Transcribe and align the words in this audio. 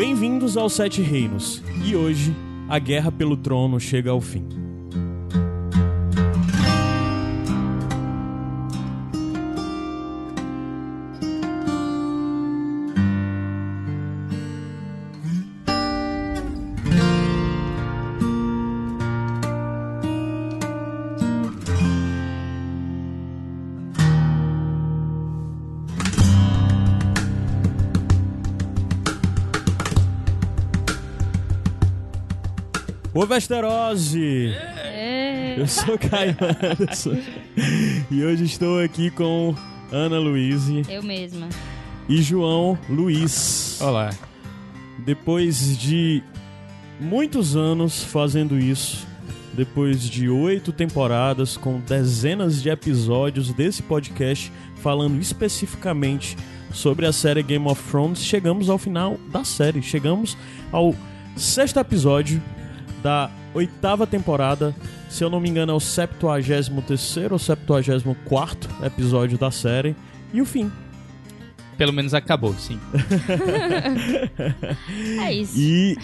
Bem-vindos 0.00 0.56
aos 0.56 0.72
Sete 0.72 1.02
Reinos. 1.02 1.62
E 1.84 1.94
hoje, 1.94 2.34
a 2.70 2.78
guerra 2.78 3.12
pelo 3.12 3.36
trono 3.36 3.78
chega 3.78 4.10
ao 4.10 4.18
fim. 4.18 4.59
Ô 33.30 33.32
Vesterose! 33.32 34.52
Eu 35.56 35.64
sou 35.68 35.96
Caio 35.96 36.36
Anderson 36.40 37.16
e 38.10 38.24
hoje 38.24 38.42
estou 38.42 38.80
aqui 38.80 39.08
com 39.08 39.54
Ana 39.92 40.18
Luíse 40.18 40.82
Eu 40.88 41.00
mesma. 41.00 41.48
e 42.08 42.20
João 42.20 42.76
Luiz. 42.88 43.78
Olá. 43.80 44.10
Depois 44.98 45.78
de 45.78 46.24
muitos 46.98 47.54
anos 47.54 48.02
fazendo 48.02 48.58
isso, 48.58 49.06
depois 49.54 50.10
de 50.10 50.28
oito 50.28 50.72
temporadas 50.72 51.56
com 51.56 51.78
dezenas 51.78 52.60
de 52.60 52.68
episódios 52.68 53.52
desse 53.52 53.80
podcast 53.80 54.52
falando 54.82 55.20
especificamente 55.20 56.36
sobre 56.72 57.06
a 57.06 57.12
série 57.12 57.44
Game 57.44 57.68
of 57.68 57.80
Thrones, 57.88 58.24
chegamos 58.24 58.68
ao 58.68 58.76
final 58.76 59.16
da 59.30 59.44
série. 59.44 59.80
Chegamos 59.82 60.36
ao 60.72 60.96
sexto 61.36 61.78
episódio 61.78 62.42
da 63.02 63.30
oitava 63.54 64.06
temporada. 64.06 64.74
Se 65.08 65.24
eu 65.24 65.30
não 65.30 65.40
me 65.40 65.48
engano, 65.48 65.72
é 65.72 65.74
o 65.74 65.80
73 65.80 66.70
ou 67.30 67.38
74 67.38 68.84
episódio 68.84 69.36
da 69.36 69.50
série. 69.50 69.96
E 70.32 70.40
o 70.40 70.46
fim. 70.46 70.70
Pelo 71.76 71.92
menos 71.92 72.14
acabou, 72.14 72.54
sim. 72.54 72.78
É 75.24 75.32
isso. 75.32 75.54
E 75.56 75.96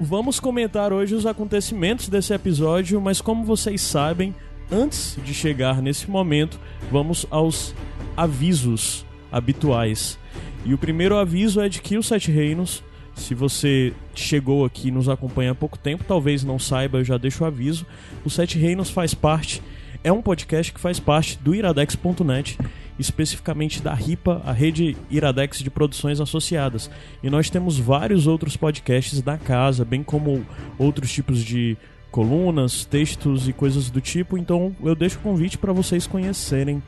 vamos 0.00 0.40
comentar 0.40 0.92
hoje 0.92 1.14
os 1.14 1.26
acontecimentos 1.26 2.08
desse 2.08 2.34
episódio, 2.34 3.00
mas 3.00 3.20
como 3.20 3.44
vocês 3.44 3.80
sabem, 3.80 4.34
antes 4.70 5.16
de 5.24 5.32
chegar 5.32 5.80
nesse 5.80 6.10
momento, 6.10 6.58
vamos 6.90 7.26
aos 7.30 7.74
avisos 8.16 9.06
habituais. 9.30 10.18
E 10.64 10.74
o 10.74 10.78
primeiro 10.78 11.16
aviso 11.16 11.60
é 11.60 11.68
de 11.68 11.80
que 11.80 11.96
os 11.96 12.06
Sete 12.06 12.30
Reinos, 12.30 12.82
se 13.14 13.34
você 13.34 13.92
chegou 14.14 14.64
aqui 14.64 14.88
e 14.88 14.90
nos 14.90 15.08
acompanha 15.08 15.52
há 15.52 15.54
pouco 15.54 15.78
tempo, 15.78 16.04
talvez 16.06 16.44
não 16.44 16.58
saiba, 16.58 16.98
eu 16.98 17.04
já 17.04 17.16
deixo 17.16 17.44
o 17.44 17.46
aviso. 17.46 17.86
O 18.24 18.30
Sete 18.30 18.58
Reinos 18.58 18.90
faz 18.90 19.14
parte, 19.14 19.62
é 20.02 20.12
um 20.12 20.20
podcast 20.20 20.72
que 20.72 20.80
faz 20.80 20.98
parte 21.00 21.38
do 21.38 21.54
iradex.net, 21.54 22.58
especificamente 22.98 23.82
da 23.82 23.94
RIPA, 23.94 24.42
a 24.44 24.52
rede 24.52 24.96
Iradex 25.10 25.58
de 25.60 25.70
produções 25.70 26.20
associadas. 26.20 26.90
E 27.22 27.30
nós 27.30 27.50
temos 27.50 27.78
vários 27.78 28.26
outros 28.26 28.56
podcasts 28.56 29.22
da 29.22 29.38
casa, 29.38 29.84
bem 29.84 30.02
como 30.02 30.44
outros 30.78 31.12
tipos 31.12 31.42
de 31.42 31.76
colunas, 32.10 32.84
textos 32.84 33.48
e 33.48 33.52
coisas 33.52 33.90
do 33.90 34.00
tipo. 34.00 34.38
Então 34.38 34.74
eu 34.82 34.94
deixo 34.94 35.18
o 35.18 35.22
convite 35.22 35.58
para 35.58 35.72
vocês 35.72 36.06
conhecerem 36.06 36.82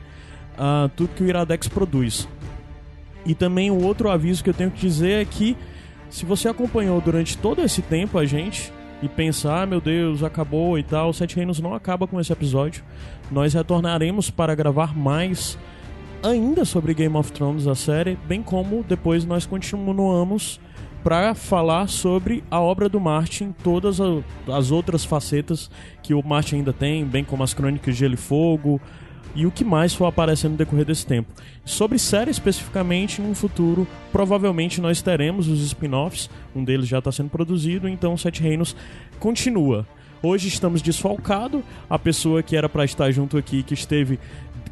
ah, 0.57 0.89
tudo 0.95 1.13
que 1.15 1.23
o 1.23 1.27
Iradex 1.27 1.67
produz. 1.67 2.27
E 3.25 3.35
também 3.35 3.69
o 3.69 3.83
outro 3.83 4.09
aviso 4.09 4.43
que 4.43 4.49
eu 4.49 4.53
tenho 4.53 4.71
que 4.71 4.79
dizer 4.79 5.21
é 5.21 5.25
que 5.25 5.57
se 6.09 6.25
você 6.25 6.47
acompanhou 6.47 6.99
durante 7.01 7.37
todo 7.37 7.61
esse 7.61 7.81
tempo 7.81 8.17
a 8.17 8.25
gente 8.25 8.71
e 9.01 9.07
pensar, 9.07 9.63
ah, 9.63 9.65
meu 9.65 9.79
Deus, 9.79 10.23
acabou 10.23 10.77
e 10.77 10.83
tal, 10.83 11.13
Sete 11.13 11.35
Reinos 11.35 11.59
não 11.59 11.73
acaba 11.73 12.07
com 12.07 12.19
esse 12.19 12.33
episódio. 12.33 12.83
Nós 13.31 13.53
retornaremos 13.53 14.29
para 14.29 14.55
gravar 14.55 14.97
mais 14.97 15.57
ainda 16.23 16.65
sobre 16.65 16.93
Game 16.93 17.15
of 17.15 17.31
Thrones, 17.31 17.67
a 17.67 17.75
série, 17.75 18.17
bem 18.27 18.41
como 18.41 18.83
depois 18.83 19.23
nós 19.25 19.45
continuamos 19.45 20.59
para 21.03 21.35
falar 21.35 21.87
sobre 21.87 22.43
a 22.49 22.59
obra 22.59 22.89
do 22.89 22.99
Martin, 22.99 23.53
todas 23.63 23.99
as 24.47 24.71
outras 24.71 25.05
facetas 25.05 25.69
que 26.01 26.13
o 26.13 26.25
Martin 26.25 26.57
ainda 26.57 26.73
tem, 26.73 27.05
bem 27.05 27.23
como 27.23 27.43
as 27.43 27.53
Crônicas 27.53 27.93
de 27.93 27.99
Gelo 27.99 28.15
e 28.15 28.17
Fogo 28.17 28.81
e 29.35 29.45
o 29.45 29.51
que 29.51 29.63
mais 29.63 29.93
for 29.93 30.05
aparecendo 30.05 30.51
no 30.51 30.57
decorrer 30.57 30.85
desse 30.85 31.05
tempo. 31.05 31.31
Sobre 31.63 31.99
série 31.99 32.31
especificamente, 32.31 33.21
num 33.21 33.35
futuro, 33.35 33.87
provavelmente 34.11 34.81
nós 34.81 35.01
teremos 35.01 35.47
os 35.47 35.61
spin-offs, 35.61 36.29
um 36.55 36.63
deles 36.63 36.87
já 36.87 36.99
está 36.99 37.11
sendo 37.11 37.29
produzido, 37.29 37.87
então 37.87 38.17
Sete 38.17 38.41
Reinos 38.41 38.75
continua. 39.19 39.87
Hoje 40.21 40.47
estamos 40.47 40.81
desfalcado, 40.81 41.63
a 41.89 41.99
pessoa 41.99 42.41
que 42.41 42.55
era 42.55 42.67
para 42.67 42.83
estar 42.83 43.11
junto 43.11 43.37
aqui, 43.37 43.61
que 43.61 43.73
esteve 43.73 44.19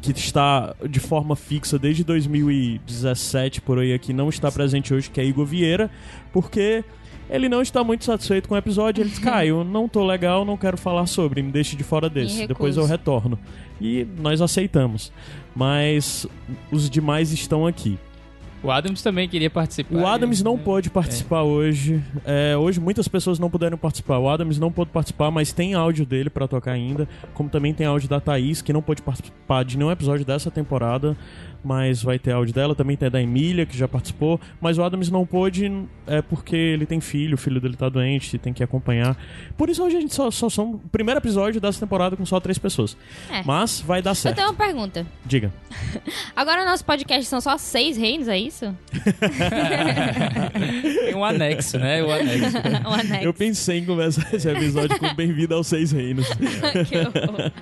que 0.02 0.10
está 0.12 0.74
de 0.88 1.00
forma 1.00 1.34
fixa 1.34 1.78
desde 1.78 2.04
2017 2.04 3.60
por 3.60 3.78
aí 3.78 3.92
aqui, 3.92 4.12
não 4.12 4.28
está 4.28 4.50
presente 4.52 4.92
hoje, 4.92 5.10
que 5.10 5.20
é 5.20 5.24
Igor 5.24 5.46
Vieira, 5.46 5.90
porque 6.32 6.84
ele 7.30 7.48
não 7.48 7.60
está 7.62 7.82
muito 7.84 8.04
satisfeito 8.04 8.48
com 8.48 8.54
o 8.54 8.58
episódio. 8.58 9.02
Ele 9.02 9.08
disse: 9.10 9.20
Caio, 9.22 9.64
não 9.64 9.88
tô 9.88 10.04
legal, 10.04 10.44
não 10.44 10.56
quero 10.56 10.76
falar 10.76 11.06
sobre, 11.06 11.42
me 11.42 11.50
deixe 11.52 11.76
de 11.76 11.84
fora 11.84 12.08
desse. 12.08 12.46
Depois 12.46 12.76
eu 12.76 12.84
retorno. 12.86 13.38
E 13.80 14.06
nós 14.18 14.40
aceitamos. 14.40 15.12
Mas 15.54 16.26
os 16.70 16.88
demais 16.90 17.32
estão 17.32 17.66
aqui. 17.66 17.98
O 18.62 18.70
Adams 18.70 19.00
também 19.02 19.28
queria 19.28 19.50
participar. 19.50 19.94
O 19.96 20.06
Adams 20.06 20.42
não 20.42 20.54
É. 20.54 20.58
pôde 20.58 20.90
participar 20.90 21.42
hoje. 21.42 22.02
É, 22.24 22.56
hoje 22.56 22.80
muitas 22.80 23.06
pessoas 23.06 23.38
não 23.38 23.48
puderam 23.50 23.76
participar. 23.78 24.18
O 24.18 24.28
Adams 24.28 24.58
não 24.58 24.72
pôde 24.72 24.90
participar, 24.90 25.30
mas 25.30 25.52
tem 25.52 25.74
áudio 25.74 26.04
dele 26.04 26.30
pra 26.30 26.48
tocar 26.48 26.72
ainda. 26.72 27.06
Como 27.34 27.48
também 27.48 27.72
tem 27.74 27.86
áudio 27.86 28.08
da 28.08 28.18
Thaís, 28.18 28.62
que 28.62 28.72
não 28.72 28.82
pôde 28.82 29.02
participar 29.02 29.62
de 29.64 29.76
nenhum 29.78 29.90
episódio 29.90 30.24
dessa 30.24 30.50
temporada. 30.50 31.16
Mas 31.66 32.00
vai 32.00 32.16
ter 32.18 32.30
áudio 32.30 32.54
dela. 32.54 32.74
Também 32.76 32.96
tem 32.96 33.10
da 33.10 33.20
Emília, 33.20 33.66
que 33.66 33.76
já 33.76 33.88
participou. 33.88 34.40
Mas 34.60 34.78
o 34.78 34.84
Adams 34.84 35.10
não 35.10 35.26
pôde 35.26 35.70
é 36.06 36.22
porque 36.22 36.54
ele 36.54 36.86
tem 36.86 37.00
filho, 37.00 37.34
o 37.34 37.38
filho 37.38 37.60
dele 37.60 37.74
tá 37.76 37.88
doente, 37.88 38.38
tem 38.38 38.52
que 38.52 38.62
acompanhar. 38.62 39.16
Por 39.56 39.68
isso 39.68 39.82
hoje 39.82 39.96
a 39.96 40.00
gente 40.00 40.14
só, 40.14 40.30
só 40.30 40.48
são 40.48 40.74
o 40.74 40.78
primeiro 40.92 41.18
episódio 41.18 41.60
dessa 41.60 41.80
temporada 41.80 42.16
com 42.16 42.24
só 42.24 42.38
três 42.38 42.56
pessoas. 42.58 42.96
É. 43.28 43.42
Mas 43.44 43.80
vai 43.80 44.00
dar 44.00 44.12
Eu 44.12 44.14
certo. 44.14 44.36
tenho 44.36 44.48
uma 44.48 44.54
pergunta. 44.54 45.04
Diga. 45.24 45.52
Agora 46.36 46.64
nosso 46.64 46.84
podcast 46.84 47.24
são 47.26 47.40
só 47.40 47.58
seis 47.58 47.96
reinos, 47.96 48.28
é 48.28 48.38
isso? 48.38 48.72
Tem 51.04 51.14
um 51.14 51.24
anexo, 51.24 51.78
né? 51.78 52.02
O 52.02 52.10
anexo. 52.12 52.56
um 52.88 52.92
anexo. 52.94 53.24
Eu 53.24 53.34
pensei 53.34 53.78
em 53.78 53.84
começar 53.84 54.32
esse 54.32 54.48
episódio 54.48 54.98
com 55.00 55.12
Bem-vindo 55.14 55.54
aos 55.54 55.66
Seis 55.66 55.90
Reinos. 55.92 56.28
Que 56.28 56.96
horror. 56.98 57.52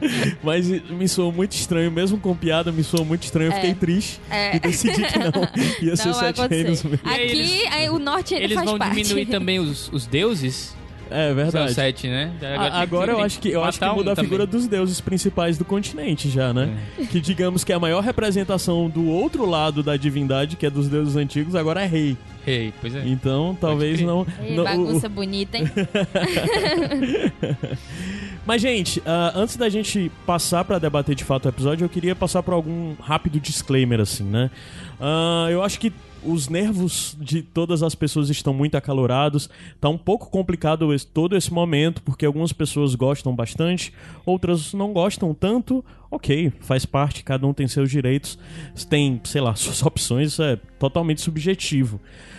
Mas 0.42 0.68
me 0.68 1.08
soou 1.08 1.32
muito 1.32 1.52
estranho, 1.52 1.90
mesmo 1.90 2.18
com 2.18 2.34
piada, 2.36 2.70
me 2.70 2.84
soou 2.84 3.04
muito 3.04 3.22
estranho. 3.22 3.48
Eu 3.48 3.52
É. 3.52 3.56
fiquei 3.56 3.74
triste 3.74 3.93
É. 4.30 4.56
e 4.56 4.60
decidi 4.60 5.02
que 5.04 5.18
não. 5.18 5.32
Ia 5.82 5.96
ser 5.96 6.08
Não 6.08 6.14
vai 6.14 6.34
Sete 6.34 6.48
Reinos 6.54 6.82
mesmo. 6.82 6.98
Aí 7.04 7.28
Aqui, 7.30 7.66
aí, 7.70 7.90
o 7.90 7.98
norte 7.98 8.34
Eles 8.34 8.54
faz 8.54 8.68
vão 8.68 8.78
parte. 8.78 8.94
diminuir 9.02 9.26
também 9.26 9.58
os, 9.58 9.90
os 9.92 10.06
deuses? 10.06 10.74
É 11.10 11.26
São 11.28 11.34
verdade. 11.36 11.74
sete, 11.74 12.08
né? 12.08 12.32
A- 12.58 12.80
Agora 12.80 13.12
eu 13.12 13.20
acho 13.20 13.38
que 13.38 13.50
eu 13.50 13.62
acho 13.62 13.78
que 13.78 13.84
matar 13.84 13.92
um 13.94 13.98
muda 13.98 14.12
a 14.12 14.16
figura 14.16 14.46
também. 14.46 14.58
dos 14.60 14.66
deuses 14.68 15.00
principais 15.02 15.58
do 15.58 15.64
continente 15.64 16.30
já, 16.30 16.52
né? 16.52 16.74
Que 17.10 17.20
digamos 17.20 17.62
que 17.62 17.72
a 17.74 17.78
maior 17.78 18.02
representação 18.02 18.88
do 18.88 19.06
outro 19.06 19.44
lado 19.44 19.82
da 19.82 19.98
divindade, 19.98 20.56
que 20.56 20.64
é 20.64 20.70
dos 20.70 20.88
deuses 20.88 21.14
antigos, 21.14 21.54
agora 21.54 21.82
é 21.82 21.86
rei. 21.86 22.16
Rei, 22.44 22.72
pois 22.80 22.94
é. 22.96 23.02
Então 23.06 23.56
talvez 23.60 24.00
não. 24.00 24.26
Ei, 24.42 24.56
não- 24.56 24.62
o- 24.62 24.66
bagunça 24.66 25.08
bonita, 25.08 25.58
hein? 25.58 25.64
Mas, 28.46 28.60
gente, 28.60 29.02
ah, 29.06 29.32
antes 29.34 29.56
da 29.56 29.68
gente 29.70 30.12
passar 30.26 30.64
pra 30.64 30.78
debater 30.78 31.14
de 31.14 31.24
fato 31.24 31.46
o 31.46 31.48
episódio, 31.48 31.84
eu 31.84 31.88
queria 31.88 32.14
passar 32.14 32.42
por 32.42 32.52
algum 32.52 32.94
rápido 33.00 33.40
disclaimer, 33.40 34.00
assim, 34.00 34.24
né? 34.24 34.50
Ah, 35.00 35.46
eu 35.50 35.62
acho 35.62 35.80
que 35.80 35.90
os 36.22 36.48
nervos 36.48 37.16
de 37.20 37.42
todas 37.42 37.82
as 37.82 37.94
pessoas 37.94 38.28
estão 38.30 38.52
muito 38.52 38.76
acalorados. 38.76 39.48
Tá 39.80 39.88
um 39.88 39.96
pouco 39.98 40.30
complicado 40.30 40.92
esse- 40.92 41.06
todo 41.06 41.36
esse 41.36 41.52
momento, 41.52 42.02
porque 42.02 42.24
algumas 42.26 42.52
pessoas 42.52 42.94
gostam 42.94 43.34
bastante, 43.34 43.92
outras 44.26 44.74
não 44.74 44.92
gostam 44.92 45.32
tanto. 45.34 45.82
Ok, 46.10 46.52
faz 46.60 46.84
parte, 46.86 47.24
cada 47.24 47.46
um 47.46 47.52
tem 47.52 47.66
seus 47.66 47.90
direitos, 47.90 48.38
tem, 48.88 49.20
sei 49.24 49.40
lá, 49.40 49.54
suas 49.56 49.82
opções, 49.82 50.32
isso 50.32 50.42
é 50.42 50.56
totalmente 50.78 51.20
subjetivo. 51.22 51.98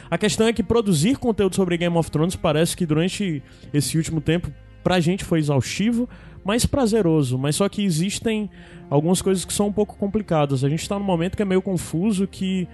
A 0.10 0.18
questão 0.20 0.48
é 0.48 0.54
que 0.54 0.62
produzir 0.64 1.18
conteúdo 1.18 1.56
sobre 1.56 1.78
Game 1.78 1.98
of 1.98 2.10
Thrones 2.12 2.36
parece 2.36 2.78
que 2.78 2.86
durante 2.86 3.42
esse 3.74 3.98
último 3.98 4.22
tempo 4.22 4.52
pra 4.86 5.00
gente 5.00 5.26
foi 5.26 5.40
exaustivo, 5.40 6.08
mas 6.44 6.64
prazeroso. 6.64 7.40
Mas 7.40 7.56
só 7.56 7.68
que 7.68 7.84
existem 7.84 8.48
algumas 8.88 9.20
coisas 9.20 9.44
que 9.44 9.52
são 9.52 9.66
um 9.66 9.74
pouco 9.74 9.98
complicadas. 9.98 10.64
A 10.64 10.70
gente 10.70 10.88
tá 10.88 11.00
num 11.00 11.04
momento 11.04 11.36
que 11.36 11.42
é 11.42 11.46
meio 11.46 11.62
confuso 11.62 12.28
que, 12.28 12.68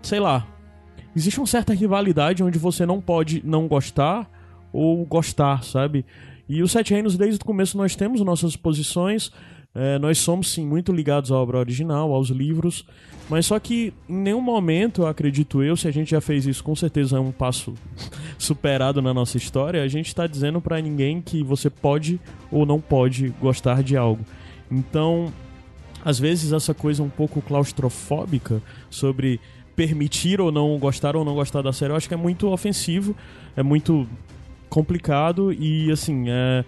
sei 0.00 0.20
lá, 0.20 0.46
existe 1.16 1.40
uma 1.40 1.48
certa 1.48 1.74
rivalidade 1.74 2.44
onde 2.44 2.60
você 2.60 2.86
não 2.86 3.00
pode 3.00 3.42
não 3.44 3.66
gostar 3.66 4.30
ou 4.72 5.04
gostar, 5.04 5.64
sabe? 5.64 6.06
E 6.48 6.62
os 6.62 6.70
Sete 6.70 6.94
Reinos, 6.94 7.18
desde 7.18 7.40
o 7.42 7.44
começo, 7.44 7.76
nós 7.76 7.96
temos 7.96 8.20
nossas 8.20 8.54
posições. 8.54 9.32
É, 9.80 9.96
nós 9.96 10.18
somos, 10.18 10.50
sim, 10.50 10.66
muito 10.66 10.90
ligados 10.90 11.30
à 11.30 11.36
obra 11.36 11.56
original, 11.56 12.12
aos 12.12 12.30
livros, 12.30 12.84
mas 13.30 13.46
só 13.46 13.60
que 13.60 13.94
em 14.08 14.16
nenhum 14.16 14.40
momento, 14.40 15.06
acredito 15.06 15.62
eu, 15.62 15.76
se 15.76 15.86
a 15.86 15.92
gente 15.92 16.10
já 16.10 16.20
fez 16.20 16.46
isso, 16.46 16.64
com 16.64 16.74
certeza 16.74 17.16
é 17.16 17.20
um 17.20 17.30
passo 17.30 17.74
superado 18.36 19.00
na 19.00 19.14
nossa 19.14 19.36
história, 19.36 19.80
a 19.80 19.86
gente 19.86 20.08
está 20.08 20.26
dizendo 20.26 20.60
para 20.60 20.80
ninguém 20.80 21.22
que 21.22 21.44
você 21.44 21.70
pode 21.70 22.18
ou 22.50 22.66
não 22.66 22.80
pode 22.80 23.28
gostar 23.40 23.80
de 23.84 23.96
algo. 23.96 24.24
Então, 24.68 25.32
às 26.04 26.18
vezes 26.18 26.52
essa 26.52 26.74
coisa 26.74 27.00
um 27.00 27.08
pouco 27.08 27.40
claustrofóbica 27.40 28.60
sobre 28.90 29.40
permitir 29.76 30.40
ou 30.40 30.50
não 30.50 30.76
gostar 30.76 31.14
ou 31.14 31.24
não 31.24 31.36
gostar 31.36 31.62
da 31.62 31.72
série, 31.72 31.92
eu 31.92 31.96
acho 31.96 32.08
que 32.08 32.14
é 32.14 32.16
muito 32.16 32.48
ofensivo, 32.48 33.14
é 33.56 33.62
muito 33.62 34.08
complicado 34.68 35.52
e 35.52 35.88
assim, 35.92 36.24
é, 36.28 36.64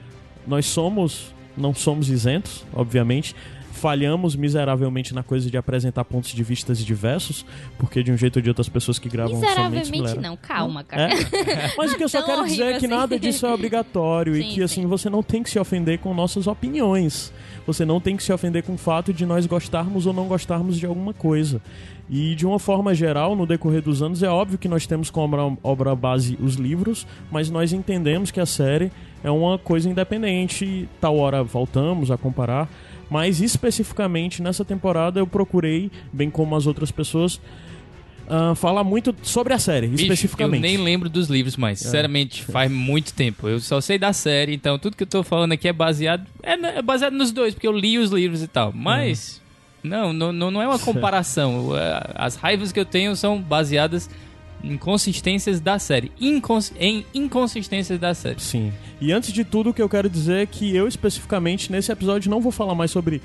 nós 0.47 0.67
somos, 0.67 1.35
não 1.57 1.75
somos 1.75 2.09
isentos, 2.09 2.65
obviamente. 2.73 3.35
Falhamos 3.73 4.37
miseravelmente 4.37 5.15
na 5.15 5.23
coisa 5.23 5.49
de 5.51 5.57
apresentar 5.57 6.05
pontos 6.05 6.31
de 6.33 6.43
vistas 6.43 6.85
diversos, 6.85 7.47
porque 7.79 8.03
de 8.03 8.13
um 8.13 8.17
jeito 8.17 8.37
ou 8.37 8.43
de 8.43 8.51
outro 8.51 8.61
as 8.61 8.69
pessoas 8.69 8.99
que 8.99 9.09
gravam 9.09 9.37
somente 9.37 9.49
Miseravelmente 9.49 9.99
mulher- 9.99 10.21
não, 10.21 10.37
calma, 10.37 10.85
cara. 10.85 11.09
é. 11.15 11.73
Mas 11.79 11.93
o 11.93 11.97
que 11.97 12.05
eu 12.05 12.09
só 12.09 12.19
Tão 12.21 12.27
quero 12.27 12.47
dizer 12.49 12.75
é 12.75 12.79
que 12.79 12.87
nada 12.87 13.15
assim. 13.15 13.23
disso 13.23 13.47
é 13.47 13.55
obrigatório 13.55 14.37
e 14.37 14.43
Sim, 14.43 14.49
que 14.51 14.63
assim 14.63 14.83
sim. 14.83 14.87
você 14.87 15.09
não 15.09 15.23
tem 15.23 15.43
que 15.43 15.49
se 15.49 15.59
ofender 15.59 15.99
com 15.99 16.13
nossas 16.13 16.47
opiniões. 16.47 17.33
Você 17.67 17.85
não 17.87 18.01
tem 18.01 18.17
que 18.17 18.23
se 18.23 18.33
ofender 18.33 18.63
com 18.65 18.75
o 18.75 18.79
fato 18.79 19.15
de 19.15 19.25
nós 19.25 19.47
gostarmos 19.47 20.05
ou 20.05 20.13
não 20.13 20.27
gostarmos 20.27 20.77
de 20.79 20.85
alguma 20.85 21.15
coisa. 21.15 21.63
E 22.11 22.35
de 22.35 22.45
uma 22.45 22.59
forma 22.59 22.93
geral, 22.93 23.37
no 23.37 23.47
decorrer 23.47 23.81
dos 23.81 24.03
anos, 24.03 24.23
é 24.23 24.29
óbvio 24.29 24.59
que 24.59 24.69
nós 24.69 24.85
temos 24.87 25.09
como 25.11 25.37
obra, 25.37 25.57
obra 25.63 25.95
base 25.95 26.37
os 26.43 26.57
livros, 26.57 27.07
mas 27.31 27.49
nós 27.49 27.73
entendemos 27.73 28.31
que 28.33 28.41
a 28.41 28.47
série 28.47 28.91
é 29.23 29.31
uma 29.31 29.59
coisa 29.59 29.89
independente. 29.89 30.89
Tal 31.01 31.17
hora 31.17 31.43
voltamos 31.43 32.11
a 32.11 32.17
comparar. 32.17 32.69
Mas 33.09 33.41
especificamente 33.41 34.41
nessa 34.41 34.65
temporada 34.65 35.19
eu 35.19 35.27
procurei, 35.27 35.91
bem 36.13 36.31
como 36.31 36.55
as 36.55 36.67
outras 36.67 36.93
pessoas, 36.93 37.41
ah, 38.33 38.55
falar 38.55 38.85
muito 38.85 39.13
sobre 39.23 39.53
a 39.53 39.59
série, 39.59 39.89
Bicho, 39.89 40.05
especificamente. 40.05 40.63
Eu 40.65 40.71
nem 40.71 40.77
lembro 40.77 41.09
dos 41.11 41.29
livros 41.29 41.57
mais. 41.57 41.81
Sinceramente, 41.81 42.45
faz 42.45 42.71
muito 42.71 43.13
tempo. 43.13 43.49
Eu 43.49 43.59
só 43.59 43.81
sei 43.81 43.99
da 43.99 44.13
série, 44.13 44.55
então 44.55 44.79
tudo 44.79 44.97
que 44.97 45.03
eu 45.03 45.09
tô 45.09 45.25
falando 45.25 45.51
aqui 45.51 45.67
é 45.67 45.73
baseado. 45.73 46.25
É, 46.41 46.53
é 46.53 46.81
baseado 46.81 47.15
nos 47.15 47.33
dois, 47.33 47.55
porque 47.55 47.67
eu 47.67 47.73
li 47.73 47.99
os 47.99 48.13
livros 48.13 48.41
e 48.41 48.47
tal. 48.47 48.73
Mas. 48.73 49.41
Não, 49.83 50.13
não, 50.13 50.33
não 50.33 50.51
não 50.51 50.63
é 50.63 50.69
uma 50.69 50.79
comparação. 50.79 51.71
É, 51.77 52.13
As 52.15 52.37
raivas 52.37 52.71
que 52.71 52.79
eu 52.79 52.85
tenho 52.85 53.17
são 53.17 53.41
baseadas 53.41 54.09
em 54.63 54.77
consistências 54.77 55.61
da 55.61 55.79
série. 55.79 56.13
Incons 56.21 56.73
em 56.79 57.05
inconsistências 57.15 57.99
da 57.99 58.15
série. 58.15 58.41
Sim. 58.41 58.73
E 59.01 59.13
antes 59.13 59.33
de 59.33 59.45
tudo, 59.45 59.71
o 59.71 59.75
que 59.75 59.81
eu 59.83 59.89
quero 59.89 60.09
dizer 60.09 60.43
é 60.43 60.47
que 60.47 60.75
eu, 60.77 60.87
especificamente, 60.87 61.71
nesse 61.73 61.91
episódio, 61.91 62.31
não 62.31 62.41
vou 62.41 62.53
falar 62.53 62.75
mais 62.75 62.91
sobre 62.91 63.23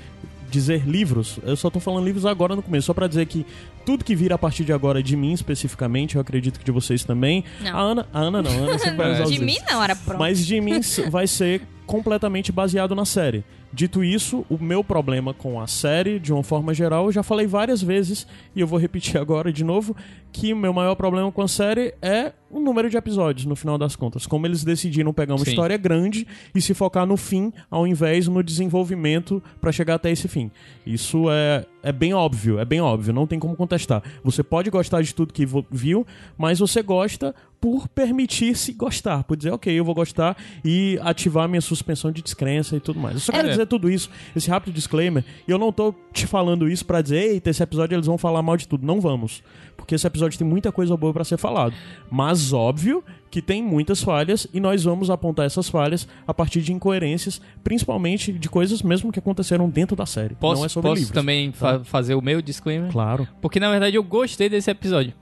dizer 0.50 0.86
livros. 0.86 1.38
Eu 1.42 1.56
só 1.56 1.68
tô 1.68 1.80
falando 1.80 2.04
livros 2.04 2.24
agora 2.24 2.54
no 2.56 2.62
começo, 2.62 2.86
só 2.86 2.94
pra 2.94 3.06
dizer 3.08 3.26
que 3.26 3.44
tudo 3.84 4.04
que 4.04 4.14
vira 4.14 4.36
a 4.36 4.38
partir 4.38 4.64
de 4.64 4.72
agora 4.72 5.02
de 5.02 5.16
mim, 5.16 5.32
especificamente, 5.32 6.14
eu 6.14 6.20
acredito 6.20 6.58
que 6.58 6.64
de 6.64 6.70
vocês 6.70 7.04
também. 7.04 7.44
Não. 7.60 7.76
A 7.76 7.80
Ana, 7.80 8.08
a 8.12 8.20
Ana 8.20 8.42
não, 8.42 8.50
a 8.50 8.54
Ana 8.54 8.78
sempre 8.78 8.96
vai 8.96 9.12
usar 9.12 9.24
os 9.24 9.30
De 9.32 9.40
mim 9.40 9.52
livros. 9.54 9.70
não, 9.72 9.82
era 9.82 9.96
pronto. 9.96 10.18
Mas 10.18 10.46
de 10.46 10.60
mim 10.60 10.80
vai 11.10 11.26
ser 11.26 11.62
completamente 11.84 12.50
baseado 12.52 12.94
na 12.94 13.04
série. 13.04 13.44
Dito 13.76 14.02
isso, 14.02 14.42
o 14.48 14.56
meu 14.56 14.82
problema 14.82 15.34
com 15.34 15.60
a 15.60 15.66
série, 15.66 16.18
de 16.18 16.32
uma 16.32 16.42
forma 16.42 16.72
geral, 16.72 17.04
eu 17.04 17.12
já 17.12 17.22
falei 17.22 17.46
várias 17.46 17.82
vezes, 17.82 18.26
e 18.54 18.60
eu 18.62 18.66
vou 18.66 18.78
repetir 18.78 19.18
agora 19.20 19.52
de 19.52 19.62
novo, 19.62 19.94
que 20.32 20.50
o 20.50 20.56
meu 20.56 20.72
maior 20.72 20.94
problema 20.94 21.30
com 21.30 21.42
a 21.42 21.48
série 21.48 21.92
é 22.00 22.32
o 22.50 22.58
número 22.58 22.88
de 22.88 22.96
episódios, 22.96 23.44
no 23.44 23.54
final 23.54 23.76
das 23.76 23.94
contas. 23.94 24.26
Como 24.26 24.46
eles 24.46 24.64
decidiram 24.64 25.12
pegar 25.12 25.34
uma 25.34 25.44
Sim. 25.44 25.50
história 25.50 25.76
grande 25.76 26.26
e 26.54 26.60
se 26.62 26.72
focar 26.72 27.04
no 27.04 27.18
fim, 27.18 27.52
ao 27.70 27.86
invés 27.86 28.28
no 28.28 28.42
desenvolvimento 28.42 29.42
para 29.60 29.70
chegar 29.70 29.96
até 29.96 30.10
esse 30.10 30.26
fim. 30.26 30.50
Isso 30.86 31.30
é, 31.30 31.66
é 31.82 31.92
bem 31.92 32.14
óbvio, 32.14 32.58
é 32.58 32.64
bem 32.64 32.80
óbvio, 32.80 33.12
não 33.12 33.26
tem 33.26 33.38
como 33.38 33.54
contestar. 33.56 34.02
Você 34.24 34.42
pode 34.42 34.70
gostar 34.70 35.02
de 35.02 35.14
tudo 35.14 35.34
que 35.34 35.46
viu, 35.70 36.06
mas 36.38 36.60
você 36.60 36.82
gosta 36.82 37.34
por 37.60 37.88
permitir-se 37.88 38.72
gostar, 38.72 39.24
por 39.24 39.36
dizer, 39.36 39.50
ok, 39.50 39.72
eu 39.72 39.84
vou 39.84 39.94
gostar 39.94 40.36
e 40.64 40.98
ativar 41.02 41.48
minha 41.48 41.60
suspensão 41.60 42.12
de 42.12 42.22
descrença 42.22 42.76
e 42.76 42.80
tudo 42.80 43.00
mais. 43.00 43.14
Eu 43.14 43.20
só 43.20 43.32
quero 43.32 43.48
É. 43.48 43.50
dizer 43.50 43.66
tudo 43.66 43.90
isso, 43.90 44.10
esse 44.36 44.48
rápido 44.48 44.72
disclaimer, 44.74 45.24
e 45.46 45.50
eu 45.50 45.58
não 45.58 45.72
tô 45.72 45.94
te 46.12 46.26
falando 46.26 46.68
isso 46.68 46.84
pra 46.84 47.00
dizer, 47.02 47.16
eita, 47.32 47.50
esse 47.50 47.62
episódio 47.62 47.94
eles 47.96 48.06
vão 48.06 48.18
falar 48.18 48.42
mal 48.42 48.56
de 48.56 48.68
tudo. 48.68 48.86
Não 48.86 49.00
vamos. 49.00 49.42
Porque 49.76 49.94
esse 49.94 50.06
episódio 50.06 50.38
tem 50.38 50.46
muita 50.46 50.72
coisa 50.72 50.96
boa 50.96 51.12
pra 51.12 51.22
ser 51.24 51.36
falado. 51.36 51.74
Mas 52.10 52.52
óbvio 52.52 53.04
que 53.30 53.42
tem 53.42 53.62
muitas 53.62 54.02
falhas 54.02 54.46
e 54.52 54.58
nós 54.60 54.84
vamos 54.84 55.10
apontar 55.10 55.44
essas 55.44 55.68
falhas 55.68 56.08
a 56.26 56.32
partir 56.32 56.62
de 56.62 56.72
incoerências, 56.72 57.40
principalmente 57.62 58.32
de 58.32 58.48
coisas 58.48 58.80
mesmo 58.82 59.12
que 59.12 59.18
aconteceram 59.18 59.68
dentro 59.68 59.94
da 59.94 60.06
série. 60.06 60.34
Posso, 60.36 60.60
não 60.60 60.66
é 60.66 60.68
sobre 60.68 60.88
posso 60.90 61.00
livros. 61.00 61.14
Tá. 61.14 61.20
também 61.20 61.52
fa- 61.52 61.80
fazer 61.84 62.14
o 62.14 62.22
meu 62.22 62.40
disclaimer? 62.40 62.90
Claro. 62.90 63.28
Porque 63.42 63.60
na 63.60 63.70
verdade 63.70 63.96
eu 63.96 64.02
gostei 64.02 64.48
desse 64.48 64.70
episódio. 64.70 65.12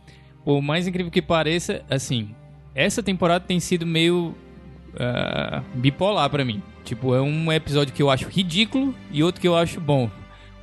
Por 0.45 0.61
mais 0.61 0.87
incrível 0.87 1.11
que 1.11 1.23
pareça, 1.23 1.83
assim, 1.89 2.35
essa 2.75 3.03
temporada 3.03 3.45
tem 3.45 3.59
sido 3.61 3.87
meio 3.87 4.35
ah, 4.99 5.63
bipolar 5.75 6.29
pra 6.31 6.45
mim. 6.45 6.63
Tipo, 6.85 7.15
é 7.15 7.21
um 7.21 7.51
episódio 7.53 7.95
que 7.95 8.03
eu 8.03 8.11
acho 8.11 8.29
ridículo 8.29 8.95
e 9.11 9.23
outro 9.23 9.41
que 9.41 9.49
eu 9.49 9.57
acho 9.57 9.81
bom. 9.81 10.11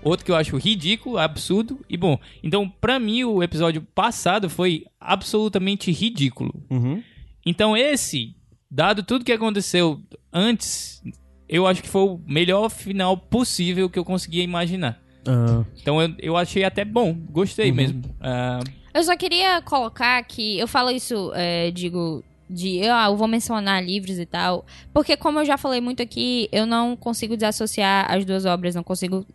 Outro 0.03 0.25
que 0.25 0.31
eu 0.31 0.35
acho 0.35 0.57
ridículo, 0.57 1.17
absurdo 1.17 1.79
e 1.89 1.95
bom. 1.97 2.17
Então, 2.43 2.67
pra 2.69 2.99
mim, 2.99 3.23
o 3.23 3.41
episódio 3.43 3.81
passado 3.93 4.49
foi 4.49 4.85
absolutamente 4.99 5.91
ridículo. 5.91 6.53
Uhum. 6.69 7.03
Então, 7.45 7.75
esse, 7.77 8.35
dado 8.69 9.03
tudo 9.03 9.25
que 9.25 9.31
aconteceu 9.31 9.99
antes, 10.33 11.03
eu 11.47 11.65
acho 11.67 11.81
que 11.83 11.89
foi 11.89 12.01
o 12.01 12.21
melhor 12.27 12.69
final 12.69 13.15
possível 13.17 13.89
que 13.89 13.97
eu 13.99 14.05
conseguia 14.05 14.43
imaginar. 14.43 14.99
Ah, 15.27 15.63
Então 15.79 16.01
eu, 16.01 16.15
eu 16.19 16.37
achei 16.37 16.63
até 16.63 16.83
bom, 16.83 17.13
gostei 17.13 17.69
Uhum. 17.69 17.75
mesmo. 17.75 18.01
Ah, 18.19 18.59
Eu 18.93 19.03
só 19.03 19.15
queria 19.15 19.61
colocar 19.61 20.21
que 20.23 20.59
eu 20.59 20.67
falo 20.67 20.91
isso, 20.91 21.31
é, 21.33 21.71
digo, 21.71 22.23
de 22.51 22.81
ah, 22.89 23.05
eu 23.07 23.15
vou 23.15 23.27
mencionar 23.27 23.83
livros 23.83 24.19
e 24.19 24.25
tal, 24.25 24.65
porque 24.93 25.15
como 25.15 25.39
eu 25.39 25.45
já 25.45 25.57
falei 25.57 25.79
muito 25.79 26.03
aqui, 26.03 26.49
eu 26.51 26.65
não 26.65 26.95
consigo 26.95 27.35
desassociar 27.35 28.11
as 28.11 28.25
duas 28.25 28.45
obras, 28.45 28.75
não 28.75 28.83
consigo 28.83 29.25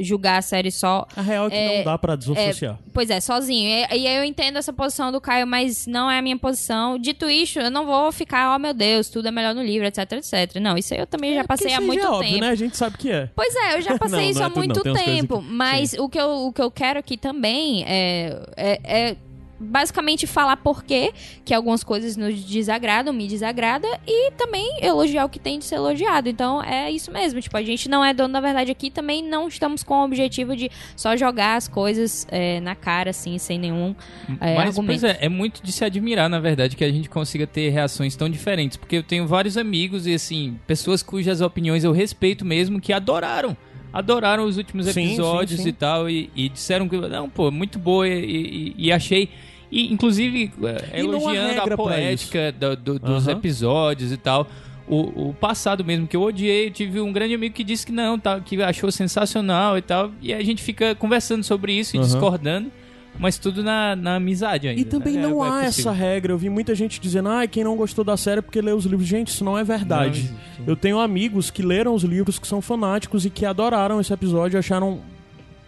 julgar 0.00 0.38
a 0.38 0.42
série 0.42 0.70
só. 0.70 1.06
a 1.16 1.22
real 1.22 1.46
é 1.46 1.50
que 1.50 1.56
É, 1.56 1.76
não 1.78 1.84
dá 1.84 1.98
pra 1.98 2.16
desassociar. 2.16 2.78
Pois 2.92 3.10
é, 3.10 3.20
sozinho. 3.20 3.68
E, 3.90 3.96
e 3.98 4.06
eu 4.08 4.24
entendo 4.24 4.56
essa 4.58 4.72
posição 4.72 5.12
do 5.12 5.20
Caio, 5.20 5.46
mas 5.46 5.86
não 5.86 6.10
é 6.10 6.18
a 6.18 6.22
minha 6.22 6.36
posição. 6.38 6.98
Dito 6.98 7.28
isso, 7.30 7.58
eu 7.60 7.70
não 7.70 7.86
vou 7.86 8.10
ficar, 8.12 8.54
oh 8.54 8.58
meu 8.58 8.74
Deus, 8.74 9.08
tudo 9.08 9.28
é 9.28 9.30
melhor 9.30 9.54
no 9.54 9.62
livro, 9.62 9.86
etc, 9.86 10.12
etc. 10.12 10.56
Não, 10.60 10.76
isso 10.76 10.94
aí 10.94 11.00
eu 11.00 11.06
também 11.06 11.34
já 11.34 11.44
passei 11.44 11.72
há 11.72 11.80
muito 11.80 12.06
óbvio, 12.06 12.28
tempo. 12.32 12.40
né? 12.40 12.48
A 12.50 12.54
gente 12.54 12.76
sabe 12.76 12.98
que 12.98 13.10
é. 13.10 13.28
Pois 13.34 13.54
é, 13.54 13.76
eu 13.76 13.82
já 13.82 13.96
passei 13.98 14.18
Não, 14.18 14.30
isso 14.30 14.38
não 14.40 14.46
é 14.46 14.50
há 14.50 14.54
muito 14.54 14.82
tempo. 14.82 15.40
que- 15.42 15.48
Mas 15.48 15.92
o 15.94 16.08
que, 16.08 16.18
eu, 16.18 16.46
o 16.46 16.52
que 16.52 16.62
eu 16.62 16.70
quero 16.70 16.98
aqui 16.98 17.16
também 17.16 17.84
é, 17.86 18.42
é, 18.56 18.80
é 19.10 19.16
basicamente 19.64 20.26
falar 20.26 20.56
por 20.58 20.84
quê 20.84 21.12
que 21.44 21.52
algumas 21.54 21.82
coisas 21.82 22.16
nos 22.16 22.44
desagradam, 22.44 23.12
me 23.12 23.26
desagrada, 23.26 23.88
e 24.06 24.30
também 24.32 24.78
elogiar 24.80 25.24
o 25.24 25.28
que 25.28 25.38
tem 25.38 25.58
de 25.58 25.64
ser 25.64 25.76
elogiado. 25.76 26.28
Então 26.28 26.62
é 26.62 26.90
isso 26.90 27.10
mesmo. 27.10 27.40
Tipo, 27.40 27.56
a 27.56 27.62
gente 27.62 27.88
não 27.88 28.04
é 28.04 28.12
dono 28.14 28.32
da 28.34 28.40
verdade 28.40 28.70
aqui, 28.70 28.90
também 28.90 29.22
não 29.22 29.48
estamos 29.48 29.82
com 29.82 29.94
o 30.00 30.04
objetivo 30.04 30.54
de 30.56 30.70
só 30.96 31.16
jogar 31.16 31.56
as 31.56 31.66
coisas 31.66 32.26
é, 32.30 32.60
na 32.60 32.74
cara, 32.74 33.10
assim, 33.10 33.38
sem 33.38 33.58
nenhum 33.58 33.94
é, 34.40 34.54
mas, 34.56 34.68
argumento. 34.76 35.00
pois 35.00 35.04
é, 35.04 35.18
é 35.20 35.28
muito 35.28 35.62
de 35.62 35.72
se 35.72 35.84
admirar, 35.84 36.28
na 36.28 36.38
verdade, 36.40 36.76
que 36.76 36.84
a 36.84 36.92
gente 36.92 37.08
consiga 37.08 37.46
ter 37.46 37.70
reações 37.70 38.14
tão 38.16 38.28
diferentes. 38.28 38.76
Porque 38.76 38.96
eu 38.96 39.02
tenho 39.02 39.26
vários 39.26 39.56
amigos 39.56 40.06
e, 40.06 40.14
assim, 40.14 40.58
pessoas 40.66 41.02
cujas 41.02 41.40
opiniões 41.40 41.84
eu 41.84 41.92
respeito 41.92 42.44
mesmo, 42.44 42.80
que 42.80 42.92
adoraram. 42.92 43.56
Adoraram 43.92 44.44
os 44.44 44.56
últimos 44.56 44.86
Sim, 44.86 45.06
episódios 45.06 45.58
sim, 45.58 45.62
sim. 45.64 45.68
e 45.68 45.72
tal, 45.72 46.10
e, 46.10 46.28
e 46.34 46.48
disseram 46.48 46.88
que, 46.88 46.96
não, 46.96 47.30
pô, 47.30 47.50
muito 47.52 47.78
boa, 47.78 48.08
e, 48.08 48.24
e- 48.24 48.74
e 48.76 48.92
achei. 48.92 49.28
E, 49.74 49.92
inclusive, 49.92 50.52
eh, 50.62 50.90
E 50.94 51.00
elogiando 51.00 51.60
a 51.72 51.76
poética 51.76 52.52
do- 52.52 52.76
do- 52.76 52.98
dos 53.00 53.26
Aham. 53.28 53.36
episódios 53.38 54.12
e 54.12 54.16
tal. 54.16 54.46
O, 54.86 55.30
o 55.30 55.34
passado 55.34 55.82
mesmo 55.84 56.06
que 56.06 56.14
eu 56.14 56.22
odiei, 56.22 56.66
eu 56.66 56.70
tive 56.70 57.00
um 57.00 57.10
grande 57.12 57.34
amigo 57.34 57.54
que 57.54 57.64
disse 57.64 57.84
que 57.86 57.90
não, 57.92 58.18
tá, 58.18 58.38
que 58.38 58.62
achou 58.62 58.92
sensacional 58.92 59.76
e 59.76 59.82
tal. 59.82 60.12
E 60.22 60.32
a 60.32 60.42
gente 60.44 60.62
fica 60.62 60.94
conversando 60.94 61.42
sobre 61.42 61.72
isso 61.72 61.96
e 61.96 61.98
Aham. 61.98 62.06
discordando, 62.06 62.70
mas 63.18 63.38
tudo 63.38 63.62
na, 63.64 63.96
na 63.96 64.16
amizade 64.16 64.68
ainda. 64.68 64.80
E 64.80 64.84
também 64.84 65.16
É- 65.16 65.20
não 65.22 65.44
é 65.44 65.48
há 65.48 65.64
possível. 65.64 65.90
essa 65.90 65.92
regra. 65.92 66.32
Eu 66.32 66.38
vi 66.38 66.50
muita 66.50 66.74
gente 66.74 67.00
dizendo, 67.00 67.30
ah, 67.30 67.46
quem 67.46 67.64
não 67.64 67.74
gostou 67.76 68.04
da 68.04 68.16
série 68.16 68.40
é 68.40 68.42
porque 68.42 68.60
leu 68.60 68.76
os 68.76 68.84
livros. 68.84 69.08
Gente, 69.08 69.28
isso 69.28 69.42
não 69.44 69.56
é 69.58 69.64
verdade. 69.64 70.30
Não. 70.58 70.66
Eu 70.68 70.76
tenho 70.76 71.00
amigos 71.00 71.50
que 71.50 71.62
leram 71.62 71.94
os 71.94 72.04
livros, 72.04 72.38
que 72.38 72.46
são 72.46 72.60
fanáticos 72.60 73.24
e 73.24 73.30
que 73.30 73.44
adoraram 73.46 74.00
esse 74.00 74.12
episódio, 74.12 74.58
acharam 74.58 75.00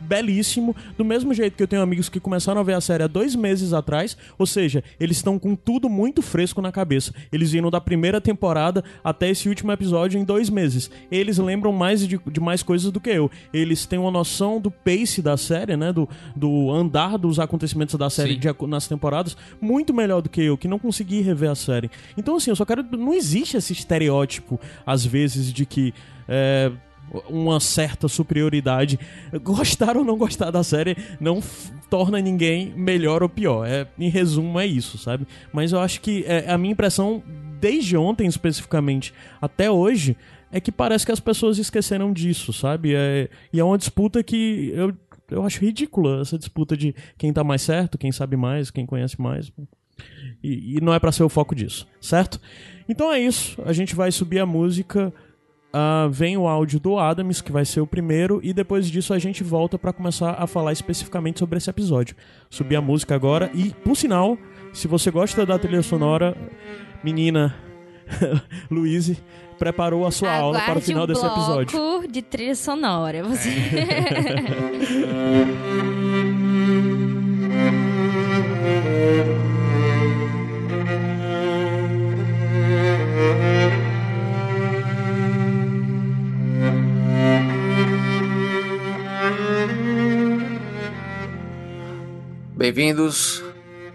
belíssimo, 0.07 0.75
do 0.97 1.05
mesmo 1.05 1.35
jeito 1.35 1.57
que 1.57 1.63
eu 1.63 1.69
tenho 1.69 1.83
amigos 1.83 2.09
que 2.09 2.21
começaram 2.21 2.61
a 2.61 2.65
ver 2.65 2.75
a 2.75 2.81
série 2.81 3.03
há 3.03 3.07
dois 3.07 3.35
meses 3.35 3.73
atrás, 3.73 4.17
ou 4.39 4.47
seja, 4.47 4.83
eles 4.99 5.19
estão 5.19 5.39
com 5.39 5.55
tudo 5.55 5.89
muito 5.89 6.23
fresco 6.23 6.63
na 6.63 6.73
cabeça. 6.73 7.13
Eles 7.33 7.53
viram 7.53 7.71
da 7.71 7.81
primeira 7.81 8.21
temporada 8.21 8.83
até 9.03 9.31
esse 9.31 9.49
último 9.49 9.73
episódio 9.73 10.19
em 10.19 10.25
dois 10.25 10.49
meses. 10.49 10.91
Eles 11.11 11.39
lembram 11.39 11.73
mais 11.73 12.07
de, 12.07 12.19
de 12.27 12.41
mais 12.41 12.63
coisas 12.63 12.91
do 12.91 13.01
que 13.01 13.11
eu. 13.11 13.31
Eles 13.53 13.87
têm 13.87 13.99
uma 13.99 14.11
noção 14.11 14.61
do 14.61 14.71
pace 14.71 15.21
da 15.21 15.37
série, 15.37 15.77
né, 15.77 15.93
do, 15.93 16.09
do 16.35 16.71
andar 16.71 17.19
dos 17.19 17.39
acontecimentos 17.39 17.95
da 17.97 18.09
série 18.09 18.37
de 18.37 18.47
nas 18.67 18.87
temporadas, 18.89 19.37
muito 19.61 19.93
melhor 19.93 20.23
do 20.23 20.29
que 20.29 20.43
eu, 20.43 20.57
que 20.57 20.69
não 20.69 20.79
consegui 20.79 21.21
rever 21.21 21.51
a 21.51 21.55
série. 21.55 21.91
Então, 22.17 22.37
assim, 22.37 22.51
eu 22.51 22.57
só 22.57 22.65
quero. 22.65 22.83
Não 22.83 23.13
existe 23.13 23.57
esse 23.57 23.73
estereótipo, 23.73 24.61
às 24.87 25.05
vezes, 25.05 25.53
de 25.53 25.67
que. 25.67 25.93
é, 26.29 26.73
uma 27.29 27.61
certa 27.61 28.09
superioridade. 28.09 28.99
Gostar 29.43 29.97
ou 29.97 30.05
não 30.05 30.17
gostar 30.17 30.51
da 30.51 30.63
série 30.63 30.97
não 31.21 31.43
torna 31.89 32.21
ninguém 32.21 32.73
melhor 32.77 33.23
ou 33.23 33.29
pior. 33.29 33.67
É, 33.67 33.87
em 33.99 34.09
resumo, 34.09 34.59
é 34.59 34.67
isso, 34.67 34.99
sabe? 34.99 35.27
Mas 35.53 35.73
eu 35.73 35.81
acho 35.81 36.01
que 36.01 36.25
é, 36.27 36.51
a 36.51 36.59
minha 36.59 36.73
impressão, 36.73 37.23
desde 37.61 37.97
ontem 37.97 38.27
especificamente 38.27 39.13
até 39.41 39.71
hoje, 39.71 40.17
é 40.51 40.61
que 40.61 40.73
parece 40.73 41.05
que 41.05 41.13
as 41.13 41.21
pessoas 41.21 41.59
esqueceram 41.59 42.13
disso, 42.13 42.53
sabe? 42.53 42.95
É, 42.95 43.29
e 43.53 43.61
é 43.61 43.65
uma 43.65 43.79
disputa 43.79 44.23
que 44.23 44.73
eu, 44.75 44.95
eu 45.31 45.45
acho 45.45 45.61
ridícula 45.61 46.21
essa 46.21 46.39
disputa 46.39 46.77
de 46.77 46.95
quem 47.19 47.33
tá 47.33 47.43
mais 47.43 47.63
certo, 47.63 47.99
quem 47.99 48.13
sabe 48.13 48.37
mais, 48.37 48.71
quem 48.71 48.87
conhece 48.87 49.21
mais. 49.21 49.53
E, 50.43 50.77
e 50.77 50.81
não 50.81 50.95
é 50.95 50.99
pra 50.99 51.13
ser 51.13 51.25
o 51.25 51.29
foco 51.29 51.55
disso, 51.55 51.87
certo? 52.01 52.41
Então 52.89 53.13
é 53.13 53.19
isso. 53.19 53.61
A 53.65 53.73
gente 53.73 53.95
vai 53.95 54.13
subir 54.13 54.39
a 54.39 54.47
música. 54.47 55.13
Ah, 55.79 56.09
vem 56.11 56.39
o 56.39 56.49
áudio 56.49 56.81
do 56.81 56.99
Adams, 56.99 57.43
que 57.43 57.53
vai 57.53 57.67
ser 57.67 57.83
o 57.83 57.87
primeiro, 57.87 58.41
e 58.43 58.55
depois 58.55 58.91
disso 58.91 59.13
a 59.13 59.19
gente 59.19 59.45
volta 59.45 59.79
pra 59.79 59.93
começar 59.93 60.35
a 60.39 60.47
falar 60.47 60.73
especificamente 60.73 61.39
sobre 61.39 61.59
esse 61.59 61.69
episódio. 61.69 62.17
Subir 62.49 62.77
a 62.77 62.81
música 62.81 63.15
agora, 63.15 63.51
e 63.53 63.75
por 63.85 63.95
sinal, 63.95 64.39
se 64.73 64.89
você 64.89 65.11
gosta 65.11 65.45
da 65.45 65.59
trilha 65.59 65.83
sonora, 65.83 66.35
menina 67.05 67.55
Luíse 68.71 69.19
preparou 69.59 70.07
a 70.07 70.11
sua 70.11 70.35
aula 70.35 70.61
para 70.61 70.61
o 70.61 70.71
Aguarde 70.71 70.87
final 70.87 71.05
um 71.05 71.07
desse 71.07 71.21
bloco 71.21 71.41
episódio. 71.41 72.09
de 72.09 72.23
trilha 72.23 72.55
sonora. 72.55 73.23
Você... 73.23 73.51
Bem-vindos. 92.57 93.45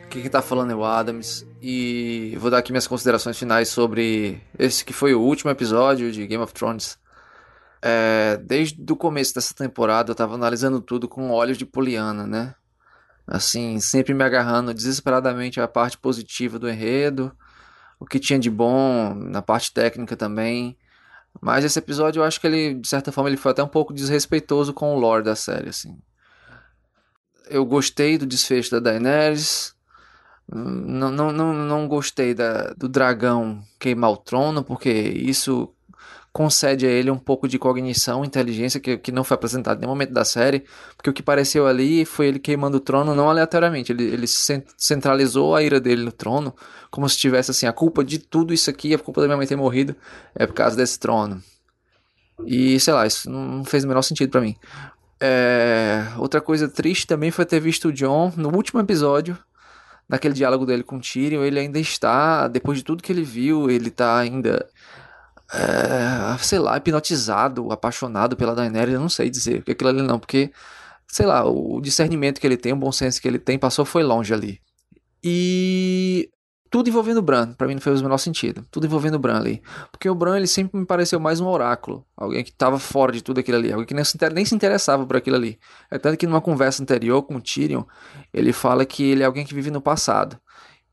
Aqui 0.04 0.22
quem 0.22 0.30
tá 0.30 0.40
falando 0.40 0.72
é 0.72 0.76
o 0.76 0.86
Adams 0.86 1.44
e 1.60 2.38
vou 2.40 2.52
dar 2.52 2.60
aqui 2.60 2.72
minhas 2.72 2.86
considerações 2.86 3.36
finais 3.36 3.70
sobre 3.70 4.40
esse 4.58 4.86
que 4.86 4.94
foi 4.94 5.16
o 5.16 5.20
último 5.20 5.50
episódio 5.50 6.12
de 6.12 6.28
Game 6.28 6.44
of 6.44 6.54
Thrones. 6.54 6.96
É, 7.82 8.38
desde 8.38 8.80
o 8.94 8.96
começo 8.96 9.34
dessa 9.34 9.56
temporada 9.56 10.12
eu 10.12 10.16
tava 10.16 10.36
analisando 10.36 10.80
tudo 10.80 11.08
com 11.08 11.32
olhos 11.32 11.58
de 11.58 11.66
Poliana, 11.66 12.28
né? 12.28 12.54
Assim, 13.26 13.80
sempre 13.80 14.14
me 14.14 14.24
agarrando 14.24 14.76
desesperadamente 14.76 15.60
à 15.60 15.68
parte 15.68 15.98
positiva 15.98 16.60
do 16.60 16.70
enredo, 16.70 17.36
o 18.00 18.06
que 18.06 18.20
tinha 18.20 18.38
de 18.38 18.52
bom 18.52 19.16
na 19.16 19.42
parte 19.42 19.74
técnica 19.74 20.16
também. 20.16 20.78
Mas 21.42 21.66
esse 21.66 21.80
episódio 21.80 22.20
eu 22.20 22.24
acho 22.24 22.40
que 22.40 22.46
ele, 22.46 22.76
de 22.76 22.88
certa 22.88 23.12
forma, 23.12 23.28
ele 23.28 23.38
foi 23.38 23.54
até 23.54 23.64
um 23.64 23.68
pouco 23.68 23.92
desrespeitoso 23.92 24.72
com 24.72 24.96
o 24.96 25.00
lore 25.00 25.24
da 25.24 25.36
série, 25.36 25.70
assim 25.70 25.98
eu 27.52 27.66
gostei 27.66 28.18
do 28.18 28.26
desfecho 28.26 28.72
da 28.72 28.80
Daenerys. 28.80 29.74
Não, 30.54 31.12
não, 31.12 31.32
não, 31.32 31.54
não 31.54 31.88
gostei 31.88 32.34
da, 32.34 32.74
do 32.74 32.90
dragão 32.90 33.64
queimar 33.80 34.12
o 34.12 34.18
trono, 34.18 34.64
porque 34.64 34.90
isso 34.90 35.74
concede 36.34 36.86
a 36.86 36.90
ele 36.90 37.12
um 37.12 37.18
pouco 37.18 37.48
de 37.48 37.60
cognição, 37.60 38.24
inteligência, 38.24 38.80
que, 38.80 38.98
que 38.98 39.12
não 39.12 39.24
foi 39.24 39.36
apresentado 39.36 39.78
em 39.78 39.82
nenhum 39.82 39.92
momento 39.92 40.12
da 40.14 40.26
série. 40.26 40.66
Porque 40.96 41.10
o 41.10 41.14
que 41.14 41.24
pareceu 41.24 41.68
ali 41.68 42.06
foi 42.06 42.28
ele 42.28 42.40
queimando 42.40 42.78
o 42.78 42.82
trono, 42.82 43.16
não 43.16 43.30
aleatoriamente. 43.30 43.92
Ele, 43.92 44.04
ele 44.04 44.28
cen- 44.28 44.64
centralizou 44.78 45.56
a 45.56 45.64
ira 45.64 45.80
dele 45.80 46.04
no 46.04 46.12
trono, 46.12 46.54
como 46.90 47.08
se 47.08 47.18
tivesse 47.18 47.52
assim: 47.52 47.66
a 47.66 47.74
culpa 47.74 48.04
de 48.04 48.20
tudo 48.20 48.54
isso 48.54 48.70
aqui, 48.70 48.94
a 48.94 49.00
culpa 49.00 49.22
da 49.22 49.28
minha 49.28 49.38
mãe 49.38 49.48
ter 49.48 49.56
morrido, 49.56 49.96
é 50.36 50.46
por 50.46 50.54
causa 50.54 50.76
desse 50.76 51.00
trono. 51.00 51.42
E 52.46 52.80
sei 52.80 52.94
lá, 52.94 53.06
isso 53.06 53.30
não 53.30 53.64
fez 53.64 53.84
o 53.84 53.88
menor 53.88 54.02
sentido 54.02 54.32
pra 54.32 54.42
mim. 54.42 54.56
É, 55.24 56.08
outra 56.18 56.42
coisa 56.42 56.68
triste 56.68 57.06
também 57.06 57.30
foi 57.30 57.46
ter 57.46 57.60
visto 57.60 57.90
o 57.90 57.94
John 57.94 58.34
no 58.36 58.50
último 58.56 58.80
episódio, 58.80 59.38
naquele 60.10 60.34
diálogo 60.34 60.66
dele 60.66 60.82
com 60.82 60.98
o 60.98 61.00
Tyrion, 61.00 61.44
ele 61.44 61.60
ainda 61.60 61.78
está, 61.78 62.48
depois 62.48 62.80
de 62.80 62.84
tudo 62.84 63.04
que 63.04 63.12
ele 63.12 63.22
viu, 63.22 63.70
ele 63.70 63.92
tá 63.92 64.18
ainda, 64.18 64.68
é, 65.54 66.38
sei 66.40 66.58
lá, 66.58 66.76
hipnotizado, 66.76 67.72
apaixonado 67.72 68.36
pela 68.36 68.56
Daenerys, 68.56 68.96
eu 68.96 69.00
não 69.00 69.10
sei 69.10 69.30
dizer 69.30 69.60
o 69.60 69.64
que 69.64 69.70
é 69.70 69.74
aquilo 69.74 69.92
ali 69.92 70.02
não, 70.02 70.20
porque, 70.20 70.52
sei 71.08 71.28
lá, 71.28 71.46
o 71.46 71.80
discernimento 71.80 72.42
que 72.42 72.48
ele 72.48 72.58
tem, 72.58 72.74
o 72.74 72.76
bom 72.78 72.92
senso 72.92 73.22
que 73.22 73.28
ele 73.28 73.38
tem, 73.40 73.60
passou 73.60 73.86
foi 73.86 74.02
longe 74.02 74.34
ali. 74.34 74.60
E 75.24 76.32
tudo 76.72 76.88
envolvendo 76.88 77.18
o 77.18 77.22
Bran, 77.22 77.52
pra 77.52 77.68
mim 77.68 77.74
não 77.74 77.82
fez 77.82 78.00
o 78.00 78.04
menor 78.04 78.18
sentido. 78.18 78.66
Tudo 78.72 78.86
envolvendo 78.86 79.16
o 79.16 79.20
Bran 79.20 79.38
ali. 79.38 79.62
Porque 79.92 80.10
o 80.10 80.16
Bran, 80.16 80.38
ele 80.38 80.48
sempre 80.48 80.80
me 80.80 80.86
pareceu 80.86 81.20
mais 81.20 81.42
um 81.42 81.48
oráculo. 81.48 82.06
Alguém 82.16 82.46
que 82.46 82.52
tava 82.54 82.80
fora 82.80 83.12
de 83.12 83.22
tudo 83.22 83.42
aquilo 83.42 83.58
ali. 83.58 83.74
Alguém 83.74 83.86
que 83.86 83.94
nem 83.94 84.06
se, 84.06 84.18
nem 84.34 84.46
se 84.46 84.56
interessava 84.56 85.06
por 85.06 85.18
aquilo 85.18 85.36
ali. 85.36 85.60
É 85.92 86.00
tanto 86.00 86.18
que 86.18 86.26
numa 86.26 86.40
conversa 86.40 86.82
anterior 86.82 87.24
com 87.24 87.36
o 87.36 87.42
Tyrion, 87.42 87.84
ele 88.34 88.54
fala 88.54 88.86
que 88.86 89.04
ele 89.04 89.22
é 89.22 89.26
alguém 89.26 89.46
que 89.46 89.54
vive 89.54 89.70
no 89.70 89.82
passado. 89.82 90.40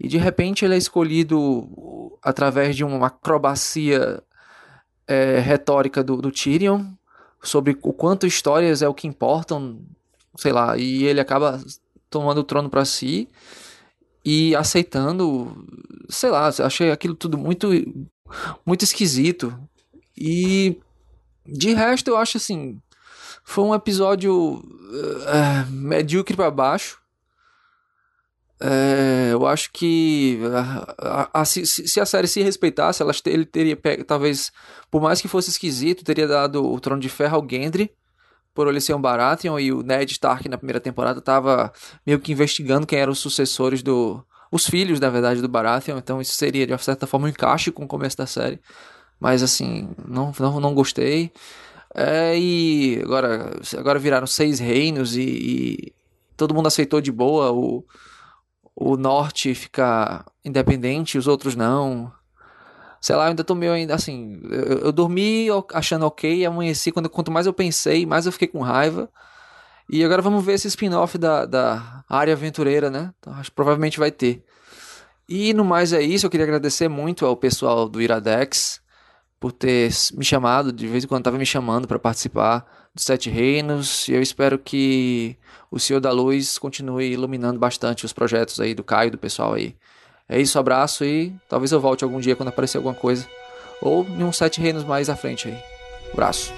E 0.01 0.09
de 0.09 0.19
repente 0.19 0.65
ele 0.65 0.75
é 0.75 0.79
escolhido 0.79 2.19
através 2.25 2.75
de 2.75 2.83
uma 2.83 3.07
acrobacia 3.07 4.21
é, 5.07 5.39
retórica 5.39 6.03
do, 6.03 6.17
do 6.17 6.33
Tyrion 6.33 6.87
sobre 7.41 7.79
o 7.83 7.93
quanto 7.93 8.27
histórias 8.27 8.83
é 8.83 8.89
o 8.89 8.95
que 8.95 9.07
importam, 9.07 9.81
sei 10.37 10.51
lá, 10.51 10.77
e 10.77 11.05
ele 11.05 11.21
acaba 11.21 11.61
tomando 12.11 12.39
o 12.39 12.45
trono 12.45 12.69
pra 12.69 12.85
si 12.85 13.29
e 14.31 14.55
aceitando, 14.55 15.65
sei 16.09 16.29
lá, 16.31 16.49
achei 16.49 16.91
aquilo 16.91 17.15
tudo 17.15 17.39
muito 17.39 17.69
muito 18.67 18.83
esquisito. 18.85 19.59
E 20.17 20.77
de 21.47 21.73
resto 21.73 22.09
eu 22.09 22.17
acho 22.19 22.37
assim, 22.37 22.79
foi 23.43 23.65
um 23.65 23.75
episódio 23.75 24.63
eh, 25.27 25.65
medíocre 25.71 26.37
pra 26.37 26.51
baixo. 26.51 26.99
É, 28.61 29.29
eu 29.33 29.47
acho 29.47 29.71
que 29.73 30.41
a- 30.53 30.95
a- 31.33 31.41
a- 31.41 31.45
se, 31.45 31.65
se 31.65 32.01
a 32.01 32.05
série 32.05 32.27
se 32.27 32.43
respeitasse, 32.43 33.01
ela, 33.01 33.13
ele 33.27 33.47
teria 33.47 33.77
pego, 33.77 34.03
talvez, 34.05 34.51
por 34.91 35.01
mais 35.01 35.21
que 35.21 35.29
fosse 35.29 35.49
esquisito, 35.51 36.05
teria 36.05 36.27
dado 36.27 36.65
o 36.69 36.81
Trono 36.81 37.01
de 37.01 37.09
Ferro 37.09 37.37
ao 37.37 37.49
Gendry, 37.49 37.89
por 38.59 38.67
ele 38.67 38.81
ser 38.81 38.93
um 38.93 39.01
Baratheon, 39.01 39.57
e 39.61 39.73
o 39.73 39.85
Ned 39.85 40.11
Stark 40.11 40.49
na 40.49 40.59
primeira 40.59 40.81
temporada 40.81 41.21
tava 41.21 41.73
meio 42.05 42.19
que 42.19 42.33
investigando 42.33 42.89
quem 42.89 42.99
eram 42.99 43.13
os 43.13 43.21
sucessores 43.21 43.85
do... 43.85 44.21
os 44.51 44.67
filhos, 44.67 44.99
na 44.99 45.09
verdade, 45.09 45.41
do 45.41 45.49
Baratheon, 45.49 45.97
então 45.97 46.21
isso 46.21 46.33
seria, 46.35 46.67
de 46.67 46.77
certa 46.83 47.07
forma, 47.07 47.29
um 47.29 47.31
encaixe 47.31 47.71
com 47.71 47.85
o 47.85 47.87
começo 47.87 48.17
da 48.17 48.27
série. 48.27 48.59
Mas, 49.21 49.45
assim, 49.45 49.89
não, 50.05 50.33
não, 50.41 50.59
não 50.59 50.75
gostei. 50.75 51.31
É, 51.95 52.37
e 52.37 53.01
agora, 53.01 53.61
agora 53.77 53.97
viraram 54.01 54.27
seis 54.27 54.59
reinos 54.59 55.17
e, 55.17 55.23
e 55.23 55.93
todo 56.37 56.53
mundo 56.53 56.67
aceitou 56.67 57.01
de 57.01 57.13
boa 57.13 57.53
o 57.53 57.85
o 58.81 58.97
norte 58.97 59.57
fica 59.57 60.25
independente, 60.45 61.19
os 61.19 61.27
outros 61.27 61.57
não. 61.57 62.13
Sei 63.01 63.15
lá, 63.15 63.25
eu 63.25 63.29
ainda 63.31 63.45
tô 63.45 63.55
meio 63.55 63.73
ainda 63.73 63.95
assim. 63.95 64.41
Eu, 64.45 64.79
eu 64.79 64.93
dormi 64.93 65.47
achando 65.73 66.07
ok, 66.07 66.45
amanheci. 66.45 66.91
Quando, 66.93 67.09
quanto 67.09 67.31
mais 67.31 67.47
eu 67.47 67.53
pensei, 67.53 68.05
mais 68.07 68.27
eu 68.27 68.33
fiquei 68.33 68.49
com 68.49 68.61
raiva. 68.61 69.09
E 69.91 70.05
agora 70.05 70.21
vamos 70.21 70.45
ver 70.45 70.53
esse 70.55 70.69
spin-off 70.69 71.17
da, 71.17 71.47
da 71.47 72.05
área 72.09 72.35
aventureira, 72.35 72.91
né? 72.91 73.13
Então, 73.19 73.33
acho 73.35 73.51
que 73.51 73.57
provavelmente 73.57 73.99
vai 73.99 74.11
ter. 74.11 74.45
E 75.29 75.55
no 75.55 75.65
mais 75.65 75.93
é 75.93 76.03
isso. 76.03 76.27
Eu 76.27 76.31
queria 76.31 76.45
agradecer 76.45 76.89
muito 76.89 77.25
ao 77.25 77.37
pessoal 77.37 77.89
do 77.89 78.01
Iradex 78.01 78.81
por 79.41 79.53
ter 79.53 79.91
me 80.15 80.25
chamado, 80.25 80.73
de 80.73 80.87
vez 80.87 81.05
em 81.05 81.07
quando 81.07 81.25
tava 81.25 81.39
me 81.39 81.47
chamando 81.47 81.87
para 81.87 81.99
participar 81.99 82.67
dos 82.95 83.05
Sete 83.05 83.31
Reinos. 83.31 84.09
E 84.09 84.13
eu 84.13 84.21
espero 84.21 84.59
que 84.59 85.37
o 85.71 85.79
Senhor 85.79 86.01
da 86.01 86.11
Luz 86.11 86.59
continue 86.59 87.13
iluminando 87.13 87.59
bastante 87.59 88.05
os 88.05 88.13
projetos 88.13 88.61
aí 88.61 88.75
do 88.75 88.83
Caio 88.85 89.11
do 89.11 89.19
pessoal 89.19 89.55
aí. 89.55 89.77
É 90.29 90.39
isso, 90.39 90.59
abraço 90.59 91.05
e 91.05 91.33
talvez 91.49 91.73
eu 91.73 91.81
volte 91.81 92.05
algum 92.05 92.21
dia 92.21 92.37
quando 92.37 92.51
aparecer 92.51 92.77
alguma 92.77 92.95
coisa. 92.95 93.27
Ou 93.81 94.05
em 94.05 94.23
uns 94.23 94.37
Sete 94.37 94.61
Reinos 94.61 94.85
mais 94.85 95.09
à 95.09 95.17
frente 95.17 95.49
aí. 95.49 95.59
Abraço. 96.13 96.53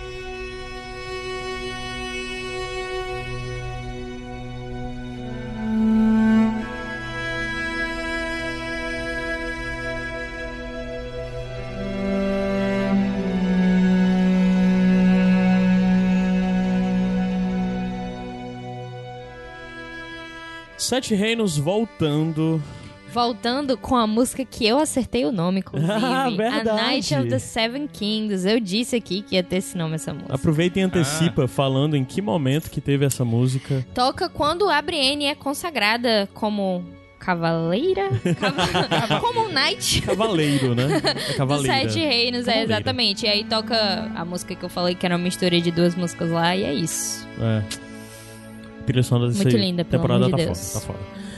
Sete 20.77 21.15
Reinos 21.15 21.57
voltando. 21.57 22.61
Voltando 23.13 23.77
com 23.77 23.97
a 23.97 24.07
música 24.07 24.45
que 24.45 24.67
eu 24.67 24.79
acertei 24.79 25.25
o 25.25 25.33
nome, 25.33 25.61
inclusive. 25.67 25.93
Ah, 25.93 26.31
verdade. 26.31 26.69
A 26.69 26.75
Night 26.75 27.15
of 27.15 27.29
the 27.29 27.39
Seven 27.39 27.87
Kings. 27.89 28.47
Eu 28.49 28.61
disse 28.61 28.97
aqui 28.97 29.23
que 29.23 29.35
ia 29.35 29.43
ter 29.43 29.57
esse 29.57 29.77
nome, 29.77 29.97
essa 29.97 30.13
música. 30.13 30.35
Aproveita 30.35 30.79
e 30.79 30.83
antecipa 30.83 31.47
falando 31.49 31.97
em 31.97 32.05
que 32.05 32.23
momento 32.23 32.71
que 32.71 32.81
teve 32.81 33.05
essa 33.05 33.25
música. 33.25 33.85
Toca 33.95 34.29
quando 34.29 34.69
a 34.69 34.81
Brienne 34.81 35.27
é 35.27 35.35
consagrada 35.35 36.29
como 36.35 36.85
Cavaleira? 37.21 38.09
Cava... 38.41 39.21
Como 39.21 39.47
um 39.47 39.53
Knight. 39.53 40.01
Cavaleiro, 40.03 40.75
né? 40.75 40.85
É 41.05 41.15
Dos 41.15 41.37
Cavaleira. 41.37 41.91
Sete 41.91 41.99
Reinos, 42.01 42.49
é, 42.49 42.63
exatamente. 42.63 43.27
E 43.27 43.29
aí 43.29 43.45
toca 43.45 44.11
a 44.15 44.25
música 44.25 44.55
que 44.55 44.65
eu 44.65 44.71
falei, 44.71 44.95
que 44.95 45.05
era 45.05 45.17
uma 45.17 45.23
mistura 45.23 45.61
de 45.61 45.71
duas 45.71 45.95
músicas 45.95 46.31
lá, 46.31 46.57
e 46.57 46.65
é 46.65 46.73
isso. 46.73 47.29
É. 47.39 47.63
Trilha 48.87 49.03
sonora 49.03 49.31
Muito 49.33 49.57
linda, 49.57 49.85
pelo 49.85 50.03
temporada 50.03 50.25
amor 50.27 50.37
de 50.39 50.45
tá 50.45 50.53
Deus. 50.53 50.73
foda, 50.73 50.87
tá 50.87 50.93
foda. 50.93 51.30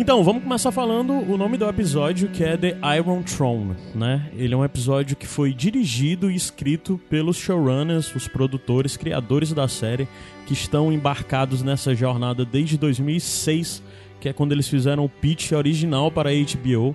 Então, 0.00 0.22
vamos 0.22 0.44
começar 0.44 0.70
falando 0.70 1.12
o 1.12 1.36
nome 1.36 1.56
do 1.56 1.68
episódio, 1.68 2.28
que 2.28 2.44
é 2.44 2.56
The 2.56 2.78
Iron 2.96 3.20
Throne, 3.24 3.74
né? 3.92 4.30
Ele 4.36 4.54
é 4.54 4.56
um 4.56 4.64
episódio 4.64 5.16
que 5.16 5.26
foi 5.26 5.52
dirigido 5.52 6.30
e 6.30 6.36
escrito 6.36 7.00
pelos 7.10 7.36
showrunners, 7.36 8.14
os 8.14 8.28
produtores, 8.28 8.96
criadores 8.96 9.52
da 9.52 9.66
série, 9.66 10.06
que 10.46 10.52
estão 10.52 10.92
embarcados 10.92 11.64
nessa 11.64 11.96
jornada 11.96 12.44
desde 12.44 12.78
2006, 12.78 13.82
que 14.20 14.28
é 14.28 14.32
quando 14.32 14.52
eles 14.52 14.68
fizeram 14.68 15.04
o 15.04 15.08
pitch 15.08 15.50
original 15.50 16.12
para 16.12 16.30
a 16.30 16.32
HBO. 16.32 16.94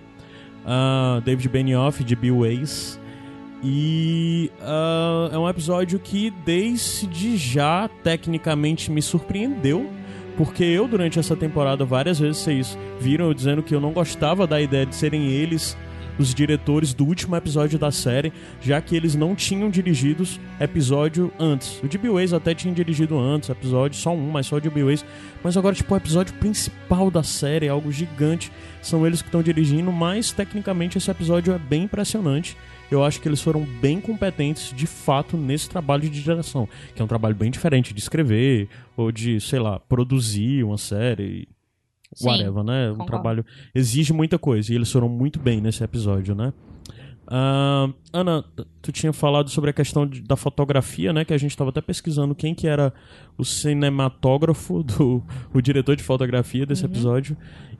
Ah, 0.66 1.22
David 1.26 1.50
Benioff, 1.50 2.06
de 2.06 2.16
Bill 2.16 2.38
Weiss. 2.38 2.98
E 3.62 4.50
ah, 4.62 5.30
é 5.30 5.38
um 5.38 5.50
episódio 5.50 6.00
que 6.00 6.32
desde 6.46 7.36
já 7.36 7.90
tecnicamente 8.02 8.90
me 8.90 9.02
surpreendeu. 9.02 9.92
Porque 10.38 10.63
eu, 10.63 10.88
durante 10.88 11.20
essa 11.20 11.36
temporada, 11.36 11.86
várias 11.86 12.20
vezes 12.20 12.38
vocês 12.38 12.78
viram 13.00 13.25
eu 13.25 13.34
dizendo 13.34 13.62
que 13.62 13.75
eu 13.75 13.82
não 13.82 13.92
gostava 13.92 14.48
da 14.48 14.60
ideia 14.60 14.86
de 14.86 14.96
serem 14.96 15.28
eles 15.28 15.78
os 16.18 16.34
diretores 16.34 16.94
do 16.94 17.06
último 17.06 17.36
episódio 17.36 17.80
da 17.80 17.92
série, 17.92 18.32
já 18.62 18.80
que 18.82 18.96
eles 18.96 19.16
não 19.16 19.36
tinham 19.36 19.70
dirigido 19.70 20.24
episódio 20.60 21.32
antes. 21.40 21.82
O 21.82 21.88
Bill 21.88 22.13
Weiss 22.13 22.34
até 22.34 22.54
tinha 22.54 22.74
dirigido 22.74 23.18
antes, 23.18 23.50
episódio, 23.50 23.98
só 23.98 24.13
um, 24.13 24.30
mas 24.30 24.46
só 24.46 24.58
o 24.58 24.62
Bill 24.62 24.88
Weiss. 24.88 25.06
Mas 25.44 25.58
agora, 25.58 25.75
tipo, 25.75 25.94
o 25.94 25.98
episódio 25.98 26.34
principal 26.36 27.10
da 27.10 27.24
série 27.24 27.66
é 27.66 27.70
algo 27.70 27.92
gigante. 27.92 28.52
São 28.82 29.06
eles 29.06 29.22
que 29.22 29.28
estão 29.28 29.42
dirigindo, 29.42 29.92
mas 29.92 30.32
tecnicamente 30.32 30.98
esse 30.98 31.10
episódio 31.10 31.54
é 31.54 31.58
bem 31.58 31.84
impressionante. 31.84 32.56
Eu 32.94 33.04
acho 33.04 33.20
que 33.20 33.28
eles 33.28 33.42
foram 33.42 33.66
bem 33.82 34.00
competentes, 34.00 34.74
de 34.76 34.86
fato, 34.86 35.36
nesse 35.36 35.70
trabalho 35.70 36.04
de 36.10 36.22
direção. 36.22 36.68
Que 36.96 37.02
é 37.02 37.06
um 37.06 37.08
trabalho 37.08 37.36
bem 37.36 37.50
diferente 37.50 37.94
de 37.94 38.00
escrever, 38.00 38.70
ou 38.96 39.12
de, 39.12 39.40
sei 39.42 39.60
lá, 39.60 39.80
produzir 39.80 40.64
uma 40.64 40.78
série. 40.78 41.48
Sim, 42.14 42.28
whatever, 42.28 42.64
né? 42.64 42.90
Um 42.90 42.92
concordo. 42.92 43.12
trabalho 43.12 43.46
exige 43.74 44.14
muita 44.14 44.38
coisa 44.38 44.72
e 44.72 44.76
eles 44.76 44.92
foram 44.92 45.10
muito 45.10 45.40
bem 45.40 45.60
nesse 45.60 45.84
episódio, 45.84 46.36
né? 46.36 46.54
Ah, 47.26 47.90
Ana, 48.12 48.44
tu 48.82 48.92
tinha 48.92 49.12
falado 49.14 49.50
sobre 49.50 49.70
a 49.72 49.74
questão 49.74 50.06
de- 50.06 50.22
da 50.22 50.36
fotografia, 50.36 51.12
né? 51.12 51.26
Que 51.26 51.34
a 51.34 51.38
gente 51.38 51.52
estava 51.52 51.72
até 51.72 51.82
pesquisando 51.82 52.36
quem 52.36 52.54
que 52.54 52.68
era 52.68 52.94
o 53.38 53.44
cinematógrafo, 53.44 54.84
do, 54.84 55.24
o 55.54 55.62
diretor 55.62 55.96
de 55.96 56.04
fotografia 56.04 56.62
Uhum. 56.62 56.68
desse 56.68 56.86
episódio. 56.86 57.36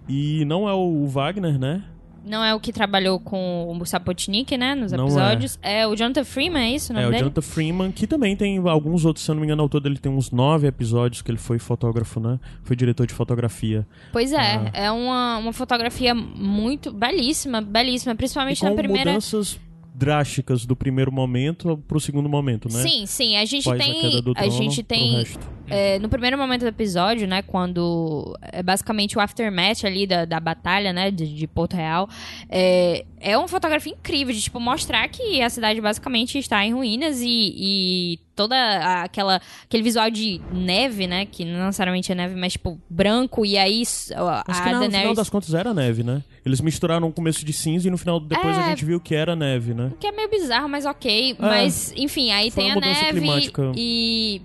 E 0.10 0.44
não 0.46 0.68
é 0.68 0.74
o 0.74 1.06
Wagner, 1.06 1.60
né? 1.60 1.84
Não 2.26 2.44
é 2.44 2.56
o 2.56 2.60
que 2.60 2.72
trabalhou 2.72 3.20
com 3.20 3.78
o 3.80 3.86
Sapotnik, 3.86 4.58
né, 4.58 4.76
nos 4.76 4.92
Não 4.92 5.06
episódios. 5.06 5.60
É. 5.62 5.86
o 5.86 5.96
Jonathan 5.96 6.24
Freeman, 6.24 6.72
é 6.72 6.76
isso 6.76 6.94
o 6.94 7.02
É 7.02 7.08
o 7.08 7.10
dele? 7.10 7.20
Jonathan 7.24 7.42
Freeman, 7.42 7.92
que 7.92 8.08
também 8.08 8.36
tem 8.36 8.58
alguns 8.60 9.04
outros, 9.04 9.26
se 9.26 9.30
eu 9.32 9.36
não 9.36 9.42
me 9.42 9.48
engano, 9.48 9.62
ao 9.64 9.70
todo 9.70 9.86
ele 9.88 9.98
tem 9.98 10.12
uns 10.12 10.32
nove 10.32 10.66
episódios 10.68 11.22
que 11.22 11.30
ele 11.30 11.38
foi 11.38 11.60
fotógrafo, 11.60 12.20
né? 12.20 12.40
Foi 12.64 12.76
diretor 12.76 13.06
de 13.06 13.14
fotografia. 13.14 13.86
Pois 14.12 14.32
é, 14.32 14.38
Ah. 14.56 14.72
é 14.74 14.92
uma, 14.92 15.38
uma 15.38 15.54
fotografia 15.54 16.16
muito 16.16 16.92
belíssima, 16.94 17.60
belíssima, 17.62 18.14
E 18.14 18.16
principalmente 18.16 18.62
com 18.62 18.70
na 18.70 18.76
primeira. 18.76 19.12
mudanças 19.12 19.60
drásticas 19.96 20.66
do 20.66 20.76
primeiro 20.76 21.12
momento 21.12 21.78
pro 21.88 22.00
segundo 22.00 22.28
momento, 22.28 22.68
né? 22.72 22.82
Sim, 22.82 23.06
sim, 23.06 23.38
a 23.38 23.46
gente 23.46 23.70
Após 23.70 23.82
a 23.82 23.86
tem. 23.86 24.18
A 24.18 24.34
trono 24.34 24.52
gente 24.52 24.84
tem. 24.84 25.24
É, 25.70 25.98
no 26.00 26.10
primeiro 26.10 26.38
momento 26.38 26.62
do 26.62 26.68
episódio, 26.68 27.28
né, 27.28 27.42
quando 27.42 28.38
é 28.42 28.62
basicamente 28.62 29.18
o 29.18 29.22
aftermath 29.22 29.86
ali 29.86 30.06
da, 30.06 30.26
da 30.26 30.40
batalha, 30.40 30.92
né, 30.94 31.10
de, 31.10 31.34
de 31.34 31.48
Porto 31.48 31.76
Real, 31.76 32.08
é, 32.50 33.06
é 33.20 33.38
uma 33.38 33.48
fotografia 33.48 33.92
incrível 33.94 34.34
de, 34.34 34.42
tipo, 34.42 34.60
mostrar 34.60 35.08
que 35.08 35.42
a 35.42 35.50
cidade 35.50 35.80
basicamente 35.80 36.38
está 36.38 36.64
em 36.66 36.74
ruínas 36.74 37.22
e, 37.22 37.54
e 37.56 38.20
toda 38.36 38.56
a- 38.56 39.04
aquela, 39.04 39.42
aquele 39.64 39.84
visual 39.84 40.10
de 40.12 40.42
neve, 40.52 41.08
né, 41.08 41.26
que 41.26 41.46
não 41.46 41.66
necessariamente 41.68 42.12
é 42.12 42.16
neve, 42.16 42.36
mas, 42.36 42.54
tipo, 42.54 42.80
branco, 42.90 43.46
e 43.46 43.58
aí 43.58 43.84
a, 44.16 44.42
a 44.42 44.44
que 44.64 44.72
no 44.74 44.92
final 44.92 45.14
das 45.16 45.30
contas 45.30 45.54
era 45.54 45.74
neve, 45.74 46.04
né? 46.04 46.22
Eles 46.46 46.60
misturaram 46.60 47.08
o 47.08 47.14
começo 47.14 47.46
de 47.46 47.54
cinza 47.54 47.88
e 47.88 47.92
no 47.92 47.98
final 47.98 48.20
depois 48.20 48.58
a 48.58 48.62
É. 48.64 48.70
gente 48.70 48.84
viu 48.84 49.00
que 49.00 49.16
era 49.16 49.36
neve, 49.36 49.74
né? 49.74 49.92
Que 50.00 50.08
é 50.08 50.12
meio 50.12 50.30
bizarro, 50.30 50.68
mas 50.68 50.86
ok. 50.86 51.38
Mas, 51.40 51.94
enfim, 51.96 52.32
aí 52.32 52.52
Foi 52.52 52.64
tem 52.64 52.72
a 52.74 52.76
neve 52.76 53.20
climática. 53.20 53.72
e 53.76 54.42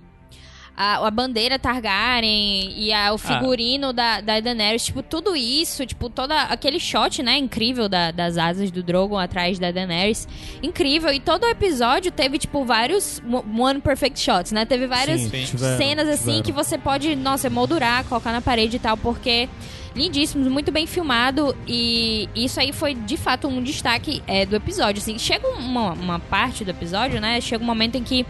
a, 0.81 1.05
a 1.05 1.11
bandeira 1.11 1.59
Targaryen 1.59 2.73
e 2.77 2.93
a- 2.93 3.12
o 3.12 3.19
figurino 3.19 3.93
da, 3.93 4.21
da 4.21 4.38
Daenerys, 4.38 4.85
tipo, 4.85 5.03
tudo 5.03 5.35
isso, 5.35 5.85
tipo, 5.85 6.09
toda 6.09 6.41
aquele 6.43 6.79
shot, 6.79 7.21
né, 7.21 7.37
incrível 7.37 7.88
da- 7.88 8.12
das 8.12 8.38
asas 8.38 8.71
do 8.71 8.81
Drogon 8.81 9.19
atrás 9.19 9.59
da 9.59 9.73
Daenerys. 9.73 10.29
Incrível. 10.62 11.12
E 11.12 11.19
todo 11.19 11.43
o 11.43 11.49
episódio 11.49 12.12
teve, 12.12 12.38
tipo, 12.38 12.64
vários 12.64 13.21
one 13.59 13.81
perfect 13.81 14.21
shots, 14.21 14.53
né? 14.53 14.64
Teve 14.64 14.87
várias 14.87 15.21
Sim, 15.23 15.29
Sim. 15.31 15.45
tiveram, 15.47 15.77
cenas 15.79 16.09
assim 16.09 16.25
tiveram. 16.25 16.43
que 16.45 16.53
você 16.53 16.79
pode, 16.79 17.17
nossa, 17.17 17.51
moldurar, 17.51 18.05
colocar 18.05 18.31
na 18.31 18.41
parede 18.41 18.77
e 18.77 18.79
tal, 18.79 18.97
porque 18.97 19.49
lindíssimos, 19.97 20.47
muito 20.47 20.71
bem 20.71 20.87
filmado 20.87 21.57
e 21.67 22.29
isso 22.37 22.61
aí 22.61 22.73
foi 22.73 22.95
de 22.95 23.17
fato 23.17 23.49
um 23.49 23.61
destaque 23.61 24.23
é, 24.29 24.47
do 24.47 24.55
episódio. 24.55 25.03
Assim, 25.03 25.19
chega 25.19 25.49
uma, 25.49 25.93
uma 25.93 26.19
parte 26.21 26.64
do 26.64 26.71
episódio, 26.71 27.21
né? 27.21 27.41
Chega 27.41 27.64
um 27.64 27.67
momento 27.67 27.97
em 27.97 28.05
que 28.05 28.25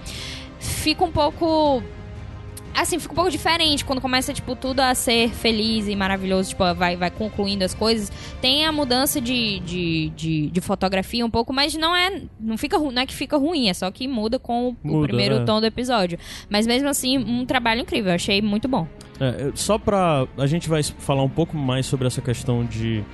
fica 0.59 1.05
um 1.05 1.11
pouco 1.13 1.83
assim, 2.83 2.99
fica 2.99 3.13
um 3.13 3.17
pouco 3.17 3.31
diferente 3.31 3.85
quando 3.85 4.01
começa, 4.01 4.33
tipo, 4.33 4.55
tudo 4.55 4.81
a 4.81 4.95
ser 4.95 5.31
feliz 5.31 5.89
e 5.89 5.97
maravilhoso, 5.97 6.51
tipo, 6.51 6.63
vai, 6.75 6.97
vai 6.97 7.11
concluindo 7.11 7.65
as 7.65 7.75
coisas. 7.75 8.11
Tem 8.41 8.65
a 8.65 8.73
mudança 8.73 9.21
de, 9.21 9.61
de, 9.61 10.09
de, 10.11 10.51
de 10.51 10.61
fotografia 10.61 11.25
um 11.25 11.31
pouco, 11.31 11.53
mas 11.53 11.75
não 11.75 11.95
é. 11.95 12.23
Não, 12.41 12.57
fica, 12.57 12.79
não 12.79 13.03
é 13.03 13.07
que 13.07 13.15
fica 13.15 13.37
ruim, 13.37 13.69
é 13.69 13.75
só 13.75 13.91
que 13.91 14.07
muda 14.07 14.39
com 14.39 14.69
o, 14.69 14.71
o 14.71 14.77
Muda, 14.83 15.07
primeiro 15.09 15.37
é. 15.37 15.45
tom 15.45 15.61
do 15.61 15.67
episódio. 15.67 16.19
Mas 16.49 16.67
mesmo 16.67 16.89
assim, 16.89 17.19
um 17.19 17.45
trabalho 17.45 17.81
incrível, 17.81 18.11
eu 18.11 18.15
achei 18.15 18.41
muito 18.41 18.69
bom. 18.69 18.87
É, 19.21 19.51
só 19.55 19.79
pra. 19.79 20.27
A 20.37 20.47
gente 20.47 20.69
vai 20.69 20.83
falar 20.83 21.23
um 21.23 21.29
pouco 21.29 21.57
mais 21.57 21.87
sobre 21.87 22.07
essa 22.07 22.21
questão 22.21 22.65
de. 22.65 23.05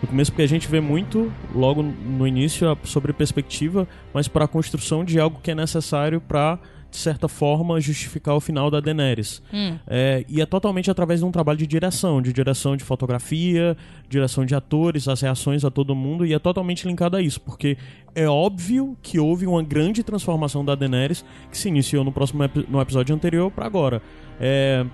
No 0.00 0.08
começo, 0.08 0.32
porque 0.32 0.42
a 0.42 0.48
gente 0.48 0.66
vê 0.66 0.80
muito, 0.80 1.30
logo 1.54 1.82
no 1.82 2.26
início, 2.26 2.66
sobre 2.84 3.12
perspectiva, 3.12 3.86
mas 4.14 4.28
para 4.28 4.46
a 4.46 4.48
construção 4.48 5.04
de 5.04 5.20
algo 5.20 5.38
que 5.42 5.50
é 5.50 5.54
necessário 5.54 6.22
para, 6.22 6.58
de 6.90 6.96
certa 6.96 7.28
forma, 7.28 7.80
justificar 7.80 8.34
o 8.34 8.40
final 8.40 8.70
da 8.70 8.80
Daenerys. 8.80 9.42
Hum. 9.52 9.78
É, 9.86 10.24
e 10.28 10.40
é 10.40 10.46
totalmente 10.46 10.90
através 10.90 11.20
de 11.20 11.26
um 11.26 11.30
trabalho 11.30 11.58
de 11.58 11.66
direção, 11.66 12.20
de 12.20 12.32
direção 12.32 12.76
de 12.76 12.82
fotografia, 12.82 13.76
direção 14.08 14.44
de 14.44 14.54
atores, 14.54 15.06
as 15.06 15.20
reações 15.20 15.64
a 15.64 15.70
todo 15.70 15.94
mundo, 15.94 16.26
e 16.26 16.34
é 16.34 16.38
totalmente 16.38 16.86
linkado 16.86 17.16
a 17.16 17.22
isso, 17.22 17.40
porque 17.40 17.78
é 18.14 18.26
óbvio 18.26 18.96
que 19.00 19.18
houve 19.18 19.46
uma 19.46 19.62
grande 19.62 20.02
transformação 20.02 20.64
da 20.64 20.74
Daenerys 20.74 21.24
que 21.50 21.56
se 21.56 21.68
iniciou 21.68 22.04
no 22.04 22.10
próximo 22.10 22.42
no 22.68 22.80
episódio 22.80 23.14
anterior 23.14 23.50
para 23.50 23.66
agora. 23.66 24.02
É, 24.40 24.84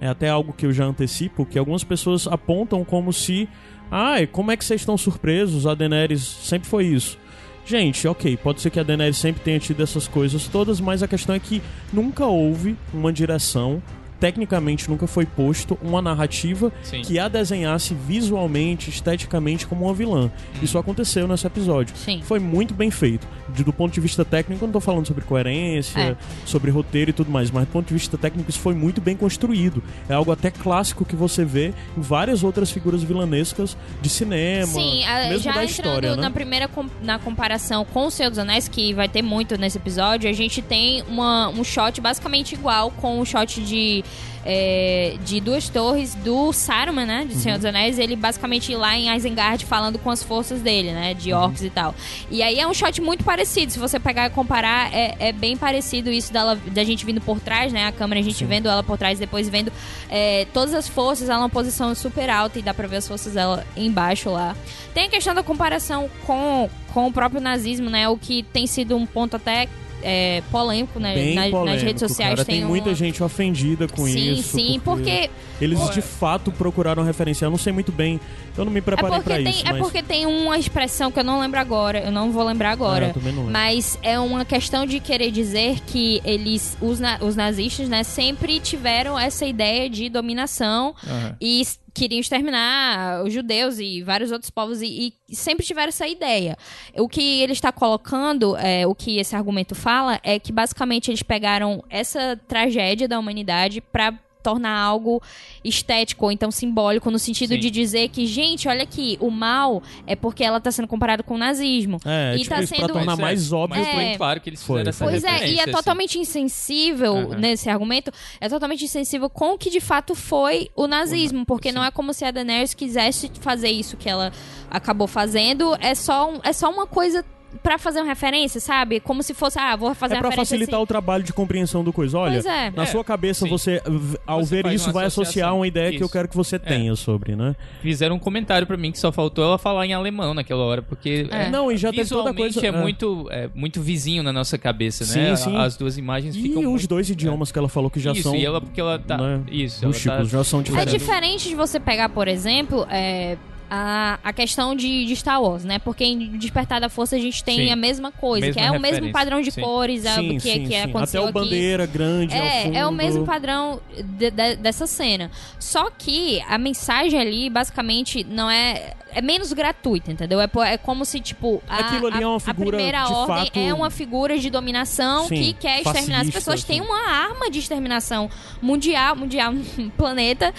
é 0.00 0.08
até 0.08 0.28
algo 0.28 0.52
que 0.52 0.66
eu 0.66 0.72
já 0.72 0.84
antecipo, 0.84 1.44
que 1.44 1.58
algumas 1.58 1.84
pessoas 1.84 2.26
apontam 2.26 2.84
como 2.84 3.12
se. 3.12 3.48
Ai, 3.90 4.26
como 4.26 4.50
é 4.50 4.56
que 4.56 4.64
vocês 4.64 4.80
estão 4.80 4.96
surpresos? 4.96 5.66
A 5.66 5.74
Daenerys 5.74 6.22
sempre 6.22 6.68
foi 6.68 6.86
isso. 6.86 7.18
Gente, 7.66 8.06
ok, 8.06 8.36
pode 8.36 8.60
ser 8.60 8.70
que 8.70 8.78
a 8.78 8.84
Daenerys 8.84 9.16
sempre 9.16 9.42
tenha 9.42 9.58
tido 9.58 9.82
essas 9.82 10.06
coisas 10.06 10.46
todas, 10.46 10.80
mas 10.80 11.02
a 11.02 11.08
questão 11.08 11.34
é 11.34 11.40
que 11.40 11.60
nunca 11.92 12.24
houve 12.24 12.76
uma 12.94 13.12
direção, 13.12 13.82
tecnicamente 14.20 14.88
nunca 14.88 15.08
foi 15.08 15.26
posto 15.26 15.76
uma 15.82 16.00
narrativa 16.00 16.72
Sim. 16.84 17.02
que 17.02 17.18
a 17.18 17.26
desenhasse 17.26 17.92
visualmente, 17.92 18.88
esteticamente 18.88 19.66
como 19.66 19.86
uma 19.86 19.94
vilã. 19.94 20.30
Isso 20.62 20.78
aconteceu 20.78 21.26
nesse 21.26 21.44
episódio. 21.44 21.96
Sim. 21.96 22.22
Foi 22.22 22.38
muito 22.38 22.72
bem 22.72 22.88
feito. 22.88 23.26
De- 23.48 23.62
do 23.64 23.72
ponto 23.72 23.92
de 23.92 24.00
vista 24.00 24.24
técnico, 24.24 24.64
eu 24.64 24.66
não 24.66 24.72
tô 24.72 24.80
falando 24.80 25.06
sobre 25.06 25.24
coerência, 25.24 25.98
É. 26.00 26.16
sobre 26.44 26.70
roteiro 26.70 27.10
e 27.10 27.12
tudo 27.12 27.30
mais, 27.30 27.50
mas 27.50 27.64
do 27.64 27.70
ponto 27.70 27.86
de 27.86 27.94
vista 27.94 28.18
técnico, 28.18 28.50
isso 28.50 28.58
foi 28.58 28.74
muito 28.74 29.00
bem 29.00 29.16
construído. 29.16 29.82
É 30.08 30.14
algo 30.14 30.32
até 30.32 30.50
clássico 30.50 31.04
que 31.04 31.14
você 31.14 31.44
vê 31.44 31.72
em 31.96 32.00
várias 32.00 32.42
outras 32.42 32.70
figuras 32.70 33.02
vilanescas 33.02 33.76
de 34.02 34.08
cinema, 34.08 34.66
Sim, 34.66 35.04
a- 35.04 35.28
mesmo 35.28 35.38
já 35.44 35.52
da 35.52 35.64
entrando 35.64 35.70
história, 35.70 36.16
né? 36.16 36.22
na 36.22 36.30
primeira 36.30 36.66
com- 36.68 36.86
na 37.02 37.18
comparação 37.18 37.84
com 37.84 38.06
o 38.06 38.10
Senhor 38.10 38.30
dos 38.30 38.38
Anéis, 38.38 38.68
que 38.68 38.92
vai 38.94 39.08
ter 39.08 39.22
muito 39.22 39.56
nesse 39.56 39.78
episódio, 39.78 40.28
a 40.28 40.32
gente 40.32 40.60
tem 40.60 41.02
uma, 41.08 41.48
um 41.48 41.62
shot 41.62 42.00
basicamente 42.00 42.54
igual 42.54 42.90
com 42.90 43.20
o 43.20 43.24
shot 43.24 43.60
de, 43.62 44.04
é, 44.48 45.16
de 45.24 45.40
duas 45.40 45.68
torres 45.68 46.14
do 46.14 46.52
Saruman, 46.52 47.04
né? 47.04 47.24
De 47.28 47.34
Uhum. 47.34 47.40
Senhor 47.40 47.56
dos 47.56 47.64
Anéis, 47.64 47.98
ele 47.98 48.14
basicamente 48.14 48.72
lá 48.76 48.96
em 48.96 49.14
Isengard 49.14 49.64
falando 49.66 49.98
com 49.98 50.08
as 50.08 50.22
forças 50.22 50.60
dele, 50.60 50.92
né? 50.92 51.12
De 51.14 51.32
Uhum. 51.32 51.40
orcs 51.40 51.62
e 51.64 51.70
tal. 51.70 51.92
E 52.30 52.42
aí 52.42 52.60
é 52.60 52.66
um 52.66 52.72
shot 52.72 53.00
muito 53.00 53.24
parecido, 53.24 53.72
se 53.72 53.78
você 53.78 53.98
pegar 53.98 54.26
e 54.26 54.30
comparar, 54.30 54.94
é, 54.94 55.16
é 55.18 55.32
bem 55.32 55.56
parecido 55.56 56.10
isso 56.12 56.32
dela, 56.32 56.56
da 56.68 56.84
gente 56.84 57.04
vindo 57.04 57.20
por 57.20 57.40
trás, 57.40 57.72
né? 57.72 57.86
A 57.86 57.92
câmera, 57.92 58.20
a 58.20 58.22
gente 58.22 58.38
Sim. 58.38 58.46
vendo 58.46 58.68
ela 58.68 58.82
por 58.84 58.96
trás, 58.96 59.18
depois 59.18 59.48
vendo 59.48 59.72
é, 60.08 60.46
todas 60.54 60.72
as 60.74 60.86
forças, 60.86 61.28
ela 61.28 61.40
numa 61.40 61.48
posição 61.50 61.92
super 61.96 62.30
alta 62.30 62.58
e 62.58 62.62
dá 62.62 62.72
pra 62.72 62.86
ver 62.86 62.96
as 62.98 63.08
forças 63.08 63.32
dela 63.34 63.66
embaixo 63.76 64.30
lá. 64.30 64.54
Tem 64.94 65.06
a 65.06 65.10
questão 65.10 65.34
da 65.34 65.42
comparação 65.42 66.08
com, 66.24 66.70
com 66.94 67.08
o 67.08 67.12
próprio 67.12 67.40
nazismo, 67.40 67.90
né? 67.90 68.08
O 68.08 68.16
que 68.16 68.44
tem 68.44 68.66
sido 68.66 68.96
um 68.96 69.04
ponto 69.04 69.34
até 69.36 69.68
é, 70.02 70.42
polêmico, 70.50 70.98
né? 71.00 71.14
Bem 71.14 71.34
Na- 71.34 71.42
polêmico, 71.48 71.64
nas 71.66 71.82
redes 71.82 72.00
sociais 72.00 72.34
cara. 72.34 72.44
tem, 72.44 72.58
tem 72.60 72.64
muita 72.64 72.94
gente 72.94 73.22
ofendida 73.22 73.86
com 73.88 74.06
sim, 74.06 74.34
isso. 74.34 74.56
sim, 74.56 74.80
porque 74.84 75.30
Eles 75.60 75.78
Pô, 75.80 75.90
de 75.90 75.98
é- 76.00 76.02
fato 76.02 76.52
procuraram 76.52 77.02
referenciar. 77.02 77.46
Eu 77.46 77.50
não 77.52 77.58
sei 77.58 77.72
muito 77.72 77.90
bem. 77.90 78.20
Eu 78.58 78.64
não 78.64 78.72
me 78.72 78.78
é 78.78 78.82
preparei 78.82 79.10
porque 79.18 79.24
pra 79.24 79.36
tem, 79.36 79.48
isso. 79.50 79.66
é 79.66 79.72
mas... 79.72 79.80
porque 79.82 80.02
tem 80.02 80.26
uma 80.26 80.58
expressão 80.58 81.10
que 81.10 81.18
eu 81.18 81.24
não 81.24 81.40
lembro 81.40 81.58
agora, 81.58 81.98
eu 82.00 82.12
não 82.12 82.30
vou 82.30 82.44
lembrar 82.44 82.70
É, 82.70 82.72
agora. 82.72 83.14
não. 83.34 83.44
Mas 83.44 83.98
é 84.02 84.18
uma 84.20 84.44
questão 84.44 84.84
de 84.86 85.00
querer 85.00 85.30
dizer 85.30 85.80
que 85.86 86.20
eles, 86.24 86.76
os, 86.80 87.00
na- 87.00 87.18
os 87.22 87.34
nazistas, 87.36 87.88
né, 87.88 88.02
sempre 88.02 88.60
tiveram 88.60 89.18
essa 89.18 89.46
ideia 89.46 89.88
de 89.88 90.08
dominação 90.10 90.94
e 91.40 91.62
queriam 91.96 92.20
exterminar 92.20 93.24
os 93.24 93.32
judeus 93.32 93.78
e 93.78 94.02
vários 94.02 94.30
outros 94.30 94.50
povos 94.50 94.82
e, 94.82 95.14
e 95.28 95.34
sempre 95.34 95.64
tiveram 95.64 95.88
essa 95.88 96.06
ideia. 96.06 96.56
O 96.94 97.08
que 97.08 97.40
ele 97.40 97.52
está 97.52 97.72
colocando, 97.72 98.54
é, 98.56 98.86
o 98.86 98.94
que 98.94 99.18
esse 99.18 99.34
argumento 99.34 99.74
fala, 99.74 100.20
é 100.22 100.38
que 100.38 100.52
basicamente 100.52 101.10
eles 101.10 101.22
pegaram 101.22 101.82
essa 101.88 102.38
tragédia 102.46 103.08
da 103.08 103.18
humanidade 103.18 103.80
para 103.80 104.12
tornar 104.46 104.78
algo 104.78 105.20
estético 105.64 106.26
ou 106.26 106.30
então 106.32 106.50
simbólico 106.52 107.10
no 107.10 107.18
sentido 107.18 107.54
Sim. 107.54 107.60
de 107.60 107.70
dizer 107.70 108.08
que 108.10 108.26
gente 108.26 108.68
olha 108.68 108.84
aqui 108.84 109.18
o 109.20 109.28
mal 109.30 109.82
é 110.06 110.14
porque 110.14 110.44
ela 110.44 110.58
está 110.58 110.70
sendo 110.70 110.86
comparada 110.86 111.22
com 111.24 111.34
o 111.34 111.38
nazismo 111.38 111.98
É, 112.04 112.34
e 112.36 112.38
tipo, 112.42 112.50
tá 112.54 112.62
isso 112.62 112.72
pra 112.74 112.82
sendo- 112.86 112.92
tornar 112.92 113.18
é, 113.18 113.22
mais 113.22 113.52
óbvio. 113.52 113.82
Mas 113.84 113.96
É. 114.12 114.16
claro 114.16 114.40
que 114.40 114.48
eles 114.50 114.62
Foi, 114.62 114.78
fizeram 114.84 114.90
essa. 114.90 115.04
Pois 115.04 115.24
é, 115.24 115.48
e 115.48 115.58
é 115.58 115.62
assim. 115.62 115.72
totalmente 115.72 116.18
insensível 116.18 117.30
nesse 117.38 117.68
argumento, 117.68 118.12
é 118.40 118.48
totalmente 118.48 118.84
insensível 118.84 119.28
com 119.28 119.54
o 119.54 119.58
que 119.58 119.70
de 119.70 119.80
fato 119.80 120.14
foi 120.14 120.70
o 120.76 120.86
nazismo, 120.86 121.44
porque 121.44 121.72
não 121.72 121.84
é 121.84 121.90
como 121.90 122.12
se 122.12 122.24
a 122.24 122.30
Daenerys 122.30 122.74
quisesse 122.74 123.30
fazer 123.40 123.70
isso 123.70 123.96
que 123.96 124.08
ela 124.08 124.32
acabou 124.70 125.06
fazendo, 125.08 125.76
é 125.80 125.94
só, 125.94 126.30
um- 126.30 126.40
é 126.44 126.52
só 126.52 126.70
uma 126.70 126.86
coisa 126.86 127.24
pra 127.62 127.78
fazer 127.78 128.00
uma 128.00 128.06
referência, 128.06 128.60
sabe? 128.60 129.00
Como 129.00 129.22
se 129.22 129.32
fosse, 129.34 129.58
ah, 129.58 129.74
vou 129.76 129.94
fazer 129.94 130.14
É 130.14 130.16
uma 130.16 130.20
pra 130.22 130.28
referência 130.30 130.54
facilitar 130.56 130.74
assim. 130.76 130.82
o 130.84 130.86
trabalho 130.86 131.24
de 131.24 131.32
compreensão 131.32 131.82
do 131.82 131.92
coisa. 131.92 132.18
Olha, 132.18 132.34
Pois 132.34 132.46
é. 132.46 132.70
na 132.70 132.82
É, 132.82 132.86
sua 132.86 133.02
cabeça 133.02 133.44
sim. 133.44 133.50
você, 133.50 133.82
ao 134.26 134.40
Você 134.44 134.62
ver 134.62 134.72
isso, 134.72 134.92
vai 134.92 135.06
associar 135.06 135.54
uma 135.54 135.66
ideia 135.66 135.90
que 135.90 135.96
eu 135.96 136.06
Isso. 136.06 136.12
quero 136.12 136.28
que 136.28 136.36
você 136.36 136.58
tenha 136.58 136.94
sobre, 136.96 137.34
né? 137.34 137.56
Fizeram 137.80 138.16
um 138.16 138.18
comentário 138.18 138.66
pra 138.66 138.76
mim 138.76 138.92
que 138.92 138.98
só 138.98 139.10
faltou 139.10 139.42
ela 139.44 139.58
falar 139.58 139.86
em 139.86 139.94
alemão 139.94 140.34
naquela 140.34 140.64
hora, 140.64 140.82
porque 140.82 141.26
É. 141.30 141.48
Não, 141.48 141.72
e 141.72 141.76
já 141.76 141.90
teve 141.90 142.08
toda 142.08 142.32
coisa. 142.34 142.60
é, 142.64 142.68
é. 142.68 142.72
muito, 142.72 143.26
é 143.30 143.48
muito 143.54 143.80
vizinho 143.80 144.22
na 144.22 144.32
nossa 144.32 144.58
cabeça, 144.58 145.04
né? 145.18 145.34
Sim, 145.36 145.50
sim. 145.50 145.56
As 145.56 145.76
duas 145.76 145.96
imagens 145.96 146.36
E 146.36 146.42
ficam 146.42 146.62
os 146.62 146.68
muito- 146.68 146.88
dois 146.88 147.08
idiomas 147.08 147.50
que 147.50 147.58
ela 147.58 147.68
falou 147.68 147.90
que 147.90 147.98
já 148.00 148.12
isso, 148.12 148.22
são. 148.24 148.34
e 148.36 148.44
ela 148.44 148.60
porque 148.60 148.80
ela 148.80 148.98
tá 148.98 149.16
né, 149.16 149.40
isso, 149.50 149.84
ela 149.84 149.92
tá 149.94 150.24
já 150.24 150.44
são 150.44 150.60
É 150.60 150.62
diferentes. 150.62 150.92
diferente 150.92 151.48
de 151.48 151.54
você 151.54 151.80
pegar, 151.80 152.08
por 152.10 152.28
exemplo, 152.28 152.86
é, 152.90 153.36
a, 153.70 154.18
a 154.22 154.32
questão 154.32 154.74
de, 154.74 155.04
de 155.06 155.16
Star 155.16 155.42
Wars, 155.42 155.64
né? 155.64 155.78
Porque 155.78 156.04
em 156.04 156.38
Despertar 156.38 156.80
da 156.80 156.88
Força 156.88 157.16
a 157.16 157.18
gente 157.18 157.42
tem 157.42 157.66
Sim. 157.66 157.72
a 157.72 157.76
mesma 157.76 158.12
coisa, 158.12 158.46
Mesma 158.46 158.60
que 158.60 158.66
é 158.66 158.70
o 158.70 158.80
mesmo 158.80 159.10
padrão 159.12 159.40
de 159.40 159.50
sim. 159.50 159.60
cores, 159.60 160.04
é, 160.04 160.14
Sim, 160.14 160.28
que, 160.34 160.40
sim, 160.40 160.60
que 160.62 160.66
sim. 160.68 160.76
aconteceu 160.82 161.22
Até 161.24 161.26
o 161.26 161.38
aqui. 161.40 161.48
bandeira 161.48 161.86
grande 161.86 162.34
ao 162.34 162.40
É, 162.42 162.70
é 162.78 162.86
o 162.86 162.92
mesmo 162.92 163.24
padrão 163.24 163.80
de- 163.96 164.30
de- 164.30 164.56
dessa 164.56 164.86
cena. 164.86 165.30
Só 165.58 165.90
que 165.90 166.40
a 166.48 166.58
mensagem 166.58 167.18
ali, 167.20 167.50
basicamente, 167.50 168.24
não 168.24 168.48
é. 168.50 168.94
É 169.16 169.22
menos 169.22 169.50
gratuita, 169.54 170.12
entendeu? 170.12 170.38
É, 170.38 170.46
é 170.66 170.76
como 170.76 171.02
se, 171.06 171.18
tipo. 171.20 171.62
A, 171.66 171.76
Aquilo 171.78 172.08
ali 172.08 172.22
é 172.22 172.26
uma 172.26 172.38
figura, 172.38 172.68
A 172.68 172.70
primeira 172.70 173.04
de 173.04 173.12
ordem 173.14 173.44
fato- 173.46 173.58
é 173.58 173.72
uma 173.72 173.90
figura 173.90 174.38
de 174.38 174.50
dominação 174.50 175.26
Sim, 175.26 175.36
que 175.36 175.52
quer 175.54 175.80
exterminar 175.80 176.20
as 176.20 176.28
pessoas. 176.28 176.62
Tem 176.62 176.80
assim. 176.80 176.86
uma 176.86 177.08
arma 177.08 177.50
de 177.50 177.58
exterminação 177.58 178.28
mundial, 178.60 179.16
mundial, 179.16 179.54
planeta, 179.96 180.52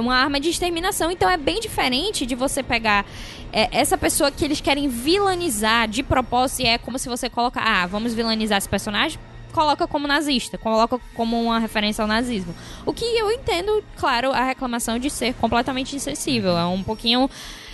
uma 0.00 0.16
arma 0.16 0.40
de 0.40 0.48
exterminação. 0.48 1.10
Então 1.10 1.28
é 1.28 1.36
bem 1.36 1.60
diferente 1.60 2.24
de 2.24 2.34
você 2.34 2.62
pegar 2.62 3.04
é, 3.52 3.68
essa 3.78 3.98
pessoa 3.98 4.30
que 4.30 4.42
eles 4.42 4.62
querem 4.62 4.88
vilanizar 4.88 5.86
de 5.86 6.02
propósito. 6.02 6.62
E 6.62 6.66
é 6.66 6.78
como 6.78 6.98
se 6.98 7.10
você 7.10 7.28
coloca. 7.28 7.60
Ah, 7.60 7.86
vamos 7.86 8.14
vilanizar 8.14 8.56
esse 8.56 8.70
personagem 8.70 9.20
coloca 9.52 9.86
como 9.86 10.06
nazista, 10.06 10.56
coloca 10.56 11.00
como 11.14 11.42
uma 11.42 11.58
referência 11.58 12.00
ao 12.00 12.08
nazismo. 12.08 12.54
O 12.86 12.92
que 12.92 13.04
eu 13.04 13.30
entendo, 13.32 13.82
claro, 13.96 14.30
a 14.30 14.44
reclamação 14.44 14.98
de 14.98 15.10
ser 15.10 15.34
completamente 15.34 15.96
insensível. 15.96 16.56
É 16.56 16.64
um 16.64 16.82
pouquinho. 16.82 17.28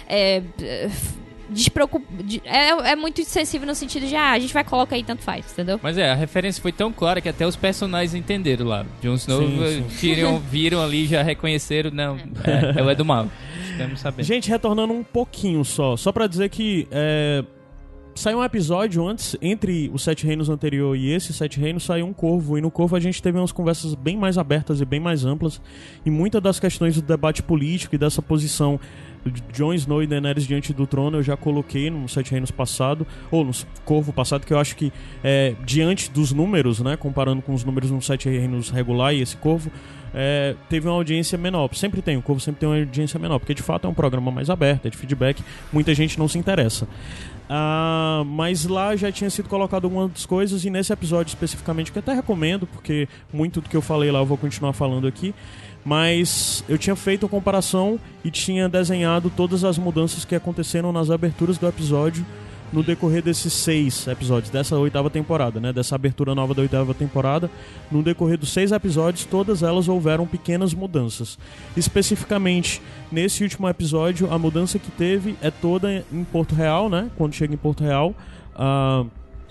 É, 0.09 0.43
é, 0.61 0.91
despreocup... 1.51 2.03
de- 2.23 2.43
é, 2.45 2.69
é 2.93 2.97
muito 2.97 3.21
insensível 3.21 3.67
no 3.67 3.75
sentido 3.75 4.07
de, 4.07 4.17
ah, 4.17 4.33
a 4.33 4.39
gente 4.39 4.53
vai 4.53 4.65
colocar 4.65 4.97
aí, 4.97 5.05
tanto 5.05 5.23
faz, 5.23 5.53
entendeu? 5.53 5.79
Mas 5.83 5.99
é, 5.99 6.11
a 6.11 6.15
referência 6.15 6.61
foi 6.63 6.73
tão 6.73 6.93
clara 6.93 7.21
que 7.21 7.29
até 7.29 7.47
os 7.47 7.57
personagens 7.57 8.15
entenderam 8.15 8.67
lá. 8.67 8.87
Jon 9.03 9.15
Snow 9.15 9.41
Sim, 9.41 9.63
eh, 9.63 9.71
sim. 9.71 9.85
Viram, 9.89 10.39
viram 10.51 10.83
ali, 10.83 11.07
já 11.07 11.23
reconheceram, 11.23 11.91
não, 11.91 12.17
é, 12.17 12.79
ela 12.79 12.93
é 12.93 12.95
do 12.95 13.05
mal. 13.05 13.29
Estamos 13.71 14.01
sabendo. 14.01 14.25
Gente, 14.27 14.49
retornando 14.49 14.93
um 14.93 15.03
pouquinho 15.03 15.65
só. 15.65 15.97
Só 15.97 16.13
pra 16.13 16.27
dizer 16.27 16.49
que 16.49 16.87
é, 16.91 17.45
saiu 18.15 18.39
um 18.39 18.45
episódio 18.45 19.07
antes, 19.07 19.37
entre 19.43 19.91
o 19.93 19.99
Sete 19.99 20.25
Reinos 20.27 20.49
anterior 20.49 20.97
e 20.97 21.11
esse 21.13 21.33
Sete 21.33 21.59
Reinos, 21.59 21.85
saiu 21.85 22.07
um 22.07 22.13
Corvo. 22.13 22.57
E 22.57 22.61
no 22.61 22.71
Corvo 22.71 22.95
a 22.97 23.01
gente 23.01 23.21
teve 23.21 23.37
umas 23.37 23.53
conversas 23.53 23.95
bem 23.95 24.17
mais 24.17 24.39
abertas 24.39 24.81
e 24.81 24.85
bem 24.85 25.01
mais 25.01 25.25
amplas. 25.25 25.61
E 26.07 26.11
muitas 26.11 26.41
das 26.41 26.61
questões 26.61 26.95
do 26.95 27.03
debate 27.03 27.43
político 27.43 27.95
e 27.95 27.99
dessa 27.99 28.23
posição 28.23 28.79
Jon 29.53 29.73
Snow 29.75 30.03
e 30.03 30.07
Daenerys 30.07 30.47
diante 30.47 30.73
do 30.73 30.87
trono 30.87 31.19
eu 31.19 31.23
já 31.23 31.37
coloquei 31.37 31.91
no 31.91 32.09
Sete 32.09 32.33
Reinos 32.33 32.51
passado, 32.51 33.07
ou 33.31 33.45
no 33.45 33.53
Corvo 33.85 34.13
passado, 34.13 34.47
que 34.47 34.53
eu 34.53 34.59
acho 34.59 34.77
que 34.77 34.93
é, 35.23 35.55
diante 35.65 36.11
dos 36.11 36.33
números, 36.33 36.81
né, 36.81 36.97
comparando 36.97 37.43
com 37.43 37.55
os 37.55 37.65
números 37.65 37.91
no 37.91 38.01
Sete 38.03 38.29
Reinos 38.29 38.71
regular 38.71 39.15
e 39.15 39.21
esse 39.21 39.37
Corvo, 39.37 39.71
é, 40.15 40.55
teve 40.69 40.87
uma 40.87 40.95
audiência 40.95 41.37
menor. 41.37 41.69
Sempre 41.75 42.01
tem, 42.01 42.17
o 42.17 42.23
Corvo 42.23 42.41
sempre 42.41 42.61
tem 42.61 42.69
uma 42.69 42.79
audiência 42.79 43.19
menor, 43.19 43.39
porque 43.39 43.55
de 43.55 43.63
fato 43.63 43.87
é 43.87 43.91
um 43.91 43.95
programa 43.95 44.31
mais 44.31 44.49
aberto, 44.49 44.87
é 44.87 44.91
de 44.91 44.97
feedback, 44.97 45.43
muita 45.73 45.95
gente 45.95 46.19
não 46.19 46.29
se 46.29 46.39
interessa. 46.39 46.87
Ah, 47.49 48.23
mas 48.27 48.65
lá 48.65 48.97
já 48.97 49.13
tinha 49.13 49.29
sido 49.29 49.49
colocado 49.49 49.85
algumas 49.85 50.25
coisas 50.25 50.65
e 50.65 50.71
nesse 50.71 50.93
episódio 50.93 51.31
especificamente, 51.31 51.93
que 51.93 51.99
até 51.99 52.15
recomendo, 52.15 52.67
porque 52.67 53.07
muito 53.33 53.61
do 53.61 53.69
que 53.69 53.77
eu 53.77 53.83
falei 53.83 54.11
lá 54.11 54.21
eu 54.21 54.27
vou 54.27 54.39
continuar 54.39 54.73
falando 54.73 55.07
aqui, 55.07 55.35
mas 55.85 56.65
eu 56.69 56.79
tinha 56.79 56.97
feito 56.97 57.27
a 57.27 57.29
comparação 57.29 57.99
e 58.25 58.31
tinha 58.31 58.69
desenhado 58.69 59.31
todas 59.31 59.65
as 59.65 59.77
mudanças 59.77 60.25
que 60.25 60.35
aconteceram 60.35 60.93
nas 60.93 61.11
aberturas 61.11 61.59
do 61.59 61.67
episódio 61.69 62.25
no 62.75 62.83
decorrer 62.83 63.23
desses 63.23 63.53
seis 63.53 64.09
episódios, 64.09 64.51
dessa 64.51 64.77
oitava 64.77 65.09
temporada, 65.09 65.61
né? 65.61 65.73
Dessa 65.73 65.95
abertura 65.95 66.35
nova 66.35 66.53
da 66.55 66.63
oitava 66.63 66.93
temporada. 66.93 67.49
No 67.91 68.03
decorrer 68.03 68.37
dos 68.37 68.53
seis 68.53 68.73
episódios, 68.73 69.25
todas 69.25 69.63
elas 69.63 69.89
houveram 69.89 70.27
pequenas 70.27 70.75
mudanças. 70.75 71.39
Especificamente, 71.77 72.83
nesse 73.13 73.45
último 73.45 73.69
episódio, 73.69 74.33
a 74.33 74.39
mudança 74.39 74.77
que 74.77 74.91
teve 74.91 75.37
é 75.41 75.53
toda 75.53 76.05
em 76.13 76.25
Porto 76.25 76.57
Real, 76.57 76.91
né? 76.91 77.11
Quando 77.17 77.33
chega 77.33 77.55
em 77.55 77.59
Porto 77.59 77.85
Real. 77.85 78.13
ah, 78.57 79.05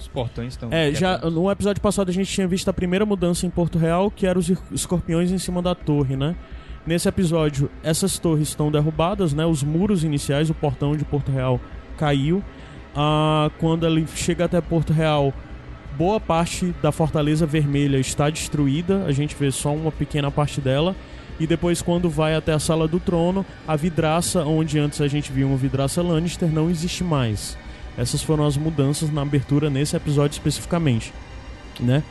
Os 0.04 0.08
portões 0.10 0.54
estão. 0.54 0.70
é, 0.72 0.94
já 0.94 1.18
no 1.18 1.50
episódio 1.50 1.82
passado 1.82 2.10
a 2.10 2.14
gente 2.14 2.30
tinha 2.30 2.46
visto 2.46 2.68
a 2.68 2.74
primeira 2.74 3.06
mudança 3.06 3.46
em 3.46 3.50
Porto 3.50 3.78
Real, 3.78 4.12
que 4.12 4.28
era 4.28 4.38
os 4.38 4.52
escorpiões 4.72 5.32
em 5.32 5.38
cima 5.38 5.62
da 5.62 5.74
torre, 5.74 6.18
né? 6.18 6.36
Nesse 6.86 7.08
episódio, 7.08 7.72
essas 7.82 8.20
torres 8.20 8.50
estão 8.50 8.70
derrubadas, 8.70 9.34
né? 9.34 9.46
Os 9.46 9.64
muros 9.64 10.04
iniciais, 10.04 10.50
o 10.50 10.54
portão 10.54 10.98
de 10.98 11.06
Porto 11.06 11.32
Real 11.32 11.60
caiu. 11.98 12.44
Ah, 12.94 13.50
quando 13.60 13.88
ele 13.88 14.06
chega 14.14 14.44
até 14.44 14.60
Porto 14.60 14.92
Real, 14.92 15.34
boa 15.98 16.20
parte 16.20 16.76
da 16.82 16.92
Fortaleza 16.92 17.46
Vermelha 17.46 17.98
está 17.98 18.30
destruída. 18.30 19.06
A 19.06 19.14
gente 19.14 19.36
vê 19.40 19.50
só 19.52 19.74
uma 19.74 19.92
pequena 19.92 20.30
parte 20.30 20.60
dela. 20.60 20.94
E 21.40 21.48
depois, 21.48 21.82
quando 21.82 22.10
vai 22.10 22.36
até 22.36 22.52
a 22.52 22.60
Sala 22.60 22.88
do 22.88 23.00
Trono, 23.00 23.46
a 23.66 23.76
vidraça, 23.78 24.44
onde 24.44 24.78
antes 24.78 25.00
a 25.00 25.08
gente 25.08 25.32
viu 25.32 25.48
uma 25.48 25.58
vidraça 25.58 26.02
Lannister, 26.02 26.52
não 26.52 26.70
existe 26.70 27.04
mais. 27.04 27.58
Essas 27.98 28.22
foram 28.24 28.46
as 28.46 28.58
mudanças 28.58 29.12
na 29.12 29.22
abertura 29.22 29.70
nesse 29.70 29.96
episódio 29.96 30.36
especificamente, 30.36 31.14
né? 31.80 32.04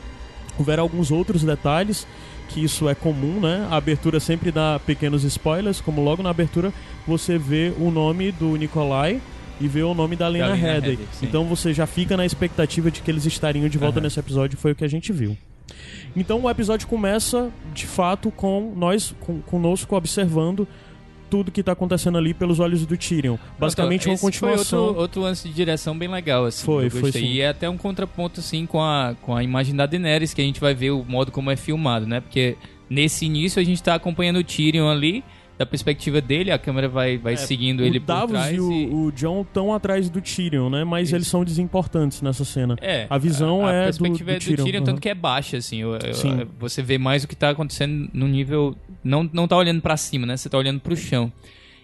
Houveram 0.57 0.83
alguns 0.83 1.11
outros 1.11 1.43
detalhes 1.43 2.07
que 2.49 2.63
isso 2.63 2.87
é 2.87 2.95
comum, 2.95 3.39
né? 3.39 3.67
A 3.69 3.77
abertura 3.77 4.19
sempre 4.19 4.51
dá 4.51 4.79
pequenos 4.85 5.23
spoilers, 5.23 5.81
como 5.81 6.03
logo 6.03 6.21
na 6.21 6.29
abertura 6.29 6.71
você 7.07 7.37
vê 7.37 7.73
o 7.79 7.89
nome 7.89 8.31
do 8.31 8.55
Nikolai 8.55 9.19
e 9.59 9.67
vê 9.67 9.83
o 9.83 9.93
nome 9.93 10.15
da 10.15 10.27
Lena 10.27 10.53
Headey. 10.53 10.99
Então 11.21 11.45
você 11.45 11.73
já 11.73 11.85
fica 11.85 12.15
na 12.15 12.25
expectativa 12.25 12.91
de 12.91 13.01
que 13.01 13.09
eles 13.09 13.25
estariam 13.25 13.67
de 13.67 13.77
volta 13.77 13.99
Aham. 13.99 14.03
nesse 14.03 14.19
episódio, 14.19 14.57
foi 14.57 14.71
o 14.71 14.75
que 14.75 14.83
a 14.83 14.89
gente 14.89 15.11
viu. 15.11 15.37
Então 16.15 16.41
o 16.41 16.49
episódio 16.49 16.87
começa, 16.87 17.49
de 17.73 17.87
fato, 17.87 18.29
com 18.31 18.73
nós, 18.75 19.15
com, 19.19 19.41
conosco 19.41 19.95
observando 19.95 20.67
tudo 21.33 21.51
que 21.51 21.63
tá 21.63 21.71
acontecendo 21.71 22.15
ali 22.15 22.31
pelos 22.31 22.59
olhos 22.59 22.85
do 22.85 22.95
Tyrion. 22.95 23.37
Basicamente 23.57 24.07
uma 24.07 24.19
continuação. 24.19 24.79
Foi 24.79 24.87
outro, 24.87 25.01
outro 25.01 25.21
lance 25.21 25.47
de 25.47 25.53
direção 25.55 25.97
bem 25.97 26.07
legal, 26.07 26.45
assim. 26.45 26.63
Foi, 26.63 26.91
foi 26.91 27.11
sim. 27.11 27.25
E 27.25 27.41
é 27.41 27.47
até 27.47 27.67
um 27.67 27.75
contraponto, 27.75 28.39
assim, 28.39 28.67
com 28.67 28.79
a, 28.79 29.15
com 29.19 29.35
a 29.35 29.43
imagem 29.43 29.75
da 29.75 29.87
Daenerys, 29.87 30.31
que 30.31 30.41
a 30.41 30.43
gente 30.43 30.59
vai 30.59 30.75
ver 30.75 30.91
o 30.91 31.03
modo 31.03 31.31
como 31.31 31.49
é 31.49 31.55
filmado, 31.55 32.05
né? 32.05 32.19
Porque 32.19 32.55
nesse 32.87 33.25
início 33.25 33.59
a 33.59 33.65
gente 33.65 33.81
tá 33.81 33.95
acompanhando 33.95 34.37
o 34.37 34.43
Tyrion 34.43 34.87
ali, 34.87 35.23
da 35.57 35.65
perspectiva 35.65 36.19
dele, 36.19 36.51
a 36.51 36.57
câmera 36.57 36.89
vai, 36.89 37.17
vai 37.17 37.37
seguindo 37.37 37.81
É, 37.81 37.83
o 37.83 37.87
ele 37.87 37.99
por 37.99 38.07
Davos 38.07 38.31
trás. 38.31 38.55
e 38.55 38.59
o, 38.59 38.71
e- 38.71 38.87
o 38.87 39.11
John 39.11 39.41
estão 39.41 39.73
atrás 39.73 40.09
do 40.09 40.19
Tyrion, 40.19 40.69
né? 40.69 40.83
Mas 40.83 41.07
Isso. 41.09 41.15
eles 41.15 41.27
são 41.27 41.45
desimportantes 41.45 42.21
nessa 42.23 42.43
cena. 42.43 42.75
É, 42.81 43.05
A 43.09 43.17
visão 43.19 43.65
a, 43.65 43.71
é 43.71 43.77
a 43.79 43.79
do- 43.81 43.85
perspectiva 43.99 44.31
do 44.31 44.35
é 44.35 44.39
do 44.39 44.45
Tyrion, 44.45 44.63
Tyrion, 44.65 44.79
uhum. 44.79 44.85
tanto 44.85 45.01
que 45.01 45.09
é 45.09 45.13
baixa, 45.13 45.57
assim. 45.57 45.77
eu- 45.81 45.95
eu- 45.95 46.13
Sim. 46.15 46.47
Você 46.59 46.81
vê 46.81 46.97
mais 46.97 47.23
o 47.23 47.27
que 47.27 47.35
tá 47.35 47.49
acontecendo 47.51 48.09
no 48.13 48.27
nível. 48.27 48.75
Não, 49.03 49.29
não 49.31 49.47
tá 49.47 49.55
olhando 49.55 49.79
pra 49.81 49.95
cima, 49.95 50.25
né? 50.25 50.35
Você 50.37 50.49
tá 50.49 50.57
olhando 50.57 50.79
pro 50.79 50.95
chão. 50.97 51.31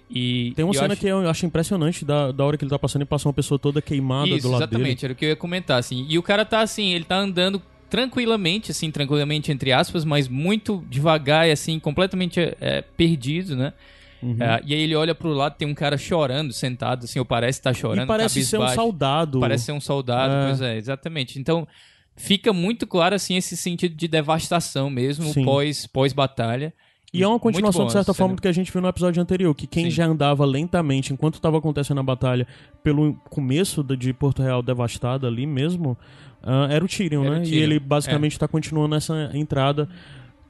E 0.10 0.54
Tem 0.56 0.66
uma 0.66 0.74
cena 0.74 0.94
acho- 0.94 1.02
que 1.02 1.08
eu 1.08 1.30
acho 1.30 1.46
impressionante 1.46 2.04
da, 2.04 2.32
da 2.32 2.44
hora 2.44 2.58
que 2.58 2.64
ele 2.64 2.70
tá 2.72 2.80
passando 2.80 3.04
e 3.04 3.06
passa 3.06 3.28
uma 3.28 3.34
pessoa 3.34 3.60
toda 3.60 3.80
queimada 3.80 4.28
Isso, 4.30 4.48
do 4.48 4.52
lado 4.52 4.64
exatamente, 4.64 5.06
era 5.06 5.14
o 5.14 5.16
que 5.16 5.24
eu 5.26 5.30
ia 5.30 5.36
comentar, 5.36 5.78
assim. 5.78 6.08
E 6.10 6.18
o 6.18 6.24
cara 6.24 6.44
tá 6.44 6.62
assim, 6.62 6.94
ele 6.94 7.04
tá 7.06 7.18
andando 7.18 7.62
tranquilamente, 7.90 8.72
assim, 8.72 8.92
tranquilamente 8.92 9.52
entre 9.52 9.72
aspas, 9.72 10.06
mas 10.06 10.28
muito 10.28 10.84
devagar 10.90 11.48
e 11.48 11.52
assim, 11.52 11.80
completamente 11.80 12.40
é, 12.62 12.82
perdido, 12.96 13.56
né? 13.56 13.74
Uhum. 14.22 14.36
É, 14.40 14.62
e 14.66 14.74
aí 14.74 14.82
ele 14.82 14.96
olha 14.96 15.16
pro 15.16 15.30
lado, 15.30 15.56
tem 15.58 15.68
um 15.68 15.74
cara 15.74 15.98
chorando, 15.98 16.52
sentado, 16.52 17.06
assim, 17.06 17.20
ou 17.20 17.26
parece 17.26 17.60
estar 17.60 17.72
dele. 17.72 17.82
chorando, 17.82 18.04
E 18.04 18.08
parece 18.08 18.46
ser 18.46 18.60
um 18.60 18.68
soldado. 18.68 19.40
Parece 19.40 19.66
ser 19.66 19.72
um 19.72 19.82
soldado, 19.82 20.34
É. 20.34 20.48
pois 20.48 20.62
é, 20.62 20.78
exatamente. 20.78 21.40
Então, 21.40 21.68
fica 22.16 22.52
muito 22.52 22.86
claro, 22.86 23.16
assim, 23.16 23.38
esse 23.38 23.56
sentido 23.56 23.96
de 23.96 24.08
devastação 24.08 24.90
mesmo, 24.90 25.34
Sim. 25.34 25.46
pós, 25.46 25.88
pós-batalha. 25.88 26.74
E 27.12 27.24
é 27.24 27.28
uma 27.28 27.40
continuação, 27.40 27.82
bom 27.82 27.88
de 27.88 27.94
certa 27.94 28.14
forma, 28.14 28.36
do 28.36 28.42
que 28.42 28.48
a 28.48 28.52
gente 28.52 28.72
viu 28.72 28.82
no 28.82 28.88
episódio 28.88 29.20
anterior, 29.22 29.56
que 29.56 29.66
quem 29.66 29.86
Sim. 29.86 29.92
já 29.92 30.06
andava 30.06 30.46
lentamente 30.46 31.12
enquanto 31.12 31.36
estava 31.36 31.58
acontecendo 31.58 32.00
a 32.00 32.04
batalha 32.04 32.46
pelo 32.84 33.16
começo 33.30 33.84
de 33.84 34.14
Porto 34.14 34.44
Real 34.44 34.62
devastada 34.62 35.26
ali 35.26 35.48
mesmo, 35.48 35.98
ah, 36.44 36.68
era 36.70 36.84
o 36.84 36.88
Tyrion, 36.88 37.24
Era 37.24 37.32
o 37.32 37.36
né? 37.36 37.42
E 37.42 37.50
Tyrion, 37.50 37.64
ele 37.64 37.80
basicamente 37.80 38.32
está 38.34 38.48
continuando 38.48 38.96
essa 38.96 39.30
entrada 39.34 39.88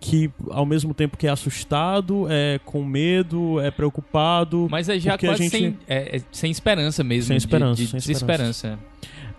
que, 0.02 0.32
ao 0.50 0.66
mesmo 0.66 0.94
tempo 0.94 1.18
que 1.18 1.28
é 1.28 1.30
assustado, 1.30 2.26
é 2.30 2.58
com 2.64 2.84
medo, 2.86 3.60
é 3.60 3.70
preocupado. 3.70 4.68
Mas 4.72 4.88
é 4.88 4.98
já 4.98 5.18
quase 5.18 5.44
gente- 5.44 5.52
sem, 5.52 5.78
é- 5.88 6.18
é 6.18 6.22
sem 6.32 6.50
esperança 6.50 7.04
mesmo. 7.04 7.28
Sem 7.28 7.38
de- 7.38 7.44
esperança, 7.44 7.82
de, 7.82 7.88
sem 7.90 8.00
desesperança. 8.00 8.80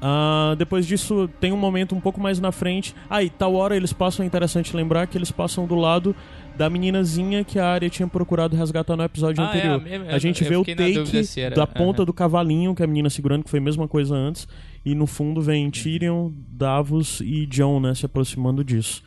Ah, 0.03 0.55
depois 0.59 0.87
disso, 0.87 1.29
tem 1.41 1.53
um 1.53 1.57
momento 1.57 1.95
um 1.95 2.01
pouco 2.01 2.21
mais 2.21 2.41
na 2.41 2.53
frente. 2.53 2.95
Ah, 3.09 3.23
e 3.23 3.29
tal 3.31 3.55
hora 3.55 3.77
eles 3.77 3.93
passam, 3.93 4.23
é 4.23 4.27
interessante 4.27 4.75
lembrar 4.75 5.07
que 5.07 5.17
eles 5.17 5.31
passam 5.31 5.67
do 5.67 5.75
lado 5.75 6.15
da 6.57 6.69
meninazinha 6.69 7.43
que 7.45 7.59
a 7.59 7.67
área 7.67 7.89
tinha 7.89 8.07
procurado 8.09 8.55
resgatar 8.57 8.97
no 8.97 9.03
episódio 9.03 9.43
Ah, 9.43 9.47
é, 9.47 9.49
anterior. 9.49 9.83
é, 9.87 10.13
é, 10.13 10.15
a 10.15 10.19
gente 10.19 10.43
eu 10.43 10.49
vê 10.49 10.57
o 10.57 10.65
fiquei 10.65 10.75
na 10.95 11.05
take 11.05 11.55
da 11.55 11.67
ponta 11.67 12.05
do 12.05 12.13
cavalinho 12.13 12.75
que 12.75 12.83
a 12.83 12.87
menina 12.87 13.09
segurando, 13.09 13.45
que 13.45 13.51
foi 13.51 13.61
a 13.61 13.63
mesma 13.63 13.87
coisa 13.89 14.15
antes. 14.15 14.47
E 14.85 14.95
no 14.95 15.07
fundo 15.07 15.43
vem 15.43 15.71
Tyrion, 15.71 16.31
Davos 16.49 17.21
e 17.21 17.47
Jon, 17.47 17.81
né, 17.81 17.95
se 17.95 18.07
aproximando 18.07 18.65
disso. 18.65 19.03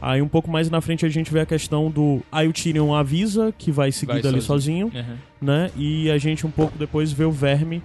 Aí 0.00 0.22
um 0.22 0.28
pouco 0.28 0.50
mais 0.50 0.70
na 0.70 0.80
frente 0.80 1.04
a 1.04 1.08
gente 1.08 1.32
vê 1.32 1.40
a 1.40 1.46
questão 1.46 1.90
do. 1.90 2.22
Aí 2.30 2.46
o 2.46 2.52
Tyrion 2.52 2.94
avisa 2.94 3.52
que 3.56 3.70
vai 3.70 3.90
seguir 3.90 4.22
dali 4.22 4.40
sozinho. 4.40 4.90
Aham. 4.94 5.18
né? 5.40 5.70
E 5.76 6.10
a 6.10 6.18
gente 6.18 6.46
um 6.46 6.50
pouco 6.50 6.78
depois 6.78 7.12
vê 7.12 7.24
o 7.24 7.32
Verme 7.32 7.82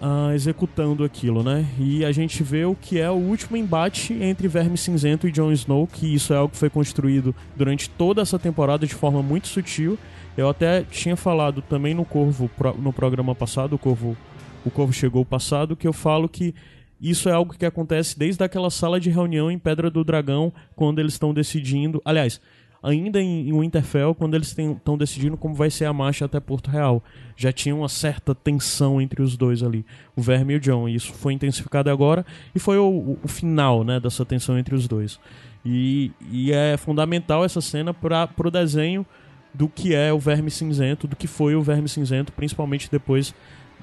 ah, 0.00 0.30
executando 0.34 1.04
aquilo, 1.04 1.42
né? 1.42 1.66
E 1.78 2.04
a 2.04 2.10
gente 2.10 2.42
vê 2.42 2.64
o 2.64 2.74
que 2.74 2.98
é 2.98 3.10
o 3.10 3.14
último 3.14 3.56
embate 3.56 4.14
entre 4.14 4.48
Verme 4.48 4.78
Cinzento 4.78 5.28
e 5.28 5.32
Jon 5.32 5.52
Snow, 5.52 5.86
que 5.86 6.14
isso 6.14 6.32
é 6.32 6.36
algo 6.36 6.52
que 6.52 6.56
foi 6.56 6.70
construído 6.70 7.34
durante 7.54 7.88
toda 7.90 8.22
essa 8.22 8.38
temporada 8.38 8.86
de 8.86 8.94
forma 8.94 9.22
muito 9.22 9.46
sutil. 9.46 9.98
Eu 10.36 10.48
até 10.48 10.82
tinha 10.84 11.16
falado 11.16 11.60
também 11.60 11.92
no 11.92 12.04
Corvo, 12.04 12.50
no 12.78 12.94
programa 12.94 13.34
passado, 13.34 13.74
o 13.74 13.78
Corvo, 13.78 14.16
o 14.64 14.70
Corvo 14.70 14.92
chegou 14.92 15.24
passado, 15.24 15.76
que 15.76 15.86
eu 15.88 15.92
falo 15.92 16.28
que 16.28 16.54
isso 17.00 17.28
é 17.28 17.32
algo 17.32 17.54
que 17.56 17.64
acontece 17.64 18.18
desde 18.18 18.44
aquela 18.44 18.70
sala 18.70 19.00
de 19.00 19.08
reunião 19.10 19.50
em 19.50 19.58
Pedra 19.58 19.90
do 19.90 20.04
Dragão, 20.04 20.52
quando 20.76 20.98
eles 20.98 21.14
estão 21.14 21.32
decidindo. 21.32 22.00
Aliás, 22.04 22.40
ainda 22.82 23.20
em, 23.20 23.52
Winterfell, 23.58 24.14
quando 24.14 24.34
eles 24.34 24.48
estão 24.56 24.98
decidindo 24.98 25.36
como 25.36 25.54
vai 25.54 25.70
ser 25.70 25.86
a 25.86 25.92
marcha 25.92 26.24
até 26.26 26.38
Porto 26.40 26.70
Real. 26.70 27.02
Já 27.36 27.52
tinha 27.52 27.74
uma 27.74 27.88
certa 27.88 28.34
tensão 28.34 29.00
entre 29.00 29.22
os 29.22 29.36
dois 29.36 29.62
ali, 29.62 29.84
o 30.14 30.20
Verme 30.20 30.54
e 30.54 30.56
o 30.56 30.60
John. 30.60 30.88
E 30.88 30.94
isso 30.94 31.12
foi 31.14 31.32
intensificado 31.32 31.88
agora 31.90 32.24
e 32.54 32.58
foi 32.58 32.76
o, 32.78 32.84
o- 32.88 33.18
o 33.22 33.28
final 33.28 33.82
né, 33.82 33.98
dessa 33.98 34.24
tensão 34.24 34.58
entre 34.58 34.74
os 34.74 34.86
dois. 34.86 35.18
E, 35.64 36.10
e 36.30 36.52
é 36.52 36.76
fundamental 36.76 37.44
essa 37.44 37.60
cena 37.60 37.92
para 37.94 38.28
o 38.44 38.50
desenho 38.50 39.06
do 39.52 39.68
que 39.68 39.94
é 39.94 40.12
o 40.12 40.18
Verme 40.18 40.50
Cinzento, 40.50 41.06
do 41.06 41.16
que 41.16 41.26
foi 41.26 41.54
o 41.54 41.62
Verme 41.62 41.88
Cinzento, 41.88 42.32
principalmente 42.32 42.88
depois 42.90 43.34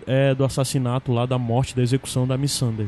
é, 0.07 0.33
do 0.33 0.43
assassinato 0.45 1.11
lá, 1.11 1.25
da 1.25 1.37
morte, 1.37 1.75
da 1.75 1.83
execução 1.83 2.25
da 2.25 2.37
Miss 2.37 2.53
Sunday. 2.53 2.87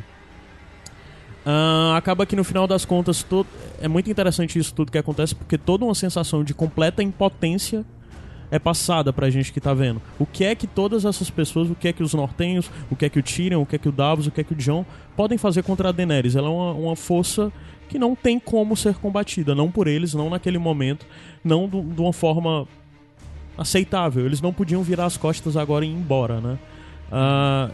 Ah, 1.45 1.95
acaba 1.97 2.25
que 2.25 2.36
no 2.36 2.43
final 2.43 2.67
das 2.67 2.86
contas 2.86 3.23
to- 3.23 3.45
é 3.82 3.88
muito 3.88 4.10
interessante 4.10 4.60
isso 4.60 4.73
tudo 4.73 4.91
que 4.91 4.97
acontece 4.97 5.34
porque 5.34 5.58
toda 5.58 5.86
uma 5.86 5.95
sensação 5.95 6.43
de 6.43 6.53
completa 6.53 7.01
impotência 7.01 7.86
é 8.51 8.60
passada 8.60 9.13
pra 9.13 9.29
gente 9.29 9.53
que 9.53 9.62
tá 9.62 9.73
vendo. 9.73 10.01
O 10.17 10.25
que 10.25 10.43
é 10.43 10.53
que 10.55 10.67
todas 10.67 11.05
essas 11.05 11.29
pessoas, 11.29 11.69
o 11.69 11.75
que 11.75 11.88
é 11.88 11.93
que 11.93 12.03
os 12.03 12.13
nortenhos, 12.13 12.69
o 12.89 12.95
que 12.95 13.05
é 13.05 13.10
que 13.10 13.19
o 13.19 13.23
Tyrion, 13.23 13.62
o 13.62 13.65
que 13.65 13.75
é 13.75 13.79
que 13.79 13.88
o 13.88 13.91
Davos, 13.91 14.27
o 14.27 14.32
que 14.32 14.41
é 14.41 14.43
que 14.43 14.53
o 14.53 14.55
Jon 14.55 14.86
podem 15.15 15.38
fazer 15.38 15.63
contra 15.63 15.89
a 15.89 15.91
Daenerys? 15.91 16.36
Ela 16.36 16.47
é 16.47 16.51
uma, 16.51 16.71
uma 16.73 16.95
força 16.95 17.51
que 17.88 17.97
não 17.99 18.15
tem 18.15 18.39
como 18.39 18.75
ser 18.75 18.95
combatida, 18.95 19.55
não 19.55 19.71
por 19.71 19.88
eles, 19.88 20.13
não 20.13 20.29
naquele 20.29 20.58
momento, 20.58 21.05
não 21.43 21.67
do- 21.67 21.82
de 21.84 22.01
uma 22.01 22.13
forma 22.13 22.67
aceitável. 23.58 24.25
Eles 24.25 24.41
não 24.41 24.51
podiam 24.53 24.84
virar 24.84 25.05
as 25.05 25.15
costas 25.17 25.55
agora 25.55 25.86
e 25.86 25.89
ir 25.89 25.93
embora, 25.93 26.41
né? 26.41 26.58
Ah, 27.11 27.69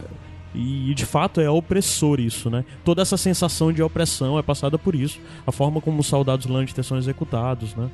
e 0.54 0.94
de 0.94 1.04
fato 1.04 1.40
é 1.40 1.50
opressor 1.50 2.18
isso, 2.18 2.48
né? 2.48 2.64
Toda 2.84 3.02
essa 3.02 3.16
sensação 3.16 3.72
de 3.72 3.82
opressão 3.82 4.38
é 4.38 4.42
passada 4.42 4.78
por 4.78 4.94
isso, 4.94 5.20
a 5.46 5.52
forma 5.52 5.80
como 5.80 6.00
os 6.00 6.06
soldados 6.06 6.46
Lannister 6.46 6.82
são 6.82 6.96
executados, 6.96 7.74
né? 7.74 7.90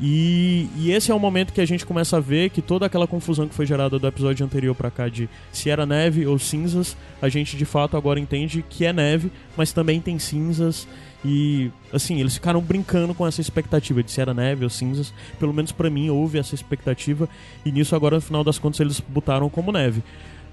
E, 0.00 0.68
e 0.76 0.90
esse 0.90 1.12
é 1.12 1.14
o 1.14 1.18
momento 1.18 1.52
que 1.52 1.60
a 1.60 1.66
gente 1.66 1.84
começa 1.84 2.16
a 2.16 2.20
ver 2.20 2.50
que 2.50 2.62
toda 2.62 2.86
aquela 2.86 3.06
confusão 3.06 3.46
que 3.46 3.54
foi 3.54 3.66
gerada 3.66 3.98
do 3.98 4.06
episódio 4.06 4.44
anterior 4.44 4.74
pra 4.74 4.90
cá 4.90 5.08
de 5.08 5.28
se 5.52 5.68
era 5.68 5.84
neve 5.84 6.26
ou 6.26 6.38
cinzas, 6.38 6.96
a 7.20 7.28
gente 7.28 7.56
de 7.56 7.64
fato 7.64 7.96
agora 7.96 8.18
entende 8.18 8.64
que 8.68 8.84
é 8.86 8.92
neve, 8.92 9.30
mas 9.56 9.72
também 9.72 10.00
tem 10.00 10.18
cinzas 10.18 10.88
e 11.24 11.70
assim, 11.92 12.18
eles 12.18 12.34
ficaram 12.34 12.60
brincando 12.60 13.14
com 13.14 13.26
essa 13.26 13.40
expectativa 13.40 14.02
de 14.02 14.10
se 14.10 14.20
era 14.20 14.34
neve 14.34 14.64
ou 14.64 14.70
cinzas. 14.70 15.12
Pelo 15.38 15.52
menos 15.52 15.70
pra 15.70 15.90
mim 15.90 16.10
houve 16.10 16.38
essa 16.38 16.54
expectativa 16.54 17.28
e 17.64 17.70
nisso 17.70 17.94
agora 17.94 18.16
no 18.16 18.22
final 18.22 18.42
das 18.42 18.58
contas 18.58 18.80
eles 18.80 18.98
botaram 18.98 19.48
como 19.48 19.70
neve. 19.70 20.02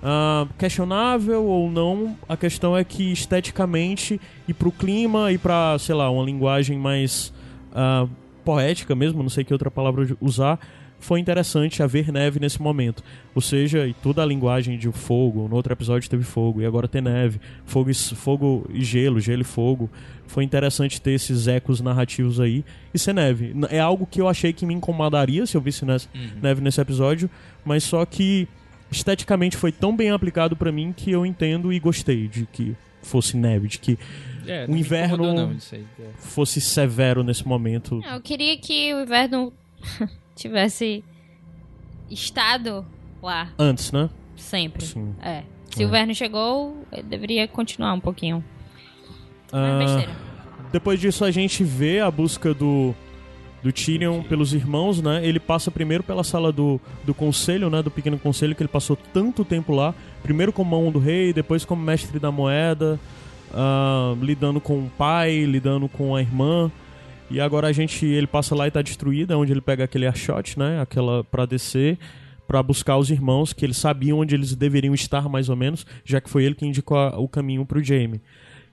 Ah, 0.01 0.47
questionável 0.57 1.43
ou 1.43 1.69
não, 1.69 2.15
a 2.27 2.37
questão 2.37 2.75
é 2.75 2.83
que 2.85 3.11
esteticamente 3.11 4.19
e 4.47 4.53
pro 4.53 4.71
clima 4.71 5.31
e 5.31 5.37
pra, 5.37 5.77
sei 5.77 5.93
lá, 5.95 6.09
uma 6.09 6.23
linguagem 6.23 6.77
mais 6.77 7.33
ah, 7.73 8.07
poética 8.45 8.95
mesmo, 8.95 9.21
não 9.21 9.29
sei 9.29 9.43
que 9.43 9.51
outra 9.53 9.69
palavra 9.69 10.07
usar, 10.21 10.57
foi 11.01 11.19
interessante 11.19 11.81
haver 11.83 12.11
neve 12.11 12.39
nesse 12.39 12.61
momento. 12.61 13.03
Ou 13.35 13.41
seja, 13.41 13.87
e 13.87 13.93
toda 13.93 14.21
a 14.21 14.25
linguagem 14.25 14.77
de 14.77 14.89
fogo, 14.91 15.47
no 15.47 15.55
outro 15.55 15.71
episódio 15.73 16.09
teve 16.09 16.23
fogo, 16.23 16.61
e 16.61 16.65
agora 16.65 16.87
tem 16.89 17.01
neve, 17.01 17.39
fogo 17.65 17.89
e, 17.89 17.93
fogo 17.93 18.65
e 18.73 18.83
gelo, 18.83 19.19
gelo 19.19 19.41
e 19.41 19.45
fogo. 19.45 19.89
Foi 20.27 20.43
interessante 20.43 21.01
ter 21.01 21.11
esses 21.11 21.47
ecos 21.47 21.79
narrativos 21.81 22.39
aí 22.39 22.63
e 22.93 22.99
ser 22.99 23.13
neve. 23.13 23.53
É 23.69 23.79
algo 23.79 24.05
que 24.05 24.19
eu 24.21 24.27
achei 24.27 24.51
que 24.53 24.65
me 24.65 24.73
incomodaria 24.73 25.45
se 25.45 25.55
eu 25.57 25.61
visse 25.61 25.83
nesse- 25.85 26.07
neve 26.41 26.61
nesse 26.61 26.79
episódio, 26.81 27.29
mas 27.65 27.83
só 27.83 28.05
que 28.05 28.47
esteticamente 28.91 29.55
foi 29.57 29.71
tão 29.71 29.95
bem 29.95 30.09
aplicado 30.11 30.55
pra 30.55 30.71
mim 30.71 30.93
que 30.95 31.11
eu 31.11 31.25
entendo 31.25 31.71
e 31.71 31.79
gostei 31.79 32.27
de 32.27 32.45
que 32.51 32.75
fosse 33.01 33.37
neve, 33.37 33.67
de 33.67 33.79
que 33.79 33.97
É, 34.47 34.65
O 34.67 34.75
inverno- 34.75 35.33
não, 35.33 35.51
isso 35.53 35.75
aí. 35.75 35.85
É. 35.99 36.09
fosse 36.17 36.59
severo 36.59 37.23
nesse 37.23 37.47
momento. 37.47 38.01
Eu 38.09 38.19
queria 38.19 38.57
que 38.57 38.93
o 38.95 39.01
inverno 39.01 39.53
tivesse 40.35 41.03
estado 42.09 42.85
lá 43.21 43.49
Antes, 43.59 43.91
né? 43.91 44.09
sempre. 44.35 44.85
Sim. 44.85 45.13
É. 45.21 45.43
Se 45.69 45.83
É. 45.83 45.85
o 45.85 45.89
inverno 45.89 46.15
chegou, 46.15 46.83
ele 46.91 47.03
deveria 47.03 47.47
continuar 47.47 47.93
um 47.93 47.99
pouquinho. 47.99 48.43
Mas 49.51 49.61
Ah, 49.61 49.77
besteira. 49.77 50.11
depois 50.71 50.99
disso 50.99 51.23
a 51.25 51.31
gente 51.31 51.63
vê 51.63 51.99
a 51.99 52.09
busca 52.09 52.53
do 52.53 52.95
do 53.61 53.71
Tyrion 53.71 54.23
pelos 54.23 54.53
irmãos, 54.53 55.01
né? 55.01 55.25
Ele 55.25 55.39
passa 55.39 55.69
primeiro 55.69 56.03
pela 56.03 56.23
sala 56.23 56.51
do, 56.51 56.79
do 57.05 57.13
conselho, 57.13 57.69
né? 57.69 57.81
Do 57.81 57.91
pequeno 57.91 58.17
conselho 58.17 58.55
que 58.55 58.61
ele 58.63 58.69
passou 58.69 58.97
tanto 59.13 59.43
tempo 59.43 59.73
lá. 59.73 59.93
Primeiro 60.23 60.53
como 60.53 60.71
mão 60.81 60.91
do 60.91 60.99
rei, 60.99 61.33
depois 61.33 61.65
como 61.65 61.81
mestre 61.81 62.19
da 62.19 62.31
moeda, 62.31 62.99
ah, 63.53 64.15
lidando 64.21 64.61
com 64.61 64.79
o 64.79 64.91
pai, 64.97 65.43
lidando 65.45 65.89
com 65.89 66.15
a 66.15 66.21
irmã. 66.21 66.71
E 67.29 67.39
agora 67.39 67.67
a 67.67 67.71
gente 67.71 68.05
ele 68.05 68.27
passa 68.27 68.55
lá 68.55 68.67
e 68.67 68.71
tá 68.71 68.81
destruído, 68.81 69.33
é 69.33 69.35
onde 69.35 69.51
ele 69.51 69.61
pega 69.61 69.83
aquele 69.83 70.07
archote, 70.07 70.57
né? 70.57 70.81
Aquela 70.81 71.23
para 71.23 71.45
descer 71.45 71.97
para 72.47 72.63
buscar 72.63 72.97
os 72.97 73.11
irmãos 73.11 73.53
que 73.53 73.63
eles 73.63 73.77
sabiam 73.77 74.17
onde 74.17 74.33
eles 74.33 74.55
deveriam 74.55 74.95
estar 74.95 75.29
mais 75.29 75.49
ou 75.49 75.55
menos, 75.55 75.85
já 76.03 76.19
que 76.19 76.27
foi 76.27 76.43
ele 76.45 76.55
que 76.55 76.65
indicou 76.65 76.97
a- 76.97 77.19
o 77.19 77.27
caminho 77.27 77.63
pro 77.63 77.83
Jaime. 77.83 78.19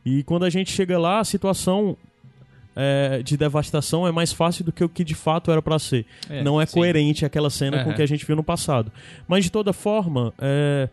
E 0.02 0.22
quando 0.22 0.46
a 0.46 0.48
gente 0.50 0.72
chega 0.72 0.98
lá, 0.98 1.20
a 1.20 1.24
situação 1.24 1.94
é, 2.76 3.22
de 3.22 3.36
devastação 3.36 4.06
é 4.06 4.12
mais 4.12 4.32
fácil 4.32 4.62
do 4.64 4.70
que 4.70 4.84
o 4.84 4.88
que 4.88 5.02
de 5.02 5.14
fato 5.14 5.50
era 5.50 5.62
pra 5.62 5.78
ser. 5.78 6.04
É, 6.28 6.42
Não 6.42 6.60
é 6.60 6.66
sim. 6.66 6.74
coerente 6.74 7.24
aquela 7.24 7.48
cena 7.48 7.78
com 7.78 7.84
o 7.84 7.86
Aham. 7.88 7.96
que 7.96 8.02
a 8.02 8.06
gente 8.06 8.24
viu 8.26 8.36
no 8.36 8.44
passado. 8.44 8.92
Mas 9.26 9.44
de 9.44 9.50
toda 9.50 9.72
forma, 9.72 10.32
é, 10.38 10.88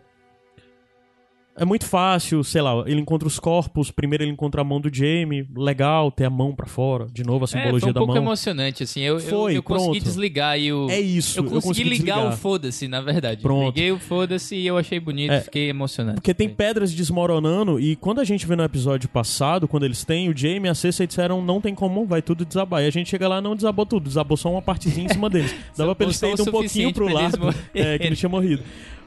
é 1.56 1.64
muito 1.66 1.86
fácil, 1.86 2.44
sei 2.44 2.62
lá, 2.62 2.84
ele 2.88 3.00
encontra 3.00 3.28
os 3.28 3.40
corpos, 3.40 3.92
primeiro 3.92 4.24
ele 4.24 4.32
encontra 4.32 4.62
a 4.62 4.64
mão 4.64 4.82
do 4.82 4.94
Jamie, 4.94 5.48
legal 5.56 6.12
ter 6.12 6.26
a 6.26 6.30
mão 6.30 6.54
pra 6.56 6.66
fora, 6.66 7.08
de 7.14 7.24
novo 7.24 7.46
a 7.46 7.48
É, 7.48 7.48
foi 7.52 7.60
simbologia 7.62 7.90
um 7.90 7.94
da 7.94 8.00
pouco 8.00 8.14
mão. 8.16 8.24
emocionante, 8.24 8.84
assim. 8.84 9.02
Eu, 9.02 9.16
eu- 9.16 9.20
Foi, 9.22 9.58
eu, 9.58 9.62
consegui 9.64 9.92
pronto. 10.00 10.04
desligar 10.04 10.52
aí 10.54 10.74
o. 10.74 10.90
É 10.90 11.00
isso, 11.00 11.40
Eu 11.40 11.44
eu 11.44 11.50
consegui, 11.52 11.68
consegui 11.68 11.90
ligar 11.90 12.16
desligar. 12.16 12.34
o 12.34 12.38
foda-se, 12.38 12.88
na 12.88 13.02
verdade. 13.02 13.42
Pronto. 13.42 13.66
Liguei 13.76 13.92
o 13.92 14.00
foda-se 14.00 14.56
e 14.56 14.66
eu 14.66 14.78
achei 14.78 15.00
bonito, 15.00 15.32
É, 15.32 15.42
fiquei 15.42 15.70
emocionado. 15.70 16.16
Porque 16.16 16.34
tem 16.34 16.48
Foi. 16.48 16.56
pedras 16.56 16.92
desmoronando 16.94 17.80
e 17.80 17.96
quando 17.96 18.20
a 18.20 18.24
gente 18.24 18.46
vê 18.48 18.56
no 18.56 18.64
episódio 18.64 19.08
passado, 19.10 19.68
quando 19.68 19.84
eles 19.86 20.04
têm, 20.04 20.30
o 20.30 20.36
Jamie 20.38 20.66
e 20.66 20.70
a 20.70 20.76
Cersei 20.76 21.06
disseram 21.06 21.42
não 21.42 21.62
tem 21.62 21.76
como, 21.76 22.06
vai 22.06 22.22
tudo 22.22 22.44
desabar. 22.46 22.82
E 22.84 22.88
a 22.88 22.92
gente 22.92 23.10
chega 23.10 23.28
lá 23.28 23.40
não 23.42 23.56
desabou 23.56 23.86
tudo, 23.86 24.06
desabou 24.08 24.36
só 24.38 24.50
uma 24.52 24.62
partezinha 24.62 25.06
em 25.06 25.10
cima 25.10 25.30
deles. 25.30 25.54
Dava 25.78 25.94
pra 25.94 26.06
eles 26.06 26.20
terem 26.20 26.36
um 26.40 26.46
pouquinho 26.46 26.92
pro 26.94 27.08
lado, 27.08 27.38
é, 27.76 28.00
que 28.00 28.10
não 28.10 28.16
tinha 28.16 28.30
morrido. 28.30 28.64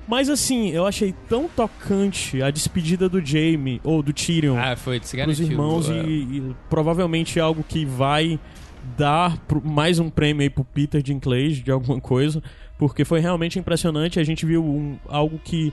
Mas 0.09 0.29
assim, 0.31 0.71
eu 0.71 0.87
achei 0.87 1.13
tão 1.29 1.49
tocante 1.49 2.41
a 2.43 2.51
despedida 2.51 3.09
do 3.09 3.25
Jamie, 3.25 3.81
ou 3.83 4.03
do 4.03 4.13
Tyrion, 4.13 4.57
Ah, 4.57 4.77
foi, 4.77 5.01
se 5.03 5.17
garantiu. 5.17 5.47
irmãos 5.47 5.89
e, 5.89 5.93
é. 5.93 6.03
e 6.05 6.55
provavelmente 6.71 7.39
é 7.39 7.43
algo 7.43 7.65
que 7.69 7.85
vai 7.85 8.39
dar 8.97 9.37
pro- 9.49 9.61
mais 9.67 9.99
um 9.99 10.09
prêmio 10.09 10.43
aí 10.43 10.51
pro 10.51 10.63
Peter 10.65 11.03
Dinklage 11.03 11.61
de 11.63 11.73
alguma 11.73 12.01
coisa, 12.01 12.41
porque 12.79 13.05
foi 13.05 13.19
realmente 13.19 13.59
impressionante. 13.59 14.21
A 14.21 14.25
gente 14.25 14.47
viu 14.47 14.65
um- 14.65 14.97
algo 15.09 15.41
que 15.43 15.73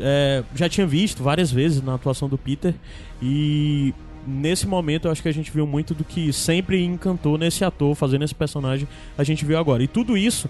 é, 0.00 0.42
já 0.54 0.68
tinha 0.68 0.86
visto 0.86 1.22
várias 1.22 1.52
vezes 1.52 1.80
na 1.82 1.94
atuação 1.94 2.26
do 2.28 2.38
Peter 2.38 2.74
e 3.20 3.92
nesse 4.26 4.66
momento 4.66 5.06
eu 5.06 5.12
acho 5.12 5.22
que 5.22 5.28
a 5.28 5.32
gente 5.32 5.50
viu 5.52 5.66
muito 5.66 5.92
do 5.94 6.02
que 6.02 6.32
sempre 6.32 6.82
encantou 6.82 7.36
nesse 7.36 7.62
ator 7.64 7.94
fazendo 7.94 8.24
esse 8.24 8.34
personagem. 8.34 8.88
A 9.18 9.22
gente 9.22 9.44
viu 9.44 9.58
agora 9.58 9.82
e 9.82 9.86
tudo 9.86 10.16
isso 10.16 10.48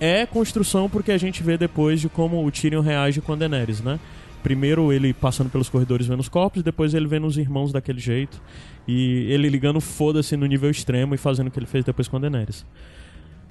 é 0.00 0.26
construção 0.26 0.88
porque 0.88 1.12
a 1.12 1.18
gente 1.18 1.42
vê 1.42 1.56
depois 1.56 2.00
de 2.00 2.08
como 2.08 2.44
o 2.44 2.50
Tyrion 2.50 2.80
reage 2.80 3.20
com 3.20 3.32
a 3.32 3.36
Daenerys, 3.36 3.80
né? 3.80 3.98
Primeiro 4.42 4.92
ele 4.92 5.14
passando 5.14 5.48
pelos 5.48 5.70
corredores 5.70 6.06
vendo 6.06 6.20
os 6.20 6.28
corpos, 6.28 6.62
depois 6.62 6.92
ele 6.92 7.06
vendo 7.06 7.26
os 7.26 7.38
irmãos 7.38 7.72
daquele 7.72 7.98
jeito. 7.98 8.40
E 8.86 9.26
ele 9.30 9.48
ligando 9.48 9.80
foda-se 9.80 10.36
no 10.36 10.44
nível 10.44 10.70
extremo 10.70 11.14
e 11.14 11.18
fazendo 11.18 11.48
o 11.48 11.50
que 11.50 11.58
ele 11.58 11.66
fez 11.66 11.84
depois 11.84 12.08
com 12.08 12.18
a 12.18 12.20
Daenerys. 12.20 12.66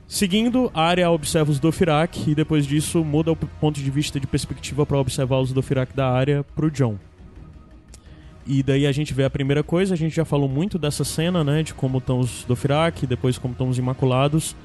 Seguindo, 0.08 0.70
a 0.74 0.84
área 0.84 1.10
observa 1.10 1.50
os 1.50 1.60
Dothraki 1.60 2.32
e 2.32 2.36
depois 2.36 2.68
disso 2.68 3.04
muda 3.04 3.32
o 3.32 3.36
ponto 3.36 3.80
de 3.80 3.90
vista 3.90 4.20
de 4.20 4.28
perspectiva 4.28 4.86
para 4.86 5.00
observar 5.00 5.40
os 5.40 5.52
Dothraki 5.52 5.96
da 5.96 6.08
área 6.08 6.44
pro 6.56 6.70
John. 6.70 7.00
E 8.46 8.62
daí 8.62 8.86
a 8.86 8.92
gente 8.92 9.14
vê 9.14 9.24
a 9.24 9.30
primeira 9.30 9.64
coisa, 9.64 9.94
a 9.94 9.98
gente 9.98 10.16
já 10.16 10.26
falou 10.26 10.50
muito 10.50 10.78
dessa 10.78 11.04
cena, 11.04 11.44
né, 11.44 11.64
de 11.64 11.74
como 11.74 11.98
estão 11.98 12.20
os 12.20 12.44
Dothraki, 12.44 13.08
depois 13.08 13.38
como 13.38 13.54
estão 13.54 13.70
os 13.70 13.78
Imaculados, 13.78 14.56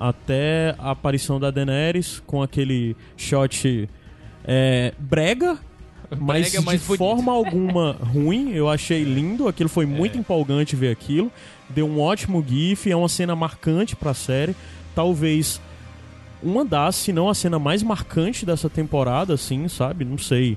até 0.00 0.74
a 0.78 0.92
aparição 0.92 1.38
da 1.38 1.50
Daenerys 1.50 2.22
com 2.26 2.42
aquele 2.42 2.96
shot 3.18 3.86
é, 4.42 4.94
brega, 4.98 5.58
mas 6.18 6.52
Brega, 6.52 6.72
de 6.72 6.78
forma 6.78 7.30
alguma 7.30 7.92
ruim. 8.00 8.52
Eu 8.52 8.68
achei 8.68 9.04
lindo, 9.04 9.46
aquilo 9.46 9.68
foi 9.68 9.84
muito 9.84 10.16
empolgante 10.16 10.74
ver 10.74 10.90
aquilo. 10.90 11.30
Deu 11.68 11.86
um 11.86 12.00
ótimo 12.00 12.42
gif, 12.46 12.90
é 12.90 12.96
uma 12.96 13.10
cena 13.10 13.36
marcante 13.36 13.94
pra 13.94 14.14
série. 14.14 14.56
Talvez 14.94 15.60
uma 16.42 16.64
das, 16.64 16.96
se 16.96 17.12
não 17.12 17.28
a 17.28 17.34
cena 17.34 17.58
mais 17.58 17.82
marcante 17.82 18.46
dessa 18.46 18.70
temporada, 18.70 19.34
assim, 19.34 19.68
sabe? 19.68 20.04
Não 20.04 20.16
sei. 20.16 20.56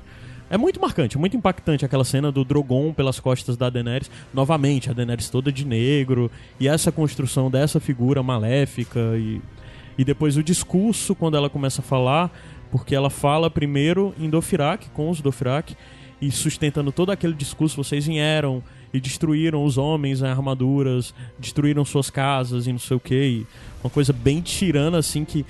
É 0.54 0.58
muito 0.58 0.80
marcante, 0.80 1.18
muito 1.18 1.36
impactante 1.36 1.84
aquela 1.84 2.04
cena 2.04 2.32
do 2.32 2.46
Drogon 2.46 2.94
pelas 2.94 3.20
costas 3.20 3.58
da 3.58 3.72
Daenerys. 3.72 4.12
Novamente, 4.32 4.88
a 4.88 4.94
Daenerys 4.94 5.28
toda 5.28 5.52
de 5.52 5.66
negro. 5.66 6.30
E 6.60 6.68
essa 6.68 6.92
construção 6.92 7.50
dessa 7.50 7.80
figura 7.80 8.22
maléfica. 8.22 9.00
E, 9.18 9.42
e 9.98 10.06
depois 10.06 10.38
o 10.38 10.44
discurso, 10.44 11.16
quando 11.16 11.36
ela 11.36 11.50
começa 11.50 11.82
a 11.82 11.84
falar. 11.84 12.32
Porque 12.70 12.94
ela 12.94 13.10
fala 13.10 13.50
primeiro 13.50 14.14
em 14.20 14.30
Dothraki, 14.30 14.92
com 14.92 15.10
os 15.10 15.22
Dothraki. 15.22 15.76
E 16.22 16.30
sustentando 16.30 16.92
todo 16.92 17.12
aquele 17.12 17.34
discurso, 17.34 17.84
vocês 17.84 18.06
vieram 18.06 18.62
e 18.94 19.00
destruíram 19.00 19.66
os 19.66 19.80
homens 19.80 20.22
em 20.22 20.28
armaduras, 20.28 21.16
destruíram 21.40 21.84
suas 21.84 22.12
casas 22.12 22.68
e 22.68 22.72
não 22.72 22.78
sei 22.78 22.96
o 22.96 23.00
que. 23.00 23.48
Uma 23.84 23.90
coisa 23.90 24.14
bem 24.14 24.40
tirana, 24.40 25.00
assim, 25.00 25.26
que 25.26 25.44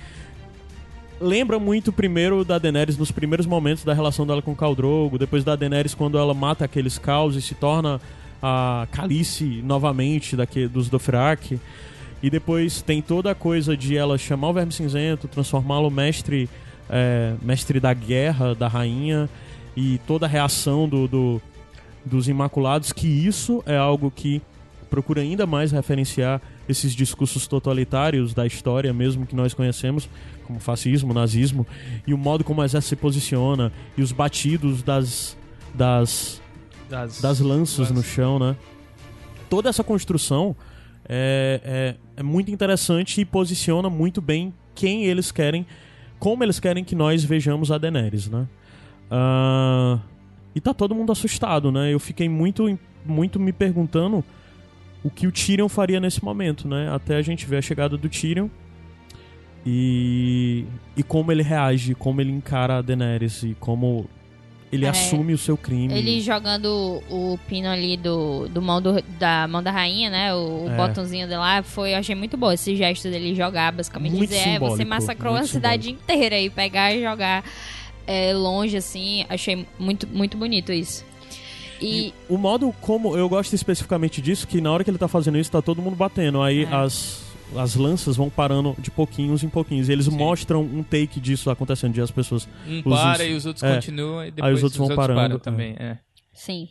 lembra 1.23 1.57
muito 1.59 1.91
primeiro 1.91 2.43
da 2.43 2.57
Daenerys 2.57 2.97
nos 2.97 3.11
primeiros 3.11 3.45
momentos 3.45 3.83
da 3.83 3.93
relação 3.93 4.25
dela 4.27 4.41
com 4.41 4.51
o 4.51 4.55
Khal 4.55 4.75
Drogo, 4.75 5.17
depois 5.17 5.43
da 5.43 5.55
Daenerys 5.55 5.93
quando 5.95 6.17
ela 6.17 6.33
mata 6.33 6.65
aqueles 6.65 6.97
caos 6.97 7.35
e 7.35 7.41
se 7.41 7.55
torna 7.55 7.99
a 8.41 8.87
Calice 8.91 9.61
novamente 9.63 10.35
daqui, 10.35 10.67
dos 10.67 10.89
Dothraki. 10.89 11.59
E 12.21 12.29
depois 12.29 12.81
tem 12.81 13.01
toda 13.01 13.31
a 13.31 13.35
coisa 13.35 13.75
de 13.75 13.97
ela 13.97 14.17
chamar 14.17 14.49
o 14.49 14.53
Verme 14.53 14.71
Cinzento, 14.71 15.27
transformá-lo 15.27 15.89
mestre 15.89 16.49
é, 16.89 17.33
mestre 17.41 17.79
da 17.79 17.93
guerra 17.93 18.53
da 18.53 18.67
rainha 18.67 19.29
e 19.75 19.99
toda 20.05 20.25
a 20.25 20.29
reação 20.29 20.87
do, 20.87 21.07
do- 21.07 21.41
dos 22.05 22.27
Imaculados, 22.27 22.91
que 22.91 23.07
isso 23.07 23.63
é 23.65 23.77
algo 23.77 24.11
que 24.11 24.41
procura 24.89 25.21
ainda 25.21 25.47
mais 25.47 25.71
referenciar 25.71 26.41
esses 26.69 26.93
discursos 26.93 27.47
totalitários 27.47 28.33
da 28.33 28.45
história 28.45 28.93
mesmo 28.93 29.25
que 29.25 29.35
nós 29.35 29.53
conhecemos, 29.53 30.07
como 30.43 30.59
fascismo, 30.59 31.13
nazismo, 31.13 31.65
e 32.05 32.13
o 32.13 32.17
modo 32.17 32.43
como 32.43 32.61
o 32.61 32.63
exército 32.63 32.89
se 32.89 32.95
posiciona, 32.95 33.71
e 33.97 34.01
os 34.01 34.11
batidos 34.11 34.83
das, 34.83 35.37
das, 35.73 36.41
Das, 36.89 37.21
das 37.21 37.39
lanças 37.39 37.89
no 37.89 37.97
lanças. 37.97 38.11
chão, 38.11 38.37
né? 38.39 38.55
Toda 39.49 39.69
essa 39.69 39.83
construção 39.83 40.55
é, 41.07 41.61
é, 41.63 41.95
é 42.17 42.23
muito 42.23 42.49
interessante 42.51 43.21
e 43.21 43.25
posiciona 43.25 43.89
muito 43.89 44.21
bem 44.21 44.53
quem 44.75 45.05
eles 45.05 45.31
querem, 45.31 45.65
como 46.19 46.43
eles 46.43 46.59
querem 46.59 46.83
que 46.83 46.95
nós 46.95 47.23
vejamos 47.23 47.71
a 47.71 47.77
Daenerys, 47.77 48.27
né? 48.29 48.47
Ah, 49.11 49.99
e 50.55 50.61
tá 50.61 50.73
todo 50.73 50.95
mundo 50.95 51.11
assustado, 51.11 51.71
né? 51.71 51.93
Eu 51.93 51.99
fiquei 51.99 52.27
muito, 52.29 52.79
muito 53.05 53.39
me 53.39 53.51
perguntando 53.51 54.23
o 55.03 55.09
que 55.09 55.27
o 55.27 55.31
Tyrion 55.31 55.67
faria 55.67 55.99
nesse 55.99 56.23
momento, 56.23 56.67
né? 56.67 56.89
Até 56.91 57.17
a 57.17 57.21
gente 57.21 57.45
ver 57.45 57.57
a 57.57 57.61
chegada 57.61 57.97
do 57.97 58.09
Tyrion 58.09 58.47
e, 59.65 60.65
e 60.95 61.03
como 61.03 61.31
ele 61.31 61.43
reage, 61.43 61.95
como 61.95 62.21
ele 62.21 62.31
encara 62.31 62.77
a 62.77 62.81
Daenerys 62.81 63.43
e 63.43 63.55
como 63.59 64.05
ele 64.71 64.85
É. 64.85 64.89
assume 64.89 65.33
o 65.33 65.37
seu 65.37 65.55
crime. 65.55 65.93
Ele 65.93 66.19
jogando 66.19 66.67
o 67.09 67.37
pino 67.47 67.67
ali 67.69 67.95
do, 67.95 68.47
do 68.49 68.59
mão 68.61 68.81
do- 68.81 69.01
da 69.19 69.47
mão 69.47 69.61
da 69.61 69.69
rainha, 69.71 70.09
né? 70.09 70.33
O, 70.33 70.65
o 70.65 70.69
É. 70.71 70.75
botãozinho 70.75 71.27
de 71.27 71.35
lá, 71.35 71.61
foi, 71.61 71.93
eu 71.93 71.97
achei 71.97 72.15
muito 72.15 72.35
bom 72.35 72.51
esse 72.51 72.75
gesto 72.75 73.09
dele 73.09 73.35
jogar, 73.35 73.71
basicamente 73.71 74.13
Muito 74.15 74.29
dizer, 74.31 74.47
é, 74.49 74.59
você 74.59 74.83
massacrou 74.83 75.35
a 75.35 75.45
cidade 75.45 75.91
inteira 75.91 76.39
e 76.39 76.49
pegar 76.49 76.91
e 76.93 77.03
jogar 77.03 77.43
é, 78.07 78.33
longe, 78.33 78.75
assim, 78.75 79.25
achei 79.29 79.65
muito, 79.79 80.07
muito 80.07 80.35
bonito 80.37 80.73
isso. 80.73 81.05
E, 81.79 82.07
E 82.07 82.13
o 82.27 82.37
modo 82.37 82.73
como 82.81 83.15
eu 83.15 83.29
gosto 83.29 83.53
especificamente 83.53 84.21
disso, 84.21 84.47
que 84.47 84.59
na 84.59 84.71
hora 84.71 84.83
que 84.83 84.89
ele 84.89 84.97
tá 84.97 85.07
fazendo 85.07 85.37
isso, 85.37 85.51
tá 85.51 85.61
todo 85.61 85.81
mundo 85.81 85.95
batendo. 85.95 86.41
Aí 86.41 86.63
É. 86.63 86.67
as, 86.75 87.21
as 87.57 87.75
lanças 87.75 88.15
vão 88.15 88.29
parando 88.29 88.75
de 88.79 88.91
pouquinhos 88.91 89.43
em 89.43 89.49
pouquinhos. 89.49 89.89
E 89.89 89.91
eles 89.91 90.05
Sim. 90.05 90.17
mostram 90.17 90.61
um 90.61 90.83
take 90.83 91.19
disso 91.19 91.49
acontecendo, 91.49 91.93
de 91.93 92.01
as 92.01 92.11
pessoas. 92.11 92.47
Um 92.67 92.81
Os- 92.85 92.99
para 92.99 93.25
e 93.25 93.33
os 93.33 93.45
outros 93.45 93.63
é. 93.63 93.75
continuam 93.75 94.25
e 94.25 94.31
depois 94.31 94.57
os 94.57 94.63
outros 94.63 94.77
vão 94.77 94.95
parando, 94.95 95.19
param 95.19 95.35
é. 95.35 95.39
também. 95.39 95.75
É. 95.79 95.97
Sim. 96.33 96.67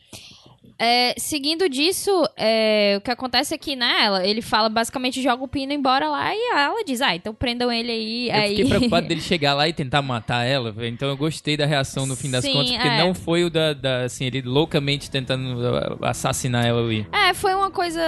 É, 0.79 1.15
seguindo 1.17 1.69
disso, 1.69 2.11
é, 2.37 2.97
o 2.99 3.01
que 3.01 3.11
acontece 3.11 3.55
é 3.55 3.59
que, 3.59 3.77
né, 3.77 4.05
ela, 4.05 4.27
ele 4.27 4.43
fala, 4.43 4.69
basicamente 4.69 5.23
joga 5.23 5.45
o 5.45 5.47
pino 5.47 5.73
embora 5.73 6.09
lá 6.09 6.35
e 6.35 6.51
ela 6.53 6.83
diz, 6.85 7.01
ah, 7.01 7.15
então 7.15 7.33
prendam 7.33 7.71
ele 7.71 7.93
aí. 7.93 8.29
Eu 8.29 8.35
aí... 8.35 8.49
fiquei 8.49 8.65
preocupado 8.65 9.07
dele 9.09 9.21
chegar 9.21 9.55
lá 9.55 9.69
e 9.69 9.73
tentar 9.73 10.03
matar 10.03 10.45
ela, 10.45 10.75
então 10.89 11.09
eu 11.09 11.17
gostei 11.17 11.57
da 11.57 11.67
reação 11.67 12.05
no 12.05 12.17
fim 12.17 12.31
das 12.33 12.45
Sim, 12.45 12.53
contas, 12.53 12.73
porque 12.73 12.89
é. 12.89 12.99
não 12.99 13.15
foi 13.15 13.45
o 13.45 13.51
da, 13.51 13.73
da, 13.75 14.03
assim, 14.03 14.25
ele 14.25 14.43
loucamente 14.43 15.09
tentando 15.09 15.61
assassinar 16.03 16.67
ela 16.67 16.81
ali. 16.81 17.07
É, 17.13 17.33
foi 17.33 17.55
uma 17.55 17.71
coisa. 17.71 18.01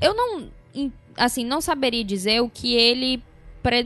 Eu 0.00 0.14
não. 0.14 0.48
Assim, 1.16 1.44
não 1.44 1.60
saberia 1.60 2.04
dizer 2.04 2.40
o 2.40 2.48
que 2.48 2.74
ele. 2.74 3.22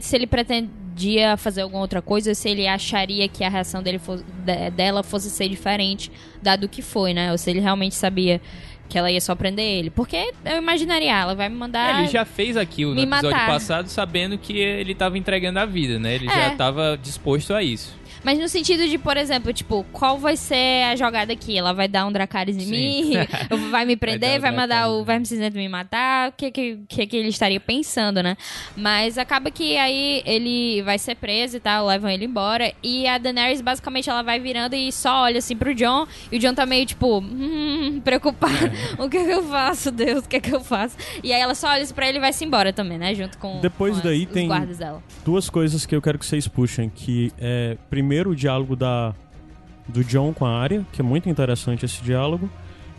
Se 0.01 0.15
ele 0.15 0.25
pretendia 0.25 1.37
fazer 1.37 1.61
alguma 1.61 1.81
outra 1.81 2.01
coisa, 2.01 2.33
se 2.33 2.49
ele 2.49 2.67
acharia 2.67 3.27
que 3.27 3.43
a 3.43 3.49
reação 3.49 3.83
dele 3.83 3.99
fo- 3.99 4.15
de- 4.17 4.71
dela 4.71 5.03
fosse 5.03 5.29
ser 5.29 5.47
diferente 5.47 6.11
dado 6.41 6.67
que 6.67 6.81
foi, 6.81 7.13
né? 7.13 7.31
Ou 7.31 7.37
se 7.37 7.49
ele 7.51 7.59
realmente 7.59 7.93
sabia 7.93 8.41
que 8.89 8.97
ela 8.97 9.11
ia 9.11 9.21
só 9.21 9.35
prender 9.35 9.65
ele. 9.65 9.89
Porque 9.91 10.31
eu 10.45 10.57
imaginaria, 10.57 11.11
ela 11.15 11.35
vai 11.35 11.47
me 11.49 11.55
mandar. 11.55 11.99
ele 11.99 12.07
já 12.07 12.25
fez 12.25 12.57
aquilo 12.57 12.95
no 12.95 13.01
episódio 13.01 13.29
matar. 13.29 13.45
passado, 13.47 13.87
sabendo 13.89 14.37
que 14.37 14.57
ele 14.57 14.95
tava 14.95 15.17
entregando 15.17 15.59
a 15.59 15.65
vida, 15.65 15.99
né? 15.99 16.15
Ele 16.15 16.27
É. 16.27 16.31
já 16.49 16.55
tava 16.55 16.97
disposto 16.99 17.53
a 17.53 17.61
isso. 17.61 17.93
Mas 18.27 18.37
no 18.39 18.49
sentido 18.49 18.85
de, 18.89 18.97
por 18.97 19.15
exemplo, 19.15 19.53
tipo, 19.53 19.85
qual 19.93 20.17
vai 20.17 20.35
ser 20.35 20.83
a 20.83 20.97
jogada 20.97 21.31
aqui? 21.31 21.57
Ela 21.57 21.71
vai 21.71 21.87
dar 21.87 22.05
um 22.05 22.11
Dracarys 22.11 22.57
em 22.57 22.59
Sim. 22.59 22.71
mim? 22.71 23.13
vai 23.71 23.85
me 23.85 23.95
prender? 23.95 24.37
Vai, 24.41 24.51
um 24.51 24.55
mandar 24.57 24.89
o? 24.89 25.01
Verme 25.05 25.25
Cinzento 25.25 25.55
me 25.55 25.69
matar? 25.69 26.27
O 26.27 26.33
que 26.33 26.51
que, 26.51 26.77
que 26.89 27.07
que 27.07 27.15
ele 27.15 27.29
estaria 27.29 27.57
pensando, 27.57 28.21
né? 28.21 28.35
Mas 28.75 29.17
acaba 29.17 29.49
que 29.49 29.77
aí 29.77 30.21
ele 30.25 30.81
vai 30.81 30.99
ser 30.99 31.15
preso 31.15 31.55
e 31.55 31.61
tal, 31.61 31.85
levam 31.87 32.09
ele 32.09 32.25
embora. 32.25 32.73
E 32.83 33.07
a 33.07 33.17
Daenerys, 33.17 33.61
basicamente, 33.61 34.09
ela 34.09 34.21
vai 34.21 34.41
virando 34.41 34.75
e 34.75 34.91
só 34.91 35.21
olha 35.21 35.37
assim 35.37 35.55
pro 35.55 35.73
John. 35.73 36.05
E 36.29 36.35
o 36.35 36.39
John 36.39 36.53
tá 36.53 36.65
meio, 36.65 36.85
tipo, 36.85 37.19
hum, 37.19 38.01
preocupado. 38.03 38.71
o 38.99 39.07
que 39.07 39.23
que 39.23 39.31
eu 39.31 39.43
faço, 39.43 39.89
Deus? 39.89 40.25
O 40.25 40.27
que 40.27 40.41
que 40.41 40.53
eu 40.53 40.59
faço? 40.59 40.97
E 41.23 41.31
aí 41.31 41.39
ela 41.39 41.55
só 41.55 41.69
olha 41.69 41.87
pra 41.95 42.09
ele 42.09 42.17
e 42.17 42.19
vai-se 42.19 42.43
embora 42.43 42.73
também, 42.73 42.97
né? 42.97 43.15
Junto 43.15 43.37
com, 43.37 43.61
Depois 43.61 43.93
com 43.93 43.99
as- 43.99 44.03
daí 44.03 44.25
os 44.25 44.31
tem- 44.33 44.47
guardas 44.49 44.79
dela. 44.79 45.01
Duas 45.23 45.49
coisas 45.49 45.85
que 45.85 45.95
eu 45.95 46.01
quero 46.01 46.19
que 46.19 46.25
vocês 46.25 46.45
puxem, 46.45 46.89
que 46.89 47.31
é 47.39 47.77
primeiro 47.89 48.16
o 48.25 48.33
diálogo 48.33 48.73
da 48.73 49.13
do 49.87 50.03
John 50.03 50.33
com 50.33 50.45
a 50.45 50.61
Arya, 50.61 50.85
que 50.91 51.01
é 51.01 51.03
muito 51.03 51.29
interessante 51.29 51.85
esse 51.85 52.01
diálogo. 52.01 52.49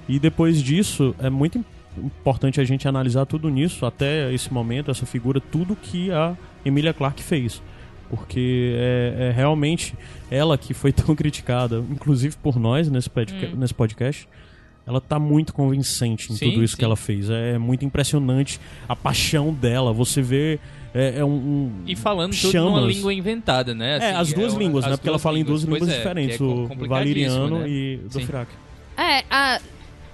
E 0.09 0.19
depois 0.19 0.63
disso, 0.63 1.15
é 1.19 1.29
muito 1.29 1.63
importante 1.97 2.61
a 2.61 2.65
gente 2.65 2.89
analisar 2.89 3.27
tudo 3.27 3.49
nisso, 3.49 3.85
até 3.85 4.33
esse 4.33 4.53
momento, 4.53 4.91
essa 4.91 5.05
figura, 5.05 5.41
tudo 5.41 5.77
que 5.77 6.11
a 6.11 6.37
Emilia 6.65 6.95
Clarke 6.95 7.23
fez. 7.23 7.63
Porque 8.09 8.75
é, 8.77 9.29
é 9.29 9.33
realmente 9.33 9.95
ela 10.31 10.57
que 10.57 10.73
foi 10.73 10.93
tão 10.95 11.15
criticada, 11.15 11.85
inclusive 11.91 12.37
por 12.37 12.59
nós 12.59 12.89
nesse, 12.91 13.11
podca 13.11 13.49
nesse 13.55 13.75
podcast. 13.75 14.27
Ela 14.87 15.03
tá 15.03 15.19
muito 15.19 15.53
convincente 15.53 16.33
em 16.33 16.37
Sim, 16.37 16.51
tudo 16.51 16.65
isso 16.65 16.73
sim. 16.73 16.79
que 16.79 16.85
ela 16.85 16.97
fez. 16.97 17.29
É 17.29 17.59
muito 17.59 17.85
impressionante 17.85 18.59
a 18.89 18.97
paixão 18.97 19.53
dela. 19.53 19.93
Você 19.93 20.23
vê. 20.23 20.59
É, 20.95 21.19
é 21.19 21.25
um, 21.25 21.29
um- 21.29 21.83
E 21.87 21.95
falando 21.95 22.35
tudo 22.35 22.53
numa 22.61 22.79
chamas. 22.79 22.97
língua 22.97 23.13
inventada, 23.15 23.75
né? 23.75 23.93
É, 23.93 23.97
Assim, 23.97 24.07
as 24.21 24.33
duas 24.33 24.55
o- 24.55 24.59
línguas, 24.59 24.85
as 24.85 24.91
né? 24.93 24.97
Porque 24.97 25.09
ela 25.09 25.17
duas 25.17 25.23
fala 25.23 25.39
em 25.39 25.45
duas 25.45 25.63
línguas 25.63 25.89
é, 25.89 25.97
diferentes, 25.99 26.41
é 26.41 26.45
o 26.45 26.69
complicadíssimo, 26.69 26.89
valeriano 26.89 27.59
né? 27.61 27.69
e 27.69 27.97
do 27.99 28.13
Sim. 28.21 28.27
Firak. 28.27 28.51
É, 28.97 29.25
a... 29.31 29.61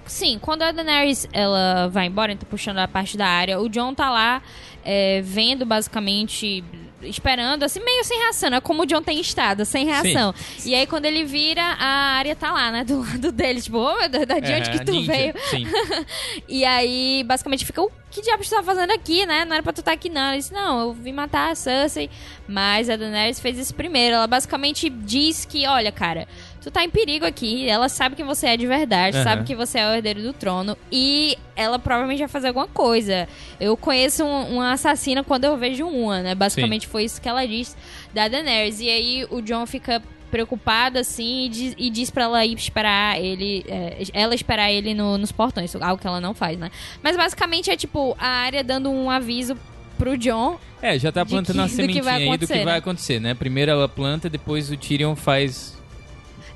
Sim, 0.05 0.37
quando 0.39 0.61
a 0.61 0.71
Daenerys 0.71 1.27
ela 1.33 1.87
vai 1.87 2.05
embora, 2.05 2.31
então 2.31 2.47
puxando 2.47 2.77
a 2.77 2.87
parte 2.87 3.17
da 3.17 3.25
área, 3.25 3.59
o 3.59 3.67
John 3.67 3.91
tá 3.95 4.11
lá 4.11 4.39
é, 4.83 5.19
vendo 5.23 5.65
basicamente, 5.65 6.63
esperando, 7.05 7.63
assim, 7.63 7.79
meio 7.83 8.03
sem 8.03 8.19
reação, 8.19 8.49
é 8.53 8.61
como 8.61 8.83
o 8.83 8.85
John 8.85 9.01
tem 9.01 9.19
estado, 9.19 9.65
sem 9.65 9.85
reação. 9.85 10.33
E 10.65 10.73
aí 10.75 10.85
quando 10.87 11.05
ele 11.05 11.23
vira, 11.23 11.61
a 11.63 12.15
área 12.17 12.35
tá 12.35 12.51
lá, 12.51 12.71
né, 12.71 12.83
do 12.83 12.99
lado 12.99 13.31
dele, 13.31 13.61
tipo, 13.61 13.77
ô 13.77 13.97
meu 13.97 14.09
Deus, 14.09 14.25
de 14.25 14.33
onde 14.33 14.69
É, 14.69 14.71
que 14.77 14.85
tu 14.85 14.91
ninja, 14.91 15.11
veio? 15.11 15.33
Sim. 15.49 15.67
E 16.47 16.63
aí, 16.63 17.23
basicamente, 17.25 17.65
fica, 17.65 17.81
o 17.81 17.91
que 18.11 18.21
diabos 18.21 18.47
tu 18.47 18.55
tá 18.55 18.63
fazendo 18.63 18.91
aqui, 18.91 19.25
né? 19.25 19.43
Não 19.45 19.53
era 19.53 19.63
pra 19.63 19.73
tu 19.73 19.79
estar 19.81 19.91
aqui, 19.91 20.09
não. 20.09 20.29
Ele 20.29 20.37
disse, 20.37 20.53
não, 20.53 20.79
eu 20.79 20.93
vim 20.93 21.11
matar 21.11 21.51
a 21.51 21.55
Cersei, 21.55 22.09
mas 22.47 22.89
a 22.89 22.95
Daenerys 22.95 23.39
fez 23.39 23.57
isso 23.57 23.73
primeiro. 23.73 24.15
Ela 24.15 24.27
basicamente 24.27 24.89
diz 24.89 25.43
que, 25.43 25.67
olha, 25.67 25.91
cara, 25.91 26.27
tu 26.65 26.71
tá 26.71 26.83
em 26.83 26.89
perigo 26.89 27.25
aqui, 27.25 27.67
ela 27.69 27.87
sabe 27.87 28.15
quem 28.15 28.25
você 28.25 28.47
é 28.47 28.57
de 28.57 28.65
verdade, 28.65 29.15
Aham. 29.17 29.23
sabe 29.23 29.43
que 29.45 29.55
você 29.55 29.77
é 29.79 29.87
o 29.87 29.93
herdeiro 29.93 30.21
do 30.23 30.33
trono, 30.33 30.75
e 30.91 31.37
ela 31.55 31.77
provavelmente 31.77 32.19
vai 32.19 32.27
fazer 32.27 32.47
alguma 32.47 32.67
coisa. 32.67 33.27
Eu 33.59 33.77
conheço 33.77 34.23
um, 34.23 34.55
uma 34.55 34.71
assassina 34.73 35.23
quando 35.23 35.45
eu 35.45 35.55
vejo 35.57 35.85
uma, 35.87 36.21
né? 36.21 36.33
Basicamente 36.35 36.87
foi 36.87 37.03
isso 37.03 37.21
que 37.21 37.29
ela 37.29 37.45
diz 37.47 37.77
da 38.13 38.27
Daenerys. 38.27 38.79
E 38.81 38.89
aí 38.89 39.27
o 39.29 39.41
John 39.41 39.65
fica 39.67 40.01
preocupado 40.31 40.97
assim 40.97 41.45
e 41.45 41.49
diz, 41.49 41.75
e 41.77 41.89
diz 41.89 42.09
pra 42.09 42.23
ela 42.23 42.43
ir 42.45 42.55
esperar 42.55 43.17
ele 43.21 43.63
é, 43.69 44.03
ela 44.11 44.33
esperar 44.35 44.69
ele 44.71 44.93
no- 44.93 45.17
nos 45.17 45.31
portões 45.31 45.73
algo 45.75 46.01
que 46.01 46.05
ela 46.07 46.19
não 46.19 46.33
faz 46.33 46.57
né 46.57 46.71
mas 47.01 47.15
basicamente 47.15 47.69
é 47.71 47.77
tipo 47.77 48.17
a 48.19 48.27
área 48.27 48.61
dando 48.61 48.89
um 48.89 49.09
aviso 49.09 49.55
pro 49.97 50.17
John 50.17 50.59
É, 50.81 50.99
já 50.99 51.09
tá 51.11 51.25
plantando 51.25 51.55
que- 51.57 51.61
a 51.61 51.63
do 51.65 51.69
que 51.69 51.75
sementinha 51.75 52.03
vai 52.03 52.13
aí 52.15 52.19
do 52.19 52.23
que 52.23 52.33
acontecer, 52.35 52.63
vai 52.65 52.73
né? 52.73 52.79
acontecer, 52.79 53.19
né? 53.21 53.33
Primeiro 53.33 53.71
ela 53.71 53.87
planta, 53.87 54.29
depois 54.29 54.69
o 54.69 54.75
Tyrion 54.75 55.15
faz 55.15 55.74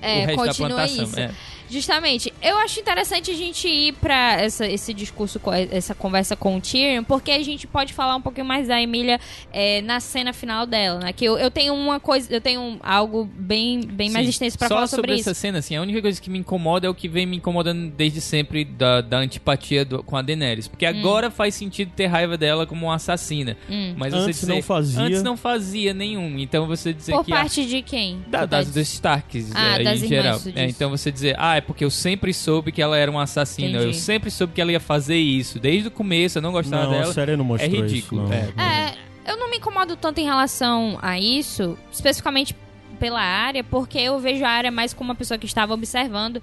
é, 0.01 0.23
o 0.23 0.27
resto 0.27 0.45
da 0.45 0.53
plantação. 0.53 1.03
isso 1.03 1.19
É. 1.19 1.31
Justamente. 1.69 2.33
Eu 2.41 2.57
acho 2.57 2.79
interessante 2.79 3.31
a 3.31 3.33
gente 3.35 3.67
ir 3.67 3.93
pra 3.93 4.41
essa, 4.41 4.65
esse 4.67 4.93
discurso, 4.93 5.39
essa 5.71 5.93
conversa 5.93 6.35
com 6.35 6.57
o 6.57 6.61
Tyrion, 6.61 7.03
porque 7.03 7.31
a 7.31 7.43
gente 7.43 7.67
pode 7.67 7.93
falar 7.93 8.15
um 8.15 8.21
pouquinho 8.21 8.45
mais 8.45 8.67
da 8.67 8.81
Emília 8.81 9.19
é, 9.53 9.81
na 9.81 9.99
cena 9.99 10.33
final 10.33 10.65
dela, 10.65 10.99
né? 10.99 11.13
Que 11.13 11.25
eu, 11.25 11.37
eu 11.37 11.51
tenho 11.51 11.73
uma 11.73 11.99
coisa, 11.99 12.33
eu 12.33 12.41
tenho 12.41 12.79
algo 12.81 13.29
bem, 13.33 13.81
bem 13.81 14.09
mais 14.09 14.27
extenso 14.27 14.57
pra 14.57 14.67
Só 14.67 14.75
falar 14.75 14.87
sobre, 14.87 15.13
isso. 15.13 15.29
essa 15.29 15.33
cena, 15.39 15.59
assim, 15.59 15.75
a 15.75 15.81
única 15.81 16.01
coisa 16.01 16.19
que 16.19 16.29
me 16.29 16.39
incomoda 16.39 16.87
é 16.87 16.89
o 16.89 16.95
que 16.95 17.07
vem 17.07 17.25
me 17.25 17.37
incomodando 17.37 17.91
desde 17.91 18.19
sempre 18.21 18.65
da, 18.65 19.01
da 19.01 19.17
antipatia 19.19 19.85
do- 19.85 20.03
com 20.03 20.17
a 20.17 20.21
Daenerys. 20.21 20.67
Porque 20.67 20.85
agora 20.85 21.29
faz 21.29 21.55
sentido 21.55 21.91
ter 21.95 22.07
raiva 22.07 22.37
dela 22.37 22.65
como 22.65 22.87
uma 22.87 22.95
assassina. 22.95 23.55
Hum. 23.69 23.93
Mas 23.97 24.13
você 24.13 24.19
Antes 24.29 24.39
dizer, 24.41 24.53
não 24.55 24.61
fazia. 24.63 25.01
Antes 25.01 25.23
não 25.23 25.37
fazia 25.37 25.93
nenhum. 25.93 26.39
Então 26.39 26.65
você 26.65 26.93
dizer 26.93 27.11
Por 27.13 27.25
que... 27.25 27.31
a- 27.31 27.35
parte 27.35 27.65
de 27.65 27.81
quem? 27.81 28.23
Da, 28.27 28.45
das, 28.45 28.67
tá- 28.67 28.73
dos 28.73 28.93
Starks, 28.93 29.51
Ah, 29.53 29.79
é, 29.79 29.83
das 29.83 30.01
em 30.03 30.07
geral. 30.07 30.39
É, 30.55 30.65
então 30.65 30.89
você 30.89 31.11
dizer, 31.11 31.35
ah, 31.37 31.58
é 31.59 31.61
porque 31.61 31.85
eu 31.85 31.89
sempre 31.91 32.33
soube 32.33 32.71
que 32.71 32.81
ela 32.81 32.97
era 32.97 33.09
uma 33.11 33.23
assassina. 33.23 33.77
Eu 33.77 33.83
Entendi. 33.83 33.99
sempre 33.99 34.31
soube 34.31 34.53
que 34.53 34.61
ela 34.61 34.71
ia 34.71 34.79
fazer 34.79 35.17
isso. 35.17 35.59
Desde 35.59 35.87
o 35.87 35.91
começo, 35.91 36.37
eu 36.37 36.41
não 36.41 36.51
gostava 36.51 36.85
Não, 36.85 36.93
a 36.93 37.01
dela. 37.01 37.13
série 37.13 37.35
não 37.37 37.45
mostrou 37.45 37.71
é 37.71 37.81
ridículo, 37.81 38.23
isso. 38.23 38.33
não. 38.55 38.63
é. 38.63 38.95
É, 39.25 39.31
eu 39.31 39.37
não 39.37 39.49
me 39.49 39.57
incomodo 39.57 39.95
tanto 39.95 40.19
em 40.19 40.25
relação 40.25 40.97
a 41.01 41.19
isso, 41.19 41.77
especificamente 41.91 42.55
pela 42.99 43.21
área, 43.21 43.63
porque 43.63 43.99
eu 43.99 44.19
vejo 44.19 44.43
a 44.43 44.49
área 44.49 44.71
mais 44.71 44.93
como 44.93 45.09
uma 45.09 45.15
pessoa 45.15 45.37
que 45.37 45.45
estava 45.45 45.73
observando 45.73 46.41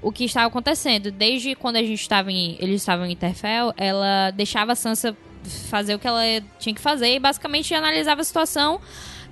o 0.00 0.12
que 0.12 0.24
estava 0.24 0.46
acontecendo. 0.46 1.10
Desde 1.10 1.54
quando 1.54 1.76
a 1.76 1.82
gente 1.82 2.00
estava 2.00 2.30
em, 2.30 2.56
eles 2.60 2.80
estavam 2.80 3.06
em 3.06 3.12
Interfell, 3.12 3.74
ela 3.76 4.30
deixava 4.30 4.72
a 4.72 4.74
Sansa 4.76 5.16
fazer 5.68 5.94
o 5.94 5.98
que 5.98 6.06
ela 6.06 6.22
tinha 6.58 6.74
que 6.74 6.80
fazer 6.80 7.14
e 7.14 7.18
basicamente 7.18 7.74
analisava 7.74 8.20
a 8.20 8.24
situação 8.24 8.80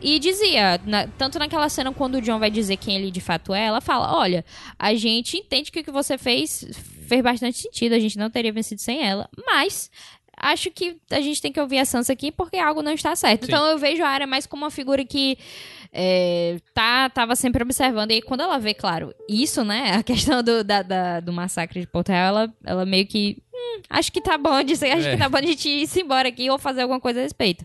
e 0.08 0.20
dizia, 0.20 0.80
na- 0.86 1.08
tanto 1.18 1.36
naquela 1.36 1.68
cena 1.68 1.92
quando 1.92 2.14
o 2.14 2.20
John 2.20 2.38
vai 2.38 2.48
dizer 2.50 2.76
quem 2.76 2.94
ele 2.94 3.10
de 3.10 3.20
fato 3.20 3.52
é, 3.52 3.64
ela 3.66 3.80
fala: 3.80 4.16
Olha, 4.16 4.44
a 4.78 4.94
gente 4.94 5.36
entende 5.36 5.72
que 5.72 5.80
o 5.80 5.84
que 5.84 5.90
você 5.90 6.16
fez 6.16 6.64
fez 7.08 7.20
bastante 7.22 7.58
sentido, 7.58 7.92
a 7.94 7.98
gente 7.98 8.16
não 8.16 8.30
teria 8.30 8.52
vencido 8.52 8.80
sem 8.80 9.02
ela, 9.04 9.28
mas 9.46 9.90
acho 10.36 10.70
que 10.70 10.96
a 11.10 11.20
gente 11.20 11.40
tem 11.42 11.50
que 11.52 11.60
ouvir 11.60 11.78
a 11.78 11.84
Sansa 11.84 12.12
aqui 12.12 12.30
porque 12.30 12.56
algo 12.56 12.82
não 12.82 12.92
está 12.92 13.16
certo. 13.16 13.46
Sim. 13.46 13.52
Então 13.52 13.66
eu 13.66 13.78
vejo 13.78 14.02
a 14.04 14.08
área 14.08 14.26
mais 14.26 14.46
como 14.46 14.64
uma 14.64 14.70
figura 14.70 15.04
que 15.04 15.36
é, 15.98 16.58
tá, 16.74 17.08
tava 17.08 17.34
sempre 17.34 17.62
observando. 17.62 18.10
E 18.10 18.14
aí, 18.14 18.22
quando 18.22 18.42
ela 18.42 18.58
vê, 18.58 18.74
claro, 18.74 19.14
isso, 19.28 19.64
né? 19.64 19.92
A 19.96 20.02
questão 20.02 20.42
do, 20.42 20.62
da, 20.62 20.82
da- 20.82 21.20
do 21.20 21.32
massacre 21.32 21.80
de 21.80 21.86
Porto 21.86 22.10
Real, 22.10 22.26
ela, 22.28 22.54
ela 22.64 22.84
meio 22.84 23.06
que. 23.06 23.38
"Hum, 23.54 23.80
acho 23.88 24.12
que 24.12 24.20
tá 24.20 24.36
bom 24.36 24.62
de 24.62 24.76
ser, 24.76 24.90
acho 24.92 25.08
É. 25.08 25.12
que 25.12 25.16
tá 25.16 25.28
bom 25.28 25.40
de 25.40 25.46
gente 25.48 25.68
ir 25.68 25.88
embora 26.02 26.28
aqui 26.28 26.50
ou 26.50 26.58
fazer 26.58 26.82
alguma 26.82 27.00
coisa 27.00 27.20
a 27.20 27.22
respeito. 27.22 27.64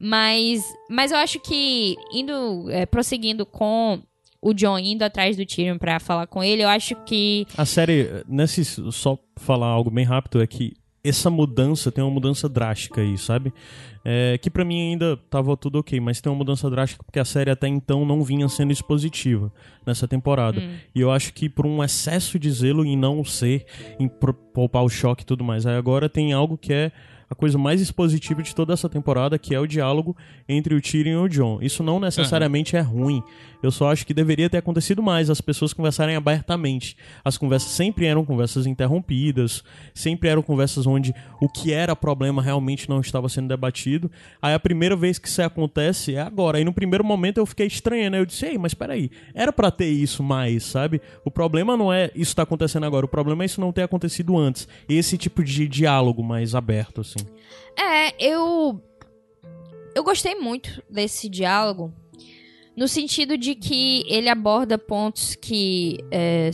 Mas, 0.00 0.62
mas 0.90 1.10
eu 1.12 1.18
acho 1.18 1.38
que 1.40 1.96
indo, 2.12 2.70
é, 2.70 2.86
prosseguindo 2.86 3.44
com 3.46 4.00
o 4.40 4.52
John 4.54 4.78
indo 4.78 5.02
atrás 5.02 5.36
do 5.36 5.44
Tyrion 5.44 5.78
pra 5.78 5.98
falar 6.00 6.26
com 6.26 6.42
ele, 6.42 6.62
eu 6.62 6.68
acho 6.68 6.94
que. 7.04 7.46
A 7.56 7.64
série, 7.64 8.08
nesse, 8.28 8.64
só 8.92 9.18
falar 9.36 9.66
algo 9.68 9.90
bem 9.90 10.04
rápido, 10.04 10.42
é 10.42 10.46
que 10.46 10.74
essa 11.04 11.30
mudança 11.30 11.90
tem 11.92 12.02
uma 12.02 12.10
mudança 12.10 12.48
drástica 12.48 13.00
aí, 13.00 13.16
sabe? 13.16 13.52
É, 14.08 14.38
que 14.38 14.48
pra 14.48 14.64
mim 14.64 14.92
ainda 14.92 15.16
tava 15.28 15.56
tudo 15.56 15.80
ok, 15.80 15.98
mas 15.98 16.20
tem 16.20 16.30
uma 16.30 16.38
mudança 16.38 16.70
drástica 16.70 17.02
porque 17.02 17.18
a 17.18 17.24
série 17.24 17.50
até 17.50 17.66
então 17.66 18.06
não 18.06 18.22
vinha 18.22 18.48
sendo 18.48 18.70
expositiva 18.70 19.52
nessa 19.84 20.06
temporada. 20.06 20.62
E 20.94 21.00
eu 21.00 21.10
acho 21.10 21.34
que 21.34 21.48
por 21.48 21.66
um 21.66 21.82
excesso 21.82 22.38
de 22.38 22.48
zelo 22.52 22.84
em 22.84 22.96
não 22.96 23.24
ser, 23.24 23.66
em 23.98 24.06
poupar 24.06 24.84
o 24.84 24.88
choque 24.88 25.24
e 25.24 25.26
tudo 25.26 25.42
mais. 25.42 25.66
Aí 25.66 25.76
agora 25.76 26.08
tem 26.08 26.32
algo 26.32 26.56
que 26.56 26.72
é 26.72 26.92
a 27.28 27.34
coisa 27.34 27.58
mais 27.58 27.80
expositiva 27.80 28.42
de 28.42 28.54
toda 28.54 28.72
essa 28.72 28.88
temporada, 28.88 29.36
que 29.38 29.52
é 29.54 29.58
o 29.58 29.66
diálogo 29.66 30.16
entre 30.48 30.74
o 30.74 30.80
Tyrion 30.80 31.24
e 31.24 31.26
o 31.26 31.28
John. 31.28 31.58
Isso 31.60 31.82
não 31.82 31.98
necessariamente 31.98 32.76
é 32.76 32.80
ruim. 32.80 33.22
Eu 33.62 33.70
só 33.70 33.90
acho 33.90 34.06
que 34.06 34.14
deveria 34.14 34.48
ter 34.48 34.58
acontecido 34.58 35.02
mais, 35.02 35.30
as 35.30 35.40
pessoas 35.40 35.72
conversarem 35.72 36.16
abertamente. 36.16 36.96
As 37.24 37.36
conversas 37.36 37.70
sempre 37.70 38.06
eram 38.06 38.24
conversas 38.24 38.66
interrompidas, 38.66 39.64
sempre 39.94 40.28
eram 40.28 40.42
conversas 40.42 40.86
onde 40.86 41.14
o 41.40 41.48
que 41.48 41.72
era 41.72 41.96
problema 41.96 42.42
realmente 42.42 42.88
não 42.88 43.00
estava 43.00 43.28
sendo 43.28 43.48
debatido. 43.48 44.10
Aí 44.40 44.54
a 44.54 44.60
primeira 44.60 44.96
vez 44.96 45.18
que 45.18 45.28
isso 45.28 45.42
acontece 45.42 46.14
é 46.14 46.20
agora. 46.20 46.58
Aí 46.58 46.64
no 46.64 46.72
primeiro 46.72 47.04
momento 47.04 47.38
eu 47.38 47.46
fiquei 47.46 47.66
estranhando, 47.66 48.12
né? 48.12 48.20
eu 48.20 48.26
disse, 48.26 48.46
ei, 48.46 48.58
mas 48.58 48.74
peraí, 48.74 49.10
era 49.34 49.52
pra 49.52 49.70
ter 49.70 49.88
isso 49.88 50.22
mais, 50.22 50.64
sabe? 50.64 51.00
O 51.24 51.30
problema 51.30 51.76
não 51.76 51.92
é 51.92 52.10
isso 52.14 52.34
tá 52.34 52.42
acontecendo 52.42 52.84
agora, 52.84 53.06
o 53.06 53.08
problema 53.08 53.44
é 53.44 53.46
isso 53.46 53.60
não 53.60 53.72
ter 53.72 53.82
acontecido 53.82 54.36
antes. 54.36 54.68
Esse 54.88 55.16
tipo 55.16 55.42
de 55.42 55.66
diálogo 55.68 56.22
mais 56.22 56.54
aberto, 56.54 57.00
assim. 57.00 57.26
É, 57.76 58.14
eu. 58.18 58.80
Eu 59.94 60.04
gostei 60.04 60.34
muito 60.34 60.82
desse 60.90 61.28
diálogo. 61.28 61.92
No 62.76 62.86
sentido 62.86 63.38
de 63.38 63.54
que 63.54 64.04
ele 64.06 64.28
aborda 64.28 64.76
pontos 64.76 65.34
que 65.34 65.98
é, 66.10 66.50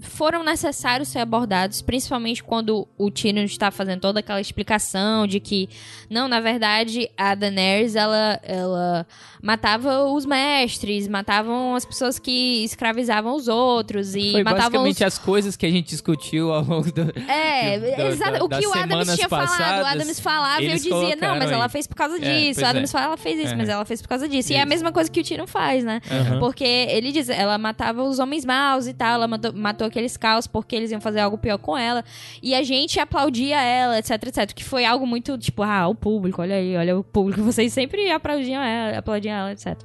foram 0.00 0.42
necessários 0.42 1.08
ser 1.08 1.20
abordados, 1.20 1.80
principalmente 1.80 2.42
quando 2.42 2.88
o 2.98 3.10
Tyrion 3.10 3.44
está 3.44 3.70
fazendo 3.70 4.00
toda 4.00 4.18
aquela 4.18 4.40
explicação 4.40 5.26
de 5.26 5.38
que, 5.38 5.68
não, 6.10 6.26
na 6.26 6.40
verdade, 6.40 7.08
a 7.16 7.36
Daenerys, 7.36 7.94
ela, 7.94 8.40
ela 8.42 9.06
matava 9.44 10.04
os 10.06 10.24
mestres, 10.24 11.06
matavam 11.06 11.74
as 11.74 11.84
pessoas 11.84 12.18
que 12.18 12.64
escravizavam 12.64 13.36
os 13.36 13.46
outros 13.46 14.14
e 14.14 14.32
Foi 14.32 14.42
matavam 14.42 14.58
os 14.58 14.64
basicamente 14.72 15.04
as 15.04 15.18
coisas 15.18 15.54
que 15.56 15.66
a 15.66 15.70
gente 15.70 15.86
discutiu 15.88 16.50
ao 16.50 16.62
longo 16.64 16.90
do... 16.90 17.02
é, 17.30 17.78
que- 17.78 17.96
da- 17.96 18.06
exato. 18.08 18.32
da- 18.38 18.44
o 18.44 18.48
que 18.48 18.66
o 18.66 18.72
Adams 18.72 19.14
tinha 19.14 19.28
falado, 19.28 19.48
o 19.48 19.56
passadas, 19.58 19.86
Adams 19.86 20.20
falava 20.20 20.62
e 20.62 20.66
eu 20.66 20.72
dizia, 20.76 21.16
não, 21.20 21.36
mas 21.38 21.50
ela 21.50 21.64
aí. 21.64 21.70
fez 21.70 21.86
por 21.86 21.94
causa 21.94 22.16
É, 22.16 22.18
disso. 22.20 22.54
pois 22.60 22.66
o 22.66 22.70
Adams 22.70 22.88
é. 22.90 22.92
fala, 22.92 23.04
ela 23.06 23.16
fez 23.18 23.38
isso, 23.38 23.52
É. 23.52 23.56
mas 23.56 23.68
ela 23.68 23.84
fez 23.84 24.00
por 24.00 24.08
causa 24.08 24.28
disso. 24.28 24.52
E 24.52 24.54
é 24.54 24.58
a 24.58 24.60
Isso. 24.62 24.68
mesma 24.70 24.92
coisa 24.92 25.10
que 25.10 25.20
o 25.20 25.22
Tyrion 25.24 25.46
faz, 25.46 25.84
né? 25.84 26.00
Aham. 26.10 26.38
Porque 26.40 26.64
ele 26.64 27.12
diz, 27.12 27.28
ela 27.28 27.58
matava 27.58 28.02
os 28.02 28.18
homens 28.18 28.46
maus 28.46 28.86
e 28.86 28.94
tal, 28.94 29.14
ela 29.14 29.28
matou, 29.28 29.52
matou 29.52 29.86
aqueles 29.86 30.16
caos 30.16 30.46
porque 30.46 30.74
eles 30.74 30.90
iam 30.90 31.00
fazer 31.02 31.20
algo 31.20 31.36
pior 31.36 31.58
com 31.58 31.76
ela. 31.76 32.02
E 32.42 32.54
a 32.54 32.62
gente 32.62 32.98
aplaudia 32.98 33.60
ela, 33.60 33.98
etc, 33.98 34.12
etc. 34.26 34.52
Que 34.54 34.64
foi 34.64 34.86
algo 34.86 35.06
muito, 35.06 35.36
tipo, 35.36 35.62
ah, 35.62 35.86
o 35.86 35.94
público, 35.94 36.40
olha 36.40 36.54
aí, 36.56 36.76
olha 36.76 36.96
o 36.98 37.04
público, 37.04 37.42
vocês 37.44 37.72
sempre 37.74 38.10
aplaudiam 38.10 38.62
ela, 38.62 38.98
aplaudiam 38.98 39.33
ela, 39.34 39.52
etc. 39.52 39.76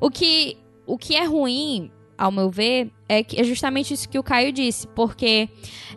O 0.00 0.10
que, 0.10 0.56
o 0.86 0.98
que 0.98 1.14
é 1.16 1.24
ruim 1.24 1.90
ao 2.18 2.32
meu 2.32 2.50
ver, 2.50 2.90
é, 3.08 3.22
que, 3.22 3.38
é 3.38 3.44
justamente 3.44 3.92
isso 3.92 4.08
que 4.08 4.18
o 4.18 4.22
Caio 4.22 4.50
disse, 4.50 4.86
porque 4.88 5.48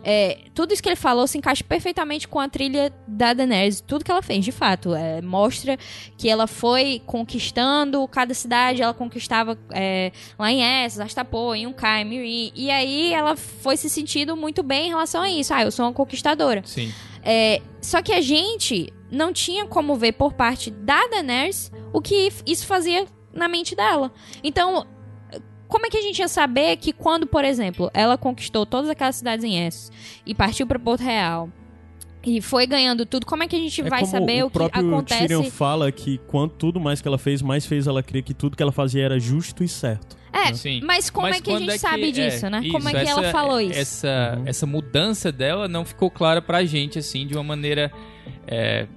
é, 0.03 0.39
tudo 0.53 0.73
isso 0.73 0.83
que 0.83 0.89
ele 0.89 0.95
falou 0.95 1.25
se 1.27 1.37
encaixa 1.37 1.63
perfeitamente 1.63 2.27
com 2.27 2.39
a 2.39 2.49
trilha 2.49 2.93
da 3.07 3.33
Daenerys, 3.33 3.81
tudo 3.81 4.03
que 4.03 4.11
ela 4.11 4.21
fez, 4.21 4.43
de 4.43 4.51
fato. 4.51 4.93
É, 4.93 5.21
mostra 5.21 5.77
que 6.17 6.29
ela 6.29 6.45
foi 6.45 7.01
conquistando 7.05 8.05
cada 8.07 8.33
cidade, 8.33 8.81
ela 8.81 8.93
conquistava 8.93 9.57
é, 9.71 10.11
lá 10.37 10.51
em 10.51 10.61
Essos, 10.85 10.99
Astapor, 10.99 11.55
em 11.55 11.67
Ukai, 11.67 12.03
Miri, 12.03 12.51
e 12.53 12.69
aí 12.69 13.13
ela 13.13 13.35
foi 13.35 13.77
se 13.77 13.89
sentindo 13.89 14.35
muito 14.35 14.61
bem 14.61 14.87
em 14.87 14.89
relação 14.89 15.21
a 15.21 15.29
isso. 15.29 15.53
Ah, 15.53 15.63
eu 15.63 15.71
sou 15.71 15.85
uma 15.85 15.93
conquistadora. 15.93 16.61
Sim. 16.65 16.91
É, 17.23 17.61
só 17.81 18.01
que 18.01 18.13
a 18.13 18.21
gente 18.21 18.91
não 19.11 19.33
tinha 19.33 19.65
como 19.65 19.95
ver 19.95 20.13
por 20.13 20.33
parte 20.33 20.69
da 20.71 21.07
Daenerys 21.07 21.71
o 21.91 22.01
que 22.01 22.29
isso 22.45 22.65
fazia 22.65 23.05
na 23.33 23.47
mente 23.47 23.75
dela. 23.75 24.11
Então, 24.43 24.85
como 25.67 25.85
é 25.85 25.89
que 25.89 25.97
a 25.97 26.01
gente 26.01 26.19
ia 26.19 26.27
saber 26.27 26.77
que 26.77 26.91
quando, 26.91 27.27
por 27.27 27.45
exemplo, 27.45 27.89
ela 27.93 28.17
conquistou 28.17 28.65
todas 28.65 28.89
aquelas 28.89 29.15
cidades 29.15 29.45
em 29.45 29.65
Essos 29.65 29.91
e 30.25 30.33
partiu 30.33 30.65
para 30.65 30.79
Porto 30.79 31.01
Real 31.01 31.49
e 32.25 32.41
foi 32.41 32.67
ganhando 32.67 33.05
tudo, 33.05 33.25
como 33.25 33.43
é 33.43 33.47
que 33.47 33.55
a 33.55 33.59
gente 33.59 33.79
É 33.81 33.89
vai 33.89 34.05
saber 34.05 34.43
o, 34.43 34.47
o 34.47 34.51
que 34.51 34.63
acontece? 34.73 35.27
Tyrion 35.27 35.43
fala 35.45 35.91
que 35.91 36.17
quanto 36.27 36.55
tudo 36.55 36.79
mais 36.79 37.01
que 37.01 37.07
ela 37.07 37.17
fez, 37.17 37.41
mais 37.41 37.65
fez 37.65 37.87
ela 37.87 38.03
crer 38.03 38.23
que 38.23 38.33
tudo 38.33 38.57
que 38.57 38.63
ela 38.63 38.71
fazia 38.71 39.05
era 39.05 39.19
justo 39.19 39.63
e 39.63 39.67
certo. 39.67 40.17
É, 40.31 40.53
Sim. 40.53 40.81
mas 40.83 41.09
como 41.09 41.27
Mas 41.27 41.37
é 41.37 41.41
que 41.41 41.51
a 41.51 41.57
gente 41.57 41.69
é 41.69 41.73
que- 41.73 41.79
sabe 41.79 42.11
disso, 42.11 42.45
é, 42.45 42.49
né? 42.49 42.59
isso, 42.63 42.71
como 42.71 42.87
é 42.89 42.91
que 42.91 43.09
ela 43.09 43.21
essa- 43.21 43.31
falou 43.31 43.59
isso? 43.61 43.79
Essa, 43.79 44.35
Uhum. 44.37 44.43
essa 44.45 44.65
mudança 44.65 45.31
dela 45.31 45.67
não 45.67 45.83
ficou 45.83 46.09
clara 46.11 46.41
pra 46.41 46.63
gente, 46.65 46.99
assim, 46.99 47.25
de 47.25 47.33
uma 47.35 47.43
maneira 47.43 47.91
é, 48.47 48.87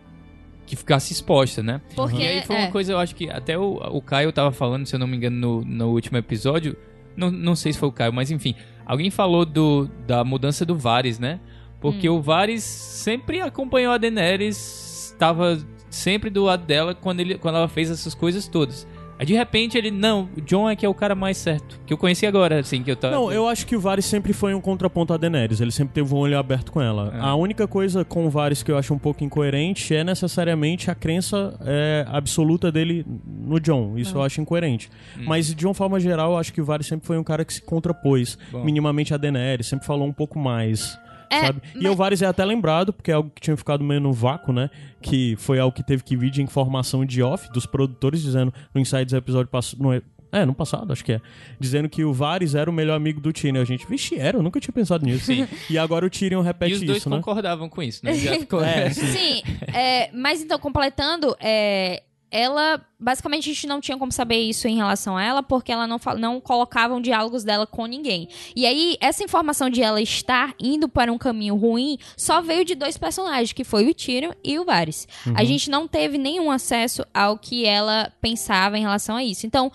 que 0.66 0.76
ficasse 0.76 1.12
exposta, 1.12 1.62
né? 1.62 1.80
Porque 1.94 2.22
E 2.22 2.26
aí 2.26 2.42
foi 2.42 2.56
é, 2.56 2.58
uma 2.60 2.70
coisa, 2.70 2.92
eu 2.92 2.98
acho 2.98 3.14
que 3.14 3.28
até 3.30 3.58
o, 3.58 3.74
o 3.76 4.00
Caio 4.02 4.32
tava 4.32 4.52
falando, 4.52 4.86
se 4.86 4.94
eu 4.94 4.98
não 4.98 5.06
me 5.06 5.16
engano, 5.16 5.36
no, 5.36 5.64
no 5.64 5.88
último 5.90 6.16
episódio. 6.18 6.76
Não, 7.16 7.30
não 7.30 7.54
sei 7.54 7.72
se 7.72 7.78
foi 7.78 7.88
o 7.88 7.92
Caio, 7.92 8.12
mas 8.12 8.30
enfim. 8.30 8.54
Alguém 8.86 9.10
falou 9.10 9.44
do, 9.44 9.88
da 10.06 10.24
mudança 10.24 10.64
do 10.66 10.76
Varys, 10.76 11.18
né? 11.18 11.40
Porque 11.80 12.08
Hum. 12.08 12.16
o 12.16 12.22
Varys 12.22 12.62
sempre 12.64 13.40
acompanhou 13.40 13.92
a 13.92 13.98
Daenerys, 13.98 15.10
estava 15.12 15.58
sempre 15.90 16.30
do 16.30 16.44
lado 16.44 16.64
dela 16.64 16.94
quando, 16.94 17.20
ele, 17.20 17.36
quando 17.36 17.56
ela 17.56 17.68
fez 17.68 17.90
essas 17.90 18.14
coisas 18.14 18.48
todas. 18.48 18.86
Aí 19.18 19.26
de 19.26 19.34
repente 19.34 19.78
ele, 19.78 19.90
não, 19.90 20.28
o 20.36 20.40
John 20.40 20.68
é 20.68 20.74
que 20.74 20.84
é 20.84 20.88
o 20.88 20.94
cara 20.94 21.14
mais 21.14 21.36
certo. 21.36 21.80
Que 21.86 21.92
eu 21.92 21.98
conheci 21.98 22.26
agora, 22.26 22.60
assim, 22.60 22.82
que 22.82 22.90
eu 22.90 22.96
tava. 22.96 23.14
Não, 23.14 23.30
eu 23.30 23.46
acho 23.46 23.66
que 23.66 23.76
o 23.76 23.80
Varys 23.80 24.04
sempre 24.04 24.32
foi 24.32 24.54
um 24.54 24.60
contraponto 24.60 25.12
a 25.12 25.16
Daenerys. 25.16 25.60
Ele 25.60 25.70
sempre 25.70 25.94
teve 25.94 26.12
um 26.12 26.18
olho 26.18 26.38
aberto 26.38 26.72
com 26.72 26.80
ela. 26.80 27.12
É. 27.14 27.20
A 27.20 27.34
única 27.34 27.68
coisa 27.68 28.04
com 28.04 28.26
o 28.26 28.30
Varys 28.30 28.62
que 28.62 28.70
eu 28.72 28.76
acho 28.76 28.92
um 28.92 28.98
pouco 28.98 29.22
incoerente 29.22 29.94
é 29.94 30.02
necessariamente 30.02 30.90
a 30.90 30.94
crença 30.94 31.56
é, 31.64 32.04
absoluta 32.08 32.72
dele 32.72 33.06
no 33.26 33.60
John. 33.60 33.96
Isso 33.96 34.16
eu 34.16 34.22
acho 34.22 34.40
incoerente. 34.40 34.90
Hum. 35.16 35.24
Mas, 35.26 35.54
de 35.54 35.66
uma 35.66 35.74
forma 35.74 36.00
geral, 36.00 36.32
eu 36.32 36.38
acho 36.38 36.52
que 36.52 36.60
o 36.60 36.64
Varys 36.64 36.86
sempre 36.86 37.06
foi 37.06 37.18
um 37.18 37.24
cara 37.24 37.44
que 37.44 37.54
se 37.54 37.62
contrapôs 37.62 38.36
Bom. 38.50 38.64
minimamente 38.64 39.14
a 39.14 39.16
Daenerys. 39.16 39.66
Sempre 39.66 39.86
falou 39.86 40.06
um 40.06 40.12
pouco 40.12 40.38
mais. 40.38 40.98
É, 41.32 41.46
sabe? 41.46 41.62
E 41.74 41.82
mas- 41.84 41.92
o 41.92 41.96
Varys 41.96 42.22
é 42.22 42.26
até 42.26 42.44
lembrado, 42.44 42.92
porque 42.92 43.10
é 43.10 43.14
algo 43.14 43.30
que 43.34 43.40
tinha 43.40 43.56
ficado 43.56 43.82
meio 43.82 44.00
no 44.00 44.12
vácuo, 44.12 44.52
né? 44.52 44.68
Que 45.00 45.34
foi 45.36 45.58
algo 45.58 45.74
que 45.74 45.82
teve 45.82 46.02
que 46.02 46.16
vir 46.16 46.30
de 46.30 46.42
informação 46.42 47.04
de 47.04 47.22
off 47.22 47.50
dos 47.52 47.66
produtores, 47.66 48.20
dizendo 48.22 48.52
no 48.74 48.80
Insights 48.80 49.12
episódio 49.14 49.48
passado. 49.50 49.82
No, 49.82 49.92
é, 50.34 50.46
no 50.46 50.54
passado, 50.54 50.90
acho 50.92 51.04
que 51.04 51.12
é. 51.12 51.20
Dizendo 51.60 51.88
que 51.90 52.04
o 52.04 52.12
Varys 52.12 52.54
era 52.54 52.70
o 52.70 52.72
melhor 52.72 52.94
amigo 52.96 53.20
do 53.20 53.32
Tyrion. 53.32 53.60
A 53.60 53.64
gente, 53.64 53.86
vixe, 53.86 54.16
era, 54.18 54.38
eu 54.38 54.42
nunca 54.42 54.58
tinha 54.60 54.72
pensado 54.72 55.04
nisso. 55.04 55.26
Sim. 55.26 55.46
E 55.68 55.76
agora 55.76 56.06
o 56.06 56.10
Tyrion 56.10 56.40
E 56.40 56.44
repete 56.44 56.72
os 56.74 56.82
dois 56.82 56.98
isso, 56.98 57.10
né? 57.10 57.16
concordavam 57.16 57.68
com 57.68 57.82
isso, 57.82 58.00
né? 58.04 58.14
Já 58.14 58.32
ficou- 58.40 58.64
É, 58.64 58.88
Sim, 58.90 59.42
é, 59.74 60.10
mas 60.12 60.40
então, 60.40 60.58
completando, 60.58 61.36
é, 61.38 62.02
ela. 62.32 62.80
Basicamente, 62.98 63.50
a 63.50 63.52
gente 63.52 63.66
não 63.66 63.80
tinha 63.80 63.98
como 63.98 64.10
saber 64.10 64.40
isso 64.40 64.66
em 64.66 64.76
relação 64.76 65.16
a 65.16 65.22
ela, 65.22 65.42
porque 65.42 65.70
ela 65.70 65.86
não, 65.86 66.00
não 66.18 66.40
colocavam 66.40 67.00
diálogos 67.00 67.44
dela 67.44 67.66
com 67.66 67.84
ninguém. 67.84 68.28
E 68.56 68.64
aí, 68.64 68.96
essa 69.00 69.22
informação 69.22 69.68
de 69.68 69.82
ela 69.82 70.00
estar 70.00 70.54
indo 70.58 70.88
para 70.88 71.12
um 71.12 71.18
caminho 71.18 71.56
ruim 71.56 71.98
só 72.16 72.40
veio 72.40 72.64
de 72.64 72.74
dois 72.74 72.96
personagens, 72.96 73.52
que 73.52 73.64
foi 73.64 73.88
o 73.88 73.94
Tyrion 73.94 74.32
e 74.42 74.58
o 74.58 74.64
Varys. 74.64 75.06
A 75.34 75.44
gente 75.44 75.68
não 75.68 75.86
teve 75.86 76.16
nenhum 76.16 76.50
acesso 76.50 77.04
ao 77.12 77.36
que 77.36 77.66
ela 77.66 78.12
pensava 78.20 78.78
em 78.78 78.82
relação 78.82 79.16
a 79.16 79.22
isso. 79.22 79.46
Então. 79.46 79.70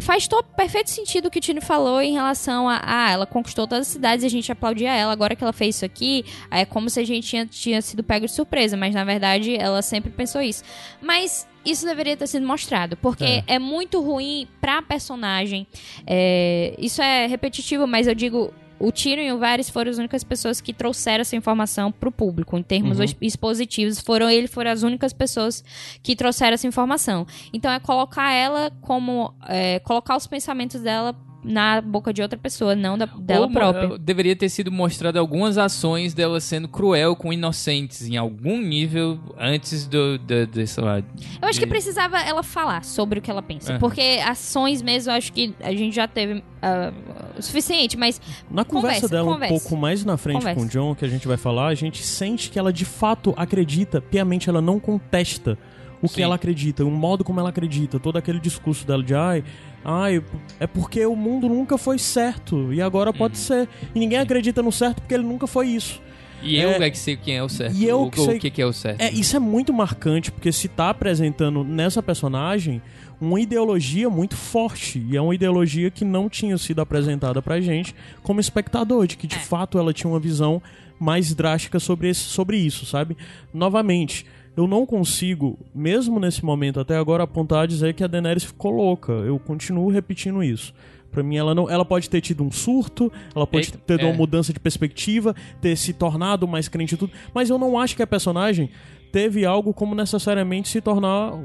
Faz 0.00 0.26
todo 0.26 0.44
perfeito 0.56 0.90
sentido 0.90 1.26
o 1.26 1.30
que 1.30 1.38
o 1.38 1.40
Tino 1.40 1.62
falou 1.62 2.02
em 2.02 2.12
relação 2.12 2.68
a. 2.68 2.80
Ah, 2.84 3.10
ela 3.12 3.26
conquistou 3.26 3.66
todas 3.66 3.86
as 3.86 3.92
cidades 3.92 4.24
e 4.24 4.26
a 4.26 4.30
gente 4.30 4.50
aplaudia 4.50 4.92
ela. 4.92 5.12
Agora 5.12 5.36
que 5.36 5.44
ela 5.44 5.52
fez 5.52 5.76
isso 5.76 5.84
aqui, 5.84 6.24
é 6.50 6.64
como 6.64 6.90
se 6.90 6.98
a 6.98 7.04
gente 7.04 7.28
tinha, 7.28 7.46
tinha 7.46 7.80
sido 7.80 8.02
pego 8.02 8.26
de 8.26 8.32
surpresa. 8.32 8.76
Mas 8.76 8.92
na 8.92 9.04
verdade, 9.04 9.56
ela 9.56 9.82
sempre 9.82 10.10
pensou 10.10 10.42
isso. 10.42 10.64
Mas 11.00 11.46
isso 11.64 11.86
deveria 11.86 12.16
ter 12.16 12.26
sido 12.26 12.44
mostrado. 12.44 12.96
Porque 12.96 13.24
É. 13.24 13.44
é, 13.46 13.58
muito 13.60 14.00
ruim 14.02 14.48
pra 14.60 14.82
personagem. 14.82 15.64
É, 16.04 16.74
isso 16.76 17.00
é 17.00 17.26
repetitivo, 17.26 17.86
mas 17.86 18.06
eu 18.08 18.14
digo. 18.16 18.52
O 18.78 18.90
Tyrion 18.90 19.22
e 19.24 19.32
o 19.32 19.38
Varys 19.38 19.70
foram 19.70 19.90
as 19.90 19.98
únicas 19.98 20.24
pessoas 20.24 20.60
que 20.60 20.72
trouxeram 20.72 21.22
essa 21.22 21.36
informação 21.36 21.92
pro 21.92 22.10
público. 22.10 22.56
Em 22.58 22.62
termos 22.62 22.98
Uhum. 22.98 23.06
expositivos, 23.20 24.00
foram 24.00 24.28
ele 24.28 24.48
foram 24.48 24.70
as 24.70 24.82
únicas 24.82 25.12
pessoas 25.12 25.64
que 26.02 26.16
trouxeram 26.16 26.54
essa 26.54 26.66
informação. 26.66 27.26
Então 27.52 27.70
é 27.70 27.78
colocar 27.78 28.32
ela 28.32 28.70
como. 28.80 29.34
é, 29.48 29.78
colocar 29.80 30.16
os 30.16 30.26
pensamentos 30.26 30.80
dela 30.80 31.14
na 31.44 31.80
boca 31.80 32.12
de 32.12 32.22
outra 32.22 32.38
pessoa, 32.38 32.74
não 32.74 32.96
da, 32.96 33.06
dela 33.06 33.46
Ou, 33.46 33.52
própria. 33.52 33.94
eh, 33.94 33.98
Deveria 33.98 34.34
ter 34.34 34.48
sido 34.48 34.72
mostrado 34.72 35.18
algumas 35.18 35.58
ações 35.58 36.14
dela 36.14 36.40
sendo 36.40 36.66
cruel 36.68 37.14
com 37.14 37.32
inocentes 37.32 38.08
em 38.08 38.16
algum 38.16 38.58
nível 38.60 39.20
antes 39.38 39.86
do, 39.86 40.18
do, 40.18 40.46
de, 40.46 40.66
sei 40.66 40.82
lá, 40.82 40.98
Eu 40.98 41.48
acho 41.48 41.60
que 41.60 41.66
precisava 41.66 42.18
ela 42.20 42.42
falar 42.42 42.82
sobre 42.84 43.18
o 43.18 43.22
que 43.22 43.30
ela 43.30 43.42
pensa. 43.42 43.72
Aham. 43.72 43.78
Porque 43.80 44.20
ações 44.26 44.80
mesmo, 44.80 45.12
eu 45.12 45.16
acho 45.16 45.32
que 45.32 45.54
a 45.60 45.72
gente 45.72 45.94
já 45.94 46.08
teve 46.08 46.42
ah, 46.62 46.92
o 47.38 47.42
suficiente, 47.42 47.96
mas 47.96 48.20
Na 48.50 48.64
conversa 48.64 49.02
Conversa, 49.02 49.08
dela 49.08 49.32
conversa. 49.32 49.54
um 49.54 49.58
pouco 49.58 49.76
mais 49.76 50.04
na 50.04 50.16
frente 50.16 50.38
Conversa. 50.38 50.60
com 50.60 50.66
o 50.66 50.68
John, 50.68 50.94
que 50.94 51.04
a 51.04 51.08
gente 51.08 51.28
vai 51.28 51.36
falar, 51.36 51.66
a 51.68 51.74
gente 51.74 52.02
sente 52.02 52.50
que 52.50 52.58
ela 52.58 52.72
de 52.72 52.84
fato 52.84 53.34
acredita, 53.36 54.00
piamente 54.00 54.48
ela 54.48 54.62
não 54.62 54.80
contesta 54.80 55.58
o 56.04 56.08
que 56.08 56.14
Sim. 56.16 56.22
ela 56.22 56.34
acredita, 56.34 56.84
o 56.84 56.90
modo 56.90 57.24
como 57.24 57.40
ela 57.40 57.48
acredita, 57.48 57.98
todo 57.98 58.16
aquele 58.16 58.38
discurso 58.38 58.86
dela 58.86 59.02
de 59.02 59.14
ai, 59.14 59.42
ai, 59.84 60.22
é 60.60 60.66
porque 60.66 61.04
o 61.06 61.16
mundo 61.16 61.48
nunca 61.48 61.78
foi 61.78 61.98
certo 61.98 62.72
e 62.72 62.80
agora 62.82 63.12
pode 63.12 63.36
Uhum. 63.38 63.42
ser. 63.44 63.68
E 63.94 63.98
ninguém 63.98 64.18
acredita 64.18 64.62
no 64.62 64.70
certo 64.72 65.00
porque 65.00 65.14
ele 65.14 65.24
nunca 65.24 65.46
foi 65.46 65.68
isso. 65.68 66.02
E 66.42 66.58
É. 66.58 66.64
eu 66.64 66.70
é 66.82 66.90
que 66.90 66.98
sei 66.98 67.16
quem 67.16 67.36
é 67.36 67.42
o 67.42 67.48
certo. 67.48 67.74
E 67.74 67.86
eu 67.86 68.02
o, 68.02 68.10
que 68.10 68.20
o 68.20 68.24
sei- 68.26 68.38
que, 68.38 68.50
que 68.50 68.60
é 68.60 68.66
o 68.66 68.72
certo. 68.72 69.00
É, 69.00 69.10
isso 69.10 69.34
é 69.34 69.38
muito 69.38 69.72
marcante, 69.72 70.30
porque 70.30 70.52
se 70.52 70.68
tá 70.68 70.90
apresentando 70.90 71.64
nessa 71.64 72.02
personagem 72.02 72.82
uma 73.18 73.40
ideologia 73.40 74.10
muito 74.10 74.36
forte. 74.36 74.98
E 75.08 75.16
é 75.16 75.22
uma 75.22 75.34
ideologia 75.34 75.90
que 75.90 76.04
não 76.04 76.28
tinha 76.28 76.58
sido 76.58 76.80
apresentada 76.82 77.40
pra 77.40 77.60
gente 77.62 77.94
como 78.22 78.40
espectador, 78.40 79.06
de 79.06 79.16
que 79.16 79.26
de 79.26 79.38
fato 79.38 79.78
ela 79.78 79.94
tinha 79.94 80.10
uma 80.10 80.20
visão 80.20 80.60
mais 81.00 81.34
drástica 81.34 81.80
sobre, 81.80 82.10
esse, 82.10 82.20
sobre 82.20 82.58
isso, 82.58 82.84
sabe? 82.84 83.16
Novamente, 83.52 84.26
eu 84.56 84.66
não 84.66 84.86
consigo, 84.86 85.58
mesmo 85.74 86.20
nesse 86.20 86.44
momento 86.44 86.78
até 86.80 86.96
agora, 86.96 87.24
apontar 87.24 87.64
a 87.64 87.66
dizer 87.66 87.94
que 87.94 88.04
a 88.04 88.06
Daenerys 88.06 88.44
ficou 88.44 88.70
louca. 88.70 89.12
Eu 89.12 89.38
continuo 89.38 89.90
repetindo 89.90 90.42
isso. 90.42 90.72
Pra 91.10 91.22
mim, 91.22 91.36
ela 91.36 91.54
não, 91.54 91.70
ela 91.70 91.84
pode 91.84 92.10
ter 92.10 92.20
tido 92.20 92.42
um 92.42 92.50
surto, 92.50 93.10
ela 93.34 93.46
pode 93.46 93.66
Eita, 93.68 93.78
ter 93.78 93.96
dado 93.98 94.06
é. 94.06 94.10
uma 94.10 94.16
mudança 94.16 94.52
de 94.52 94.58
perspectiva, 94.58 95.34
ter 95.60 95.76
se 95.76 95.92
tornado 95.92 96.46
mais 96.48 96.66
crente 96.68 96.94
e 96.94 96.98
tudo, 96.98 97.12
mas 97.32 97.48
eu 97.50 97.58
não 97.58 97.78
acho 97.78 97.94
que 97.94 98.02
a 98.02 98.06
personagem 98.06 98.68
teve 99.12 99.44
algo 99.44 99.72
como 99.72 99.94
necessariamente 99.94 100.68
se 100.68 100.80
tornar 100.80 101.38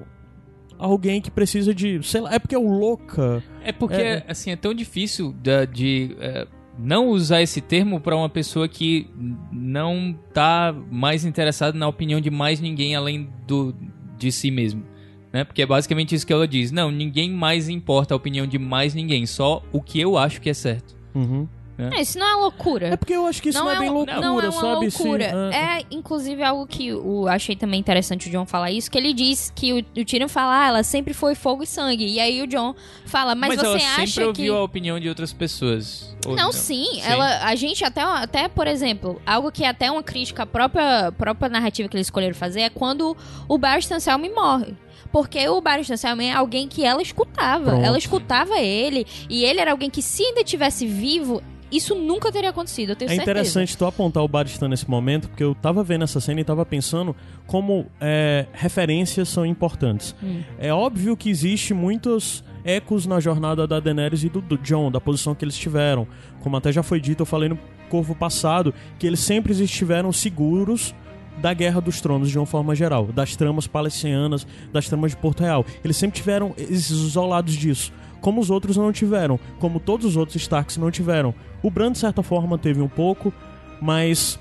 alguém 0.78 1.22
que 1.22 1.30
precisa 1.30 1.74
de, 1.74 2.02
sei 2.02 2.22
lá, 2.22 2.34
é 2.34 2.40
porque 2.40 2.56
é 2.56 2.58
o 2.58 2.68
louca. 2.68 3.44
É 3.64 3.72
porque, 3.72 3.96
É. 4.02 4.26
assim, 4.28 4.50
é 4.50 4.56
tão 4.56 4.74
difícil 4.74 5.34
da- 5.34 5.66
de, 5.66 6.16
eh, 6.20 6.48
não 6.82 7.10
usar 7.10 7.42
esse 7.42 7.60
termo 7.60 8.00
pra 8.00 8.16
uma 8.16 8.30
pessoa 8.30 8.68
que 8.68 9.10
não 9.52 10.18
tá 10.34 10.74
mais 10.90 11.26
interessada 11.26 11.78
na 11.78 11.88
opinião 11.88 12.22
de 12.22 12.32
mais 12.32 12.62
ninguém 12.62 12.96
além 12.96 13.30
do, 13.46 13.76
de 14.18 14.32
si 14.32 14.50
mesmo. 14.50 14.84
Né? 15.32 15.44
Porque 15.44 15.62
é 15.62 15.66
basicamente 15.66 16.16
isso 16.16 16.26
que 16.26 16.34
ela 16.34 16.48
diz. 16.48 16.72
Não, 16.72 16.90
ninguém 16.90 17.32
mais 17.32 17.68
importa 17.70 18.14
a 18.14 18.18
opinião 18.18 18.48
de 18.48 18.58
mais 18.58 18.94
ninguém, 18.94 19.26
só 19.26 19.62
o 19.72 19.82
que 19.82 20.00
eu 20.00 20.18
acho 20.18 20.42
que 20.42 20.50
é 20.50 20.54
certo. 20.54 20.96
Uhum. 21.14 21.48
É, 21.94 22.02
isso 22.02 22.20
não 22.20 22.28
é 22.28 22.36
loucura. 22.36 22.88
É 22.88 22.98
porque 22.98 23.14
eu 23.14 23.26
acho 23.26 23.42
que 23.42 23.50
isso 23.50 23.60
não, 23.60 23.72
é 23.72 23.80
bem 23.80 23.90
um- 23.90 23.94
loucura, 23.94 24.20
não 24.20 24.40
é 24.40 24.50
uma 24.50 24.52
sabe? 24.52 24.92
Sim, 24.92 25.04
loucura. 25.04 25.52
é. 25.54 25.80
é, 25.80 25.86
inclusive, 25.92 26.44
algo 26.44 26.68
que 26.68 26.88
eu 26.88 27.28
achei 27.28 27.56
também 27.56 27.80
interessante 27.80 28.28
o 28.28 28.32
John 28.32 28.46
falar 28.46 28.72
isso, 28.72 28.90
que 28.90 28.98
ele 28.98 29.14
diz 29.14 29.52
que 29.56 29.74
o, 29.74 29.78
o 29.78 30.06
Tyrion 30.06 30.28
fala, 30.28 30.64
ah, 30.64 30.68
ela 30.68 30.84
sempre 30.84 31.14
foi 31.14 31.36
fogo 31.36 31.64
e 31.64 31.68
sangue. 31.68 32.06
E 32.06 32.20
aí 32.20 32.42
o 32.42 32.48
John 32.48 32.76
fala, 33.06 33.36
mas, 33.36 33.58
ela 33.58 33.64
você 33.64 33.80
sempre 33.80 34.04
acha 34.04 34.28
ouviu 34.28 34.54
que... 34.54 34.60
a 34.60 34.64
opinião 34.64 35.00
de 35.00 35.08
outras 35.08 35.32
pessoas. 35.34 36.16
Ou 36.26 36.36
Não, 36.36 36.52
sim, 36.52 37.02
Ela, 37.02 37.46
a 37.46 37.56
gente 37.56 37.84
até, 37.86 38.02
até, 38.02 38.48
por 38.48 38.68
exemplo, 38.68 39.22
algo 39.26 39.52
que 39.52 39.64
é 39.64 39.70
até 39.70 39.90
uma 39.90 40.04
crítica 40.04 40.44
à 40.44 40.46
própria, 40.46 41.12
própria 41.14 41.50
narrativa 41.50 41.88
que 41.88 41.96
eles 41.96 42.08
escolheram 42.08 42.36
fazer 42.36 42.62
é 42.62 42.70
quando 42.70 43.16
o 43.48 43.58
Barristan 43.58 44.00
Selmy 44.00 44.30
morre. 44.30 44.76
Porque 45.12 45.48
o 45.50 45.60
Barristan 45.60 45.98
Selmy 45.98 46.26
é 46.26 46.34
alguém 46.34 46.68
que 46.68 46.84
ela 46.84 47.02
escutava. 47.02 47.72
Pronto. 47.72 47.86
Ela 47.86 47.98
escutava 47.98 48.60
ele. 48.60 49.08
E 49.30 49.44
ele 49.44 49.60
era 49.60 49.72
alguém 49.72 49.90
que, 49.90 50.02
se 50.02 50.24
ainda 50.24 50.44
tivesse 50.44 50.86
vivo, 50.86 51.42
isso 51.72 51.96
nunca 51.96 52.32
teria 52.32 52.50
acontecido, 52.50 52.92
eu 52.92 52.96
tenho 52.96 53.08
É 53.12 53.16
certeza. 53.16 53.32
interessante 53.32 53.78
tu 53.78 53.86
apontar 53.86 54.24
o 54.24 54.28
Baristan 54.28 54.68
nesse 54.68 54.90
momento, 54.90 55.28
porque 55.30 55.44
eu 55.44 55.54
tava 55.56 55.84
vendo 55.84 56.04
essa 56.04 56.20
cena 56.20 56.42
e 56.42 56.44
tava 56.44 56.66
pensando 56.66 57.16
como 57.46 57.86
é, 58.02 58.46
referências 58.54 59.30
são 59.30 59.46
importantes. 59.46 60.16
Hum. 60.24 60.42
É 60.58 60.74
óbvio 60.74 61.16
que 61.16 61.30
existe 61.30 61.74
muitos 61.74 62.44
ecos 62.64 63.06
na 63.06 63.20
jornada 63.20 63.66
da 63.66 63.80
Daenerys 63.80 64.24
e 64.24 64.30
do, 64.30 64.42
do 64.42 64.58
Jon, 64.58 64.92
da 64.92 65.00
posição 65.00 65.34
que 65.34 65.46
eles 65.46 65.58
tiveram. 65.58 66.08
Como 66.42 66.56
até 66.58 66.72
já 66.72 66.84
foi 66.84 67.00
dito, 67.00 67.22
eu 67.22 67.26
falei 67.26 67.50
no 67.50 67.58
Corvo 67.90 68.14
passado, 68.14 68.74
que 69.00 69.08
eles 69.08 69.20
sempre 69.20 69.52
estiveram 69.54 70.12
seguros 70.14 70.94
da 71.42 71.54
Guerra 71.54 71.80
dos 71.80 72.02
Tronos 72.02 72.30
de 72.30 72.38
uma 72.38 72.46
forma 72.46 72.76
geral, 72.76 73.06
das 73.06 73.36
tramas 73.36 73.66
palestinianas, 73.66 74.46
das 74.74 74.88
tramas 74.88 75.12
de 75.12 75.18
Porto 75.18 75.42
Real. 75.42 75.66
Eles 75.84 75.96
sempre 75.98 76.20
tiveram 76.20 76.54
esses 76.58 76.92
isolados 76.92 77.54
disso, 77.56 77.94
como 78.22 78.42
os 78.42 78.50
outros 78.50 78.78
não 78.78 78.92
tiveram, 78.92 79.40
como 79.60 79.80
todos 79.80 80.06
os 80.06 80.16
outros 80.16 80.42
Starks 80.42 80.78
não 80.78 80.92
tiveram. 80.92 81.34
O 81.62 81.70
Bran, 81.70 81.92
de 81.92 81.98
certa 81.98 82.24
forma, 82.24 82.58
teve 82.58 82.82
um 82.82 82.88
pouco, 82.88 83.34
mas 83.82 84.40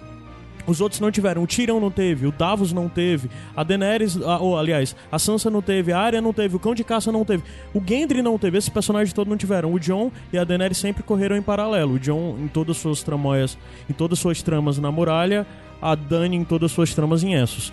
os 0.66 0.80
outros 0.80 1.00
não 1.00 1.10
tiveram. 1.10 1.42
O 1.42 1.46
Tyrion 1.46 1.80
não 1.80 1.90
teve, 1.90 2.26
o 2.26 2.32
Davos 2.32 2.72
não 2.72 2.88
teve, 2.88 3.30
a 3.56 3.62
Daenerys, 3.64 4.20
a, 4.20 4.38
ou 4.38 4.56
aliás, 4.56 4.94
a 5.10 5.18
Sansa 5.18 5.50
não 5.50 5.62
teve, 5.62 5.92
a 5.92 5.98
Arya 5.98 6.20
não 6.20 6.32
teve, 6.32 6.56
o 6.56 6.58
Cão 6.58 6.74
de 6.74 6.84
Caça 6.84 7.10
não 7.10 7.24
teve, 7.24 7.42
o 7.74 7.82
Gendry 7.84 8.20
não 8.22 8.38
teve, 8.38 8.58
esses 8.58 8.68
personagens 8.68 9.12
todos 9.12 9.30
não 9.30 9.36
tiveram. 9.36 9.72
O 9.72 9.80
Jon 9.80 10.12
e 10.32 10.38
a 10.38 10.44
Daenerys 10.44 10.78
sempre 10.78 11.02
correram 11.02 11.36
em 11.36 11.42
paralelo. 11.42 11.94
O 11.94 11.98
Jon 11.98 12.36
em 12.38 12.48
todas 12.48 12.76
as 12.76 12.82
suas 12.82 13.02
tramóias, 13.02 13.56
em 13.88 13.92
todas 13.94 14.18
as 14.18 14.22
suas 14.22 14.42
tramas 14.42 14.78
na 14.78 14.92
muralha, 14.92 15.46
a 15.80 15.94
Dany 15.94 16.36
em 16.36 16.44
todas 16.44 16.70
as 16.70 16.74
suas 16.74 16.94
tramas 16.94 17.24
em 17.24 17.34
Essos. 17.34 17.72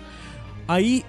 Aí 0.66 1.04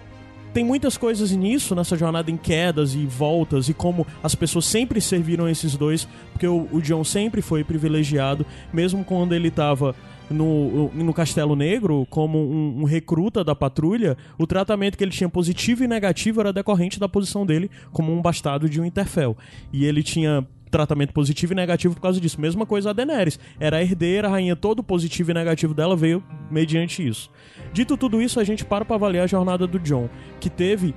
tem 0.54 0.64
muitas 0.64 0.98
coisas 0.98 1.32
nisso, 1.32 1.76
nessa 1.76 1.96
jornada 1.96 2.32
em 2.32 2.38
quedas 2.38 2.94
e 2.96 3.06
voltas, 3.06 3.70
e 3.70 3.74
como 3.74 4.06
as 4.24 4.34
pessoas 4.36 4.66
sempre 4.66 5.00
serviram 5.00 5.48
esses 5.48 5.76
dois, 5.76 6.08
porque 6.32 6.48
o, 6.48 6.68
o 6.72 6.82
John 6.82 7.04
sempre 7.04 7.42
foi 7.42 7.64
privilegiado, 7.64 8.46
mesmo 8.74 9.04
quando 9.04 9.34
ele 9.34 9.50
estava 9.50 9.96
no, 10.30 10.90
no 10.94 11.14
Castelo 11.14 11.56
Negro, 11.56 12.06
como 12.10 12.38
um, 12.38 12.82
um, 12.82 12.84
recruta 12.84 13.44
da 13.44 13.56
patrulha, 13.56 14.18
o 14.38 14.46
tratamento 14.46 14.98
que 14.98 15.04
ele 15.04 15.12
tinha 15.12 15.30
positivo 15.30 15.84
e 15.84 15.88
negativo 15.88 16.42
era 16.42 16.52
decorrente 16.52 17.00
da 17.00 17.08
posição 17.08 17.46
dele 17.46 17.70
como 17.92 18.12
um 18.12 18.22
bastardo 18.22 18.70
de 18.70 18.82
um 18.82 18.86
Interfell. 18.86 19.38
E 19.72 19.86
ele 19.86 20.04
tinha 20.04 20.46
tratamento 20.70 21.14
positivo 21.14 21.54
e 21.54 21.56
negativo 21.56 21.96
por 21.96 22.02
causa 22.02 22.20
disso. 22.20 22.40
Mesma 22.40 22.66
coisa 22.66 22.90
a 22.90 22.94
Daenerys. 22.94 23.40
Era 23.60 23.78
a 23.78 23.82
herdeira, 23.82 24.28
a 24.28 24.32
rainha, 24.32 24.56
todo 24.56 24.84
positivo 24.84 25.32
e 25.32 25.34
negativo 25.34 25.74
dela 25.74 25.96
veio 25.96 26.24
mediante 26.50 27.08
isso. 27.08 27.30
Dito 27.74 27.98
tudo 27.98 28.22
isso, 28.22 28.40
a 28.40 28.44
gente 28.44 28.66
para 28.66 28.86
pra 28.86 28.96
avaliar 28.96 29.24
a 29.24 29.28
jornada 29.28 29.66
do 29.68 29.80
John, 29.80 30.10
que 30.40 30.50
teve, 30.50 30.94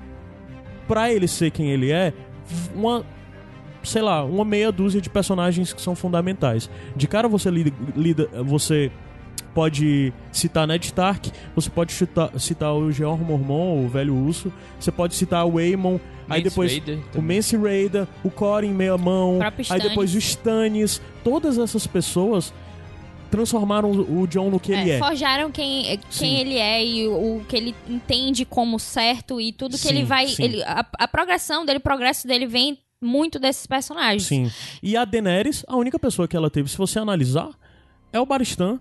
pra 0.86 1.12
ele 1.12 1.28
ser 1.28 1.50
quem 1.50 1.70
ele 1.70 1.90
é, 1.90 2.12
uma 2.74 3.04
sei 3.82 4.02
lá, 4.02 4.22
uma 4.24 4.44
meia 4.44 4.70
dúzia 4.70 5.00
de 5.00 5.08
personagens 5.08 5.72
que 5.72 5.80
são 5.80 5.94
fundamentais. 5.94 6.70
De 6.94 7.08
cara 7.08 7.28
você 7.28 7.50
lida, 7.50 7.72
lida 7.96 8.28
você 8.44 8.90
pode 9.54 10.12
citar 10.32 10.66
Ned 10.66 10.84
Stark, 10.86 11.30
você 11.54 11.68
pode 11.70 11.92
citar, 11.92 12.30
citar 12.38 12.72
o 12.74 12.90
Georg 12.92 13.22
Mormon, 13.24 13.84
o 13.84 13.88
velho 13.88 14.14
urso, 14.14 14.52
você 14.78 14.92
pode 14.92 15.14
citar 15.14 15.44
o 15.46 15.58
Aemon, 15.58 15.98
aí 16.28 16.42
depois 16.42 16.72
Raider 16.72 16.98
o. 17.16 17.22
Mance 17.22 17.56
Raider, 17.56 18.06
o 18.22 18.30
Corin 18.30 18.72
meia 18.72 18.96
mão, 18.96 19.38
aí 19.68 19.80
depois 19.80 20.14
o 20.14 20.18
Stannis, 20.18 21.00
todas 21.24 21.58
essas 21.58 21.86
pessoas 21.86 22.52
transformaram 23.30 23.90
o 23.92 24.26
John 24.26 24.50
no 24.50 24.58
que 24.58 24.72
ele 24.72 24.90
é. 24.90 24.98
Forjaram 24.98 25.50
quem, 25.52 25.84
Sim. 25.84 26.00
quem 26.18 26.40
ele 26.40 26.56
é 26.56 26.84
e 26.84 27.06
o, 27.06 27.36
o 27.36 27.44
que 27.48 27.56
ele 27.56 27.74
entende 27.88 28.44
como 28.44 28.78
certo 28.78 29.40
e 29.40 29.52
tudo 29.52 29.72
que 29.72 29.78
Sim, 29.78 29.88
ele 29.90 30.04
vai. 30.04 30.26
ele- 30.38 30.62
a, 30.64 30.84
a 30.98 31.06
progressão 31.08 31.64
dele, 31.64 31.78
o 31.78 31.82
progresso 31.82 32.26
dele 32.26 32.46
vem 32.46 32.78
muito 33.00 33.38
desses 33.38 33.66
personagens. 33.66 34.24
Sim. 34.24 34.50
E 34.82 34.96
a 34.96 35.04
Daenerys, 35.04 35.64
a 35.68 35.76
única 35.76 35.98
pessoa 35.98 36.26
que 36.26 36.36
ela 36.36 36.50
teve, 36.50 36.68
se 36.68 36.76
você 36.76 36.98
analisar, 36.98 37.50
é 38.12 38.18
o 38.18 38.26
Baristan 38.26 38.80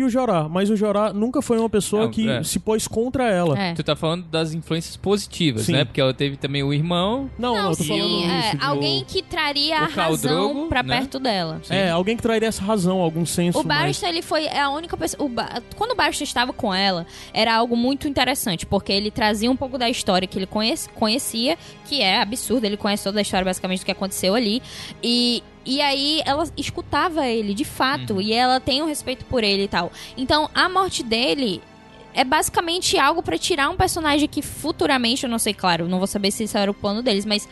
e 0.00 0.04
o 0.04 0.08
Jorah. 0.10 0.48
Mas 0.48 0.70
o 0.70 0.76
Jorah 0.76 1.12
nunca 1.12 1.40
foi 1.42 1.58
uma 1.58 1.68
pessoa 1.68 2.04
Não, 2.04 2.10
que 2.10 2.28
é. 2.28 2.42
se 2.42 2.58
pôs 2.58 2.86
contra 2.88 3.28
ela. 3.28 3.58
É. 3.58 3.74
Tu 3.74 3.82
tá 3.82 3.94
falando 3.96 4.24
das 4.24 4.52
influências 4.54 4.96
positivas, 4.96 5.62
Sim. 5.62 5.72
né? 5.72 5.84
Porque 5.84 6.00
ela 6.00 6.14
teve 6.14 6.36
também 6.36 6.62
o 6.62 6.72
irmão. 6.72 7.30
Não, 7.38 7.54
não, 7.54 7.62
Não, 7.62 7.70
eu 7.70 7.76
tô 7.76 7.82
sim, 7.82 7.98
falando 7.98 8.30
é, 8.30 8.48
isso. 8.54 8.56
alguém 8.64 9.04
que 9.04 9.22
traria 9.22 9.78
a 9.80 9.86
razão 9.86 10.52
Drogo, 10.52 10.68
pra 10.68 10.82
né? 10.82 10.98
perto 10.98 11.18
dela. 11.18 11.60
É, 11.70 11.90
alguém 11.90 12.16
que 12.16 12.22
traria 12.22 12.48
essa 12.48 12.62
razão, 12.62 12.98
algum 13.00 13.24
senso 13.26 13.58
O 13.60 13.64
mais... 13.66 13.80
Barristan, 13.80 14.08
ele 14.08 14.22
foi 14.22 14.48
a 14.48 14.70
única 14.70 14.96
pessoa. 14.96 15.24
o 15.24 15.28
Ba- 15.28 15.62
Quando 15.76 15.92
o 15.92 15.94
Barristan 15.94 16.24
estava 16.24 16.52
com 16.52 16.72
ela, 16.72 17.06
era 17.32 17.54
algo 17.54 17.76
muito 17.76 18.06
interessante, 18.08 18.66
porque 18.66 18.92
ele 18.92 19.10
trazia 19.10 19.50
um 19.50 19.56
pouco 19.56 19.78
da 19.78 19.88
história 19.88 20.26
que 20.28 20.38
ele 20.38 20.46
conhece- 20.46 20.88
conhecia, 20.90 21.56
que 21.86 22.00
é 22.02 22.20
absurdo, 22.20 22.64
ele 22.64 22.76
conhece 22.76 23.04
toda 23.04 23.18
a 23.18 23.22
história 23.22 23.44
basicamente 23.44 23.80
do 23.80 23.84
que 23.86 23.92
aconteceu 23.92 24.34
ali. 24.34 24.62
E, 25.02 25.42
e 25.68 25.82
aí 25.82 26.22
ela 26.24 26.48
escutava 26.56 27.26
ele, 27.26 27.52
de 27.52 27.64
fato, 27.64 28.20
e 28.22 28.32
ela 28.32 28.58
tem 28.58 28.82
um 28.82 28.86
respeito 28.86 29.24
por 29.26 29.44
ele 29.44 29.64
e 29.64 29.68
tal. 29.68 29.92
Então 30.16 30.48
a 30.54 30.68
morte 30.68 31.02
dele. 31.02 31.60
É 32.14 32.24
basicamente 32.24 32.98
algo 32.98 33.22
pra 33.22 33.38
tirar 33.38 33.68
um 33.70 33.76
personagem 33.76 34.26
que 34.26 34.42
futuramente, 34.42 35.22
eu 35.24 35.30
não 35.30 35.38
sei, 35.38 35.54
claro, 35.54 35.86
não 35.86 35.98
vou 35.98 36.06
saber 36.06 36.32
se 36.32 36.42
isso 36.42 36.58
era 36.58 36.68
o 36.68 36.74
plano 36.74 37.00
deles, 37.00 37.24
mas 37.24 37.46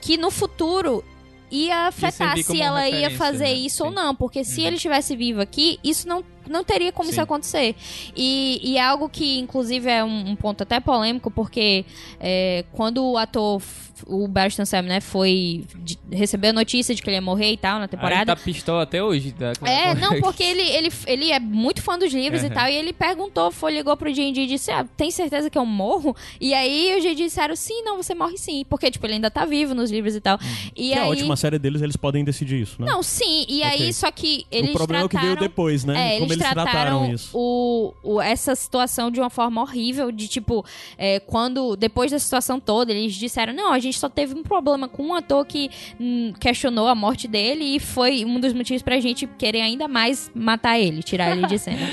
que 0.00 0.16
no 0.16 0.28
futuro 0.30 1.04
ia 1.50 1.86
afetar 1.86 2.36
se 2.38 2.60
ela 2.60 2.88
ia 2.88 3.10
fazer 3.12 3.44
né? 3.44 3.52
isso 3.52 3.84
ou 3.84 3.90
Sim. 3.90 3.94
não, 3.94 4.14
porque 4.14 4.42
se 4.42 4.60
Uhum. 4.62 4.66
ele 4.66 4.76
estivesse 4.76 5.14
vivo 5.14 5.40
aqui, 5.40 5.78
isso 5.84 6.08
não, 6.08 6.24
não 6.48 6.64
teria 6.64 6.90
como 6.90 7.08
isso 7.08 7.16
Sim. 7.16 7.22
acontecer. 7.22 7.76
E, 8.16 8.60
e 8.62 8.76
é 8.76 8.82
algo 8.82 9.08
que, 9.08 9.38
inclusive, 9.38 9.88
é 9.88 10.02
um, 10.02 10.30
um 10.30 10.34
ponto 10.36 10.62
até 10.62 10.80
polêmico, 10.80 11.30
porque 11.30 11.84
é, 12.18 12.64
quando 12.72 13.04
o 13.04 13.16
ator, 13.16 13.62
o 14.06 14.26
Barristan 14.28 14.64
Sam, 14.64 14.82
né, 14.82 15.00
foi. 15.00 15.64
de- 15.76 15.98
recebeu 16.10 16.50
a 16.50 16.52
notícia 16.52 16.94
de 16.94 17.02
que 17.02 17.08
ele 17.08 17.16
ia 17.16 17.20
morrer 17.22 17.52
e 17.52 17.56
tal 17.56 17.76
na 17.78 17.84
Aí 17.84 17.88
temporada. 17.88 18.34
tá 18.36 18.42
pistola 18.42 18.82
até 18.82 19.02
hoje. 19.02 19.32
Tá? 19.32 19.52
É, 19.66 19.94
não, 19.94 20.20
porque 20.20 20.42
ele, 20.42 20.62
ele, 20.62 20.92
ele 21.06 21.30
é 21.32 21.38
muito 21.40 21.82
fã 21.82 21.98
dos 21.98 22.12
livros 22.12 22.42
e 22.42 22.46
Uhum. 22.46 22.52
tal, 22.52 22.68
e 22.68 22.74
ele 22.74 22.92
perguntou, 22.92 23.50
foi, 23.50 23.72
ligou 23.72 23.96
pro 23.96 24.12
D&D 24.12 24.40
e 24.42 24.46
disse, 24.46 24.70
ah, 24.70 24.84
tem 24.96 25.10
certeza 25.10 25.48
que 25.48 25.56
eu 25.58 25.64
morro? 25.66 26.14
E 26.40 26.52
aí 26.54 26.96
o 26.98 27.02
D&D 27.02 27.14
disseram, 27.24 27.54
sim, 27.56 27.82
não, 27.82 27.96
você 28.02 28.14
morre 28.14 28.36
sim, 28.36 28.64
porque, 28.68 28.90
tipo, 28.90 29.06
ele 29.06 29.14
ainda 29.14 29.30
tá 29.30 29.44
vivo 29.44 29.74
nos 29.74 29.90
livros 29.90 30.14
e 30.14 30.20
tal. 30.20 30.38
E 30.74 30.88
Que 30.88 30.92
é 30.92 30.98
aí... 31.00 31.08
ótimo, 31.10 31.32
a 31.32 31.36
série 31.36 31.58
deles, 31.58 31.80
eles 31.82 31.96
podem 31.96 32.24
decidir 32.24 32.60
isso, 32.62 32.80
né? 32.80 32.86
Não, 32.90 33.02
sim, 33.02 33.44
e 33.48 33.62
aí, 33.62 33.76
Ok. 33.82 33.92
só 33.92 34.10
que 34.10 34.44
eles 34.50 34.70
o 34.70 34.74
problema 34.74 35.02
é 35.02 35.06
o 35.06 35.08
que 35.08 35.12
trataram... 35.16 35.36
veio 35.36 35.48
depois, 35.48 35.84
né? 35.84 35.94
É, 36.16 36.18
Como 36.18 36.32
eles, 36.32 36.32
eles 36.32 36.52
trataram, 36.52 36.70
trataram 36.70 37.12
isso. 37.12 37.30
O, 37.32 37.94
o- 38.02 38.20
essa 38.20 38.54
situação 38.54 39.10
de 39.10 39.20
uma 39.20 39.30
forma 39.30 39.60
horrível, 39.62 40.10
de 40.12 40.28
tipo, 40.28 40.64
é, 40.98 41.20
quando, 41.20 41.76
depois 41.76 42.10
da 42.10 42.18
situação 42.18 42.58
toda, 42.60 42.92
eles 42.92 43.14
disseram, 43.14 43.52
não, 43.52 43.72
a 43.72 43.78
gente 43.78 43.85
só 43.92 44.08
teve 44.08 44.34
um 44.34 44.42
problema 44.42 44.88
com 44.88 45.02
um 45.08 45.14
ator 45.14 45.44
que 45.46 45.70
hum, 46.00 46.32
questionou 46.40 46.88
a 46.88 46.94
morte 46.94 47.28
dele 47.28 47.64
e 47.76 47.80
foi 47.80 48.24
um 48.24 48.40
dos 48.40 48.52
motivos 48.52 48.82
pra 48.82 48.98
gente 49.00 49.26
querer 49.38 49.60
ainda 49.60 49.86
mais 49.88 50.30
matar 50.34 50.78
ele, 50.78 51.02
tirar 51.02 51.36
ele 51.36 51.46
de 51.46 51.58
cena. 51.58 51.76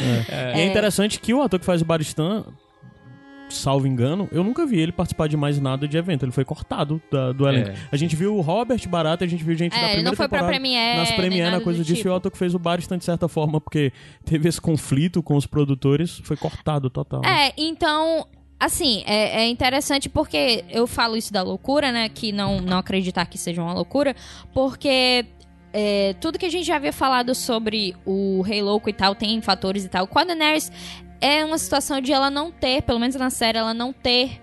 E 0.56 0.62
é 0.62 0.66
interessante 0.66 1.20
que 1.20 1.34
o 1.34 1.42
ator 1.42 1.60
que 1.60 1.66
faz 1.66 1.82
o 1.82 1.86
Baristan, 1.86 2.44
salvo 3.50 3.86
engano, 3.86 4.28
eu 4.32 4.44
nunca 4.44 4.66
vi 4.66 4.80
ele 4.80 4.92
participar 4.92 5.28
de 5.28 5.38
mais 5.38 5.60
nada 5.60 5.88
de 5.88 5.96
evento. 5.98 6.26
Ele 6.26 6.32
foi 6.32 6.44
cortado 6.44 7.00
da- 7.12 7.32
do 7.32 7.48
elenco. 7.48 7.70
É. 7.70 7.76
A 7.92 7.96
gente 7.96 8.16
viu 8.16 8.36
o 8.36 8.42
Robert 8.42 8.82
Barata, 8.90 9.24
a 9.24 9.28
gente 9.28 9.44
viu 9.44 9.56
gente 9.56 9.72
da 9.74 9.78
É, 9.78 9.80
primeira 9.82 10.00
ele 10.00 10.06
não 10.10 10.16
foi 10.16 10.28
pra 10.28 10.40
temporada 10.40 10.52
Premiere, 10.60 10.98
nas 10.98 11.12
Premiere, 11.12 11.52
nada 11.52 11.64
coisa 11.64 11.84
disso. 11.84 12.00
E 12.00 12.02
o 12.02 12.04
tipo. 12.04 12.16
ator 12.16 12.32
que 12.32 12.38
fez 12.38 12.56
o 12.56 12.60
Baristan, 12.60 12.98
de 12.98 13.06
certa 13.06 13.28
forma, 13.28 13.62
porque 13.62 13.92
teve 14.26 14.50
esse 14.50 14.60
conflito 14.60 15.22
com 15.22 15.36
os 15.36 15.46
produtores, 15.46 16.20
foi 16.24 16.36
cortado 16.36 16.90
total. 16.90 17.22
É, 17.24 17.54
então, 17.58 18.26
assim, 18.66 19.04
é, 19.06 19.42
é 19.42 19.48
interessante 19.48 20.10
porque 20.10 20.64
eu 20.70 20.88
falo 20.88 21.16
isso 21.16 21.32
da 21.32 21.42
loucura, 21.42 21.92
né? 21.92 22.10
Que 22.10 22.32
não, 22.32 22.60
não 22.60 22.78
acreditar 22.78 23.26
que 23.26 23.38
seja 23.38 23.62
uma 23.62 23.74
loucura, 23.74 24.16
porque. 24.54 25.26
é, 25.74 26.14
tudo 26.22 26.38
que 26.38 26.46
a 26.46 26.52
gente 26.52 26.66
já 26.66 26.76
havia 26.76 26.94
falado 26.94 27.34
sobre 27.34 27.96
o 28.06 28.42
Rei 28.42 28.62
Louco 28.62 28.90
e 28.90 28.94
tal, 28.94 29.16
tem 29.16 29.42
fatores 29.42 29.84
e 29.84 29.90
tal. 29.90 30.06
Com 30.08 30.20
a 30.20 30.24
Daenerys, 30.24 30.72
é 31.20 31.44
uma 31.44 31.58
situação 31.58 32.02
de 32.02 32.12
ela 32.12 32.30
não 32.30 32.52
ter, 32.52 32.84
pelo 32.84 33.00
menos 33.00 33.16
na 33.16 33.30
série, 33.30 33.58
ela 33.58 33.74
não 33.74 33.94
ter 33.94 34.40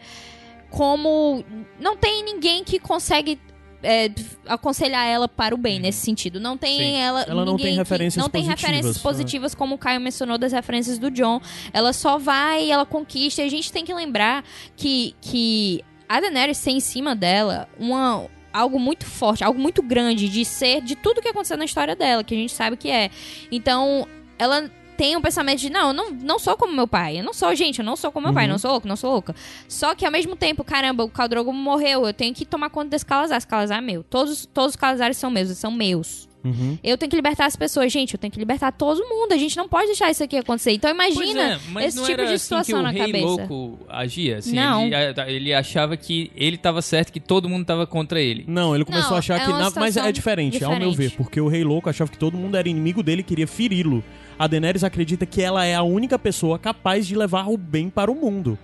como. 0.70 1.44
Não 1.78 1.96
tem 1.96 2.24
ninguém 2.24 2.64
que 2.64 2.78
consegue. 2.78 3.38
É, 3.82 4.10
aconselhar 4.46 5.06
ela 5.06 5.28
para 5.28 5.54
o 5.54 5.58
bem 5.58 5.78
nesse 5.78 6.00
sentido. 6.00 6.38
Não 6.40 6.56
tem 6.56 6.78
Sim. 6.78 6.96
ela. 6.96 7.22
Ela 7.22 7.44
não 7.44 7.56
tem 7.56 7.74
referências 7.76 8.22
Não 8.22 8.30
tem 8.30 8.42
referências 8.42 8.98
positivas, 8.98 9.02
né? 9.02 9.10
positivas, 9.10 9.54
como 9.54 9.74
o 9.74 9.78
Caio 9.78 10.00
mencionou 10.00 10.38
das 10.38 10.52
referências 10.52 10.98
do 10.98 11.10
John. 11.10 11.40
Ela 11.72 11.92
só 11.92 12.18
vai, 12.18 12.70
ela 12.70 12.84
conquista. 12.84 13.42
E 13.42 13.46
a 13.46 13.50
gente 13.50 13.72
tem 13.72 13.84
que 13.84 13.94
lembrar 13.94 14.44
que, 14.76 15.14
que 15.20 15.84
a 16.08 16.20
Daenerys 16.20 16.62
tem 16.62 16.76
em 16.76 16.80
cima 16.80 17.14
dela 17.14 17.68
uma. 17.78 18.26
Algo 18.52 18.80
muito 18.80 19.06
forte, 19.06 19.44
algo 19.44 19.60
muito 19.60 19.80
grande 19.80 20.28
de 20.28 20.44
ser 20.44 20.80
de 20.80 20.96
tudo 20.96 21.22
que 21.22 21.28
aconteceu 21.28 21.56
na 21.56 21.64
história 21.64 21.94
dela, 21.94 22.24
que 22.24 22.34
a 22.34 22.36
gente 22.36 22.52
sabe 22.52 22.76
que 22.76 22.90
é. 22.90 23.08
Então, 23.48 24.08
ela 24.36 24.68
tem 25.00 25.16
um 25.16 25.22
pensamento 25.22 25.60
de, 25.60 25.70
não, 25.70 25.88
eu 25.88 25.92
não, 25.94 26.10
não 26.10 26.38
sou 26.38 26.56
como 26.58 26.74
meu 26.74 26.86
pai. 26.86 27.18
Eu 27.18 27.24
não 27.24 27.32
sou, 27.32 27.54
gente, 27.54 27.78
eu 27.78 27.84
não 27.84 27.96
sou 27.96 28.12
como 28.12 28.26
meu 28.26 28.34
pai, 28.34 28.44
Uhum. 28.44 28.50
não 28.52 28.58
sou 28.58 28.70
louco, 28.72 28.86
não 28.86 28.96
sou 28.96 29.10
louca. 29.12 29.34
Só 29.66 29.94
que 29.94 30.04
ao 30.04 30.12
mesmo 30.12 30.36
tempo, 30.36 30.62
caramba, 30.62 31.02
o 31.04 31.08
Caldrogo 31.08 31.50
morreu, 31.54 32.06
eu 32.06 32.12
tenho 32.12 32.34
que 32.34 32.44
tomar 32.44 32.68
conta 32.68 32.90
desse 32.90 33.06
Calazar. 33.06 33.38
Esse 33.38 33.46
Calazar 33.46 33.78
é 33.78 33.80
meu. 33.80 34.02
Todos, 34.02 34.44
todos 34.52 34.70
os 34.72 34.76
Calazares 34.76 35.16
são 35.16 35.30
meus, 35.30 35.48
eles 35.48 35.58
são 35.58 35.70
meus. 35.70 36.28
Uhum. 36.44 36.78
Eu 36.82 36.96
tenho 36.96 37.08
que 37.10 37.16
libertar 37.16 37.44
as 37.46 37.54
pessoas, 37.56 37.92
gente, 37.92 38.14
eu 38.14 38.18
tenho 38.18 38.30
que 38.32 38.38
libertar 38.38 38.72
todo 38.72 38.98
mundo. 39.06 39.32
A 39.32 39.36
gente 39.36 39.56
não 39.56 39.68
pode 39.68 39.86
deixar 39.88 40.10
isso 40.10 40.22
aqui 40.24 40.36
acontecer. 40.38 40.72
Então 40.72 40.90
imagina 40.90 41.40
é, 41.54 41.58
mas 41.70 41.86
esse 41.88 41.96
não 41.98 42.04
tipo 42.04 42.12
era 42.20 42.28
de 42.28 42.34
assim 42.34 42.54
que 42.56 42.62
situação 42.62 42.80
o 42.80 42.82
na 42.82 42.90
rei 42.90 43.00
cabeça. 43.00 43.26
louco 43.26 43.78
agia, 43.88 44.36
assim, 44.38 44.54
Não. 44.54 44.84
Ele, 44.84 44.94
ele 45.28 45.54
achava 45.54 45.96
que 45.98 46.30
ele 46.34 46.56
tava 46.56 46.80
certo, 46.80 47.12
que 47.12 47.20
todo 47.20 47.46
mundo 47.48 47.64
tava 47.66 47.86
contra 47.86 48.20
ele. 48.20 48.44
Não, 48.48 48.74
ele 48.74 48.84
começou 48.86 49.10
Não, 49.10 49.16
a 49.16 49.18
achar 49.18 49.38
é 49.40 49.44
que. 49.44 49.50
na- 49.52 49.58
Mas 49.58 49.66
é 49.66 49.90
situação 49.90 50.12
diferente, 50.12 50.64
ao 50.64 50.70
meu 50.72 50.80
ver, 50.92 51.08
diferente. 51.08 51.16
porque 51.16 51.40
o 51.40 51.48
Rei 51.48 51.62
Louco 51.64 51.88
achava 51.90 52.10
que 52.10 52.16
todo 52.18 52.36
mundo 52.38 52.56
era 52.56 52.68
inimigo 52.68 53.02
dele 53.02 53.20
e 53.20 53.24
queria 53.24 53.46
feri-lo. 53.46 54.02
A 54.40 54.46
Daenerys 54.46 54.82
acredita 54.82 55.26
que 55.26 55.42
ela 55.42 55.66
é 55.66 55.74
a 55.74 55.82
única 55.82 56.18
pessoa 56.18 56.58
capaz 56.58 57.06
de 57.06 57.14
levar 57.14 57.46
o 57.50 57.58
bem 57.58 57.90
para 57.90 58.10
o 58.10 58.14
mundo. 58.14 58.58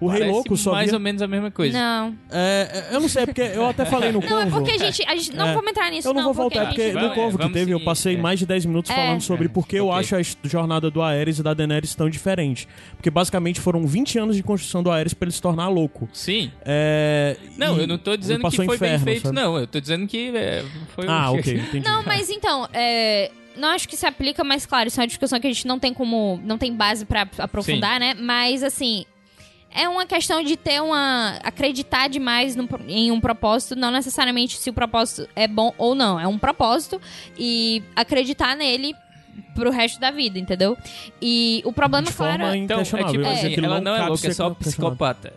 O 0.00 0.06
Rei 0.06 0.20
Parece 0.20 0.32
Louco 0.34 0.56
só 0.56 0.72
mais 0.72 0.86
via... 0.88 0.94
ou 0.96 1.00
menos 1.00 1.20
a 1.20 1.26
mesma 1.28 1.50
coisa. 1.50 1.78
Não. 1.78 2.16
É, 2.30 2.86
é, 2.90 2.94
eu 2.96 3.00
não 3.02 3.08
sei, 3.10 3.26
porque 3.26 3.42
eu 3.42 3.66
até 3.66 3.84
falei 3.84 4.10
no 4.10 4.20
Não, 4.20 4.26
é 4.26 4.30
Corvo. 4.44 4.50
porque 4.56 4.70
a 4.70 4.78
gente. 4.78 5.04
A 5.06 5.14
gente 5.14 5.36
não 5.36 5.48
É. 5.48 5.52
vamos 5.52 5.70
entrar 5.70 5.90
nisso, 5.90 6.08
Eu 6.08 6.14
não, 6.14 6.22
vou 6.22 6.32
porque 6.32 6.56
voltar, 6.56 6.68
porque 6.70 6.92
gente... 6.92 7.02
no 7.02 7.14
Corvo 7.14 7.36
que 7.36 7.48
teve, 7.50 7.70
eu 7.70 7.76
seguir, 7.76 7.84
passei 7.84 8.14
é. 8.14 8.18
mais 8.18 8.38
de 8.38 8.46
10 8.46 8.64
minutos 8.64 8.90
É. 8.90 8.94
falando 8.94 9.20
sobre 9.20 9.50
por 9.50 9.68
que 9.68 9.76
eu 9.76 9.92
acho 9.92 10.16
a 10.16 10.22
jornada 10.44 10.90
do 10.90 11.02
Aerys 11.02 11.38
e 11.38 11.42
da 11.42 11.52
Daenerys 11.52 11.94
tão 11.94 12.08
diferente. 12.08 12.66
Porque 12.96 13.10
basicamente 13.10 13.60
foram 13.60 13.86
20 13.86 14.18
anos 14.18 14.36
de 14.36 14.42
construção 14.42 14.82
do 14.82 14.90
Aerys 14.90 15.12
pra 15.12 15.26
ele 15.26 15.34
se 15.34 15.42
tornar 15.42 15.68
louco. 15.68 16.08
Sim. 16.14 16.50
É, 16.64 17.36
Não, 17.58 17.76
eu 17.78 17.86
não 17.86 17.98
tô 17.98 18.16
dizendo 18.16 18.42
que 18.48 18.56
foi 18.56 18.64
inferno, 18.64 19.04
bem 19.04 19.14
feito, 19.16 19.24
sabe? 19.24 19.36
não. 19.36 19.58
Eu 19.58 19.66
tô 19.66 19.78
dizendo 19.80 20.06
que 20.06 20.34
é, 20.34 20.64
foi 20.94 21.06
um... 21.06 21.10
Ah, 21.10 21.30
ok, 21.30 21.52
entendi. 21.60 21.86
Não, 21.86 22.02
mas 22.04 22.30
então, 22.30 22.66
é, 22.72 23.30
não 23.60 23.68
acho 23.68 23.88
que 23.88 23.96
se 23.96 24.06
aplica, 24.06 24.42
mas 24.42 24.66
claro, 24.66 24.88
isso 24.88 24.98
é 24.98 25.02
uma 25.02 25.06
discussão 25.06 25.38
que 25.38 25.46
a 25.46 25.52
gente 25.52 25.66
não 25.66 25.78
tem 25.78 25.94
como. 25.94 26.40
não 26.44 26.58
tem 26.58 26.74
base 26.74 27.04
pra 27.04 27.28
aprofundar, 27.38 28.00
né? 28.00 28.14
Mas 28.14 28.62
assim. 28.62 29.04
É 29.72 29.88
uma 29.88 30.04
questão 30.04 30.42
de 30.42 30.56
ter 30.56 30.82
uma. 30.82 31.38
acreditar 31.44 32.08
demais 32.08 32.56
no- 32.56 32.68
em 32.88 33.12
um 33.12 33.20
propósito, 33.20 33.76
não 33.76 33.92
necessariamente 33.92 34.56
se 34.58 34.68
o 34.68 34.72
propósito 34.72 35.28
é 35.36 35.46
bom 35.46 35.72
ou 35.78 35.94
não. 35.94 36.18
É 36.18 36.26
um 36.26 36.36
propósito 36.36 37.00
e 37.38 37.80
acreditar 37.94 38.56
nele 38.56 38.96
pro 39.54 39.70
resto 39.70 40.00
da 40.00 40.10
vida, 40.10 40.40
entendeu? 40.40 40.76
E 41.22 41.62
o 41.64 41.72
problema, 41.72 42.04
De 42.08 42.12
forma 42.12 42.36
claro. 42.38 42.56
Então, 42.56 42.80
é 42.80 42.82
tipo 42.82 42.96
mas 43.20 43.38
assim, 43.38 43.64
ela 43.64 43.80
não 43.80 43.94
é 43.94 44.06
louca, 44.08 44.26
é 44.26 44.32
só 44.32 44.50
psicopata. 44.50 45.32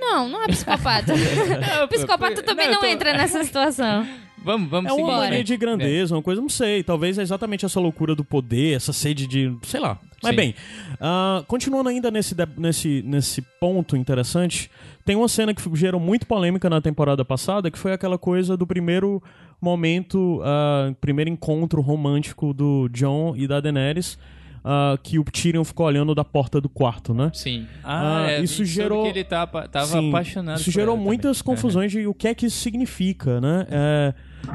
Não, 0.00 0.30
não 0.30 0.42
é 0.42 0.46
psicopata. 0.46 1.12
psicopata 1.90 2.42
também 2.42 2.70
não, 2.70 2.80
tô- 2.80 2.86
entra 2.86 3.12
nessa 3.12 3.44
situação. 3.44 4.06
Vamos, 4.44 4.68
vamos 4.70 4.90
É 4.90 4.94
uma 4.94 5.06
seguir. 5.12 5.20
Mania 5.30 5.44
de 5.44 5.56
grandeza, 5.56 6.14
uma 6.14 6.22
coisa, 6.22 6.40
não 6.40 6.48
sei. 6.48 6.82
Talvez 6.82 7.18
é 7.18 7.22
exatamente 7.22 7.64
essa 7.64 7.80
loucura 7.80 8.14
do 8.14 8.24
poder, 8.24 8.74
essa 8.76 8.92
sede 8.92 9.26
de. 9.26 9.56
sei 9.62 9.80
lá. 9.80 9.98
Mas 10.22 10.30
Sim. 10.30 10.36
bem, 10.36 10.54
ah, 11.00 11.42
continuando 11.46 11.88
ainda 11.88 12.10
nesse, 12.10 12.34
nesse, 12.56 13.02
nesse 13.04 13.42
ponto 13.60 13.96
interessante, 13.96 14.70
tem 15.04 15.16
uma 15.16 15.28
cena 15.28 15.52
que 15.54 15.62
gerou 15.76 16.00
muito 16.00 16.26
polêmica 16.26 16.68
na 16.70 16.80
temporada 16.80 17.24
passada, 17.24 17.70
que 17.70 17.78
foi 17.78 17.92
aquela 17.92 18.16
coisa 18.18 18.56
do 18.56 18.66
primeiro 18.66 19.22
momento, 19.60 20.40
ah, 20.44 20.92
primeiro 21.00 21.30
encontro 21.30 21.80
romântico 21.80 22.52
do 22.52 22.88
John 22.90 23.34
e 23.36 23.46
da 23.46 23.60
Daenerys. 23.60 24.18
ah, 24.66 24.96
que 25.02 25.18
o 25.18 25.24
Tyrion 25.24 25.62
ficou 25.62 25.84
olhando 25.84 26.14
da 26.14 26.24
porta 26.24 26.58
do 26.58 26.70
quarto, 26.70 27.12
né? 27.12 27.30
Sim. 27.34 27.66
Ah, 27.84 28.26
é, 28.30 28.40
isso 28.42 28.64
gerou- 28.64 29.02
que 29.02 29.10
ele 29.10 29.24
tá, 29.24 29.46
tava 29.46 29.86
Sim, 29.86 30.08
apaixonado 30.08 30.58
Isso 30.58 30.70
gerou 30.70 30.96
muitas 30.96 31.38
também. 31.42 31.44
confusões 31.54 31.92
de 31.92 32.06
o 32.06 32.14
que 32.14 32.28
é 32.28 32.34
que 32.34 32.46
isso 32.46 32.56
significa, 32.60 33.42
né? 33.42 33.66
É, 33.70 34.14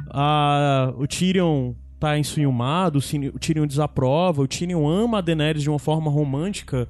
a- 0.09 0.93
o 0.97 1.07
Tyrion 1.07 1.73
tá 1.99 2.17
enciumado, 2.17 2.99
o 2.99 3.39
Tyrion 3.39 3.67
desaprova, 3.67 4.41
o 4.41 4.47
Tyrion 4.47 4.87
ama 4.87 5.17
a 5.17 5.21
Daenerys 5.21 5.63
de 5.63 5.69
uma 5.69 5.79
forma 5.79 6.09
romântica. 6.09 6.87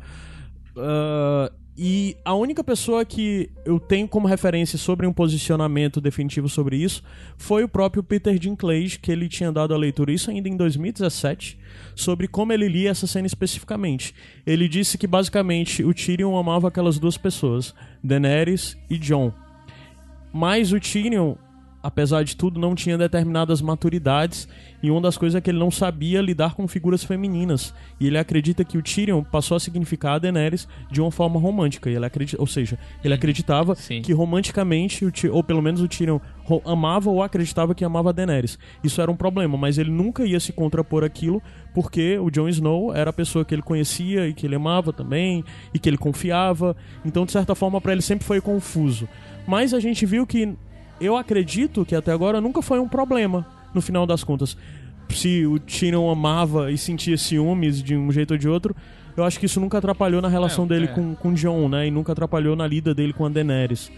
ah, 0.77 1.51
e 1.81 2.17
a 2.25 2.33
única 2.33 2.61
pessoa 2.61 3.05
que 3.05 3.49
eu 3.65 3.79
tenho 3.79 4.05
como 4.05 4.27
referência 4.27 4.77
sobre 4.77 5.07
um 5.07 5.13
posicionamento 5.13 6.01
definitivo 6.01 6.49
sobre 6.49 6.75
isso 6.75 7.01
foi 7.37 7.63
o 7.63 7.69
próprio 7.69 8.03
Peter 8.03 8.37
Dinklage, 8.37 8.99
que 8.99 9.09
ele 9.09 9.29
tinha 9.29 9.49
dado 9.49 9.73
a 9.73 9.77
leitura, 9.77 10.11
isso 10.11 10.29
ainda 10.29 10.49
em 10.49 10.57
2017, 10.57 11.57
sobre 11.95 12.27
como 12.27 12.51
ele 12.51 12.67
lia 12.67 12.89
essa 12.89 13.07
cena 13.07 13.25
especificamente. 13.27 14.13
Ele 14.45 14.67
disse 14.67 14.97
que 14.97 15.07
basicamente 15.07 15.81
o 15.81 15.93
Tyrion 15.93 16.37
amava 16.37 16.67
aquelas 16.67 16.99
duas 16.99 17.17
pessoas, 17.17 17.73
Daenerys 18.03 18.77
e 18.89 18.97
Jon. 18.97 19.31
Mas 20.33 20.73
o 20.73 20.79
Tyrion, 20.81 21.35
apesar 21.81 22.23
de 22.23 22.35
tudo, 22.35 22.59
não 22.59 22.75
tinha 22.75 22.97
determinadas 22.97 23.61
maturidades 23.61 24.47
e 24.81 24.89
uma 24.89 25.01
das 25.01 25.17
coisas 25.17 25.37
é 25.37 25.41
que 25.41 25.49
ele 25.49 25.59
não 25.59 25.71
sabia 25.71 26.21
lidar 26.21 26.53
com 26.53 26.67
figuras 26.67 27.03
femininas. 27.03 27.73
E 27.99 28.07
ele 28.07 28.17
acredita 28.17 28.63
que 28.63 28.77
o 28.77 28.81
Tyrion 28.81 29.23
passou 29.23 29.57
a 29.57 29.59
significar 29.59 30.15
a 30.15 30.19
Daenerys 30.19 30.67
de 30.89 31.01
uma 31.01 31.11
forma 31.11 31.39
romântica. 31.39 31.89
Ele 31.89 32.05
acredita, 32.05 32.41
ou 32.41 32.47
seja, 32.47 32.77
ele 33.03 33.13
acreditava 33.13 33.75
Sim. 33.75 34.01
que 34.01 34.13
romanticamente, 34.13 35.05
ou 35.29 35.43
pelo 35.43 35.61
menos 35.61 35.81
o 35.81 35.87
Tyrion 35.87 36.19
amava 36.65 37.09
ou 37.09 37.21
acreditava 37.21 37.75
que 37.75 37.83
amava 37.83 38.09
a 38.09 38.13
Daenerys. 38.13 38.57
Isso 38.83 39.01
era 39.01 39.11
um 39.11 39.15
problema, 39.15 39.57
mas 39.57 39.77
ele 39.77 39.91
nunca 39.91 40.25
ia 40.25 40.39
se 40.39 40.53
contrapor 40.53 41.03
aquilo 41.03 41.41
porque 41.73 42.17
o 42.17 42.29
Jon 42.31 42.47
Snow 42.49 42.93
era 42.93 43.09
a 43.09 43.13
pessoa 43.13 43.45
que 43.45 43.53
ele 43.53 43.61
conhecia 43.61 44.27
e 44.27 44.33
que 44.33 44.45
ele 44.45 44.55
amava 44.55 44.93
também 44.93 45.43
e 45.73 45.79
que 45.79 45.89
ele 45.89 45.97
confiava. 45.97 46.75
Então, 47.05 47.25
de 47.25 47.31
certa 47.31 47.53
forma, 47.53 47.81
para 47.81 47.91
ele 47.91 48.01
sempre 48.01 48.25
foi 48.25 48.41
confuso. 48.41 49.07
Mas 49.45 49.73
a 49.73 49.79
gente 49.79 50.05
viu 50.05 50.25
que 50.25 50.55
eu 51.01 51.15
acredito 51.17 51.85
que 51.85 51.95
até 51.95 52.11
agora 52.11 52.39
nunca 52.41 52.61
foi 52.61 52.79
um 52.79 52.87
problema, 52.87 53.45
no 53.73 53.81
final 53.81 54.05
das 54.05 54.23
contas. 54.23 54.55
Se 55.09 55.45
o 55.45 55.59
Tyrion 55.59 56.09
amava 56.09 56.71
e 56.71 56.77
sentia 56.77 57.17
ciúmes 57.17 57.81
de 57.81 57.95
um 57.95 58.11
jeito 58.11 58.31
ou 58.31 58.37
de 58.37 58.47
outro, 58.47 58.75
eu 59.17 59.23
acho 59.23 59.39
que 59.39 59.45
isso 59.47 59.59
nunca 59.59 59.77
atrapalhou 59.79 60.21
na 60.21 60.27
relação 60.27 60.65
É, 60.65 60.67
dele 60.67 60.85
é. 60.85 60.87
com, 60.87 61.15
com 61.15 61.29
o 61.29 61.33
Jon, 61.33 61.67
né? 61.67 61.87
E 61.87 61.91
nunca 61.91 62.11
atrapalhou 62.11 62.55
na 62.55 62.67
lida 62.67 62.93
dele 62.93 63.11
com 63.11 63.25
a 63.25 63.29
Daenerys. 63.29 63.91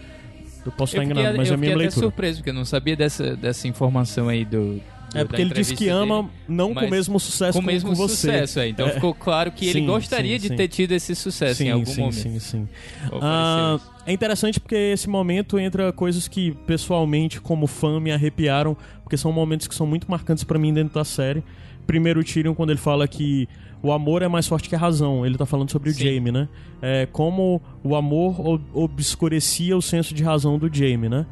Eu 0.64 0.72
posso 0.72 0.96
Eu 0.96 1.02
estar 1.02 1.08
fiquei, 1.08 1.20
enganado, 1.22 1.36
mas 1.36 1.48
eu 1.48 1.52
é 1.52 1.54
a 1.54 1.58
minha 1.58 1.70
fiquei 1.72 1.86
até 1.86 1.94
leitura. 1.94 2.06
surpreso, 2.06 2.38
porque 2.38 2.50
eu 2.50 2.54
não 2.54 2.64
sabia 2.64 2.96
dessa, 2.96 3.36
dessa 3.36 3.68
informação 3.68 4.28
aí 4.28 4.44
do. 4.44 4.80
É 5.14 5.24
porque 5.24 5.42
ele 5.42 5.52
disse 5.54 5.74
que 5.74 5.88
ama, 5.88 6.22
dele. 6.22 6.28
não 6.48 6.74
com 6.74 6.84
o 6.86 6.90
mesmo 6.90 7.18
sucesso 7.20 7.52
com 7.52 7.58
o 7.58 7.62
como 7.62 7.72
mesmo 7.72 7.90
com 7.90 7.94
você. 7.96 8.14
sucesso, 8.14 8.60
é. 8.60 8.68
Então 8.68 8.88
ficou 8.88 9.12
claro 9.14 9.50
que 9.52 9.66
ele 9.66 9.80
Sim, 9.80 9.86
gostaria 9.86 10.36
sim, 10.38 10.42
de 10.42 10.48
sim. 10.48 10.56
ter 10.56 10.68
tido 10.68 10.92
esse 10.92 11.14
sucesso 11.14 11.56
sim, 11.58 11.68
em 11.68 11.70
algum 11.70 11.84
sim, 11.86 12.00
momento. 12.00 12.14
sim, 12.16 12.38
sim. 12.38 12.68
Ou 13.10 13.20
Ah, 13.22 13.78
é 14.06 14.12
interessante 14.12 14.58
porque 14.60 14.74
esse 14.74 15.08
momento 15.08 15.58
entra 15.58 15.92
coisas 15.92 16.26
que 16.28 16.52
pessoalmente, 16.66 17.40
como 17.40 17.66
fã, 17.66 18.00
me 18.00 18.10
arrepiaram, 18.12 18.76
porque 19.02 19.16
são 19.16 19.32
momentos 19.32 19.66
que 19.66 19.74
são 19.74 19.86
muito 19.86 20.10
marcantes 20.10 20.44
pra 20.44 20.58
mim 20.58 20.72
dentro 20.72 20.94
da 20.94 21.04
série. 21.04 21.42
Primeiro 21.86 22.20
o 22.20 22.24
Tyrion 22.24 22.54
quando 22.54 22.70
ele 22.70 22.78
fala 22.78 23.06
que 23.08 23.48
o 23.82 23.90
amor 23.90 24.22
é 24.22 24.28
mais 24.28 24.46
forte 24.46 24.68
que 24.68 24.74
a 24.76 24.78
razão. 24.78 25.26
Ele 25.26 25.36
tá 25.36 25.44
falando 25.44 25.70
sobre 25.70 25.90
o 25.90 25.92
Sim. 25.92 26.04
Jaime, 26.04 26.30
né? 26.30 26.48
É, 26.80 27.06
como 27.10 27.60
o 27.82 27.96
amor 27.96 28.40
ob- 28.40 28.62
obscurecia 28.72 29.76
o 29.76 29.82
senso 29.82 30.14
de 30.14 30.22
razão 30.22 30.56
do 30.58 30.72
Jaime, 30.72 31.08
né? 31.08 31.26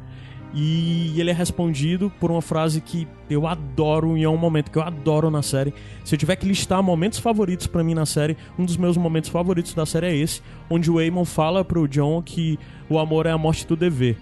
E 0.53 1.13
ele 1.19 1.29
é 1.29 1.33
respondido 1.33 2.11
por 2.19 2.29
uma 2.29 2.41
frase 2.41 2.81
que 2.81 3.07
eu 3.29 3.47
adoro 3.47 4.17
e 4.17 4.23
é 4.23 4.29
um 4.29 4.37
momento 4.37 4.69
que 4.69 4.77
eu 4.77 4.81
adoro 4.81 5.31
na 5.31 5.41
série. 5.41 5.73
Se 6.03 6.13
eu 6.13 6.19
tiver 6.19 6.35
que 6.35 6.45
listar 6.45 6.83
momentos 6.83 7.19
favoritos 7.19 7.67
pra 7.67 7.83
mim 7.83 7.93
na 7.93 8.05
série, 8.05 8.35
um 8.59 8.65
dos 8.65 8.75
meus 8.75 8.97
momentos 8.97 9.29
favoritos 9.29 9.73
da 9.73 9.85
série 9.85 10.07
é 10.07 10.15
esse, 10.15 10.41
onde 10.69 10.91
o 10.91 10.97
Aemon 10.97 11.23
fala 11.23 11.63
pro 11.63 11.87
Jon 11.87 12.21
que 12.21 12.59
o 12.89 12.99
amor 12.99 13.25
é 13.25 13.31
a 13.31 13.37
morte 13.37 13.65
do 13.65 13.77
dever. 13.77 14.17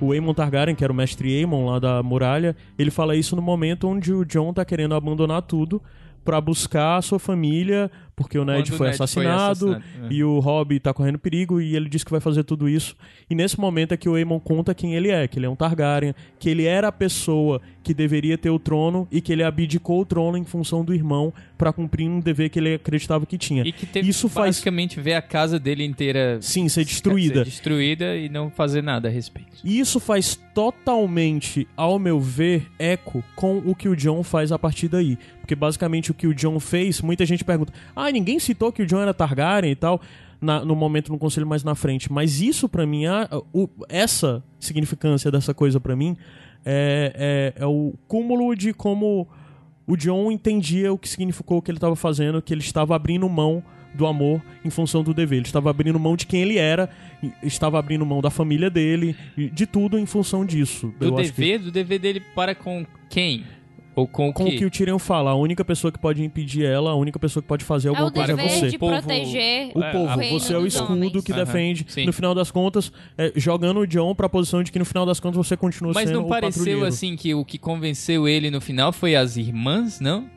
O 0.00 0.12
Aemon 0.12 0.32
Targaryen, 0.32 0.74
que 0.74 0.82
era 0.82 0.92
o 0.92 0.96
mestre 0.96 1.36
Aemon 1.36 1.66
lá 1.66 1.78
da 1.78 2.02
muralha, 2.02 2.56
ele 2.78 2.90
fala 2.90 3.14
isso 3.14 3.36
no 3.36 3.42
momento 3.42 3.86
onde 3.86 4.12
o 4.12 4.24
Jon 4.24 4.54
tá 4.54 4.64
querendo 4.64 4.94
abandonar 4.94 5.42
tudo 5.42 5.82
pra 6.24 6.40
buscar 6.40 6.96
a 6.96 7.02
sua 7.02 7.18
família, 7.18 7.90
porque 8.16 8.38
o 8.38 8.44
Ned 8.44 8.70
Quando 8.70 8.74
o 8.74 8.78
foi 8.78 8.86
Ned 8.88 8.96
foi 8.96 9.04
assassinado, 9.04 9.70
assassinado, 9.72 10.06
é. 10.06 10.14
e 10.14 10.24
o 10.24 10.38
Robb 10.38 10.78
tá 10.80 10.94
correndo 10.94 11.18
perigo 11.18 11.60
e 11.60 11.74
ele 11.74 11.88
diz 11.88 12.04
que 12.04 12.10
vai 12.10 12.20
fazer 12.20 12.44
tudo 12.44 12.68
isso. 12.68 12.96
E 13.28 13.34
nesse 13.34 13.58
momento 13.58 13.92
é 13.92 13.96
que 13.96 14.08
o 14.08 14.14
Aemon 14.14 14.38
conta 14.38 14.74
quem 14.74 14.94
ele 14.94 15.10
é, 15.10 15.26
que 15.26 15.38
ele 15.38 15.46
é 15.46 15.48
um 15.48 15.56
Targaryen, 15.56 16.14
que 16.38 16.48
ele 16.48 16.64
era 16.64 16.88
a 16.88 16.92
pessoa 16.92 17.60
que 17.84 17.94
deveria 17.94 18.36
ter 18.36 18.50
o 18.50 18.58
trono 18.58 19.06
e 19.12 19.20
que 19.20 19.32
ele 19.32 19.44
abdicou 19.44 20.00
o 20.00 20.04
trono 20.04 20.36
em 20.36 20.44
função 20.44 20.84
do 20.84 20.92
irmão 20.92 21.32
pra 21.56 21.72
cumprir 21.72 22.08
um 22.08 22.18
dever 22.18 22.48
que 22.50 22.58
ele 22.58 22.74
acreditava 22.74 23.24
que 23.26 23.38
tinha. 23.38 23.62
E 23.64 23.70
que 23.70 23.86
teve 23.86 24.08
Isso 24.08 24.28
faz 24.28 24.56
basicamente 24.56 24.98
ver 24.98 25.14
a 25.14 25.22
casa 25.22 25.58
dele 25.58 25.84
inteira 25.84 26.38
sim 26.40 26.68
ser 26.68 26.84
destruída. 26.84 27.40
ser 27.40 27.44
destruída 27.44 28.16
e 28.16 28.28
não 28.28 28.50
fazer 28.50 28.82
nada 28.82 29.08
a 29.08 29.10
respeito. 29.10 29.50
E 29.62 29.78
isso 29.78 30.00
faz 30.00 30.34
totalmente, 30.52 31.66
ao 31.76 31.98
meu 31.98 32.20
ver, 32.20 32.66
eco 32.78 33.22
com 33.36 33.58
o 33.58 33.74
que 33.74 33.88
o 33.88 33.96
John 33.96 34.22
faz 34.22 34.50
a 34.52 34.58
partir 34.58 34.88
daí. 34.88 35.18
Porque 35.40 35.54
basicamente 35.54 36.10
o 36.10 36.14
que 36.14 36.26
o 36.26 36.34
John 36.34 36.58
fez, 36.58 37.00
muita 37.00 37.24
gente 37.26 37.44
pergunta: 37.44 37.72
ah, 37.94 38.10
ninguém 38.10 38.38
citou 38.38 38.72
que 38.72 38.82
o 38.82 38.86
John 38.86 39.00
era 39.00 39.12
Targaryen 39.14 39.72
e 39.72 39.76
tal. 39.76 40.00
na- 40.40 40.62
no 40.62 40.76
momento 40.76 41.10
no 41.10 41.18
conselho 41.18 41.46
mais 41.46 41.64
na 41.64 41.74
frente. 41.74 42.12
Mas 42.12 42.38
isso 42.42 42.68
pra 42.68 42.84
mim, 42.84 43.06
a- 43.06 43.26
o- 43.50 43.66
essa 43.88 44.44
significância 44.60 45.30
dessa 45.30 45.54
coisa 45.54 45.80
pra 45.80 45.96
mim 45.96 46.14
é, 46.64 47.52
é, 47.56 47.62
é 47.62 47.66
o 47.66 47.94
cúmulo 48.08 48.54
de 48.54 48.72
como 48.72 49.28
o 49.86 49.96
John 49.96 50.30
entendia 50.32 50.92
o 50.92 50.98
que 50.98 51.08
significou 51.08 51.58
o 51.58 51.62
que 51.62 51.70
ele 51.70 51.76
estava 51.78 51.94
fazendo, 51.96 52.40
que 52.40 52.52
ele 52.54 52.62
estava 52.62 52.96
abrindo 52.96 53.28
mão 53.28 53.62
do 53.94 54.06
amor 54.06 54.42
em 54.64 54.70
função 54.70 55.02
do 55.04 55.14
dever. 55.14 55.38
Ele 55.38 55.46
estava 55.46 55.70
abrindo 55.70 56.00
mão 56.00 56.16
de 56.16 56.26
quem 56.26 56.42
ele 56.42 56.58
era, 56.58 56.90
estava 57.42 57.78
abrindo 57.78 58.04
mão 58.04 58.20
da 58.20 58.30
família 58.30 58.68
dele, 58.68 59.14
de 59.36 59.66
tudo 59.66 59.98
em 59.98 60.06
função 60.06 60.44
disso. 60.44 60.92
Do 60.98 61.16
acho 61.18 61.32
que- 61.32 61.40
dever, 61.40 61.58
do 61.60 61.70
dever 61.70 61.98
dele 62.00 62.20
para 62.34 62.54
com 62.54 62.84
quem? 63.08 63.44
Ou 63.96 64.08
com 64.08 64.28
o 64.28 64.32
com 64.32 64.44
o 64.44 64.46
que? 64.50 64.64
o 64.64 64.70
Tyrion 64.70 64.98
fala, 64.98 65.30
a 65.30 65.34
única 65.36 65.64
pessoa 65.64 65.92
que 65.92 65.98
pode 65.98 66.22
impedir 66.24 66.64
ela, 66.64 66.90
a 66.90 66.94
única 66.96 67.18
pessoa 67.18 67.40
que 67.42 67.48
pode 67.48 67.64
fazer 67.64 67.88
É 67.88 67.90
alguma 67.90 68.08
o 68.08 68.12
coisa 68.12 68.32
é 68.32 68.36
você. 68.48 68.68
de 68.68 68.78
Povo- 68.78 68.92
proteger 68.92 69.70
O 69.74 69.82
É, 69.82 69.92
povo, 69.92 70.16
reino 70.18 70.40
você 70.40 70.52
é 70.54 70.58
o 70.58 70.66
escudo 70.66 70.92
homens. 70.94 71.24
que 71.24 71.32
defende, 71.32 71.86
sim. 71.88 72.04
no 72.04 72.12
final 72.12 72.34
das 72.34 72.50
contas, 72.50 72.90
é, 73.16 73.32
jogando 73.36 73.80
o 73.80 73.86
John 73.86 74.14
pra 74.14 74.28
posição 74.28 74.62
de 74.62 74.72
que 74.72 74.78
no 74.78 74.84
final 74.84 75.06
das 75.06 75.20
contas 75.20 75.36
você 75.36 75.56
continua 75.56 75.92
Mas 75.94 76.08
sendo 76.08 76.18
não 76.20 76.26
o 76.26 76.28
pareceu 76.28 76.60
patrulheiro. 76.62 76.84
assim 76.86 77.14
que 77.14 77.34
o 77.34 77.44
que 77.44 77.56
convenceu 77.58 78.26
ele 78.26 78.50
no 78.50 78.60
final 78.60 78.92
foi 78.92 79.14
as 79.14 79.36
irmãs, 79.36 80.00
não? 80.00 80.28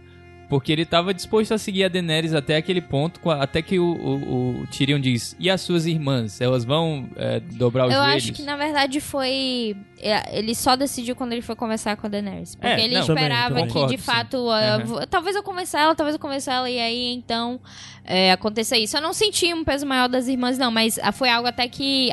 Porque 0.50 0.72
ele 0.72 0.86
tava 0.86 1.14
disposto 1.14 1.54
a 1.54 1.58
seguir 1.58 1.84
a 1.84 1.88
Daenerys 1.90 2.34
até 2.34 2.56
aquele 2.56 2.80
ponto, 2.80 3.20
até 3.30 3.62
que 3.62 3.78
o, 3.80 3.84
o, 3.86 4.62
o 4.62 4.68
Tyrion 4.68 4.98
diz: 5.00 5.36
E 5.38 5.50
as 5.50 5.60
suas 5.60 5.86
irmãs? 5.86 6.40
Elas 6.40 6.64
vão 6.64 7.10
é, 7.18 7.40
dobrar 7.42 7.88
os 7.88 7.94
Eu 7.94 8.00
joelhos? 8.00 8.24
acho 8.24 8.32
que 8.34 8.44
na 8.44 8.56
verdade 8.56 9.02
foi. 9.02 9.76
é, 10.00 10.38
Ele 10.40 10.56
só 10.56 10.78
decidiu 10.78 11.18
quando 11.18 11.34
ele 11.34 11.42
foi 11.42 11.54
conversar 11.56 11.98
com 11.98 12.08
a 12.08 12.10
Daenerys. 12.10 12.56
Porque 12.56 12.68
É, 12.68 12.86
ele 12.86 12.94
não. 12.94 13.02
esperava 13.02 13.50
Também, 13.56 13.68
que 13.68 13.74
também. 13.74 13.88
de 13.98 13.98
Concordo, 13.98 14.48
fato. 14.48 14.86
vo- 14.86 15.08
Talvez 15.08 15.36
eu 15.36 15.44
convença 15.44 15.80
ela, 15.80 15.94
talvez 15.96 16.16
eu 16.16 16.20
convença 16.20 16.54
ela, 16.54 16.70
e 16.70 16.80
aí 16.80 17.14
então 17.14 17.60
é, 18.08 18.32
aconteça 18.32 18.78
isso. 18.78 18.96
Eu 18.96 19.02
não 19.02 19.12
senti 19.12 19.54
um 19.54 19.66
peso 19.66 19.86
maior 19.86 20.08
das 20.08 20.30
irmãs, 20.30 20.58
não, 20.58 20.72
mas 20.72 20.98
ah, 21.04 21.12
foi 21.12 21.30
algo 21.30 21.48
até 21.48 21.68
que. 21.68 22.10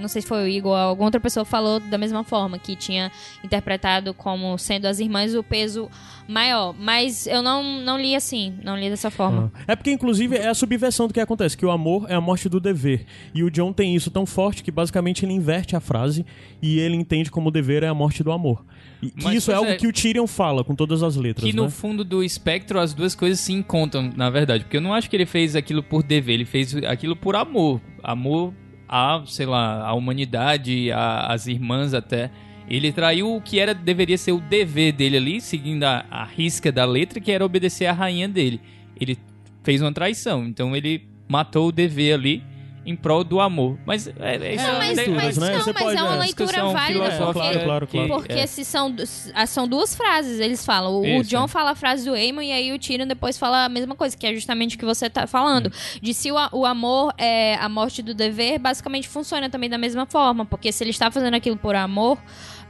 não 0.00 0.06
sei 0.06 0.22
se 0.22 0.28
foi 0.28 0.44
o 0.44 0.48
Igor 0.48 0.76
alguma 0.76 1.08
outra 1.08 1.20
pessoa 1.20 1.44
falou 1.44 1.80
da 1.80 1.98
mesma 1.98 2.22
forma, 2.22 2.58
que 2.58 2.76
tinha 2.76 3.10
interpretado 3.42 4.14
como 4.14 4.56
sendo 4.56 4.86
as 4.86 5.00
irmãs 5.00 5.34
o 5.34 5.42
peso 5.42 5.90
maior. 6.28 6.72
Mas 6.78 7.26
eu 7.26 7.42
não, 7.42 7.80
não 7.80 7.98
li 7.98 8.14
assim, 8.14 8.54
não 8.62 8.78
li 8.78 8.88
dessa 8.88 9.10
forma. 9.10 9.50
Ah. 9.54 9.72
É 9.72 9.76
porque, 9.76 9.90
inclusive, 9.90 10.36
é 10.36 10.48
a 10.48 10.54
subversão 10.54 11.08
do 11.08 11.14
que 11.14 11.20
acontece, 11.20 11.56
que 11.56 11.66
o 11.66 11.70
amor 11.72 12.06
é 12.08 12.14
a 12.14 12.20
morte 12.20 12.48
do 12.48 12.60
dever. 12.60 13.04
E 13.34 13.42
o 13.42 13.50
John 13.50 13.72
tem 13.72 13.96
isso 13.96 14.12
tão 14.12 14.24
forte 14.24 14.62
que, 14.62 14.70
basicamente, 14.70 15.24
ele 15.24 15.32
inverte 15.32 15.74
a 15.74 15.80
frase 15.80 16.24
e 16.62 16.78
ele 16.78 16.94
entende 16.94 17.32
como 17.32 17.48
o 17.48 17.52
dever 17.52 17.82
é 17.82 17.88
a 17.88 17.94
morte 17.94 18.22
do 18.22 18.30
amor. 18.30 18.64
E 19.02 19.12
Mas, 19.20 19.34
isso 19.38 19.50
é 19.50 19.54
algo 19.54 19.70
é. 19.70 19.76
que 19.76 19.86
o 19.86 19.92
Tyrion 19.92 20.26
fala 20.28 20.62
com 20.62 20.74
todas 20.76 21.02
as 21.02 21.16
letras, 21.16 21.44
Que 21.50 21.56
no 21.56 21.64
né? 21.64 21.70
fundo 21.70 22.04
do 22.04 22.22
espectro 22.22 22.78
as 22.78 22.94
duas 22.94 23.14
coisas 23.16 23.40
se 23.40 23.52
encontram, 23.52 24.10
na 24.16 24.30
verdade. 24.30 24.62
Porque 24.64 24.76
eu 24.76 24.80
não 24.80 24.94
acho 24.94 25.10
que 25.10 25.16
ele 25.16 25.26
fez 25.26 25.56
aquilo 25.56 25.82
por 25.82 26.02
dever, 26.04 26.34
ele 26.34 26.44
fez 26.44 26.74
aquilo 26.84 27.16
por 27.16 27.34
amor. 27.34 27.80
Amor 28.02 28.54
a, 28.88 29.22
sei 29.26 29.46
lá, 29.46 29.84
a 29.86 29.92
humanidade, 29.94 30.92
a- 30.92 31.26
as 31.32 31.46
irmãs 31.48 31.94
até. 31.94 32.30
Ele 32.68 32.92
traiu 32.92 33.34
o 33.34 33.40
que 33.40 33.58
era 33.58 33.74
deveria 33.74 34.16
ser 34.16 34.32
o 34.32 34.40
dever 34.40 34.92
dele 34.92 35.16
ali, 35.16 35.40
seguindo 35.40 35.82
a, 35.84 36.04
a 36.10 36.24
risca 36.24 36.70
da 36.70 36.84
letra, 36.84 37.20
que 37.20 37.32
era 37.32 37.44
obedecer 37.44 37.86
à 37.86 37.92
rainha 37.92 38.28
dele. 38.28 38.60
Ele 39.00 39.18
fez 39.64 39.82
uma 39.82 39.92
traição, 39.92 40.44
então 40.46 40.76
ele 40.76 41.02
matou 41.28 41.68
o 41.68 41.72
dever 41.72 42.14
ali 42.14 42.42
em 42.84 42.96
prol 42.96 43.22
do 43.22 43.40
amor. 43.40 43.78
Mas 43.86 44.06
é, 44.06 44.12
é 44.20 44.54
isso 44.54 44.64
Não, 44.64 44.74
é 44.74 44.78
mas, 44.78 44.88
uma- 44.90 45.04
leituras, 45.04 45.24
mas, 45.24 45.38
né? 45.38 45.52
não, 45.52 45.60
Você 45.60 45.72
mas 45.72 45.82
pode- 45.82 45.96
é 45.96 46.02
uma 46.02 46.14
é, 46.14 46.18
leitura 46.18 46.64
válida 46.64 47.10
filosófica 47.10 47.32
porque, 47.32 47.64
claro, 47.64 47.64
claro, 47.64 47.86
claro. 47.86 48.08
porque 48.08 48.32
é. 48.40 48.46
se 48.46 48.64
são, 48.64 48.94
ah, 49.34 49.46
são 49.46 49.68
duas 49.68 49.94
frases, 49.94 50.40
eles 50.40 50.64
falam. 50.64 51.00
O 51.00 51.06
Isso, 51.06 51.30
John 51.30 51.44
é. 51.44 51.48
fala 51.48 51.70
a 51.70 51.74
frase 51.74 52.04
do 52.04 52.16
Eamon 52.16 52.42
e 52.42 52.52
aí 52.52 52.72
o 52.72 52.78
Tyrion 52.78 53.06
depois 53.06 53.38
fala 53.38 53.64
a 53.64 53.68
mesma 53.68 53.94
coisa, 53.94 54.16
que 54.16 54.26
é 54.26 54.34
justamente 54.34 54.76
o 54.76 54.78
que 54.78 54.84
você 54.84 55.08
tá 55.08 55.26
falando. 55.26 55.72
De 56.00 56.12
se 56.12 56.30
o, 56.32 56.36
o 56.52 56.66
amor 56.66 57.12
é 57.18 57.54
a 57.56 57.68
morte 57.68 58.02
do 58.02 58.14
dever, 58.14 58.58
basicamente 58.58 59.08
funciona 59.08 59.48
também 59.48 59.70
da 59.70 59.78
mesma 59.78 60.06
forma, 60.06 60.44
porque 60.44 60.72
se 60.72 60.82
ele 60.82 60.90
está 60.90 61.10
fazendo 61.10 61.34
aquilo 61.34 61.56
por 61.56 61.74
amor 61.74 62.18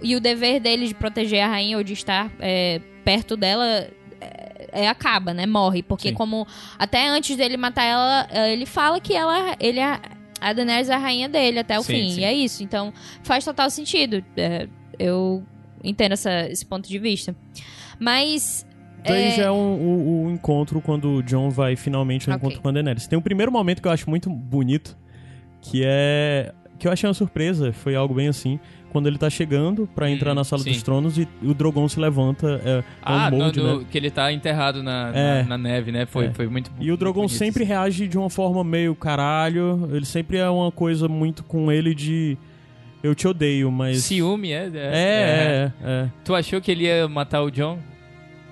e 0.02 0.16
o 0.16 0.20
dever 0.20 0.60
dele 0.60 0.86
de 0.86 0.94
proteger 0.94 1.42
a 1.42 1.48
rainha 1.48 1.76
ou 1.78 1.82
de 1.84 1.92
estar 1.92 2.30
é, 2.40 2.80
perto 3.04 3.36
dela 3.36 3.88
é, 4.72 4.88
acaba, 4.88 5.32
né? 5.34 5.46
Morre. 5.46 5.82
Porque 5.82 6.08
Sim. 6.10 6.14
como 6.14 6.46
até 6.78 7.08
antes 7.08 7.36
dele 7.36 7.56
matar 7.56 7.84
ela, 7.84 8.26
eh, 8.30 8.52
ele 8.52 8.66
fala 8.66 9.00
que 9.00 9.14
ela, 9.14 9.56
ele 9.58 9.80
é, 9.80 9.98
a 10.40 10.52
Daenerys 10.52 10.88
é 10.88 10.94
a 10.94 10.98
rainha 10.98 11.28
dele 11.28 11.58
até 11.60 11.78
o 11.78 11.82
Sim, 11.82 11.92
fim. 11.94 12.10
sim. 12.10 12.20
E 12.20 12.24
é 12.24 12.32
isso. 12.32 12.62
Então 12.62 12.92
faz 13.22 13.44
total 13.44 13.70
sentido. 13.70 14.24
É, 14.36 14.68
eu 14.98 15.42
entendo 15.82 16.12
essa- 16.12 16.48
esse 16.48 16.64
ponto 16.66 16.88
de 16.88 16.98
vista. 16.98 17.34
Mas. 17.98 18.66
Daí 19.04 19.24
é, 19.24 19.30
já 19.32 19.42
é 19.44 19.50
um- 19.50 19.74
o, 19.80 20.24
o 20.26 20.30
encontro 20.30 20.80
quando 20.80 21.16
o 21.16 21.22
John 21.22 21.50
vai 21.50 21.74
finalmente 21.74 22.30
ao 22.30 22.36
Ok. 22.36 22.46
encontro 22.46 22.62
com 22.62 22.68
a 22.68 22.72
Daenerys. 22.72 23.06
Tem 23.08 23.18
um 23.18 23.22
primeiro 23.22 23.50
momento 23.50 23.82
que 23.82 23.88
eu 23.88 23.92
acho 23.92 24.08
muito 24.08 24.30
bonito, 24.30 24.96
que 25.60 25.82
é... 25.84 26.52
Que 26.78 26.88
eu 26.88 26.92
achei 26.92 27.08
uma 27.08 27.14
surpresa, 27.14 27.72
foi 27.72 27.94
algo 27.94 28.14
bem 28.14 28.26
assim. 28.28 28.58
Quando 28.92 29.06
ele 29.06 29.16
tá 29.16 29.30
chegando 29.30 29.88
pra 29.94 30.10
entrar 30.10 30.32
Hum, 30.32 30.34
na 30.34 30.44
Sala 30.44 30.62
sim. 30.62 30.70
dos 30.70 30.82
Tronos 30.82 31.16
e 31.16 31.26
o 31.42 31.54
Drogon 31.54 31.88
se 31.88 31.98
levanta, 31.98 32.60
é, 32.62 32.78
é 32.80 32.84
Ah, 33.02 33.28
um 33.28 33.30
no- 33.30 33.36
molde, 33.38 33.58
no- 33.60 33.78
né? 33.80 33.86
que 33.90 33.96
ele 33.96 34.10
tá 34.10 34.30
enterrado 34.30 34.82
na, 34.82 35.10
É. 35.14 35.42
na, 35.44 35.48
na 35.48 35.58
neve, 35.58 35.90
né? 35.90 36.04
Foi, 36.04 36.26
É. 36.26 36.30
foi 36.32 36.46
muito 36.46 36.70
E 36.78 36.92
o 36.92 36.96
Drogon 36.98 37.22
bonito, 37.22 37.32
sempre 37.38 37.62
assim. 37.62 37.72
reage 37.72 38.06
de 38.06 38.18
uma 38.18 38.28
forma 38.28 38.62
meio 38.62 38.94
caralho. 38.94 39.88
Ele 39.92 40.04
sempre 40.04 40.36
é 40.36 40.48
uma 40.50 40.70
coisa 40.70 41.08
muito 41.08 41.42
com 41.42 41.72
ele 41.72 41.94
de... 41.94 42.36
Eu 43.02 43.14
te 43.14 43.26
odeio, 43.26 43.72
mas... 43.72 44.04
Ciúme, 44.04 44.52
é, 44.52 44.70
É, 44.74 44.74
é, 44.74 45.72
é. 45.84 46.08
Tu 46.24 46.34
achou 46.34 46.60
que 46.60 46.70
ele 46.70 46.84
ia 46.84 47.08
matar 47.08 47.42
o 47.42 47.50
John? 47.50 47.78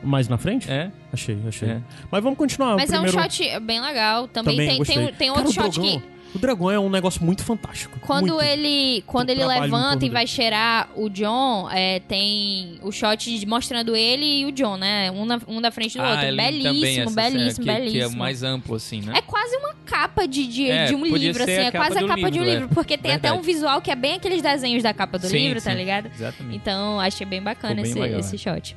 Mais 0.02 0.26
na 0.26 0.38
frente? 0.38 0.70
É? 0.70 0.90
Achei, 1.12 1.36
achei. 1.46 1.68
É. 1.68 1.80
Mas 2.10 2.22
vamos 2.22 2.38
continuar. 2.38 2.76
Mas 2.76 2.88
o 2.88 2.92
primeiro... 2.94 3.16
é 3.18 3.20
um 3.20 3.30
shot 3.30 3.60
bem 3.60 3.80
legal. 3.80 4.26
Também, 4.26 4.56
Também 4.56 4.82
tem, 4.82 4.84
tem, 4.96 4.98
um- 5.04 5.12
tem 5.12 5.28
Cara, 5.28 5.40
outro 5.42 5.50
o 5.50 5.52
shot 5.64 5.78
Drogon- 5.78 6.00
que. 6.00 6.19
O 6.32 6.38
Dragão 6.38 6.70
é 6.70 6.78
um 6.78 6.88
negócio 6.88 7.24
muito 7.24 7.42
fantástico. 7.42 7.98
Quando 8.00 8.34
muito. 8.34 8.42
ele, 8.42 9.02
quando 9.04 9.30
ele 9.30 9.44
levanta 9.44 10.06
e 10.06 10.08
vai 10.08 10.26
cheirar 10.28 10.88
o 10.94 11.08
John, 11.10 11.68
é, 11.72 11.98
tem 12.00 12.78
o 12.82 12.92
shot 12.92 13.36
de- 13.38 13.44
mostrando 13.46 13.96
ele 13.96 14.40
e 14.42 14.46
o 14.46 14.52
John, 14.52 14.76
né? 14.76 15.10
Um, 15.10 15.24
na, 15.24 15.40
um 15.48 15.60
da 15.60 15.72
frente 15.72 15.98
do 15.98 16.04
outro. 16.04 16.24
ele 16.24 16.36
Belíssimo, 16.36 17.10
belíssimo, 17.10 17.10
cena, 17.10 17.54
que, 17.54 17.64
belíssimo. 17.64 17.90
Que 17.90 18.00
é 18.00 18.08
mais 18.16 18.42
amplo, 18.44 18.76
assim, 18.76 19.00
né? 19.02 19.14
É 19.16 19.22
quase 19.22 19.56
uma 19.56 19.74
capa 19.84 20.28
de, 20.28 20.46
de, 20.46 20.70
É, 20.70 20.86
de 20.86 20.94
um 20.94 21.04
livro, 21.04 21.42
assim. 21.42 21.52
É 21.52 21.70
quase 21.72 21.98
a 21.98 22.06
capa 22.06 22.30
de 22.30 22.38
um 22.38 22.44
livro, 22.44 22.64
é. 22.70 22.74
Porque 22.74 22.96
tem 22.96 23.12
até 23.12 23.28
um 23.32 23.36
Verdade. 23.36 23.52
visual 23.52 23.80
que 23.82 23.90
é 23.90 23.96
bem 23.96 24.14
aqueles 24.14 24.40
desenhos 24.40 24.84
da 24.84 24.94
capa 24.94 25.18
do 25.18 25.26
Sim, 25.26 25.36
livro, 25.38 25.60
tá 25.60 25.72
sim. 25.72 25.76
ligado? 25.76 26.10
Exatamente. 26.14 26.56
Então, 26.56 27.00
achei 27.00 27.26
bem 27.26 27.42
bacana 27.42 27.74
bem 27.74 27.84
esse, 27.84 27.98
legal, 27.98 28.20
esse 28.20 28.36
é. 28.36 28.38
shot. 28.38 28.76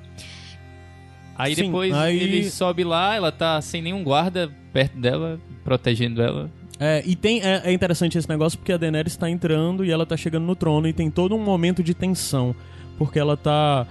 Aí 1.35 1.55
Sim, 1.55 1.65
depois 1.65 1.93
aí- 1.93 2.17
ele 2.19 2.49
sobe 2.49 2.83
lá, 2.83 3.15
ela 3.15 3.31
tá 3.31 3.61
sem 3.61 3.81
nenhum 3.81 4.03
guarda 4.03 4.51
perto 4.71 4.97
dela, 4.97 5.39
protegendo 5.63 6.21
ela. 6.21 6.49
É, 6.79 7.03
e 7.05 7.15
tem, 7.15 7.41
é, 7.41 7.61
é 7.65 7.71
interessante 7.71 8.17
esse 8.17 8.27
negócio 8.27 8.57
porque 8.57 8.73
a 8.73 8.77
Daenerys 8.77 9.15
tá 9.15 9.29
entrando 9.29 9.85
e 9.85 9.91
ela 9.91 10.05
tá 10.05 10.17
chegando 10.17 10.45
no 10.45 10.55
trono 10.55 10.87
e 10.87 10.93
tem 10.93 11.09
todo 11.09 11.35
um 11.35 11.39
momento 11.39 11.83
de 11.83 11.93
tensão. 11.93 12.55
Porque 12.97 13.19
ela 13.19 13.37
tá. 13.37 13.87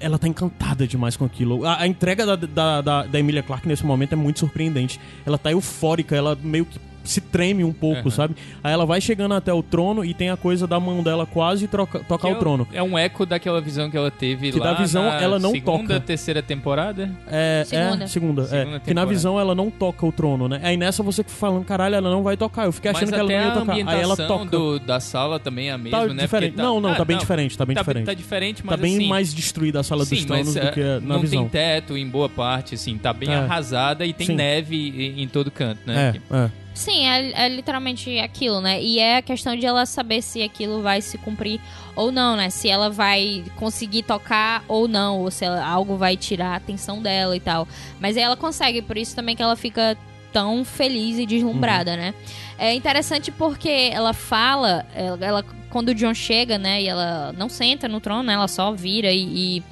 Ela 0.00 0.18
tá 0.18 0.26
encantada 0.26 0.86
demais 0.86 1.16
com 1.16 1.24
aquilo. 1.24 1.64
A, 1.64 1.82
a 1.82 1.86
entrega 1.86 2.26
da, 2.26 2.34
da, 2.34 2.80
da, 2.80 3.06
da 3.06 3.18
Emilia 3.18 3.42
Clarke 3.42 3.68
nesse 3.68 3.86
momento 3.86 4.14
é 4.14 4.16
muito 4.16 4.40
surpreendente. 4.40 4.98
Ela 5.24 5.38
tá 5.38 5.52
eufórica, 5.52 6.16
ela 6.16 6.36
meio 6.42 6.64
que 6.64 6.78
se 7.04 7.20
treme 7.20 7.64
um 7.64 7.72
pouco, 7.72 8.00
Aham. 8.02 8.10
sabe? 8.10 8.36
Aí 8.62 8.72
ela 8.72 8.86
vai 8.86 9.00
chegando 9.00 9.34
até 9.34 9.52
o 9.52 9.62
trono 9.62 10.04
e 10.04 10.14
tem 10.14 10.30
a 10.30 10.36
coisa 10.36 10.66
da 10.66 10.78
mão 10.78 11.02
dela 11.02 11.26
quase 11.26 11.66
troca, 11.66 12.00
tocar 12.00 12.28
Que 12.28 12.34
o 12.34 12.36
é 12.36 12.38
trono. 12.38 12.68
É 12.72 12.82
um 12.82 12.96
eco 12.98 13.26
daquela 13.26 13.60
visão 13.60 13.90
que 13.90 13.96
ela 13.96 14.10
teve 14.10 14.52
Que 14.52 14.58
lá 14.58 14.72
da 14.72 14.74
visão 14.74 15.04
na 15.04 15.20
ela 15.20 15.38
não 15.38 15.50
segunda, 15.50 15.94
toca. 15.94 16.00
terceira 16.00 16.42
temporada. 16.42 17.10
É, 17.26 17.64
Segunda. 17.66 18.04
é, 18.04 18.06
segunda. 18.06 18.44
Segunda 18.46 18.76
é. 18.76 18.80
Que 18.80 18.94
na 18.94 19.04
visão 19.04 19.38
ela 19.38 19.54
não 19.54 19.70
toca 19.70 20.04
o 20.06 20.12
trono, 20.12 20.48
né? 20.48 20.60
Aí 20.62 20.76
nessa 20.76 21.02
você 21.02 21.22
fica 21.22 21.34
falando, 21.36 21.64
caralho, 21.64 21.94
ela 21.96 22.10
não 22.10 22.22
vai 22.22 22.36
tocar. 22.36 22.66
Eu 22.66 22.72
fiquei 22.72 22.90
achando 22.90 23.10
Mas 23.10 23.10
que 23.10 23.16
ela 23.20 23.28
não 23.28 23.36
ia 23.36 23.48
a 23.48 23.52
tocar. 23.52 23.72
Aí 23.72 23.80
ela 23.80 24.14
ambientação 24.14 24.28
toca. 24.38 24.50
do- 24.50 24.78
da 24.80 25.00
sala 25.00 25.38
também 25.40 25.68
é 25.68 25.72
a 25.72 25.78
mesma, 25.78 25.98
Tá 26.00 26.06
né? 26.14 26.22
diferente. 26.22 26.50
Porque 26.52 26.62
Não, 26.62 26.80
não, 26.80 26.90
Ah, 26.90 26.94
tá 26.94 27.04
bem 27.04 27.18
diferente, 27.18 27.56
tá 27.58 27.64
bem 27.66 27.76
diferente. 27.76 28.06
Tá 28.06 28.14
diferente, 28.14 28.62
mas 28.64 28.76
Tá 28.76 28.82
bem 28.82 28.96
assim, 28.96 29.08
mais 29.08 29.34
destruída 29.34 29.80
a 29.80 29.82
sala 29.82 30.04
sim, 30.04 30.14
dos 30.16 30.24
tronos 30.24 30.54
mas, 30.54 30.64
do 30.66 30.72
que 30.72 30.80
é, 30.80 31.00
na 31.00 31.14
não 31.14 31.20
visão. 31.20 31.40
tem 31.42 31.48
teto 31.48 31.96
em 31.96 32.06
boa 32.08 32.28
parte, 32.28 32.74
assim, 32.74 32.96
tá 32.98 33.12
bem 33.12 33.30
É. 33.30 33.34
arrasada 33.36 34.06
e 34.06 34.12
tem 34.12 34.26
Sim. 34.28 34.34
neve 34.36 34.76
em, 34.76 35.22
em 35.22 35.28
todo 35.28 35.50
canto, 35.50 35.80
né? 35.86 36.14
É, 36.30 36.36
é. 36.36 36.50
Sim, 36.74 37.06
é, 37.06 37.44
é 37.44 37.48
literalmente 37.48 38.18
aquilo, 38.18 38.60
né? 38.60 38.82
E 38.82 38.98
é 38.98 39.18
a 39.18 39.22
questão 39.22 39.54
de 39.54 39.66
ela 39.66 39.84
saber 39.84 40.22
se 40.22 40.42
aquilo 40.42 40.80
vai 40.80 41.02
se 41.02 41.18
cumprir 41.18 41.60
ou 41.94 42.10
não, 42.10 42.34
né? 42.34 42.48
Se 42.48 42.68
ela 42.68 42.88
vai 42.88 43.44
conseguir 43.56 44.02
tocar 44.04 44.64
ou 44.66 44.88
não, 44.88 45.20
ou 45.20 45.30
se 45.30 45.44
ela- 45.44 45.64
algo 45.64 45.96
vai 45.96 46.16
tirar 46.16 46.52
a 46.52 46.56
atenção 46.56 47.02
dela 47.02 47.36
e 47.36 47.40
tal. 47.40 47.68
Mas 48.00 48.16
aí 48.16 48.22
ela 48.22 48.36
consegue, 48.36 48.80
por 48.80 48.96
isso 48.96 49.14
também 49.14 49.36
que 49.36 49.42
ela 49.42 49.54
fica 49.56 49.96
tão 50.32 50.64
feliz 50.64 51.18
e 51.18 51.26
deslumbrada, 51.26 51.94
né? 51.94 52.14
É 52.58 52.72
interessante 52.74 53.30
porque 53.30 53.90
ela 53.92 54.14
fala, 54.14 54.86
ela, 54.94 55.18
ela- 55.20 55.44
quando 55.68 55.90
o 55.90 55.94
John 55.94 56.14
chega, 56.14 56.56
né? 56.56 56.80
E 56.82 56.88
ela 56.88 57.34
não 57.36 57.50
senta 57.50 57.86
no 57.86 58.00
trono, 58.00 58.22
né? 58.22 58.32
Ela 58.32 58.48
só 58.48 58.72
vira 58.72 59.12
e. 59.12 59.58
e 59.58 59.62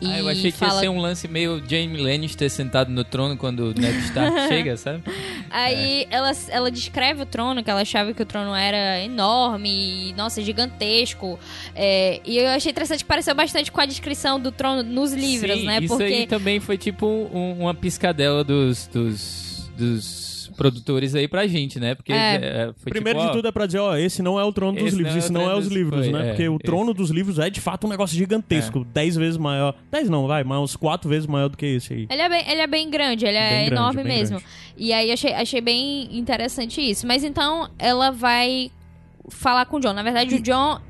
e 0.00 0.06
Ah, 0.06 0.18
eu 0.18 0.28
achei 0.28 0.52
que 0.52 0.62
ia 0.62 0.68
fala 0.68 0.80
ser 0.80 0.88
um 0.88 0.98
lance 0.98 1.26
meio 1.26 1.62
Jamie 1.66 1.96
Lannister 2.02 2.50
sentado 2.50 2.90
no 2.90 3.02
trono 3.04 3.36
quando 3.36 3.70
o 3.70 3.74
Ned 3.74 3.98
Stark 4.04 4.36
chega, 4.48 4.76
sabe? 4.76 5.02
Aí 5.50 6.02
É. 6.02 6.06
ela, 6.10 6.32
ela 6.48 6.70
descreve 6.70 7.22
o 7.22 7.26
trono, 7.26 7.62
que 7.64 7.70
ela 7.70 7.80
achava 7.80 8.12
que 8.12 8.22
o 8.22 8.26
trono 8.26 8.54
era 8.54 9.00
enorme, 9.02 10.10
e, 10.10 10.12
nossa, 10.14 10.42
gigantesco. 10.42 11.38
É, 11.74 12.20
e 12.24 12.36
eu 12.38 12.48
achei 12.48 12.70
interessante 12.72 12.98
que 12.98 13.04
pareceu 13.08 13.34
bastante 13.34 13.72
com 13.72 13.80
a 13.80 13.86
descrição 13.86 14.38
do 14.38 14.52
trono 14.52 14.82
nos 14.82 15.12
livros, 15.12 15.60
Sim, 15.60 15.66
né? 15.66 15.78
Isso 15.80 15.88
Porque. 15.96 16.04
aí 16.12 16.26
também 16.26 16.60
foi 16.60 16.76
tipo 16.76 17.06
um- 17.06 17.60
uma 17.60 17.74
piscadela 17.74 18.44
dos, 18.44 18.86
dos, 18.88 19.70
dos 19.76 20.35
produtores 20.56 21.14
aí 21.14 21.28
pra 21.28 21.46
gente, 21.46 21.78
né? 21.78 21.94
Porque 21.94 22.12
É. 22.12 22.34
é, 22.36 22.72
foi 22.76 22.90
Primeiro 22.90 23.18
tipo, 23.18 23.30
de 23.30 23.32
ó, 23.32 23.36
tudo 23.36 23.48
é 23.48 23.52
pra 23.52 23.66
dizer, 23.66 23.78
ó, 23.78 23.96
esse 23.96 24.22
não 24.22 24.40
é 24.40 24.44
o 24.44 24.52
trono 24.52 24.78
dos 24.78 24.92
livros, 24.92 25.14
é 25.14 25.18
esse 25.18 25.32
não 25.32 25.42
é 25.42 25.44
trono 25.44 25.58
os 25.60 25.66
livros, 25.68 26.04
foi, 26.06 26.12
né? 26.12 26.20
é, 26.20 26.28
Porque 26.30 26.48
o 26.48 26.54
esse. 26.56 26.64
trono 26.64 26.94
dos 26.94 27.10
livros 27.10 27.38
é 27.38 27.48
de 27.50 27.60
fato 27.60 27.86
um 27.86 27.90
negócio 27.90 28.16
gigantesco, 28.16 28.84
dez 28.92 29.14
vezes 29.16 29.36
maior. 29.36 29.74
Dez 29.90 30.08
não, 30.08 30.26
vai, 30.26 30.42
mas 30.42 30.58
uns 30.58 30.74
quatro 30.76 31.08
vezes 31.08 31.26
maior 31.26 31.48
do 31.48 31.56
que 31.56 31.66
esse 31.66 31.92
aí. 31.92 32.06
Ele 32.10 32.22
é, 32.22 32.28
bem, 32.28 32.50
ele 32.50 32.60
é 32.60 32.66
bem 32.66 32.90
grande, 32.90 33.26
ele 33.26 33.36
é 33.36 33.48
Bem 33.50 33.66
grande, 33.66 33.72
enorme 33.80 34.04
mesmo. 34.04 34.38
grande. 34.38 34.52
E 34.76 34.92
aí 34.92 35.12
achei, 35.12 35.32
achei 35.32 35.60
bem 35.60 36.18
interessante 36.18 36.80
isso. 36.80 37.06
Mas 37.06 37.22
então 37.24 37.68
ela 37.78 38.10
vai 38.10 38.70
falar 39.28 39.66
com 39.66 39.76
o 39.76 39.80
John. 39.80 39.92
Na 39.92 40.02
verdade, 40.02 40.34
o 40.36 40.40
John. 40.40 40.80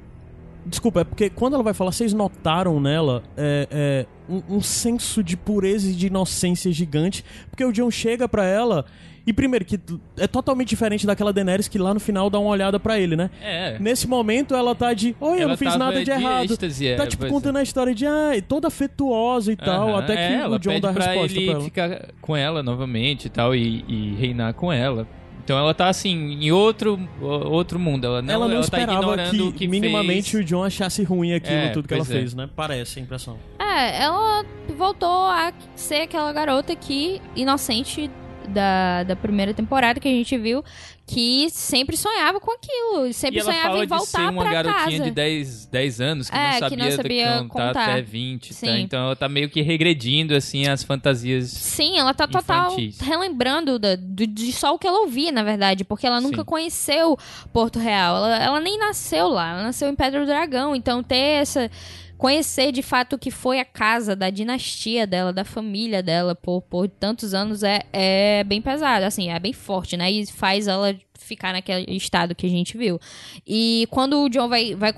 Desculpa, 0.64 1.00
é 1.02 1.04
porque 1.04 1.30
quando 1.30 1.54
ela 1.54 1.62
vai 1.62 1.72
falar, 1.72 1.92
vocês 1.92 2.12
notaram 2.12 2.80
nela, 2.80 3.22
é, 3.36 3.68
é, 3.70 4.06
um, 4.28 4.56
um 4.56 4.60
senso 4.60 5.22
de 5.22 5.36
pureza 5.36 5.88
e 5.88 5.94
de 5.94 6.08
inocência 6.08 6.72
gigante, 6.72 7.24
porque 7.48 7.64
o 7.64 7.70
Jon 7.72 7.88
chega 7.90 8.28
pra 8.28 8.44
ela 8.44 8.84
e 9.26 9.32
primeiro 9.32 9.64
que 9.64 9.78
é 10.18 10.26
totalmente 10.26 10.68
diferente 10.68 11.06
daquela 11.06 11.32
Daenerys 11.32 11.66
que 11.68 11.78
lá 11.78 11.92
no 11.92 12.00
final 12.00 12.30
dá 12.30 12.38
uma 12.38 12.50
olhada 12.50 12.78
pra 12.78 12.98
ele, 12.98 13.16
né? 13.16 13.28
É. 13.42 13.76
Nesse 13.80 14.06
momento 14.06 14.54
ela 14.54 14.74
tá 14.74 14.94
de, 14.94 15.16
oi, 15.20 15.38
eu 15.38 15.42
Ela 15.42 15.48
não 15.48 15.56
fiz 15.56 15.76
nada 15.76 15.98
de 15.98 16.04
de 16.04 16.10
errado. 16.10 16.44
êxtase, 16.44 16.86
é, 16.86 16.96
tá 16.96 17.06
tipo 17.06 17.20
pois 17.22 17.32
é. 17.32 17.34
contando 17.34 17.56
a 17.56 17.62
história 17.62 17.94
de, 17.94 18.06
ah, 18.06 18.30
toda 18.46 18.68
afetuosa 18.68 19.52
e 19.52 19.56
tal, 19.56 19.96
até 19.96 20.14
que 20.14 20.22
é, 20.22 20.34
ela 20.40 20.56
o 20.56 20.58
Jon 20.58 20.70
pede 20.70 20.80
dá 20.82 20.90
a 20.90 20.92
pra 20.92 21.04
resposta 21.06 21.36
ele 21.36 21.44
pra 21.46 21.54
ela. 21.54 21.64
ficar 21.64 22.08
com 22.20 22.36
ela 22.36 22.62
novamente 22.62 23.24
e 23.26 23.28
tal, 23.30 23.54
e, 23.54 23.84
e 23.88 24.14
reinar 24.18 24.54
com 24.54 24.72
ela. 24.72 25.06
Então 25.44 25.56
ela 25.56 25.72
tá 25.72 25.88
assim, 25.88 26.32
em 26.40 26.50
outro, 26.50 26.98
outro 27.20 27.78
mundo. 27.78 28.04
Ela 28.04 28.20
não, 28.20 28.34
ela 28.34 28.48
não 28.48 28.54
tá 28.56 28.60
esperava 28.62 29.12
o 29.14 29.30
que, 29.30 29.52
que 29.52 29.68
minimamente 29.68 30.32
fez. 30.32 30.42
o 30.42 30.44
John 30.44 30.64
achasse 30.64 31.04
ruim 31.04 31.34
aquilo, 31.34 31.56
É, 31.56 31.68
tudo 31.68 31.86
que 31.86 31.94
ela 31.94 32.02
é. 32.02 32.06
fez, 32.06 32.34
né? 32.34 32.48
Parece 32.56 32.98
a 32.98 33.02
impressão. 33.02 33.38
É, 33.56 34.02
ela 34.02 34.44
voltou 34.76 35.08
a 35.08 35.52
ser 35.76 36.02
aquela 36.02 36.32
garota 36.32 36.74
que, 36.74 37.22
inocente 37.36 38.10
da, 38.48 39.02
da 39.04 39.16
primeira 39.16 39.52
temporada 39.54 39.98
que 40.00 40.08
a 40.08 40.10
gente 40.10 40.36
viu, 40.38 40.64
que 41.06 41.48
sempre 41.50 41.96
sonhava 41.96 42.40
com 42.40 42.50
aquilo. 42.50 43.12
Sempre 43.12 43.36
E 43.38 43.40
ela 43.40 43.52
sonhava 43.52 43.68
fala 43.70 43.84
em 43.84 43.86
de 43.86 43.88
ser 43.88 43.96
voltar 43.96 44.30
uma 44.32 44.44
garotinha 44.44 44.84
casa. 44.98 45.04
de 45.04 45.10
10, 45.12 45.66
10 45.66 46.00
anos 46.00 46.30
que, 46.30 46.36
É, 46.36 46.40
não 46.40 46.52
que 46.52 46.58
sabia 46.58 46.76
não 46.84 46.90
sabia 46.96 47.26
contar, 47.48 47.66
contar. 47.68 47.82
até 47.90 48.02
20. 48.02 48.54
Tá? 48.60 48.78
Então 48.78 49.04
ela 49.06 49.16
tá 49.16 49.28
meio 49.28 49.48
que 49.48 49.62
regredindo 49.62 50.34
assim 50.34 50.66
as 50.66 50.82
fantasias. 50.82 51.50
Sim, 51.50 51.98
ela 51.98 52.12
tá 52.12 52.26
total 52.26 52.72
Infantis. 52.72 52.98
relembrando 53.00 53.78
da- 53.78 53.94
do- 53.96 54.26
de 54.26 54.52
só 54.52 54.74
o 54.74 54.78
que 54.78 54.86
ela 54.86 55.00
ouvia, 55.00 55.30
na 55.30 55.44
verdade, 55.44 55.84
porque 55.84 56.06
ela 56.06 56.20
nunca 56.20 56.38
Sim. 56.38 56.44
conheceu 56.44 57.16
Porto 57.52 57.78
Real. 57.78 58.16
Ela, 58.16 58.36
ela 58.38 58.60
nem 58.60 58.76
nasceu 58.78 59.28
lá, 59.28 59.52
ela 59.52 59.62
nasceu 59.62 59.88
em 59.88 59.94
Pedra 59.94 60.20
do 60.20 60.26
Dragão. 60.26 60.74
Então 60.74 61.02
ter 61.02 61.16
essa. 61.42 61.70
Conhecer 62.18 62.72
de 62.72 62.82
fato 62.82 63.14
o 63.16 63.18
que 63.18 63.30
foi 63.30 63.60
a 63.60 63.64
casa 63.64 64.16
da 64.16 64.30
dinastia 64.30 65.06
dela, 65.06 65.32
da 65.32 65.44
família 65.44 66.02
dela 66.02 66.34
por, 66.34 66.62
por 66.62 66.88
tantos 66.88 67.34
anos 67.34 67.62
é, 67.62 67.82
é 67.92 68.44
bem 68.44 68.62
pesado, 68.62 69.04
assim, 69.04 69.30
é 69.30 69.38
bem 69.38 69.52
forte, 69.52 69.96
né? 69.96 70.10
E 70.10 70.26
faz 70.26 70.66
ela 70.66 70.96
ficar 71.18 71.52
naquele 71.52 71.96
estado 71.96 72.34
que 72.34 72.46
a 72.46 72.50
gente 72.50 72.78
viu. 72.78 72.98
E 73.46 73.86
quando 73.90 74.22
o 74.22 74.28
John 74.28 74.48
vai, 74.48 74.74
vai 74.74 74.92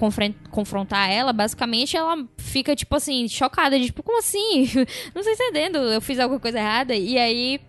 confrontar 0.51 1.11
ela, 1.11 1.33
basicamente 1.33 1.97
ela 1.97 2.25
fica, 2.37 2.77
tipo 2.77 2.95
assim, 2.95 3.27
chocada, 3.29 3.79
de, 3.79 3.87
tipo, 3.87 4.03
como 4.03 4.19
assim? 4.19 4.69
Não 5.15 5.23
tô 5.23 5.31
entendendo, 5.31 5.79
eu 5.79 6.01
fiz 6.01 6.19
alguma 6.19 6.41
coisa 6.41 6.59
errada. 6.59 6.95
E 6.95 7.19
aí. 7.19 7.61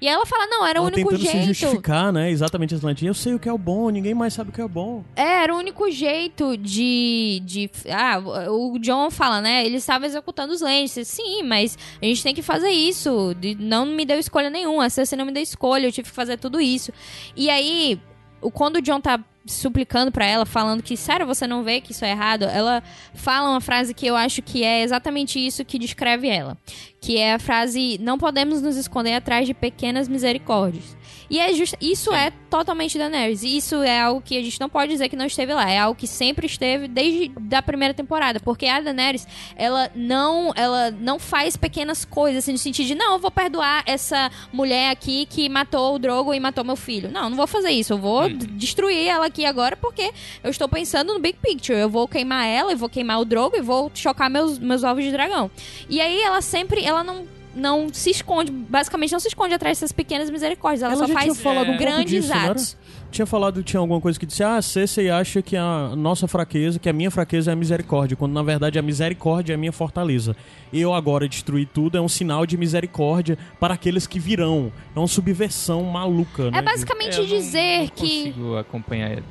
E 0.00 0.08
ela 0.08 0.24
fala, 0.24 0.46
não, 0.46 0.66
era 0.66 0.80
o 0.80 0.86
ela 0.86 0.92
único 0.94 1.10
tentando 1.10 1.26
se 1.26 1.32
jeito. 1.32 1.46
justificar, 1.48 2.12
né? 2.12 2.30
Exatamente 2.30 2.74
esse 2.74 2.84
lance. 2.84 3.04
Eu 3.04 3.12
sei 3.14 3.34
o 3.34 3.38
que 3.38 3.48
é 3.48 3.52
o 3.52 3.58
bom, 3.58 3.90
ninguém 3.90 4.14
mais 4.14 4.32
sabe 4.32 4.50
o 4.50 4.52
que 4.52 4.60
é 4.60 4.64
o 4.64 4.68
bom. 4.68 5.04
É, 5.14 5.42
era 5.42 5.54
o 5.54 5.58
único 5.58 5.90
jeito 5.90 6.56
de, 6.56 7.42
de. 7.44 7.70
Ah, 7.90 8.18
o 8.50 8.78
John 8.78 9.10
fala, 9.10 9.40
né? 9.40 9.64
Ele 9.66 9.76
estava 9.76 10.06
executando 10.06 10.52
os 10.52 10.60
Lannisters. 10.60 11.08
Sim, 11.08 11.42
mas 11.42 11.76
a 12.00 12.04
gente 12.04 12.22
tem 12.22 12.34
que 12.34 12.42
fazer 12.42 12.70
isso. 12.70 13.36
Não 13.58 13.84
me 13.84 14.04
deu 14.04 14.18
escolha 14.18 14.48
nenhuma. 14.48 14.86
A 14.86 14.90
Cersei 14.90 15.18
não 15.18 15.26
me 15.26 15.32
deu 15.32 15.42
escolha. 15.42 15.86
Eu 15.86 15.92
tive 15.92 16.08
que 16.08 16.14
fazer 16.14 16.38
tudo 16.38 16.60
isso. 16.60 16.92
E 17.36 17.50
aí, 17.50 17.98
o- 17.98 18.09
quando 18.50 18.76
o 18.76 18.82
John 18.82 19.00
tá 19.00 19.18
suplicando 19.46 20.12
pra 20.12 20.24
ela, 20.24 20.46
falando 20.46 20.82
que, 20.82 20.96
sério, 20.96 21.26
você 21.26 21.46
não 21.46 21.62
vê 21.62 21.80
que 21.80 21.92
isso 21.92 22.04
é 22.04 22.10
errado, 22.10 22.44
ela 22.44 22.82
fala 23.14 23.50
uma 23.50 23.60
frase 23.60 23.94
que 23.94 24.06
eu 24.06 24.14
acho 24.14 24.42
que 24.42 24.62
é 24.62 24.82
exatamente 24.82 25.44
isso 25.44 25.64
que 25.64 25.78
descreve 25.78 26.28
ela. 26.28 26.56
Que 27.00 27.16
é 27.16 27.34
a 27.34 27.38
frase: 27.38 27.98
Não 28.00 28.18
podemos 28.18 28.62
nos 28.62 28.76
esconder 28.76 29.14
atrás 29.14 29.46
de 29.46 29.54
pequenas 29.54 30.08
misericórdias. 30.08 30.96
E 31.30 31.38
é 31.38 31.54
just... 31.54 31.74
isso 31.80 32.12
é 32.12 32.32
totalmente 32.50 32.98
Daenerys. 32.98 33.44
E 33.44 33.56
Isso 33.56 33.76
é 33.76 34.00
algo 34.00 34.20
que 34.20 34.36
a 34.36 34.42
gente 34.42 34.58
não 34.60 34.68
pode 34.68 34.90
dizer 34.90 35.08
que 35.08 35.14
não 35.14 35.26
esteve 35.26 35.54
lá. 35.54 35.70
É 35.70 35.78
algo 35.78 35.98
que 35.98 36.06
sempre 36.08 36.46
esteve 36.46 36.88
desde 36.88 37.28
da 37.40 37.62
primeira 37.62 37.94
temporada. 37.94 38.40
Porque 38.40 38.66
a 38.66 38.80
Daenerys, 38.80 39.26
ela 39.54 39.88
não, 39.94 40.52
ela 40.56 40.90
não 40.90 41.20
faz 41.20 41.56
pequenas 41.56 42.04
coisas, 42.04 42.42
assim, 42.42 42.50
no 42.52 42.58
sentido 42.58 42.86
de, 42.88 42.94
não, 42.96 43.12
eu 43.12 43.18
vou 43.20 43.30
perdoar 43.30 43.84
essa 43.86 44.28
mulher 44.52 44.90
aqui 44.90 45.24
que 45.26 45.48
matou 45.48 45.94
o 45.94 45.98
Drogo 46.00 46.34
e 46.34 46.40
matou 46.40 46.64
meu 46.64 46.74
filho. 46.74 47.08
Não, 47.10 47.30
não 47.30 47.36
vou 47.36 47.46
fazer 47.46 47.70
isso. 47.70 47.92
Eu 47.92 47.98
vou 47.98 48.28
d- 48.28 48.46
destruir 48.46 49.06
ela 49.06 49.26
aqui 49.26 49.44
agora 49.46 49.76
porque 49.76 50.10
eu 50.42 50.50
estou 50.50 50.68
pensando 50.68 51.14
no 51.14 51.20
big 51.20 51.38
picture. 51.40 51.78
Eu 51.78 51.88
vou 51.88 52.08
queimar 52.08 52.44
ela, 52.46 52.72
eu 52.72 52.76
vou 52.76 52.88
queimar 52.88 53.20
o 53.20 53.24
Drogo 53.24 53.56
e 53.56 53.60
vou 53.60 53.88
chocar 53.94 54.28
meus, 54.28 54.58
meus 54.58 54.82
ovos 54.82 55.04
de 55.04 55.12
dragão. 55.12 55.48
E 55.88 56.00
aí 56.00 56.20
ela 56.20 56.40
sempre, 56.42 56.82
ela 56.84 57.04
não 57.04 57.24
não 57.54 57.92
se 57.92 58.10
esconde, 58.10 58.50
basicamente 58.52 59.12
não 59.12 59.20
se 59.20 59.28
esconde 59.28 59.54
atrás 59.54 59.78
dessas 59.78 59.92
pequenas 59.92 60.30
misericórdias. 60.30 60.82
Ela, 60.82 60.92
Ela 60.92 61.00
só 61.02 61.06
já 61.08 61.14
faz 61.14 61.24
tinha 61.24 61.34
falado 61.34 61.62
um 61.62 61.66
pouco 61.66 61.80
grandes 61.80 62.10
disso, 62.24 62.28
não 62.34 62.50
atos. 62.50 62.76
Tinha 63.10 63.26
falado, 63.26 63.60
tinha 63.64 63.80
alguma 63.80 64.00
coisa 64.00 64.16
que 64.20 64.24
disse, 64.24 64.40
ah, 64.44 64.56
a 64.56 64.62
Cersei 64.62 65.10
acha 65.10 65.42
que 65.42 65.56
a 65.56 65.94
nossa 65.96 66.28
fraqueza, 66.28 66.78
que 66.78 66.88
a 66.88 66.92
minha 66.92 67.10
fraqueza 67.10 67.50
é 67.50 67.52
a 67.52 67.56
misericórdia, 67.56 68.16
quando 68.16 68.32
na 68.32 68.42
verdade 68.42 68.78
a 68.78 68.82
misericórdia 68.82 69.52
é 69.52 69.56
a 69.56 69.58
minha 69.58 69.72
fortaleza. 69.72 70.36
Eu 70.72 70.94
agora 70.94 71.28
destruir 71.28 71.66
tudo 71.74 71.98
é 71.98 72.00
um 72.00 72.08
sinal 72.08 72.46
de 72.46 72.56
misericórdia 72.56 73.36
para 73.58 73.74
aqueles 73.74 74.06
que 74.06 74.20
virão. 74.20 74.72
É 74.94 74.98
uma 74.98 75.08
subversão 75.08 75.82
maluca, 75.82 76.52
né? 76.52 76.58
É 76.58 76.62
basicamente 76.62 77.16
Eu 77.16 77.24
não- 77.26 77.28
dizer 77.36 77.78
não 77.80 77.86
que. 77.88 78.18
consigo 78.26 78.56
acompanhar. 78.56 79.10
é, 79.10 79.22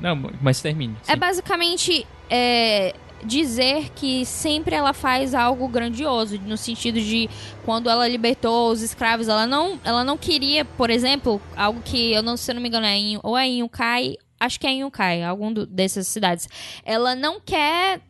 Não, 0.00 0.32
mas 0.42 0.60
termine. 0.60 0.96
É 1.06 1.12
sim. 1.12 1.18
basicamente 1.18 2.06
é, 2.28 2.92
dizer 3.24 3.90
que 3.94 4.24
sempre 4.24 4.74
ela 4.74 4.92
faz 4.92 5.34
algo 5.34 5.66
grandioso, 5.68 6.38
no 6.40 6.56
sentido 6.56 7.00
de 7.00 7.28
quando 7.64 7.90
ela 7.90 8.06
libertou 8.08 8.70
os 8.70 8.80
escravos, 8.82 9.28
ela 9.28 9.46
não, 9.46 9.78
ela 9.84 10.04
não 10.04 10.16
queria, 10.16 10.64
por 10.64 10.90
exemplo, 10.90 11.40
algo 11.56 11.80
que 11.82 12.12
eu 12.12 12.22
não, 12.22 12.36
se 12.36 12.50
eu 12.50 12.54
não 12.54 12.62
me 12.62 12.68
engano, 12.68 12.86
é 12.86 12.96
em, 12.96 13.20
ou 13.22 13.36
é 13.36 13.46
em 13.46 13.62
Ukai, 13.62 14.16
acho 14.40 14.58
que 14.60 14.66
é 14.66 14.70
em 14.70 14.84
Ukai, 14.84 15.22
algum 15.22 15.52
do- 15.52 15.66
dessas 15.66 16.06
cidades. 16.06 16.48
Ela 16.84 17.14
não 17.14 17.40
quer 17.40 18.00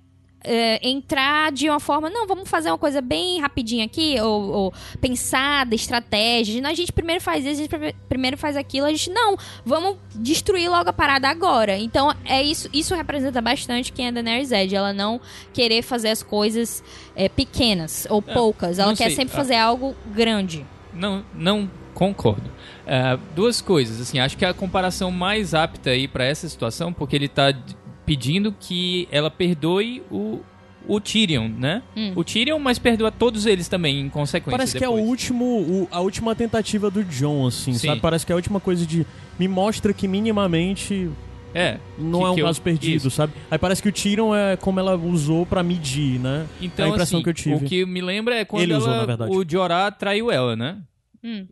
é, 0.49 0.88
entrar 0.88 1.53
de 1.53 1.68
uma 1.68 1.78
forma, 1.78 2.09
não, 2.09 2.26
vamos 2.26 2.49
fazer 2.49 2.70
uma 2.70 2.78
coisa 2.78 3.01
bem 3.01 3.40
rapidinha 3.40 3.84
aqui, 3.84 4.18
ou, 4.20 4.51
ou 4.51 4.74
pensada, 5.01 5.74
estratégia. 5.74 6.66
A 6.66 6.74
gente 6.74 6.92
primeiro 6.92 7.20
faz 7.22 7.44
isso, 7.44 7.55
a 7.55 7.57
gente 7.57 7.68
prime- 7.68 7.94
primeiro 8.09 8.36
faz 8.38 8.57
aquilo, 8.57 8.86
a 8.86 8.90
gente 8.90 9.11
não, 9.11 9.36
vamos 9.64 9.96
destruir 10.14 10.68
logo 10.70 10.88
a 10.88 10.92
parada 10.92 11.28
agora. 11.28 11.76
Então, 11.76 12.14
é 12.24 12.42
isso, 12.42 12.68
isso 12.72 12.94
representa 12.94 13.40
bastante 13.40 13.92
quem 13.92 14.07
é 14.07 14.12
Daenerys 14.12 14.51
Edge, 14.53 14.74
ela 14.74 14.92
não 14.92 15.20
querer 15.53 15.82
fazer 15.82 16.09
as 16.09 16.22
coisas 16.22 16.82
é, 17.14 17.28
pequenas 17.28 18.07
ou 18.09 18.24
É, 18.26 18.32
poucas, 18.32 18.78
ela 18.78 18.94
quer 18.96 19.09
sei, 19.09 19.16
sempre 19.16 19.34
ah. 19.34 19.36
fazer 19.36 19.57
algo 19.57 19.94
grande. 20.14 20.64
Não, 20.94 21.24
não 21.34 21.70
concordo. 21.94 22.51
É, 22.86 23.18
duas 23.34 23.61
coisas, 23.61 24.01
assim, 24.01 24.18
acho 24.18 24.36
que 24.36 24.44
a 24.44 24.55
comparação 24.55 25.11
mais 25.11 25.53
apta 25.53 25.90
aí 25.90 26.09
pra 26.09 26.24
essa 26.24 26.49
situação, 26.49 26.92
porque 26.92 27.14
ele 27.14 27.28
tá 27.28 27.51
d- 27.51 27.76
pedindo 28.09 28.53
que 28.59 29.07
ela 29.13 29.31
perdoe 29.31 30.03
o, 30.11 30.41
o 30.87 30.99
Tyrion, 31.01 31.49
né? 31.49 31.83
Hum. 31.97 32.13
O 32.17 32.25
Tyrion, 32.25 32.59
mas 32.59 32.79
perdoa 32.79 33.13
todos 33.13 33.45
eles 33.47 33.69
também, 33.69 34.01
em 34.01 34.09
consequência. 34.09 34.51
Parece 34.51 34.77
que 34.77 34.83
é 34.85 34.89
o 34.89 34.93
depois. 34.93 35.09
último, 35.11 35.45
o- 35.45 35.89
a 35.91 36.01
última 36.01 36.35
tentativa 36.35 36.91
do 36.91 37.05
John, 37.05 37.47
assim, 37.47 37.75
Sim. 37.75 37.89
sabe? 37.89 38.01
Parece 38.01 38.25
que 38.25 38.33
é 38.33 38.35
a 38.35 38.37
última 38.37 38.59
coisa 38.59 38.87
de 38.87 39.07
me 39.39 39.47
mostra 39.47 39.93
que 39.93 40.09
minimamente 40.09 41.11
É. 41.55 41.79
não 41.99 42.21
que- 42.21 42.25
é 42.27 42.31
um 42.31 42.35
que 42.37 42.41
eu- 42.41 42.47
caso 42.47 42.63
perdido, 42.63 42.97
isso. 42.97 43.11
sabe? 43.11 43.33
Aí 43.51 43.59
parece 43.59 43.83
que 43.83 43.89
o 43.89 43.93
Tyrion 43.93 44.35
é 44.35 44.57
como 44.57 44.81
ela 44.81 44.97
usou 44.97 45.45
pra 45.47 45.63
medir, 45.63 46.19
né? 46.19 46.47
Então, 46.61 46.87
É 46.87 46.89
a 46.89 46.93
impressão 46.93 47.19
assim, 47.19 47.25
que 47.25 47.29
eu 47.31 47.35
tive. 47.35 47.55
o 47.57 47.61
que 47.61 47.85
me 47.87 48.01
lembra 48.01 48.35
é 48.37 48.45
quando 48.45 48.63
Ele 48.63 48.75
usou, 48.75 48.89
ela- 48.91 49.01
na 49.01 49.07
verdade. 49.07 49.31
o 49.37 49.45
Jorah 49.49 49.91
traiu 49.91 50.31
ela, 50.31 50.57
né? 50.57 50.79
Hum. 51.23 51.47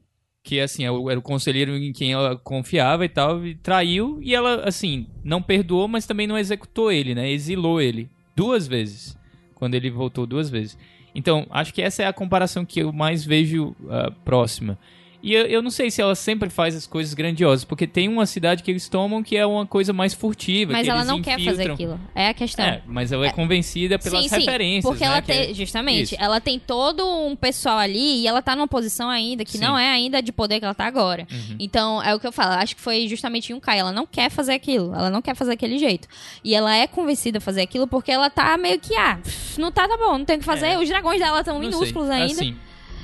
Que, 0.46 0.60
assim, 0.60 0.84
era 0.84 0.92
o 0.92 1.10
era 1.10 1.18
o 1.18 1.22
conselheiro 1.22 1.76
em 1.76 1.92
quem 1.92 2.12
ela 2.12 2.36
confiava 2.36 3.04
e 3.04 3.08
tal, 3.08 3.44
e 3.44 3.56
traiu, 3.56 4.20
e 4.22 4.32
ela, 4.32 4.62
assim, 4.62 5.08
não 5.24 5.42
perdoou, 5.42 5.88
mas 5.88 6.06
também 6.06 6.24
não 6.24 6.38
executou 6.38 6.92
ele, 6.92 7.16
né? 7.16 7.28
Exilou 7.28 7.80
ele 7.80 8.08
duas 8.36 8.68
vezes, 8.68 9.18
quando 9.56 9.74
ele 9.74 9.90
voltou 9.90 10.24
duas 10.24 10.48
vezes. 10.48 10.78
Então, 11.12 11.48
acho 11.50 11.74
que 11.74 11.82
essa 11.82 12.04
é 12.04 12.06
a 12.06 12.12
comparação 12.12 12.64
que 12.64 12.78
eu 12.78 12.92
mais 12.92 13.24
vejo 13.24 13.74
ah, 13.90 14.12
próxima. 14.24 14.78
E 15.26 15.34
eu, 15.34 15.44
eu 15.46 15.60
não 15.60 15.70
sei 15.72 15.90
se 15.90 16.00
ela 16.00 16.14
sempre 16.14 16.48
faz 16.48 16.76
as 16.76 16.86
coisas 16.86 17.12
grandiosas, 17.12 17.64
porque 17.64 17.84
tem 17.84 18.06
uma 18.08 18.26
cidade 18.26 18.62
que 18.62 18.70
eles 18.70 18.88
tomam 18.88 19.24
que 19.24 19.36
é 19.36 19.44
uma 19.44 19.66
coisa 19.66 19.92
mais 19.92 20.14
furtiva. 20.14 20.70
Mas 20.70 20.86
ela 20.86 21.04
não 21.04 21.20
quer 21.20 21.32
fazer 21.40 21.50
infiltram. 21.64 21.74
aquilo. 21.74 22.00
É 22.14 22.28
a 22.28 22.34
questão. 22.34 22.64
É, 22.64 22.80
mas 22.86 23.10
ela 23.10 23.26
é 23.26 23.30
convencida 23.32 23.98
pelas 23.98 24.22
sim, 24.22 24.28
sim, 24.28 24.36
referências, 24.36 24.84
Porque 24.84 25.02
né? 25.04 25.08
ela 25.10 25.18
é- 25.18 25.20
tem, 25.22 25.52
justamente, 25.54 26.14
Isso. 26.14 26.16
ela 26.22 26.40
tem 26.40 26.60
todo 26.60 27.04
um 27.04 27.34
pessoal 27.34 27.76
ali 27.76 28.20
e 28.22 28.26
ela 28.28 28.40
tá 28.40 28.54
numa 28.54 28.68
posição 28.68 29.10
ainda 29.10 29.44
que 29.44 29.58
Sim. 29.58 29.64
não 29.64 29.76
é 29.76 29.88
ainda 29.88 30.22
de 30.22 30.30
poder 30.30 30.60
que 30.60 30.64
ela 30.64 30.74
tá 30.74 30.86
agora. 30.86 31.26
Uhum. 31.28 31.56
Então, 31.58 32.00
é 32.04 32.14
o 32.14 32.20
que 32.20 32.26
eu 32.28 32.30
falo, 32.30 32.52
acho 32.52 32.76
que 32.76 32.80
foi 32.80 33.08
justamente 33.08 33.50
em 33.50 33.54
um 33.56 33.58
Kai, 33.58 33.80
ela 33.80 33.90
não 33.90 34.06
quer 34.06 34.30
fazer 34.30 34.52
aquilo, 34.52 34.94
ela 34.94 35.10
não 35.10 35.20
quer 35.20 35.34
fazer 35.34 35.54
aquele 35.54 35.76
jeito. 35.76 36.06
E 36.44 36.54
ela 36.54 36.72
é 36.72 36.86
convencida 36.86 37.38
a 37.38 37.40
fazer 37.40 37.62
aquilo 37.62 37.88
porque 37.88 38.12
ela 38.12 38.30
tá 38.30 38.56
meio 38.56 38.78
que, 38.78 38.94
ah, 38.94 39.18
não 39.58 39.72
tá, 39.72 39.88
tá 39.88 39.96
bom, 39.96 40.18
não 40.18 40.24
tem 40.24 40.36
o 40.36 40.38
que 40.38 40.44
fazer, 40.44 40.66
É. 40.68 40.78
os 40.78 40.88
dragões 40.88 41.18
dela 41.18 41.40
estão 41.40 41.58
minúsculos 41.58 42.06
sei. 42.06 42.16
ainda. 42.16 42.32
Assim, 42.32 42.56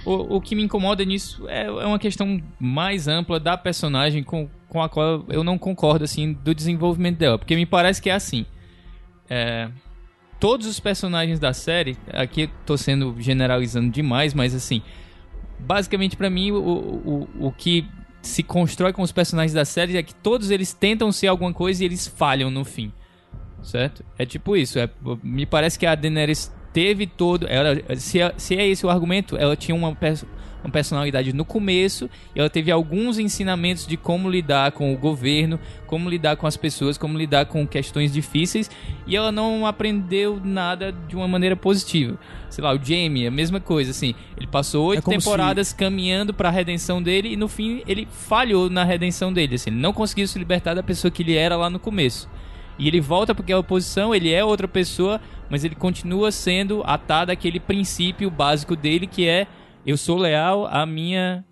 o, 0.04 0.36
o 0.36 0.40
que 0.40 0.54
me 0.54 0.62
incomoda 0.62 1.04
nisso 1.04 1.48
é, 1.48 1.64
é 1.66 1.86
uma 1.86 1.98
questão 1.98 2.40
mais 2.58 3.08
ampla 3.08 3.38
da 3.38 3.56
personagem 3.56 4.22
com, 4.22 4.48
com 4.68 4.82
a 4.82 4.88
qual 4.88 5.24
eu 5.28 5.44
não 5.44 5.58
concordo, 5.58 6.04
assim, 6.04 6.32
do 6.32 6.54
desenvolvimento 6.54 7.18
dela. 7.18 7.38
Porque 7.38 7.54
me 7.56 7.66
parece 7.66 8.00
que 8.02 8.10
é 8.10 8.14
assim. 8.14 8.44
é, 9.30 9.68
todos 10.40 10.66
os 10.66 10.80
personagens 10.80 11.38
da 11.38 11.52
série, 11.52 11.96
aqui 12.12 12.50
tô 12.66 12.76
sendo 12.76 13.14
generalizando 13.20 13.90
demais, 13.90 14.34
mas 14.34 14.54
assim, 14.54 14.82
basicamente 15.58 16.16
pra 16.16 16.28
mim 16.28 16.50
o, 16.50 16.58
o, 16.58 17.46
o 17.46 17.52
que 17.52 17.86
se 18.20 18.42
constrói 18.42 18.92
com 18.92 19.02
os 19.02 19.12
personagens 19.12 19.52
da 19.52 19.64
série 19.64 19.96
é 19.96 20.02
que 20.02 20.14
todos 20.14 20.50
eles 20.50 20.72
tentam 20.72 21.12
ser 21.12 21.28
alguma 21.28 21.52
coisa 21.52 21.82
e 21.82 21.86
eles 21.86 22.06
falham 22.08 22.50
no 22.50 22.64
fim. 22.64 22.92
Certo? 23.62 24.04
É 24.18 24.26
tipo 24.26 24.56
isso. 24.56 24.78
é- 24.80 24.90
me 25.22 25.46
parece 25.46 25.78
que 25.78 25.86
a 25.86 25.94
Daenerys 25.94 26.52
teve 26.72 27.06
todo. 27.06 27.46
Ela, 27.48 27.76
se, 27.96 28.20
é- 28.20 28.34
se 28.36 28.56
é 28.56 28.66
esse 28.66 28.84
o 28.86 28.90
argumento, 28.90 29.36
ela 29.36 29.54
tinha 29.56 29.74
uma, 29.74 29.88
uma 30.64 30.70
personalidade 30.70 31.32
no 31.32 31.44
começo 31.44 32.08
e 32.34 32.38
ela 32.40 32.48
teve 32.48 32.70
alguns 32.70 33.18
ensinamentos 33.18 33.86
de 33.86 33.96
como 33.96 34.30
lidar 34.30 34.72
com 34.72 34.92
o 34.94 34.96
governo, 34.96 35.58
como 35.86 36.08
lidar 36.08 36.36
com 36.36 36.46
as 36.46 36.56
pessoas, 36.56 36.96
como 36.96 37.18
lidar 37.18 37.46
com 37.46 37.66
questões 37.66 38.12
difíceis 38.12 38.70
e 39.06 39.16
ela 39.16 39.32
não 39.32 39.66
aprendeu 39.66 40.40
nada 40.42 40.92
de 41.08 41.16
uma 41.16 41.26
maneira 41.26 41.56
positiva. 41.56 42.16
Sei 42.48 42.62
lá, 42.62 42.72
o 42.74 42.78
Jamie, 42.82 43.26
a 43.26 43.30
mesma 43.30 43.58
coisa, 43.60 43.90
assim. 43.90 44.14
Ele 44.36 44.46
passou 44.46 44.86
oito 44.86 45.02
se- 45.02 45.24
temporadas 45.24 45.72
caminhando 45.72 46.32
pra 46.32 46.48
redenção 46.50 47.02
dele 47.02 47.32
e 47.32 47.36
no 47.36 47.48
fim 47.48 47.82
ele 47.88 48.06
falhou 48.10 48.70
na 48.70 48.84
redenção 48.84 49.32
dele, 49.32 49.56
assim. 49.56 49.70
Ele 49.70 49.80
não 49.80 49.92
conseguiu 49.92 50.28
se 50.28 50.38
libertar 50.38 50.74
da 50.74 50.82
pessoa 50.82 51.10
que 51.10 51.22
ele 51.22 51.34
era 51.34 51.56
lá 51.56 51.68
no 51.68 51.78
começo. 51.80 52.28
E 52.78 52.88
ele 52.88 53.00
volta 53.00 53.34
porque 53.34 53.52
é 53.52 53.56
oposição, 53.56 54.14
ele 54.14 54.32
é 54.32 54.44
outra 54.44 54.66
pessoa, 54.66 55.20
mas 55.50 55.64
ele 55.64 55.74
continua 55.74 56.30
sendo 56.32 56.82
atado 56.84 57.30
àquele 57.30 57.60
princípio 57.60 58.30
básico 58.30 58.74
dele 58.74 59.06
que 59.06 59.26
é 59.26 59.46
eu 59.86 59.96
sou 59.96 60.16
leal 60.16 60.66
à 60.66 60.86
minha 60.86 61.44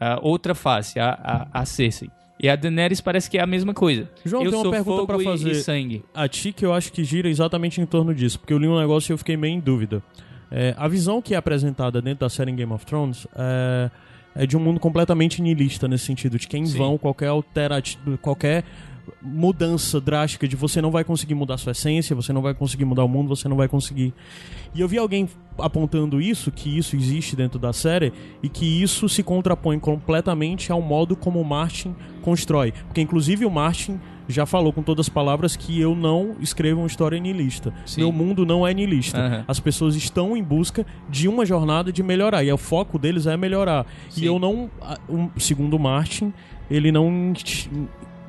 à 0.00 0.18
outra 0.22 0.54
face, 0.54 0.98
a, 0.98 1.48
a, 1.52 1.60
a 1.60 1.64
Cersei. 1.64 2.10
E 2.40 2.48
a 2.48 2.54
Daenerys 2.54 3.00
parece 3.00 3.28
que 3.28 3.36
é 3.36 3.42
a 3.42 3.46
mesma 3.46 3.74
coisa. 3.74 4.08
João, 4.24 4.44
eu 4.44 4.50
tem 4.50 4.58
uma 4.58 4.62
sou 4.62 4.70
pergunta 4.70 5.22
e- 5.22 5.24
fazer. 5.24 5.50
E 5.50 5.54
sangue. 5.56 6.04
A 6.14 6.28
ti 6.28 6.52
que 6.52 6.64
eu 6.64 6.72
acho 6.72 6.92
que 6.92 7.02
gira 7.02 7.28
exatamente 7.28 7.80
em 7.80 7.86
torno 7.86 8.14
disso, 8.14 8.38
porque 8.38 8.52
eu 8.52 8.58
li 8.58 8.68
um 8.68 8.78
negócio 8.78 9.10
e 9.10 9.12
eu 9.12 9.18
fiquei 9.18 9.36
meio 9.36 9.54
em 9.54 9.60
dúvida. 9.60 10.02
É, 10.50 10.74
a 10.78 10.86
visão 10.88 11.20
que 11.20 11.34
é 11.34 11.36
apresentada 11.36 12.00
dentro 12.00 12.20
da 12.20 12.28
série 12.28 12.50
em 12.50 12.56
Game 12.56 12.72
of 12.72 12.86
Thrones 12.86 13.26
é, 13.36 13.90
é 14.36 14.46
de 14.46 14.56
um 14.56 14.60
mundo 14.60 14.78
completamente 14.78 15.42
niilista 15.42 15.88
nesse 15.88 16.04
sentido, 16.06 16.38
de 16.38 16.46
que 16.46 16.56
é 16.56 16.60
em 16.60 16.66
Sim. 16.66 16.78
vão 16.78 16.96
qualquer 16.96 17.26
alterativo, 17.26 18.16
qualquer 18.18 18.64
mudança 19.20 20.00
drástica 20.00 20.46
de 20.46 20.56
você 20.56 20.80
não 20.80 20.90
vai 20.90 21.04
conseguir 21.04 21.34
mudar 21.34 21.58
sua 21.58 21.72
essência, 21.72 22.14
você 22.14 22.32
não 22.32 22.42
vai 22.42 22.54
conseguir 22.54 22.84
mudar 22.84 23.04
o 23.04 23.08
mundo, 23.08 23.28
você 23.28 23.48
não 23.48 23.56
vai 23.56 23.68
conseguir. 23.68 24.14
E 24.74 24.80
eu 24.80 24.88
vi 24.88 24.98
alguém 24.98 25.28
apontando 25.58 26.20
isso, 26.20 26.52
que 26.52 26.76
isso 26.76 26.94
existe 26.94 27.34
dentro 27.34 27.58
da 27.58 27.72
série 27.72 28.12
e 28.42 28.48
que 28.48 28.82
isso 28.82 29.08
se 29.08 29.22
contrapõe 29.22 29.78
completamente 29.78 30.70
ao 30.70 30.80
modo 30.80 31.16
como 31.16 31.40
o 31.40 31.44
Martin 31.44 31.94
constrói. 32.22 32.72
Porque 32.72 33.00
inclusive 33.00 33.44
o 33.44 33.50
Martin 33.50 33.98
já 34.28 34.44
falou 34.44 34.72
com 34.72 34.82
todas 34.82 35.06
as 35.06 35.08
palavras 35.08 35.56
que 35.56 35.80
eu 35.80 35.94
não 35.94 36.36
escrevo 36.38 36.80
uma 36.82 36.86
história 36.86 37.18
niilista. 37.18 37.72
Sim. 37.86 38.02
Meu 38.02 38.12
mundo 38.12 38.44
não 38.44 38.66
é 38.66 38.74
niilista. 38.74 39.18
Aham. 39.18 39.44
As 39.48 39.58
pessoas 39.58 39.96
estão 39.96 40.36
em 40.36 40.42
busca 40.42 40.86
de 41.08 41.26
uma 41.26 41.46
jornada 41.46 41.90
de 41.90 42.02
melhorar. 42.02 42.44
E 42.44 42.52
o 42.52 42.58
foco 42.58 42.98
deles 42.98 43.26
é 43.26 43.36
melhorar. 43.36 43.86
Sim. 44.10 44.22
E 44.22 44.26
eu 44.26 44.38
não. 44.38 44.70
segundo 45.38 45.74
o 45.74 45.78
Martin, 45.78 46.32
ele 46.70 46.92
não 46.92 47.32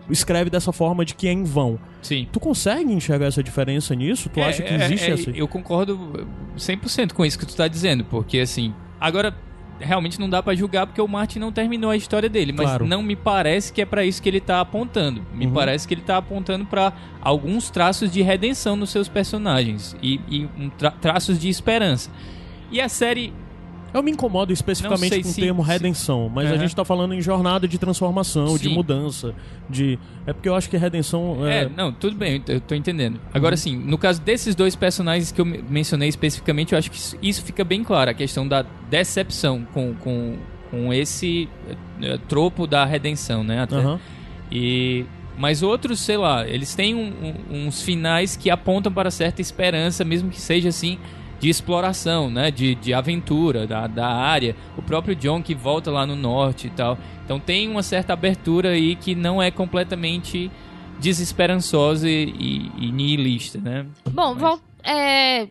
escreve 0.09 0.49
dessa 0.49 0.71
forma 0.71 1.03
de 1.05 1.13
que 1.15 1.27
é 1.27 1.31
em 1.31 1.43
vão. 1.43 1.79
Sim. 2.01 2.27
Tu 2.31 2.39
consegue 2.39 2.91
enxergar 2.91 3.27
essa 3.27 3.43
diferença 3.43 3.93
nisso? 3.95 4.29
Tu 4.29 4.39
É, 4.39 4.43
acha 4.43 4.63
que 4.63 4.73
é, 4.73 4.85
existe 4.85 5.09
é, 5.09 5.13
essa? 5.13 5.29
Eu 5.31 5.47
concordo 5.47 6.27
100% 6.57 7.13
com 7.13 7.25
isso 7.25 7.37
que 7.37 7.45
tu 7.45 7.55
tá 7.55 7.67
dizendo, 7.67 8.03
porque 8.05 8.39
assim, 8.39 8.73
agora 8.99 9.33
realmente 9.81 10.19
não 10.19 10.29
dá 10.29 10.43
pra 10.43 10.53
julgar 10.55 10.85
porque 10.85 10.99
o 11.01 11.07
Martin 11.07 11.39
não 11.39 11.53
terminou 11.53 11.89
a 11.89 11.95
história 11.95 12.27
dele, 12.27 12.51
mas 12.51 12.65
Claro. 12.65 12.85
não 12.85 13.01
me 13.01 13.15
parece 13.15 13.71
que 13.71 13.81
é 13.81 13.85
pra 13.85 14.03
isso 14.03 14.21
que 14.21 14.27
ele 14.27 14.41
tá 14.41 14.59
apontando. 14.59 15.25
Me 15.33 15.45
Uhum. 15.45 15.53
parece 15.53 15.87
que 15.87 15.93
ele 15.93 16.01
tá 16.01 16.17
apontando 16.17 16.65
pra 16.65 16.91
alguns 17.21 17.69
traços 17.69 18.11
de 18.11 18.21
redenção 18.21 18.75
nos 18.75 18.89
seus 18.89 19.07
personagens 19.07 19.95
e, 20.03 20.19
e 20.29 20.49
um 20.59 20.69
tra- 20.69 20.91
traços 20.91 21.39
de 21.39 21.47
esperança. 21.47 22.11
E 22.69 22.81
a 22.81 22.89
série 22.89 23.33
Eu 23.93 24.03
me 24.03 24.11
incomodo 24.11 24.53
especificamente 24.53 25.21
com 25.23 25.29
o 25.29 25.33
termo 25.33 25.63
se- 25.63 25.69
redenção, 25.71 26.29
mas 26.33 26.51
a 26.51 26.57
gente 26.57 26.75
tá 26.75 26.85
falando 26.85 27.13
em 27.13 27.21
jornada 27.21 27.67
de 27.67 27.77
transformação, 27.77 28.57
de 28.57 28.67
Sim. 28.69 28.73
mudança, 28.73 29.33
de... 29.69 29.97
É 30.27 30.33
porque 30.33 30.47
eu 30.47 30.55
acho 30.55 30.69
que 30.69 30.77
redenção... 30.77 31.47
É... 31.47 31.63
É, 31.63 31.69
não, 31.69 31.91
tudo 31.91 32.15
bem, 32.15 32.41
eu 32.47 32.61
tô 32.61 32.75
entendendo. 32.75 33.19
Agora 33.33 33.57
sim, 33.57 33.75
no 33.75 33.97
caso 33.97 34.21
desses 34.21 34.53
dois 34.55 34.75
personagens 34.75 35.31
que 35.31 35.41
eu 35.41 35.45
me- 35.45 35.63
mencionei 35.69 36.07
especificamente, 36.09 36.73
eu 36.73 36.77
acho 36.79 36.91
que 36.91 36.99
isso, 37.21 37.43
fica 37.43 37.63
bem 37.63 37.83
claro, 37.83 38.11
a 38.11 38.13
questão 38.13 38.47
da 38.47 38.63
decepção 38.89 39.65
com, 39.73 39.93
com, 39.95 40.37
com 40.69 40.93
esse 40.93 41.49
eh, 42.01 42.17
tropo 42.27 42.67
da 42.67 42.85
redenção, 42.85 43.43
né? 43.43 43.61
Até. 43.61 43.75
Aham. 43.75 43.99
E 44.51 45.05
mas 45.37 45.63
outros, 45.63 46.01
sei 46.01 46.17
lá, 46.17 46.45
eles 46.45 46.75
têm 46.75 46.93
um- 46.93 47.33
um- 47.49 47.67
uns 47.67 47.81
finais 47.81 48.35
que 48.35 48.49
apontam 48.49 48.91
para 48.91 49.09
certa 49.09 49.41
esperança, 49.41 50.03
mesmo 50.03 50.29
que 50.29 50.39
seja 50.39 50.67
assim 50.69 50.97
de 51.39 51.49
exploração, 51.49 52.29
né? 52.29 52.51
De, 52.51 52.75
de 52.75 52.93
aventura 52.93 53.65
da, 53.65 53.87
da 53.87 54.07
área. 54.07 54.55
O 54.77 54.81
próprio 54.81 55.15
John 55.15 55.41
que 55.41 55.55
volta 55.55 55.89
lá 55.89 56.05
no 56.05 56.15
norte 56.15 56.67
e 56.67 56.69
tal. 56.69 56.97
Então 57.23 57.39
tem 57.39 57.69
uma 57.69 57.81
certa 57.83 58.13
abertura 58.13 58.69
aí 58.69 58.95
que 58.95 59.15
não 59.15 59.41
é 59.41 59.49
completamente 59.51 60.51
desesperançosa 60.99 62.09
e, 62.09 62.25
e, 62.37 62.87
e 62.87 62.91
nihilista, 62.91 63.57
né? 63.59 63.85
Bom, 64.11 64.33
Mas- 64.33 64.41
vol- 64.41 64.59
é, 64.83 65.47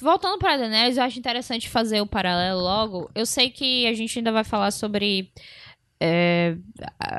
voltando 0.00 0.38
para 0.38 0.56
Daenerys, 0.56 0.96
eu 0.96 1.02
acho 1.02 1.18
interessante 1.18 1.68
fazer 1.68 2.00
o 2.00 2.06
paralelo 2.06 2.60
logo. 2.60 3.10
Eu 3.14 3.26
sei 3.26 3.50
que 3.50 3.86
a 3.86 3.92
gente 3.94 4.18
ainda 4.18 4.30
vai 4.30 4.44
falar 4.44 4.70
sobre 4.70 5.30
é, 6.00 6.56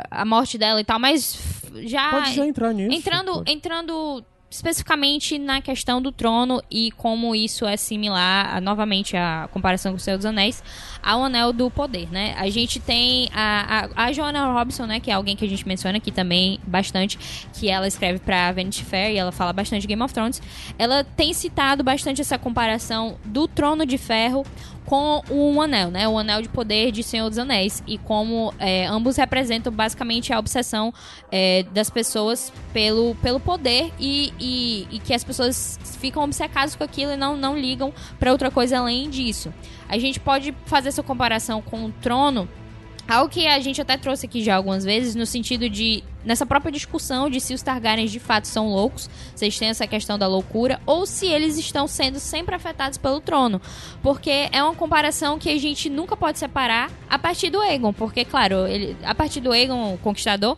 a 0.09 0.23
morte 0.23 0.57
dela 0.57 0.79
e 0.79 0.83
tal, 0.83 0.97
mas 0.99 1.37
já 1.83 2.09
Pode 2.09 2.33
já 2.35 2.45
entrar 2.47 2.73
nisso. 2.73 2.95
entrando, 2.95 3.33
pode. 3.33 3.51
entrando 3.51 4.25
especificamente 4.57 5.37
na 5.37 5.61
questão 5.61 6.01
do 6.01 6.11
trono 6.11 6.61
e 6.69 6.91
como 6.91 7.33
isso 7.35 7.65
é 7.65 7.77
similar, 7.77 8.55
a- 8.57 8.61
novamente, 8.61 9.15
a 9.15 9.47
comparação 9.51 9.91
com 9.93 9.97
o 9.97 9.99
Senhor 9.99 10.17
dos 10.17 10.25
Anéis, 10.25 10.63
ao 11.01 11.23
Anel 11.23 11.53
do 11.53 11.69
Poder, 11.69 12.07
né? 12.11 12.35
A 12.37 12.49
gente 12.49 12.79
tem 12.79 13.29
a, 13.33 13.89
a, 13.95 14.05
a 14.07 14.11
Joanna 14.11 14.51
Robson, 14.51 14.85
né? 14.85 14.99
Que 14.99 15.11
é 15.11 15.13
alguém 15.13 15.35
que 15.35 15.45
a 15.45 15.47
gente 15.47 15.65
menciona 15.67 15.97
aqui 15.97 16.11
também 16.11 16.59
bastante, 16.65 17.17
que 17.53 17.69
ela 17.69 17.87
escreve 17.87 18.19
pra 18.19 18.51
Vanity 18.51 18.83
Fair 18.83 19.11
e 19.13 19.17
ela 19.17 19.31
fala 19.31 19.53
bastante 19.53 19.81
de 19.81 19.87
Game 19.87 20.01
of 20.01 20.13
Thrones. 20.13 20.41
Ela 20.77 21.03
tem 21.03 21.33
citado 21.33 21.83
bastante 21.83 22.19
essa 22.21 22.37
comparação 22.37 23.17
do 23.23 23.47
Trono 23.47 23.85
de 23.85 23.97
Ferro 23.97 24.45
com 24.87 25.21
o 25.29 25.61
Anel, 25.61 25.91
né? 25.91 26.07
O 26.07 26.17
Anel 26.17 26.41
de 26.41 26.47
Poder 26.47 26.93
de 26.93 27.03
Senhor 27.03 27.27
dos 27.27 27.37
Anéis 27.37 27.83
e 27.85 27.97
como 27.97 28.53
é, 28.57 28.85
ambos 28.87 29.17
representam 29.17 29.71
basicamente 29.71 30.31
a 30.31 30.39
obsessão 30.39 30.93
é, 31.29 31.63
das 31.73 31.89
pessoas 31.89 32.53
pelo, 32.71 33.13
pelo 33.15 33.37
poder 33.37 33.91
e, 33.99 34.33
e, 34.39 34.87
e 34.89 34.99
que 34.99 35.13
as 35.13 35.25
pessoas 35.25 35.77
ficam 35.99 36.23
obcecadas 36.23 36.73
com 36.73 36.85
aquilo 36.85 37.11
e 37.11 37.17
não, 37.17 37.35
não 37.35 37.59
ligam 37.59 37.93
pra 38.17 38.31
outra 38.31 38.49
coisa 38.49 38.79
além 38.79 39.09
disso. 39.09 39.53
A 39.89 39.97
gente 39.97 40.21
pode 40.21 40.55
fazer 40.65 40.87
essa 40.87 41.03
comparação 41.03 41.61
com 41.61 41.85
o 41.85 41.91
trono, 41.91 42.47
algo 43.07 43.29
que 43.29 43.47
a 43.47 43.59
gente 43.59 43.81
até 43.81 43.97
trouxe 43.97 44.25
aqui 44.25 44.43
já 44.43 44.55
algumas 44.55 44.83
vezes, 44.83 45.15
no 45.15 45.25
sentido 45.25 45.69
de, 45.69 46.03
nessa 46.25 46.45
própria 46.45 46.71
discussão 46.71 47.29
de 47.29 47.39
se 47.39 47.53
os 47.53 47.61
Targaryens 47.61 48.11
de 48.11 48.19
fato 48.19 48.47
são 48.47 48.67
loucos, 48.67 49.09
vocês 49.35 49.57
têm 49.57 49.69
essa 49.69 49.87
questão 49.87 50.17
da 50.17 50.27
loucura, 50.27 50.79
ou 50.85 51.05
se 51.05 51.25
eles 51.25 51.57
estão 51.57 51.87
sendo 51.87 52.19
sempre 52.19 52.55
afetados 52.55 52.97
pelo 52.97 53.19
trono. 53.19 53.61
Porque 54.01 54.49
é 54.51 54.61
uma 54.61 54.75
comparação 54.75 55.39
que 55.39 55.49
a 55.49 55.57
gente 55.57 55.89
nunca 55.89 56.17
pode 56.17 56.37
separar 56.37 56.91
a 57.09 57.17
partir 57.17 57.49
do 57.49 57.61
Aegon, 57.61 57.93
porque, 57.93 58.25
claro, 58.25 58.67
ele, 58.67 58.97
a 59.03 59.15
partir 59.15 59.39
do 59.39 59.51
Aegon, 59.51 59.93
o 59.93 59.97
Conquistador, 59.97 60.57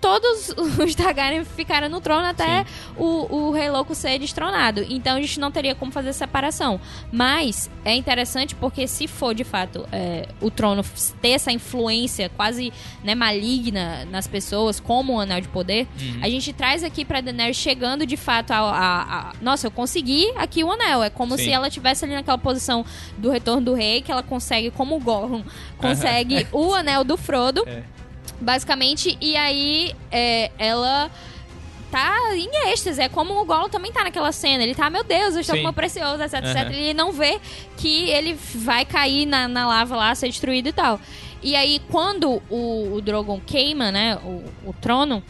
todos 0.00 0.48
os 0.78 0.94
Targaryen 0.94 1.44
ficaram 1.44 1.88
no 1.88 2.00
trono 2.00 2.26
até 2.26 2.64
o, 2.96 3.34
o 3.48 3.50
Rei 3.52 3.70
Louco 3.70 3.94
ser 3.94 4.18
destronado. 4.18 4.84
Então 4.88 5.16
a 5.16 5.20
gente 5.20 5.38
não 5.38 5.50
teria 5.50 5.74
como 5.74 5.92
fazer 5.92 6.12
separação. 6.12 6.80
Mas 7.12 7.70
é 7.84 7.94
interessante 7.94 8.54
porque 8.54 8.86
se 8.88 9.06
for 9.06 9.34
de 9.34 9.44
fato 9.44 9.86
é, 9.92 10.28
o 10.40 10.50
trono 10.50 10.82
ter 11.20 11.30
essa 11.30 11.52
influência 11.52 12.30
quase 12.36 12.72
né, 13.04 13.14
maligna 13.14 14.04
nas 14.10 14.26
pessoas, 14.26 14.80
como 14.80 15.14
o 15.14 15.20
Anel 15.20 15.40
de 15.40 15.48
Poder, 15.48 15.86
a 16.22 16.28
gente 16.28 16.52
traz 16.52 16.82
aqui 16.82 17.04
pra 17.04 17.20
Daenerys 17.20 17.56
chegando 17.56 18.06
de 18.06 18.16
fato 18.16 18.52
a, 18.52 18.56
a- 18.58 19.02
a- 19.30 19.32
Nossa, 19.40 19.66
eu 19.66 19.70
consegui 19.70 20.30
aqui 20.36 20.64
o 20.64 20.70
anel. 20.72 21.02
É 21.02 21.10
como 21.10 21.36
Sim. 21.36 21.44
se 21.44 21.50
ela 21.50 21.68
estivesse 21.68 22.04
ali 22.04 22.14
naquela 22.14 22.38
posição 22.38 22.84
do 23.18 23.30
retorno 23.30 23.60
do 23.62 23.74
rei, 23.74 24.00
que 24.02 24.10
ela 24.10 24.22
consegue, 24.22 24.70
como 24.70 24.96
o 24.96 25.00
Gollum, 25.00 25.42
consegue 25.78 26.46
o 26.52 26.72
anel 26.74 27.04
do 27.04 27.16
Frodo. 27.16 27.62
É. 27.66 27.82
Basicamente, 28.40 29.16
e 29.20 29.36
aí 29.36 29.94
é, 30.10 30.50
ela 30.58 31.10
tá 31.90 32.14
em 32.36 32.70
êxtase. 32.72 33.00
É 33.00 33.08
como 33.08 33.34
o 33.40 33.44
Gollum 33.44 33.68
também 33.68 33.92
tá 33.92 34.04
naquela 34.04 34.32
cena. 34.32 34.62
Ele 34.62 34.74
tá, 34.74 34.88
meu 34.88 35.04
Deus, 35.04 35.34
eu 35.34 35.40
estou 35.40 35.54
Sim. 35.56 35.62
com 35.62 35.66
meu 35.68 35.72
precioso, 35.72 36.22
etc, 36.22 36.34
Aham. 36.34 36.50
etc. 36.50 36.70
Ele 36.72 36.94
não 36.94 37.12
vê 37.12 37.40
que 37.76 38.08
ele 38.10 38.34
vai 38.34 38.84
cair 38.84 39.26
na, 39.26 39.46
na 39.48 39.66
lava 39.66 39.96
lá, 39.96 40.14
ser 40.14 40.28
destruído 40.28 40.68
e 40.68 40.72
tal. 40.72 41.00
E 41.42 41.56
aí, 41.56 41.80
quando 41.90 42.42
o, 42.50 42.94
o 42.94 43.00
Drogon 43.00 43.40
queima, 43.44 43.90
né, 43.90 44.16
o, 44.16 44.44
o 44.70 44.72
trono, 44.74 45.22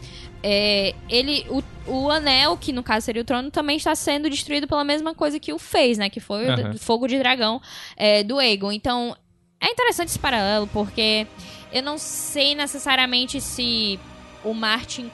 é, 0.42 0.92
ele, 1.08 1.46
o, 1.48 1.62
o 1.86 2.10
anel, 2.10 2.56
que 2.56 2.72
no 2.72 2.82
caso 2.82 3.06
seria 3.06 3.22
o 3.22 3.24
trono, 3.24 3.50
também 3.50 3.76
está 3.76 3.94
sendo 3.94 4.28
destruído 4.28 4.66
pela 4.66 4.82
mesma 4.84 5.14
coisa 5.14 5.38
que 5.38 5.52
o 5.52 5.58
fez, 5.58 5.98
né, 5.98 6.10
que 6.10 6.18
foi 6.20 6.46
o 6.46 6.52
Aham. 6.52 6.70
d- 6.72 6.78
fogo 6.78 7.06
de 7.06 7.16
dragão 7.18 7.60
é, 7.96 8.22
do 8.24 8.38
Aegon. 8.38 8.72
Então, 8.72 9.16
é 9.60 9.70
interessante 9.70 10.08
esse 10.08 10.18
paralelo, 10.18 10.66
porque 10.72 11.26
eu 11.72 11.82
não 11.82 11.98
sei 11.98 12.54
necessariamente 12.54 13.40
se 13.40 13.98
o 14.44 14.54
Martin 14.54 15.10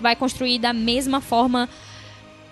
vai 0.00 0.16
construir 0.16 0.58
da 0.58 0.72
mesma 0.72 1.20
forma 1.20 1.68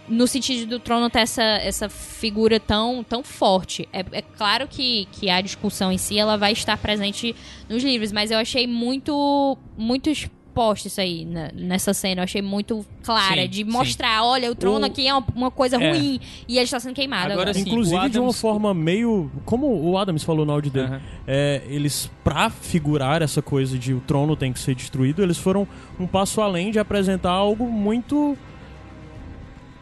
no 0.06 0.26
sentido 0.26 0.68
do 0.68 0.78
trono 0.78 1.08
ter 1.08 1.20
essa, 1.20 1.42
essa 1.42 1.88
figura 1.88 2.60
tão, 2.60 3.02
tão 3.02 3.22
forte. 3.22 3.88
É, 3.92 4.04
é 4.12 4.22
claro 4.22 4.68
que, 4.68 5.06
que 5.12 5.30
a 5.30 5.40
discussão 5.40 5.90
em 5.90 5.98
si 5.98 6.18
ela 6.18 6.36
vai 6.36 6.52
estar 6.52 6.76
presente 6.76 7.34
nos 7.68 7.82
livros, 7.82 8.12
mas 8.12 8.30
eu 8.30 8.38
achei 8.38 8.66
muito, 8.66 9.56
muito 9.76 10.10
proposta 10.54 10.86
isso 10.88 11.00
aí 11.00 11.24
na- 11.24 11.50
nessa 11.52 11.92
cena. 11.92 12.20
Eu 12.20 12.24
achei 12.24 12.40
muito 12.40 12.86
clara 13.02 13.42
Sim, 13.42 13.48
de 13.48 13.56
sim. 13.58 13.64
mostrar, 13.64 14.24
olha, 14.24 14.50
o 14.50 14.54
trono 14.54 14.80
O- 14.80 14.86
aqui 14.86 15.06
é 15.06 15.12
uma, 15.12 15.24
uma 15.34 15.50
coisa 15.50 15.76
É. 15.82 15.90
ruim 15.90 16.20
e 16.48 16.56
ele 16.56 16.64
está 16.64 16.78
sendo 16.78 16.94
queimado 16.94 17.24
Agora 17.32 17.50
agora. 17.50 17.54
sim. 17.54 17.60
Inclusive 17.62 17.96
o 17.96 18.08
de 18.08 18.18
uma 18.18 18.26
Adams- 18.28 18.40
forma 18.40 18.72
meio. 18.72 19.30
Como 19.44 19.66
o 19.66 19.98
Adams 19.98 20.22
falou 20.22 20.46
no 20.46 20.52
áudio 20.52 20.70
dele. 20.70 21.00
É, 21.26 21.62
eles, 21.68 22.08
pra 22.22 22.48
figurar 22.48 23.20
essa 23.20 23.42
coisa 23.42 23.76
de 23.78 23.92
o 23.92 24.00
trono 24.00 24.36
tem 24.36 24.52
que 24.52 24.58
ser 24.60 24.74
destruído, 24.74 25.22
eles 25.22 25.36
foram 25.38 25.66
um 25.98 26.06
passo 26.06 26.40
além 26.40 26.70
de 26.70 26.78
apresentar 26.78 27.30
algo 27.32 27.66
muito. 27.70 28.38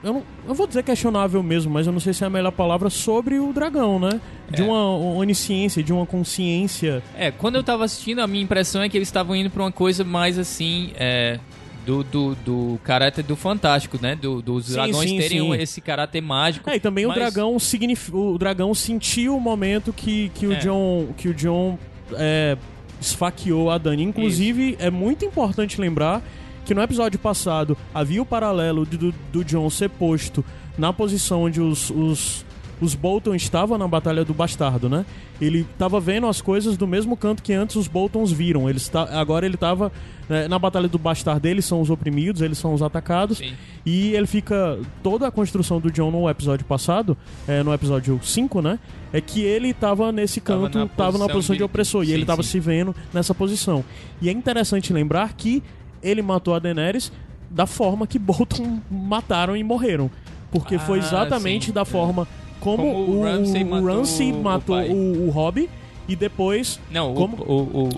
Eu 0.02 0.12
não 0.14 0.22
eu 0.48 0.54
vou 0.54 0.66
dizer 0.66 0.82
questionável 0.82 1.42
mesmo, 1.42 1.72
mas 1.72 1.86
eu 1.86 1.92
não 1.92 2.00
sei 2.00 2.12
se 2.12 2.24
é 2.24 2.26
a 2.26 2.30
melhor 2.30 2.50
palavra 2.50 2.90
sobre 2.90 3.38
o 3.38 3.52
dragão, 3.52 3.98
né? 4.00 4.20
De 4.50 4.62
É. 4.62 4.64
uma 4.64 4.96
onisciência, 4.96 5.82
de 5.82 5.92
uma 5.92 6.04
consciência. 6.04 7.02
É, 7.16 7.30
quando 7.30 7.56
eu 7.56 7.62
tava 7.62 7.84
assistindo, 7.84 8.18
a 8.20 8.26
minha 8.26 8.42
impressão 8.42 8.82
é 8.82 8.88
que 8.88 8.96
eles 8.98 9.08
estavam 9.08 9.36
indo 9.36 9.48
pra 9.50 9.62
uma 9.62 9.70
coisa 9.72 10.02
mais 10.02 10.38
assim, 10.38 10.90
é, 10.96 11.38
do, 11.86 12.02
do, 12.02 12.34
do 12.36 12.80
caráter 12.82 13.22
do 13.24 13.36
fantástico, 13.36 13.98
né? 14.02 14.16
Do, 14.16 14.42
dos 14.42 14.66
Sim, 14.66 14.72
dragões 14.72 15.10
sim, 15.10 15.18
terem 15.18 15.38
sim. 15.40 15.54
esse 15.54 15.80
caráter 15.80 16.20
mágico. 16.20 16.68
É, 16.68 16.76
e 16.76 16.80
também 16.80 17.04
o 17.04 17.08
mas- 17.08 17.18
dragão 17.18 17.56
signif... 17.58 18.10
o 18.12 18.36
dragão 18.38 18.74
sentiu 18.74 19.36
o 19.36 19.40
momento 19.40 19.92
que, 19.92 20.30
que 20.34 20.46
o 20.46 20.52
É. 20.52 20.56
John 20.56 21.08
que 21.16 21.28
o 21.28 21.34
John 21.34 21.78
é, 22.14 22.56
esfaqueou 23.00 23.70
a 23.70 23.78
Dani. 23.78 24.02
Inclusive, 24.02 24.76
é 24.78 24.90
muito 24.90 25.24
importante 25.24 25.80
lembrar 25.80 26.22
que 26.64 26.74
no 26.74 26.82
episódio 26.82 27.18
passado 27.18 27.76
havia 27.94 28.22
o 28.22 28.26
paralelo 28.26 28.84
do, 28.84 29.12
do 29.32 29.44
John 29.44 29.68
ser 29.70 29.90
posto 29.90 30.44
na 30.76 30.92
posição 30.92 31.42
onde 31.42 31.60
os, 31.60 31.90
os, 31.90 32.44
os 32.80 32.94
Bolton 32.94 33.34
estavam 33.34 33.76
na 33.78 33.86
Batalha 33.86 34.24
do 34.24 34.34
Bastardo, 34.34 34.88
né? 34.88 35.04
Ele 35.40 35.66
estava 35.70 36.00
vendo 36.00 36.26
as 36.26 36.40
coisas 36.40 36.76
do 36.76 36.86
mesmo 36.86 37.16
canto 37.16 37.42
que 37.42 37.52
antes 37.52 37.76
os 37.76 37.88
Boltons 37.88 38.30
viram. 38.30 38.68
Ele 38.68 38.78
está, 38.78 39.02
agora 39.20 39.44
ele 39.44 39.56
estava 39.56 39.90
né, 40.28 40.48
na 40.48 40.58
Batalha 40.58 40.88
do 40.88 40.98
Bastardo, 40.98 41.46
eles 41.46 41.64
são 41.64 41.80
os 41.80 41.90
oprimidos, 41.90 42.40
eles 42.40 42.58
são 42.58 42.72
os 42.72 42.82
atacados. 42.82 43.38
Sim. 43.38 43.52
E 43.84 44.14
ele 44.14 44.26
fica. 44.26 44.78
Toda 45.02 45.26
a 45.26 45.30
construção 45.30 45.80
do 45.80 45.90
John 45.90 46.10
no 46.10 46.28
episódio 46.28 46.64
passado, 46.64 47.16
é, 47.46 47.62
no 47.62 47.72
episódio 47.72 48.18
5, 48.22 48.62
né? 48.62 48.78
É 49.12 49.20
que 49.20 49.42
ele 49.42 49.74
tava 49.74 50.10
nesse 50.10 50.40
canto, 50.40 50.78
na 50.78 50.86
tava 50.86 51.18
na 51.18 51.28
posição 51.28 51.54
de 51.54 51.62
opressor. 51.62 52.02
e 52.02 52.06
sim, 52.06 52.12
ele 52.12 52.24
tava 52.24 52.42
sim. 52.42 52.50
se 52.50 52.60
vendo 52.60 52.94
nessa 53.12 53.34
posição. 53.34 53.84
E 54.20 54.28
é 54.28 54.32
interessante 54.32 54.92
lembrar 54.92 55.32
que 55.34 55.62
ele 56.02 56.22
matou 56.22 56.54
a 56.54 56.58
Daenerys 56.58 57.12
da 57.50 57.66
forma 57.66 58.06
que 58.06 58.18
Bolton 58.20 58.78
mataram 58.90 59.56
e 59.56 59.62
morreram. 59.62 60.10
Porque 60.50 60.78
foi 60.78 60.98
Ah, 60.98 61.02
exatamente 61.02 61.66
sim. 61.66 61.72
da 61.72 61.80
É. 61.82 61.84
forma 61.84 62.26
como, 62.60 62.76
Como 62.78 62.94
o 62.94 63.20
o, 63.20 63.24
Ramsay 63.24 63.62
o 63.64 63.66
matou 63.70 63.86
Ramsay 63.88 64.32
o 64.32 64.36
matou 64.42 64.76
o, 64.82 65.26
o 65.26 65.30
Hobby 65.30 65.68
e 66.08 66.14
depois 66.14 66.78
Não, 66.90 67.12
o- 67.12 67.14
Como? 67.14 67.36
o, 67.42 67.88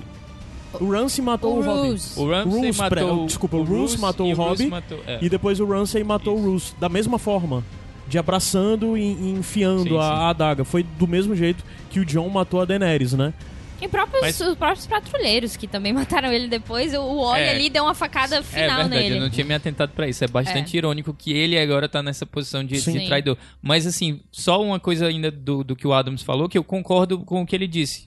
o, 0.81 0.85
o 0.85 0.91
Ramsay 0.91 1.25
matou 1.25 1.55
O 1.57 1.59
o, 1.61 1.63
Hobby. 1.65 1.89
Roose. 1.89 2.21
o 2.21 2.31
Ramsay 2.31 2.61
Roose, 2.67 2.79
matou... 2.79 3.17
pre- 3.17 3.27
desculpa, 3.27 3.57
o 3.57 3.63
Roose 3.65 3.99
matou 3.99 4.27
e 4.29 4.33
o 4.33 4.37
Hobby 4.37 4.67
matou, 4.69 4.99
é. 5.07 5.19
E 5.21 5.29
depois 5.29 5.61
o 5.61 5.67
Ramsay 5.67 6.03
matou 6.05 6.37
o 6.39 6.43
Roose 6.43 6.73
da 6.81 6.89
mesma 6.89 7.19
forma. 7.19 7.63
De 8.07 8.19
abraçando 8.19 8.97
e 8.99 9.01
e 9.15 9.31
enfiando 9.39 9.83
Sim, 9.89 9.97
a, 9.99 10.03
sim. 10.03 10.07
a 10.09 10.29
adaga. 10.29 10.63
Foi 10.65 10.83
do 10.83 11.09
mesmo 11.09 11.35
jeito 11.35 11.65
que 11.91 11.99
o 12.01 12.05
John 12.05 12.29
matou 12.29 12.61
a 12.61 12.65
Daenerys, 12.67 13.15
né? 13.15 13.33
E 13.85 13.89
próprios, 13.89 14.21
Mas- 14.23 14.41
os 14.41 14.57
próprios 14.57 14.87
patrulheiros 14.87 15.57
que 15.57 15.67
também 15.67 15.93
mataram 15.95 16.33
ele 16.33 16.49
depois, 16.49 16.95
o- 16.95 17.19
óleo 17.19 17.43
É. 17.45 17.51
ali 17.51 17.69
deu 17.69 17.85
uma 17.85 17.95
facada 17.95 18.37
É 18.37 18.43
final 18.43 18.77
verdade, 18.83 18.89
nele. 19.03 19.17
eu 19.17 19.21
não 19.21 19.31
tinha 19.31 19.45
me 19.45 19.55
atentado 19.55 19.91
pra 19.93 20.09
isso. 20.09 20.25
É 20.25 20.29
bastante 20.29 20.77
irônico 20.77 21.13
que 21.13 21.33
ele 21.33 21.59
agora 21.59 21.89
tá 21.89 22.03
nessa 22.03 22.25
posição 22.25 22.65
de, 22.65 22.81
de 22.81 23.07
traidor. 23.07 23.37
Mas 23.61 23.87
assim, 23.87 24.21
só 24.33 24.63
uma 24.63 24.81
coisa 24.81 25.07
ainda 25.07 25.31
do, 25.31 25.63
do 25.63 25.77
que 25.77 25.87
o 25.87 25.93
Adams 25.93 26.23
falou, 26.23 26.49
que 26.49 26.57
eu 26.57 26.65
concordo 26.65 27.19
com 27.21 27.43
o 27.43 27.47
que 27.47 27.55
ele 27.55 27.67
disse. 27.67 28.07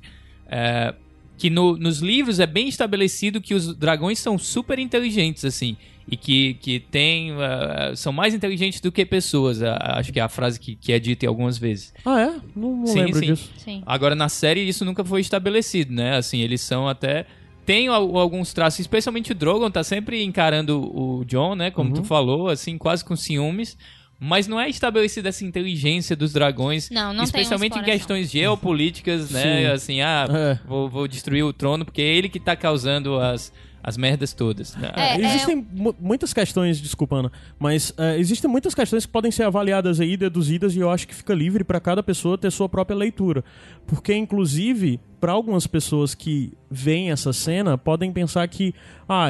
É, 0.49 0.93
que 1.37 1.49
no- 1.51 1.77
nos 1.77 1.99
livros 1.99 2.39
é 2.39 2.47
bem 2.47 2.67
estabelecido 2.67 3.39
que 3.39 3.53
os 3.53 3.75
dragões 3.75 4.17
são 4.17 4.37
super 4.39 4.79
inteligentes, 4.79 5.45
assim. 5.45 5.77
E 6.09 6.15
que, 6.15 6.53
que 6.55 6.79
tem, 6.79 7.31
ah, 7.33 7.91
são 7.95 8.13
mais 8.13 8.33
inteligentes 8.33 8.79
do 8.79 8.91
que 8.91 9.05
pessoas. 9.05 9.61
Ah, 9.61 9.95
acho 9.97 10.13
que 10.13 10.19
é 10.19 10.23
a 10.23 10.29
frase 10.29 10.57
que, 10.59 10.73
que 10.75 10.93
é 10.93 10.99
dita 10.99 11.25
em 11.25 11.27
algumas 11.27 11.57
vezes. 11.57 11.93
Ah, 12.05 12.21
é? 12.21 12.31
Não, 12.55 12.77
não 12.77 12.87
Sim, 12.87 12.99
lembro 13.01 13.19
sim. 13.19 13.25
disso. 13.25 13.51
Sim. 13.57 13.83
Agora, 13.85 14.15
na 14.15 14.29
série, 14.29 14.61
isso 14.67 14.85
nunca 14.85 15.03
foi 15.03 15.19
estabelecido, 15.19 15.91
né? 15.91 16.15
Assim, 16.15 16.39
eles 16.39 16.61
são 16.61 16.87
até. 16.87 17.25
Tem 17.65 17.89
al- 17.89 18.17
alguns 18.17 18.53
traços, 18.53 18.79
especialmente 18.79 19.33
o 19.33 19.35
Drogon 19.35 19.69
tá 19.69 19.83
sempre 19.83 20.23
encarando 20.23 20.79
o 20.79 21.25
John, 21.25 21.53
né? 21.55 21.69
Como 21.71 21.89
Uhum. 21.89 21.95
tu 21.95 22.03
falou, 22.05 22.47
assim, 22.47 22.77
quase 22.77 23.03
com 23.03 23.13
ciúmes. 23.15 23.77
Mas 24.19 24.47
não 24.47 24.59
é 24.59 24.67
estabelecida 24.69 25.29
essa 25.29 25.43
inteligência 25.45 26.15
dos 26.15 26.31
dragões. 26.33 26.89
Não, 26.89 27.13
não 27.13 27.23
especialmente 27.25 27.77
em 27.77 27.83
questões 27.83 28.31
geopolíticas, 28.31 29.29
né? 29.29 29.41
Sim. 29.43 29.65
Assim, 29.73 30.01
ah, 30.01 30.25
É. 30.29 30.59
vou, 30.67 30.89
vou 30.89 31.07
destruir 31.07 31.43
o 31.43 31.53
trono 31.53 31.83
porque 31.85 32.01
é 32.01 32.15
ele 32.15 32.29
que 32.29 32.39
tá 32.39 32.55
causando 32.55 33.19
as, 33.19 33.53
as 33.87 33.95
merdas 33.95 34.33
todas. 34.33 34.75
né? 34.75 34.91
É, 34.97 35.17
existem 35.21 35.65
mu- 35.73 35.95
muitas 35.97 36.33
questões, 36.33 36.77
desculpa, 36.81 37.15
Ana, 37.15 37.31
mas 37.57 37.93
é, 37.97 38.19
existem 38.19 38.51
muitas 38.51 38.75
questões 38.75 39.05
que 39.05 39.11
podem 39.13 39.31
ser 39.31 39.43
avaliadas 39.43 40.01
aí, 40.01 40.17
deduzidas, 40.17 40.75
e 40.75 40.79
eu 40.79 40.91
acho 40.91 41.07
que 41.07 41.15
fica 41.15 41.33
livre 41.33 41.63
para 41.63 41.79
cada 41.79 42.03
pessoa 42.03 42.37
ter 42.37 42.51
sua 42.51 42.67
própria 42.67 42.97
leitura. 42.97 43.45
Porque, 43.85 44.13
inclusive, 44.13 44.99
para 45.21 45.31
algumas 45.31 45.65
pessoas 45.65 46.13
que 46.13 46.51
veem 46.69 47.11
essa 47.11 47.31
cena, 47.31 47.77
podem 47.77 48.11
pensar 48.11 48.45
que, 48.49 48.75
ah, 49.07 49.29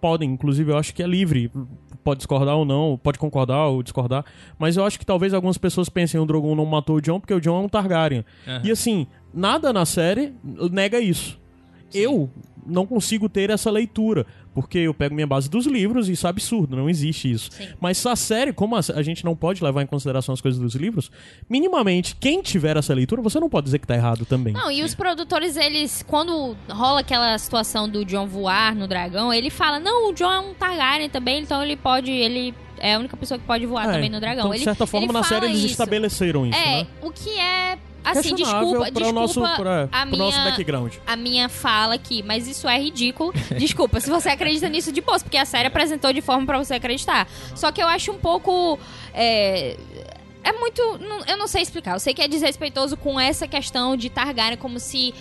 podem, 0.00 0.28
inclusive, 0.32 0.72
eu 0.72 0.76
acho 0.76 0.92
que 0.92 1.00
é 1.00 1.06
livre, 1.06 1.48
pode 2.02 2.18
discordar 2.18 2.56
ou 2.56 2.64
não, 2.64 2.98
pode 3.00 3.16
concordar 3.18 3.66
ou 3.68 3.80
discordar, 3.80 4.24
mas 4.58 4.76
eu 4.76 4.84
acho 4.84 4.98
que 4.98 5.06
talvez 5.06 5.32
algumas 5.32 5.56
pessoas 5.56 5.88
pensem 5.88 6.20
o 6.20 6.26
Drogon 6.26 6.56
não 6.56 6.66
matou 6.66 6.96
o 6.96 7.00
Jon 7.00 7.20
porque 7.20 7.32
o 7.32 7.40
Jon 7.40 7.62
é 7.62 7.64
um 7.64 7.68
Targaryen. 7.68 8.24
Aham. 8.46 8.60
E 8.64 8.70
assim, 8.72 9.06
nada 9.32 9.72
na 9.72 9.86
série 9.86 10.34
nega 10.72 10.98
isso. 11.00 11.38
Eu 11.94 12.30
não 12.66 12.86
consigo 12.86 13.28
ter 13.28 13.50
essa 13.50 13.70
leitura, 13.70 14.26
porque 14.54 14.78
eu 14.78 14.94
pego 14.94 15.14
minha 15.14 15.26
base 15.26 15.50
dos 15.50 15.66
livros 15.66 16.08
e 16.08 16.12
isso 16.12 16.26
é 16.26 16.30
absurdo, 16.30 16.74
não 16.74 16.88
existe 16.88 17.30
isso. 17.30 17.50
Sim. 17.52 17.68
Mas 17.78 18.04
a 18.06 18.16
série, 18.16 18.52
como 18.54 18.74
a, 18.76 19.02
gente 19.02 19.22
não 19.24 19.36
pode 19.36 19.62
levar 19.62 19.82
em 19.82 19.86
consideração 19.86 20.32
as 20.32 20.40
coisas 20.40 20.58
dos 20.58 20.74
livros, 20.74 21.10
minimamente, 21.48 22.16
quem 22.16 22.40
tiver 22.40 22.76
essa 22.76 22.94
leitura, 22.94 23.20
você 23.20 23.38
não 23.38 23.50
pode 23.50 23.64
dizer 23.66 23.78
que 23.78 23.86
tá 23.86 23.94
errado 23.94 24.24
também. 24.24 24.54
Não, 24.54 24.70
e 24.70 24.82
os 24.82 24.94
produtores, 24.94 25.56
eles, 25.56 26.02
quando 26.06 26.56
rola 26.70 27.00
aquela 27.00 27.36
situação 27.36 27.88
do 27.88 28.04
John 28.04 28.26
voar 28.26 28.74
no 28.74 28.88
dragão, 28.88 29.32
ele 29.32 29.50
fala, 29.50 29.78
não, 29.78 30.10
o 30.10 30.14
John 30.14 30.32
é 30.32 30.38
um 30.40 30.54
Targaryen 30.54 31.10
também, 31.10 31.42
então 31.42 31.62
ele 31.62 31.76
pode, 31.76 32.10
ele 32.10 32.54
é 32.78 32.94
a 32.94 32.98
única 32.98 33.16
pessoa 33.16 33.38
que 33.38 33.44
pode 33.46 33.66
voar 33.66 33.88
É, 33.88 33.92
também 33.92 34.08
no 34.10 34.20
dragão. 34.20 34.46
Então, 34.46 34.50
de 34.52 34.56
ele, 34.56 34.64
certa 34.64 34.86
forma, 34.86 35.06
ele 35.06 35.12
na 35.12 35.22
série 35.22 35.46
eles 35.46 35.58
isso. 35.58 35.66
estabeleceram 35.68 36.46
isso, 36.46 36.58
É, 36.58 36.82
né? 36.82 36.86
o 37.02 37.10
que 37.10 37.30
é, 37.38 37.78
assim, 38.04 38.34
desculpa, 38.34 38.78
para 38.78 38.90
desculpa 38.90 39.12
nosso, 39.12 39.40
pra, 39.40 39.88
a 39.90 40.06
pro 40.06 40.16
nosso 40.16 40.38
minha... 40.38 40.50
background. 40.50 40.94
a 41.06 41.16
minha 41.16 41.48
fala 41.48 41.94
aqui, 41.94 42.22
mas 42.22 42.46
isso 42.46 42.68
é 42.68 42.78
ridículo. 42.78 43.32
Desculpa, 43.58 44.00
se 44.00 44.10
você 44.10 44.28
acredita 44.28 44.68
nisso 44.68 44.92
de 44.92 45.00
boa, 45.00 45.18
porque 45.18 45.36
a 45.36 45.44
série 45.44 45.68
apresentou 45.68 46.12
de 46.12 46.20
forma 46.20 46.44
pra 46.44 46.58
você 46.58 46.74
acreditar. 46.74 47.28
Só 47.54 47.72
que 47.72 47.82
eu 47.82 47.86
acho 47.86 48.12
um 48.12 48.18
pouco. 48.18 48.78
É, 49.12 49.76
é 50.42 50.52
muito. 50.52 50.80
Eu 51.26 51.36
não 51.38 51.46
sei 51.48 51.62
explicar. 51.62 51.94
Eu 51.94 52.00
sei 52.00 52.12
que 52.12 52.20
é 52.20 52.28
desrespeitoso 52.28 52.96
com 52.96 53.18
essa 53.18 53.48
questão 53.48 53.96
de 53.96 54.10
Targaryen, 54.10 54.58
como 54.58 54.78
se. 54.78 55.14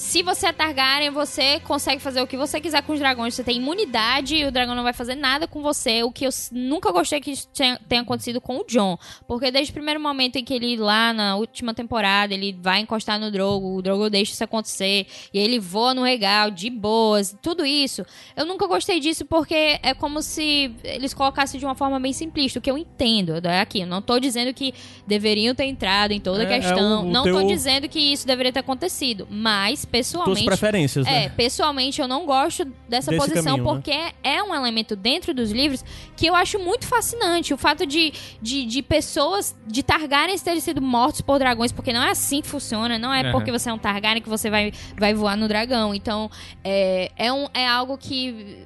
Se 0.00 0.22
você 0.22 0.46
é 0.46 0.52
Targaryen, 0.52 1.10
você 1.10 1.58
consegue 1.58 2.00
fazer 2.00 2.22
o 2.22 2.26
que 2.26 2.36
você 2.36 2.60
quiser 2.60 2.82
com 2.84 2.92
os 2.92 3.00
dragões. 3.00 3.34
Você 3.34 3.42
tem 3.42 3.56
imunidade 3.56 4.36
e 4.36 4.44
o 4.44 4.52
dragão 4.52 4.76
não 4.76 4.84
vai 4.84 4.92
fazer 4.92 5.16
nada 5.16 5.48
com 5.48 5.60
você. 5.60 6.04
O 6.04 6.12
que 6.12 6.24
eu 6.24 6.30
nunca 6.52 6.92
gostei 6.92 7.20
que 7.20 7.32
isso 7.32 7.48
tenha, 7.48 7.80
tenha 7.88 8.02
acontecido 8.02 8.40
com 8.40 8.58
o 8.58 8.64
John. 8.64 8.96
Porque 9.26 9.50
desde 9.50 9.72
o 9.72 9.74
primeiro 9.74 9.98
momento 9.98 10.36
em 10.36 10.44
que 10.44 10.54
ele, 10.54 10.76
lá 10.76 11.12
na 11.12 11.34
última 11.34 11.74
temporada, 11.74 12.32
ele 12.32 12.56
vai 12.62 12.78
encostar 12.80 13.18
no 13.18 13.28
Drogo, 13.28 13.74
o 13.74 13.82
Drogo 13.82 14.08
deixa 14.08 14.32
isso 14.32 14.44
acontecer, 14.44 15.04
e 15.34 15.38
ele 15.38 15.58
voa 15.58 15.92
no 15.92 16.04
regal, 16.04 16.48
de 16.48 16.70
boas, 16.70 17.36
tudo 17.42 17.66
isso. 17.66 18.06
Eu 18.36 18.46
nunca 18.46 18.68
gostei 18.68 19.00
disso 19.00 19.26
porque 19.26 19.80
é 19.82 19.94
como 19.94 20.22
se 20.22 20.72
eles 20.84 21.12
colocassem 21.12 21.58
de 21.58 21.66
uma 21.66 21.74
forma 21.74 21.98
bem 21.98 22.12
simplista, 22.12 22.60
o 22.60 22.62
que 22.62 22.70
eu 22.70 22.78
entendo. 22.78 23.34
É 23.44 23.60
aqui, 23.60 23.80
eu 23.80 23.86
não 23.86 24.00
tô 24.00 24.20
dizendo 24.20 24.54
que 24.54 24.72
deveriam 25.08 25.56
ter 25.56 25.64
entrado 25.64 26.12
em 26.12 26.20
toda 26.20 26.44
a 26.44 26.50
É, 26.52 26.56
é 26.56 26.60
questão. 26.60 27.02
o- 27.02 27.08
o 27.08 27.10
não 27.10 27.24
teu- 27.24 27.34
tô 27.34 27.42
dizendo 27.48 27.88
que 27.88 27.98
isso 27.98 28.24
deveria 28.24 28.52
ter 28.52 28.60
acontecido. 28.60 29.26
Mas, 29.28 29.87
Tuas 29.90 30.06
pessoalmente. 30.08 30.44
preferências, 30.44 31.06
É, 31.06 31.10
né? 31.10 31.28
pessoalmente 31.30 32.00
eu 32.00 32.06
não 32.08 32.26
gosto 32.26 32.64
dessa 32.88 33.10
Desse 33.10 33.16
posição 33.26 33.56
caminho, 33.56 33.64
né? 33.64 33.72
porque 33.72 34.14
é 34.22 34.42
um 34.42 34.54
elemento 34.54 34.94
dentro 34.94 35.32
dos 35.34 35.50
livros 35.50 35.84
que 36.16 36.26
eu 36.26 36.34
acho 36.34 36.58
muito 36.58 36.86
fascinante. 36.86 37.52
O 37.54 37.56
fato 37.56 37.86
de, 37.86 38.12
de, 38.40 38.64
de 38.66 38.82
pessoas, 38.82 39.56
de 39.66 39.82
Targaryens 39.82 40.42
terem 40.42 40.60
sido 40.60 40.80
mortos 40.82 41.20
por 41.20 41.38
dragões, 41.38 41.72
porque 41.72 41.92
não 41.92 42.02
é 42.02 42.10
assim 42.10 42.40
que 42.42 42.48
funciona, 42.48 42.98
não 42.98 43.12
é 43.12 43.22
Aham. 43.22 43.32
porque 43.32 43.50
você 43.50 43.70
é 43.70 43.72
um 43.72 43.78
Targaryen 43.78 44.22
que 44.22 44.28
você 44.28 44.50
vai, 44.50 44.72
vai 44.96 45.14
voar 45.14 45.36
no 45.36 45.48
dragão. 45.48 45.94
Então, 45.94 46.30
é, 46.62 47.10
é, 47.16 47.32
um, 47.32 47.46
é 47.54 47.66
algo 47.66 47.96
que 47.96 48.58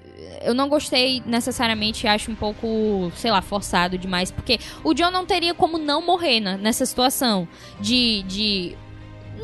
eu 0.43 0.55
não 0.55 0.69
gostei 0.69 1.23
necessariamente, 1.27 2.07
acho 2.07 2.31
um 2.31 2.35
pouco, 2.35 3.12
sei 3.16 3.31
lá, 3.31 3.43
forçado 3.43 3.97
demais, 3.99 4.31
porque 4.31 4.59
o 4.82 4.93
John 4.94 5.11
não 5.11 5.24
teria 5.27 5.55
como 5.55 5.78
não 5.78 6.05
morrer 6.05 6.40
na- 6.40 6.57
nessa 6.57 6.85
situação 6.86 7.47
de... 7.81 8.23
de 8.24 8.77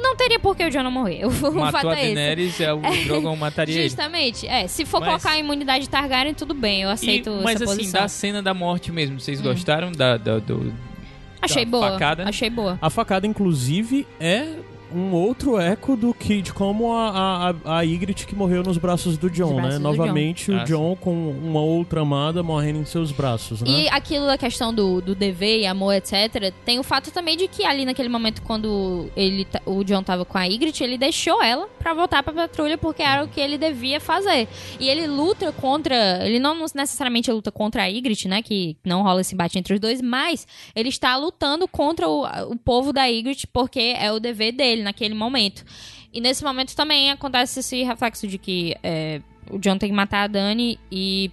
não 0.03 0.17
teria 0.17 0.39
por 0.39 0.57
que 0.57 0.65
o 0.65 0.71
John 0.71 0.83
não 0.83 0.91
morrer. 0.91 1.25
O 1.29 1.31
fato 1.31 1.55
Matou 1.55 1.91
a 1.91 1.99
é 1.99 2.05
esse. 2.07 2.15
Daenerys, 2.15 2.61
é, 2.61 2.73
o 2.73 2.81
Drogon 3.05 3.37
mataria 3.37 3.75
ele. 3.75 3.85
Justamente. 3.89 4.47
É, 4.47 4.67
se 4.67 4.85
for 4.85 5.01
Mas- 5.01 5.09
colocar 5.09 5.31
a 5.33 5.39
imunidade 5.39 5.89
Targaryen, 5.89 6.35
tudo 6.35 6.55
bem, 6.55 6.83
eu 6.83 6.91
E- 6.91 6.93
aceito 6.93 7.31
mas 7.43 7.57
essa 7.57 7.65
assim, 7.65 7.77
posição. 7.79 8.01
Hum. 8.01 8.05
da 8.05 8.09
cena 8.09 8.43
da 8.43 8.55
morte 8.55 8.91
mesmo, 8.93 9.19
vocês 9.21 9.41
gostaram 9.41 9.91
da, 9.93 10.17
da- 10.17 10.39
do... 10.39 10.73
Achei 11.41 11.65
boa. 11.65 11.93
facada? 11.93 12.29
Achei 12.29 12.51
boa. 12.51 12.79
A 12.83 12.91
facada, 12.91 13.27
inclusive, 13.27 14.07
é 14.19 14.55
um 14.95 15.13
outro 15.13 15.59
eco 15.59 15.97
do 15.97 16.15
que 16.15 16.41
de 16.41 16.53
como 16.53 16.93
a, 16.93 17.51
a, 17.65 17.79
a 17.79 17.83
Ygritte 17.83 18.27
que 18.27 18.35
morreu 18.35 18.63
nos 18.63 18.79
braços 18.79 19.19
do 19.19 19.29
John, 19.31 19.55
né? 19.57 19.63
braços 19.63 19.79
do 19.79 19.83
Novamente 19.83 20.51
o 20.51 20.61
Ah, 20.61 20.65
John 20.65 20.97
com 20.97 21.31
uma 21.31 21.61
outra 21.61 22.01
amada 22.03 22.43
morrendo 22.43 22.79
em 22.81 22.85
seus 22.85 23.13
braços, 23.13 23.63
né? 23.63 23.69
E 23.71 23.89
aquilo 23.89 24.27
da 24.27 24.39
questão 24.39 24.73
do, 24.73 25.01
do 25.01 25.15
dever 25.15 25.61
e 25.61 25.67
amor, 25.67 25.95
etc., 25.95 26.53
tem 26.65 26.79
o 26.79 26.83
fato 26.83 27.11
também 27.11 27.37
de 27.37 27.49
que 27.49 27.65
ali 27.65 27.85
naquele 27.85 28.09
momento, 28.09 28.43
quando 28.43 29.09
ele, 29.17 29.47
o 29.67 29.83
John 29.85 30.03
tava 30.03 30.25
com 30.25 30.39
a 30.39 30.45
Ygritte, 30.45 30.83
ele 30.83 30.97
deixou 30.97 31.43
ela 31.43 31.67
pra 31.79 31.95
voltar 31.95 32.23
pra 32.23 32.33
patrulha 32.33 32.79
porque 32.79 33.03
era 33.03 33.25
o 33.25 33.29
que 33.29 33.41
ele 33.41 33.59
devia 33.59 34.01
fazer. 34.01 34.49
E 34.81 34.89
ele 34.89 35.07
luta 35.07 35.53
contra. 35.53 36.27
Ele 36.27 36.39
não 36.39 36.57
necessariamente 36.75 37.31
luta 37.31 37.51
contra 37.53 37.83
a 37.83 37.87
Ygritte, 37.87 38.29
né? 38.29 38.43
Que 38.43 38.77
não 38.85 39.03
rola 39.03 39.21
esse 39.21 39.35
embate 39.35 39.59
entre 39.59 39.75
os 39.75 39.81
dois, 39.81 40.01
mas 40.01 40.47
ele 40.75 40.89
está 40.89 41.17
lutando 41.17 41.67
contra 41.69 42.09
o, 42.09 42.25
o 42.51 42.57
povo 42.57 42.93
da 42.93 43.07
Ygritte 43.07 43.47
porque 43.47 43.95
é 43.99 44.11
o 44.13 44.19
dever 44.21 44.53
dele 44.53 44.78
naquele 44.83 45.15
momento. 45.15 45.65
E 46.13 46.21
nesse 46.21 46.43
momento 46.43 46.75
também 46.75 47.11
acontece 47.11 47.61
esse 47.61 47.83
reflexo 47.83 48.27
de 48.27 48.39
que 48.39 48.75
é, 48.83 49.21
o 49.51 49.59
John 49.59 49.77
tem 49.79 49.89
que 49.89 49.95
matar 49.95 50.25
a 50.25 50.27
Dani 50.27 50.79
e. 50.91 51.31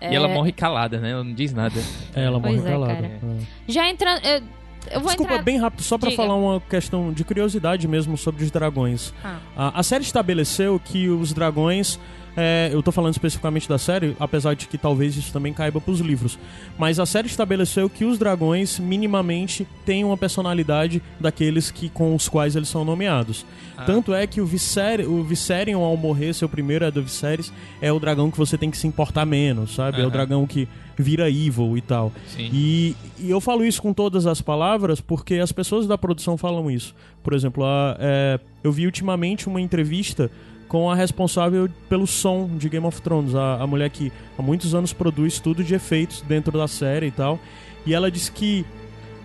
E 0.00 0.14
ela 0.14 0.28
morre 0.28 0.52
calada, 0.52 0.98
né? 0.98 1.12
Ela 1.12 1.24
não 1.24 1.32
diz 1.32 1.52
nada. 1.52 1.80
É, 2.14 2.24
ela 2.24 2.38
morre 2.38 2.54
Pois 2.56 2.66
é, 2.66 2.70
calada. 2.70 3.06
É. 3.06 3.20
Já 3.66 3.88
entrando. 3.88 4.22
Eu, 4.24 4.42
eu 4.90 5.00
vou 5.00 5.08
Desculpa, 5.08 5.32
entrar. 5.32 5.42
bem 5.42 5.58
rápido, 5.58 5.82
só 5.82 5.96
pra 5.96 6.10
Diga. 6.10 6.22
falar 6.22 6.34
uma 6.34 6.60
questão 6.60 7.10
de 7.12 7.24
curiosidade 7.24 7.88
mesmo 7.88 8.16
sobre 8.18 8.44
os 8.44 8.50
dragões. 8.50 9.14
Ah. 9.24 9.38
A, 9.56 9.80
a 9.80 9.82
série 9.82 10.04
estabeleceu 10.04 10.78
que 10.78 11.08
os 11.08 11.32
dragões. 11.32 11.98
É, 12.36 12.70
eu 12.72 12.82
tô 12.82 12.90
falando 12.92 13.12
especificamente 13.12 13.68
da 13.68 13.78
série, 13.78 14.16
apesar 14.18 14.54
de 14.54 14.66
que 14.66 14.76
talvez 14.76 15.16
isso 15.16 15.32
também 15.32 15.52
caiba 15.52 15.80
pros 15.80 16.00
livros. 16.00 16.38
Mas 16.78 16.98
a 16.98 17.06
série 17.06 17.26
estabeleceu 17.28 17.88
que 17.88 18.04
os 18.04 18.18
dragões, 18.18 18.78
minimamente, 18.78 19.66
têm 19.86 20.04
uma 20.04 20.16
personalidade 20.16 21.02
daqueles 21.20 21.70
que, 21.70 21.88
com 21.88 22.14
os 22.14 22.28
quais 22.28 22.56
eles 22.56 22.68
são 22.68 22.84
nomeados. 22.84 23.46
Ah. 23.76 23.84
Tanto 23.84 24.12
é 24.14 24.26
que 24.26 24.40
o, 24.40 24.46
Viser, 24.46 25.08
o 25.08 25.22
Viserion, 25.22 25.80
ao 25.82 25.96
morrer, 25.96 26.32
seu 26.34 26.48
primeiro 26.48 26.84
é 26.84 26.90
do 26.90 27.02
Viserys, 27.02 27.52
é 27.80 27.92
o 27.92 27.98
dragão 28.00 28.30
que 28.30 28.38
você 28.38 28.56
tem 28.58 28.70
que 28.70 28.76
se 28.78 28.86
importar 28.86 29.24
menos, 29.24 29.74
sabe? 29.74 30.00
É 30.00 30.06
o 30.06 30.10
dragão 30.10 30.46
que 30.46 30.68
vira 30.96 31.28
evil 31.28 31.76
e 31.76 31.80
tal. 31.80 32.12
E, 32.52 32.96
e 33.18 33.28
eu 33.30 33.40
falo 33.40 33.64
isso 33.64 33.82
com 33.82 33.92
todas 33.92 34.26
as 34.26 34.40
palavras 34.40 35.00
porque 35.00 35.34
as 35.36 35.50
pessoas 35.50 35.86
da 35.88 35.98
produção 35.98 36.36
falam 36.38 36.70
isso. 36.70 36.94
Por 37.22 37.32
exemplo, 37.32 37.64
a- 37.64 37.96
é, 37.98 38.38
eu 38.62 38.70
vi 38.70 38.86
ultimamente 38.86 39.48
uma 39.48 39.60
entrevista 39.60 40.30
com 40.74 40.90
a 40.90 40.94
responsável 40.96 41.68
pelo 41.88 42.04
som 42.04 42.50
de 42.58 42.68
Game 42.68 42.84
of 42.84 43.00
Thrones, 43.00 43.32
a, 43.32 43.62
a 43.62 43.66
mulher 43.66 43.88
que 43.90 44.10
há 44.36 44.42
muitos 44.42 44.74
anos 44.74 44.92
produz 44.92 45.38
tudo 45.38 45.62
de 45.62 45.72
efeitos 45.72 46.20
dentro 46.22 46.58
da 46.58 46.66
série 46.66 47.06
e 47.06 47.10
tal. 47.12 47.38
E 47.86 47.94
ela 47.94 48.10
disse 48.10 48.32
que. 48.32 48.66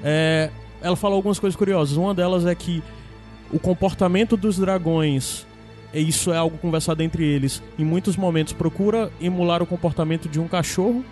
é, 0.03 0.51
ela 0.79 0.95
falou 0.95 1.15
algumas 1.15 1.39
coisas 1.39 1.57
curiosas. 1.57 1.97
Uma 1.97 2.13
delas 2.13 2.45
é 2.45 2.53
que 2.53 2.83
o 3.51 3.57
comportamento 3.57 4.37
dos 4.37 4.59
dragões. 4.59 5.43
e 5.91 6.07
Isso 6.07 6.31
é 6.31 6.37
algo 6.37 6.55
conversado 6.59 7.01
entre 7.01 7.25
eles. 7.25 7.63
Em 7.79 7.83
muitos 7.83 8.15
momentos 8.15 8.53
procura 8.53 9.11
emular 9.19 9.63
o 9.63 9.65
comportamento 9.65 10.29
de 10.29 10.39
um 10.39 10.47
cachorro. 10.47 11.03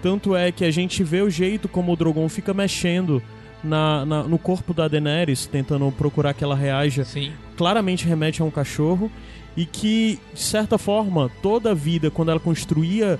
Tanto 0.00 0.36
é 0.36 0.52
que 0.52 0.64
a 0.64 0.70
gente 0.70 1.02
vê 1.02 1.20
o 1.20 1.28
jeito 1.28 1.68
como 1.68 1.92
o 1.92 1.96
Drogon 1.96 2.28
fica 2.28 2.54
mexendo 2.54 3.20
na, 3.64 4.04
na- 4.06 4.22
no 4.22 4.38
corpo 4.38 4.72
da 4.72 4.86
Daenerys, 4.86 5.46
tentando 5.46 5.90
procurar 5.90 6.32
que 6.32 6.44
ela 6.44 6.54
reaja 6.54 7.04
Sim. 7.04 7.32
claramente 7.56 8.06
remete 8.06 8.40
a 8.40 8.44
um 8.44 8.52
cachorro 8.52 9.10
e 9.56 9.64
que, 9.66 10.18
de 10.32 10.40
certa 10.40 10.78
forma, 10.78 11.30
toda 11.42 11.72
a 11.72 11.74
vida, 11.74 12.10
quando 12.10 12.30
ela 12.30 12.40
construía 12.40 13.18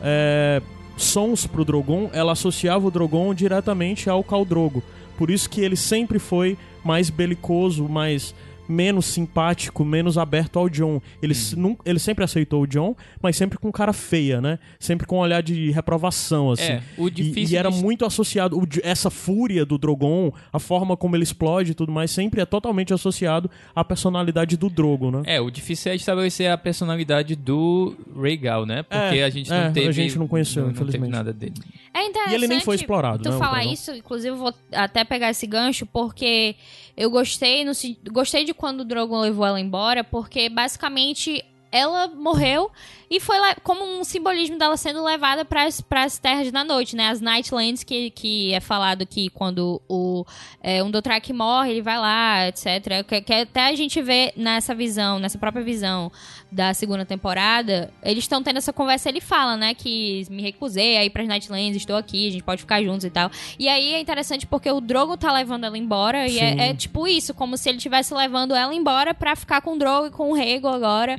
é, 0.00 0.62
sons 0.96 1.46
pro 1.46 1.64
Drogon, 1.64 2.10
ela 2.12 2.32
associava 2.32 2.86
o 2.86 2.90
Drogon 2.90 3.34
diretamente 3.34 4.08
ao 4.08 4.24
Khal 4.24 4.44
Drogo. 4.44 4.82
Por 5.16 5.30
isso 5.30 5.48
que 5.48 5.60
ele 5.60 5.76
sempre 5.76 6.18
foi 6.18 6.58
mais 6.84 7.10
belicoso, 7.10 7.88
mais 7.88 8.34
menos 8.68 9.06
simpático, 9.06 9.84
menos 9.84 10.16
aberto 10.18 10.58
ao 10.58 10.68
John. 10.68 11.00
Ele, 11.22 11.34
nun- 11.56 11.76
ele 11.84 11.98
sempre 11.98 12.24
aceitou 12.24 12.62
o 12.62 12.66
John, 12.66 12.94
mas 13.22 13.36
sempre 13.36 13.58
com 13.58 13.70
cara 13.72 13.92
feia, 13.92 14.40
né? 14.40 14.58
Sempre 14.78 15.06
com 15.06 15.16
um 15.16 15.20
olhar 15.20 15.42
de 15.42 15.70
reprovação, 15.70 16.50
assim. 16.50 16.62
É, 16.72 16.82
o 16.98 17.08
E- 17.08 17.10
difícil 17.10 17.54
E, 17.54 17.58
era 17.58 17.70
de- 17.70 17.82
muito 17.82 18.04
associado. 18.04 18.58
o 18.58 18.66
essa 18.82 19.10
fúria 19.10 19.64
do 19.64 19.78
Drogon, 19.78 20.32
a 20.52 20.58
forma 20.58 20.96
como 20.96 21.16
ele 21.16 21.22
explode 21.22 21.72
e 21.72 21.74
tudo 21.74 21.90
mais, 21.92 22.10
sempre 22.10 22.40
é 22.40 22.44
totalmente 22.46 22.92
associado 22.92 23.50
à 23.74 23.84
personalidade 23.84 24.56
do 24.56 24.68
Drogo, 24.68 25.10
né? 25.10 25.22
É, 25.26 25.40
o 25.40 25.50
difícil 25.50 25.92
é 25.92 25.94
estabelecer 25.94 26.50
a 26.50 26.58
personalidade 26.58 27.34
do 27.36 27.96
Rhaegal, 28.16 28.66
né? 28.66 28.82
Porque 28.82 29.18
É, 29.18 29.24
a 29.24 29.30
gente 29.30 29.52
é, 29.52 29.60
não 29.62 29.68
a 29.68 29.70
teve... 29.72 29.92
gente 29.92 30.18
não 30.18 30.26
conheceu, 30.28 30.62
não, 30.62 30.68
não 30.68 30.74
teve 30.74 30.88
infelizmente. 30.88 31.12
nada 31.12 31.32
dele. 31.32 31.54
É 31.94 32.04
interessante 32.04 32.32
E 32.32 32.34
ele 32.34 32.46
nem 32.48 32.60
foi 32.60 32.76
explorado, 32.76 33.22
tu 33.22 33.30
né, 33.30 33.36
o 33.36 33.38
falar 33.38 33.64
isso, 33.64 33.90
inclusive 33.94 34.28
eu 34.34 34.36
vou 34.36 34.52
até 34.72 35.02
pegar 35.04 35.30
esse 35.30 35.46
gancho, 35.46 35.86
porque 35.86 36.54
eu 36.96 37.10
gostei, 37.10 37.64
no, 37.64 37.74
se- 37.74 37.98
gostei 38.12 38.44
de 38.44 38.52
quando 38.56 38.80
o 38.80 38.84
Drogon 38.84 39.20
levou 39.20 39.46
ela 39.46 39.60
embora, 39.60 40.02
porque 40.02 40.48
basicamente 40.48 41.44
ela 41.70 42.08
morreu 42.08 42.70
e 43.08 43.20
foi 43.20 43.36
como 43.62 43.84
um 43.84 44.02
simbolismo 44.02 44.58
dela 44.58 44.76
sendo 44.76 45.02
levada 45.04 45.44
para 45.44 45.64
as 45.64 46.18
terras 46.18 46.50
da 46.50 46.64
noite, 46.64 46.96
né? 46.96 47.08
As 47.08 47.20
Nightlands, 47.20 47.84
que, 47.84 48.10
que 48.10 48.52
é 48.52 48.58
falado 48.58 49.06
que 49.06 49.30
quando 49.30 49.80
o 49.88 50.24
é, 50.60 50.82
um 50.82 50.90
Dothraki 50.90 51.32
morre, 51.32 51.70
ele 51.70 51.82
vai 51.82 51.98
lá, 51.98 52.48
etc. 52.48 53.04
Que, 53.06 53.20
que 53.20 53.32
até 53.32 53.68
a 53.68 53.74
gente 53.76 54.02
vê 54.02 54.32
nessa 54.36 54.74
visão, 54.74 55.20
nessa 55.20 55.38
própria 55.38 55.62
visão 55.62 56.10
da 56.50 56.72
segunda 56.74 57.04
temporada, 57.04 57.92
eles 58.02 58.24
estão 58.24 58.42
tendo 58.42 58.56
essa 58.56 58.72
conversa, 58.72 59.08
ele 59.08 59.20
fala, 59.20 59.56
né, 59.56 59.74
que 59.74 60.24
me 60.30 60.42
recusei 60.42 60.96
a 60.96 61.04
ir 61.04 61.10
pras 61.10 61.26
Nightlands, 61.26 61.76
estou 61.76 61.96
aqui, 61.96 62.28
a 62.28 62.30
gente 62.30 62.42
pode 62.42 62.62
ficar 62.62 62.82
juntos 62.82 63.04
e 63.04 63.10
tal. 63.10 63.30
E 63.58 63.68
aí 63.68 63.94
é 63.94 64.00
interessante 64.00 64.46
porque 64.46 64.70
o 64.70 64.80
Drogo 64.80 65.16
tá 65.16 65.32
levando 65.32 65.64
ela 65.64 65.76
embora 65.76 66.26
e 66.26 66.30
Sim. 66.30 66.40
é, 66.40 66.70
é 66.70 66.74
tipo 66.74 67.06
isso, 67.06 67.34
como 67.34 67.56
se 67.56 67.68
ele 67.68 67.78
estivesse 67.78 68.14
levando 68.14 68.54
ela 68.54 68.74
embora 68.74 69.12
pra 69.12 69.36
ficar 69.36 69.60
com 69.60 69.74
o 69.74 69.78
Drogo 69.78 70.06
e 70.06 70.10
com 70.10 70.30
o 70.30 70.34
Rhaegal 70.34 70.72
agora. 70.72 71.16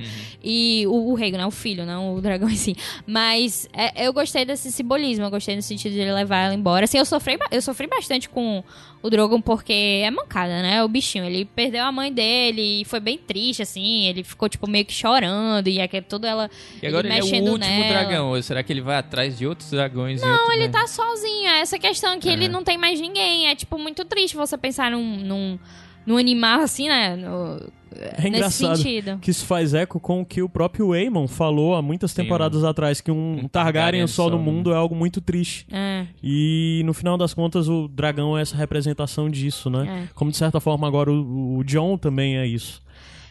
E 0.49 0.87
o, 0.87 1.11
o 1.11 1.13
Rhaegal, 1.13 1.41
né, 1.41 1.45
o 1.45 1.51
filho, 1.51 1.85
não 1.85 2.15
o 2.15 2.21
dragão 2.21 2.49
em 2.49 2.55
si. 2.55 2.73
Mas 3.05 3.67
é, 3.73 4.07
eu 4.07 4.13
gostei 4.13 4.45
desse 4.45 4.71
simbolismo, 4.71 5.25
eu 5.25 5.29
gostei 5.29 5.55
no 5.57 5.61
sentido 5.61 5.91
de 5.91 5.99
ele 5.99 6.13
levar 6.13 6.37
ela 6.45 6.53
embora. 6.53 6.85
Assim, 6.85 6.97
eu 6.97 7.03
sofri, 7.03 7.37
eu 7.51 7.61
sofri 7.61 7.85
bastante 7.87 8.29
com 8.29 8.63
o 9.03 9.09
Drogon 9.09 9.41
porque 9.41 10.01
é 10.05 10.09
mancada, 10.09 10.61
né? 10.61 10.81
O 10.83 10.87
bichinho, 10.87 11.25
ele 11.25 11.43
perdeu 11.43 11.83
a 11.83 11.91
mãe 11.91 12.13
dele 12.13 12.81
e 12.81 12.85
foi 12.85 13.01
bem 13.01 13.17
triste, 13.17 13.61
assim. 13.61 14.05
Ele 14.05 14.23
ficou, 14.23 14.47
tipo, 14.47 14.67
meio 14.69 14.85
que 14.85 14.93
chorando 14.93 15.67
e 15.67 15.81
aquele 15.81 16.05
tudo 16.05 16.25
ela 16.25 16.49
E 16.81 16.87
agora 16.87 17.07
ele, 17.07 17.17
é 17.17 17.19
mexendo 17.21 17.49
o 17.49 17.51
último 17.51 17.69
nela. 17.79 17.89
dragão. 17.89 18.29
Ou 18.29 18.41
será 18.41 18.63
que 18.63 18.71
ele 18.71 18.81
vai 18.81 18.95
atrás 18.97 19.37
de 19.37 19.45
outros 19.45 19.69
dragões? 19.69 20.21
Não, 20.21 20.51
Ele 20.53 20.69
tá 20.69 20.87
sozinho, 20.87 21.47
é 21.49 21.59
essa 21.59 21.77
questão 21.77 22.17
que 22.19 22.29
ele 22.29 22.45
É. 22.45 22.49
não 22.49 22.63
tem 22.63 22.77
mais 22.77 23.01
ninguém. 23.01 23.47
É, 23.49 23.55
tipo, 23.55 23.77
muito 23.77 24.05
triste 24.05 24.37
você 24.37 24.57
pensar 24.57 24.91
num, 24.91 25.17
num, 25.17 25.59
num 26.05 26.17
animal 26.17 26.61
assim, 26.61 26.87
né? 26.87 27.15
No- 27.17 27.69
É 27.99 28.15
nesse 28.15 28.27
engraçado 28.27 28.75
sentido. 28.77 29.17
que 29.19 29.31
isso 29.31 29.45
faz 29.45 29.73
eco 29.73 29.99
com 29.99 30.21
o 30.21 30.25
que 30.25 30.41
o 30.41 30.49
próprio 30.49 30.93
Aemon 30.93 31.27
falou 31.27 31.75
há 31.75 31.81
muitas 31.81 32.11
Sim, 32.11 32.23
temporadas 32.23 32.63
atrás, 32.63 33.01
que 33.01 33.11
um, 33.11 33.15
um 33.15 33.47
Targaryen 33.47 33.49
Targaryen 33.49 34.07
só 34.07 34.29
no 34.29 34.37
no 34.37 34.43
mundo 34.43 34.71
é 34.71 34.75
algo 34.75 34.95
muito 34.95 35.19
triste. 35.21 35.65
É, 35.71 36.05
E 36.23 36.81
no 36.85 36.93
final 36.93 37.17
das 37.17 37.33
contas 37.33 37.67
o 37.67 37.87
dragão 37.87 38.37
é 38.37 38.41
essa 38.41 38.55
representação 38.55 39.29
disso, 39.29 39.69
né? 39.69 40.05
é. 40.05 40.13
Como 40.13 40.31
de 40.31 40.37
certa 40.37 40.59
forma 40.59 40.87
agora 40.87 41.11
o, 41.11 41.57
o 41.57 41.63
John 41.63 41.97
também 41.97 42.37
é 42.37 42.45
isso. 42.45 42.81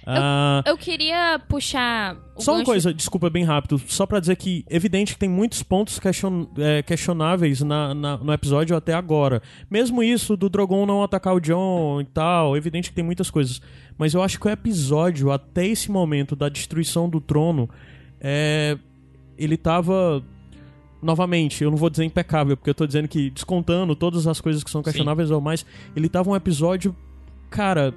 Ah, 0.08 0.62
Eu 0.64 0.76
queria 0.78 1.40
puxar. 1.48 2.16
O 2.36 2.40
Só 2.40 2.52
uma 2.52 2.58
gancho- 2.58 2.70
coisa, 2.70 2.94
desculpa, 2.94 3.28
bem 3.28 3.42
rápido. 3.42 3.76
Só 3.88 4.06
pra 4.06 4.20
dizer 4.20 4.36
que, 4.36 4.64
evidente 4.70 5.14
que 5.14 5.18
tem 5.18 5.28
muitos 5.28 5.64
pontos 5.64 5.98
question- 5.98 6.46
é, 6.58 6.80
questionáveis 6.80 7.60
na- 7.62 7.92
na- 7.92 8.16
no 8.16 8.32
episódio 8.32 8.76
até 8.76 8.92
agora. 8.94 9.42
Mesmo 9.68 10.04
isso 10.04 10.36
do 10.36 10.48
Drogon 10.48 10.86
não 10.86 11.02
atacar 11.02 11.34
o 11.34 11.40
John 11.40 12.00
e 12.00 12.04
tal, 12.04 12.56
evidente 12.56 12.90
que 12.90 12.94
tem 12.94 13.04
muitas 13.04 13.30
coisas. 13.30 13.60
Mas 13.98 14.14
eu 14.14 14.22
acho 14.22 14.38
que 14.38 14.46
o 14.46 14.50
episódio, 14.50 15.30
até 15.30 15.66
esse 15.66 15.90
momento 15.90 16.36
da 16.36 16.48
destruição 16.48 17.08
do 17.08 17.20
trono, 17.20 17.68
é, 18.20 18.76
ele 19.38 19.56
tava. 19.56 20.22
Novamente, 21.02 21.62
eu 21.62 21.70
não 21.70 21.76
vou 21.76 21.90
dizer 21.90 22.04
impecável, 22.04 22.56
porque 22.56 22.70
eu 22.70 22.74
tô 22.74 22.86
dizendo 22.86 23.06
que, 23.06 23.30
descontando 23.30 23.94
todas 23.94 24.26
as 24.26 24.40
coisas 24.40 24.64
que 24.64 24.70
são 24.70 24.82
questionáveis 24.82 25.30
ou 25.30 25.40
mais, 25.40 25.64
ele 25.94 26.08
tava 26.08 26.30
um 26.30 26.34
episódio, 26.34 26.96
cara, 27.50 27.94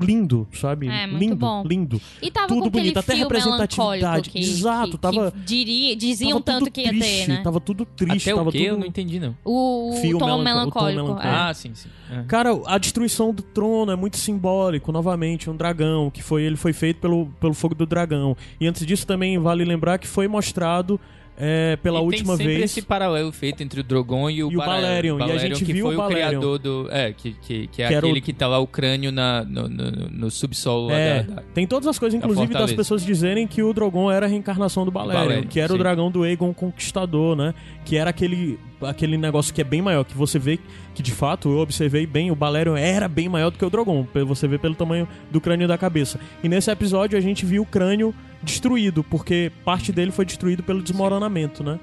lindo, 0.00 0.46
sabe? 0.52 0.88
É, 0.88 1.06
muito 1.06 1.20
lindo, 1.20 1.36
bom. 1.36 1.62
lindo. 1.66 2.00
E 2.22 2.30
tava 2.30 2.48
tudo 2.48 2.60
com 2.62 2.68
aquele 2.68 2.82
bonito, 2.82 2.98
até 2.98 3.14
representatividade. 3.14 4.00
melancólico 4.00 4.30
que, 4.30 4.38
Exato, 4.38 4.90
que, 4.92 4.98
tava- 4.98 5.30
que 5.32 5.38
diria, 5.40 5.96
diziam 5.96 6.40
tava 6.40 6.58
tanto 6.60 6.70
que 6.72 6.80
ia 6.82 6.88
triste, 6.88 7.26
ter, 7.26 7.28
né? 7.28 7.40
Tava 7.42 7.60
tudo 7.60 7.84
triste, 7.84 8.28
Até 8.30 8.36
tava 8.36 8.48
o 8.48 8.52
quê? 8.52 8.58
tudo... 8.58 8.68
Eu 8.68 8.78
não 8.78 8.86
entendi, 8.86 9.18
não. 9.20 9.36
O, 9.44 9.90
o 9.90 9.92
Fio 9.96 10.18
tom 10.18 10.26
melanco- 10.26 10.34
o 10.34 10.38
tom 10.38 10.44
melancólico. 10.44 11.02
melancólico. 11.02 11.26
é. 11.26 11.30
Ah, 11.30 11.54
sim, 11.54 11.70
sim. 11.74 11.88
É. 12.10 12.22
Cara, 12.24 12.50
a 12.66 12.78
destruição 12.78 13.32
do 13.34 13.42
trono 13.42 13.92
é 13.92 13.96
muito 13.96 14.16
simbólico, 14.16 14.90
novamente, 14.92 15.50
um 15.50 15.56
dragão, 15.56 16.10
que 16.10 16.22
foi 16.22 16.42
ele 16.42 16.56
foi 16.56 16.72
feito 16.72 17.00
pelo, 17.00 17.26
pelo 17.40 17.54
fogo 17.54 17.74
do 17.74 17.84
dragão. 17.86 18.36
E 18.60 18.66
antes 18.66 18.84
disso 18.86 19.06
também 19.06 19.38
vale 19.38 19.64
lembrar 19.64 19.98
que 19.98 20.06
foi 20.06 20.26
mostrado 20.28 20.98
é, 21.40 21.76
pela 21.76 22.00
e 22.00 22.02
última 22.02 22.36
tem 22.36 22.38
sempre 22.38 22.58
vez. 22.58 22.64
esse 22.72 22.82
paralelo 22.82 23.30
feito 23.30 23.62
entre 23.62 23.80
o 23.80 23.84
Drogon 23.84 24.28
e 24.28 24.42
o, 24.42 24.50
E 24.50 24.56
o 24.56 24.58
Balerion, 24.58 25.18
e 25.20 25.30
a 25.30 25.38
gente 25.38 25.64
que 25.64 25.72
viu 25.72 25.86
foi 25.86 25.94
o 25.94 25.98
o 25.98 26.02
Balerion. 26.02 26.28
criador 26.28 26.58
do... 26.58 26.88
É, 26.90 27.12
que, 27.12 27.32
que, 27.34 27.66
que 27.68 27.82
é 27.82 27.88
Que 27.88 27.94
aquele 27.94 28.18
o- 28.18 28.22
que 28.22 28.32
tá 28.32 28.48
lá 28.48 28.58
o 28.58 28.66
crânio 28.66 29.12
na, 29.12 29.44
no, 29.44 29.68
no, 29.68 29.90
no 30.10 30.30
subsolo 30.32 30.88
lá 30.88 30.94
É, 30.98 31.22
da- 31.22 31.34
da- 31.36 31.42
tem 31.54 31.64
todas 31.66 31.86
as 31.86 31.96
coisas, 31.98 32.18
da 32.20 32.26
inclusive 32.26 32.52
das 32.52 32.72
pessoas 32.72 33.04
dizerem 33.06 33.46
que 33.46 33.62
o 33.62 33.72
Drogon 33.72 34.10
era 34.10 34.26
a 34.26 34.28
reencarnação 34.28 34.84
do 34.84 34.90
Balerion, 34.90 35.20
Balerion, 35.22 35.48
que 35.48 35.60
era 35.60 35.72
o 35.72 35.76
sim. 35.76 35.78
dragão 35.82 36.10
do 36.10 36.24
Aegon 36.24 36.52
Conquistador, 36.52 37.36
né? 37.36 37.54
Que 37.84 37.96
era 37.96 38.10
aquele 38.10 38.58
aquele 38.80 39.16
negócio 39.16 39.52
que 39.52 39.60
é 39.60 39.64
bem 39.64 39.82
maior, 39.82 40.04
que 40.04 40.16
você 40.16 40.38
vê 40.38 40.58
que 40.98 41.02
de 41.04 41.12
fato 41.12 41.48
eu 41.48 41.58
observei 41.58 42.04
bem, 42.08 42.32
o 42.32 42.34
Balerion 42.34 42.76
era 42.76 43.06
bem 43.06 43.28
maior 43.28 43.50
do 43.50 43.56
que 43.56 43.64
o 43.64 43.70
Drogon, 43.70 44.04
você 44.26 44.48
vê 44.48 44.58
pelo 44.58 44.74
tamanho 44.74 45.06
do 45.30 45.40
crânio 45.40 45.68
da 45.68 45.78
cabeça. 45.78 46.18
E 46.42 46.48
nesse 46.48 46.72
episódio 46.72 47.16
a 47.16 47.20
gente 47.20 47.46
viu 47.46 47.62
o 47.62 47.64
crânio 47.64 48.12
destruído, 48.42 49.04
porque 49.04 49.52
parte 49.64 49.92
dele 49.92 50.10
foi 50.10 50.24
destruído 50.24 50.60
pelo 50.64 50.82
desmoronamento, 50.82 51.62
né? 51.62 51.78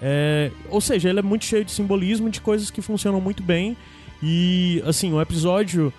É, 0.00 0.52
ou 0.70 0.80
seja, 0.80 1.08
ele 1.08 1.18
é 1.18 1.22
muito 1.22 1.44
cheio 1.44 1.64
de 1.64 1.72
simbolismo, 1.72 2.30
de 2.30 2.40
coisas 2.40 2.70
que 2.70 2.80
funcionam 2.80 3.20
muito 3.20 3.42
bem. 3.42 3.76
E, 4.22 4.80
assim, 4.86 5.12
o 5.12 5.20
episódio 5.20 5.92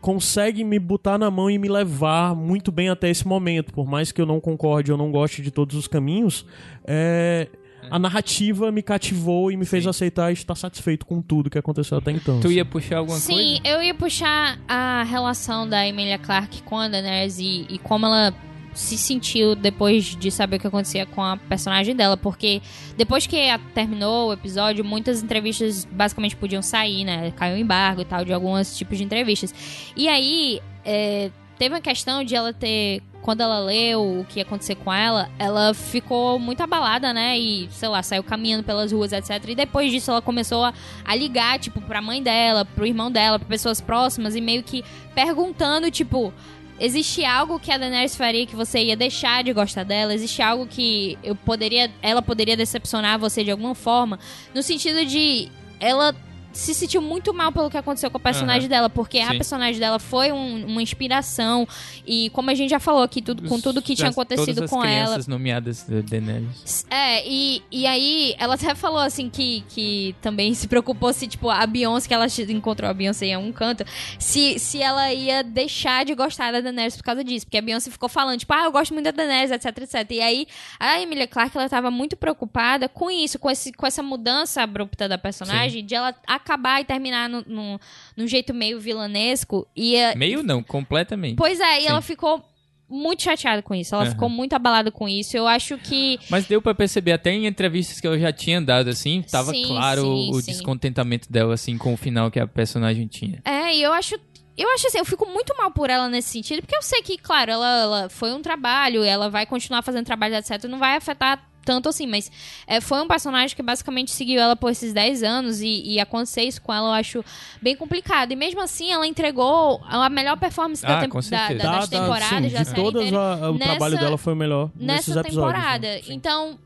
consegue 0.00 0.64
me 0.64 0.80
botar 0.80 1.16
na 1.16 1.30
mão 1.30 1.48
e 1.48 1.56
me 1.56 1.68
levar 1.68 2.34
muito 2.34 2.72
bem 2.72 2.88
até 2.88 3.10
esse 3.10 3.24
momento. 3.28 3.72
Por 3.72 3.86
mais 3.86 4.10
que 4.10 4.20
eu 4.20 4.26
não 4.26 4.40
concorde 4.40 4.90
ou 4.90 4.98
não 4.98 5.12
goste 5.12 5.40
de 5.40 5.52
todos 5.52 5.76
os 5.76 5.86
caminhos, 5.86 6.44
é, 6.84 7.46
a 7.90 7.98
narrativa 7.98 8.70
me 8.70 8.82
cativou 8.82 9.50
e 9.50 9.56
me 9.56 9.64
fez 9.64 9.84
Sim. 9.84 9.90
aceitar 9.90 10.30
e 10.30 10.34
estar 10.34 10.54
satisfeito 10.54 11.06
com 11.06 11.20
tudo 11.20 11.50
que 11.50 11.58
aconteceu 11.58 11.98
até 11.98 12.10
então. 12.10 12.40
Tu 12.40 12.52
ia 12.52 12.64
puxar 12.64 12.98
alguma 12.98 13.18
Sim, 13.18 13.60
coisa? 13.60 13.60
eu 13.64 13.82
ia 13.82 13.94
puxar 13.94 14.58
a 14.68 15.02
relação 15.02 15.68
da 15.68 15.86
Emilia 15.86 16.18
Clarke 16.18 16.62
com 16.62 16.78
a 16.78 16.88
Daenerys 16.88 17.38
e, 17.38 17.66
e 17.68 17.78
como 17.78 18.06
ela 18.06 18.34
se 18.74 18.96
sentiu 18.96 19.54
depois 19.54 20.04
de 20.16 20.30
saber 20.30 20.56
o 20.56 20.60
que 20.60 20.66
acontecia 20.66 21.04
com 21.04 21.22
a 21.22 21.36
personagem 21.36 21.94
dela, 21.94 22.16
porque 22.16 22.62
depois 22.96 23.26
que 23.26 23.36
terminou 23.74 24.30
o 24.30 24.32
episódio, 24.32 24.84
muitas 24.84 25.22
entrevistas 25.22 25.84
basicamente 25.84 26.36
podiam 26.36 26.62
sair, 26.62 27.04
né? 27.04 27.30
Caiu 27.32 27.56
o 27.56 27.58
embargo 27.58 28.00
e 28.00 28.04
tal 28.04 28.24
de 28.24 28.32
alguns 28.32 28.76
tipos 28.76 28.96
de 28.96 29.04
entrevistas. 29.04 29.54
E 29.94 30.08
aí, 30.08 30.60
é, 30.84 31.30
teve 31.58 31.74
uma 31.74 31.80
questão 31.80 32.24
de 32.24 32.34
ela 32.34 32.52
ter. 32.52 33.02
Quando 33.22 33.40
ela 33.40 33.60
leu 33.60 34.20
o 34.20 34.26
que 34.28 34.40
ia 34.40 34.42
acontecer 34.42 34.74
com 34.74 34.92
ela, 34.92 35.30
ela 35.38 35.72
ficou 35.72 36.38
muito 36.38 36.60
abalada, 36.60 37.12
né? 37.12 37.38
E, 37.38 37.68
sei 37.70 37.88
lá, 37.88 38.02
saiu 38.02 38.22
caminhando 38.22 38.64
pelas 38.64 38.90
ruas, 38.90 39.12
etc. 39.12 39.42
E 39.48 39.54
depois 39.54 39.92
disso 39.92 40.10
ela 40.10 40.20
começou 40.20 40.64
a, 40.64 40.74
a 41.04 41.14
ligar, 41.14 41.58
tipo, 41.58 41.80
pra 41.80 42.02
mãe 42.02 42.20
dela, 42.22 42.64
pro 42.64 42.84
irmão 42.84 43.10
dela, 43.10 43.38
pra 43.38 43.48
pessoas 43.48 43.80
próximas 43.80 44.34
e 44.34 44.40
meio 44.40 44.62
que 44.62 44.84
perguntando, 45.14 45.90
tipo. 45.90 46.32
Existe 46.80 47.24
algo 47.24 47.60
que 47.60 47.70
a 47.70 47.78
Daenerys 47.78 48.16
faria 48.16 48.44
que 48.44 48.56
você 48.56 48.82
ia 48.82 48.96
deixar 48.96 49.44
de 49.44 49.52
gostar 49.52 49.84
dela? 49.84 50.12
Existe 50.12 50.42
algo 50.42 50.66
que 50.66 51.16
eu 51.22 51.36
poderia, 51.36 51.88
ela 52.02 52.20
poderia 52.20 52.56
decepcionar 52.56 53.20
você 53.20 53.44
de 53.44 53.52
alguma 53.52 53.74
forma? 53.74 54.18
No 54.52 54.64
sentido 54.64 55.04
de 55.04 55.48
ela 55.78 56.12
se 56.52 56.74
sentiu 56.74 57.00
muito 57.00 57.32
mal 57.34 57.50
pelo 57.52 57.70
que 57.70 57.76
aconteceu 57.76 58.10
com 58.10 58.16
a 58.18 58.20
personagem 58.20 58.68
dela, 58.68 58.88
porque 58.90 59.18
a 59.18 59.28
Sim. 59.28 59.36
personagem 59.36 59.80
dela 59.80 59.98
foi 59.98 60.32
um- 60.32 60.66
uma 60.66 60.82
inspiração 60.82 61.66
e 62.06 62.30
como 62.30 62.50
a 62.50 62.54
gente 62.54 62.70
já 62.70 62.78
falou 62.80 63.02
aqui, 63.02 63.20
tudo, 63.22 63.48
com 63.48 63.60
tudo 63.60 63.80
que 63.82 63.94
tinha 63.94 64.06
Das- 64.08 64.14
acontecido 64.14 64.54
todas 64.56 64.64
as 64.64 64.70
com 64.70 64.84
ela, 64.84 65.18
nomeadas 65.28 65.84
de 65.88 66.02
Daenerys. 66.02 66.86
é, 66.90 67.26
e, 67.28 67.62
e 67.70 67.86
aí 67.86 68.34
ela 68.38 68.54
até 68.54 68.74
falou 68.74 68.98
assim 69.00 69.28
que, 69.30 69.64
que 69.68 70.14
também 70.20 70.52
se 70.54 70.66
preocupou 70.68 71.12
se, 71.12 71.26
tipo, 71.26 71.48
a 71.50 71.66
Beyoncé, 71.66 72.08
que 72.08 72.14
ela 72.14 72.26
encontrou 72.48 72.88
a 72.90 72.94
Beyoncé 72.94 73.26
em 73.26 73.36
um 73.36 73.52
canto, 73.52 73.84
se, 74.18 74.58
se 74.58 74.80
ela 74.82 75.12
ia 75.12 75.42
deixar 75.42 76.04
de 76.04 76.14
gostar 76.14 76.52
da 76.52 76.60
Daenerys 76.60 76.96
por 76.96 77.02
causa 77.04 77.22
disso. 77.24 77.46
Porque 77.46 77.58
a 77.58 77.62
Beyoncé 77.62 77.90
ficou 77.90 78.08
falando, 78.08 78.38
tipo, 78.38 78.52
ah, 78.52 78.64
eu 78.64 78.72
gosto 78.72 78.92
muito 78.92 79.04
da 79.06 79.10
Daenerys, 79.10 79.50
etc, 79.50 79.78
etc. 79.78 80.10
E 80.10 80.20
aí 80.20 80.46
a 80.78 81.00
Emilia 81.00 81.26
Clarke, 81.26 81.56
ela 81.56 81.68
tava 81.68 81.90
muito 81.90 82.16
preocupada 82.16 82.88
com 82.88 83.10
isso, 83.10 83.38
com, 83.38 83.50
esse, 83.50 83.72
com 83.72 83.86
essa 83.86 84.02
mudança 84.02 84.62
abrupta 84.62 85.08
da 85.08 85.18
personagem, 85.18 85.84
de 85.84 85.94
ela 85.94 86.14
acabar 86.42 86.80
e 86.80 86.84
terminar 86.84 87.28
no, 87.28 87.42
no, 87.46 87.80
num 88.16 88.26
jeito 88.26 88.52
meio 88.52 88.78
vilanesco. 88.80 89.66
E, 89.74 89.96
eh, 89.96 90.14
Meio 90.14 90.42
não, 90.42 90.62
completamente. 90.62 91.36
Pois 91.36 91.58
é, 91.60 91.78
e 91.78 91.82
Sim. 91.82 91.88
ela 91.88 92.02
ficou 92.02 92.44
muito 92.92 93.22
chateada 93.22 93.62
com 93.62 93.74
isso. 93.74 93.94
Ela 93.94 94.04
Aham. 94.04 94.12
ficou 94.12 94.28
muito 94.28 94.52
abalada 94.54 94.90
com 94.90 95.08
isso. 95.08 95.34
Eu 95.36 95.46
acho 95.48 95.78
que 95.78 96.18
Mas 96.28 96.44
deu 96.44 96.60
pra 96.60 96.74
perceber 96.74 97.12
até 97.12 97.30
em 97.32 97.46
entrevistas 97.46 97.98
que 97.98 98.06
eu 98.06 98.18
já 98.18 98.30
tinha 98.32 98.60
dado, 98.60 98.88
assim, 98.88 99.22
tava 99.22 99.50
Sim, 99.52 99.64
claro 99.66 100.02
sim, 100.02 100.30
o 100.30 100.40
sim. 100.40 100.52
descontentamento 100.52 101.32
dela, 101.32 101.54
assim, 101.54 101.78
com 101.78 101.94
o 101.94 101.96
final 101.96 102.30
que 102.30 102.38
a 102.38 102.46
personagem 102.46 103.06
tinha. 103.06 103.40
É, 103.44 103.74
e 103.74 103.82
eu 103.82 103.92
acho. 103.92 104.14
Eu 104.54 104.68
acho 104.74 104.86
assim, 104.86 104.98
eu 104.98 105.04
fico 105.06 105.24
muito 105.24 105.56
mal 105.56 105.70
por 105.70 105.88
ela 105.88 106.10
nesse 106.10 106.28
sentido, 106.28 106.60
porque 106.60 106.76
eu 106.76 106.82
sei 106.82 107.00
que, 107.00 107.16
claro, 107.16 107.50
ela, 107.50 107.80
ela 107.80 108.08
foi 108.10 108.34
um 108.34 108.42
trabalho, 108.42 109.02
ela 109.02 109.30
vai 109.30 109.46
continuar 109.46 109.80
fazendo 109.80 110.04
trabalho, 110.04 110.34
etc. 110.34 110.62
Não 110.64 110.78
vai 110.78 110.94
afetar 110.94 111.42
tanto 111.64 111.88
assim, 111.88 112.06
mas 112.06 112.30
é, 112.66 112.80
foi 112.80 113.00
um 113.02 113.06
personagem 113.08 113.54
que 113.54 113.62
basicamente 113.62 114.10
seguiu 114.10 114.40
ela 114.40 114.56
por 114.56 114.70
esses 114.70 114.92
10 114.92 115.22
anos 115.22 115.60
e, 115.60 115.82
e 115.84 116.00
acontecer 116.00 116.42
isso 116.42 116.60
com 116.60 116.72
ela 116.72 116.88
eu 116.88 116.92
acho 116.92 117.24
bem 117.60 117.76
complicado. 117.76 118.32
E 118.32 118.36
mesmo 118.36 118.60
assim, 118.60 118.90
ela 118.90 119.06
entregou 119.06 119.80
a 119.86 120.08
melhor 120.08 120.36
performance 120.36 120.82
da 120.82 120.98
Ah, 120.98 121.00
da- 121.02 121.06
da- 121.06 121.14
das 121.18 121.28
Da- 121.30 121.48
da- 121.48 121.86
temporadas 121.86 122.28
sim, 122.28 122.40
da 122.56 122.58
de 122.62 122.64
série 122.68 122.82
todas, 122.82 123.02
inteira 123.02 123.18
a- 123.46 123.50
o 123.50 123.54
nessa- 123.54 123.70
trabalho 123.70 123.98
dela 123.98 124.18
foi 124.18 124.32
o 124.32 124.36
melhor 124.36 124.70
nesses 124.74 125.08
nessa 125.14 125.20
episódios. 125.20 125.52
temporada. 125.54 125.86
né? 125.88 126.00
Então, 126.08 126.58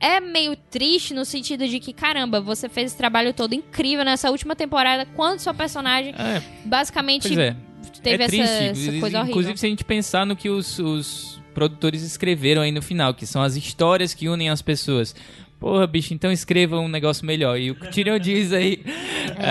é 0.00 0.18
meio 0.18 0.56
triste 0.56 1.14
no 1.14 1.24
sentido 1.24 1.68
de 1.68 1.78
que, 1.78 1.92
caramba, 1.92 2.40
você 2.40 2.68
fez 2.68 2.86
esse 2.92 2.96
trabalho 2.96 3.32
todo 3.32 3.52
incrível 3.54 4.04
nessa 4.04 4.30
última 4.30 4.56
temporada, 4.56 5.06
quando 5.14 5.38
seu 5.40 5.54
personagem 5.54 6.12
É, 6.18 6.42
basicamente 6.64 7.28
é. 7.38 7.54
teve 8.02 8.22
é 8.22 8.26
essa, 8.26 8.36
triste. 8.36 8.88
essa 8.90 9.00
coisa 9.00 9.18
horrível. 9.18 9.26
Inclusive, 9.30 9.58
se 9.58 9.66
a 9.66 9.68
gente 9.68 9.84
pensar 9.84 10.24
no 10.26 10.34
que 10.34 10.48
os, 10.48 10.78
os 10.78 11.41
produtores 11.52 12.02
escreveram 12.02 12.62
aí 12.62 12.72
no 12.72 12.82
final, 12.82 13.14
que 13.14 13.26
são 13.26 13.42
as 13.42 13.56
histórias 13.56 14.14
que 14.14 14.28
unem 14.28 14.50
as 14.50 14.62
pessoas. 14.62 15.14
Porra, 15.62 15.86
bicho, 15.86 16.12
então 16.12 16.32
escreva 16.32 16.80
um 16.80 16.88
negócio 16.88 17.24
melhor. 17.24 17.56
E 17.56 17.70
o 17.70 17.74
Tyrion 17.76 18.18
diz 18.20 18.52
aí. 18.52 18.82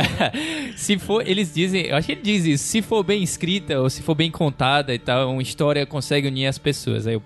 se 0.75 0.97
for, 0.97 1.25
eles 1.25 1.53
dizem, 1.53 1.85
eu 1.85 1.95
acho 1.95 2.07
que 2.07 2.11
ele 2.11 2.21
diz 2.21 2.45
isso, 2.45 2.63
se 2.65 2.81
for 2.81 3.01
bem 3.01 3.23
escrita 3.23 3.79
ou 3.79 3.89
se 3.89 4.01
for 4.01 4.13
bem 4.13 4.29
contada 4.29 4.93
e 4.93 4.99
tal, 4.99 5.31
uma 5.31 5.41
história 5.41 5.85
consegue 5.85 6.27
unir 6.27 6.47
as 6.47 6.57
pessoas. 6.57 7.07
Aí 7.07 7.13
eu, 7.13 7.23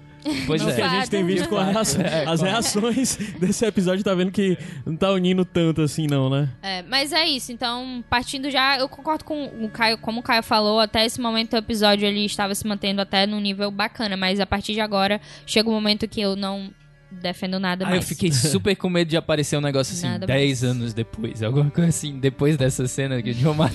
pois 0.48 0.62
Não, 0.62 0.70
é. 0.70 0.76
que 0.76 0.82
a 0.82 0.90
gente 0.90 1.10
tem 1.10 1.26
visto 1.26 1.48
com 1.50 1.56
reação- 1.58 2.02
É, 2.02 2.26
as 2.28 2.42
reações 2.42 3.18
desse 3.40 3.66
episódio, 3.66 4.04
tá 4.04 4.14
vendo 4.14 4.32
que 4.32 4.58
não 4.86 4.96
tá 4.96 5.12
unindo 5.12 5.46
tanto 5.46 5.82
assim, 5.82 6.08
não, 6.08 6.30
né? 6.30 6.50
É, 6.62 6.82
mas 6.84 7.12
é 7.14 7.26
isso, 7.26 7.52
então, 7.52 8.04
partindo 8.10 8.50
já, 8.50 8.78
eu 8.80 8.88
concordo 8.90 9.24
com 9.24 9.46
o 9.64 9.70
Caio, 9.70 9.98
como 9.98 10.20
o 10.20 10.24
Caio 10.24 10.44
falou, 10.44 10.80
até 10.80 11.06
esse 11.06 11.20
momento 11.22 11.54
o 11.54 11.58
episódio 11.58 12.08
ele 12.08 12.26
estava 12.26 12.54
se 12.56 12.66
mantendo 12.68 13.02
até 13.02 13.26
num 13.28 13.40
nível 13.40 13.70
bacana, 13.72 14.16
mas 14.18 14.40
a 14.40 14.46
partir 14.46 14.74
de 14.74 14.82
agora 14.82 15.20
chega 15.46 15.70
um 15.70 15.74
momento 15.74 16.08
que 16.08 16.22
eu 16.22 16.36
não 16.36 16.70
defendo 17.12 17.60
nada 17.60 17.86
Ah, 17.86 17.90
mais. 17.92 18.02
eu 18.02 18.08
fiquei 18.10 18.32
super 18.32 18.76
com 18.76 18.90
medo 18.90 19.08
de 19.10 19.16
aparecer 19.16 19.56
um 19.58 19.62
negócio 19.62 19.94
assim, 19.94 20.08
Nada 20.08 20.26
10 20.26 20.64
mais. 20.64 20.64
anos 20.76 20.94
depois. 20.94 21.42
Alguma 21.42 21.70
coisa 21.72 21.90
assim, 21.90 22.20
depois 22.20 22.58
dessa 22.58 22.86
cena 22.88 23.22
que 23.22 23.30
o 23.30 23.34
John 23.34 23.54
mata. 23.56 23.74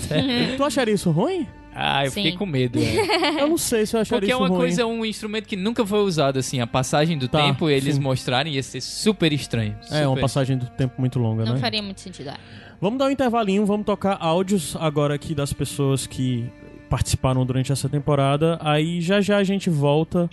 Tu 0.56 0.62
acharia 0.64 0.92
isso 0.94 1.10
ruim? 1.10 1.46
Ah, 1.74 2.04
eu 2.04 2.10
Sim. 2.10 2.22
fiquei 2.22 2.38
com 2.38 2.44
medo. 2.46 2.78
é. 2.78 3.42
Eu 3.42 3.48
não 3.48 3.56
sei 3.56 3.86
se 3.86 3.96
eu 3.96 4.00
acharia 4.00 4.20
Porque 4.20 4.32
é 4.32 4.34
isso 4.34 4.42
uma 4.42 4.48
ruim. 4.48 4.58
coisa, 4.58 4.86
um 4.86 5.04
instrumento 5.04 5.46
que 5.46 5.56
nunca 5.56 5.86
foi 5.86 6.00
usado, 6.00 6.38
assim, 6.38 6.60
a 6.60 6.66
passagem 6.66 7.16
do 7.16 7.28
Tá, 7.28 7.42
tempo, 7.42 7.70
eles 7.70 7.94
sim. 7.94 8.00
mostrarem 8.00 8.54
ia 8.54 8.62
ser 8.62 8.80
super 8.80 9.32
estranho. 9.32 9.76
É, 9.90 10.00
uma 10.00 10.08
super. 10.10 10.20
passagem 10.22 10.58
do 10.58 10.66
tempo 10.66 10.94
muito 10.98 11.18
longa, 11.18 11.44
Não 11.44 11.54
né? 11.54 11.60
faria 11.60 11.82
muito 11.82 12.00
sentido. 12.00 12.30
é. 12.30 12.36
Vamos 12.80 12.98
dar 12.98 13.06
um 13.06 13.10
intervalinho, 13.10 13.64
vamos 13.66 13.84
tocar 13.86 14.16
áudios 14.20 14.74
agora 14.80 15.14
aqui 15.14 15.34
das 15.34 15.52
pessoas 15.52 16.06
que 16.06 16.44
participaram 16.88 17.44
durante 17.46 17.70
essa 17.70 17.88
temporada. 17.88 18.58
Aí 18.62 19.00
já 19.00 19.20
já 19.20 19.36
a 19.36 19.44
gente 19.44 19.68
volta 19.70 20.28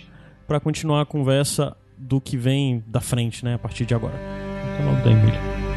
pra 0.46 0.58
continuar 0.58 1.02
a 1.02 1.06
conversa 1.06 1.76
do 1.96 2.20
que 2.20 2.36
vem 2.36 2.82
da 2.86 3.00
frente, 3.00 3.44
né, 3.44 3.54
a 3.54 3.58
partir 3.58 3.84
de 3.84 3.94
agora. 3.94 4.14
Então, 4.74 4.88
o 4.88 5.04
nome 5.04 5.67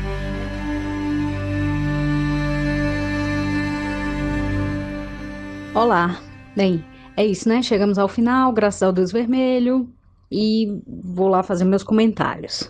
Olá. 5.73 6.21
Bem, 6.53 6.83
é 7.15 7.25
isso, 7.25 7.47
né? 7.47 7.61
Chegamos 7.61 7.97
ao 7.97 8.09
final, 8.09 8.51
graças 8.51 8.83
ao 8.83 8.91
Deus 8.91 9.09
Vermelho, 9.09 9.89
e 10.29 10.81
vou 10.85 11.29
lá 11.29 11.41
fazer 11.41 11.63
meus 11.63 11.81
comentários. 11.81 12.69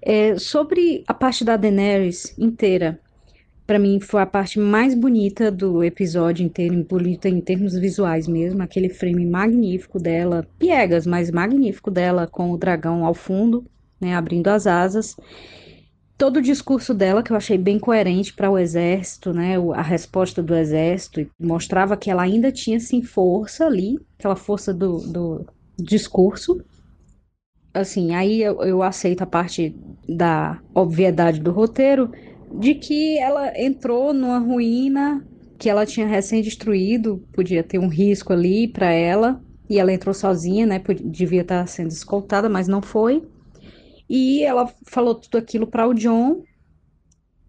É, 0.00 0.38
sobre 0.38 1.04
a 1.06 1.12
parte 1.12 1.44
da 1.44 1.58
Daenerys 1.58 2.34
inteira, 2.38 2.98
para 3.66 3.78
mim 3.78 4.00
foi 4.00 4.22
a 4.22 4.26
parte 4.26 4.58
mais 4.58 4.94
bonita 4.94 5.50
do 5.50 5.84
episódio 5.84 6.42
inteiro, 6.42 6.82
bonita 6.82 7.28
em 7.28 7.42
termos 7.42 7.74
visuais 7.74 8.26
mesmo, 8.26 8.62
aquele 8.62 8.88
frame 8.88 9.26
magnífico 9.26 10.00
dela, 10.00 10.46
piegas, 10.58 11.06
mas 11.06 11.30
magnífico 11.30 11.90
dela 11.90 12.26
com 12.26 12.52
o 12.52 12.56
dragão 12.56 13.04
ao 13.04 13.12
fundo, 13.12 13.66
né, 14.00 14.16
abrindo 14.16 14.48
as 14.48 14.66
asas. 14.66 15.14
Todo 16.20 16.36
o 16.36 16.42
discurso 16.42 16.92
dela, 16.92 17.22
que 17.22 17.32
eu 17.32 17.36
achei 17.36 17.56
bem 17.56 17.78
coerente 17.78 18.34
para 18.34 18.50
o 18.50 18.58
exército, 18.58 19.32
né? 19.32 19.54
A 19.74 19.80
resposta 19.80 20.42
do 20.42 20.54
exército, 20.54 21.26
mostrava 21.40 21.96
que 21.96 22.10
ela 22.10 22.20
ainda 22.20 22.52
tinha, 22.52 22.78
sim, 22.78 23.00
força 23.00 23.64
ali, 23.64 23.98
aquela 24.18 24.36
força 24.36 24.74
do, 24.74 24.98
do 24.98 25.46
discurso. 25.78 26.62
Assim, 27.72 28.14
aí 28.14 28.42
eu, 28.42 28.60
eu 28.62 28.82
aceito 28.82 29.22
a 29.22 29.26
parte 29.26 29.74
da 30.06 30.60
obviedade 30.74 31.40
do 31.40 31.52
roteiro, 31.52 32.12
de 32.52 32.74
que 32.74 33.18
ela 33.18 33.58
entrou 33.58 34.12
numa 34.12 34.40
ruína 34.40 35.26
que 35.58 35.70
ela 35.70 35.86
tinha 35.86 36.06
recém-destruído, 36.06 37.24
podia 37.32 37.62
ter 37.62 37.78
um 37.78 37.88
risco 37.88 38.34
ali 38.34 38.68
para 38.68 38.92
ela, 38.92 39.40
e 39.70 39.78
ela 39.78 39.90
entrou 39.90 40.12
sozinha, 40.12 40.66
né? 40.66 40.82
Devia 41.02 41.40
estar 41.40 41.66
sendo 41.66 41.88
escoltada, 41.88 42.46
mas 42.46 42.68
não 42.68 42.82
foi. 42.82 43.22
E 44.10 44.42
ela 44.42 44.66
falou 44.88 45.14
tudo 45.14 45.38
aquilo 45.38 45.68
para 45.68 45.86
o 45.86 45.94
John. 45.94 46.42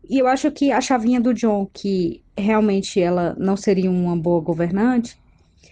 E 0.07 0.19
eu 0.19 0.27
acho 0.27 0.51
que 0.51 0.71
a 0.71 0.79
chavinha 0.79 1.19
do 1.19 1.33
John, 1.33 1.67
que 1.73 2.23
realmente 2.37 3.01
ela 3.01 3.35
não 3.39 3.57
seria 3.57 3.89
uma 3.89 4.15
boa 4.15 4.39
governante, 4.39 5.19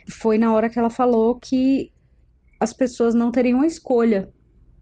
foi 0.10 0.40
na 0.40 0.52
hora 0.52 0.68
que 0.68 0.80
ela 0.80 0.90
falou 0.90 1.36
que 1.36 1.92
as 2.60 2.74
pessoas 2.74 3.14
não 3.14 3.32
teriam 3.32 3.64
escolha. 3.64 4.34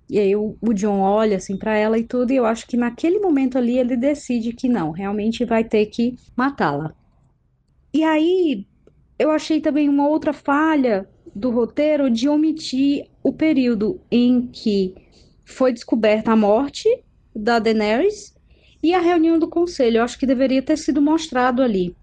E 0.10 0.18
aí 0.18 0.34
o, 0.34 0.56
o 0.62 0.74
John 0.74 1.02
olha 1.02 1.36
assim 1.36 1.58
para 1.58 1.76
ela 1.76 2.00
e 2.00 2.06
tudo, 2.06 2.32
e 2.32 2.38
eu 2.38 2.46
acho 2.46 2.66
que 2.66 2.78
naquele 2.78 3.20
momento 3.20 3.58
ali 3.58 3.78
ele 3.78 3.98
decide 3.98 4.54
que 4.54 4.70
não, 4.70 4.92
realmente 4.92 5.44
vai 5.44 5.66
ter 5.66 5.88
que 5.88 6.16
matá-la. 6.38 6.96
E 7.94 8.02
aí 8.06 8.66
eu 9.20 9.30
achei 9.30 9.60
também 9.60 9.90
uma 9.90 10.08
outra 10.08 10.32
falha 10.32 11.06
do 11.36 11.52
roteiro 11.52 12.10
de 12.10 12.30
omitir 12.30 13.10
o 13.22 13.34
período 13.34 14.00
em 14.10 14.48
que 14.48 14.96
foi 15.48 15.72
descoberta 15.72 16.32
a 16.32 16.36
morte 16.36 16.90
da 17.34 17.58
Daenerys 17.58 18.36
e 18.84 18.94
a 18.94 19.00
reunião 19.00 19.40
do 19.40 19.48
conselho. 19.48 19.98
Eu 19.98 20.04
acho 20.04 20.20
que 20.20 20.26
deveria 20.26 20.62
ter 20.62 20.78
sido 20.78 21.02
mostrado 21.02 21.62
ali. 21.62 21.96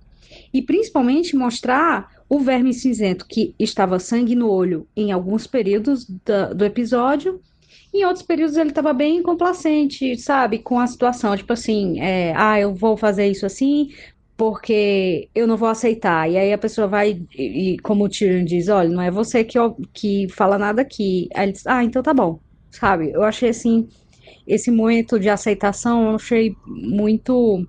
E 0.52 0.62
principalmente 0.62 1.36
mostrar 1.36 2.08
o 2.28 2.40
verme 2.40 2.72
cinzento 2.72 3.26
que 3.28 3.54
estava 3.58 3.98
sangue 3.98 4.34
no 4.34 4.50
olho 4.50 4.88
em 4.96 5.12
alguns 5.12 5.46
períodos 5.46 6.06
da, 6.24 6.54
do 6.54 6.64
episódio. 6.64 7.40
Em 7.92 8.04
outros 8.04 8.24
períodos 8.24 8.56
ele 8.56 8.70
estava 8.70 8.92
bem 8.94 9.22
complacente, 9.22 10.16
sabe, 10.16 10.58
com 10.58 10.80
a 10.80 10.86
situação, 10.86 11.36
tipo 11.36 11.52
assim, 11.52 12.00
é, 12.00 12.32
ah, 12.34 12.58
eu 12.58 12.74
vou 12.74 12.96
fazer 12.96 13.28
isso 13.28 13.46
assim, 13.46 13.90
porque 14.36 15.28
eu 15.34 15.46
não 15.46 15.56
vou 15.56 15.68
aceitar. 15.68 16.28
E 16.28 16.36
aí 16.36 16.52
a 16.52 16.58
pessoa 16.58 16.88
vai, 16.88 17.22
e, 17.36 17.74
e 17.74 17.78
como 17.80 18.04
o 18.04 18.08
Tyrion 18.08 18.44
diz, 18.44 18.68
olha, 18.68 18.88
não 18.88 19.02
é 19.02 19.10
você 19.10 19.44
que, 19.44 19.58
que 19.92 20.28
fala 20.28 20.58
nada 20.58 20.82
aqui. 20.82 21.28
Aí 21.34 21.44
ele 21.44 21.52
diz, 21.52 21.66
ah, 21.66 21.84
então 21.84 22.02
tá 22.02 22.12
bom, 22.12 22.40
sabe? 22.74 23.10
Eu 23.12 23.22
achei 23.22 23.50
assim, 23.50 23.88
esse 24.46 24.70
momento 24.70 25.18
de 25.18 25.28
aceitação 25.28 26.10
eu 26.10 26.16
achei 26.16 26.54
muito 26.66 27.66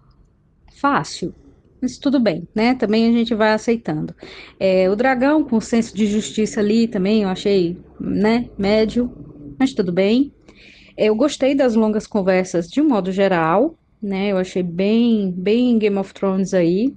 fácil. 0.79 1.33
Mas 1.81 1.97
tudo 1.97 2.19
bem, 2.19 2.47
né? 2.55 2.73
Também 2.73 3.07
a 3.07 3.11
gente 3.11 3.35
vai 3.35 3.53
aceitando. 3.53 4.15
É, 4.59 4.89
o 4.89 4.95
dragão 4.95 5.43
com 5.43 5.57
o 5.57 5.61
senso 5.61 5.95
de 5.95 6.07
justiça 6.07 6.59
ali 6.59 6.87
também 6.87 7.23
eu 7.23 7.29
achei, 7.29 7.77
né, 7.99 8.49
médio, 8.57 9.11
mas 9.59 9.73
tudo 9.73 9.91
bem. 9.91 10.31
É, 10.97 11.05
eu 11.05 11.15
gostei 11.15 11.53
das 11.53 11.75
longas 11.75 12.07
conversas 12.07 12.67
de 12.67 12.81
um 12.81 12.87
modo 12.87 13.11
geral, 13.11 13.77
né? 14.01 14.31
Eu 14.31 14.37
achei 14.37 14.63
bem, 14.63 15.31
bem 15.31 15.77
Game 15.77 15.97
of 15.97 16.13
Thrones 16.13 16.53
aí. 16.53 16.93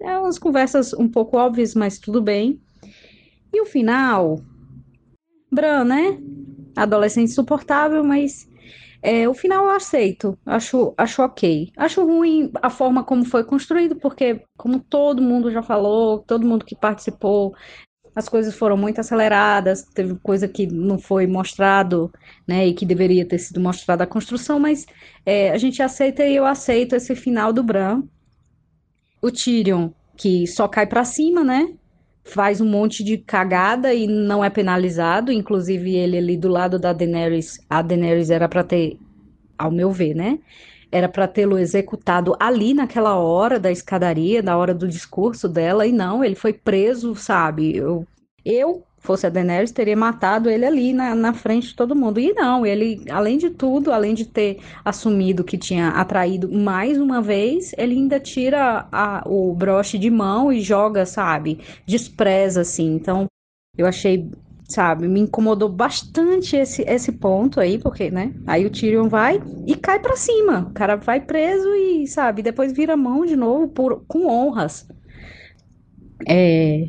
É 0.00 0.18
umas 0.18 0.38
conversas 0.38 0.92
um 0.92 1.08
pouco 1.08 1.36
óbvias, 1.36 1.74
mas 1.74 1.98
tudo 1.98 2.20
bem. 2.20 2.60
E 3.52 3.60
o 3.60 3.66
final, 3.66 4.40
Bran, 5.50 5.84
né? 5.84 6.18
Adolescente 6.76 7.30
insuportável, 7.30 8.02
mas 8.02 8.48
é, 9.02 9.28
o 9.28 9.34
final 9.34 9.66
eu 9.66 9.70
aceito, 9.72 10.38
acho, 10.46 10.94
acho 10.96 11.22
ok. 11.22 11.70
Acho 11.76 12.06
ruim 12.06 12.50
a 12.62 12.70
forma 12.70 13.04
como 13.04 13.24
foi 13.24 13.44
construído, 13.44 13.96
porque, 13.96 14.42
como 14.56 14.80
todo 14.80 15.20
mundo 15.20 15.50
já 15.50 15.62
falou, 15.62 16.20
todo 16.20 16.46
mundo 16.46 16.64
que 16.64 16.74
participou, 16.74 17.54
as 18.14 18.28
coisas 18.28 18.54
foram 18.54 18.76
muito 18.76 19.00
aceleradas, 19.00 19.82
teve 19.82 20.14
coisa 20.22 20.48
que 20.48 20.66
não 20.66 20.98
foi 20.98 21.26
mostrado, 21.26 22.10
né, 22.46 22.66
e 22.66 22.72
que 22.72 22.86
deveria 22.86 23.26
ter 23.26 23.38
sido 23.38 23.60
mostrada 23.60 24.04
a 24.04 24.06
construção, 24.06 24.58
mas 24.58 24.86
é, 25.26 25.50
a 25.50 25.58
gente 25.58 25.82
aceita 25.82 26.24
e 26.24 26.36
eu 26.36 26.46
aceito 26.46 26.94
esse 26.94 27.14
final 27.14 27.52
do 27.52 27.62
Bran. 27.62 28.02
O 29.20 29.30
Tyrion, 29.30 29.90
que 30.16 30.46
só 30.46 30.68
cai 30.68 30.86
para 30.86 31.04
cima, 31.04 31.42
né, 31.44 31.74
faz 32.24 32.60
um 32.60 32.66
monte 32.66 33.04
de 33.04 33.18
cagada 33.18 33.92
e 33.92 34.06
não 34.06 34.42
é 34.42 34.50
penalizado. 34.50 35.30
Inclusive, 35.30 35.94
ele 35.94 36.16
ali 36.16 36.36
do 36.36 36.48
lado 36.48 36.78
da 36.78 36.92
Daenerys, 36.92 37.60
a 37.68 37.82
Daenerys 37.82 38.30
era 38.30 38.48
para 38.48 38.64
ter, 38.64 38.98
ao 39.58 39.70
meu 39.70 39.90
ver, 39.92 40.14
né? 40.14 40.38
Era 40.90 41.08
para 41.08 41.28
tê-lo 41.28 41.58
executado 41.58 42.36
ali 42.40 42.72
naquela 42.72 43.16
hora 43.16 43.58
da 43.58 43.70
escadaria, 43.70 44.42
na 44.42 44.56
hora 44.56 44.72
do 44.72 44.88
discurso 44.88 45.48
dela, 45.48 45.86
e 45.86 45.92
não, 45.92 46.24
ele 46.24 46.34
foi 46.36 46.52
preso, 46.52 47.14
sabe? 47.14 47.76
Eu, 47.76 48.06
eu 48.44 48.82
fosse 49.04 49.26
a 49.26 49.30
Daenerys, 49.30 49.70
teria 49.70 49.94
matado 49.94 50.48
ele 50.48 50.64
ali 50.64 50.92
na, 50.94 51.14
na 51.14 51.34
frente 51.34 51.68
de 51.68 51.74
todo 51.76 51.94
mundo. 51.94 52.18
E 52.18 52.32
não, 52.32 52.64
ele, 52.64 53.04
além 53.10 53.36
de 53.36 53.50
tudo, 53.50 53.92
além 53.92 54.14
de 54.14 54.24
ter 54.24 54.60
assumido 54.82 55.44
que 55.44 55.58
tinha 55.58 55.90
atraído 55.90 56.50
mais 56.50 56.98
uma 56.98 57.20
vez, 57.20 57.74
ele 57.76 57.94
ainda 57.94 58.18
tira 58.18 58.88
a, 58.90 59.22
o 59.26 59.54
broche 59.54 59.98
de 59.98 60.10
mão 60.10 60.50
e 60.50 60.62
joga, 60.62 61.04
sabe? 61.04 61.60
Despreza, 61.86 62.62
assim. 62.62 62.94
Então, 62.94 63.26
eu 63.76 63.86
achei, 63.86 64.26
sabe, 64.66 65.06
me 65.06 65.20
incomodou 65.20 65.68
bastante 65.68 66.56
esse, 66.56 66.80
esse 66.88 67.12
ponto 67.12 67.60
aí, 67.60 67.78
porque, 67.78 68.10
né? 68.10 68.32
Aí 68.46 68.64
o 68.64 68.70
Tyrion 68.70 69.10
vai 69.10 69.38
e 69.66 69.76
cai 69.76 70.00
para 70.00 70.16
cima. 70.16 70.66
O 70.70 70.72
cara 70.72 70.96
vai 70.96 71.20
preso 71.20 71.68
e, 71.74 72.06
sabe, 72.06 72.40
depois 72.40 72.72
vira 72.72 72.96
mão 72.96 73.26
de 73.26 73.36
novo 73.36 73.68
por, 73.68 74.02
com 74.08 74.26
honras. 74.26 74.88
É, 76.26 76.88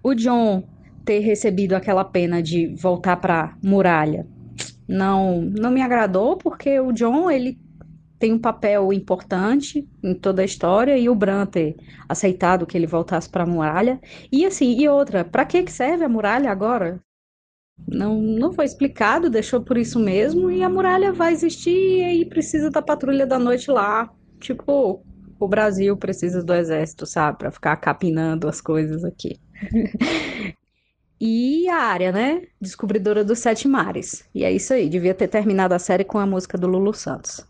o 0.00 0.14
John 0.14 0.75
ter 1.06 1.20
recebido 1.20 1.74
aquela 1.74 2.04
pena 2.04 2.42
de 2.42 2.66
voltar 2.74 3.16
para 3.16 3.56
muralha. 3.62 4.26
Não 4.88 5.40
não 5.40 5.70
me 5.70 5.80
agradou 5.80 6.36
porque 6.36 6.78
o 6.80 6.92
John 6.92 7.30
ele 7.30 7.58
tem 8.18 8.32
um 8.32 8.38
papel 8.38 8.92
importante 8.92 9.88
em 10.02 10.14
toda 10.14 10.42
a 10.42 10.44
história 10.44 10.98
e 10.98 11.08
o 11.08 11.14
Bran 11.14 11.46
ter 11.46 11.76
aceitado 12.08 12.66
que 12.66 12.76
ele 12.76 12.86
voltasse 12.86 13.28
para 13.28 13.44
a 13.44 13.46
muralha. 13.46 14.00
E 14.32 14.44
assim 14.44 14.76
e 14.78 14.88
outra 14.88 15.24
para 15.24 15.44
que 15.44 15.62
que 15.62 15.72
serve 15.72 16.04
a 16.04 16.08
muralha 16.08 16.50
agora? 16.50 17.00
Não 17.86 18.20
não 18.20 18.52
foi 18.52 18.64
explicado 18.64 19.30
deixou 19.30 19.60
por 19.60 19.78
isso 19.78 20.00
mesmo 20.00 20.50
e 20.50 20.62
a 20.62 20.68
muralha 20.68 21.12
vai 21.12 21.32
existir 21.32 21.98
e 21.98 22.04
aí 22.04 22.24
precisa 22.24 22.70
da 22.70 22.82
patrulha 22.82 23.26
da 23.26 23.38
noite 23.38 23.70
lá. 23.70 24.10
Tipo 24.40 25.04
o 25.38 25.46
Brasil 25.48 25.96
precisa 25.96 26.42
do 26.42 26.54
exército 26.54 27.06
sabe 27.06 27.38
para 27.38 27.50
ficar 27.52 27.76
capinando 27.76 28.48
as 28.48 28.60
coisas 28.60 29.04
aqui 29.04 29.38
E 31.20 31.68
a 31.68 31.76
área, 31.76 32.12
né? 32.12 32.42
Descobridora 32.60 33.24
dos 33.24 33.38
Sete 33.38 33.66
Mares. 33.66 34.24
E 34.34 34.44
é 34.44 34.52
isso 34.52 34.72
aí, 34.74 34.88
devia 34.88 35.14
ter 35.14 35.28
terminado 35.28 35.74
a 35.74 35.78
série 35.78 36.04
com 36.04 36.18
a 36.18 36.26
música 36.26 36.58
do 36.58 36.66
Lulu 36.66 36.92
Santos. 36.92 37.44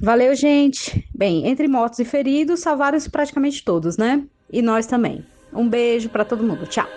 Valeu, 0.00 0.34
gente. 0.34 1.08
Bem, 1.14 1.46
entre 1.46 1.68
mortos 1.68 2.00
e 2.00 2.04
feridos, 2.04 2.60
salvaram-se 2.60 3.08
praticamente 3.08 3.64
todos, 3.64 3.96
né? 3.96 4.24
E 4.50 4.60
nós 4.60 4.86
também. 4.86 5.24
Um 5.52 5.68
beijo 5.68 6.08
para 6.08 6.24
todo 6.24 6.42
mundo. 6.42 6.66
Tchau. 6.66 6.88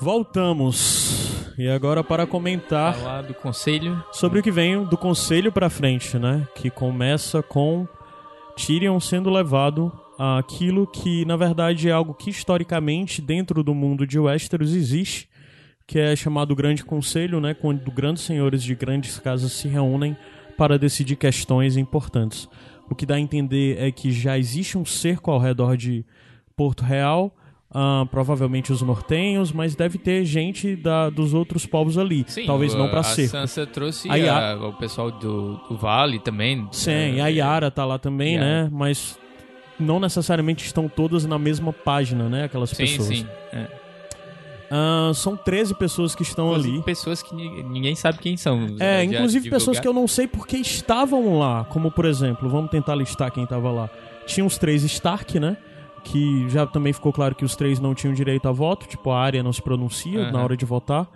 Voltamos. 0.00 1.54
E 1.58 1.68
agora 1.68 2.04
para 2.04 2.26
comentar 2.26 2.94
Falar 2.94 3.22
do 3.22 3.34
conselho. 3.34 4.02
sobre 4.12 4.38
o 4.38 4.42
que 4.42 4.50
vem 4.50 4.84
do 4.84 4.96
conselho 4.96 5.50
para 5.50 5.68
frente, 5.68 6.16
né? 6.16 6.46
Que 6.54 6.70
começa 6.70 7.42
com 7.42 7.86
Tyrion 8.58 8.98
sendo 8.98 9.30
levado 9.30 9.92
àquilo 10.18 10.84
que, 10.84 11.24
na 11.24 11.36
verdade, 11.36 11.88
é 11.88 11.92
algo 11.92 12.12
que 12.12 12.28
historicamente 12.28 13.22
dentro 13.22 13.62
do 13.62 13.72
mundo 13.72 14.04
de 14.04 14.18
Westeros 14.18 14.74
existe, 14.74 15.28
que 15.86 15.98
é 15.98 16.16
chamado 16.16 16.56
Grande 16.56 16.84
Conselho, 16.84 17.40
né, 17.40 17.54
quando 17.54 17.88
grandes 17.92 18.24
senhores 18.24 18.62
de 18.62 18.74
grandes 18.74 19.18
casas 19.20 19.52
se 19.52 19.68
reúnem 19.68 20.16
para 20.56 20.76
decidir 20.76 21.14
questões 21.14 21.76
importantes. 21.76 22.48
O 22.90 22.96
que 22.96 23.06
dá 23.06 23.14
a 23.14 23.20
entender 23.20 23.78
é 23.78 23.92
que 23.92 24.10
já 24.10 24.36
existe 24.36 24.76
um 24.76 24.84
cerco 24.84 25.30
ao 25.30 25.38
redor 25.38 25.76
de 25.76 26.04
Porto 26.56 26.82
Real, 26.82 27.34
Uh, 27.70 28.06
provavelmente 28.06 28.72
os 28.72 28.80
nortenhos, 28.80 29.52
mas 29.52 29.74
deve 29.74 29.98
ter 29.98 30.24
gente 30.24 30.74
da, 30.74 31.10
dos 31.10 31.34
outros 31.34 31.66
povos 31.66 31.98
ali. 31.98 32.24
Sim, 32.26 32.46
Talvez 32.46 32.74
não 32.74 32.88
para 32.88 33.00
A 33.00 33.02
cerco. 33.02 33.30
Sansa 33.32 33.66
trouxe 33.66 34.10
A 34.10 34.14
Yara- 34.16 34.52
a- 34.54 34.68
o 34.68 34.72
pessoal 34.72 35.10
do, 35.10 35.56
do 35.68 35.76
Vale 35.76 36.18
também. 36.18 36.66
Sim, 36.72 36.90
É, 36.90 37.10
e 37.16 37.20
a 37.20 37.26
Yara 37.28 37.70
tá 37.70 37.84
lá 37.84 37.98
também, 37.98 38.36
Yara. 38.36 38.46
né? 38.64 38.68
Mas 38.72 39.18
não 39.78 40.00
necessariamente 40.00 40.64
estão 40.64 40.88
todas 40.88 41.26
na 41.26 41.38
mesma 41.38 41.70
página, 41.70 42.26
né? 42.26 42.44
Aquelas 42.44 42.70
Sim, 42.70 42.76
pessoas. 42.86 43.08
sim. 43.08 43.26
É. 43.52 43.66
Ah, 44.70 45.12
são 45.14 45.36
13 45.36 45.74
pessoas 45.74 46.14
que 46.14 46.22
estão 46.22 46.48
Inclusive, 46.48 46.74
ali. 46.76 46.84
Pessoas 46.84 47.22
que 47.22 47.34
ni- 47.34 47.62
ninguém 47.64 47.94
sabe 47.94 48.18
quem 48.18 48.36
são. 48.36 48.66
É, 48.80 49.04
inclusive 49.04 49.48
pessoas 49.50 49.78
que 49.78 49.86
eu 49.88 49.92
não 49.92 50.08
sei 50.08 50.26
porque 50.26 50.56
estavam 50.56 51.38
lá. 51.38 51.64
Como, 51.64 51.90
por 51.90 52.04
exemplo, 52.06 52.48
vamos 52.48 52.70
tentar 52.70 52.94
listar 52.94 53.30
quem 53.30 53.44
tava 53.46 53.70
lá. 53.70 53.90
Tinha 54.26 54.44
os 54.46 54.56
três 54.58 54.82
Stark, 54.84 55.38
né? 55.38 55.56
Que 56.10 56.48
já 56.48 56.66
também 56.66 56.92
ficou 56.92 57.12
claro 57.12 57.34
que 57.34 57.44
os 57.44 57.54
três 57.56 57.78
não 57.80 57.94
tinham 57.94 58.14
direito 58.14 58.48
a 58.48 58.52
voto. 58.52 58.86
Tipo, 58.86 59.10
a 59.10 59.20
área 59.20 59.42
não 59.42 59.52
se 59.52 59.60
pronuncia 59.62 60.20
Aham. 60.22 60.32
na 60.32 60.42
hora 60.42 60.56
de 60.56 60.64
votar. 60.64 61.06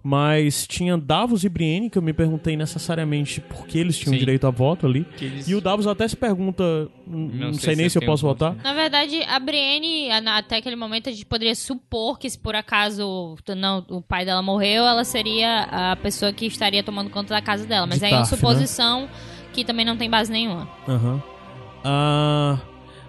Mas 0.00 0.64
tinha 0.66 0.96
Davos 0.96 1.42
e 1.42 1.48
Brienne, 1.48 1.90
que 1.90 1.98
eu 1.98 2.02
me 2.02 2.12
perguntei 2.12 2.56
necessariamente 2.56 3.40
por 3.40 3.66
que 3.66 3.76
eles 3.78 3.98
tinham 3.98 4.12
Sim. 4.12 4.18
direito 4.20 4.46
a 4.46 4.50
voto 4.50 4.86
ali. 4.86 5.04
eles- 5.20 5.48
E 5.48 5.54
o 5.56 5.60
Davos 5.60 5.88
até 5.88 6.06
se 6.06 6.16
pergunta, 6.16 6.62
"Hum, 7.06 7.30
não, 7.34 7.52
sei, 7.52 7.60
sei 7.74 7.76
nem 7.76 7.88
se 7.88 7.98
eu 7.98 8.02
um 8.02 8.06
posso 8.06 8.24
voto, 8.24 8.38
votar. 8.38 8.54
né? 8.54 8.60
Na 8.62 8.72
verdade, 8.72 9.20
a 9.24 9.38
Brienne, 9.40 10.08
até 10.12 10.58
aquele 10.58 10.76
momento, 10.76 11.08
a 11.08 11.12
gente 11.12 11.26
poderia 11.26 11.54
supor 11.54 12.16
que 12.18 12.30
se 12.30 12.38
por 12.38 12.54
acaso 12.54 13.34
não, 13.56 13.84
o 13.90 14.00
pai 14.00 14.24
dela 14.24 14.40
morreu, 14.40 14.84
ela 14.86 15.04
seria 15.04 15.64
a 15.64 15.96
pessoa 15.96 16.32
que 16.32 16.46
estaria 16.46 16.82
tomando 16.82 17.10
conta 17.10 17.34
da 17.34 17.42
casa 17.42 17.66
dela. 17.66 17.84
Mas 17.86 17.98
De 17.98 18.06
aí 18.06 18.12
é 18.12 18.14
uma 18.14 18.20
Tarf, 18.22 18.32
né? 18.32 18.38
suposição 18.38 19.08
que 19.52 19.64
também 19.64 19.84
não 19.84 19.96
tem 19.96 20.08
base 20.08 20.30
nenhuma. 20.30 20.68
Aham. 20.88 21.20
Ah, 21.84 22.58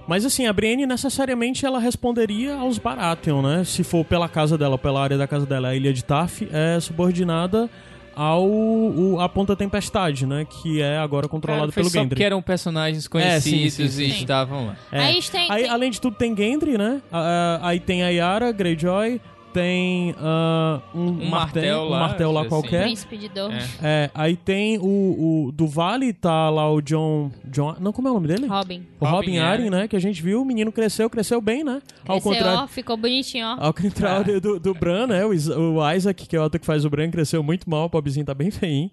mas 0.09 0.25
assim, 0.25 0.47
a 0.47 0.51
Brienne 0.51 0.85
necessariamente 0.85 1.65
ela 1.65 1.79
responderia 1.79 2.55
aos 2.55 2.77
Baratheon, 2.77 3.41
né? 3.41 3.63
Se 3.63 3.83
for 3.83 4.03
pela 4.03 4.27
casa 4.27 4.57
dela, 4.57 4.77
pela 4.77 5.01
área 5.01 5.17
da 5.17 5.27
casa 5.27 5.45
dela, 5.45 5.69
a 5.69 5.75
ilha 5.75 5.93
de 5.93 6.03
Taf 6.03 6.49
é 6.51 6.79
subordinada 6.79 7.69
ao 8.15 8.45
o- 8.45 9.17
a 9.21 9.29
Ponta 9.29 9.55
Tempestade, 9.55 10.25
né? 10.25 10.45
Que 10.49 10.81
é 10.81 10.97
agora 10.97 11.27
controlado 11.29 11.61
Cara, 11.67 11.71
foi 11.71 11.83
pelo 11.83 11.89
só 11.89 11.99
Gendry. 11.99 12.09
porque 12.09 12.23
eram 12.23 12.41
personagens 12.41 13.05
É, 13.05 13.09
conhecidos 13.09 13.73
sim, 13.73 13.87
sim, 13.87 13.89
sim. 13.89 14.03
e 14.05 14.11
Sim. 14.11 14.19
estavam 14.19 14.65
lá. 14.67 14.75
É. 14.91 14.99
Aí 14.99 15.21
tem, 15.21 15.49
Aí, 15.49 15.61
tem- 15.63 15.71
além 15.71 15.89
de 15.91 16.01
tudo, 16.01 16.15
tem 16.17 16.35
Gendry, 16.35 16.77
né? 16.77 17.01
Ah, 17.11 17.59
aí 17.61 17.79
tem 17.79 18.03
a 18.03 18.09
Yara, 18.09 18.51
Greyjoy, 18.51 19.21
tem 19.53 20.15
ah, 20.17 20.81
um, 20.93 21.07
Um 21.07 21.29
martel 21.29 21.81
um 21.81 21.89
lá, 21.89 21.99
martel 21.99 22.31
lá 22.31 22.41
assim. 22.41 22.49
qualquer. 22.49 22.83
Príncipe 22.83 23.17
de 23.17 23.29
Dor. 23.29 23.51
É. 23.51 23.65
É, 23.81 24.11
aí 24.13 24.35
tem 24.35 24.77
o, 24.77 25.47
o 25.47 25.51
do 25.51 25.67
Vale, 25.67 26.13
tá 26.13 26.49
lá 26.49 26.71
o 26.71 26.81
John, 26.81 27.31
John. 27.45 27.75
Não, 27.79 27.91
como 27.91 28.07
é 28.07 28.11
o 28.11 28.13
nome 28.15 28.27
dele? 28.27 28.47
Robin. 28.47 28.85
O 28.99 29.05
Robin, 29.05 29.15
Robin 29.15 29.37
Arryn, 29.39 29.67
Arryn. 29.67 29.69
né? 29.69 29.87
Que 29.87 29.95
a 29.95 29.99
gente 29.99 30.21
viu, 30.21 30.41
o 30.41 30.45
menino 30.45 30.71
cresceu, 30.71 31.09
cresceu 31.09 31.41
bem, 31.41 31.63
né? 31.63 31.81
Ao 32.07 32.15
Cresceu, 32.19 32.31
contrário. 32.31 32.59
ó, 32.63 32.67
ficou 32.67 32.97
bonitinho, 32.97 33.45
ó. 33.45 33.57
Ao 33.67 33.73
contrário 33.73 34.39
do, 34.39 34.59
do 34.59 34.73
Bran, 34.73 35.07
né? 35.07 35.25
O, 35.25 35.29
o 35.31 35.91
Isaac, 35.91 36.27
que 36.27 36.35
é 36.35 36.39
o 36.39 36.43
outro 36.43 36.59
que 36.59 36.65
faz 36.65 36.85
o 36.85 36.89
Bran, 36.89 37.09
cresceu 37.11 37.41
muito 37.43 37.69
mal, 37.69 37.85
o 37.85 37.89
pobrezinho 37.89 38.25
tá 38.25 38.33
bem 38.33 38.51
feinho. 38.51 38.89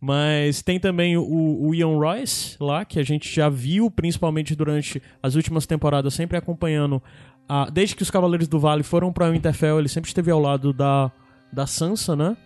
Mas 0.00 0.62
tem 0.62 0.78
também 0.78 1.16
o, 1.16 1.24
o 1.60 1.74
Ian 1.74 1.96
Royce 1.96 2.56
lá, 2.60 2.84
que 2.84 3.00
a 3.00 3.02
gente 3.02 3.34
já 3.34 3.48
viu, 3.48 3.90
principalmente 3.90 4.54
durante 4.54 5.02
as 5.20 5.34
últimas 5.34 5.66
temporadas, 5.66 6.14
sempre 6.14 6.36
acompanhando. 6.36 7.02
A, 7.48 7.70
desde 7.70 7.96
que 7.96 8.02
os 8.02 8.10
Cavaleiros 8.10 8.46
do 8.48 8.58
Vale 8.58 8.82
foram 8.82 9.12
pra 9.12 9.30
Winterfell, 9.30 9.78
ele 9.78 9.88
sempre 9.88 10.08
esteve 10.08 10.30
ao 10.30 10.40
lado 10.40 10.72
da, 10.72 11.10
da 11.52 11.66
Sansa, 11.66 12.14
né? 12.14 12.36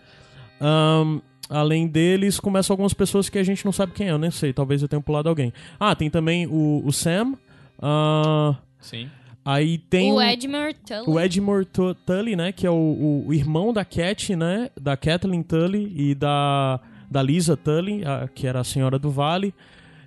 Ahn, 0.60 1.20
além 1.50 1.88
deles, 1.88 2.38
começam 2.38 2.72
algumas 2.74 2.94
pessoas 2.94 3.28
que 3.28 3.38
a 3.38 3.42
gente 3.42 3.64
não 3.64 3.72
sabe 3.72 3.92
quem 3.92 4.08
é, 4.08 4.12
eu 4.12 4.18
nem 4.18 4.30
sei, 4.30 4.52
talvez 4.52 4.80
eu 4.82 4.88
tenha 4.88 5.02
pulado 5.02 5.28
alguém. 5.28 5.52
Ah, 5.78 5.94
tem 5.94 6.08
também 6.08 6.46
o, 6.46 6.82
o 6.84 6.92
Sam. 6.92 7.34
ah, 7.80 8.54
Sim. 8.80 9.08
aí 9.44 9.78
tem 9.78 10.12
o 10.12 10.16
um- 10.16 10.22
Edmure 10.22 10.74
Tully. 10.74 11.04
o 11.06 11.20
Edmure 11.20 11.64
Tu- 11.64 11.94
Tully, 12.06 12.36
né? 12.36 12.52
Que 12.52 12.66
é 12.66 12.70
o, 12.70 12.74
o- 12.74 13.24
o 13.28 13.34
irmão 13.34 13.72
da 13.72 13.84
Cat, 13.84 14.36
né? 14.36 14.70
Da 14.80 14.96
Kathleen 14.96 15.42
Tully 15.42 15.92
e 15.96 16.14
da, 16.14 16.78
da 17.10 17.20
Lisa 17.22 17.56
Tully, 17.56 18.04
a- 18.04 18.28
que 18.32 18.46
era 18.46 18.60
a 18.60 18.64
senhora 18.64 18.98
do 19.00 19.10
Vale. 19.10 19.52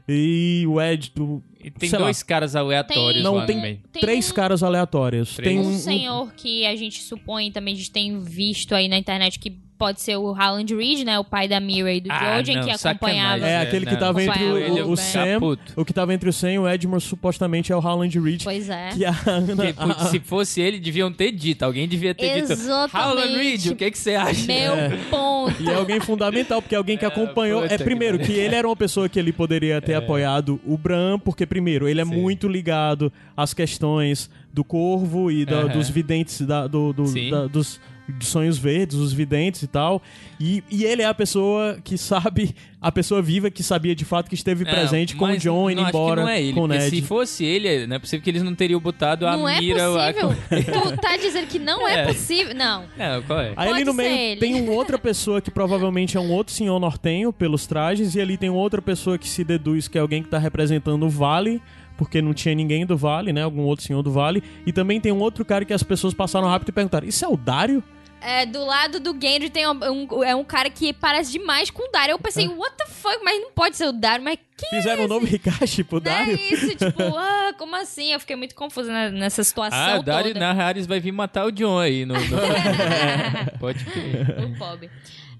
E 0.07 0.63
o 0.67 0.79
Ed... 0.79 1.11
Do, 1.15 1.43
E 1.65 1.71
tem 1.71 1.89
sei 1.89 1.97
lá. 1.97 2.05
dois 2.05 2.21
caras 2.21 2.55
aleatórios 2.55 3.13
Tem- 3.15 3.23
Não, 3.23 3.33
lá 3.35 3.41
no 3.41 3.47
tem- 3.47 3.59
meio. 3.59 3.79
Tem 3.91 4.01
três 4.01 4.29
um- 4.29 4.33
caras 4.35 4.61
aleatórios. 4.61 5.35
Três. 5.35 5.49
Tem 5.49 5.59
um, 5.59 5.71
um, 5.71 5.73
um- 5.73 5.77
senhor 5.79 6.33
que 6.35 6.63
a 6.65 6.75
gente 6.75 7.01
supõe 7.01 7.51
também, 7.51 7.73
a 7.73 7.77
gente 7.77 7.89
tem 7.91 8.19
visto 8.19 8.75
aí 8.75 8.87
na 8.87 8.97
internet 8.99 9.39
que 9.39 9.57
pode 9.77 10.01
ser 10.01 10.15
o 10.15 10.27
Howland 10.33 10.73
Reed, 10.75 11.05
né? 11.05 11.19
O 11.19 11.23
pai 11.23 11.47
da 11.47 11.59
Mira 11.59 11.91
e 11.93 11.99
do 12.01 12.11
Ah, 12.11 12.37
não, 12.37 12.63
que 12.63 12.71
acompanhava. 12.71 13.45
É, 13.45 13.61
aquele 13.61 13.85
que 13.85 13.95
tava 13.97 14.23
entre 14.23 14.43
o, 14.43 14.47
o, 14.47 14.53
o 14.53 14.57
ele, 14.57 14.97
Sam... 14.97 15.33
Tá 15.33 15.39
puto. 15.39 15.73
O 15.75 15.85
que 15.85 15.93
tava 15.93 16.13
entre 16.13 16.29
o 16.29 16.33
Sam 16.33 16.51
e 16.53 16.59
o 16.59 16.67
Edmure 16.69 17.01
supostamente 17.01 17.71
é 17.71 17.75
o 17.75 17.79
Howland 17.79 18.19
Reed. 18.19 18.43
Pois 18.43 18.69
é. 18.69 18.89
Que 18.89 19.05
a 19.05 19.13
Ana... 19.25 19.65
Que, 19.67 19.73
putz, 19.73 20.07
se 20.09 20.19
fosse 20.19 20.61
ele, 20.61 20.79
deviam 20.79 21.11
ter 21.11 21.31
dito. 21.31 21.63
Alguém 21.63 21.87
devia 21.87 22.15
ter 22.15 22.41
dito. 22.41 22.53
Exatamente. 22.53 22.95
Howland 22.95 23.35
Reed, 23.37 23.65
o 23.67 23.75
que, 23.75 23.91
que 23.91 23.97
você 23.97 24.15
acha? 24.15 24.45
Meu 24.47 24.73
ponto. 25.09 25.61
E 25.61 25.69
é 25.69 25.75
alguém 25.75 25.99
fundamental, 25.99 26.61
porque 26.61 26.75
alguém 26.75 26.97
que 26.97 27.05
acompanhou. 27.05 27.61
puta 27.63 27.73
É, 27.73 27.77
que 27.77 27.83
primeiro, 27.83 28.17
que 28.17 28.27
pariu. 28.27 28.41
ele 28.41 28.55
era 28.55 28.67
uma 28.67 28.75
pessoa 28.75 29.09
que 29.09 29.19
ele 29.19 29.31
poderia 29.33 29.81
ter 29.81 29.95
apoiado 29.95 30.59
o 30.65 30.77
Bran, 30.77 31.19
porque, 31.19 31.45
primeiro, 31.45 31.87
ele 31.87 32.01
é 32.01 32.05
Sim. 32.05 32.15
muito 32.15 32.47
ligado 32.47 33.11
às 33.35 33.53
questões 33.53 34.29
do 34.53 34.63
corvo 34.63 35.29
e 35.29 35.45
da- 35.45 35.61
Aham. 35.63 35.67
dos 35.67 35.89
videntes, 35.89 36.41
da- 36.41 36.65
do, 36.67 36.93
do- 36.93 37.29
da- 37.29 37.47
dos, 37.47 37.79
dos 38.07 38.27
sonhos 38.27 38.57
verdes, 38.57 38.97
os 38.97 39.11
videntes 39.13 39.63
e 39.63 39.67
tal. 39.67 40.01
E, 40.39 40.63
e 40.69 40.83
ele 40.85 41.01
é 41.01 41.05
a 41.05 41.13
pessoa 41.13 41.77
que 41.83 41.97
sabe, 41.97 42.55
a 42.81 42.91
pessoa 42.91 43.21
viva 43.21 43.49
que 43.49 43.63
sabia 43.63 43.95
de 43.95 44.05
fato 44.05 44.27
que 44.29 44.35
esteve 44.35 44.63
Não, 44.63 44.71
presente 44.71 45.15
com 45.15 45.25
o 45.25 45.37
John 45.37 45.69
indo 45.71 45.81
não, 45.81 45.89
embora 45.89 46.21
não 46.21 46.29
é 46.29 46.41
ele, 46.41 46.53
com 46.53 46.61
o 46.65 46.67
porque 46.67 46.77
Ned. 46.83 46.89
Se 46.95 47.01
fosse 47.01 47.43
ele, 47.45 47.87
não 47.87 47.95
é 47.95 47.99
possível 47.99 48.23
que 48.23 48.29
eles 48.29 48.43
não 48.43 48.53
teriam 48.53 48.79
botado 48.79 49.25
a 49.25 49.35
Não 49.35 49.47
é 49.49 49.59
mira. 49.59 49.85
a- 49.87 50.13
possível. 50.13 50.35
tu 50.91 50.97
tá 50.97 51.17
dizendo 51.17 51.47
que 51.47 51.57
não 51.59 51.87
é, 51.87 52.01
É. 52.01 52.05
possível. 52.07 52.53
Não. 52.53 52.83
Não, 52.97 53.21
qual 53.23 53.39
é? 53.39 53.53
Aí 53.55 53.67
ali 53.69 53.69
Pode 53.69 53.83
no 53.85 53.93
meio 53.93 54.15
ele. 54.15 54.39
tem 54.39 54.61
uma 54.61 54.71
outra 54.73 54.97
pessoa 54.99 55.41
que 55.41 55.49
provavelmente 55.49 56.15
é 56.17 56.19
um 56.19 56.31
outro 56.31 56.53
senhor 56.53 56.79
nortenho 56.79 57.33
pelos 57.33 57.65
trajes, 57.65 58.15
e 58.15 58.21
ali 58.21 58.37
tem 58.37 58.49
outra 58.49 58.81
pessoa 58.81 59.17
que 59.17 59.27
se 59.27 59.43
deduz 59.43 59.87
que 59.87 59.97
é 59.97 60.01
alguém 60.01 60.21
que 60.21 60.29
tá 60.29 60.37
representando 60.37 61.03
o 61.05 61.09
Vale, 61.09 61.61
porque 61.97 62.21
não 62.21 62.33
tinha 62.33 62.53
ninguém 62.55 62.85
do 62.85 62.97
Vale, 62.97 63.31
né? 63.33 63.43
Algum 63.43 63.61
outro 63.63 63.85
senhor 63.85 64.01
do 64.03 64.11
Vale. 64.11 64.43
E 64.65 64.71
também 64.73 64.99
tem 65.01 65.11
um 65.11 65.19
outro 65.19 65.43
cara 65.45 65.63
que 65.65 65.73
as 65.73 65.83
pessoas 65.83 66.13
passaram 66.13 66.47
rápido 66.47 66.69
e 66.69 66.71
perguntaram: 66.71 67.07
Isso 67.07 67.23
é 67.23 67.27
o 67.27 67.37
Dário? 67.37 67.83
É, 68.21 68.43
do 68.43 68.65
lado 68.65 68.99
do 68.99 69.11
Gendry 69.11 69.51
tem 69.51 69.67
um, 69.67 69.77
um- 70.17 70.23
é 70.23 70.35
um 70.35 70.43
cara 70.43 70.67
que 70.67 70.91
parece 70.93 71.31
demais 71.31 71.69
com 71.69 71.87
o 71.87 71.91
Dario. 71.91 72.13
Eu 72.13 72.17
pensei, 72.19 72.47
what 72.47 72.75
the 72.75 72.85
fuck? 72.87 73.19
Mas 73.23 73.39
não 73.39 73.51
pode 73.51 73.77
ser 73.77 73.85
o 73.85 73.91
Dario, 73.91 74.23
mas 74.25 74.39
que 74.57 74.65
Fizeram 74.67 75.03
um 75.03 75.07
novo 75.07 75.27
Rikashi 75.27 75.83
pro 75.83 76.01
não 76.03 76.11
é 76.11 76.31
isso? 76.33 76.69
Tipo, 76.75 77.03
ah, 77.15 77.53
como 77.55 77.75
assim? 77.75 78.13
Eu 78.13 78.19
fiquei 78.19 78.35
muito 78.35 78.55
confusa 78.55 78.91
na- 78.91 79.11
nessa 79.11 79.43
situação 79.43 79.77
Ah, 79.77 80.01
Dario 80.01 80.33
toda. 80.33 80.39
Naharis 80.39 80.87
vai 80.87 80.99
vir 80.99 81.11
matar 81.11 81.45
o 81.45 81.51
John 81.51 81.77
aí. 81.77 82.03
No, 82.03 82.15
no- 82.15 82.19
Pode 83.59 83.85
crer. 83.85 84.43
O 84.43 84.57
pobre. 84.57 84.89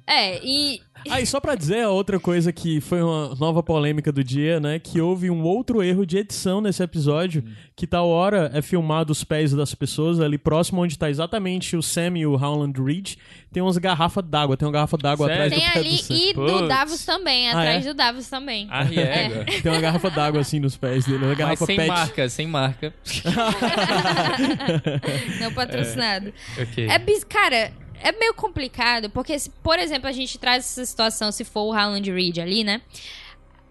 É, 0.07 0.39
e... 0.45 0.81
Ah, 1.07 1.21
e 1.21 1.25
só 1.27 1.39
pra 1.39 1.53
dizer 1.53 1.83
a 1.83 1.89
outra 1.91 2.19
coisa 2.19 2.51
que 2.51 2.81
foi 2.81 2.99
uma 3.01 3.35
nova 3.35 3.61
polêmica 3.61 4.11
do 4.11 4.23
dia, 4.23 4.59
né? 4.59 4.79
Que 4.79 4.99
houve 4.99 5.29
um 5.29 5.43
outro 5.43 5.83
erro 5.83 6.03
de 6.03 6.17
edição 6.17 6.59
nesse 6.61 6.81
episódio, 6.81 7.43
que 7.75 7.85
tal 7.85 8.07
hora 8.09 8.49
é 8.55 8.61
filmado 8.61 9.11
os 9.11 9.23
pés 9.23 9.53
das 9.53 9.75
pessoas 9.75 10.19
ali 10.19 10.37
próximo 10.39 10.81
onde 10.81 10.97
tá 10.97 11.07
exatamente 11.09 11.75
o 11.75 11.83
Sam 11.83 12.17
e 12.17 12.25
o 12.25 12.33
Howland 12.33 12.81
Reed. 12.81 13.15
Tem 13.53 13.61
umas 13.61 13.77
garrafas 13.77 14.23
d'água, 14.25 14.57
tem 14.57 14.65
uma 14.67 14.71
garrafa 14.71 14.97
d'água 14.97 15.27
atrás 15.31 15.53
Tem 15.53 15.59
do 15.63 15.71
pé 15.73 15.79
ali 15.79 15.89
do 15.91 15.97
Sam. 15.97 16.13
e 16.15 16.33
do. 16.33 16.67
Davos 16.67 17.05
também, 17.05 17.49
Ah, 17.49 17.59
atrás 17.59 17.85
é? 17.85 17.89
do 17.89 17.93
Davos 17.95 18.27
também. 18.27 18.67
A 18.71 18.81
riega. 18.83 19.45
Tem 19.61 19.71
uma 19.71 19.81
garrafa 19.81 20.09
d'água 20.09 20.41
assim 20.41 20.59
nos 20.59 20.75
pés 20.75 21.05
dele, 21.05 21.19
uma 21.19 21.27
Mas 21.29 21.37
garrafa 21.37 21.65
sem 21.67 21.75
pet. 21.77 21.87
marca, 21.87 22.29
sem 22.29 22.47
marca. 22.47 22.93
Não 25.39 25.53
patrocinado. 25.53 26.33
É, 26.89 26.97
bis- 26.99 27.23
cara, 27.23 27.71
é 28.01 28.11
meio 28.11 28.33
complicado, 28.33 29.09
porque, 29.09 29.35
por 29.63 29.79
exemplo, 29.79 30.07
a 30.07 30.11
gente 30.11 30.37
traz 30.37 30.65
essa 30.65 30.85
situação, 30.85 31.31
se 31.31 31.43
for 31.43 31.61
o 31.61 31.73
Howland 31.73 32.11
Reed 32.11 32.39
ali, 32.39 32.63
né? 32.63 32.81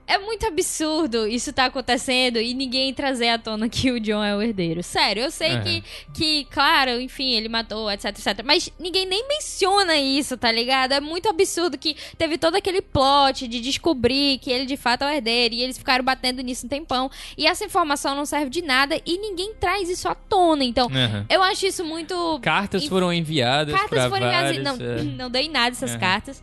É 0.07 0.19
muito 0.19 0.47
absurdo 0.47 1.27
isso 1.27 1.53
tá 1.53 1.65
acontecendo 1.65 2.39
e 2.39 2.53
ninguém 2.53 2.93
trazer 2.93 3.29
à 3.31 3.39
tona 3.39 3.69
que 3.71 3.91
o 3.91 3.99
John 3.99 4.23
é 4.23 4.37
o 4.37 4.43
herdeiro. 4.43 4.83
Sério, 4.83 5.23
eu 5.23 5.31
sei 5.31 5.53
Aham. 5.53 5.63
que, 5.63 5.85
que, 6.13 6.45
claro, 6.51 7.01
enfim, 7.01 7.33
ele 7.33 7.49
matou, 7.49 7.91
etc, 7.91 8.07
etc. 8.07 8.43
Mas 8.45 8.71
ninguém 8.79 9.07
nem 9.07 9.27
menciona 9.27 9.97
isso, 9.97 10.37
tá 10.37 10.53
ligado? 10.53 10.93
É 10.93 11.01
muito 11.01 11.29
absurdo 11.29 11.79
que 11.79 11.97
teve 12.19 12.37
todo 12.37 12.55
aquele 12.57 12.83
plot 12.83 13.49
de 13.49 13.61
descobrir 13.61 14.39
que 14.39 14.51
ele 14.51 14.67
de 14.67 14.77
fato 14.77 15.03
é 15.05 15.07
o 15.07 15.15
herdeiro 15.15 15.55
e 15.55 15.63
eles 15.63 15.79
ficaram 15.79 16.05
batendo 16.05 16.43
nisso 16.43 16.67
um 16.67 16.69
tempão. 16.69 17.11
E 17.39 17.47
essa 17.47 17.65
informação 17.65 18.15
não 18.15 18.27
serve 18.27 18.51
de 18.51 18.61
nada 18.61 19.01
e 19.07 19.19
ninguém 19.19 19.55
traz 19.55 19.89
isso 19.89 20.07
à 20.07 20.15
tona. 20.15 20.65
Então, 20.65 20.87
Aham. 20.89 21.25
eu 21.31 21.43
acho 21.43 21.65
isso 21.65 21.83
muito. 21.83 22.39
Cartas 22.43 22.85
foram 22.85 23.11
enviadas 23.13 23.75
Cartas 23.75 24.05
foram 24.11 24.27
enviadas. 24.27 24.57
vários... 24.57 24.79
Não, 24.79 24.87
é. 24.87 25.03
não 25.17 25.31
dei 25.31 25.49
nada 25.49 25.71
essas 25.71 25.93
Aham. 25.93 26.01
cartas. 26.01 26.43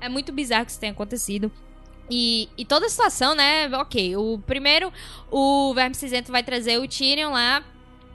É 0.00 0.08
muito 0.08 0.32
bizarro 0.32 0.64
que 0.64 0.70
isso 0.72 0.80
tenha 0.80 0.92
acontecido. 0.92 1.50
E, 2.10 2.48
e 2.58 2.64
toda 2.64 2.86
a 2.86 2.88
situação, 2.88 3.34
né? 3.34 3.68
Ok, 3.78 4.16
o 4.16 4.38
primeiro, 4.46 4.92
o 5.30 5.72
Verme 5.74 5.94
Cinzento 5.94 6.30
vai 6.30 6.42
trazer 6.42 6.78
o 6.78 6.88
Tyrion 6.88 7.32
lá. 7.32 7.62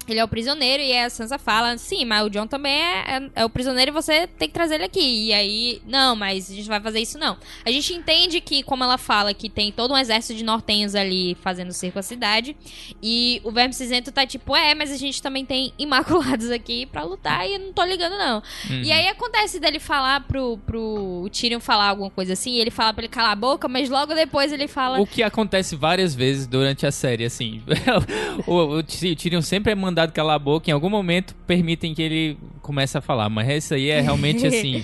Ele 0.08 0.20
é 0.20 0.24
o 0.24 0.28
prisioneiro 0.28 0.82
e 0.82 0.98
a 0.98 1.10
Sansa 1.10 1.38
fala: 1.38 1.78
Sim, 1.78 2.06
mas 2.06 2.26
o 2.26 2.30
John 2.30 2.48
também 2.48 2.74
é, 2.74 3.18
é- 3.18 3.30
é 3.36 3.46
o 3.46 3.50
prisioneiro 3.50 3.92
e 3.92 3.94
você 3.94 4.28
tem 4.28 4.48
que 4.48 4.54
trazer 4.54 4.76
ele 4.76 4.86
aqui. 4.86 5.28
E 5.28 5.34
aí, 5.34 5.82
não, 5.86 6.16
mas 6.16 6.50
a 6.50 6.54
gente 6.54 6.68
vai 6.68 6.80
fazer 6.80 7.00
isso 7.00 7.18
não. 7.18 7.38
A 7.66 7.72
gente 7.72 7.94
entende 7.94 8.40
que, 8.42 8.64
como 8.64 8.84
ela 8.84 8.98
fala, 8.98 9.34
que 9.34 9.50
tem 9.50 9.72
todo 9.72 9.94
um 9.94 9.98
exército 9.98 10.34
de 10.36 10.44
nortenhos 10.44 10.96
ali 10.96 11.36
fazendo 11.42 11.72
cerco 11.74 12.00
à 12.00 12.02
cidade. 12.02 12.56
E 13.04 13.42
o 13.44 13.52
Verme 13.52 13.74
Cinzento 13.74 14.12
tá 14.12 14.26
tipo: 14.26 14.56
É, 14.56 14.74
mas 14.74 14.92
a 14.92 14.98
gente 14.98 15.22
também 15.22 15.46
tem 15.46 15.74
imaculados 15.78 16.50
aqui 16.52 16.86
pra 16.86 17.04
lutar 17.04 17.48
e 17.48 17.54
eu 17.56 17.60
não 17.60 17.74
tô 17.74 17.84
ligando 17.84 18.18
não. 18.18 18.42
Uhum. 18.70 18.82
E 18.84 18.92
aí 18.92 19.08
acontece 19.08 19.60
dele 19.60 19.80
falar 19.80 20.22
pro, 20.22 20.58
pro 20.66 21.24
o 21.24 21.30
Tyrion 21.30 21.60
falar 21.60 21.90
alguma 21.90 22.10
coisa 22.10 22.34
assim, 22.34 22.54
e 22.54 22.60
ele 22.60 22.72
fala 22.72 22.94
pra 22.94 23.04
ele 23.04 23.12
calar 23.12 23.32
a 23.32 23.36
boca, 23.36 23.68
mas 23.68 23.90
logo 23.90 24.14
depois 24.14 24.52
ele 24.52 24.68
fala. 24.68 25.00
O 25.00 25.06
que 25.06 25.22
acontece 25.22 25.76
várias 25.76 26.16
vezes 26.16 26.48
durante 26.48 26.86
a 26.86 26.92
série, 26.92 27.26
assim. 27.26 27.62
o, 28.48 28.78
o 28.78 28.84
Tyrion 28.84 29.42
sempre 29.42 29.72
é 29.72 29.76
mandado 29.76 29.97
calar 30.06 30.36
a 30.36 30.40
boca, 30.40 30.70
em 30.70 30.74
algum 30.74 30.90
momento 30.90 31.34
permitem 31.48 31.94
que 31.94 32.02
ele 32.02 32.38
comece 32.62 32.98
a 32.98 33.02
falar. 33.02 33.30
Mas 33.30 33.66
isso 33.66 33.74
aí 33.74 33.90
é 33.90 34.02
realmente 34.02 34.46
assim. 34.48 34.84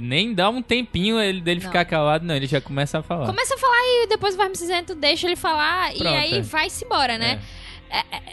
Nem 0.00 0.32
dá 0.32 0.48
um 0.48 0.62
tempinho 0.62 1.20
ele, 1.20 1.40
dele 1.40 1.60
Não. 1.60 1.66
ficar 1.66 1.84
calado, 1.84 2.24
não. 2.24 2.34
Ele 2.34 2.46
já 2.46 2.60
começa 2.60 2.98
a 2.98 3.02
falar. 3.02 3.26
Começa 3.26 3.54
a 3.54 3.58
falar 3.58 3.78
e 3.82 4.06
depois 4.08 4.34
o 4.34 4.38
Verme 4.38 4.56
Cinzento 4.56 4.94
deixa 4.94 5.26
ele 5.26 5.36
falar 5.36 5.94
e 5.94 5.98
Pronto, 5.98 6.14
aí 6.14 6.34
é. 6.38 6.40
vai-se 6.40 6.84
embora, 6.84 7.18
né? 7.18 7.40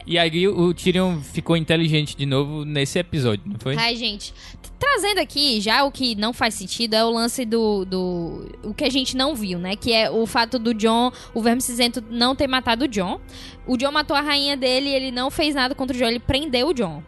E 0.08 0.18
aí 0.18 0.48
o 0.48 0.74
Tyrion 0.74 1.20
ficou 1.20 1.58
inteligente 1.58 2.16
de 2.16 2.26
novo 2.26 2.64
nesse 2.64 2.98
episódio, 2.98 3.44
não 3.46 3.60
foi? 3.60 3.76
Ai, 3.76 3.96
gente, 3.96 4.34
trazendo 4.80 5.20
aqui 5.20 5.60
já 5.60 5.84
o 5.84 5.92
que 5.92 6.16
não 6.16 6.34
faz 6.34 6.54
sentido 6.54 6.94
é 6.94 7.04
o 7.04 7.10
lance 7.10 7.46
do, 7.46 7.86
do. 7.86 8.48
O 8.64 8.74
que 8.74 8.86
a 8.86 8.90
gente 8.90 9.16
não 9.16 9.36
viu, 9.36 9.60
né? 9.60 9.76
Que 9.76 9.92
é 9.92 10.10
o 10.10 10.26
fato 10.26 10.58
do 10.58 10.74
John, 10.74 11.12
o 11.34 11.42
Verme 11.42 11.62
Cinzento, 11.62 12.04
não 12.10 12.36
ter 12.36 12.48
matado 12.48 12.86
o 12.86 12.88
John. 12.88 13.20
O 13.68 13.78
John 13.78 13.92
matou 13.92 14.16
a 14.16 14.22
rainha 14.22 14.56
dele 14.56 14.90
ele 14.90 15.12
não 15.12 15.30
fez 15.30 15.54
nada 15.54 15.76
contra 15.76 15.96
o 15.96 16.00
John, 16.00 16.06
ele 16.06 16.20
prendeu 16.20 16.70
o 16.70 16.74
John. 16.74 17.04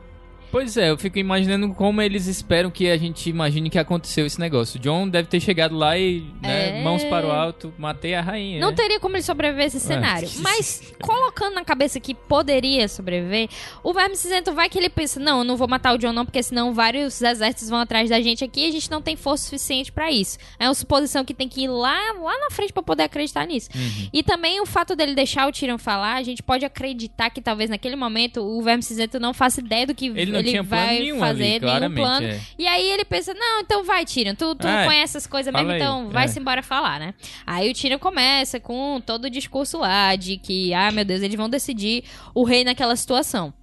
Pois 0.51 0.75
é, 0.75 0.89
eu 0.89 0.97
fico 0.97 1.17
imaginando 1.17 1.73
como 1.73 2.01
eles 2.01 2.27
esperam 2.27 2.69
que 2.69 2.89
a 2.89 2.97
gente 2.97 3.29
imagine 3.29 3.69
que 3.69 3.79
aconteceu 3.79 4.25
esse 4.25 4.37
negócio. 4.37 4.77
O 4.77 4.81
John 4.81 5.07
deve 5.07 5.29
ter 5.29 5.39
chegado 5.39 5.75
lá 5.75 5.97
e, 5.97 6.25
né, 6.41 6.79
É. 6.79 6.83
mãos 6.83 7.03
para 7.05 7.25
o 7.25 7.31
alto, 7.31 7.73
matei 7.77 8.13
a 8.13 8.21
rainha. 8.21 8.59
Não 8.59 8.71
né? 8.71 8.75
teria 8.75 8.99
como 8.99 9.15
ele 9.15 9.23
sobreviver 9.23 9.63
a 9.63 9.67
esse 9.67 9.79
cenário. 9.79 10.29
Mas, 10.43 10.93
colocando 11.01 11.55
na 11.55 11.63
cabeça 11.63 12.01
que 12.01 12.13
poderia 12.13 12.89
sobreviver, 12.89 13.47
o 13.81 13.93
Verme 13.93 14.17
Cinzento 14.17 14.53
vai 14.53 14.67
que 14.67 14.77
ele 14.77 14.89
pensa: 14.89 15.21
não, 15.21 15.39
eu 15.39 15.43
não 15.45 15.55
vou 15.55 15.69
matar 15.69 15.95
o 15.95 15.97
John, 15.97 16.11
não, 16.11 16.25
porque 16.25 16.43
senão 16.43 16.73
vários 16.73 17.21
exércitos 17.21 17.69
vão 17.69 17.79
atrás 17.79 18.09
da 18.09 18.19
gente 18.21 18.43
aqui 18.43 18.65
e 18.65 18.67
a 18.67 18.71
gente 18.71 18.91
não 18.91 19.01
tem 19.01 19.15
força 19.15 19.45
suficiente 19.45 19.89
pra 19.89 20.11
isso. 20.11 20.37
É 20.59 20.67
uma 20.67 20.73
suposição 20.73 21.23
que 21.23 21.33
tem 21.33 21.47
que 21.47 21.63
ir 21.63 21.69
lá, 21.69 21.97
lá 22.21 22.37
na 22.39 22.49
frente 22.51 22.73
pra 22.73 22.83
poder 22.83 23.03
acreditar 23.03 23.45
nisso. 23.47 23.69
Uhum. 23.73 24.09
E 24.11 24.21
também 24.21 24.59
o 24.59 24.65
fato 24.65 24.97
dele 24.97 25.15
deixar 25.15 25.47
o 25.47 25.51
Tyrion 25.51 25.77
falar, 25.77 26.15
a 26.15 26.23
gente 26.23 26.43
pode 26.43 26.65
acreditar 26.65 27.29
que 27.29 27.41
talvez 27.41 27.69
naquele 27.69 27.95
momento 27.95 28.41
o 28.41 28.61
Verme 28.61 28.83
Cinzento 28.83 29.17
não 29.17 29.33
faça 29.33 29.61
ideia 29.61 29.87
do 29.87 29.95
que 29.95 30.07
Ele 30.07 30.31
não 30.31 30.40
tinha 30.49 30.63
plano 30.63 30.85
vai 30.85 31.19
fazer, 31.19 31.63
ali, 31.65 31.79
nenhum 31.79 31.95
plano. 31.95 32.25
é. 32.27 32.41
E 32.57 32.67
aí 32.67 32.89
ele 32.89 33.05
pensa, 33.05 33.33
não, 33.33 33.61
então 33.61 33.83
vai, 33.83 34.05
Tyrion, 34.05 34.35
tu, 34.35 34.55
tu 34.55 34.67
É, 34.67 34.85
conhece 34.85 35.17
essas 35.17 35.27
coisas 35.27 35.53
mesmo, 35.53 35.69
aí, 35.69 35.77
então 35.77 36.07
é. 36.07 36.09
vai-se 36.13 36.39
embora 36.39 36.63
falar, 36.63 36.99
né? 36.99 37.13
Aí 37.45 37.69
o 37.69 37.73
Tyrion 37.73 37.99
começa 37.99 38.59
com 38.59 39.01
todo 39.05 39.25
o 39.25 39.29
discurso 39.29 39.77
lá 39.79 40.15
de 40.15 40.37
que, 40.37 40.73
ah, 40.73 40.91
meu 40.91 41.05
Deus, 41.05 41.21
eles 41.21 41.35
vão 41.35 41.49
decidir 41.49 42.03
o 42.33 42.43
rei 42.43 42.63
naquela 42.63 42.95
situação. 42.95 43.53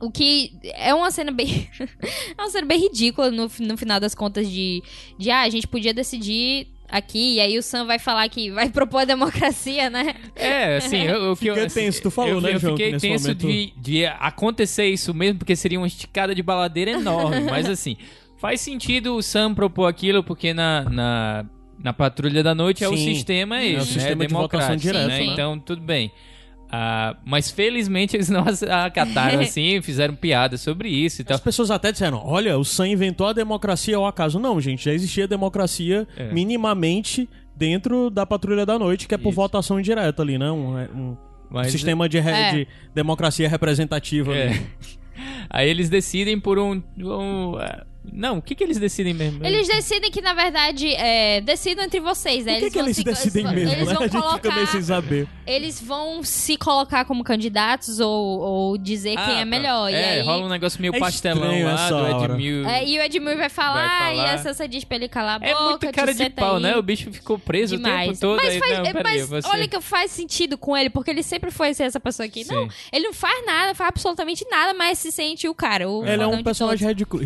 O 0.00 0.12
que 0.12 0.52
é 0.74 0.94
uma 0.94 1.10
cena 1.10 1.32
bem. 1.32 1.68
é 2.38 2.40
uma 2.40 2.48
cena 2.50 2.66
bem 2.66 2.78
ridícula 2.80 3.30
no, 3.32 3.50
no 3.58 3.76
final 3.76 3.98
das 3.98 4.14
contas 4.14 4.48
de, 4.48 4.80
de. 5.18 5.28
Ah, 5.30 5.40
a 5.42 5.48
gente 5.48 5.66
podia 5.66 5.92
decidir 5.92 6.68
aqui, 6.88 7.34
e 7.34 7.40
aí 7.40 7.58
o 7.58 7.62
Sam 7.62 7.84
vai 7.86 7.98
falar 7.98 8.28
que 8.28 8.50
vai 8.50 8.68
propor 8.70 8.98
a 9.00 9.04
democracia, 9.04 9.90
né? 9.90 10.14
É, 10.34 10.76
assim, 10.76 11.02
eu- 11.02 11.32
o 11.32 11.36
que 11.38 11.46
eu. 11.46 11.54
Fica 11.54 11.66
assim, 11.66 11.80
tenso, 11.80 12.02
tu 12.02 12.10
falou, 12.10 12.30
eu, 12.30 12.40
né, 12.40 12.54
eu 12.54 12.58
João, 12.58 12.74
que 12.74 12.82
fiquei 12.84 12.92
nesse 12.92 13.08
tenso 13.08 13.34
de, 13.34 13.72
de 13.76 14.06
acontecer 14.06 14.86
isso 14.86 15.12
mesmo, 15.14 15.38
porque 15.38 15.54
seria 15.54 15.78
uma 15.78 15.86
esticada 15.86 16.34
de 16.34 16.42
baladeira 16.42 16.92
enorme. 16.92 17.42
mas 17.42 17.66
assim, 17.70 17.96
faz 18.38 18.60
sentido 18.60 19.14
o 19.16 19.22
Sam 19.22 19.54
propor 19.54 19.86
aquilo, 19.86 20.22
porque 20.22 20.52
na. 20.54 20.82
na 20.84 21.44
na 21.80 21.92
Patrulha 21.92 22.42
da 22.42 22.56
Noite 22.56 22.82
é 22.82 22.88
o 22.88 22.96
Sim. 22.96 23.14
sistema 23.14 23.60
É 23.60 23.66
esse, 23.66 23.74
o 23.76 23.78
né? 23.78 23.84
sistema 23.84 24.26
de 24.26 24.34
votação 24.34 24.74
democrático, 24.74 24.80
direta, 24.82 25.06
né? 25.06 25.18
né? 25.20 25.24
Então, 25.26 25.60
tudo 25.60 25.80
bem. 25.80 26.10
Ah, 26.70 27.16
mas 27.24 27.50
felizmente 27.50 28.14
eles 28.16 28.28
não 28.28 28.40
ac- 28.46 28.62
acataram 28.68 29.40
assim, 29.40 29.80
fizeram 29.80 30.14
piada 30.14 30.56
sobre 30.58 30.88
isso 30.90 31.22
e 31.22 31.24
tal. 31.24 31.34
As 31.34 31.40
pessoas 31.40 31.70
até 31.70 31.90
disseram, 31.92 32.20
olha, 32.24 32.58
o 32.58 32.64
Sam 32.64 32.88
inventou 32.88 33.26
a 33.26 33.32
democracia 33.32 33.96
ao 33.96 34.06
acaso. 34.06 34.38
Não, 34.38 34.60
gente, 34.60 34.84
já 34.84 34.92
existia 34.92 35.26
democracia 35.26 36.06
É. 36.16 36.30
minimamente 36.32 37.28
dentro 37.56 38.10
da 38.10 38.24
Patrulha 38.26 38.66
da 38.66 38.78
Noite, 38.78 39.08
que 39.08 39.14
é 39.14 39.18
por 39.18 39.30
Isso. 39.30 39.36
votação 39.36 39.80
direta 39.80 40.22
ali, 40.22 40.36
né? 40.38 40.50
Um, 40.50 40.76
um 40.94 41.16
Mas- 41.50 41.72
sistema 41.72 42.08
de, 42.08 42.20
re- 42.20 42.30
É. 42.30 42.52
de 42.52 42.68
democracia 42.94 43.48
representativa 43.48 44.34
É. 44.36 44.48
ali. 44.48 44.66
Aí 45.50 45.68
eles 45.68 45.88
decidem 45.88 46.38
por 46.38 46.58
um. 46.58 46.82
um, 46.98 47.56
ah, 47.56 47.84
não, 48.12 48.38
o 48.38 48.42
que, 48.42 48.54
que 48.54 48.62
eles 48.64 48.78
decidem 48.78 49.14
mesmo? 49.14 49.44
Eles 49.44 49.66
decidem 49.66 50.10
que, 50.10 50.20
na 50.20 50.34
verdade, 50.34 50.92
é, 50.94 51.40
decidam 51.40 51.84
entre 51.84 52.00
vocês, 52.00 52.44
né? 52.44 52.54
Por 52.54 52.60
que, 52.64 52.70
que 52.70 52.78
vão 52.78 52.86
eles 52.86 52.96
se- 52.96 53.04
decidem 53.04 53.42
eles, 53.46 53.54
mesmo, 53.54 53.72
eles 53.72 53.88
né? 53.88 53.94
vão 53.94 54.02
A 54.02 54.06
gente 54.06 54.12
fica 54.16 54.22
colocar, 54.28 54.54
meio 54.54 54.66
sem 54.66 54.82
saber. 54.82 55.28
Eles 55.46 55.80
vão 55.80 56.22
se 56.22 56.56
colocar 56.56 57.04
como 57.04 57.22
candidatos 57.24 58.00
ou, 58.00 58.40
ou 58.40 58.78
dizer 58.78 59.16
quem 59.16 59.34
é 59.38 59.42
Ah, 59.42 59.44
melhor. 59.46 59.88
É, 59.88 59.92
e 59.92 60.04
aí, 60.20 60.26
rola 60.26 60.46
um 60.46 60.48
negócio 60.48 60.80
meio 60.80 60.94
É 60.94 60.98
pastelão 60.98 61.62
lá 61.64 61.72
essa 61.86 61.88
do. 61.96 62.24
Edmil. 62.24 62.68
É, 62.68 62.86
e 62.86 62.98
o 62.98 63.02
Edmure 63.02 63.36
vai 63.36 63.48
falar, 63.48 63.86
Vai 63.88 64.16
falar. 64.16 64.32
e 64.32 64.34
a 64.34 64.38
Sansa 64.38 64.68
diz 64.68 64.84
pra 64.84 64.96
ele 64.96 65.08
calar 65.08 65.36
a 65.36 65.38
boca. 65.38 65.50
É 65.50 65.64
muito 65.64 65.92
cara 65.92 66.12
de 66.14 66.30
pau, 66.30 66.56
aí. 66.56 66.62
né? 66.62 66.76
O 66.76 66.82
bicho 66.82 67.10
ficou 67.12 67.38
preso 67.38 67.74
o 67.74 67.78
Demais. 67.78 68.08
tempo 68.08 68.20
todo. 68.20 68.36
mas 68.36 68.54
aí, 68.54 68.58
faz, 68.58 68.78
não, 68.78 68.84
peraí, 68.84 69.02
mas 69.20 69.28
você... 69.28 69.48
olha 69.48 69.68
que 69.68 69.80
faz 69.80 70.10
sentido 70.10 70.58
com 70.58 70.76
ele, 70.76 70.90
porque 70.90 71.10
ele 71.10 71.22
sempre 71.22 71.50
foi 71.50 71.72
ser 71.74 71.84
essa 71.84 72.00
pessoa 72.00 72.26
aqui. 72.26 72.44
Não, 72.46 72.64
Sim. 72.68 72.76
ele 72.92 73.06
não 73.06 73.14
faz 73.14 73.44
nada, 73.46 73.74
faz 73.74 73.88
absolutamente 73.88 74.44
nada, 74.50 74.74
mas 74.74 74.98
se 74.98 75.10
sente 75.10 75.48
o 75.48 75.54
cara. 75.54 75.88
O 75.88 76.04
Ele 76.06 76.22
é 76.22 76.26
um 76.26 76.42
personagem 76.42 76.86
todos. 76.86 77.22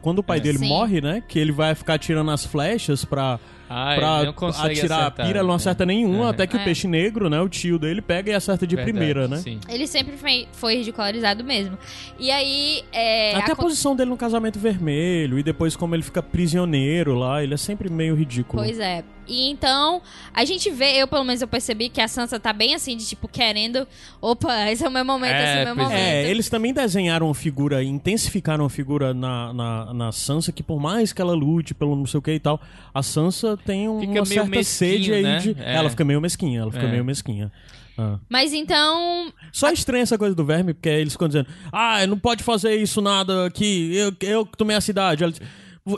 Quando 0.00 0.18
o 0.18 0.22
pai 0.22 0.38
É. 0.38 0.40
dele 0.40 0.58
Sim. 0.58 0.68
morre, 0.68 1.00
né? 1.00 1.22
Que 1.26 1.38
ele 1.38 1.52
vai 1.52 1.74
ficar 1.74 1.98
tirando 1.98 2.30
as 2.30 2.44
flechas 2.44 3.04
pra, 3.04 3.38
Ah, 3.68 3.94
pra 3.96 4.24
não 4.24 4.32
consegue 4.32 4.78
atirar 4.78 4.98
acertar, 5.00 5.06
a 5.06 5.10
pira, 5.26 5.38
ele 5.38 5.42
não 5.46 5.48
né? 5.48 5.54
acerta 5.56 5.86
nenhuma, 5.86 6.26
É. 6.26 6.30
até 6.30 6.46
que 6.46 6.56
É. 6.56 6.60
o 6.60 6.64
peixe 6.64 6.86
negro, 6.86 7.30
né? 7.30 7.40
O 7.40 7.48
tio 7.48 7.78
dele 7.78 8.02
pega 8.02 8.30
e 8.30 8.34
acerta 8.34 8.66
de 8.66 8.76
Verdade, 8.76 8.92
primeira, 8.96 9.26
né? 9.28 9.36
Sim. 9.38 9.58
Ele 9.68 9.86
sempre 9.86 10.16
foi, 10.16 10.46
foi 10.52 10.76
ridicularizado 10.76 11.42
mesmo. 11.42 11.78
E 12.18 12.30
aí. 12.30 12.82
É, 12.92 13.34
Até 13.36 13.50
a 13.50 13.54
acon- 13.54 13.62
posição 13.62 13.96
dele 13.96 14.10
no 14.10 14.16
casamento 14.16 14.58
vermelho 14.58 15.38
e 15.38 15.42
depois 15.42 15.74
como 15.76 15.94
ele 15.94 16.02
fica 16.02 16.22
prisioneiro 16.22 17.14
lá, 17.14 17.42
ele 17.42 17.54
é 17.54 17.56
sempre 17.56 17.90
meio 17.90 18.14
ridículo. 18.14 18.62
Pois 18.62 18.78
é. 18.78 19.02
E 19.26 19.50
então, 19.50 20.02
a 20.32 20.44
gente 20.44 20.70
vê, 20.70 21.00
eu 21.02 21.08
pelo 21.08 21.24
menos 21.24 21.40
eu 21.42 21.48
percebi 21.48 21.88
que 21.88 22.00
a 22.00 22.08
Sansa 22.08 22.38
tá 22.38 22.52
bem 22.52 22.74
assim, 22.74 22.96
de 22.96 23.06
tipo, 23.06 23.26
querendo. 23.28 23.86
Opa, 24.20 24.70
esse 24.70 24.84
é 24.84 24.88
o 24.88 24.90
meu 24.90 25.04
momento, 25.04 25.32
É, 25.34 25.44
esse 25.44 25.58
é 25.58 25.62
o 25.62 25.64
meu 25.66 25.74
pois 25.76 25.88
momento. 25.88 26.00
É, 26.02 26.30
eles 26.30 26.48
também 26.48 26.72
desenharam 26.72 27.26
uma 27.26 27.34
figura, 27.34 27.82
intensificaram 27.82 28.64
a 28.64 28.70
figura 28.70 29.14
na, 29.14 29.52
na, 29.52 29.94
na 29.94 30.12
Sansa, 30.12 30.52
que 30.52 30.62
por 30.62 30.78
mais 30.80 31.12
que 31.12 31.20
ela 31.22 31.32
lute 31.34 31.74
pelo 31.74 31.96
não 31.96 32.06
sei 32.06 32.18
o 32.18 32.22
que 32.22 32.32
e 32.32 32.40
tal, 32.40 32.60
a 32.92 33.02
Sansa 33.02 33.56
tem 33.56 33.88
um- 33.88 33.98
uma 34.00 34.06
meio 34.06 34.26
certa 34.26 34.48
mesquinho, 34.50 34.64
sede 34.64 35.12
aí 35.12 35.22
né? 35.22 35.38
de. 35.38 35.56
É. 35.58 35.74
Ela 35.76 35.88
fica 35.90 36.04
meio 36.04 36.20
mesquinha, 36.20 36.60
ela 36.60 36.70
fica 36.72 36.84
É. 36.86 36.90
meio 36.90 37.04
mesquinha. 37.04 37.50
Ah. 37.96 38.18
Mas 38.28 38.52
então. 38.52 39.32
Só 39.52 39.70
estranha 39.70 40.02
essa 40.02 40.18
coisa 40.18 40.34
do 40.34 40.44
verme, 40.44 40.74
porque 40.74 40.88
eles 40.88 41.12
ficam 41.12 41.28
dizendo, 41.28 41.46
ah, 41.72 42.04
não 42.06 42.18
pode 42.18 42.42
fazer 42.42 42.74
isso 42.74 43.00
nada 43.00 43.46
aqui, 43.46 43.94
eu, 43.94 44.12
eu 44.20 44.44
que 44.44 44.56
tomei 44.58 44.74
a 44.76 44.80
cidade. 44.80 45.22
Ela 45.22 45.32
diz, 45.32 45.40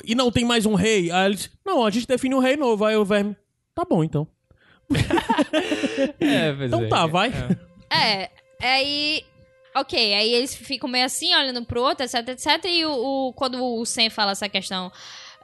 e 0.05 0.15
não 0.15 0.31
tem 0.31 0.45
mais 0.45 0.67
um 0.67 0.75
rei. 0.75 1.11
Aí 1.11 1.27
eles, 1.27 1.51
não, 1.65 1.85
a 1.85 1.91
gente 1.91 2.07
define 2.07 2.35
um 2.35 2.41
rei 2.41 2.57
novo. 2.57 2.85
Aí 2.85 2.97
o 2.97 3.05
verme, 3.05 3.37
tá 3.75 3.85
bom 3.89 4.03
então. 4.05 4.27
É, 6.21 6.53
pois 6.53 6.69
Então 6.69 6.85
é. 6.85 6.89
tá, 6.89 7.07
vai. 7.07 7.33
É, 7.91 8.31
aí. 8.61 9.25
Ok, 9.75 10.15
aí 10.15 10.33
eles 10.33 10.55
ficam 10.55 10.89
meio 10.89 11.05
assim, 11.05 11.35
olhando 11.35 11.63
pro 11.65 11.83
outro, 11.83 12.05
etc, 12.05 12.27
etc. 12.31 12.65
E 12.65 12.87
o, 12.87 12.93
o- 13.29 13.33
quando 13.35 13.63
o 13.63 13.85
Sam 13.85 14.09
fala 14.09 14.33
essa 14.33 14.49
questão 14.49 14.91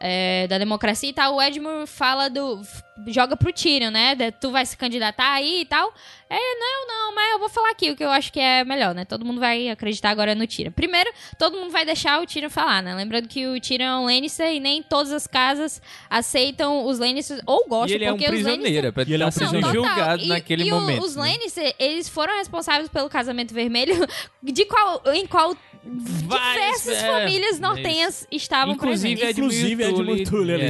é, 0.00 0.46
da 0.48 0.56
democracia 0.56 1.10
e 1.10 1.12
tal, 1.12 1.34
o 1.36 1.42
Edmure 1.42 1.86
fala 1.86 2.28
do. 2.30 2.60
Joga 3.06 3.36
pro 3.36 3.52
Tyrion, 3.52 3.90
né? 3.90 4.14
de, 4.14 4.30
tu 4.30 4.50
vai 4.50 4.64
se 4.66 4.76
candidatar 4.76 5.32
aí 5.32 5.62
e 5.62 5.64
tal. 5.64 5.92
É, 6.28 6.38
não, 6.58 6.86
não, 6.88 7.14
mas 7.14 7.32
eu 7.32 7.38
vou 7.38 7.48
falar 7.48 7.70
aqui 7.70 7.90
o 7.90 7.96
que 7.96 8.02
eu 8.02 8.10
acho 8.10 8.32
que 8.32 8.40
é 8.40 8.64
melhor, 8.64 8.94
né? 8.94 9.04
Todo 9.04 9.24
mundo 9.24 9.38
vai 9.38 9.68
acreditar 9.68 10.10
agora 10.10 10.34
no 10.34 10.46
Tyrion. 10.46 10.72
Primeiro, 10.72 11.10
todo 11.38 11.58
mundo 11.58 11.70
vai 11.70 11.84
deixar 11.84 12.22
o 12.22 12.26
Tyrion 12.26 12.48
falar, 12.48 12.82
né? 12.82 12.94
Lembrando 12.94 13.28
que 13.28 13.46
o 13.46 13.60
Tyrion 13.60 13.86
é 13.86 13.96
um 13.98 14.04
Lannister 14.06 14.50
e 14.50 14.58
nem 14.60 14.82
todas 14.82 15.12
as 15.12 15.26
casas 15.26 15.80
aceitam 16.08 16.86
os 16.86 16.98
Lannisters, 16.98 17.40
ou 17.46 17.64
E 17.66 17.68
gostam, 17.68 17.94
ele 17.96 18.04
é 18.04 18.12
um 18.12 18.16
porque 18.16 18.24
os 18.26 18.30
Lannister 18.42 18.60
prisioneiro, 18.62 18.92
pra 18.92 19.02
E 19.06 19.12
ele 19.12 19.22
é 19.22 19.26
um 19.26 19.30
prisioneiro. 19.30 19.72
julgado 19.72 20.22
E- 20.22 20.28
naquele 20.28 20.64
e 20.64 20.70
momento. 20.70 21.04
os 21.04 21.16
né? 21.16 21.22
Lannister, 21.22 21.74
eles 21.78 22.08
foram 22.08 22.36
responsáveis 22.38 22.88
pelo 22.88 23.08
casamento 23.10 23.52
vermelho, 23.52 23.94
de 24.42 24.64
qual, 24.64 25.02
em 25.14 25.26
qual 25.26 25.54
Várias- 25.84 26.54
diversas 26.84 27.02
é, 27.02 27.06
famílias 27.10 27.58
nortenhas 27.60 28.26
estavam 28.30 28.74
Inclusive 28.74 29.16
presentes. 29.16 29.30
Edmure 29.36 29.54
Inclusive 29.56 29.82
Edmure 29.82 30.24
Tully, 30.24 30.24
Tully 30.24 30.54
ali. 30.54 30.64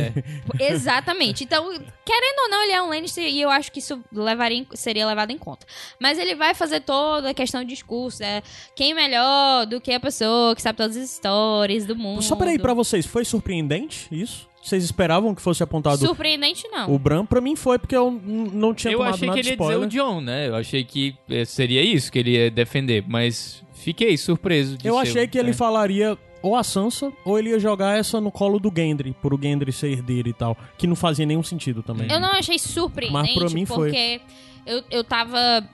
é. 0.58 0.72
Exatamente. 0.72 1.44
Então, 1.44 1.70
querendo 2.12 2.38
ou 2.44 2.48
não, 2.50 2.62
ele 2.64 2.72
é 2.72 2.82
um 2.82 2.88
Lannister 2.88 3.24
e 3.24 3.40
eu 3.40 3.48
acho 3.48 3.72
que 3.72 3.78
isso 3.78 4.02
levaria, 4.12 4.58
em- 4.58 4.66
seria 4.74 5.06
levado 5.06 5.30
em 5.30 5.38
conta. 5.38 5.66
Mas 5.98 6.18
ele 6.18 6.34
vai 6.34 6.54
fazer 6.54 6.80
toda 6.80 7.30
a 7.30 7.34
questão 7.34 7.62
de 7.62 7.68
discurso, 7.68 8.22
é 8.22 8.42
quem 8.76 8.92
melhor 8.94 9.64
do 9.66 9.80
que 9.80 9.92
a 9.92 10.00
pessoa 10.00 10.54
que 10.54 10.60
sabe 10.62 10.76
todas 10.76 10.96
as 10.96 11.10
histórias 11.10 11.86
do 11.86 11.96
mundo. 11.96 12.22
Só 12.22 12.36
peraí, 12.36 12.58
pra 12.58 12.74
vocês, 12.74 13.06
foi 13.06 13.24
surpreendente 13.24 14.08
isso? 14.12 14.50
Vocês 14.62 14.84
esperavam 14.84 15.34
que 15.34 15.42
fosse 15.42 15.60
apontado 15.60 15.98
Surpreendente 15.98 16.68
não. 16.68 16.88
o 16.94 16.96
Bran? 16.96 17.26
Pra 17.26 17.40
mim 17.40 17.56
foi, 17.56 17.80
porque 17.80 17.96
eu 17.96 18.12
não 18.12 18.72
tinha 18.72 18.92
Eu 18.92 18.98
tomado 18.98 19.14
achei 19.14 19.26
nada 19.28 19.36
que 19.36 19.42
de 19.42 19.48
ele 19.54 19.60
ia 19.60 19.66
dizer 19.68 19.76
o 19.84 19.86
John, 19.88 20.20
né? 20.20 20.46
Eu 20.48 20.54
achei 20.54 20.84
que 20.84 21.16
eh, 21.28 21.44
seria 21.44 21.82
isso 21.82 22.12
que 22.12 22.18
ele 22.20 22.30
ia 22.30 22.48
defender, 22.48 23.02
mas 23.08 23.60
fiquei 23.74 24.16
surpreso 24.16 24.76
de 24.78 24.86
Eu 24.86 24.94
ser 24.94 25.00
achei 25.00 25.26
que 25.26 25.36
ele 25.36 25.50
é. 25.50 25.52
falaria 25.52 26.16
ou 26.42 26.56
a 26.56 26.62
Sansa, 26.64 27.12
ou 27.24 27.38
ele 27.38 27.50
ia 27.50 27.58
jogar 27.58 27.96
essa 27.96 28.20
no 28.20 28.30
colo 28.30 28.58
do 28.58 28.72
Gendry, 28.74 29.14
por 29.22 29.32
o 29.32 29.38
Gendry 29.40 29.72
ser 29.72 29.88
herdeiro 29.92 30.28
e 30.28 30.32
tal. 30.32 30.56
Que 30.76 30.86
não 30.86 30.96
fazia 30.96 31.24
nenhum 31.24 31.42
sentido 31.42 31.82
também. 31.82 32.10
Eu 32.10 32.18
não 32.20 32.30
achei 32.30 32.58
surpreendente, 32.58 33.34
Mas 33.34 33.34
pra 33.34 33.50
mim 33.50 33.64
foi. 33.64 33.88
porque 33.90 34.20
eu, 34.66 34.82
eu 34.90 35.04
tava 35.04 35.64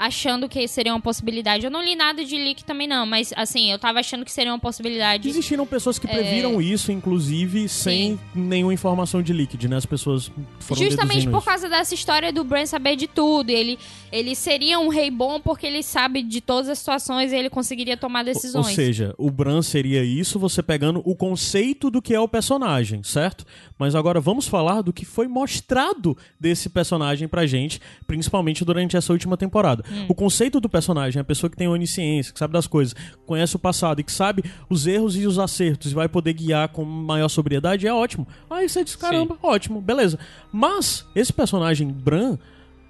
achando 0.00 0.48
que 0.48 0.66
seria 0.66 0.94
uma 0.94 1.00
possibilidade. 1.00 1.66
Eu 1.66 1.70
não 1.70 1.84
li 1.84 1.94
nada 1.94 2.24
de 2.24 2.34
leak 2.34 2.64
também 2.64 2.88
não, 2.88 3.04
mas 3.04 3.34
assim, 3.36 3.70
eu 3.70 3.78
tava 3.78 4.00
achando 4.00 4.24
que 4.24 4.32
seria 4.32 4.50
uma 4.50 4.58
possibilidade. 4.58 5.28
Existiram 5.28 5.66
pessoas 5.66 5.98
que 5.98 6.08
previram 6.08 6.58
isso, 6.60 6.90
inclusive, 6.90 7.68
sem 7.68 8.18
nenhuma 8.34 8.72
informação 8.72 9.22
de 9.22 9.34
líquido, 9.34 9.68
né? 9.68 9.76
As 9.76 9.84
pessoas 9.84 10.32
foram 10.60 10.82
Justamente 10.82 11.28
por 11.28 11.36
isso. 11.36 11.46
causa 11.46 11.68
dessa 11.68 11.94
história 11.94 12.32
do 12.32 12.42
Bran 12.42 12.64
saber 12.64 12.96
de 12.96 13.06
tudo. 13.06 13.50
Ele, 13.50 13.78
ele 14.10 14.34
seria 14.34 14.80
um 14.80 14.88
rei 14.88 15.10
bom 15.10 15.38
porque 15.38 15.66
ele 15.66 15.82
sabe 15.82 16.22
de 16.22 16.40
todas 16.40 16.70
as 16.70 16.78
situações 16.78 17.30
e 17.30 17.36
ele 17.36 17.50
conseguiria 17.50 17.94
tomar 17.94 18.20
Ou 18.20 18.24
decisões. 18.24 18.74
seja, 18.74 19.14
o 19.18 19.30
Bran 19.30 19.60
seria 19.60 20.02
isso, 20.02 20.38
você 20.38 20.62
pegando 20.62 21.02
o 21.04 21.14
conceito 21.14 21.90
do 21.90 22.00
que 22.00 22.14
é 22.14 22.20
o 22.20 22.26
personagem, 22.26 23.02
certo? 23.02 23.44
Mas 23.78 23.94
agora 23.94 24.18
vamos 24.18 24.48
falar 24.48 24.80
do 24.80 24.94
que 24.94 25.04
foi 25.04 25.28
mostrado 25.28 26.16
desse 26.38 26.70
personagem 26.70 27.28
pra 27.28 27.44
gente, 27.46 27.78
principalmente 28.06 28.64
durante 28.64 28.96
essa 28.96 29.12
última 29.12 29.36
temporada. 29.36 29.89
Hum. 29.90 30.06
O 30.08 30.14
conceito 30.14 30.60
do 30.60 30.68
personagem, 30.68 31.20
a 31.20 31.24
pessoa 31.24 31.50
que 31.50 31.56
tem 31.56 31.68
onisciência, 31.68 32.32
que 32.32 32.38
sabe 32.38 32.52
das 32.52 32.66
coisas, 32.66 32.94
conhece 33.26 33.56
o 33.56 33.58
passado 33.58 34.00
e 34.00 34.04
que 34.04 34.12
sabe 34.12 34.44
os 34.68 34.86
erros 34.86 35.16
e 35.16 35.26
os 35.26 35.38
acertos 35.38 35.92
e 35.92 35.94
vai 35.94 36.08
poder 36.08 36.32
guiar 36.32 36.68
com 36.68 36.84
maior 36.84 37.28
sobriedade, 37.28 37.86
é 37.86 37.92
ótimo. 37.92 38.26
Aí 38.48 38.68
você 38.68 38.84
diz, 38.84 38.96
caramba, 38.96 39.36
ótimo, 39.42 39.80
beleza. 39.80 40.18
Mas 40.52 41.06
esse 41.14 41.32
personagem 41.32 41.88
Bran 41.88 42.38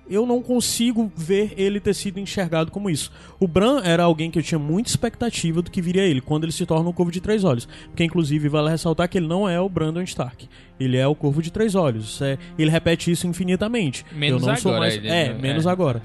eu 0.09 0.27
não 0.27 0.43
consigo 0.43 1.09
ver 1.17 1.55
ele 1.57 1.79
ter 1.79 1.95
sido 1.95 2.19
enxergado 2.19 2.73
como 2.73 2.91
isso. 2.91 3.13
O 3.39 3.47
Bran 3.47 3.81
era 3.85 4.03
alguém 4.03 4.29
que 4.29 4.41
eu 4.41 4.43
tinha 4.43 4.59
muita 4.59 4.91
expectativa 4.91 5.63
do 5.63 5.71
que 5.71 5.81
viria 5.81 6.03
ele, 6.03 6.21
quando 6.21 6.43
ele 6.43 6.51
se 6.53 6.67
torna 6.67 6.89
um 6.91 6.93
Corvo 6.93 7.13
de 7.13 7.21
Três 7.21 7.45
Olhos. 7.45 7.69
Porque, 7.87 8.03
inclusive, 8.03 8.49
vale 8.49 8.71
ressaltar 8.71 9.09
que 9.09 9.17
ele 9.17 9.29
não 9.29 9.49
é 9.49 9.61
o 9.61 9.69
Brandon 9.69 10.03
Stark. 10.03 10.49
Ele 10.81 10.97
é 10.97 11.07
o 11.07 11.15
Corvo 11.15 11.41
de 11.41 11.53
Três 11.53 11.77
Olhos. 11.77 12.21
É- 12.23 12.37
ele 12.59 12.73
repete 12.73 13.09
isso 13.09 13.25
infinitamente. 13.29 14.05
Menos 14.13 14.43
eu 14.43 14.49
não 14.49 14.57
sou 14.57 14.73
agora, 14.73 14.87
mais... 14.89 14.97
ele- 14.97 15.09
É, 15.09 15.33
menos 15.33 15.65
é. 15.65 15.71
agora. 15.71 16.03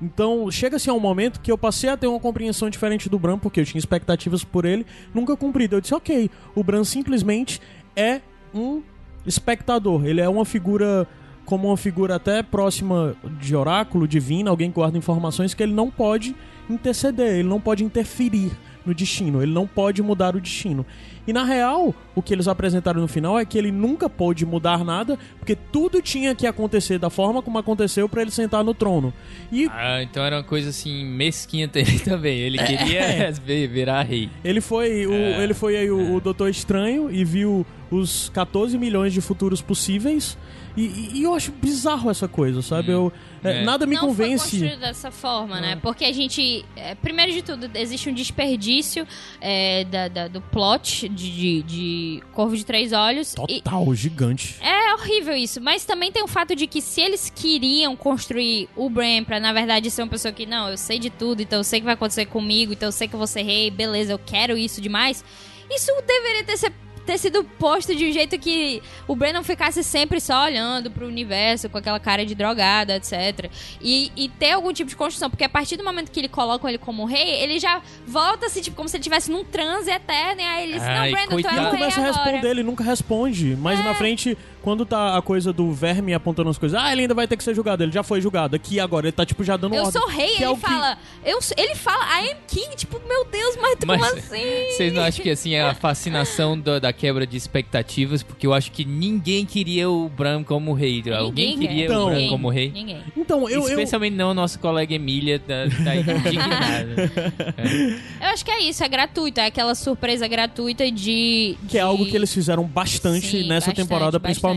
Então, 0.00 0.50
chega-se 0.50 0.88
a 0.88 0.92
um 0.92 1.00
momento 1.00 1.40
que 1.40 1.50
eu 1.50 1.58
passei 1.58 1.90
a 1.90 1.96
ter 1.96 2.06
uma 2.06 2.20
compreensão 2.20 2.70
diferente 2.70 3.08
do 3.08 3.18
Bran, 3.18 3.38
porque 3.38 3.60
eu 3.60 3.64
tinha 3.64 3.78
expectativas 3.78 4.44
por 4.44 4.64
ele, 4.64 4.86
nunca 5.12 5.36
cumprida. 5.36 5.76
Eu 5.76 5.80
disse, 5.80 5.94
ok, 5.94 6.30
o 6.54 6.62
Bran 6.62 6.84
simplesmente 6.84 7.60
é 7.96 8.20
um 8.54 8.82
espectador. 9.26 10.06
Ele 10.06 10.20
é 10.20 10.28
uma 10.28 10.44
figura 10.44 11.06
como 11.44 11.68
uma 11.68 11.78
figura 11.78 12.16
até 12.16 12.42
próxima 12.42 13.16
de 13.40 13.56
oráculo 13.56 14.06
divino, 14.06 14.50
alguém 14.50 14.70
que 14.70 14.74
guarda 14.74 14.98
informações 14.98 15.54
que 15.54 15.62
ele 15.62 15.72
não 15.72 15.90
pode 15.90 16.36
interceder, 16.68 17.38
ele 17.38 17.48
não 17.48 17.58
pode 17.58 17.82
interferir 17.82 18.52
no 18.84 18.94
destino, 18.94 19.42
ele 19.42 19.52
não 19.52 19.66
pode 19.66 20.02
mudar 20.02 20.34
o 20.36 20.40
destino. 20.40 20.84
E 21.26 21.32
na 21.32 21.44
real, 21.44 21.94
o 22.14 22.22
que 22.22 22.32
eles 22.32 22.48
apresentaram 22.48 23.02
no 23.02 23.08
final 23.08 23.38
é 23.38 23.44
que 23.44 23.58
ele 23.58 23.70
nunca 23.70 24.08
pôde 24.08 24.46
mudar 24.46 24.82
nada, 24.82 25.18
porque 25.38 25.54
tudo 25.54 26.00
tinha 26.00 26.34
que 26.34 26.46
acontecer 26.46 26.98
da 26.98 27.10
forma 27.10 27.42
como 27.42 27.58
aconteceu 27.58 28.08
pra 28.08 28.22
ele 28.22 28.30
sentar 28.30 28.64
no 28.64 28.72
trono. 28.72 29.12
E 29.52 29.68
Ah, 29.70 30.02
então 30.02 30.24
era 30.24 30.36
uma 30.36 30.42
coisa 30.42 30.70
assim, 30.70 31.04
mesquinha 31.04 31.68
dele 31.68 31.98
também. 32.04 32.38
Ele 32.38 32.56
queria 32.56 33.30
vi- 33.44 33.66
virar 33.66 34.02
rei. 34.04 34.30
Ele 34.42 34.60
foi, 34.62 35.06
o, 35.06 35.12
É, 35.12 35.44
ele 35.44 35.52
foi 35.52 35.76
aí 35.76 35.90
o, 35.90 36.14
o 36.14 36.20
Doutor 36.20 36.48
Estranho 36.48 37.10
e 37.10 37.24
viu 37.24 37.66
os 37.90 38.30
14 38.32 38.78
milhões 38.78 39.12
de 39.12 39.20
futuros 39.20 39.60
possíveis. 39.60 40.36
E, 40.78 40.82
e- 40.86 41.10
e 41.18 41.22
eu 41.24 41.34
acho 41.34 41.50
bizarro 41.50 42.08
essa 42.10 42.28
coisa, 42.28 42.62
sabe? 42.62 42.92
Eu, 42.92 43.12
é, 43.42 43.62
É. 43.62 43.64
Nada 43.64 43.84
me 43.86 43.94
não 43.94 44.02
foi 44.14 44.26
convence. 44.26 44.50
construído 44.50 44.80
dessa 44.80 45.10
forma, 45.10 45.60
né? 45.60 45.76
Porque 45.82 46.04
a 46.04 46.12
gente. 46.12 46.64
é, 46.76 46.94
primeiro 46.94 47.32
de 47.32 47.42
tudo, 47.42 47.68
existe 47.74 48.08
um 48.08 48.14
desperdício 48.14 49.06
é, 49.40 49.84
da, 49.84 50.08
da- 50.08 50.28
do 50.28 50.40
plot 50.40 51.08
de, 51.08 51.30
de, 51.30 51.62
de 51.62 52.22
Corvo 52.32 52.56
de 52.56 52.64
Três 52.64 52.92
Olhos. 52.92 53.32
E 53.48 53.60
Total, 53.62 53.94
gigante. 53.94 54.56
é 54.60 54.94
horrível 54.94 55.34
isso. 55.36 55.60
Mas 55.60 55.84
também 55.84 56.12
tem 56.12 56.22
o 56.22 56.28
fato 56.28 56.54
de 56.54 56.66
que 56.66 56.80
se 56.80 57.00
eles 57.00 57.30
queriam 57.34 57.96
construir 57.96 58.68
o 58.76 58.88
Bran 58.88 59.24
pra, 59.24 59.40
na 59.40 59.52
verdade, 59.52 59.90
ser 59.90 60.02
uma 60.02 60.08
pessoa 60.08 60.32
que, 60.32 60.46
não, 60.46 60.68
eu 60.68 60.76
sei 60.76 60.98
de 60.98 61.10
tudo, 61.10 61.40
então 61.42 61.58
eu 61.60 61.64
sei 61.64 61.78
o 61.78 61.82
que 61.82 61.84
vai 61.86 61.94
acontecer 61.94 62.26
comigo, 62.26 62.72
então 62.72 62.88
eu 62.88 62.92
sei 62.92 63.08
que 63.08 63.14
eu 63.14 63.18
vou 63.18 63.26
ser 63.26 63.42
rei, 63.42 63.70
beleza, 63.70 64.12
eu 64.12 64.18
quero 64.18 64.56
isso 64.56 64.80
demais. 64.80 65.24
Isso 65.70 65.90
deveria 66.06 66.44
ter 66.44 66.56
se- 66.56 66.72
ter 67.08 67.16
sido 67.16 67.42
posto 67.42 67.94
de 67.94 68.04
um 68.04 68.12
jeito 68.12 68.38
que 68.38 68.82
o 69.06 69.16
Bran 69.16 69.32
não 69.32 69.42
ficasse 69.42 69.82
sempre 69.82 70.20
só 70.20 70.44
olhando 70.44 70.90
pro 70.90 71.06
universo 71.06 71.70
com 71.70 71.78
aquela 71.78 71.98
cara 71.98 72.26
de 72.26 72.34
drogada, 72.34 72.96
etc. 72.96 73.50
E, 73.80 74.12
e 74.14 74.28
ter 74.28 74.52
algum 74.52 74.70
tipo 74.74 74.90
de 74.90 74.94
construção, 74.94 75.30
porque 75.30 75.42
a 75.42 75.48
partir 75.48 75.78
do 75.78 75.84
momento 75.84 76.10
que 76.10 76.20
ele 76.20 76.28
colocam 76.28 76.68
ele 76.68 76.76
como 76.76 77.06
rei, 77.06 77.42
ele 77.42 77.58
já 77.58 77.80
volta 78.06 78.44
assim, 78.44 78.60
tipo, 78.60 78.76
como 78.76 78.90
se 78.90 78.96
ele 78.96 79.00
estivesse 79.00 79.30
num 79.30 79.42
transe 79.42 79.90
eterno, 79.90 80.42
e 80.42 80.44
aí 80.44 80.64
ele 80.64 80.74
diz, 80.74 80.82
Ai, 80.82 81.10
não, 81.10 81.16
Brandon, 81.16 81.40
tu 81.40 81.48
é 81.48 81.60
o 81.60 81.62
rei 81.62 81.70
começa 81.70 82.00
a 82.00 82.04
responder, 82.04 82.50
ele 82.50 82.62
nunca 82.62 82.84
responde. 82.84 83.56
Mas 83.56 83.82
na 83.82 83.94
frente, 83.94 84.36
quando 84.62 84.84
tá 84.84 85.16
a 85.16 85.22
coisa 85.22 85.52
do 85.52 85.72
verme 85.72 86.12
apontando 86.14 86.50
as 86.50 86.58
coisas, 86.58 86.78
ah, 86.80 86.92
ele 86.92 87.02
ainda 87.02 87.14
vai 87.14 87.26
ter 87.26 87.36
que 87.36 87.44
ser 87.44 87.54
julgado. 87.54 87.82
Ele 87.82 87.92
já 87.92 88.02
foi 88.02 88.20
julgado. 88.20 88.56
Aqui 88.56 88.78
agora, 88.80 89.06
ele 89.06 89.12
tá 89.12 89.24
tipo 89.24 89.42
já 89.44 89.56
dando 89.56 89.74
Eu 89.74 89.84
ordem. 89.84 90.00
sou 90.00 90.08
rei, 90.10 90.36
que 90.36 90.42
é 90.42 90.46
ele 90.46 90.52
o 90.52 90.56
que- 90.56 90.60
fala. 90.62 90.98
Eu, 91.24 91.40
sou- 91.42 91.54
ele 91.58 91.74
fala, 91.74 92.04
I 92.22 92.30
am 92.32 92.36
king, 92.46 92.76
tipo, 92.76 93.00
meu 93.08 93.24
Deus, 93.26 93.56
mas, 93.60 93.78
Mas 93.86 94.00
como 94.00 94.18
assim? 94.18 94.70
Vocês 94.76 94.92
não 94.92 95.02
acham 95.02 95.22
que 95.22 95.30
assim 95.30 95.54
é 95.54 95.62
a 95.62 95.74
fascinação 95.74 96.58
do- 96.58 96.80
da 96.80 96.92
quebra 96.92 97.26
de 97.26 97.36
expectativas? 97.36 98.22
Porque 98.22 98.46
eu 98.46 98.52
acho 98.54 98.70
que 98.72 98.84
ninguém 98.84 99.44
queria 99.46 99.88
o 99.90 100.08
Bran 100.08 100.42
como 100.42 100.72
rei. 100.72 101.02
Alguém 101.16 101.50
Ninguém 101.50 101.68
queria 101.68 101.86
quer. 101.88 101.96
o 101.98 102.06
Bran 102.06 102.18
Então- 102.20 102.28
como 102.30 102.48
rei? 102.48 102.70
Ninguém. 102.70 103.02
Então, 103.16 103.48
eu, 103.48 103.60
eu, 103.60 103.68
Especialmente 103.68 104.14
não 104.16 104.32
nossa 104.34 104.58
colega 104.58 104.94
Emília, 104.94 105.38
tá, 105.38 105.54
tá 105.84 105.94
indignada. 105.96 107.12
Eu 108.20 108.28
acho 108.28 108.44
que 108.44 108.50
é 108.50 108.60
isso, 108.62 108.82
é 108.82 108.88
gratuito, 108.88 109.40
é 109.40 109.46
aquela 109.46 109.74
surpresa 109.74 110.26
gratuita 110.26 110.90
de. 110.90 111.56
Que 111.68 111.78
é 111.78 111.80
algo 111.80 112.04
que 112.06 112.14
eles 112.16 112.32
fizeram 112.32 112.64
bastante 112.64 113.26
Sim, 113.26 113.48
nessa 113.48 113.66
bastante, 113.68 113.76
temporada, 113.76 114.18
principalmente. 114.20 114.47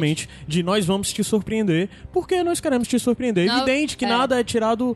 De 0.48 0.64
nós 0.64 0.86
vamos 0.86 1.12
te 1.14 1.24
surpreender, 1.24 1.90
porque 2.12 2.44
nós 2.44 2.60
queremos 2.60 2.88
te 2.88 2.98
surpreender. 3.00 3.46
É 3.46 3.48
Não, 3.48 3.58
evidente 3.58 3.96
que 3.98 4.06
é. 4.06 4.08
nada 4.10 4.40
é 4.40 4.44
tirado 4.44 4.96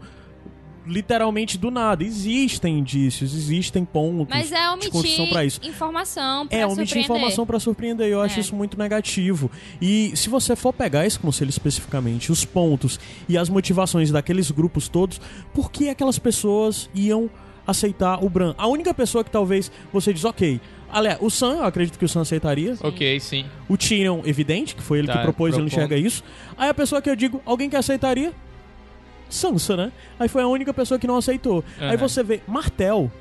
literalmente 0.85 1.57
do 1.57 1.71
nada. 1.71 2.03
Existem 2.03 2.77
indícios, 2.79 3.33
existem 3.33 3.83
pontos 3.83 4.27
Mas 4.29 4.51
é 4.51 4.55
de 4.77 4.89
construção 4.89 5.15
omitir 5.15 5.29
pra 5.29 5.43
isso. 5.45 5.59
informação 5.63 6.47
pra 6.47 6.57
É, 6.57 6.65
omitir 6.65 6.85
surpreender. 6.87 7.03
informação 7.03 7.45
pra 7.45 7.59
surpreender. 7.59 8.07
Eu 8.07 8.21
acho 8.21 8.37
É. 8.37 8.41
isso 8.41 8.55
muito 8.55 8.77
negativo. 8.77 9.49
E 9.81 10.11
se 10.15 10.29
você 10.29 10.55
for 10.55 10.71
pegar 10.73 11.05
esse 11.05 11.17
conselho 11.17 11.49
especificamente, 11.49 12.31
os 12.31 12.45
pontos 12.45 12.99
e 13.27 13.35
as 13.37 13.49
motivações 13.49 14.11
daqueles 14.11 14.51
grupos 14.51 14.87
todos, 14.87 15.19
por 15.53 15.71
que 15.71 15.89
aquelas 15.89 16.19
pessoas 16.19 16.87
iam 16.93 17.29
aceitar 17.65 18.23
o 18.23 18.29
Bran? 18.29 18.53
A 18.55 18.67
única 18.67 18.93
pessoa 18.93 19.23
que 19.23 19.31
talvez 19.31 19.71
você 19.91 20.13
diz, 20.13 20.23
ok. 20.23 20.61
Aliás, 20.91 21.17
o 21.21 21.29
Sam, 21.29 21.55
eu 21.57 21.63
acredito 21.65 21.97
que 21.99 22.05
o 22.05 22.09
Sam 22.09 22.21
aceitaria. 22.21 22.75
ok, 22.81 23.19
sim. 23.19 23.45
O 23.67 23.75
Tyrion, 23.77 24.21
evidente, 24.25 24.75
que 24.75 24.81
foi 24.81 24.99
ele 24.99 25.07
Tá, 25.07 25.13
que 25.17 25.21
propôs, 25.23 25.53
ele 25.53 25.63
propondo. 25.63 25.67
enxerga 25.85 25.97
isso. 25.97 26.23
Aí 26.57 26.69
a 26.69 26.73
pessoa 26.73 27.01
que 27.01 27.09
eu 27.09 27.15
digo, 27.15 27.41
alguém 27.45 27.69
que 27.69 27.75
aceitaria? 27.75 28.31
Sansa, 29.29 29.75
né? 29.75 29.91
Aí 30.19 30.27
foi 30.29 30.43
a 30.43 30.47
única 30.47 30.73
pessoa 30.73 30.99
que 30.99 31.07
não 31.07 31.17
aceitou. 31.17 31.63
Aí 31.79 31.97
você 31.97 32.23
vê 32.23 32.41
Martel, 32.47 33.11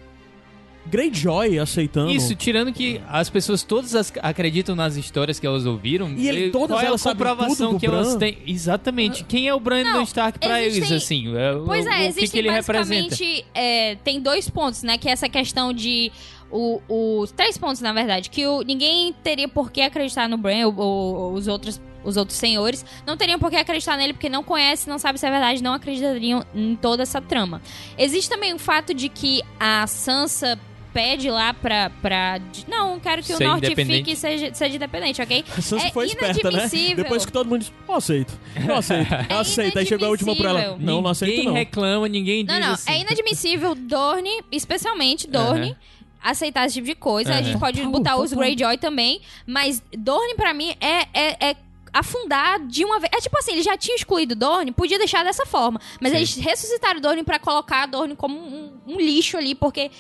Greyjoy 0.87 1.59
aceitando. 1.59 2.11
Isso, 2.13 2.35
tirando 2.35 2.71
que 2.71 3.01
as 3.09 3.31
pessoas 3.31 3.63
todas 3.63 3.95
as- 3.95 4.13
acreditam 4.21 4.77
nas 4.77 4.97
histórias 4.97 5.41
que 5.41 5.47
elas 5.47 5.65
ouviram. 5.65 6.11
E 6.13 6.29
ele- 6.29 6.51
todas 6.51 6.69
qual 6.77 6.81
é 6.81 6.85
a 6.85 6.89
elas 6.89 7.01
sabem 7.01 7.17
comprovação 7.27 7.57
tudo 7.69 7.73
do 7.77 7.81
que 7.81 7.87
elas 7.87 8.09
Bran. 8.11 8.19
têm? 8.19 8.39
Exatamente. 8.47 9.25
Quem 9.25 9.49
é 9.49 9.55
o 9.55 9.59
Brandon 9.59 9.93
Não, 9.93 10.03
Stark 10.03 10.39
pra 10.39 10.61
eles, 10.61 10.77
existem- 10.77 10.97
assim? 10.99 11.37
É, 11.39 11.53
o- 11.53 11.65
Pois 11.65 11.87
o, 11.87 11.89
é, 11.89 11.93
o 11.93 11.97
que, 11.97 12.03
existem 12.05 12.29
que 12.29 12.39
ele 12.39 12.51
representa? 12.51 13.09
basicamente. 13.09 13.47
é, 13.55 13.95
tem 14.05 14.21
dois 14.21 14.51
pontos, 14.51 14.83
né? 14.83 14.99
Que 14.99 15.09
é 15.09 15.13
essa 15.13 15.27
questão 15.29 15.73
de. 15.73 16.13
O, 16.57 16.81
os 17.23 17.33
três 17.33 17.59
pontos, 17.59 17.81
na 17.83 17.93
verdade. 17.93 18.31
Que 18.31 18.47
o, 18.47 18.63
ninguém 18.63 19.13
teria 19.25 19.49
por 19.49 19.73
que 19.73 19.81
acreditar 19.83 20.29
no 20.29 20.37
Bran, 20.39 20.67
ou, 20.69 20.75
ou 20.77 21.33
os 21.33 21.49
outros. 21.49 21.81
Os 22.05 22.19
outros 22.19 22.39
senhores 22.39 22.85
não 23.07 23.17
teriam 23.17 23.39
por 23.39 23.49
que 23.51 23.57
acreditar 23.57 23.97
nele 23.97 24.13
porque 24.13 24.29
não 24.29 24.45
conhece, 24.45 24.87
não 24.91 24.99
sabe 24.99 25.19
se 25.19 25.27
é 25.27 25.31
verdade, 25.31 25.63
não 25.63 25.73
acreditariam 25.73 26.45
em 26.55 26.77
toda 26.77 27.03
essa 27.03 27.19
trama. 27.19 27.63
Existe 27.97 28.29
também 28.29 28.53
o 28.53 28.59
fato 28.59 28.93
de 28.93 29.09
que 29.09 29.41
a 29.59 29.87
Sansa 29.87 30.59
pede 30.93 31.31
lá 31.31 31.55
pra. 31.55 31.89
pra 32.03 32.39
não, 32.69 33.01
quero 33.01 33.23
que 33.23 33.33
o 33.33 33.37
Ser 33.39 33.45
norte 33.47 33.65
independente. 33.65 33.97
fique 34.01 34.11
e 34.13 34.17
seja, 34.17 34.53
seja 34.53 34.77
independente, 34.77 35.23
ok? 35.23 35.45
A 35.57 35.63
Sansa 35.63 35.87
É 35.87 35.91
foi 35.93 36.05
esperta, 36.09 36.51
né? 36.51 36.59
inadmissível. 36.59 37.05
Depois 37.05 37.25
que 37.25 37.33
todo 37.33 37.49
mundo 37.49 37.61
disse, 37.61 37.73
eu 37.89 37.95
aceito, 37.95 38.39
eu 38.69 38.75
aceito, 38.77 39.09
eu 39.31 39.39
aceito. 39.39 39.79
Aí 39.79 39.87
chegou 39.87 40.07
a 40.07 40.11
última 40.11 40.37
pra 40.37 40.51
ela, 40.51 40.77
não, 40.79 41.01
não 41.01 41.09
aceito 41.11 41.31
ninguém 41.31 41.47
não. 41.47 41.55
reclama, 41.55 42.07
ninguém 42.07 42.45
diz 42.45 42.55
Não, 42.55 42.61
não, 42.67 42.75
assim. 42.75 42.93
é 42.93 43.01
inadmissível 43.01 43.75
Dorne, 43.75 44.43
especialmente 44.53 45.27
Dorne, 45.27 45.69
Aham. 45.71 45.77
Aceitar 46.25 46.65
esse 46.65 46.75
tipo 46.77 46.87
de 46.87 46.95
coisa. 46.95 47.31
A 47.31 47.35
Aham. 47.35 47.45
gente 47.45 47.59
pode 47.59 47.77
Total, 47.79 47.93
botar 47.93 48.17
os. 48.17 48.33
Greyjoy 48.33 48.79
também, 48.79 49.21
mas 49.47 49.83
Dorne 49.97 50.35
pra 50.35 50.55
mim 50.55 50.75
é, 50.81 51.07
é, 51.13 51.51
é 51.51 51.57
afundar 51.93 52.59
de 52.67 52.85
uma 52.85 52.99
vez. 52.99 53.13
É 53.15 53.21
tipo 53.21 53.39
assim, 53.39 53.53
eles 53.53 53.65
já 53.65 53.77
tinham 53.77 53.95
excluído 53.95 54.35
Dorne, 54.35 54.73
podia 54.73 54.99
deixar 54.99 55.23
dessa 55.23 55.47
forma, 55.47 55.81
mas 56.01 56.11
Sim. 56.11 56.17
eles 56.17 56.37
ressuscitaram 56.37 57.01
Dorne 57.01 57.23
pra 57.23 57.39
colocar 57.39 57.87
Dorne 57.87 58.17
como 58.17 58.37
um, 58.37 58.73
um 58.87 58.97
lixo 58.97 59.37
ali, 59.37 59.55
porque 59.55 59.91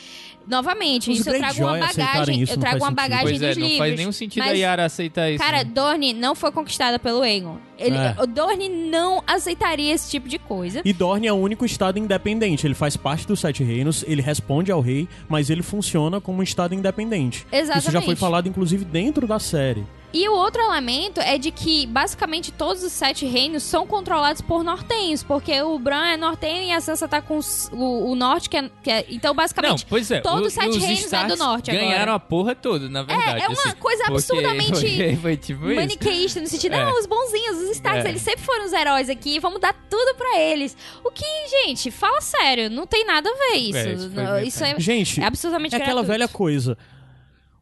novamente, 0.46 1.10
Os 1.10 1.18
isso 1.20 1.30
eu 1.30 1.38
trago 1.38 1.60
uma 1.62 1.78
bagagem, 1.78 2.42
isso 2.42 2.52
eu 2.52 2.56
não 2.56 2.60
trago 2.60 2.76
uma 2.78 2.84
sentido. 2.86 2.96
bagagem 2.96 3.24
Pois 3.24 3.42
é, 3.42 3.48
dos 3.48 3.56
não 3.56 3.62
livros. 3.64 3.78
faz 3.78 3.96
nenhum 3.96 4.12
sentido 4.12 4.42
a 4.42 4.46
mas 4.46 4.58
Yara 4.58 4.84
aceitar 4.84 5.30
isso. 5.30 5.42
Cara, 5.42 5.58
né? 5.58 5.64
Dorne 5.64 6.12
não 6.12 6.34
foi 6.34 6.52
conquistada 6.52 6.98
pelo 6.98 7.22
Aegon. 7.22 7.58
Ele, 7.78 7.96
É. 7.96 8.14
O 8.20 8.26
Dorne 8.26 8.68
não 8.68 9.22
aceitaria 9.26 9.92
esse 9.92 10.10
tipo 10.10 10.28
de 10.28 10.38
coisa. 10.38 10.82
E 10.84 10.92
Dorne 10.92 11.26
é 11.26 11.32
o 11.32 11.36
único 11.36 11.64
estado 11.64 11.98
independente. 11.98 12.66
Ele 12.66 12.74
faz 12.74 12.96
parte 12.96 13.26
dos 13.26 13.40
Sete 13.40 13.64
Reinos, 13.64 14.04
ele 14.06 14.22
responde 14.22 14.70
ao 14.70 14.80
rei, 14.80 15.08
mas 15.28 15.50
ele 15.50 15.62
funciona 15.62 16.20
como 16.20 16.38
um 16.38 16.42
estado 16.42 16.74
independente. 16.74 17.46
Exatamente. 17.50 17.82
Isso 17.82 17.90
já 17.90 18.00
foi 18.02 18.16
falado, 18.16 18.48
inclusive, 18.48 18.84
dentro 18.84 19.26
da 19.26 19.38
série. 19.38 19.84
E 20.14 20.28
o 20.28 20.32
outro 20.32 20.62
elemento 20.62 21.20
é 21.20 21.36
de 21.36 21.50
que, 21.50 21.86
basicamente, 21.86 22.52
todos 22.52 22.84
os 22.84 22.92
sete 22.92 23.26
reinos 23.26 23.64
são 23.64 23.84
controlados 23.84 24.40
por 24.40 24.62
nortenhos, 24.62 25.24
porque 25.24 25.60
o 25.60 25.76
Bran 25.76 26.06
é 26.06 26.16
nortenho 26.16 26.62
e 26.62 26.70
a 26.72 26.80
Sansa 26.80 27.08
tá 27.08 27.20
com 27.20 27.36
os- 27.36 27.68
o, 27.72 28.10
o 28.12 28.14
norte, 28.14 28.48
que 28.48 28.56
é, 28.56 28.70
que 28.80 28.90
é- 28.92 29.04
Então, 29.10 29.30
Não, 29.30 29.34
basicamente, 29.36 29.84
pois 29.86 30.08
é. 30.12 30.20
todos 30.20 30.42
o- 30.42 30.46
os 30.46 30.52
sete 30.52 30.68
os 30.68 30.76
reinos 30.84 31.12
é 31.12 31.26
do 31.26 31.36
norte 31.36 31.70
agora. 31.72 31.84
Ganharam 31.86 32.12
a 32.14 32.20
porra 32.20 32.54
toda, 32.54 32.88
na 32.88 33.02
verdade. 33.02 33.42
é 33.42 33.48
uma 33.48 33.52
assim, 33.60 33.74
coisa 33.76 34.04
porque- 34.04 34.12
absurdamente 34.14 34.70
Porque 34.94 35.18
foi 35.20 35.36
tipo 35.36 35.66
maniqueísta, 35.66 36.40
no 36.40 36.46
sentido, 36.46 36.74
É. 36.76 36.84
não, 36.84 36.96
os 37.00 37.06
bonzinhos, 37.06 37.56
os 37.64 37.70
Starks, 37.70 38.04
É. 38.04 38.08
eles 38.10 38.22
sempre 38.22 38.42
foram 38.44 38.66
os 38.66 38.72
heróis 38.72 39.10
aqui, 39.10 39.40
vamos 39.40 39.60
dar 39.60 39.74
tudo 39.90 40.14
pra 40.14 40.38
eles. 40.38 40.76
O 41.04 41.10
que, 41.10 41.24
gente, 41.64 41.90
fala 41.90 42.20
sério, 42.20 42.70
não 42.70 42.86
tem 42.86 43.04
nada 43.04 43.28
a 43.28 43.34
ver 43.50 43.56
isso. 43.58 43.78
É, 43.78 43.92
isso 43.92 44.10
Não, 44.10 44.38
isso 44.40 44.64
é, 44.64 44.74
Gente, 44.78 45.20
é 45.20 45.24
absurdamente 45.24 45.74
é 45.74 45.78
aquela 45.78 46.02
gratuito. 46.02 46.12
velha 46.12 46.28
coisa. 46.28 46.78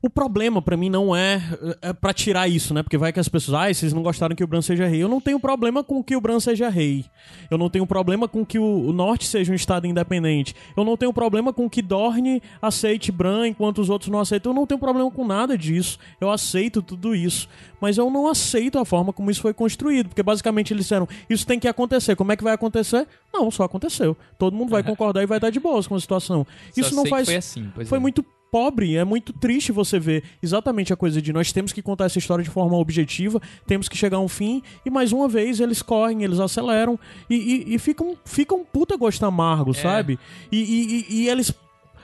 O 0.02 0.10
problema 0.10 0.60
pra 0.60 0.76
mim 0.76 0.90
não 0.90 1.14
é, 1.14 1.40
é 1.80 1.92
para 1.92 2.12
tirar 2.12 2.48
isso, 2.48 2.74
né? 2.74 2.82
Porque 2.82 2.98
vai 2.98 3.12
que 3.12 3.20
as 3.20 3.28
pessoas, 3.28 3.56
ah, 3.56 3.72
vocês 3.72 3.92
não 3.92 4.02
gostaram 4.02 4.34
que 4.34 4.42
o 4.42 4.46
Bran 4.48 4.60
seja 4.60 4.84
rei. 4.84 5.00
Eu 5.00 5.08
não 5.08 5.20
tenho 5.20 5.38
problema 5.38 5.84
com 5.84 6.02
que 6.02 6.16
o 6.16 6.20
Bran 6.20 6.40
seja 6.40 6.68
rei. 6.68 7.04
Eu 7.48 7.56
não 7.56 7.70
tenho 7.70 7.86
problema 7.86 8.26
com 8.26 8.44
que 8.44 8.58
o, 8.58 8.88
o 8.88 8.92
Norte 8.92 9.28
seja 9.28 9.52
um 9.52 9.54
estado 9.54 9.86
independente. 9.86 10.56
Eu 10.76 10.84
não 10.84 10.96
tenho 10.96 11.12
problema 11.12 11.52
com 11.52 11.70
que 11.70 11.80
Dorne 11.80 12.42
aceite 12.60 13.12
Bran 13.12 13.46
enquanto 13.46 13.78
os 13.78 13.88
outros 13.88 14.10
não 14.10 14.18
aceitam. 14.18 14.50
Eu 14.50 14.56
não 14.56 14.66
tenho 14.66 14.80
problema 14.80 15.08
com 15.08 15.24
nada 15.24 15.56
disso. 15.56 16.00
Eu 16.20 16.30
aceito 16.30 16.82
tudo 16.82 17.14
isso. 17.14 17.48
Mas 17.80 17.96
eu 17.96 18.10
não 18.10 18.26
aceito 18.26 18.80
a 18.80 18.84
forma 18.84 19.12
como 19.12 19.30
isso 19.30 19.40
foi 19.40 19.54
construído. 19.54 20.08
Porque 20.08 20.22
basicamente 20.22 20.72
eles 20.72 20.86
disseram, 20.86 21.06
isso 21.30 21.46
tem 21.46 21.60
que 21.60 21.68
acontecer. 21.68 22.16
Como 22.16 22.32
é 22.32 22.36
que 22.36 22.42
vai 22.42 22.54
acontecer? 22.54 23.06
Não, 23.32 23.52
só 23.52 23.62
aconteceu. 23.62 24.16
Todo 24.36 24.56
mundo 24.56 24.70
vai 24.70 24.82
concordar 24.82 25.22
e 25.22 25.26
vai 25.26 25.38
estar 25.38 25.50
de 25.50 25.60
boas 25.60 25.86
com 25.86 25.94
a 25.94 26.00
situação. 26.00 26.44
Só 26.72 26.80
isso 26.80 26.96
não 26.96 27.06
faz. 27.06 27.28
Foi 27.28 27.36
assim, 27.36 27.70
Foi 27.86 27.98
é. 27.98 28.00
muito 28.00 28.24
pobre, 28.52 28.96
é 28.96 29.04
muito 29.04 29.32
triste 29.32 29.72
você 29.72 29.98
ver 29.98 30.22
exatamente 30.42 30.92
a 30.92 30.96
coisa 30.96 31.22
de 31.22 31.32
nós 31.32 31.50
temos 31.50 31.72
que 31.72 31.80
contar 31.80 32.04
essa 32.04 32.18
história 32.18 32.44
de 32.44 32.50
forma 32.50 32.76
objetiva, 32.76 33.40
temos 33.66 33.88
que 33.88 33.96
chegar 33.96 34.18
a 34.18 34.20
um 34.20 34.28
fim, 34.28 34.62
e 34.84 34.90
mais 34.90 35.10
uma 35.10 35.26
vez 35.26 35.58
eles 35.58 35.80
correm, 35.80 36.22
eles 36.22 36.38
aceleram 36.38 37.00
e, 37.30 37.34
e, 37.34 37.74
e 37.74 37.78
ficam, 37.78 38.14
ficam 38.26 38.62
puta 38.62 38.94
gosto 38.94 39.24
amargo, 39.24 39.72
sabe? 39.72 40.18
E, 40.52 41.06
e, 41.08 41.28
eles. 41.28 41.54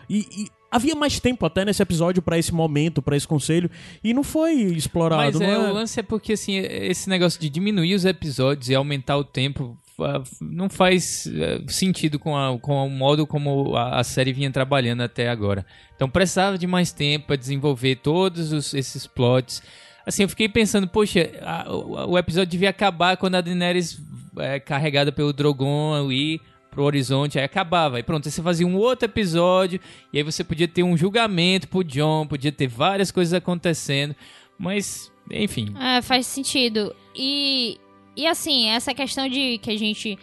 E, 0.09 0.49
havia 0.71 0.95
mais 0.95 1.21
tempo 1.21 1.45
até 1.45 1.67
nesse 1.67 1.83
episódio 1.83 2.23
pra 2.23 2.39
esse 2.39 2.53
momento, 2.55 3.03
pra 3.03 3.15
esse 3.17 3.29
conselho, 3.29 3.71
e 4.03 4.15
não 4.15 4.23
foi 4.23 4.55
explorado. 4.55 5.23
Mas 5.23 5.35
não 5.39 5.47
é, 5.47 5.53
é- 5.53 5.71
o 5.71 5.75
lance 5.75 6.01
é 6.01 6.03
porque, 6.03 6.33
assim, 6.33 6.57
esse 6.57 7.11
negócio 7.11 7.39
de 7.39 7.51
diminuir 7.51 7.95
os 7.95 8.07
episódios 8.07 8.71
e 8.71 8.75
aumentar 8.75 9.19
o 9.19 9.25
tempo 9.25 9.77
não 10.41 10.69
faz 10.69 11.27
eh, 11.27 11.61
sentido 11.67 12.19
com, 12.19 12.37
a- 12.37 12.59
com 12.59 12.87
o 12.87 12.91
modo 12.91 13.27
como 13.27 13.75
a, 13.77 13.99
a 14.01 14.05
série 14.05 14.33
vinha 14.33 14.51
trabalhando 14.51 15.03
até 15.03 15.29
agora. 15.29 15.67
Então 15.97 16.09
precisava 16.09 16.57
de 16.57 16.67
mais 16.67 16.93
tempo 16.93 17.27
para 17.29 17.37
desenvolver 17.37 17.97
todos 17.97 18.53
os- 18.53 18.75
esses 18.75 19.07
plots. 19.07 19.63
Assim, 20.07 20.23
eu 20.23 20.29
fiquei 20.29 20.49
pensando, 20.49 20.87
poxa, 20.89 21.31
a- 21.43 21.67
o, 21.73 22.13
o 22.13 22.19
episódio 22.19 22.51
devia 22.51 22.71
acabar 22.71 23.17
quando 23.17 23.35
a 23.35 23.41
Daenerys 23.41 24.01
é 24.39 24.61
carregada 24.61 25.11
pelo 25.11 25.33
Drogon 25.33 25.95
ali 25.95 26.41
pro 26.71 26.85
horizonte, 26.85 27.39
aí 27.39 27.45
acabava. 27.45 27.97
Aí 27.97 28.03
pronto, 28.03 28.27
aí 28.29 28.33
você 28.33 28.41
fazia 28.43 28.67
um 28.67 28.77
outro 28.77 29.07
episódio, 29.07 29.81
e 30.13 30.19
aí 30.19 30.23
você 30.23 30.45
podia 30.45 30.69
ter 30.69 30.83
um 30.83 30.97
julgamento 30.97 31.67
pro 31.67 31.83
John, 31.83 32.27
podia 32.27 32.53
ter 32.53 32.69
várias 32.69 33.11
coisas 33.11 33.35
acontecendo, 33.35 34.15
mas, 34.59 35.11
enfim. 35.31 35.75
É, 35.81 36.01
faz 36.03 36.27
sentido. 36.27 36.95
E, 37.17 37.79
e 38.19 38.27
assim, 38.27 38.69
essa 38.69 38.93
questão 38.93 39.29
de 39.29 39.59
que 39.59 39.71
a 39.71 39.79
gente 39.79 40.19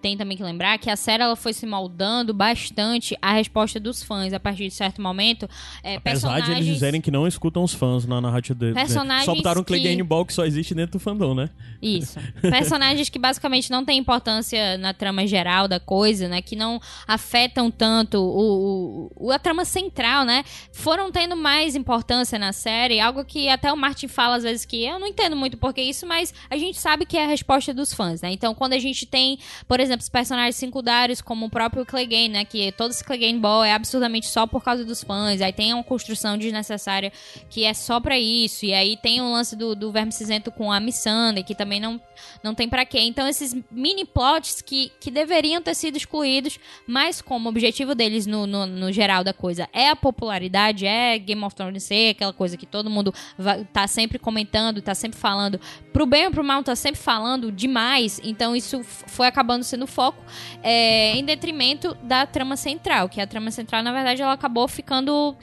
tem 0.00 0.16
também 0.16 0.36
que 0.36 0.42
lembrar 0.42 0.78
que 0.78 0.88
a 0.90 0.96
série 0.96 1.22
ela 1.22 1.36
foi 1.36 1.52
se 1.52 1.66
moldando 1.66 2.32
bastante 2.32 3.16
à 3.20 3.32
resposta 3.34 3.78
dos 3.78 4.02
fãs 4.02 4.32
a 4.32 4.40
partir 4.40 4.64
de 4.68 4.74
certo 4.74 5.00
momento. 5.02 5.48
É, 5.82 5.96
Apesar 5.96 6.28
de 6.28 6.34
eles 6.34 6.40
personagens- 6.46 6.66
dizerem 6.66 7.00
que 7.00 7.10
não 7.10 7.26
escutam 7.26 7.62
os 7.62 7.72
fãs 7.74 8.06
na 8.06 8.20
narrativa 8.20 8.58
dele. 8.58 8.74
Personagens 8.74 9.24
Só 9.26 9.34
botaram 9.34 9.60
um 9.60 9.64
que- 9.64 9.72
Clegane 9.74 10.02
Ball 10.02 10.24
que 10.24 10.32
só 10.32 10.44
existe 10.44 10.74
dentro 10.74 10.92
do 10.92 11.00
fandom, 11.00 11.34
né? 11.34 11.50
Isso. 11.82 12.18
Personagens 12.40 13.08
que 13.08 13.18
basicamente 13.18 13.70
não 13.70 13.84
têm 13.84 13.98
importância 13.98 14.76
na 14.78 14.94
trama 14.94 15.26
geral 15.26 15.68
da 15.68 15.78
coisa, 15.78 16.28
né? 16.28 16.40
Que 16.40 16.56
não 16.56 16.80
afetam 17.06 17.70
tanto 17.70 18.18
o, 18.18 19.10
o- 19.16 19.30
a 19.30 19.38
trama 19.38 19.64
central, 19.64 20.24
né? 20.24 20.44
Foram 20.72 21.10
tendo 21.12 21.36
mais 21.36 21.74
importância 21.76 22.38
na 22.38 22.52
série, 22.52 23.00
algo 23.00 23.24
que 23.24 23.48
até 23.48 23.72
o 23.72 23.76
Martin 23.76 24.08
fala 24.08 24.36
às 24.36 24.42
vezes 24.42 24.64
que 24.64 24.84
eu 24.84 24.98
não 24.98 25.06
entendo 25.06 25.36
muito 25.36 25.56
por 25.56 25.74
que 25.74 25.82
isso, 25.82 26.06
mas 26.06 26.32
a 26.48 26.56
gente 26.56 26.78
sabe 26.78 27.04
que 27.04 27.16
é 27.16 27.24
a 27.24 27.28
resposta 27.28 27.74
dos 27.74 27.92
fãs, 27.92 28.20
né? 28.22 28.30
Então, 28.32 28.54
quando 28.54 28.72
a 28.72 28.78
gente 28.78 29.04
tem, 29.06 29.38
por 29.68 29.78
exemplo, 29.80 29.89
os 29.98 30.08
personagens 30.08 30.56
secundários, 30.56 31.20
como 31.20 31.46
o 31.46 31.50
próprio 31.50 31.84
Clegane, 31.84 32.28
né? 32.28 32.44
Que 32.44 32.72
todo 32.72 32.90
esse 32.90 33.04
Clegane 33.04 33.38
Ball 33.38 33.64
é 33.64 33.72
absurdamente 33.72 34.28
só 34.28 34.46
por 34.46 34.62
causa 34.62 34.84
dos 34.84 35.02
fãs, 35.02 35.40
aí 35.40 35.52
tem 35.52 35.74
uma 35.74 35.82
construção 35.82 36.38
desnecessária 36.38 37.12
que 37.48 37.64
é 37.64 37.74
só 37.74 38.00
pra 38.00 38.18
isso, 38.18 38.64
e 38.64 38.72
aí 38.72 38.96
tem 38.96 39.20
o 39.20 39.30
lance 39.30 39.56
do, 39.56 39.74
do 39.74 39.90
Verme 39.90 40.12
Cinzento 40.12 40.50
com 40.50 40.72
a 40.72 40.78
Missandei, 40.78 41.42
que 41.42 41.54
também 41.54 41.80
não, 41.80 42.00
não 42.42 42.54
tem 42.54 42.68
pra 42.68 42.84
quê. 42.84 43.00
Então, 43.00 43.26
esses 43.26 43.56
mini 43.70 44.04
plots 44.04 44.62
que, 44.62 44.92
que 45.00 45.10
deveriam 45.10 45.60
ter 45.62 45.74
sido 45.74 45.96
excluídos, 45.96 46.58
mas 46.86 47.20
como 47.20 47.48
o 47.48 47.50
objetivo 47.50 47.94
deles 47.94 48.26
no, 48.26 48.46
no, 48.46 48.66
no 48.66 48.92
geral 48.92 49.22
da 49.24 49.32
coisa 49.32 49.68
é 49.72 49.88
a 49.88 49.96
popularidade, 49.96 50.86
é 50.86 51.18
Game 51.18 51.42
of 51.44 51.54
Thrones 51.54 51.84
ser 51.84 52.10
aquela 52.10 52.32
coisa 52.32 52.56
que 52.56 52.66
todo 52.66 52.90
mundo 52.90 53.12
vai, 53.36 53.64
tá 53.64 53.86
sempre 53.86 54.18
comentando, 54.18 54.80
tá 54.80 54.94
sempre 54.94 55.18
falando, 55.18 55.60
pro 55.92 56.06
bem 56.06 56.26
ou 56.26 56.30
pro 56.30 56.44
mal, 56.44 56.62
tá 56.62 56.76
sempre 56.76 57.00
falando 57.00 57.50
demais, 57.50 58.20
então 58.22 58.54
isso 58.54 58.82
foi 58.84 59.26
acabando 59.26 59.64
sendo 59.64 59.86
foco, 59.86 60.22
é, 60.62 61.12
em 61.16 61.24
detrimento 61.24 61.96
da 62.02 62.26
trama 62.26 62.56
central, 62.56 63.08
que 63.08 63.20
a 63.20 63.26
trama 63.26 63.50
central, 63.50 63.82
na 63.82 63.92
verdade, 63.92 64.22
ela 64.22 64.32
acabou 64.32 64.68
ficando 64.68 65.36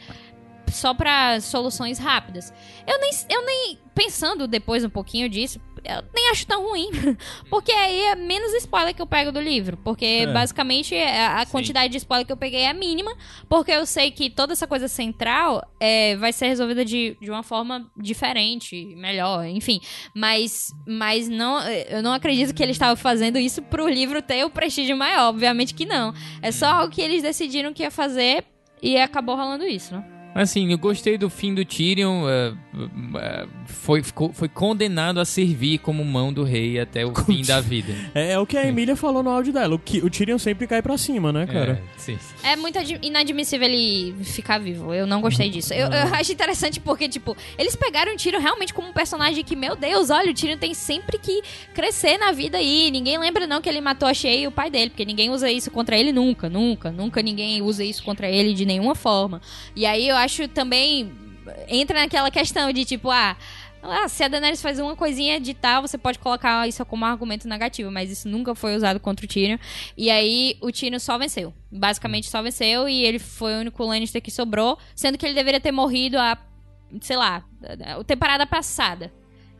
só 0.71 0.93
pra 0.93 1.39
soluções 1.41 1.99
rápidas. 1.99 2.53
Eu 2.85 2.99
nem, 2.99 3.11
eu 3.29 3.45
nem 3.45 3.79
pensando 3.95 4.47
depois 4.47 4.83
um 4.83 4.89
pouquinho 4.89 5.27
disso, 5.27 5.59
eu 5.83 6.03
nem 6.13 6.29
acho 6.29 6.45
tão 6.45 6.67
ruim. 6.67 6.89
Porque 7.49 7.71
aí 7.71 7.99
é 8.01 8.15
menos 8.15 8.53
spoiler 8.55 8.93
que 8.93 9.01
eu 9.01 9.07
pego 9.07 9.31
do 9.31 9.39
livro. 9.41 9.77
Porque 9.77 10.05
É. 10.05 10.27
basicamente 10.27 10.93
a 10.95 11.37
a 11.37 11.45
Sim. 11.45 11.51
quantidade 11.51 11.91
de 11.91 11.97
spoiler 11.97 12.25
que 12.25 12.31
eu 12.31 12.37
peguei 12.37 12.61
é 12.61 12.73
mínima. 12.73 13.15
Porque 13.49 13.71
eu 13.71 13.85
sei 13.85 14.11
que 14.11 14.29
toda 14.29 14.53
essa 14.53 14.67
coisa 14.67 14.87
central 14.87 15.65
é, 15.79 16.15
vai 16.17 16.31
ser 16.33 16.47
resolvida 16.47 16.83
de, 16.85 17.17
de 17.21 17.31
uma 17.31 17.41
forma 17.43 17.89
diferente, 17.95 18.85
melhor, 18.95 19.45
enfim. 19.45 19.79
Mas, 20.13 20.73
mas 20.85 21.27
não, 21.29 21.59
eu 21.67 22.03
não 22.03 22.13
acredito 22.13 22.53
que 22.53 22.61
eles 22.61 22.75
estavam 22.75 22.95
fazendo 22.95 23.37
isso 23.39 23.61
pro 23.61 23.87
livro 23.87 24.21
ter 24.21 24.43
o 24.43 24.49
prestígio 24.49 24.95
maior. 24.97 25.29
Obviamente 25.29 25.73
que 25.73 25.85
não. 25.85 26.13
É 26.41 26.51
só 26.51 26.67
algo 26.67 26.93
que 26.93 27.01
eles 27.01 27.23
decidiram 27.23 27.73
que 27.73 27.83
ia 27.83 27.91
fazer 27.91 28.43
e 28.81 28.97
acabou 28.97 29.35
rolando 29.35 29.65
isso, 29.65 29.95
né? 29.95 30.16
Assim, 30.41 30.71
eu 30.71 30.77
gostei 30.77 31.17
do 31.17 31.29
fim 31.29 31.53
do 31.53 31.65
Tyrion. 31.65 32.27
é, 32.29 32.53
é, 33.19 33.45
foi, 33.65 34.03
ficou- 34.03 34.31
foi 34.31 34.47
condenado 34.47 35.19
a 35.19 35.25
servir 35.25 35.79
como 35.79 36.03
mão 36.05 36.31
do 36.31 36.43
rei 36.43 36.79
até 36.79 37.05
o 37.05 37.13
fim 37.15 37.41
da 37.43 37.59
vida. 37.59 37.93
É, 38.13 38.31
é 38.33 38.39
o 38.39 38.45
que 38.45 38.55
a 38.57 38.65
Emília 38.67 38.95
falou 38.95 39.23
no 39.23 39.29
áudio 39.29 39.51
dela. 39.53 39.75
O, 39.75 39.79
que, 39.79 39.99
o 39.99 40.09
Tyrion 40.09 40.37
sempre 40.37 40.67
cai 40.67 40.81
pra 40.81 40.97
cima, 40.97 41.31
né, 41.33 41.45
cara? 41.47 41.81
É, 41.83 41.99
sim. 41.99 42.17
É 42.43 42.55
muito 42.55 42.77
ad- 42.77 42.99
inadmissível 43.01 43.67
ele 43.67 44.13
ficar 44.23 44.59
vivo. 44.59 44.93
Eu 44.93 45.07
não 45.07 45.21
gostei 45.21 45.49
disso. 45.49 45.73
Eu, 45.73 45.87
eu 45.87 46.13
acho 46.15 46.31
interessante 46.31 46.79
porque, 46.79 47.09
tipo, 47.09 47.35
eles 47.57 47.75
pegaram 47.75 48.13
o 48.13 48.17
Tyrion 48.17 48.39
realmente 48.39 48.73
como 48.73 48.89
um 48.89 48.93
personagem 48.93 49.43
que, 49.43 49.55
meu 49.55 49.75
Deus, 49.75 50.09
olha, 50.09 50.29
o 50.31 50.33
Tyrion 50.33 50.57
tem 50.57 50.73
sempre 50.73 51.17
que 51.17 51.41
crescer 51.73 52.17
na 52.17 52.31
vida 52.31 52.57
aí. 52.57 52.91
Ninguém 52.91 53.17
lembra 53.17 53.47
não 53.47 53.61
que 53.61 53.69
ele 53.69 53.81
matou 53.81 54.07
a 54.07 54.13
Shay 54.13 54.41
e 54.43 54.47
o 54.47 54.51
pai 54.51 54.69
dele, 54.69 54.89
porque 54.91 55.05
ninguém 55.05 55.29
usa 55.29 55.49
isso 55.51 55.71
contra 55.71 55.97
ele 55.97 56.11
nunca, 56.11 56.49
nunca, 56.49 56.91
nunca 56.91 57.21
ninguém 57.21 57.61
usa 57.61 57.83
isso 57.83 58.03
contra 58.03 58.29
ele 58.29 58.53
de 58.53 58.65
nenhuma 58.65 58.93
forma. 58.95 59.41
E 59.75 59.85
aí 59.85 60.07
eu 60.07 60.15
acho 60.15 60.26
também 60.53 61.11
entra 61.67 61.99
naquela 61.99 62.29
questão 62.29 62.71
de 62.71 62.83
tipo, 62.85 63.09
ah, 63.09 63.37
ah, 63.81 64.07
se 64.07 64.23
a 64.23 64.27
Daenerys 64.27 64.61
faz 64.61 64.79
uma 64.79 64.95
coisinha 64.95 65.39
de 65.39 65.53
tal, 65.53 65.81
você 65.81 65.97
pode 65.97 66.19
colocar 66.19 66.67
isso 66.67 66.83
como 66.85 67.05
argumento 67.05 67.47
negativo, 67.47 67.91
mas 67.91 68.11
isso 68.11 68.27
nunca 68.27 68.53
foi 68.55 68.75
usado 68.75 68.99
contra 68.99 69.25
o 69.25 69.29
Tyrion. 69.29 69.57
E 69.95 70.09
aí 70.09 70.57
o 70.61 70.71
Tyrion 70.71 70.99
só 70.99 71.17
venceu. 71.17 71.53
Basicamente 71.71 72.29
só 72.29 72.41
venceu 72.41 72.89
e 72.89 73.05
ele 73.05 73.19
foi 73.19 73.55
o 73.55 73.59
único 73.59 73.83
Lannister 73.83 74.21
que 74.21 74.31
sobrou, 74.31 74.77
sendo 74.95 75.17
que 75.17 75.25
ele 75.25 75.35
deveria 75.35 75.59
ter 75.59 75.71
morrido 75.71 76.17
a, 76.17 76.37
sei 77.01 77.17
lá, 77.17 77.43
a 77.97 78.03
temporada 78.03 78.45
passada. 78.45 79.11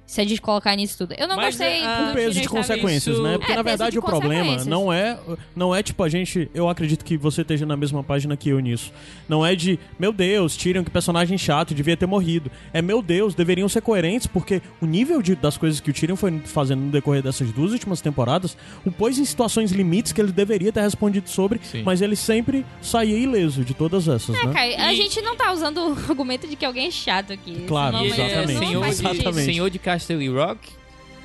Se 0.08 0.22
a 0.22 0.24
gente 0.24 0.42
colocar 0.42 0.74
nisso 0.76 0.98
tudo. 1.00 1.14
Eu 1.18 1.28
não 1.28 1.36
Mas, 1.36 1.58
gostei 1.58 1.84
ah, 1.84 1.88
do 1.98 1.98
Com 1.98 2.14
Tyrion 2.14 2.14
peso 2.16 2.42
de 2.42 2.48
consequências, 2.48 3.16
isso- 3.16 3.22
né? 3.24 3.38
Porque 3.38 3.52
É, 3.52 3.56
na 3.58 3.62
verdade 3.62 3.92
de 3.92 4.00
o 4.00 4.02
problema 4.02 4.56
não 4.64 4.92
é 4.92 5.20
não 5.54 5.76
é 5.76 5.84
tipo 5.84 6.02
a 6.02 6.08
gente, 6.08 6.50
eu 6.54 6.70
acredito 6.70 7.04
que 7.04 7.18
você 7.18 7.42
esteja 7.42 7.66
na 7.66 7.76
mesma 7.76 8.02
página 8.02 8.38
que 8.38 8.48
eu 8.48 8.60
nisso. 8.62 8.94
Não 9.28 9.46
é 9.46 9.54
de, 9.54 9.78
meu 10.00 10.14
Deus, 10.14 10.56
tiram 10.56 10.82
que 10.82 10.90
personagem 10.90 11.38
chato, 11.38 11.76
devia 11.76 11.98
ter 11.98 12.06
morrido. 12.06 12.50
É 12.72 12.82
meu 12.82 13.02
Deus, 13.02 13.36
deveriam 13.36 13.68
ser 13.68 13.82
coerentes 13.82 14.28
porque 14.28 14.62
o 14.82 14.86
nível 14.86 15.22
de- 15.22 15.36
das 15.36 15.58
coisas 15.58 15.82
que 15.82 15.92
o 15.92 15.94
Tyrion 15.94 16.16
foi 16.16 16.40
fazendo 16.46 16.84
no 16.84 16.90
decorrer 16.92 17.22
dessas 17.22 17.52
duas 17.52 17.74
últimas 17.74 18.00
temporadas, 18.00 18.56
o 18.86 18.92
pôs 18.92 19.20
em 19.20 19.26
situações 19.26 19.74
limites 19.74 20.14
que 20.14 20.22
ele 20.22 20.32
deveria 20.32 20.72
ter 20.72 20.82
respondido 20.82 21.30
sobre, 21.30 21.60
Sim. 21.62 21.84
mas 21.84 22.02
ele 22.02 22.16
sempre 22.16 22.66
saía 22.82 23.18
ileso 23.18 23.62
de 23.66 23.74
todas 23.74 24.08
essas, 24.08 24.34
É, 24.38 24.46
né? 24.46 24.54
cara, 24.54 24.86
a 24.88 24.94
E- 24.94 24.96
gente 24.96 25.20
não 25.22 25.36
tá 25.36 25.52
usando 25.52 25.80
o 25.80 25.92
argumento 26.10 26.48
de 26.48 26.56
que 26.56 26.64
alguém 26.66 26.88
é 26.88 26.92
chato 26.92 27.34
aqui. 27.34 27.66
Claro, 27.68 27.98
E 27.98 28.06
é 28.06 28.08
exatamente. 28.08 28.54
não 28.54 28.94
senhor, 28.94 29.34
de, 29.34 29.44
senhor 29.44 29.70
de 29.70 29.80
Castle 29.98 30.30
Rock? 30.30 30.70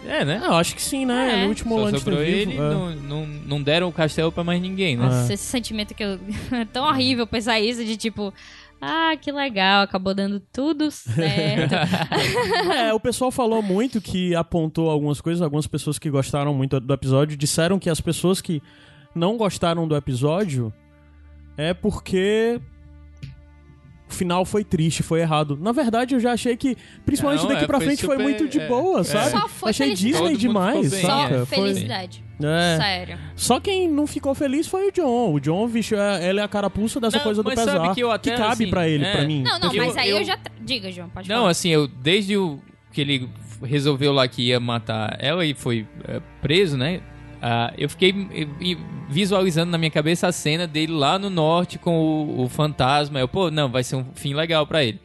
É, 0.06 0.24
né? 0.24 0.40
Ah, 0.42 0.48
eu 0.48 0.54
acho 0.54 0.74
que 0.74 0.82
sim, 0.82 1.06
né? 1.06 1.42
É. 1.42 1.46
O 1.46 1.48
último 1.48 1.76
Só 1.76 1.84
Lannister 1.84 2.12
sobrou 2.12 2.24
vivo. 2.24 2.50
ele, 2.50 2.54
é. 2.54 2.58
não, 2.58 2.90
não, 2.96 3.26
não 3.26 3.62
deram 3.62 3.88
o 3.88 3.92
castelo 3.92 4.32
pra 4.32 4.42
mais 4.42 4.60
ninguém, 4.60 4.96
né? 4.96 5.04
Ah. 5.04 5.08
Nossa, 5.08 5.34
esse 5.34 5.44
sentimento 5.44 5.94
que 5.94 6.02
eu. 6.02 6.18
É 6.50 6.64
tão 6.72 6.84
horrível 6.84 7.26
pensar 7.26 7.60
isso 7.60 7.84
de 7.84 7.96
tipo. 7.96 8.32
Ah, 8.84 9.16
que 9.20 9.30
legal, 9.30 9.82
acabou 9.82 10.12
dando 10.12 10.40
tudo 10.52 10.90
certo. 10.90 11.72
É, 12.74 12.92
o 12.92 12.98
pessoal 12.98 13.30
falou 13.30 13.62
muito 13.62 14.00
que 14.00 14.34
apontou 14.34 14.90
algumas 14.90 15.20
coisas, 15.20 15.40
algumas 15.40 15.68
pessoas 15.68 16.00
que 16.00 16.10
gostaram 16.10 16.52
muito 16.52 16.80
do 16.80 16.92
episódio 16.92 17.36
disseram 17.36 17.78
que 17.78 17.88
as 17.88 18.00
pessoas 18.00 18.40
que 18.40 18.60
não 19.14 19.36
gostaram 19.36 19.86
do 19.86 19.94
episódio 19.94 20.72
é 21.56 21.72
porque 21.72 22.60
o 24.12 24.16
final 24.16 24.44
foi 24.44 24.62
triste, 24.62 25.02
foi 25.02 25.20
errado. 25.20 25.58
Na 25.60 25.72
verdade, 25.72 26.14
eu 26.14 26.20
já 26.20 26.32
achei 26.32 26.56
que, 26.56 26.76
principalmente 27.04 27.42
Não, 27.42 27.48
daqui 27.48 27.64
é, 27.64 27.66
pra 27.66 27.78
foi 27.78 27.86
frente, 27.86 28.04
foi 28.06 28.16
super- 28.16 28.22
muito 28.22 28.48
de 28.48 28.60
é. 28.60 28.68
boa, 28.68 29.02
sabe? 29.04 29.30
Só 29.30 29.48
foi 29.48 29.70
achei 29.70 29.86
felicidade. 29.88 30.12
Disney 30.12 30.28
mundo 30.30 30.38
demais, 30.38 30.76
ficou 30.84 30.90
bem, 30.90 31.00
Só 31.00 31.06
saca? 31.22 31.34
é. 31.34 31.44
Foi- 31.46 31.58
felicidade. 31.58 32.24
É. 32.44 32.76
Sério. 32.76 33.18
Só 33.36 33.60
quem 33.60 33.88
não 33.88 34.06
ficou 34.06 34.34
feliz 34.34 34.66
foi 34.66 34.88
o 34.88 34.92
John. 34.92 35.32
O 35.34 35.40
John, 35.40 35.68
bicho, 35.68 35.94
é- 35.94 36.28
ele 36.28 36.40
é 36.40 36.42
a 36.42 36.48
carapuça 36.48 36.98
dessa 37.00 37.16
Não, 37.18 37.24
coisa 37.24 37.42
do 37.42 37.46
mas 37.46 37.58
sabe 37.60 37.78
pesar. 37.80 37.94
que 37.94 38.00
eu 38.02 38.10
até, 38.10 38.36
cabe 38.36 38.52
assim, 38.64 38.70
pra 38.70 38.88
ele, 38.88 39.04
é. 39.04 39.12
pra 39.12 39.24
mim. 39.26 39.42
Não, 39.42 39.58
não, 39.60 39.72
Eu- 39.72 39.84
mas 39.84 39.96
aí 39.96 40.10
eu, 40.10 40.18
eu- 40.18 40.24
já. 40.24 40.38
Diga, 40.60 40.90
João, 40.90 41.08
pode 41.08 41.28
Não, 41.28 41.36
falar. 41.38 41.50
assim, 41.50 41.68
eu 41.70 41.86
desde 41.86 42.36
o 42.36 42.58
que 42.92 43.00
ele 43.00 43.28
resolveu 43.62 44.12
lá 44.12 44.26
que 44.28 44.42
ia 44.48 44.58
matar 44.60 45.16
ela 45.20 45.44
e 45.46 45.54
foi 45.54 45.86
é, 46.08 46.20
preso, 46.40 46.76
né? 46.76 47.00
Ah, 47.42 47.72
eu 47.76 47.88
fiquei 47.88 48.12
vi- 48.12 48.78
visualizando 49.08 49.70
na 49.72 49.76
minha 49.78 49.90
cabeça 49.90 50.28
a 50.28 50.32
cena 50.32 50.66
dele 50.66 50.92
lá 50.92 51.18
no 51.18 51.28
norte 51.28 51.78
com 51.78 51.98
o, 51.98 52.44
o 52.44 52.48
fantasma. 52.48 53.18
Eu, 53.18 53.26
pô, 53.28 53.50
não, 53.50 53.68
vai 53.68 53.82
ser 53.82 53.96
um 53.96 54.04
fim 54.14 54.32
legal 54.32 54.66
pra 54.66 54.84
ele. 54.84 55.00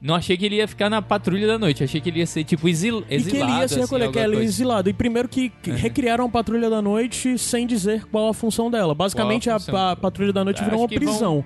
Não 0.00 0.14
achei 0.14 0.36
que 0.36 0.44
ele 0.44 0.56
ia 0.56 0.68
ficar 0.68 0.90
na 0.90 1.00
patrulha 1.00 1.46
da 1.46 1.58
noite. 1.58 1.82
Achei 1.82 1.98
que 2.00 2.10
ele 2.10 2.18
ia 2.18 2.26
ser, 2.26 2.44
tipo, 2.44 2.68
exil, 2.68 3.02
E 3.08 3.14
exilado. 3.14 3.30
que 3.30 3.36
ele 3.52 3.60
ia 3.60 3.68
se 3.68 3.80
assim, 3.80 4.10
que 4.12 4.18
ele 4.18 4.36
exilado. 4.44 4.88
E 4.90 4.92
primeiro 4.92 5.28
que 5.28 5.48
que 5.48 5.70
recriaram 5.70 6.26
a 6.26 6.28
Patrulha 6.28 6.68
da 6.68 6.82
Noite 6.82 7.38
sem 7.38 7.66
dizer 7.66 8.04
qual 8.06 8.28
a 8.28 8.34
função 8.34 8.70
dela. 8.70 8.94
Basicamente, 8.94 9.48
a 9.48 9.56
a, 9.56 9.58
função? 9.58 9.88
a 9.88 9.96
Patrulha 9.96 10.32
da 10.32 10.44
Noite 10.44 10.56
Acho 10.60 10.64
virou 10.66 10.80
uma 10.82 10.88
que 10.88 10.98
vão- 10.98 11.08
prisão. 11.08 11.44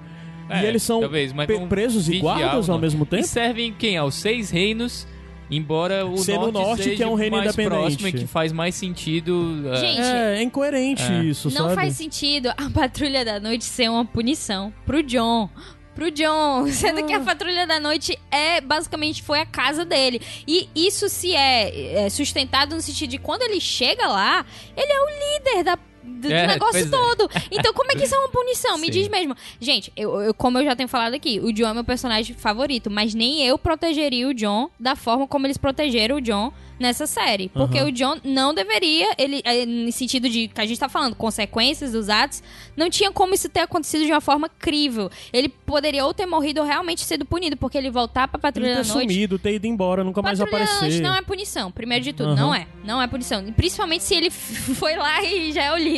É, 0.51 0.63
e 0.63 0.67
eles 0.67 0.83
são 0.83 1.01
talvez, 1.01 1.33
presos 1.69 2.09
e 2.09 2.19
guardas 2.19 2.69
ao 2.69 2.79
mesmo 2.79 3.05
E 3.05 3.07
tempo? 3.07 3.25
servem 3.29 3.73
quem? 3.73 3.97
Aos 3.97 4.15
seis 4.17 4.51
reinos, 4.51 5.07
embora 5.51 6.05
o 6.07 6.19
Ser 6.19 6.35
no 6.39 6.53
norte, 6.53 6.67
norte, 6.69 6.83
seja 6.85 6.97
que 6.97 7.03
é 7.03 7.07
um 7.07 7.15
reino 7.15 7.37
mais 7.37 7.49
independente. 7.55 7.79
próximo 7.81 8.09
e 8.09 8.13
que 8.13 8.27
faz 8.27 8.53
mais 8.53 8.75
sentido. 8.75 9.65
ah, 9.73 9.77
Gente, 9.77 10.01
É, 10.01 10.37
é 10.39 10.43
incoerente 10.43 11.03
É. 11.03 11.23
isso, 11.25 11.49
Não 11.51 11.65
sabe? 11.65 11.75
faz 11.75 11.95
sentido 11.97 12.49
a 12.57 12.71
Patrulha 12.71 13.25
da 13.25 13.39
Noite 13.41 13.65
ser 13.65 13.89
uma 13.89 14.05
punição 14.05 14.73
pro 14.87 15.03
John. 15.03 15.49
Pro 15.95 16.13
John, 16.13 16.65
sendo 16.71 17.01
Ah. 17.01 17.03
que 17.03 17.13
a 17.13 17.21
Patrulha 17.21 17.67
da 17.67 17.81
Noite 17.81 18.17
é 18.31 18.61
basicamente 18.61 19.21
foi 19.23 19.41
a 19.41 19.47
casa 19.47 19.85
dele. 19.85 20.21
E 20.47 20.69
isso 20.75 21.09
se 21.09 21.35
é, 21.35 22.05
é 22.05 22.09
sustentado 22.11 22.75
no 22.77 22.81
sentido 22.81 23.11
de 23.11 23.19
quando 23.19 23.43
ele 23.43 23.61
chega 23.61 24.07
lá, 24.07 24.47
ele 24.77 24.93
é 24.93 25.01
o 25.01 25.07
líder 25.09 25.65
da, 25.65 25.79
do 26.09 26.33
É, 26.33 26.47
negócio 26.47 26.73
pois 26.73 26.87
é. 26.87 26.91
todo. 26.91 27.31
Então, 27.51 27.73
como 27.73 27.93
é 27.93 27.95
que 27.95 28.05
isso 28.05 28.15
é 28.15 28.19
uma 28.19 28.29
punição? 28.29 28.79
Me 28.79 28.87
Sim. 28.87 28.93
diz 28.93 29.09
mesmo. 29.09 29.37
Gente, 29.61 29.93
eu, 29.97 30.21
eu- 30.21 30.35
como 30.35 30.59
eu 30.59 30.65
já 30.65 30.75
tenho 30.75 30.89
falado 30.89 31.15
aqui, 31.15 31.41
o 31.41 31.53
John 31.53 31.69
é 31.69 31.75
meu 31.75 31.85
personagem 31.85 32.35
favorito, 32.35 32.91
mas 32.91 33.15
nem 33.15 33.45
eu 33.45 33.59
protegeria 33.59 34.27
o 34.29 34.35
John 34.35 34.71
da 34.81 34.97
forma 34.97 35.27
como 35.27 35.47
eles 35.47 35.57
protegeram 35.59 36.17
o 36.17 36.21
John 36.21 36.53
nessa 36.79 37.07
série. 37.09 37.49
Porque 37.49 37.77
Aham. 37.79 37.89
o 37.89 37.93
John 37.93 38.17
não 38.23 38.55
deveria, 38.55 39.13
ele, 39.19 39.41
é, 39.45 39.67
no 39.67 39.91
sentido 39.91 40.29
de 40.29 40.47
que 40.49 40.61
a 40.61 40.65
gente 40.67 40.79
tá 40.79 40.89
falando, 40.89 41.17
consequências 41.17 41.91
dos 41.93 42.09
atos, 42.09 42.41
não 42.77 42.89
tinha 42.89 43.11
como 43.11 43.35
isso 43.35 43.49
ter 43.49 43.61
acontecido 43.61 44.05
de 44.07 44.13
uma 44.13 44.21
forma 44.21 44.49
crível. 44.49 45.11
Ele 45.33 45.49
poderia 45.49 46.05
ou 46.05 46.15
ter 46.15 46.25
morrido 46.27 46.61
ou 46.61 46.67
realmente 46.67 47.01
sido 47.05 47.25
punido, 47.25 47.57
porque 47.57 47.77
ele 47.77 47.91
voltar 47.91 48.29
pra 48.29 48.39
Ele 48.39 48.43
Patrulha 48.43 48.69
ter 48.77 48.87
da 48.87 48.95
Noite. 48.95 49.13
sumido, 49.13 49.39
ter 49.41 49.55
ido 49.55 49.67
embora, 49.67 50.05
nunca 50.05 50.23
mais 50.23 50.39
Patrulha 50.39 50.63
aparecer. 50.65 50.81
Noite 50.89 51.03
não 51.03 51.15
é 51.17 51.23
punição, 51.23 51.71
primeiro 51.73 52.05
de 52.05 52.13
tudo, 52.13 52.29
Aham. 52.31 52.37
não 52.41 52.55
é. 52.55 52.67
Não 52.85 53.03
é 53.03 53.07
punição. 53.09 53.45
Principalmente 53.53 54.05
se 54.05 54.15
ele 54.15 54.31
foi 54.79 54.95
lá 54.97 55.21
e 55.25 55.53
já 55.53 55.65
é 55.65 55.73
o 55.73 55.77
líder. 55.77 55.98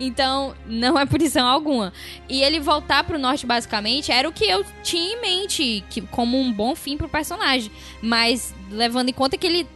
Então, 0.00 0.54
não 0.66 0.98
é 0.98 1.06
punição 1.06 1.46
alguma. 1.46 1.92
E 2.28 2.42
ele 2.42 2.60
voltar 2.60 3.04
pro 3.04 3.18
norte, 3.18 3.46
basicamente, 3.46 4.10
era 4.10 4.28
o 4.28 4.32
que 4.32 4.44
eu 4.44 4.64
tinha 4.82 5.14
em 5.14 5.20
mente, 5.20 5.84
que, 5.90 6.00
como 6.00 6.38
um 6.38 6.52
bom 6.52 6.74
fim 6.74 6.96
pro 6.96 7.08
personagem. 7.08 7.70
Mas, 8.00 8.54
levando 8.70 9.08
em 9.08 9.12
conta 9.12 9.36
que 9.36 9.46
ele 9.46 9.66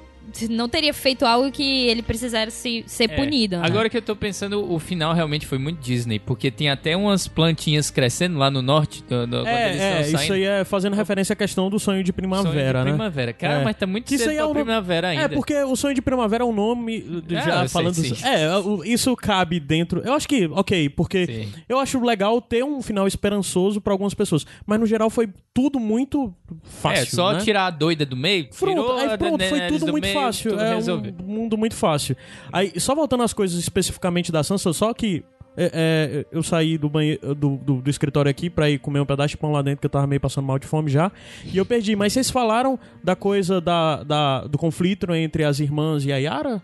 não 0.50 0.68
teria 0.68 0.92
feito 0.94 1.24
algo 1.24 1.50
que 1.50 1.86
ele 1.88 2.02
precisasse 2.02 2.84
ser 2.86 3.04
É, 3.10 3.16
punido. 3.16 3.56
né? 3.58 3.62
Agora 3.66 3.88
que 3.88 3.96
eu 3.96 4.02
tô 4.02 4.14
pensando, 4.16 4.70
o 4.72 4.78
final 4.78 5.14
realmente 5.14 5.46
foi 5.46 5.58
muito 5.58 5.80
Disney, 5.80 6.18
porque 6.18 6.50
tem 6.50 6.68
até 6.70 6.96
umas 6.96 7.26
plantinhas 7.28 7.90
crescendo 7.90 8.38
lá 8.38 8.50
no 8.50 8.60
norte, 8.62 9.02
do, 9.04 9.26
do, 9.26 9.46
É, 9.46 10.02
é, 10.02 10.10
isso 10.10 10.32
aí 10.32 10.42
é 10.44 10.64
fazendo 10.64 10.94
referência 10.94 11.32
à 11.32 11.36
questão 11.36 11.68
do 11.70 11.78
sonho 11.78 12.02
de 12.02 12.12
primavera, 12.12 12.50
Sonho 12.52 12.66
de 12.66 12.72
né? 12.72 12.96
primavera. 12.96 13.32
Cara, 13.32 13.60
É. 13.60 13.64
mas 13.64 13.76
tá 13.76 13.86
muito 13.86 14.06
Que 14.06 14.14
isso 14.14 14.24
cedo 14.24 14.32
aí 14.32 14.36
é 14.38 14.42
nome- 14.42 14.54
primavera 14.54 15.08
ainda. 15.08 15.24
É, 15.24 15.28
porque 15.28 15.54
o 15.62 15.76
sonho 15.76 15.94
de 15.94 16.02
primavera 16.02 16.42
é 16.42 16.46
um 16.46 16.52
nome 16.52 17.22
É, 17.30 17.34
já 17.34 17.58
sei, 17.60 17.68
falando. 17.68 17.94
sim. 17.94 18.14
É, 18.24 18.46
isso 18.90 19.14
cabe 19.16 19.58
dentro. 19.60 20.02
Eu 20.04 20.12
acho 20.14 20.28
que, 20.28 20.46
ok, 20.46 20.88
porque 20.90 21.26
Sim. 21.26 21.52
eu 21.68 21.78
acho 21.78 22.00
legal 22.00 22.40
ter 22.40 22.64
um 22.64 22.80
final 22.82 23.06
esperançoso 23.06 23.80
pra 23.80 23.92
algumas 23.92 24.14
pessoas. 24.14 24.44
Mas 24.66 24.80
no 24.80 24.86
geral 24.86 25.08
foi 25.10 25.28
tudo 25.54 25.78
muito 25.80 26.34
fácil. 26.64 27.02
é, 27.02 27.06
só 27.06 27.32
né? 27.32 27.40
tirar 27.40 27.66
a 27.66 27.70
doida 27.70 28.04
do 28.04 28.16
meio, 28.16 28.48
Pronto, 28.58 28.80
tirou 28.82 28.96
aí 28.98 29.06
a 29.12 29.18
pronto, 29.18 29.42
foi 29.44 29.60
tudo 29.68 29.86
do 29.86 29.92
muito 29.92 30.04
meio, 30.04 30.14
fácil. 30.26 30.60
é 30.60 30.74
resolvido. 30.74 31.24
um 31.24 31.26
mundo 31.26 31.56
muito 31.58 31.74
fácil. 31.74 32.16
Aí, 32.52 32.72
só 32.78 32.94
voltando 32.94 33.22
às 33.22 33.32
coisas 33.32 33.58
especificamente 33.58 34.30
da 34.30 34.42
Sansa, 34.42 34.72
só 34.72 34.92
que 34.94 35.24
é, 35.58 35.70
é, 35.72 36.26
eu 36.30 36.42
saí 36.42 36.76
do, 36.76 36.90
do, 37.34 37.56
do, 37.56 37.80
do 37.82 37.90
escritório 37.90 38.30
aqui 38.30 38.50
pra 38.50 38.68
ir 38.68 38.78
comer 38.78 39.00
um 39.00 39.06
pedaço 39.06 39.28
de 39.30 39.36
pão 39.38 39.52
lá 39.52 39.62
dentro, 39.62 39.80
que 39.80 39.86
eu 39.86 39.90
tava 39.90 40.06
meio 40.06 40.20
passando 40.20 40.44
mal 40.44 40.58
de 40.58 40.66
fome 40.66 40.90
já. 40.90 41.10
E 41.44 41.56
eu 41.56 41.64
perdi. 41.64 41.96
Mas 41.96 42.12
vocês 42.12 42.30
falaram 42.30 42.78
da 43.02 43.16
coisa 43.16 43.58
da, 43.60 44.02
da- 44.02 44.46
do 44.46 44.58
conflito 44.58 45.12
entre 45.14 45.44
as 45.44 45.58
irmãs 45.58 46.04
e 46.04 46.12
a 46.12 46.16
Yara? 46.18 46.62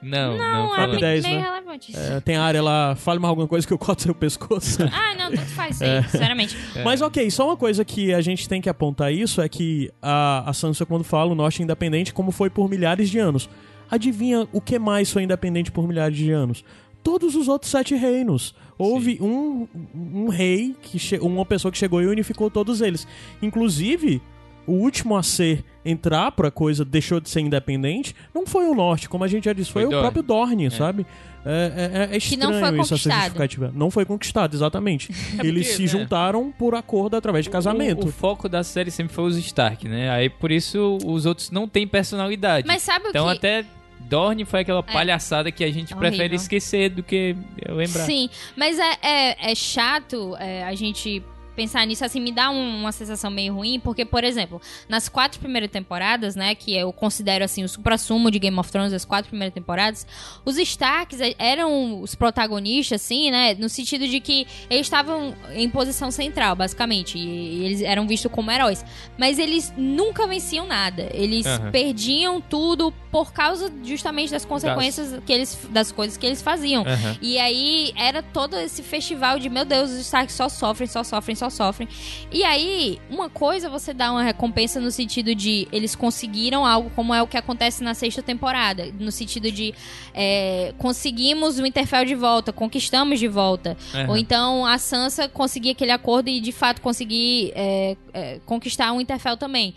Não, 0.00 0.32
não, 0.32 0.38
Não, 0.38 0.72
é 0.72 0.76
fala. 0.76 0.86
meio, 0.88 1.00
Dez, 1.00 1.24
meio 1.24 1.40
né? 1.40 1.42
relevante 1.42 1.90
isso. 1.92 2.00
É, 2.00 2.20
tem 2.20 2.36
a 2.36 2.42
área 2.42 2.62
lá, 2.62 2.94
fale 2.94 3.18
mais 3.18 3.30
alguma 3.30 3.48
coisa 3.48 3.66
que 3.66 3.72
eu 3.72 3.78
corto 3.78 4.02
seu 4.02 4.14
pescoço. 4.14 4.78
Ah, 4.92 5.14
não, 5.16 5.30
tudo 5.30 5.46
faz 5.46 5.80
É. 5.80 6.02
sinceramente. 6.04 6.56
Mas 6.84 7.00
ok, 7.02 7.30
só 7.30 7.46
uma 7.48 7.56
coisa 7.56 7.84
que 7.84 8.14
a 8.14 8.20
gente 8.20 8.48
tem 8.48 8.60
que 8.60 8.68
apontar 8.68 9.12
isso 9.12 9.40
é 9.40 9.48
que 9.48 9.90
a, 10.00 10.48
a 10.48 10.52
Sansa, 10.52 10.86
quando 10.86 11.04
fala 11.04 11.32
o 11.32 11.34
norte 11.34 11.60
é 11.60 11.64
independente, 11.64 12.14
como 12.14 12.30
foi 12.30 12.48
por 12.48 12.68
milhares 12.70 13.10
de 13.10 13.18
anos. 13.18 13.48
Adivinha 13.90 14.46
o 14.52 14.60
que 14.60 14.78
mais 14.78 15.10
foi 15.10 15.22
independente 15.22 15.72
por 15.72 15.86
milhares 15.88 16.16
de 16.16 16.30
anos? 16.30 16.64
Todos 17.02 17.34
os 17.34 17.48
outros 17.48 17.70
sete 17.70 17.94
reinos. 17.94 18.54
Houve 18.76 19.18
um, 19.20 19.66
um 19.94 20.28
rei, 20.28 20.76
que 20.82 21.18
uma 21.18 21.44
pessoa 21.44 21.72
que 21.72 21.78
chegou 21.78 22.02
e 22.02 22.06
unificou 22.06 22.50
todos 22.50 22.80
eles. 22.80 23.06
Inclusive, 23.42 24.20
o 24.66 24.72
último 24.72 25.16
a 25.16 25.22
ser 25.22 25.64
entrar 25.88 26.30
pra 26.32 26.50
coisa, 26.50 26.84
deixou 26.84 27.20
de 27.20 27.28
ser 27.28 27.40
independente, 27.40 28.14
não 28.34 28.46
foi 28.46 28.66
o 28.66 28.74
norte, 28.74 29.08
como 29.08 29.24
a 29.24 29.28
gente 29.28 29.44
já 29.44 29.52
disse, 29.52 29.70
foi, 29.70 29.82
Foi 29.82 29.88
o 29.88 29.90
Dorne. 29.90 30.02
próprio 30.02 30.22
Dorne, 30.22 30.70
sabe? 30.70 31.06
É, 31.44 32.10
é, 32.12 32.16
é 32.16 32.20
Que 32.20 32.36
não 32.36 32.50
estranho 32.50 32.74
foi 32.76 32.80
isso, 32.80 32.94
essa 32.94 33.04
conquistado. 33.04 33.14
justificativa. 33.20 33.72
Não 33.74 33.90
foi 33.90 34.04
conquistado, 34.04 34.54
exatamente. 34.54 35.10
Eles 35.42 35.68
porque, 35.68 35.76
se 35.76 35.82
né? 35.82 35.88
juntaram 35.88 36.52
por 36.52 36.74
acordo 36.74 37.16
através 37.16 37.44
de 37.44 37.50
casamento. 37.50 38.04
O, 38.04 38.08
o 38.08 38.12
foco 38.12 38.48
da 38.48 38.62
série 38.62 38.90
sempre 38.90 39.14
foi 39.14 39.24
os 39.24 39.36
Stark, 39.38 39.88
né? 39.88 40.10
Aí 40.10 40.28
por 40.28 40.50
isso 40.50 40.98
os 41.04 41.24
outros 41.26 41.50
não 41.50 41.66
têm 41.66 41.86
personalidade. 41.86 42.66
Mas 42.66 42.82
sabe 42.82 43.06
o 43.06 43.08
então 43.10 43.26
que... 43.26 43.32
até 43.32 43.64
Dorne 44.00 44.44
foi 44.44 44.60
aquela 44.60 44.82
palhaçada 44.82 45.50
que 45.50 45.64
a 45.64 45.70
gente 45.70 45.92
É 45.92 45.96
prefere 45.96 46.34
esquecer 46.34 46.90
do 46.90 47.02
que 47.02 47.36
lembrar. 47.68 48.04
Sim, 48.04 48.28
mas 48.56 48.78
é, 48.78 48.96
é, 49.02 49.52
é 49.52 49.54
chato 49.54 50.36
é, 50.38 50.64
a 50.64 50.74
gente 50.74 51.22
pensar 51.58 51.84
nisso, 51.84 52.04
assim, 52.04 52.20
me 52.20 52.30
dá 52.30 52.50
um- 52.50 52.82
uma 52.82 52.92
sensação 52.92 53.28
meio 53.32 53.52
ruim, 53.52 53.80
porque, 53.80 54.04
por 54.04 54.22
exemplo, 54.22 54.62
nas 54.88 55.08
quatro 55.08 55.40
primeiras 55.40 55.68
temporadas, 55.68 56.36
né, 56.36 56.54
que 56.54 56.72
eu 56.76 56.92
considero, 56.92 57.44
assim, 57.44 57.64
o 57.64 57.68
supra-sumo 57.68 58.30
de 58.30 58.38
Game 58.38 58.56
of 58.56 58.70
Thrones, 58.70 58.92
as 58.92 59.04
quatro 59.04 59.28
primeiras 59.28 59.52
temporadas, 59.52 60.06
os 60.44 60.56
Starks 60.56 61.18
eram 61.36 62.00
os 62.00 62.14
protagonistas, 62.14 63.02
assim, 63.02 63.32
né, 63.32 63.54
no 63.54 63.68
sentido 63.68 64.06
de 64.06 64.20
que 64.20 64.46
eles 64.70 64.86
estavam 64.86 65.34
em 65.52 65.68
posição 65.68 66.12
central, 66.12 66.54
basicamente, 66.54 67.18
e 67.18 67.64
eles 67.64 67.82
eram 67.82 68.06
vistos 68.06 68.30
como 68.30 68.52
heróis, 68.52 68.84
mas 69.18 69.40
eles 69.40 69.72
nunca 69.76 70.28
venciam 70.28 70.64
nada, 70.64 71.08
eles 71.12 71.44
Aham. 71.44 71.72
perdiam 71.72 72.40
tudo 72.40 72.94
por 73.10 73.32
causa 73.32 73.72
justamente 73.82 74.30
das 74.30 74.44
consequências 74.44 75.20
que 75.26 75.32
eles, 75.32 75.58
das 75.70 75.90
coisas 75.90 76.16
que 76.16 76.24
eles 76.24 76.40
faziam. 76.40 76.82
Aham. 76.86 77.16
E 77.20 77.36
aí 77.38 77.92
era 77.96 78.22
todo 78.22 78.56
esse 78.56 78.80
festival 78.82 79.40
de, 79.40 79.48
meu 79.48 79.64
Deus, 79.64 79.90
os 79.90 79.98
Starks 79.98 80.36
só 80.36 80.48
sofrem, 80.48 80.86
só 80.86 81.02
sofrem, 81.02 81.34
só 81.34 81.47
sofrem. 81.50 81.88
E 82.30 82.44
aí, 82.44 82.98
uma 83.10 83.28
coisa 83.28 83.68
você 83.68 83.92
dá 83.92 84.10
uma 84.10 84.22
recompensa 84.22 84.80
no 84.80 84.90
sentido 84.90 85.34
de 85.34 85.68
eles 85.72 85.94
conseguiram 85.94 86.64
algo, 86.64 86.90
como 86.90 87.14
é 87.14 87.22
o 87.22 87.26
que 87.26 87.36
acontece 87.36 87.82
na 87.82 87.94
sexta 87.94 88.22
temporada. 88.22 88.92
No 88.98 89.10
sentido 89.10 89.50
de 89.50 89.74
é, 90.14 90.74
conseguimos 90.78 91.58
o 91.58 91.62
Winterfell 91.62 92.04
de 92.04 92.14
volta, 92.14 92.52
conquistamos 92.52 93.18
de 93.18 93.28
volta. 93.28 93.76
Aham. 93.94 94.10
Ou 94.10 94.16
então 94.16 94.66
a 94.66 94.78
Sansa 94.78 95.28
conseguir 95.28 95.70
aquele 95.70 95.92
acordo 95.92 96.28
e 96.28 96.40
de 96.40 96.52
fato 96.52 96.80
conseguir 96.80 97.52
é, 97.54 97.96
é, 98.12 98.40
conquistar 98.44 98.92
o 98.92 98.98
Winterfell 98.98 99.36
também. 99.36 99.74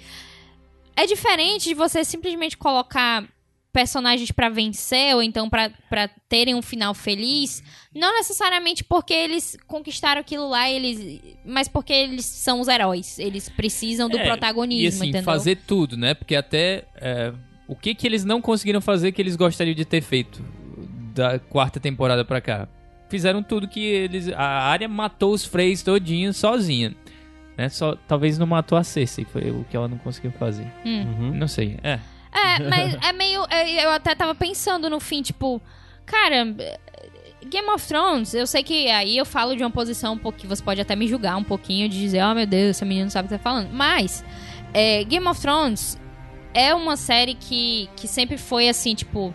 É 0.96 1.06
diferente 1.06 1.70
de 1.70 1.74
você 1.74 2.04
simplesmente 2.04 2.58
colocar 2.58 3.26
personagens 3.74 4.32
pra 4.32 4.50
vencer 4.50 5.16
ou 5.16 5.24
então 5.24 5.50
pra 5.50 5.70
pra 5.90 6.08
terem 6.28 6.54
um 6.56 6.62
final 6.62 6.94
feliz, 6.94 7.64
não 7.96 8.14
necessariamente 8.18 8.84
porque 8.84 9.14
eles 9.14 9.58
conquistaram 9.68 10.20
aquilo 10.22 10.50
lá, 10.50 10.70
eles, 10.70 11.22
mas 11.46 11.68
porque 11.68 11.94
eles 11.94 12.26
são 12.26 12.60
os 12.60 12.68
heróis, 12.68 13.18
eles 13.20 13.50
precisam 13.50 14.10
do 14.10 14.18
É, 14.18 14.24
protagonismo, 14.26 14.84
E 14.84 14.88
assim, 14.88 15.10
entendeu? 15.10 15.24
fazer 15.24 15.58
tudo, 15.68 15.96
né? 15.98 16.14
Porque 16.14 16.36
até 16.36 16.86
é, 16.96 17.34
o 17.68 17.76
que 17.76 17.96
que 17.96 18.06
eles 18.08 18.26
não 18.26 18.42
conseguiram 18.42 18.82
fazer 18.82 19.12
que 19.12 19.22
eles 19.22 19.36
gostariam 19.36 19.74
de 19.76 19.86
ter 19.86 20.02
feito 20.02 20.44
da 21.14 21.40
quarta 21.40 21.80
temporada 21.80 22.24
pra 22.26 22.42
cá? 22.42 22.68
Fizeram 23.10 23.44
tudo 23.44 23.68
que 23.68 23.84
eles. 23.84 24.30
A 24.30 24.42
área 24.70 24.88
matou 24.88 25.34
os 25.34 25.44
Freys 25.44 25.84
todinho 25.84 26.34
sozinha. 26.34 26.96
Né? 27.58 27.68
Só, 27.68 27.96
talvez 28.08 28.38
não 28.38 28.48
matou 28.48 28.78
a 28.78 28.84
Cersei, 28.86 29.26
foi 29.26 29.52
o 29.52 29.66
que 29.70 29.76
ela 29.76 29.90
não 29.90 29.98
conseguiu 29.98 30.32
fazer. 30.32 30.66
Hum. 30.86 31.02
Uhum. 31.04 31.34
Não 31.34 31.48
sei. 31.48 31.78
É. 31.84 32.00
É, 32.32 32.60
mas 32.70 32.94
é 33.04 33.12
meio. 33.14 33.46
é, 33.50 33.86
Eu 33.86 33.90
até 33.92 34.16
tava 34.16 34.34
pensando 34.34 34.90
no 34.90 35.00
fim, 35.00 35.22
tipo, 35.22 35.62
cara. 36.06 36.46
Game 37.50 37.68
of 37.70 37.86
Thrones, 37.88 38.34
eu 38.36 38.46
sei 38.46 38.62
que 38.64 38.88
aí 38.88 39.18
eu 39.18 39.26
falo 39.26 39.56
de 39.56 39.64
uma 39.64 39.72
posição 39.72 40.14
um 40.14 40.18
pouquinho, 40.18 40.48
você 40.48 40.64
pode 40.64 40.80
até 40.80 40.96
me 40.96 41.08
julgar 41.08 41.36
um 41.36 41.44
pouquinho, 41.44 41.90
de 41.90 42.00
dizer, 42.00 42.24
oh 42.24 42.36
meu 42.36 42.46
Deus, 42.46 42.78
essa 42.78 42.86
menina 42.86 43.06
não 43.06 43.10
sabe 43.12 43.26
o 43.26 43.30
que 43.30 43.36
tá 43.36 43.42
falando. 43.44 43.70
Mas, 43.74 44.24
é, 44.74 45.04
Game 45.04 45.28
of 45.28 45.42
Thrones 45.42 46.00
é 46.54 46.74
uma 46.76 46.96
série 46.96 47.34
que, 47.34 47.90
que 47.96 48.08
sempre 48.08 48.38
foi 48.38 48.70
assim, 48.70 48.94
tipo. 48.96 49.34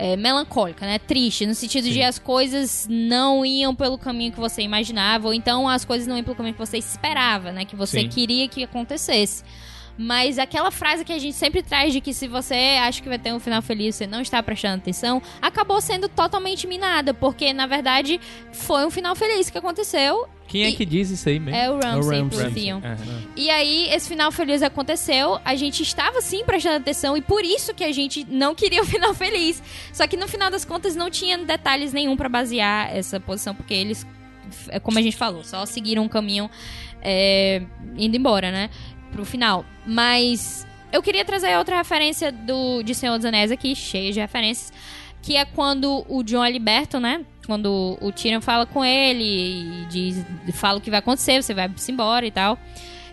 É, 0.00 0.14
melancólica, 0.14 0.86
né? 0.86 0.96
Triste, 1.00 1.44
no 1.44 1.56
sentido 1.56 1.84
Sim. 1.88 1.92
de 1.92 2.02
as 2.04 2.20
coisas 2.20 2.86
não 2.88 3.44
iam 3.44 3.74
pelo 3.74 3.98
caminho 3.98 4.30
que 4.30 4.38
você 4.38 4.62
imaginava, 4.62 5.26
ou 5.26 5.34
então 5.34 5.68
as 5.68 5.84
coisas 5.84 6.06
não 6.06 6.16
iam 6.16 6.22
pelo 6.22 6.36
caminho 6.36 6.54
que 6.54 6.60
você 6.60 6.78
esperava, 6.78 7.50
né? 7.50 7.64
Que 7.64 7.74
você 7.74 8.02
Sim. 8.02 8.08
queria 8.08 8.46
que 8.46 8.62
acontecesse. 8.62 9.42
Mas 10.00 10.38
aquela 10.38 10.70
frase 10.70 11.04
que 11.04 11.12
a 11.12 11.18
gente 11.18 11.34
sempre 11.34 11.60
traz 11.60 11.92
de 11.92 12.00
que 12.00 12.14
se 12.14 12.28
você 12.28 12.78
acha 12.80 13.02
que 13.02 13.08
vai 13.08 13.18
ter 13.18 13.32
um 13.34 13.40
final 13.40 13.60
feliz 13.60 13.96
você 13.96 14.06
não 14.06 14.20
está 14.20 14.40
prestando 14.40 14.76
atenção, 14.76 15.20
acabou 15.42 15.80
sendo 15.80 16.08
totalmente 16.08 16.68
minada, 16.68 17.12
porque 17.12 17.52
na 17.52 17.66
verdade 17.66 18.20
foi 18.52 18.86
um 18.86 18.90
final 18.90 19.16
feliz 19.16 19.50
que 19.50 19.58
aconteceu. 19.58 20.28
Quem 20.46 20.62
é 20.64 20.70
E- 20.70 20.76
que 20.76 20.86
diz 20.86 21.10
isso 21.10 21.28
aí 21.28 21.38
mesmo? 21.40 21.58
É 21.60 21.68
o 21.68 21.74
Ramsay, 21.80 22.20
Ramsay. 22.20 22.28
pro 22.44 22.54
Theon. 22.54 22.76
Aham. 22.78 23.22
E 23.36 23.50
aí, 23.50 23.88
esse 23.92 24.08
final 24.08 24.30
feliz 24.32 24.62
aconteceu, 24.62 25.38
a 25.44 25.54
gente 25.56 25.82
estava 25.82 26.22
sim 26.22 26.42
prestando 26.44 26.76
atenção 26.76 27.16
e 27.16 27.20
por 27.20 27.44
isso 27.44 27.74
que 27.74 27.84
a 27.84 27.92
gente 27.92 28.24
não 28.30 28.54
queria 28.54 28.80
o 28.80 28.86
final 28.86 29.12
feliz. 29.12 29.60
Só 29.92 30.06
que 30.06 30.16
no 30.16 30.26
final 30.28 30.48
das 30.50 30.64
contas 30.64 30.94
não 30.96 31.10
tinha 31.10 31.36
detalhes 31.36 31.92
nenhum 31.92 32.16
pra 32.16 32.28
basear 32.30 32.96
essa 32.96 33.18
posição, 33.20 33.54
porque 33.54 33.74
eles, 33.74 34.06
é 34.68 34.78
como 34.80 34.98
a 34.98 35.02
gente 35.02 35.16
falou, 35.18 35.42
só 35.44 35.66
seguiram 35.66 36.04
um 36.04 36.08
caminho 36.08 36.48
é, 37.02 37.62
indo 37.98 38.16
embora, 38.16 38.50
né? 38.50 38.70
Pro 39.12 39.24
final. 39.24 39.64
Mas 39.86 40.66
eu 40.92 41.02
queria 41.02 41.24
trazer 41.24 41.56
outra 41.56 41.76
referência 41.76 42.32
do, 42.32 42.82
de 42.82 42.94
Senhor 42.94 43.16
dos 43.16 43.24
Anéis 43.24 43.50
aqui, 43.50 43.74
cheia 43.74 44.12
de 44.12 44.20
referências, 44.20 44.72
que 45.22 45.36
é 45.36 45.44
quando 45.44 46.04
o 46.08 46.22
John 46.22 46.44
é 46.44 46.50
liberto, 46.50 46.98
né? 46.98 47.24
Quando 47.46 47.96
o 48.00 48.12
Tyrion 48.12 48.40
fala 48.40 48.66
com 48.66 48.84
ele 48.84 49.24
e 49.24 49.86
diz, 49.86 50.24
fala 50.54 50.78
o 50.78 50.80
que 50.80 50.90
vai 50.90 50.98
acontecer, 50.98 51.42
você 51.42 51.54
vai 51.54 51.70
se 51.76 51.90
embora 51.90 52.26
e 52.26 52.30
tal. 52.30 52.58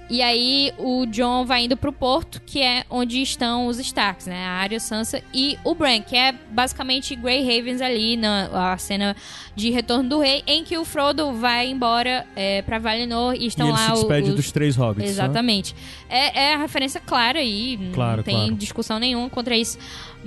E 0.09 0.21
aí 0.21 0.71
o 0.77 1.05
John 1.07 1.45
vai 1.45 1.63
indo 1.65 1.75
pro 1.75 1.91
porto, 1.91 2.39
que 2.45 2.61
é 2.61 2.83
onde 2.89 3.21
estão 3.21 3.65
os 3.67 3.79
Starks, 3.79 4.27
né? 4.27 4.45
A 4.45 4.51
Arya, 4.51 4.79
Sansa 4.79 5.21
e 5.33 5.57
o 5.63 5.73
Bran, 5.73 6.01
que 6.01 6.15
é 6.15 6.31
basicamente 6.51 7.15
Grey 7.15 7.41
Havens 7.41 7.81
ali 7.81 8.15
na 8.15 8.73
a 8.73 8.77
cena 8.77 9.15
de 9.55 9.71
Retorno 9.71 10.07
do 10.07 10.19
Rei, 10.19 10.43
em 10.45 10.63
que 10.63 10.77
o 10.77 10.85
Frodo 10.85 11.33
vai 11.33 11.69
embora 11.69 12.25
é, 12.35 12.61
para 12.61 12.77
Valinor 12.77 13.33
e 13.35 13.47
estão 13.47 13.67
e 13.67 13.69
ele 13.71 13.77
lá 13.79 13.87
se 13.87 13.93
despede 13.93 14.29
os, 14.29 14.35
dos 14.35 14.51
três 14.51 14.75
hobbits. 14.75 15.05
né? 15.05 15.09
Exatamente. 15.09 15.75
É, 16.07 16.49
é 16.49 16.53
a 16.53 16.57
referência 16.57 16.99
clara 16.99 17.39
aí, 17.39 17.79
Claro, 17.93 18.17
não 18.17 18.23
tem 18.23 18.35
claro. 18.35 18.55
discussão 18.55 18.99
nenhuma 18.99 19.29
contra 19.29 19.57
isso. 19.57 19.77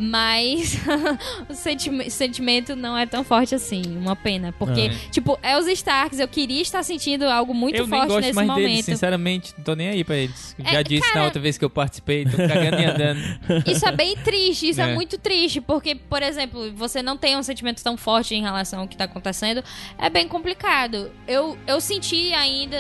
Mas 0.01 0.79
o 1.51 1.55
senti- 1.55 2.09
sentimento 2.11 2.77
não 2.77 2.97
é 2.97 3.05
tão 3.05 3.25
forte 3.25 3.53
assim, 3.55 3.83
uma 3.97 4.15
pena. 4.15 4.53
Porque, 4.57 4.83
É. 4.83 4.89
tipo, 5.11 5.37
é 5.43 5.59
os 5.59 5.67
Starks, 5.67 6.21
eu 6.21 6.29
queria 6.29 6.63
estar 6.63 6.85
sentindo 6.85 7.25
algo 7.25 7.53
muito 7.53 7.77
eu 7.77 7.89
forte 7.89 8.07
gosto 8.07 8.21
nesse 8.21 8.33
mais 8.35 8.47
momento. 8.49 8.67
deles, 8.69 8.85
sinceramente. 8.85 9.53
Não 9.59 9.65
tô 9.65 9.75
nem 9.75 9.89
aí 9.89 10.05
pra 10.05 10.17
eles. 10.17 10.55
É, 10.63 10.73
Já 10.75 10.83
disse 10.83 11.03
cara- 11.09 11.19
na 11.21 11.25
outra 11.25 11.41
vez 11.41 11.59
que 11.59 11.65
eu 11.65 11.71
participei, 11.71 12.25
tô 12.25 12.37
cagando 12.37 12.81
e 12.81 12.85
andando. 12.85 13.21
Isso 13.67 13.85
é 13.87 13.91
bem 13.93 14.17
triste, 14.17 14.69
isso 14.69 14.81
é. 14.81 14.91
É. 14.91 14.95
muito 14.95 15.19
triste, 15.19 15.61
porque, 15.61 15.97
por 15.97 16.23
exemplo, 16.23 16.73
você 16.75 17.03
não 17.03 17.17
tem 17.17 17.37
um 17.37 17.43
sentimento 17.43 17.83
tão 17.83 17.97
forte 17.97 18.35
em 18.37 18.43
relação 18.43 18.81
ao 18.83 18.87
que 18.89 18.97
tá 18.97 19.05
acontecendo, 19.05 19.65
é 19.99 20.09
bem 20.09 20.29
complicado. 20.29 21.11
Eu, 21.27 21.59
eu 21.67 21.81
senti 21.81 22.33
ainda 22.33 22.77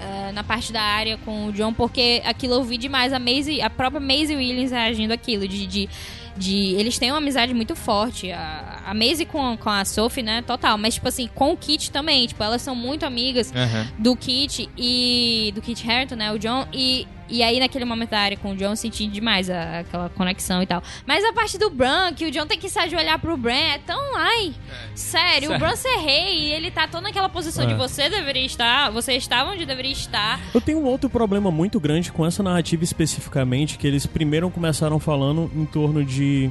eh, 0.00 0.32
na 0.32 0.42
parte 0.42 0.72
da 0.72 0.80
área 0.82 1.18
com 1.18 1.46
o 1.46 1.52
John, 1.52 1.72
porque 1.74 2.22
aquilo 2.24 2.54
eu 2.54 2.64
vi 2.64 2.78
demais 2.78 3.12
a 3.12 3.18
Maisie, 3.18 3.60
a 3.60 3.68
própria 3.68 4.00
Maisie 4.00 4.34
Williams 4.36 4.70
reagindo 4.70 5.12
aquilo, 5.12 5.46
de. 5.46 5.66
de 5.66 5.88
de- 6.36 6.74
eles 6.74 6.98
têm 6.98 7.10
uma 7.10 7.18
amizade 7.18 7.52
muito 7.54 7.74
forte. 7.76 8.30
A, 8.32 8.82
a 8.86 8.94
Maisie 8.94 9.24
com, 9.26 9.56
com 9.56 9.70
a 9.70 9.84
Sophie, 9.84 10.22
né? 10.22 10.42
Total. 10.42 10.76
Mas, 10.78 10.94
tipo 10.94 11.08
assim, 11.08 11.28
com 11.34 11.52
o 11.52 11.56
Kit 11.56 11.90
também. 11.90 12.26
Tipo, 12.26 12.42
elas 12.42 12.62
são 12.62 12.74
muito 12.74 13.04
amigas 13.04 13.52
Aham. 13.54 13.86
do 13.98 14.16
Kit 14.16 14.68
e. 14.76 15.52
Do 15.54 15.62
Kit 15.62 15.88
Harington, 15.90 16.16
né? 16.16 16.32
O 16.32 16.38
John. 16.38 16.66
E, 16.72 17.06
e 17.28 17.42
aí, 17.42 17.58
naquele 17.58 17.84
momento 17.84 18.10
da 18.10 18.18
área 18.20 18.36
com 18.36 18.52
o 18.52 18.56
John, 18.56 18.70
eu 18.70 18.76
senti 18.76 19.06
demais 19.06 19.48
a- 19.50 19.80
aquela 19.80 20.08
conexão 20.10 20.62
e 20.62 20.66
tal. 20.66 20.82
Mas 21.06 21.24
a 21.24 21.32
parte 21.32 21.56
do 21.58 21.70
Bran, 21.70 22.12
que 22.12 22.26
o 22.26 22.30
John 22.30 22.46
tem 22.46 22.58
que 22.58 22.68
sair 22.68 22.88
de 22.88 22.96
olhar 22.96 23.18
pro 23.18 23.36
Bran, 23.36 23.52
é 23.54 23.78
tão. 23.78 23.98
Ai! 24.16 24.54
Sério, 24.94 25.48
o 25.48 25.52
Sério. 25.52 25.58
Bran 25.58 25.76
ser 25.76 25.96
rei 25.98 26.38
e 26.48 26.52
ele 26.52 26.70
tá 26.70 26.86
todo 26.86 27.02
naquela 27.02 27.28
posição 27.28 27.64
É. 27.64 27.66
de 27.68 27.74
você 27.74 28.08
deveria 28.08 28.44
estar. 28.44 28.90
Você 28.90 29.12
estava 29.14 29.50
onde 29.52 29.64
deveria 29.66 29.92
estar. 29.92 30.40
Eu 30.54 30.60
tenho 30.60 30.78
um 30.78 30.84
outro 30.86 31.08
problema 31.10 31.50
muito 31.50 31.80
grande 31.80 32.12
com 32.12 32.24
essa 32.26 32.42
narrativa 32.42 32.84
especificamente, 32.84 33.78
que 33.78 33.86
eles 33.86 34.06
primeiro 34.06 34.48
começaram 34.50 34.98
falando 34.98 35.50
em 35.54 35.64
torno 35.64 36.04
de. 36.04 36.50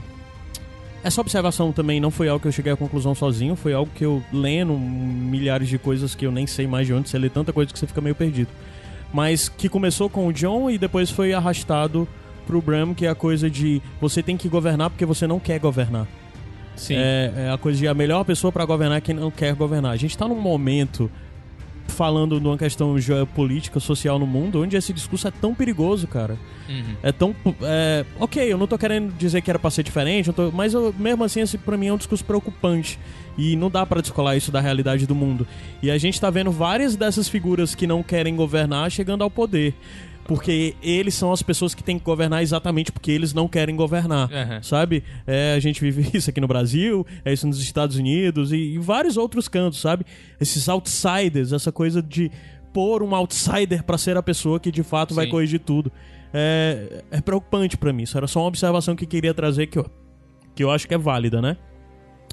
Essa 1.04 1.20
observação 1.20 1.74
também 1.74 2.00
não 2.00 2.10
foi 2.10 2.30
algo 2.30 2.42
que 2.42 2.48
eu 2.48 2.52
cheguei 2.52 2.72
à 2.72 2.78
conclusão 2.78 3.14
sozinho, 3.14 3.58
foi 3.58 3.74
algo 3.74 3.92
que 3.94 4.06
eu 4.06 4.24
lendo 4.32 4.74
milhares 4.74 5.68
de 5.68 5.78
coisas 5.78 6.16
que 6.16 6.26
eu 6.26 6.32
nem 6.32 6.48
sei 6.48 6.66
mais 6.66 6.88
de 6.88 6.94
onde, 6.94 7.10
você 7.10 7.18
lê 7.20 7.30
tanta 7.30 7.52
coisa 7.52 7.74
que 7.74 7.78
você 7.78 7.86
fica 7.86 8.00
meio 8.00 8.16
perdido. 8.16 8.48
Mas 9.14 9.48
que 9.48 9.70
começou 9.70 10.10
com 10.10 10.28
o 10.28 10.34
John 10.34 10.70
e 10.70 10.78
depois 10.78 11.12
foi 11.12 11.34
arrastado 11.34 12.08
pro 12.48 12.62
Bram, 12.62 12.94
que 12.94 13.06
é 13.06 13.10
a 13.10 13.16
coisa 13.16 13.50
de 13.50 13.82
você 14.02 14.22
tem 14.22 14.36
que 14.36 14.50
governar 14.50 14.90
porque 14.90 15.06
você 15.06 15.28
não 15.28 15.40
quer 15.40 15.60
governar. 15.60 16.08
Sim. 16.76 16.96
É, 16.98 17.32
é 17.36 17.52
a 17.52 17.58
coisa 17.58 17.78
de 17.78 17.88
a 17.88 17.94
melhor 17.94 18.24
pessoa 18.26 18.52
pra 18.52 18.66
governar 18.66 18.98
é 18.98 19.02
quem 19.02 19.16
não 19.16 19.30
quer 19.30 19.54
governar. 19.54 19.92
A 19.92 19.98
gente 19.98 20.18
tá 20.18 20.28
num 20.28 20.40
momento 20.40 21.10
falando 21.94 22.40
de 22.40 22.46
uma 22.48 22.58
questão 22.58 22.98
geopolítica, 23.00 23.80
social 23.80 24.20
no 24.20 24.28
mundo, 24.28 24.62
onde 24.62 24.76
esse 24.76 24.92
discurso 24.92 25.28
é 25.28 25.32
tão 25.32 25.54
perigoso, 25.56 26.08
cara. 26.08 26.38
Uhum. 26.68 26.96
É 27.02 27.12
tão. 27.12 27.34
É, 27.62 28.04
ok, 28.20 28.52
eu 28.52 28.58
não 28.58 28.68
tô 28.68 28.78
querendo 28.78 29.14
dizer 29.18 29.42
que 29.42 29.50
era 29.50 29.58
pra 29.60 29.70
ser 29.70 29.84
diferente, 29.84 30.28
eu 30.28 30.34
tô- 30.34 30.52
mas 30.52 30.74
eu- 30.74 30.94
mesmo 30.98 31.24
assim, 31.24 31.42
esse 31.42 31.58
pra 31.58 31.78
mim 31.78 31.88
é 31.88 31.94
um 31.94 31.98
discurso 31.98 32.26
preocupante. 32.26 33.00
E 33.38 33.56
não 33.56 33.70
dá 33.70 33.84
pra 33.86 34.00
descolar 34.00 34.36
isso 34.38 34.52
da 34.52 34.62
realidade 34.62 35.08
do 35.08 35.16
mundo. 35.16 35.48
E 35.82 35.90
a 35.90 35.98
gente 35.98 36.22
tá 36.22 36.30
vendo 36.30 36.52
várias 36.52 36.96
dessas 36.96 37.28
figuras 37.28 37.74
que 37.74 37.88
não 37.88 38.04
querem 38.04 38.36
governar 38.36 38.92
chegando 38.92 39.24
ao 39.24 39.30
poder. 39.32 39.74
Porque 40.26 40.76
eles 40.82 41.14
são 41.14 41.32
as 41.32 41.42
pessoas 41.42 41.76
que 41.76 41.84
têm 41.84 42.00
que 42.00 42.06
governar 42.06 42.42
exatamente 42.42 42.92
porque 42.92 43.12
eles 43.12 43.34
não 43.34 43.48
querem 43.48 43.76
governar. 43.76 44.32
Aham. 44.32 44.64
Sabe? 44.64 45.04
É, 45.28 45.54
a 45.54 45.60
gente 45.60 45.82
vive 45.82 46.10
isso 46.18 46.30
aqui 46.30 46.40
no 46.40 46.48
Brasil, 46.48 47.06
é 47.26 47.34
isso 47.34 47.46
nos 47.46 47.60
Estados 47.62 47.98
Unidos 47.98 48.52
e 48.52 48.76
em 48.76 48.80
vários 48.80 49.18
outros 49.18 49.48
cantos, 49.48 49.82
sabe? 49.82 50.06
Esses 50.40 50.70
outsiders, 50.70 51.52
essa 51.52 51.72
coisa 51.72 52.02
de 52.02 52.32
pôr 52.74 53.04
um 53.04 53.14
outsider 53.14 53.84
pra 53.84 53.98
ser 53.98 54.18
a 54.18 54.24
pessoa 54.24 54.60
que 54.60 54.72
de 54.72 54.82
fato 54.82 55.14
vai 55.14 55.26
Sim. 55.26 55.32
corrigir 55.32 55.60
tudo. 55.60 55.92
É, 56.34 57.04
é 57.12 57.22
preocupante 57.22 57.78
pra 57.78 57.94
mim. 57.94 58.04
Isso 58.04 58.18
era 58.18 58.26
só 58.26 58.40
uma 58.40 58.48
observação 58.48 58.96
que 58.96 59.04
eu 59.04 59.08
queria 59.08 59.34
trazer 59.34 59.68
que 59.68 59.78
eu, 59.78 59.86
que 60.56 60.64
eu 60.64 60.72
acho 60.72 60.88
que 60.88 60.94
é 60.94 60.98
válida, 60.98 61.42
né? 61.42 61.58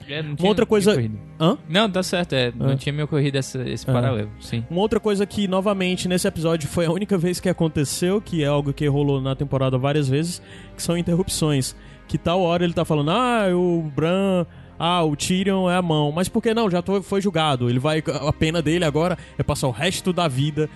É, 0.09 0.22
não 0.22 0.35
Uma 0.39 0.48
outra 0.48 0.66
coisa. 0.66 0.94
Hã? 1.40 1.56
Não, 1.68 1.89
tá 1.90 2.02
certo. 2.02 2.35
É. 2.35 2.52
Não 2.56 2.77
tinha 2.77 2.93
me 2.93 3.02
ocorrido 3.02 3.39
essa- 3.39 3.62
esse 3.68 3.89
Ah. 3.89 3.93
paralelo. 3.93 4.31
Sim. 4.40 4.64
Uma 4.70 4.81
outra 4.81 4.98
coisa 4.98 5.24
que, 5.24 5.47
novamente, 5.47 6.09
nesse 6.09 6.27
episódio 6.27 6.68
foi 6.68 6.86
a 6.86 6.90
única 6.90 7.16
vez 7.16 7.39
que 7.40 7.48
aconteceu, 7.48 8.20
que 8.20 8.43
é 8.43 8.47
algo 8.47 8.72
que 8.72 8.86
rolou 8.86 9.20
na 9.20 9.36
temporada 9.36 9.78
várias 9.78 10.09
vezes, 10.09 10.43
que 10.77 10.82
são 10.82 10.97
interrupções. 10.97 11.77
Que 12.09 12.18
tal 12.18 12.40
hora 12.40 12.64
ele 12.64 12.72
tá 12.72 12.85
falando, 12.85 13.10
ah, 13.12 13.47
o 13.55 13.82
Bran, 13.94 14.44
ah, 14.78 15.05
o 15.05 15.14
Tyrion 15.14 15.70
é 15.70 15.77
a 15.77 15.82
mão. 15.82 16.10
Mas 16.10 16.28
por 16.28 16.43
que 16.43 16.52
não? 16.52 16.68
Já 16.68 16.82
tô- 16.82 17.01
foi 17.02 17.20
julgado. 17.20 17.70
Ele 17.70 17.78
vai. 17.78 18.02
A 18.27 18.32
pena 18.32 18.60
dele 18.60 18.85
agora 18.85 19.16
é 19.39 19.43
passar 19.44 19.68
o 19.68 19.72
resto 19.72 20.12
da 20.12 20.27
vida 20.27 20.68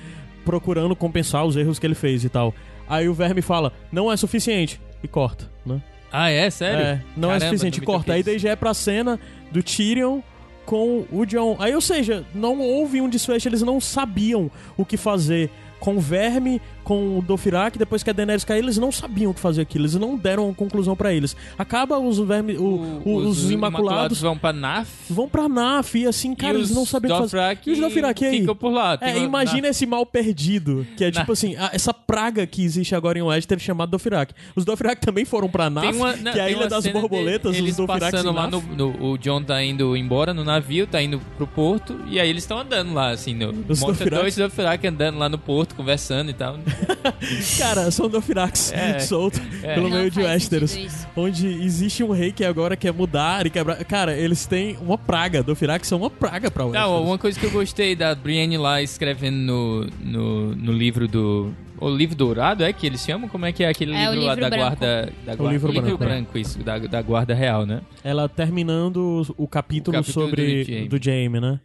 procurando 0.45 0.95
compensar 0.95 1.45
os 1.45 1.57
erros 1.57 1.79
que 1.79 1.87
ele 1.87 1.95
fez 1.95 2.23
e 2.25 2.29
tal. 2.29 2.55
Aí 2.89 3.09
o 3.09 3.15
Verme 3.15 3.41
fala, 3.43 3.73
não 3.91 4.13
é 4.13 4.17
suficiente. 4.17 4.81
E 5.03 5.09
corta, 5.09 5.51
né? 5.67 5.83
Ah, 6.17 6.31
é? 6.31 6.49
Sério? 6.49 6.81
É, 6.81 7.01
não 7.17 7.31
é 7.31 7.39
Caramba, 7.41 7.47
suficiente. 7.59 7.79
não 7.79 7.81
me 7.81 7.87
Corta. 7.87 8.13
Aí 8.13 8.23
daí 8.23 8.39
já 8.39 8.51
é 8.51 8.57
pra 8.57 8.73
cena 8.73 9.19
do 9.51 9.65
Tyrion 9.65 10.21
com 10.65 11.05
o 11.11 11.27
John. 11.27 11.57
Aí, 11.59 11.75
ou 11.75 11.81
seja, 11.81 12.25
não 12.33 12.61
houve 12.61 13.01
um 13.01 13.09
desfecho, 13.09 13.49
eles 13.49 13.63
não 13.63 13.81
sabiam 13.81 14.49
o 14.77 14.85
que 14.85 14.97
fazer 14.97 15.51
com 15.81 15.97
o 15.97 16.01
Verme, 16.01 16.63
com 16.85 17.19
o 17.19 17.23
Dothraki, 17.23 17.79
depois 17.79 18.03
que 18.03 18.11
a 18.11 18.13
Daenerys 18.13 18.45
caiu, 18.45 18.63
eles 18.63 18.77
não 18.79 18.93
sabiam 18.93 19.31
o 19.31 19.35
que 19.35 19.41
fazer 19.41 19.63
aquilo, 19.63 19.83
eles 19.85 19.95
não 19.97 20.17
deram 20.17 20.45
uma 20.47 20.55
conclusão 20.55 20.95
pra 20.95 21.13
eles. 21.13 21.35
Acaba 21.59 21.99
os 21.99 22.19
Verme, 22.19 22.57
o- 22.57 23.01
o- 23.05 23.17
os, 23.17 23.51
Imaculados, 23.51 24.21
vão 24.21 24.37
pra 24.39 24.53
Naf. 24.53 24.89
vão 25.11 25.29
pra 25.29 25.49
Naf 25.49 25.95
e 25.99 26.07
assim, 26.07 26.35
cara, 26.35 26.53
e 26.55 26.57
eles 26.59 26.71
os 26.71 26.77
não 26.77 26.85
sabiam 26.87 27.19
o 27.19 27.23
que 27.25 27.29
fazer. 27.31 27.59
E 27.67 27.73
os 27.73 27.79
Dothraki 27.79 28.25
aí? 28.25 28.41
ficam 28.41 28.55
por 28.55 28.71
lá. 28.71 28.97
É, 29.01 29.19
imagina 29.19 29.69
esse 29.69 29.87
mal 29.87 30.05
perdido, 30.07 30.87
que 30.97 31.05
é 31.05 31.11
tipo 31.29 31.33
assim, 31.33 31.57
a- 31.57 31.71
essa 31.73 31.93
praga 31.95 32.47
que 32.47 32.63
existe 32.63 32.95
agora 32.95 33.19
em 33.19 33.23
Westeros 33.23 33.63
chamada 33.65 33.91
Dothraki. 33.91 34.35
Os 34.55 34.65
Dothraki 34.65 35.01
também 35.05 35.25
foram 35.25 35.49
pra 35.49 35.71
Naf, 35.71 35.97
uma, 35.97 36.15
não, 36.17 36.33
que 36.33 36.39
é 36.39 36.43
a 36.43 36.51
Ilha 36.51 36.69
das 36.69 36.87
Borboletas, 36.87 37.53
de- 37.53 37.59
os 37.63 37.65
eles 37.65 37.77
Dothraki 37.77 38.01
passando 38.13 38.33
lá 38.33 38.47
no, 38.47 38.59
Naf. 38.61 38.77
no- 38.77 39.13
O 39.13 39.19
John 39.19 39.43
tá 39.43 39.63
indo 39.63 39.97
embora 39.97 40.33
no 40.35 40.45
navio, 40.45 40.87
tá 40.87 41.01
indo 41.03 41.21
pro 41.37 41.47
porto, 41.47 41.99
e 42.07 42.21
aí 42.21 42.29
eles 42.29 42.43
estão 42.43 42.59
andando 42.59 42.93
lá, 42.93 43.11
assim. 43.11 43.35
No, 43.35 43.51
Os 43.51 43.81
mostra 43.81 44.05
Dothraki. 44.05 44.23
dois 44.23 44.37
Dothraki 44.37 44.87
andando 44.87 45.19
lá 45.19 45.29
no 45.29 45.39
porto, 45.39 45.75
conversando 45.75 46.31
e 46.31 46.35
tal. 46.35 46.59
Cara, 47.59 47.91
são 47.91 48.09
Dofirax 48.09 48.73
É. 48.73 48.99
soltos 49.01 49.41
É. 49.63 49.75
pelo 49.75 49.89
Não 49.89 49.97
meio 49.97 50.11
de 50.11 50.21
Westeros. 50.21 50.77
Onde 51.17 51.47
existe 51.47 52.03
um 52.03 52.11
rei 52.13 52.33
que 52.33 52.45
agora 52.45 52.77
quer 52.77 52.93
mudar 52.93 53.47
e 53.47 53.51
quebrar. 53.51 53.83
Cara, 53.85 54.17
eles 54.17 54.47
têm 54.47 54.77
uma 54.81 54.99
praga. 54.99 55.43
Dofirax 55.43 55.87
são 55.89 55.99
uma 55.99 56.11
praga 56.11 56.51
pra 56.51 56.65
Westeros. 56.65 56.89
Não, 56.91 57.03
uma 57.05 57.19
coisa 57.19 57.39
que 57.39 57.47
eu 57.47 57.51
gostei 57.51 57.95
da 57.95 58.15
Brienne 58.15 58.57
lá 58.59 58.83
escrevendo 58.83 59.37
no, 59.37 59.87
no, 60.03 60.55
no 60.57 60.73
livro 60.73 61.07
do 61.09 61.53
O 61.81 61.89
livro 61.91 62.15
dourado 62.17 62.65
é 62.65 62.73
que 62.73 62.87
eles 62.87 63.01
chamam? 63.05 63.29
Como 63.29 63.45
é 63.47 63.53
que 63.53 63.63
é 63.65 63.69
aquele 63.69 63.93
É, 63.95 64.09
o 64.09 64.13
livro, 64.13 64.27
lá 64.27 64.35
livro 64.35 64.51
da 64.51 64.57
branco. 64.57 64.65
guarda... 64.81 65.13
Da 65.27 65.35
guarda 65.35 65.53
livro 65.53 65.73
branco, 65.99 66.31
né? 66.35 66.41
isso, 66.41 66.59
da, 66.61 66.79
da 66.79 67.03
guarda 67.03 67.35
real, 67.35 67.67
né? 67.67 67.81
Ela 68.03 68.29
terminando 68.29 69.23
o 69.37 69.47
capítulo, 69.49 69.97
O 69.97 70.01
capítulo 70.01 70.27
sobre 70.29 70.87
do 70.89 71.03
Jaime. 71.03 71.39
do 71.39 71.41
né? 71.41 71.61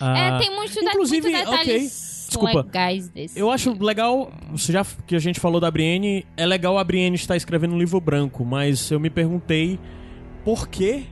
Ah, 0.00 0.18
É, 0.18 0.38
tem 0.38 0.54
muitos 0.54 0.74
de- 0.74 0.80
inclusive, 0.84 1.28
muitos 1.30 1.48
ok, 1.52 1.58
detalhes 1.64 2.17
desculpa. 2.28 2.62
legais 2.62 3.08
desse. 3.08 3.38
Eu 3.38 3.50
acho 3.50 3.72
legal, 3.82 4.30
você 4.50 4.72
já 4.72 4.84
que 5.06 5.14
a 5.14 5.18
gente 5.18 5.40
falou 5.40 5.60
da 5.60 5.70
Brienne, 5.70 6.24
é 6.36 6.46
legal 6.46 6.78
a 6.78 6.84
Brienne 6.84 7.16
estar 7.16 7.36
escrevendo 7.36 7.74
um 7.74 7.78
livro 7.78 8.00
branco, 8.00 8.44
mas 8.44 8.90
eu 8.90 9.00
me 9.00 9.10
perguntei 9.10 9.78
por 10.44 10.68
que 10.68 11.06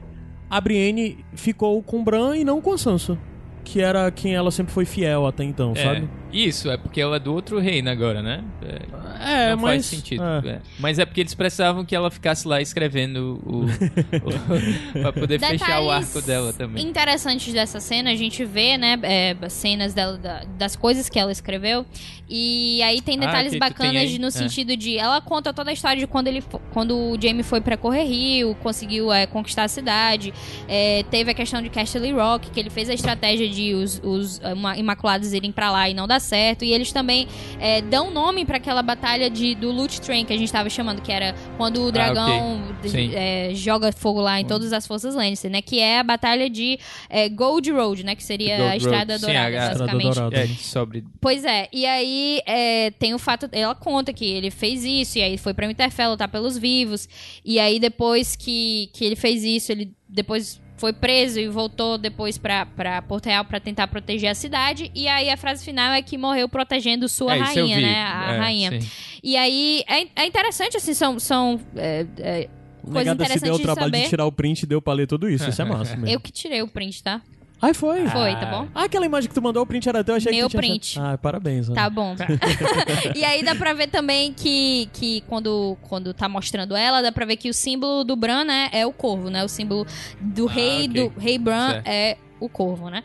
a 0.48 0.60
Brienne 0.60 1.24
ficou 1.34 1.82
com 1.82 2.02
Bran 2.04 2.36
e 2.36 2.44
não 2.44 2.60
com 2.60 2.72
a 2.72 2.78
Sansa, 2.78 3.18
que 3.64 3.80
era 3.80 4.10
quem 4.10 4.34
ela 4.34 4.50
sempre 4.50 4.72
foi 4.72 4.84
fiel 4.84 5.26
até 5.26 5.42
então, 5.44 5.72
É, 5.74 5.82
sabe? 5.82 6.08
Isso, 6.36 6.70
é 6.70 6.76
porque 6.76 7.00
ela 7.00 7.16
é 7.16 7.18
do 7.18 7.32
outro 7.34 7.58
reino 7.58 7.88
agora, 7.90 8.22
né? 8.22 8.44
É, 8.62 9.46
É, 9.46 9.50
não 9.50 9.62
mas 9.62 9.70
faz 9.72 9.86
sentido. 9.86 10.22
é. 10.22 10.48
é. 10.48 10.60
Mas 10.78 10.98
é 10.98 11.04
porque 11.06 11.20
eles 11.22 11.34
precisavam 11.34 11.84
que 11.84 11.94
ela 11.96 12.10
ficasse 12.10 12.46
lá 12.46 12.60
escrevendo 12.60 13.40
o. 13.44 13.64
o 13.64 13.66
pra 15.00 15.12
poder 15.12 15.38
fechar 15.40 15.80
o 15.80 15.84
Detalhes 15.84 16.16
arco 16.16 16.26
dela 16.26 16.52
também. 16.52 16.84
Interessantes 16.86 17.52
dessa 17.52 17.80
cena, 17.80 18.10
a 18.10 18.14
gente 18.14 18.44
vê, 18.44 18.76
né, 18.76 18.98
é, 19.02 19.36
cenas 19.48 19.94
dela, 19.94 20.16
da- 20.18 20.42
das 20.58 20.76
coisas 20.76 21.08
que 21.08 21.18
ela 21.18 21.32
escreveu. 21.32 21.86
E 22.28 22.82
aí 22.82 23.00
tem 23.00 23.16
Ah, 23.18 23.20
detalhes 23.26 23.50
tem 23.52 23.60
bacanas 23.60 24.10
de- 24.10 24.18
no 24.18 24.26
É. 24.26 24.30
sentido 24.30 24.76
de. 24.76 24.98
Ela 24.98 25.20
conta 25.20 25.52
toda 25.54 25.70
a 25.70 25.72
história 25.72 25.98
de 26.00 26.06
quando 26.06 26.26
ele 26.28 26.42
quando 26.72 26.96
o 26.96 27.16
Jamie 27.20 27.42
foi 27.44 27.60
pra 27.60 27.76
Correr 27.76 28.04
Rio, 28.04 28.54
conseguiu 28.62 29.12
é, 29.12 29.26
conquistar 29.26 29.64
a 29.64 29.68
cidade. 29.68 30.34
É, 30.68 31.04
teve 31.10 31.30
a 31.30 31.34
questão 31.34 31.62
de 31.62 31.70
Castle 31.70 32.12
Rock, 32.12 32.50
que 32.50 32.58
ele 32.58 32.68
fez 32.70 32.90
a 32.90 32.94
estratégia 32.94 33.48
de 33.48 33.74
os, 33.74 34.00
os 34.04 34.40
Imaculados 34.76 35.32
irem 35.32 35.52
pra 35.52 35.70
lá 35.70 35.88
e 35.88 35.94
não 35.94 36.06
dar 36.06 36.20
certo. 36.26 36.64
E 36.64 36.72
eles 36.72 36.92
também 36.92 37.26
é, 37.58 37.80
dão 37.80 38.10
nome 38.10 38.44
pra 38.44 38.56
aquela 38.58 38.82
batalha 38.82 39.30
de, 39.30 39.54
do 39.54 39.70
Loot 39.70 40.00
Train 40.00 40.24
que 40.24 40.32
a 40.32 40.36
gente 40.36 40.52
tava 40.52 40.68
chamando, 40.68 41.00
que 41.00 41.10
era 41.12 41.34
quando 41.56 41.82
o 41.82 41.90
dragão 41.92 42.62
ok. 42.78 42.90
Sim. 42.90 43.10
é, 43.14 43.50
joga 43.54 43.90
fogo 43.92 44.20
lá 44.20 44.40
em 44.40 44.44
todas 44.44 44.72
as 44.72 44.86
forças 44.86 45.14
Lannister, 45.14 45.50
né? 45.50 45.62
Que 45.62 45.80
é 45.80 45.98
a 45.98 46.02
batalha 46.02 46.50
de 46.50 46.78
é, 47.08 47.28
Gold 47.28 47.70
Road, 47.70 48.04
né? 48.04 48.14
Que 48.14 48.24
seria 48.24 48.56
Gold 48.58 48.70
a 48.72 48.76
Estrada 48.76 49.12
Road. 49.14 49.20
Sim, 49.26 49.32
Dourada, 49.32 49.56
a- 49.56 49.60
a 49.68 49.72
Estrada 49.72 49.78
basicamente. 49.92 50.14
Dourada. 50.14 50.36
É, 50.36 50.46
sobre. 50.48 51.04
Pois 51.20 51.44
é, 51.44 51.68
e 51.72 51.86
aí 51.86 52.40
é, 52.46 52.90
tem 52.92 53.14
o 53.14 53.18
fato, 53.18 53.48
ela 53.52 53.74
conta 53.74 54.12
que 54.12 54.24
ele 54.24 54.50
fez 54.50 54.84
isso, 54.84 55.18
e 55.18 55.22
aí 55.22 55.38
foi 55.38 55.54
pra 55.54 55.66
Winterfell 55.66 56.10
lutar 56.10 56.28
pelos 56.28 56.56
vivos, 56.58 57.08
e 57.44 57.58
aí 57.58 57.78
depois 57.78 58.34
que, 58.36 58.90
que 58.92 59.04
ele 59.04 59.16
fez 59.16 59.44
isso, 59.44 59.72
ele 59.72 59.92
depois 60.08 60.60
foi 60.76 60.92
preso 60.92 61.40
e 61.40 61.48
voltou 61.48 61.96
depois 61.98 62.36
pra, 62.38 62.66
pra 62.66 63.00
Porto 63.02 63.26
Real 63.26 63.44
pra 63.44 63.58
tentar 63.58 63.88
proteger 63.88 64.30
a 64.30 64.34
cidade, 64.34 64.90
e 64.94 65.08
aí 65.08 65.30
a 65.30 65.36
frase 65.36 65.64
final 65.64 65.92
é 65.92 66.02
que 66.02 66.18
morreu 66.18 66.48
protegendo 66.48 67.08
sua 67.08 67.34
é, 67.36 67.38
rainha, 67.40 67.80
né? 67.80 68.02
A 68.02 68.34
É, 68.34 68.38
rainha. 68.38 68.80
sim. 68.80 68.88
E 69.22 69.36
aí 69.36 69.82
é, 69.88 70.06
é 70.22 70.26
interessante, 70.26 70.76
assim, 70.76 70.94
são, 70.94 71.18
são 71.18 71.60
é, 71.76 72.06
é, 72.18 72.48
O 72.82 72.90
coisa 72.92 73.14
negada 73.14 73.32
se 73.32 73.40
deu 73.40 73.54
o 73.54 73.56
de 73.56 73.62
trabalho 73.62 73.90
de 73.90 73.98
saber. 73.98 74.08
tirar 74.10 74.26
o 74.26 74.32
print 74.32 74.62
e 74.62 74.66
deu 74.66 74.80
pra 74.82 74.92
ler 74.92 75.06
tudo 75.06 75.28
isso. 75.28 75.48
Isso 75.48 75.60
é 75.60 75.64
massa 75.64 75.92
mesmo. 75.96 76.08
Eu 76.08 76.20
que 76.20 76.30
tirei 76.30 76.62
o 76.62 76.68
print, 76.68 77.02
tá? 77.02 77.20
Ai, 77.60 77.72
foi? 77.72 78.06
Foi, 78.08 78.36
tá 78.36 78.46
bom? 78.46 78.68
Ah, 78.74 78.84
aquela 78.84 79.06
imagem 79.06 79.28
que 79.28 79.34
tu 79.34 79.40
mandou, 79.40 79.62
o 79.62 79.66
print 79.66 79.88
era 79.88 80.04
teu, 80.04 80.12
eu 80.12 80.16
achei 80.18 80.30
Meu 80.32 80.48
que 80.48 80.56
tu 80.56 80.60
tinha... 80.60 80.70
print. 80.72 80.98
Ah, 81.00 81.16
parabéns. 81.16 81.68
Tá 81.68 81.82
Ana. 81.86 81.90
bom. 81.90 82.14
e 83.16 83.24
aí 83.24 83.42
dá 83.42 83.54
pra 83.54 83.72
ver 83.72 83.86
também 83.88 84.32
que, 84.32 84.90
que 84.92 85.22
quando, 85.22 85.76
quando 85.88 86.12
tá 86.12 86.28
mostrando 86.28 86.76
ela, 86.76 87.00
dá 87.00 87.10
pra 87.10 87.24
ver 87.24 87.36
que 87.36 87.48
o 87.48 87.54
símbolo 87.54 88.04
do 88.04 88.14
Bran, 88.14 88.44
né, 88.44 88.68
é 88.72 88.86
o 88.86 88.92
corvo, 88.92 89.30
né? 89.30 89.42
O 89.42 89.48
símbolo 89.48 89.86
do 90.20 90.48
Ah, 90.48 90.52
rei 90.52 90.84
ok. 90.84 90.88
do 91.10 91.18
rei 91.18 91.38
Bran 91.38 91.70
Certo. 91.72 91.86
é 91.88 92.16
o 92.38 92.48
corvo, 92.48 92.90
né? 92.90 93.02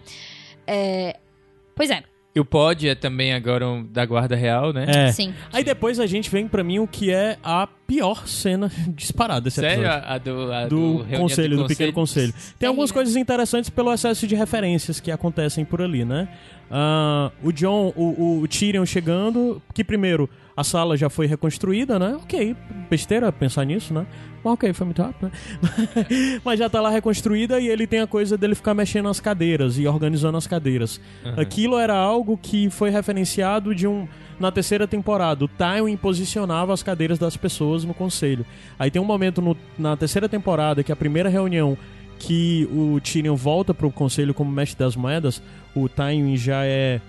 É, 0.68 1.18
Pois 1.74 1.90
é, 1.90 2.04
E 2.34 2.40
o 2.40 2.46
pod 2.46 2.88
é 2.88 2.96
também 2.96 3.34
agora 3.34 3.68
um 3.68 3.84
da 3.84 4.06
guarda 4.06 4.38
real, 4.38 4.72
né? 4.72 4.86
É. 4.88 5.12
sim. 5.12 5.34
Aí 5.52 5.66
depois 5.66 6.00
a 6.00 6.06
gente 6.06 6.30
vem 6.30 6.48
pra 6.48 6.64
mim 6.64 6.80
o 6.80 6.88
que 6.88 7.12
é 7.12 7.38
a 7.44 7.68
pior 7.86 8.26
cena 8.26 8.72
disparada 8.88 9.42
desse 9.42 9.60
Sério? 9.60 9.84
episódio. 9.84 10.08
A, 10.08 10.14
a 10.14 10.18
do, 10.18 10.54
a 10.54 10.66
do 10.68 10.98
reunião 11.00 11.22
conselho, 11.22 11.58
do 11.58 11.68
pequeno 11.68 11.92
conselho. 11.92 12.34
Tem 12.58 12.70
algumas 12.70 12.90
coisas 12.90 13.18
interessantes 13.18 13.70
pelo 13.70 13.94
excesso 13.94 14.26
de 14.26 14.36
referências 14.36 15.02
que 15.02 15.12
acontecem 15.12 15.66
por 15.66 15.82
ali, 15.82 16.06
né? 16.06 16.30
Ah, 16.70 17.32
o 17.44 17.52
John, 17.52 17.92
o, 17.98 18.40
o 18.42 18.48
Tyrion 18.48 18.86
chegando, 18.86 19.62
que 19.74 19.84
primeiro 19.84 20.30
a 20.62 20.64
sala 20.64 20.96
já 20.96 21.10
foi 21.10 21.26
reconstruída, 21.28 22.00
né? 22.00 22.18
Ok, 22.22 22.56
besteira 22.90 23.32
pensar 23.32 23.66
nisso, 23.66 23.94
né? 23.94 24.06
Mas 24.44 24.54
ok, 24.54 24.74
foi 24.74 24.86
muito 24.86 25.02
rápido, 25.02 25.26
né? 25.26 25.32
Mas 26.44 26.58
já 26.60 26.70
tá 26.70 26.82
lá 26.82 26.90
reconstruída 26.90 27.60
e 27.60 27.68
ele 27.68 27.86
tem 27.86 28.00
a 28.00 28.08
coisa 28.08 28.38
dele 28.38 28.56
ficar 28.56 28.74
mexendo 28.74 29.08
as 29.10 29.20
cadeiras 29.20 29.78
e 29.78 29.86
organizando 29.88 30.38
as 30.38 30.48
cadeiras. 30.48 31.00
Aquilo 31.38 31.78
era 31.78 31.96
algo 31.96 32.38
que 32.38 32.70
foi 32.70 32.90
referenciado 32.90 33.76
de 33.76 33.86
um 33.88 34.08
na 34.40 34.52
terceira 34.52 34.88
temporada. 34.88 35.46
O 35.46 35.48
Tywin 35.48 35.96
posicionava 35.98 36.74
as 36.74 36.82
cadeiras 36.82 37.20
das 37.20 37.38
pessoas 37.38 37.84
no 37.84 37.94
conselho. 37.94 38.46
Aí 38.80 38.90
tem 38.90 39.02
um 39.02 39.06
momento 39.06 39.42
no- 39.42 39.56
na 39.78 39.96
terceira 39.96 40.28
temporada 40.28 40.84
que 40.84 40.92
a 40.92 40.96
primeira 40.96 41.30
reunião 41.30 41.78
que 42.18 42.68
o 42.72 43.00
Tyrion 43.02 43.36
volta 43.36 43.74
pro 43.74 43.92
conselho 43.92 44.34
como 44.34 44.52
mestre 44.52 44.78
das 44.80 44.96
moedas, 44.96 45.42
o 45.76 45.88
Tywin 45.90 46.38
já 46.38 46.64
é 46.66 47.00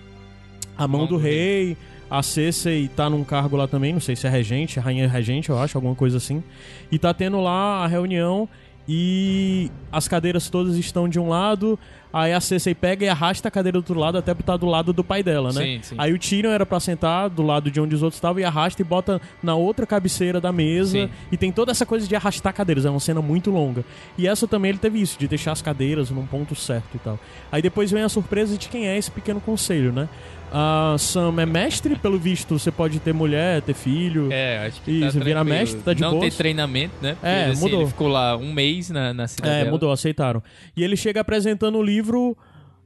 a 0.76 0.88
mão, 0.88 1.06
do, 1.06 1.16
rei. 1.18 1.76
A 2.12 2.22
Cersei 2.22 2.90
tá 2.94 3.08
num 3.08 3.24
cargo 3.24 3.56
lá 3.56 3.66
também, 3.66 3.90
não 3.90 3.98
sei 3.98 4.14
se 4.14 4.26
é 4.26 4.30
regente, 4.30 4.78
rainha 4.78 5.08
regente, 5.08 5.48
eu 5.48 5.58
acho, 5.58 5.78
alguma 5.78 5.94
coisa 5.94 6.18
assim. 6.18 6.44
E 6.90 6.98
tá 6.98 7.14
tendo 7.14 7.40
lá 7.40 7.82
a 7.82 7.86
reunião 7.86 8.46
e 8.86 9.70
as 9.90 10.08
cadeiras 10.08 10.50
todas 10.50 10.76
estão 10.76 11.08
de 11.08 11.18
um 11.18 11.26
lado, 11.26 11.78
aí 12.12 12.34
a 12.34 12.38
Cersei 12.38 12.74
pega 12.74 13.06
e 13.06 13.08
arrasta 13.08 13.48
a 13.48 13.50
cadeira 13.50 13.78
do 13.78 13.80
outro 13.80 13.98
lado 13.98 14.18
até 14.18 14.34
botar 14.34 14.58
do 14.58 14.66
lado 14.66 14.92
do 14.92 15.02
pai 15.02 15.22
dela, 15.22 15.54
né? 15.54 15.62
Sim, 15.62 15.80
sim. 15.82 15.94
Aí 15.96 16.12
o 16.12 16.18
Tyrion 16.18 16.50
era 16.50 16.66
pra 16.66 16.78
sentar 16.80 17.30
do 17.30 17.42
lado 17.42 17.70
de 17.70 17.80
onde 17.80 17.94
os 17.94 18.02
outros 18.02 18.18
estavam 18.18 18.42
e 18.42 18.44
arrasta 18.44 18.82
e 18.82 18.84
bota 18.84 19.18
na 19.42 19.54
outra 19.54 19.86
cabeceira 19.86 20.38
da 20.38 20.52
mesa. 20.52 20.90
Sim. 20.90 21.10
E 21.30 21.38
tem 21.38 21.50
toda 21.50 21.70
essa 21.70 21.86
coisa 21.86 22.06
de 22.06 22.14
arrastar 22.14 22.52
cadeiras, 22.52 22.84
é 22.84 22.90
uma 22.90 23.00
cena 23.00 23.22
muito 23.22 23.50
longa. 23.50 23.86
E 24.18 24.28
essa 24.28 24.46
também 24.46 24.68
ele 24.68 24.78
teve 24.78 25.00
isso, 25.00 25.18
de 25.18 25.26
deixar 25.26 25.52
as 25.52 25.62
cadeiras 25.62 26.10
num 26.10 26.26
ponto 26.26 26.54
certo 26.54 26.94
e 26.94 26.98
tal. 26.98 27.18
Aí 27.50 27.62
depois 27.62 27.90
vem 27.90 28.02
a 28.02 28.08
surpresa 28.10 28.58
de 28.58 28.68
quem 28.68 28.86
é 28.86 28.98
esse 28.98 29.10
pequeno 29.10 29.40
conselho, 29.40 29.92
né? 29.92 30.10
A 30.54 30.96
Sam 30.98 31.34
é 31.40 31.46
mestre, 31.46 31.96
pelo 31.96 32.18
visto, 32.18 32.58
você 32.58 32.70
pode 32.70 33.00
ter 33.00 33.14
mulher, 33.14 33.62
ter 33.62 33.72
filho. 33.74 34.28
É, 34.30 34.66
acho 34.66 34.82
que 34.82 34.90
Isso, 34.90 35.18
tá 35.18 35.24
vira 35.24 35.40
tranquilo. 35.40 35.58
mestre, 35.58 35.80
tá 35.80 35.92
de 35.94 36.02
Não 36.02 36.10
boas. 36.10 36.20
tem 36.22 36.30
treinamento, 36.30 36.94
né? 37.00 37.12
Porque, 37.14 37.26
É, 37.26 37.44
assim, 37.46 37.60
mudou. 37.62 37.80
Ele 37.80 37.88
ficou 37.88 38.08
lá 38.08 38.36
um 38.36 38.52
mês 38.52 38.90
na, 38.90 39.14
na 39.14 39.26
cidade 39.26 39.66
É, 39.66 39.70
mudou, 39.70 39.90
aceitaram. 39.90 40.42
E 40.76 40.84
ele 40.84 40.94
chega 40.96 41.22
apresentando 41.22 41.78
o 41.78 41.82
livro 41.82 42.36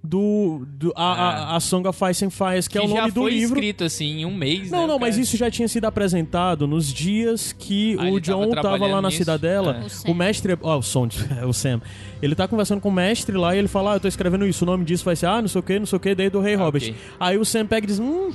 do. 0.07 0.67
do 0.67 0.93
a, 0.97 1.13
a, 1.53 1.57
a 1.57 1.61
Song 1.61 1.87
of 1.89 1.99
Ice 2.11 2.25
and 2.25 2.31
Fires, 2.31 2.67
que, 2.69 2.73
Que, 2.73 2.79
é 2.79 2.83
o 2.83 2.89
nome 2.89 3.01
já 3.01 3.07
do 3.09 3.21
foi 3.23 3.31
livro. 3.33 3.55
escrito, 3.57 3.85
assim, 3.85 4.21
em 4.21 4.25
um 4.27 4.35
mês, 4.35 4.71
Não, 4.71 4.83
né, 4.83 4.87
não, 4.87 4.99
mas 4.99 5.17
cara? 5.17 5.23
isso 5.23 5.37
já 5.37 5.51
tinha 5.51 5.69
sido 5.69 5.85
apresentado 5.85 6.67
nos 6.67 6.93
dias 6.93 7.53
que 7.53 7.97
Ah, 7.99 8.09
o 8.11 8.21
John 8.21 8.49
tava 8.51 8.63
tava, 8.63 8.87
lá 8.87 9.03
na 9.03 9.09
nisso? 9.09 9.19
cidadela. 9.19 9.85
É. 10.07 10.09
O. 10.09 10.13
O 10.13 10.15
mestre. 10.15 10.57
Ó, 10.63 10.79
o 10.79 10.83
Som, 10.83 11.09
o 11.47 11.53
Sam. 11.53 11.81
Ele 12.23 12.35
tá 12.35 12.47
conversando 12.49 12.81
com 12.81 12.89
o 12.89 12.93
mestre 12.93 13.37
lá 13.37 13.55
e 13.55 13.59
ele 13.59 13.69
fala: 13.69 13.93
Ah, 13.93 13.97
eu 13.97 14.01
tô 14.01 14.09
escrevendo 14.09 14.47
isso, 14.47 14.65
o 14.65 14.67
nome 14.67 14.85
disso 14.85 15.05
vai 15.05 15.17
ser, 15.17 15.27
ah, 15.27 15.41
não 15.43 15.49
sei 15.49 15.59
o 15.59 15.63
que, 15.63 15.79
não 15.79 15.87
sei 15.87 15.97
o 15.97 16.01
que, 16.01 16.15
daí 16.15 16.31
do 16.31 16.41
Rei 16.41 16.55
Ah, 16.55 16.59
Robert. 16.59 16.95
Aí 17.21 17.37
o 17.37 17.45
Sam 17.45 17.67
pega 17.67 17.85
e 17.85 17.89
diz: 17.89 17.99
Hum. 17.99 18.31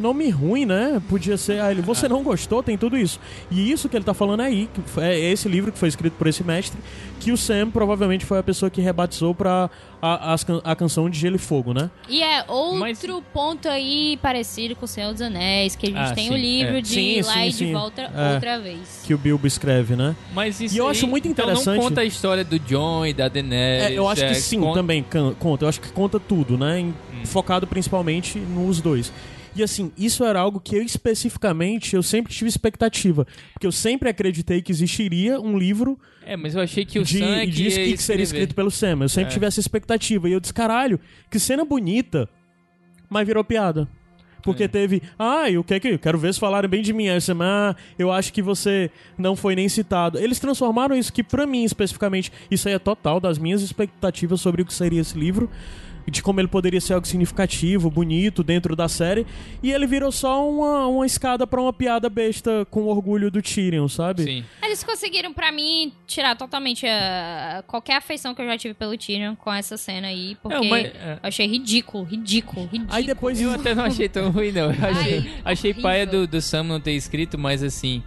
Nome 0.00 0.30
ruim, 0.30 0.64
né? 0.64 1.00
Podia 1.10 1.36
ser. 1.36 1.60
Aí 1.60 1.74
ele, 1.74 1.82
você 1.82 2.08
não 2.08 2.22
gostou? 2.22 2.62
Tem 2.62 2.78
tudo 2.78 2.96
isso. 2.96 3.20
E 3.50 3.70
isso 3.70 3.86
que 3.86 3.94
ele 3.96 4.04
tá 4.04 4.14
falando 4.14 4.40
aí, 4.40 4.66
que 4.72 5.00
é 5.00 5.18
esse 5.18 5.46
livro 5.46 5.70
que 5.70 5.78
foi 5.78 5.88
escrito 5.90 6.14
por 6.14 6.26
esse 6.26 6.42
mestre, 6.42 6.80
que 7.20 7.30
o 7.30 7.36
Sam 7.36 7.70
provavelmente 7.70 8.24
foi 8.24 8.38
a 8.38 8.42
pessoa 8.42 8.70
que 8.70 8.80
rebatizou 8.80 9.34
pra 9.34 9.68
a, 10.00 10.34
can- 10.46 10.62
a 10.64 10.74
canção 10.74 11.10
de 11.10 11.18
Gelo 11.18 11.36
e 11.36 11.38
Fogo, 11.38 11.74
né? 11.74 11.90
E 12.08 12.22
é 12.22 12.42
outro 12.48 12.78
Mas- 12.80 13.04
ponto 13.34 13.68
aí 13.68 14.18
parecido 14.22 14.74
com 14.74 14.86
o 14.86 14.88
Senhor 14.88 15.12
dos 15.12 15.20
Anéis, 15.20 15.76
que 15.76 15.86
a 15.86 15.90
gente 15.90 15.98
Ah, 16.12 16.14
tem 16.14 16.28
sim, 16.28 16.32
o 16.34 16.36
livro 16.36 16.78
é. 16.78 16.80
de 16.80 16.88
Sim, 16.88 17.00
ir 17.18 17.22
lá 17.26 17.32
sim, 17.34 17.40
e 17.46 17.50
de 17.52 17.72
volta 17.74 18.02
É. 18.02 18.32
outra 18.34 18.58
vez. 18.58 19.02
Que 19.04 19.12
o 19.12 19.18
Bilbo 19.18 19.46
escreve, 19.46 19.96
né? 19.96 20.16
Mas 20.32 20.58
isso 20.62 20.74
E 20.74 20.78
eu 20.78 20.86
aí, 20.86 20.92
acho 20.92 21.06
muito 21.06 21.28
Então 21.28 21.44
interessante- 21.44 21.76
não 21.76 21.84
conta 21.84 22.00
a 22.00 22.04
história 22.06 22.42
do 22.42 22.58
John 22.58 23.04
e 23.04 23.12
da 23.12 23.28
Daenerys. 23.28 23.90
É, 23.90 23.92
eu 23.98 24.08
acho 24.08 24.24
é, 24.24 24.28
que 24.28 24.34
sim, 24.36 24.58
conta- 24.60 24.78
também 24.80 25.04
conta. 25.38 25.64
Eu 25.66 25.68
acho 25.68 25.80
que 25.82 25.92
conta 25.92 26.18
tudo, 26.18 26.56
né? 26.56 26.80
Em- 26.80 26.94
Focado 27.26 27.66
principalmente 27.66 28.38
nos 28.38 28.80
dois. 28.80 29.12
E 29.60 29.62
assim, 29.62 29.92
isso 29.96 30.24
era 30.24 30.40
algo 30.40 30.58
que 30.60 30.74
eu 30.76 30.82
especificamente 30.82 31.94
eu 31.94 32.02
sempre 32.02 32.32
tive 32.32 32.48
expectativa. 32.48 33.26
Porque 33.52 33.66
eu 33.66 33.72
sempre 33.72 34.08
acreditei 34.08 34.62
que 34.62 34.72
existiria 34.72 35.40
um 35.40 35.56
livro 35.58 35.98
É, 36.24 36.36
mas 36.36 36.54
eu 36.54 36.60
achei 36.60 36.84
que 36.84 36.98
o 36.98 37.04
de, 37.04 37.18
Sam 37.18 37.36
é 37.36 37.44
que, 37.46 37.52
diz 37.52 37.74
que, 37.76 37.92
que 37.92 38.02
seria 38.02 38.22
escrito 38.22 38.54
pelo 38.54 38.70
Sam. 38.70 38.98
Eu 39.02 39.08
sempre 39.08 39.30
É. 39.30 39.32
tive 39.34 39.46
essa 39.46 39.60
expectativa. 39.60 40.28
E 40.28 40.32
eu 40.32 40.40
disse, 40.40 40.54
caralho, 40.54 40.98
que 41.30 41.38
cena 41.38 41.64
bonita. 41.64 42.28
Mas 43.08 43.26
virou 43.26 43.42
piada. 43.44 43.88
Porque 44.42 44.62
É. 44.64 44.68
teve. 44.68 45.02
Ah, 45.18 45.50
e 45.50 45.58
o 45.58 45.64
que 45.64 45.74
é 45.74 45.80
que. 45.80 45.98
Quero 45.98 46.16
ver 46.18 46.32
se 46.32 46.40
falarem 46.40 46.70
bem 46.70 46.80
de 46.82 46.92
mim. 46.92 47.08
Aí 47.08 47.20
Sam, 47.20 47.38
ah, 47.42 47.76
eu 47.98 48.10
acho 48.10 48.32
que 48.32 48.40
você 48.40 48.90
não 49.18 49.36
foi 49.36 49.54
nem 49.54 49.68
citado. 49.68 50.18
Eles 50.18 50.38
transformaram 50.38 50.96
isso 50.96 51.12
que, 51.12 51.22
pra 51.22 51.46
mim 51.46 51.64
especificamente, 51.64 52.32
isso 52.50 52.66
aí 52.68 52.74
é 52.74 52.78
total 52.78 53.20
das 53.20 53.36
minhas 53.38 53.60
expectativas 53.60 54.40
sobre 54.40 54.62
o 54.62 54.64
que 54.64 54.72
seria 54.72 55.00
esse 55.00 55.18
livro. 55.18 55.50
De 56.08 56.22
como 56.22 56.40
ele 56.40 56.48
poderia 56.48 56.80
ser 56.80 56.94
algo 56.94 57.06
significativo, 57.06 57.90
bonito 57.90 58.42
dentro 58.42 58.76
da 58.76 58.88
série, 58.88 59.26
e 59.62 59.72
ele 59.72 59.86
virou 59.86 60.12
só 60.12 60.48
uma, 60.48 60.86
uma 60.86 61.06
escada 61.06 61.46
pra 61.46 61.60
uma 61.60 61.72
piada 61.72 62.08
besta 62.08 62.66
com 62.70 62.84
orgulho 62.84 63.30
do 63.30 63.42
Tyrion, 63.42 63.88
sabe? 63.88 64.22
Sim. 64.22 64.44
Eles 64.62 64.84
conseguiram, 64.84 65.32
pra 65.32 65.50
mim, 65.50 65.92
tirar 66.06 66.36
totalmente 66.36 66.86
a, 66.86 67.64
qualquer 67.66 67.96
afeição 67.96 68.34
que 68.34 68.42
eu 68.42 68.46
já 68.46 68.56
tive 68.56 68.74
pelo 68.74 68.96
Tyrion 68.96 69.34
com 69.34 69.52
essa 69.52 69.76
cena 69.76 70.08
aí, 70.08 70.36
porque 70.42 70.56
Não, 70.56 70.64
mas, 70.64 70.86
eu 70.86 70.92
é. 70.92 71.18
achei 71.22 71.46
ridículo, 71.46 72.04
ridículo, 72.04 72.66
ridículo. 72.66 72.94
Aí 72.94 73.04
depois 73.04 73.40
Eu 73.40 73.52
até 73.52 73.74
não 73.74 73.84
achei 73.84 74.08
tão 74.08 74.30
ruim, 74.30 74.52
não. 74.52 74.72
Eu 74.72 74.88
achei, 74.88 75.18
Ai, 75.18 75.40
achei 75.44 75.74
paia 75.74 76.06
do, 76.06 76.26
do 76.26 76.40
Sam 76.40 76.64
não 76.64 76.80
ter 76.80 76.92
escrito, 76.92 77.38
mas 77.38 77.62
assim. 77.62 78.02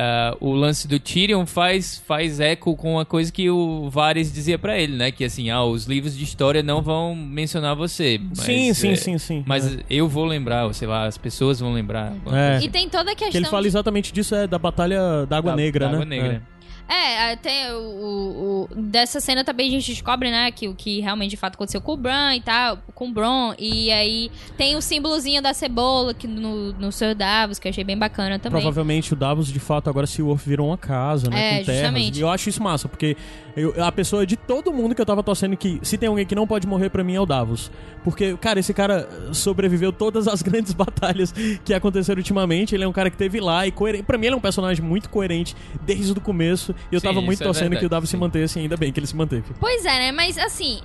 Ah, 0.00 0.36
o 0.40 0.52
lance 0.52 0.86
do 0.86 1.00
Tyrion 1.00 1.44
faz, 1.44 1.98
faz 2.06 2.38
eco 2.38 2.76
com 2.76 3.00
a 3.00 3.04
coisa 3.04 3.32
que 3.32 3.50
o 3.50 3.90
Varys 3.90 4.32
dizia 4.32 4.56
pra 4.56 4.78
ele, 4.78 4.96
né? 4.96 5.10
Que 5.10 5.24
assim, 5.24 5.50
ah, 5.50 5.64
os 5.64 5.86
livros 5.86 6.16
de 6.16 6.22
história 6.22 6.62
não 6.62 6.80
vão 6.80 7.16
mencionar 7.16 7.74
você. 7.74 8.20
Mas, 8.28 8.38
sim, 8.38 8.72
sim, 8.74 8.90
é, 8.92 8.96
sim, 8.96 9.18
sim. 9.18 9.44
Mas 9.44 9.74
É. 9.76 9.80
eu 9.90 10.08
vou 10.08 10.24
lembrar, 10.24 10.66
ou 10.66 10.72
sei 10.72 10.86
lá, 10.86 11.06
as 11.06 11.18
pessoas 11.18 11.58
vão 11.58 11.72
lembrar. 11.72 12.12
É. 12.32 12.60
E 12.64 12.68
tem 12.68 12.88
toda 12.88 13.10
a 13.10 13.14
questão 13.14 13.32
Que 13.32 13.36
ele 13.38 13.46
fala 13.46 13.62
de- 13.62 13.68
exatamente 13.68 14.12
disso, 14.12 14.34
é 14.36 14.46
da 14.46 14.58
Batalha 14.58 15.26
da 15.26 15.38
Água 15.38 15.50
da- 15.50 15.56
Negra, 15.56 15.86
da 15.86 15.90
né? 15.90 15.94
Água 15.96 16.04
Negra. 16.06 16.42
É, 16.88 17.32
até 17.32 17.74
o, 17.74 17.78
o- 17.80 18.68
o- 18.72 18.74
dessa 18.74 19.20
cena 19.20 19.44
também 19.44 19.68
a 19.68 19.70
gente 19.70 19.90
descobre, 19.92 20.30
né, 20.30 20.50
que 20.50 20.66
o 20.68 20.74
que 20.74 21.00
realmente 21.00 21.30
de 21.30 21.36
fato 21.36 21.54
aconteceu 21.54 21.80
com 21.82 21.92
o 21.92 21.96
Bran 21.96 22.34
e 22.34 22.40
tal, 22.40 22.78
com 22.94 23.08
o 23.08 23.12
Bron, 23.12 23.52
e 23.58 23.90
aí 23.92 24.30
tem 24.56 24.74
o 24.74 24.80
símbolozinho 24.80 25.42
da 25.42 25.52
cebola 25.52 26.14
que 26.14 26.26
no, 26.26 26.72
no 26.72 26.90
Sr. 26.90 27.14
Davos, 27.14 27.58
que 27.58 27.68
eu 27.68 27.70
achei 27.70 27.84
bem 27.84 27.96
bacana 27.98 28.38
também. 28.38 28.62
Provavelmente 28.62 29.12
o 29.12 29.16
Davos, 29.16 29.48
de 29.48 29.60
fato, 29.60 29.90
agora 29.90 30.06
se 30.06 30.22
virou 30.46 30.68
uma 30.68 30.78
casa, 30.78 31.28
né? 31.28 31.60
É, 31.60 31.64
justamente. 31.64 32.18
E 32.18 32.22
eu 32.22 32.28
acho 32.30 32.48
isso 32.48 32.62
massa, 32.62 32.88
porque 32.88 33.16
eu- 33.54 33.74
a 33.84 33.92
pessoa 33.92 34.24
de 34.26 34.36
todo 34.36 34.72
mundo 34.72 34.94
que 34.94 35.00
eu 35.00 35.06
tava 35.06 35.22
torcendo 35.22 35.56
que 35.58 35.78
se 35.82 35.98
tem 35.98 36.08
alguém 36.08 36.24
que 36.24 36.34
não 36.34 36.46
pode 36.46 36.66
morrer 36.66 36.88
pra 36.88 37.04
mim 37.04 37.14
é 37.14 37.20
o 37.20 37.26
Davos. 37.26 37.70
Porque, 38.02 38.34
cara, 38.38 38.60
esse 38.60 38.72
cara 38.72 39.06
sobreviveu 39.32 39.92
todas 39.92 40.26
as 40.26 40.40
grandes 40.42 40.72
batalhas 40.72 41.32
que 41.64 41.74
aconteceram 41.74 42.18
ultimamente. 42.18 42.74
Ele 42.74 42.84
é 42.84 42.88
um 42.88 42.92
cara 42.92 43.10
que 43.10 43.16
teve 43.16 43.40
lá 43.40 43.66
e 43.66 43.70
coerente. 43.70 44.04
Pra 44.04 44.16
mim, 44.16 44.26
ele 44.26 44.34
é 44.34 44.38
um 44.38 44.40
personagem 44.40 44.82
muito 44.82 45.10
coerente 45.10 45.54
desde 45.84 46.12
o 46.12 46.20
começo. 46.20 46.74
E 46.90 46.94
eu 46.94 47.00
Sim, 47.00 47.06
tava 47.06 47.20
muito 47.20 47.42
é 47.42 47.44
torcendo 47.44 47.62
verdade, 47.64 47.80
que 47.80 47.86
o 47.86 47.88
Davos 47.88 48.08
se 48.08 48.16
sim. 48.16 48.20
mantesse, 48.20 48.58
e 48.58 48.62
ainda 48.62 48.76
bem 48.76 48.92
que 48.92 48.98
ele 49.00 49.06
se 49.06 49.16
manteve. 49.16 49.54
Pois 49.60 49.84
é, 49.84 49.98
né, 49.98 50.12
mas 50.12 50.36
assim, 50.38 50.80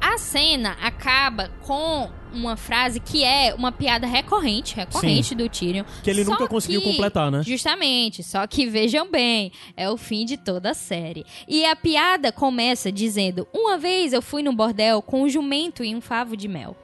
a 0.00 0.18
cena 0.18 0.76
acaba 0.82 1.50
com 1.62 2.10
uma 2.32 2.54
frase 2.56 3.00
que 3.00 3.24
é 3.24 3.54
uma 3.54 3.72
piada 3.72 4.06
recorrente, 4.06 4.76
recorrente 4.76 5.34
do 5.34 5.48
Tyrion. 5.48 5.84
Que 6.02 6.10
ele 6.10 6.22
Só 6.24 6.32
nunca 6.32 6.46
conseguiu 6.46 6.82
que- 6.82 6.90
completar, 6.90 7.30
né? 7.30 7.42
Justamente, 7.42 8.22
só 8.22 8.46
que 8.46 8.66
vejam 8.66 9.10
bem, 9.10 9.50
é 9.76 9.88
o 9.88 9.96
fim 9.96 10.26
de 10.26 10.36
toda 10.36 10.72
a 10.72 10.74
série. 10.74 11.24
E 11.48 11.64
a 11.64 11.74
piada 11.74 12.30
começa 12.30 12.92
dizendo: 12.92 13.48
Uma 13.54 13.78
vez 13.78 14.12
eu 14.12 14.20
fui 14.20 14.42
no 14.42 14.52
bordel 14.52 15.00
com 15.00 15.22
um 15.22 15.28
jumento 15.28 15.82
e 15.82 15.94
um 15.94 16.00
favo 16.02 16.36
de 16.36 16.46
mel. 16.46 16.76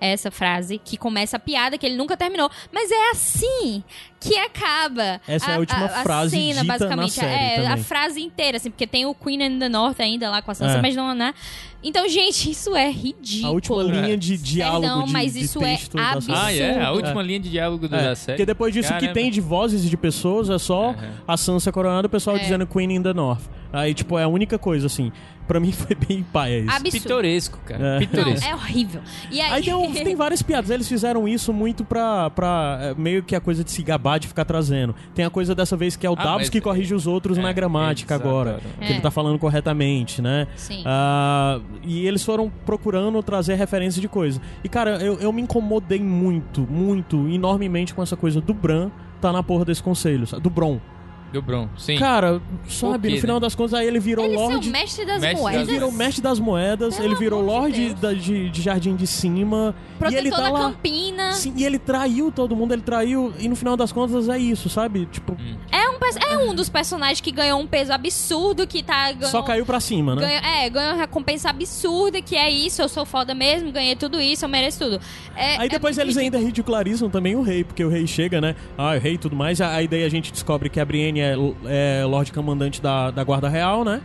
Essa 0.00 0.30
frase 0.30 0.78
que 0.82 0.96
começa 0.96 1.36
a 1.36 1.40
piada 1.40 1.76
que 1.76 1.84
ele 1.84 1.96
nunca 1.96 2.16
terminou. 2.16 2.48
Mas 2.72 2.90
é 2.90 3.10
assim 3.10 3.82
que 4.20 4.36
acaba. 4.36 5.20
Essa 5.26 5.52
é 5.52 5.54
a 5.54 5.58
última 5.58 5.88
frase 5.88 6.36
dita 6.52 6.96
na 6.96 7.08
série 7.08 7.26
É, 7.32 7.58
a 7.66 7.70
também. 7.70 7.84
frase 7.84 8.20
inteira, 8.20 8.56
assim, 8.56 8.70
porque 8.70 8.86
tem 8.86 9.06
o 9.06 9.14
Queen 9.14 9.42
and 9.42 9.58
the 9.58 9.68
North 9.68 10.00
ainda 10.00 10.30
lá 10.30 10.42
com 10.42 10.50
a 10.50 10.54
Sansa, 10.54 10.78
É. 10.78 10.82
mas 10.82 10.94
não, 10.96 11.14
né? 11.14 11.32
Então, 11.82 12.08
gente, 12.08 12.50
isso 12.50 12.74
é 12.74 12.90
ridículo. 12.90 13.46
A 13.46 13.50
última 13.52 13.82
linha 13.84 14.16
de 14.16 14.36
diálogo 14.36 14.80
Perdão, 14.82 15.04
de, 15.04 15.12
mas 15.12 15.32
de 15.34 15.40
isso 15.40 15.62
é 15.62 15.76
série. 15.76 15.90
Ah, 15.96 16.52
é? 16.52 16.70
A 16.70 16.88
Absurdo. 16.88 16.96
última 16.96 17.22
linha 17.22 17.38
de 17.40 17.50
diálogo 17.50 17.86
É, 17.86 17.88
da 17.88 18.14
série. 18.16 18.36
Porque 18.36 18.46
depois 18.46 18.74
disso, 18.74 18.88
o 18.88 18.94
que 18.94 19.00
Caramba. 19.06 19.14
tem 19.14 19.30
de 19.30 19.40
vozes 19.40 19.88
de 19.88 19.96
pessoas 19.96 20.50
é 20.50 20.58
só 20.58 20.94
a 21.26 21.36
Sansa 21.36 21.70
coronada, 21.70 22.08
o 22.08 22.10
pessoal 22.10 22.36
É. 22.36 22.40
dizendo 22.40 22.66
Queen 22.66 22.92
in 22.96 23.02
the 23.02 23.14
North. 23.14 23.42
Aí, 23.72 23.94
tipo, 23.94 24.18
é 24.18 24.24
a 24.24 24.28
única 24.28 24.58
coisa, 24.58 24.86
assim. 24.86 25.12
Pra 25.48 25.58
mim 25.58 25.72
foi 25.72 25.96
bem 25.96 26.22
paia 26.22 26.60
isso. 26.60 26.70
Absurdo. 26.70 27.02
Pitoresco, 27.02 27.58
cara. 27.64 27.82
É. 27.84 27.92
Não, 27.94 27.98
Pitoresco. 28.00 28.46
é 28.48 28.54
horrível. 28.54 29.00
E 29.30 29.40
aí, 29.40 29.52
Aí 29.54 29.62
tem, 29.64 30.04
tem 30.04 30.14
várias 30.14 30.42
piadas. 30.42 30.70
Eles 30.70 30.86
fizeram 30.86 31.26
isso 31.26 31.52
muito 31.52 31.84
pra, 31.84 32.30
pra 32.30 32.78
é, 32.82 32.94
meio 32.94 33.22
que 33.22 33.34
a 33.34 33.40
coisa 33.40 33.64
de 33.64 33.70
se 33.72 33.82
gabar, 33.82 34.18
de 34.18 34.28
ficar 34.28 34.44
trazendo. 34.44 34.94
Tem 35.14 35.24
a 35.24 35.30
coisa 35.30 35.54
dessa 35.54 35.76
vez 35.76 35.96
que 35.96 36.06
é 36.06 36.10
o 36.10 36.12
Ah, 36.12 36.22
Davos 36.22 36.38
mas- 36.42 36.50
que 36.50 36.60
corrige 36.60 36.94
os 36.94 37.06
outros 37.06 37.38
é, 37.38 37.40
na 37.42 37.52
gramática 37.52 38.14
exato. 38.14 38.28
agora. 38.28 38.60
É. 38.80 38.86
Que 38.86 38.92
ele 38.92 39.00
tá 39.00 39.10
falando 39.10 39.38
corretamente, 39.38 40.20
né? 40.22 40.46
Sim. 40.54 40.82
Ah, 40.86 41.60
e 41.82 42.06
eles 42.06 42.22
foram 42.22 42.52
procurando 42.66 43.20
trazer 43.22 43.54
referência 43.54 44.00
de 44.02 44.08
coisa. 44.08 44.40
E, 44.62 44.68
cara, 44.68 45.02
eu, 45.02 45.18
eu 45.18 45.32
me 45.32 45.40
incomodei 45.40 46.00
muito, 46.00 46.60
muito, 46.70 47.26
enormemente 47.28 47.94
com 47.94 48.02
essa 48.02 48.16
coisa 48.16 48.40
do 48.40 48.52
Bran 48.52 48.90
tá 49.20 49.32
na 49.32 49.42
porra 49.42 49.64
desse 49.64 49.82
conselho, 49.82 50.26
do 50.40 50.50
Bron. 50.50 50.78
Do 51.32 51.42
Bron, 51.42 51.68
sim. 51.76 51.96
Cara, 51.98 52.40
sabe, 52.68 53.08
quê, 53.08 53.14
no 53.16 53.20
final 53.20 53.36
né? 53.36 53.40
das 53.40 53.54
contas, 53.54 53.74
aí 53.74 53.86
ele 53.86 54.00
virou 54.00 54.24
Ele 54.24 54.34
ser 54.34 54.40
Lorde. 54.40 54.68
o 54.68 54.72
mestre 54.72 55.04
das 55.04 55.20
Mestre 55.20 55.20
das 55.20 55.22
Ele 55.24 55.40
moedas. 55.42 55.66
virou 55.68 55.92
mestre 55.92 56.22
das 56.22 56.38
moedas, 56.40 56.96
Pelo 56.96 57.06
ele 57.08 57.14
virou 57.16 57.40
de 57.40 57.46
Lorde 57.46 57.94
da- 57.94 58.12
de, 58.14 58.48
de 58.48 58.62
Jardim 58.62 58.96
de 58.96 59.06
Cima. 59.06 59.74
e 60.00 60.14
ele 60.14 60.30
Protetor 60.30 60.38
tá 60.38 60.42
da 60.44 60.50
lá. 60.50 60.60
Campina. 60.70 61.32
Sim, 61.32 61.52
e 61.56 61.64
ele 61.66 61.78
traiu 61.78 62.32
todo 62.32 62.56
mundo, 62.56 62.72
ele 62.72 62.80
traiu. 62.82 63.32
E 63.38 63.46
no 63.48 63.54
final 63.56 63.76
das 63.76 63.92
contas 63.92 64.28
é 64.28 64.38
isso, 64.38 64.70
sabe? 64.70 65.04
Tipo, 65.06 65.36
É, 65.70 65.88
um, 65.90 65.98
é 66.32 66.38
um 66.50 66.54
dos 66.54 66.68
personagens 66.70 67.20
que 67.20 67.30
ganhou 67.30 67.60
um 67.60 67.66
peso 67.66 67.92
absurdo, 67.92 68.66
que 68.66 68.82
tá... 68.82 69.12
Ganhou, 69.12 69.30
só 69.30 69.42
caiu 69.42 69.66
pra 69.66 69.80
cima, 69.80 70.14
né? 70.14 70.22
ganhou- 70.22 70.42
é, 70.64 70.70
ganhou 70.70 70.92
uma 70.94 71.00
recompensa 71.00 71.50
absurda, 71.50 72.22
que 72.22 72.36
é 72.36 72.50
isso, 72.50 72.80
eu 72.80 72.88
sou 72.88 73.04
foda 73.04 73.34
mesmo, 73.34 73.70
ganhei 73.70 73.94
tudo 73.96 74.18
isso, 74.20 74.44
eu 74.44 74.48
mereço 74.48 74.78
tudo. 74.78 75.00
É- 75.36 75.56
Aí 75.58 75.66
é 75.66 75.68
depois 75.68 75.96
muito 75.96 76.06
eles 76.06 76.16
ainda 76.16 76.38
ridículo. 76.38 76.46
ridicularizam 76.46 77.10
também 77.10 77.36
o 77.36 77.42
rei, 77.42 77.64
porque 77.64 77.84
o 77.84 77.88
rei 77.90 78.06
chega, 78.06 78.40
né? 78.40 78.54
Ah, 78.78 78.94
o 78.96 78.98
rei 78.98 79.14
e 79.14 79.18
tudo 79.18 79.36
mais. 79.36 79.60
Aí 79.60 79.86
daí 79.86 80.04
a 80.04 80.08
gente 80.08 80.32
descobre 80.32 80.70
que 80.70 80.80
a 80.80 80.84
Brienne 80.84 81.17
é, 81.20 81.34
é 81.66 82.04
Lorde 82.04 82.32
Comandante 82.32 82.80
da, 82.80 83.10
da 83.10 83.24
Guarda 83.24 83.48
Real, 83.48 83.84
né? 83.84 84.00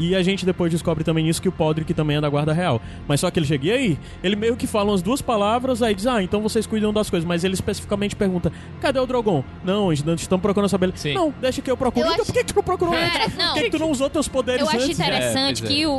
E 0.00 0.16
a 0.16 0.22
gente 0.22 0.44
depois 0.46 0.72
descobre 0.72 1.04
também 1.04 1.28
isso 1.28 1.40
que 1.42 1.48
o 1.48 1.52
Podrick 1.52 1.92
também 1.94 2.16
é 2.16 2.20
da 2.20 2.28
Guarda 2.28 2.52
Real. 2.54 2.80
Mas 3.06 3.20
só 3.20 3.30
que 3.30 3.38
ele 3.38 3.46
chega, 3.46 3.66
e 3.66 3.70
aí? 3.70 3.98
Ele 4.22 4.34
meio 4.34 4.56
que 4.56 4.66
fala 4.66 4.90
umas 4.90 5.02
duas 5.02 5.20
palavras, 5.20 5.82
aí 5.82 5.94
diz, 5.94 6.06
ah, 6.06 6.22
então 6.22 6.40
vocês 6.40 6.66
cuidam 6.66 6.92
das 6.92 7.10
coisas. 7.10 7.26
Mas 7.28 7.44
ele 7.44 7.52
especificamente 7.54 8.16
pergunta, 8.16 8.50
cadê 8.80 8.98
o 8.98 9.06
Drogon? 9.06 9.44
Não, 9.62 9.92
eles 9.92 10.02
estão 10.20 10.40
procurando 10.40 10.70
saber. 10.70 10.90
Sim. 10.96 11.12
Não, 11.14 11.32
deixa 11.40 11.60
que 11.60 11.70
eu 11.70 11.76
procuro. 11.76 12.06
Eu 12.06 12.12
então 12.12 12.22
acho- 12.22 12.32
por 12.32 12.32
que, 12.32 12.44
que 12.44 12.52
tu 12.52 12.56
não 12.56 12.62
procurou 12.62 12.94
Cara, 12.94 13.24
antes? 13.26 13.36
não. 13.36 13.52
Por 13.52 13.58
que, 13.58 13.64
que 13.64 13.76
tu 13.76 13.78
não 13.78 13.90
usou 13.90 14.08
teus 14.08 14.26
poderes 14.26 14.62
Eu 14.62 14.68
acho 14.68 14.78
antes? 14.78 14.98
interessante 14.98 15.62
É, 15.62 15.66
é. 15.66 15.68
que 15.68 15.86
o, 15.86 15.90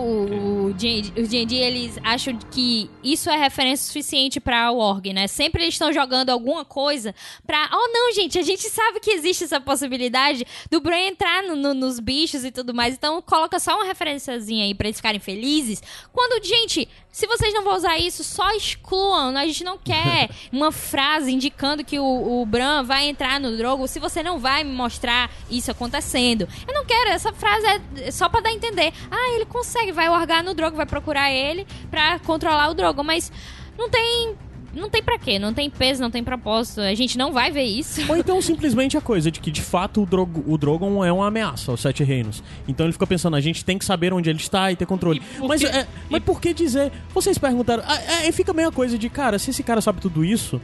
o 0.70 0.74
D&D, 0.74 1.22
os 1.22 1.30
D&D, 1.30 1.56
eles 1.56 2.00
acham 2.04 2.36
que 2.50 2.90
isso 3.04 3.30
é 3.30 3.38
referência 3.38 3.86
suficiente 3.86 4.40
pra 4.40 4.72
org, 4.72 5.14
né? 5.14 5.28
Sempre 5.28 5.62
eles 5.64 5.76
estão 5.76 5.94
jogando 5.94 6.32
alguma 6.32 6.66
coisa 6.66 7.14
pra... 7.46 7.70
Oh, 7.72 7.88
não, 7.94 8.12
gente, 8.14 8.40
a 8.40 8.42
gente 8.42 8.64
sabe 8.70 9.00
que 9.00 9.12
existe 9.12 9.44
essa 9.44 9.62
possibilidade 9.62 10.44
do 10.72 10.82
Bran 10.82 10.98
entrar 11.08 11.44
no- 11.44 11.56
no- 11.56 11.74
nos 11.76 12.00
bichos 12.00 12.44
e 12.44 12.52
tudo 12.52 12.74
mais. 12.74 12.96
Então, 12.96 13.22
coloca 13.22 13.60
só 13.60 13.76
uma 13.76 13.91
referenciazinha 13.92 14.66
aí 14.66 14.74
pra 14.74 14.88
eles 14.88 14.98
ficarem 14.98 15.20
felizes. 15.20 15.82
Quando, 16.12 16.44
gente, 16.44 16.88
se 17.12 17.28
vocês 17.28 17.54
não 17.54 17.64
vão 17.64 17.76
usar 17.76 17.98
isso, 17.98 18.24
só 18.24 18.52
excluam. 18.56 19.38
A 19.38 19.46
gente 19.46 19.64
não 19.64 19.78
quer 19.78 20.30
uma 20.52 20.72
frase 20.72 21.32
indicando 21.32 21.84
que 21.84 22.00
o, 22.00 22.42
o 22.42 22.46
Bran 22.46 22.84
vai 22.84 23.08
entrar 23.08 23.40
no 23.40 23.56
Drogo 23.56 23.88
se 23.88 24.00
você 24.00 24.24
não 24.24 24.40
vai 24.40 24.64
me 24.64 24.72
mostrar 24.72 25.30
isso 25.50 25.70
acontecendo. 25.70 26.48
Eu 26.68 26.74
não 26.74 26.86
quero, 26.86 27.10
essa 27.10 27.34
frase 27.34 27.66
é 27.98 28.12
só 28.12 28.30
pra 28.30 28.42
dar 28.42 28.50
a 28.50 28.54
entender. 28.54 28.94
Ah, 29.10 29.36
ele 29.36 29.46
consegue, 29.46 29.92
vai 29.92 30.10
orgar 30.10 30.44
no 30.44 30.54
Drogo, 30.54 30.78
vai 30.78 30.86
procurar 30.86 31.32
ele 31.32 31.68
pra 31.90 32.20
controlar 32.20 32.70
o 32.70 32.74
Drogo, 32.74 33.04
mas 33.04 33.32
não 33.78 33.90
tem. 33.90 34.36
Não 34.74 34.90
tem 34.90 35.04
pra 35.04 35.18
quê, 35.18 35.38
não 35.38 35.54
tem 35.54 35.70
peso, 35.70 36.02
não 36.02 36.10
tem 36.10 36.24
propósito. 36.24 36.82
A 36.82 36.94
gente 36.96 37.18
não 37.18 37.32
vai 37.32 37.52
ver 37.52 37.64
isso. 37.64 38.02
Ou 38.08 38.18
então 38.18 38.42
simplesmente 38.42 38.98
a 38.98 39.02
coisa 39.02 39.30
de 39.30 39.40
que 39.40 39.52
de 39.52 39.62
fato 39.62 40.04
o, 40.04 40.06
Drogo, 40.06 40.44
o 40.48 40.58
Drogon 40.58 41.04
é 41.04 41.12
uma 41.12 41.28
ameaça 41.28 41.72
aos 41.72 41.82
Sete 41.82 42.04
Reinos. 42.04 42.44
Então 42.68 42.86
ele 42.86 42.94
fica 42.94 43.08
pensando, 43.08 43.36
a 43.36 43.42
gente 43.42 43.66
tem 43.66 43.78
que 43.78 43.86
saber 43.86 44.14
onde 44.14 44.30
ele 44.30 44.40
está 44.40 44.72
e 44.72 44.76
ter 44.76 44.86
controle. 44.86 45.22
por 45.38 45.48
mas 45.48 45.64
é, 45.64 45.88
mas 46.10 46.24
por 46.24 46.40
que 46.40 46.54
dizer? 46.54 46.92
Vocês 47.14 47.38
perguntaram. 47.38 47.84
É, 47.84 48.28
é, 48.28 48.32
fica 48.32 48.54
meio 48.54 48.70
a 48.70 48.72
coisa 48.72 48.98
de, 48.98 49.10
cara, 49.10 49.38
se 49.38 49.50
esse 49.50 49.64
cara 49.64 49.82
sabe 49.82 50.00
tudo 50.00 50.24
isso, 50.24 50.62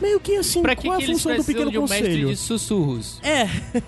meio 0.00 0.20
que 0.20 0.36
assim, 0.36 0.62
Pra 0.62 0.74
que, 0.76 0.86
qual 0.86 0.94
é 0.94 0.98
que 0.98 1.04
a 1.04 1.14
função 1.14 1.36
do 1.36 1.44
pequeno 1.44 1.70
de 1.70 1.78
um 1.78 1.82
mestre 1.82 2.00
conselho? 2.00 2.28
de 2.28 2.36
sussurros? 2.36 3.20
É, 3.22 3.46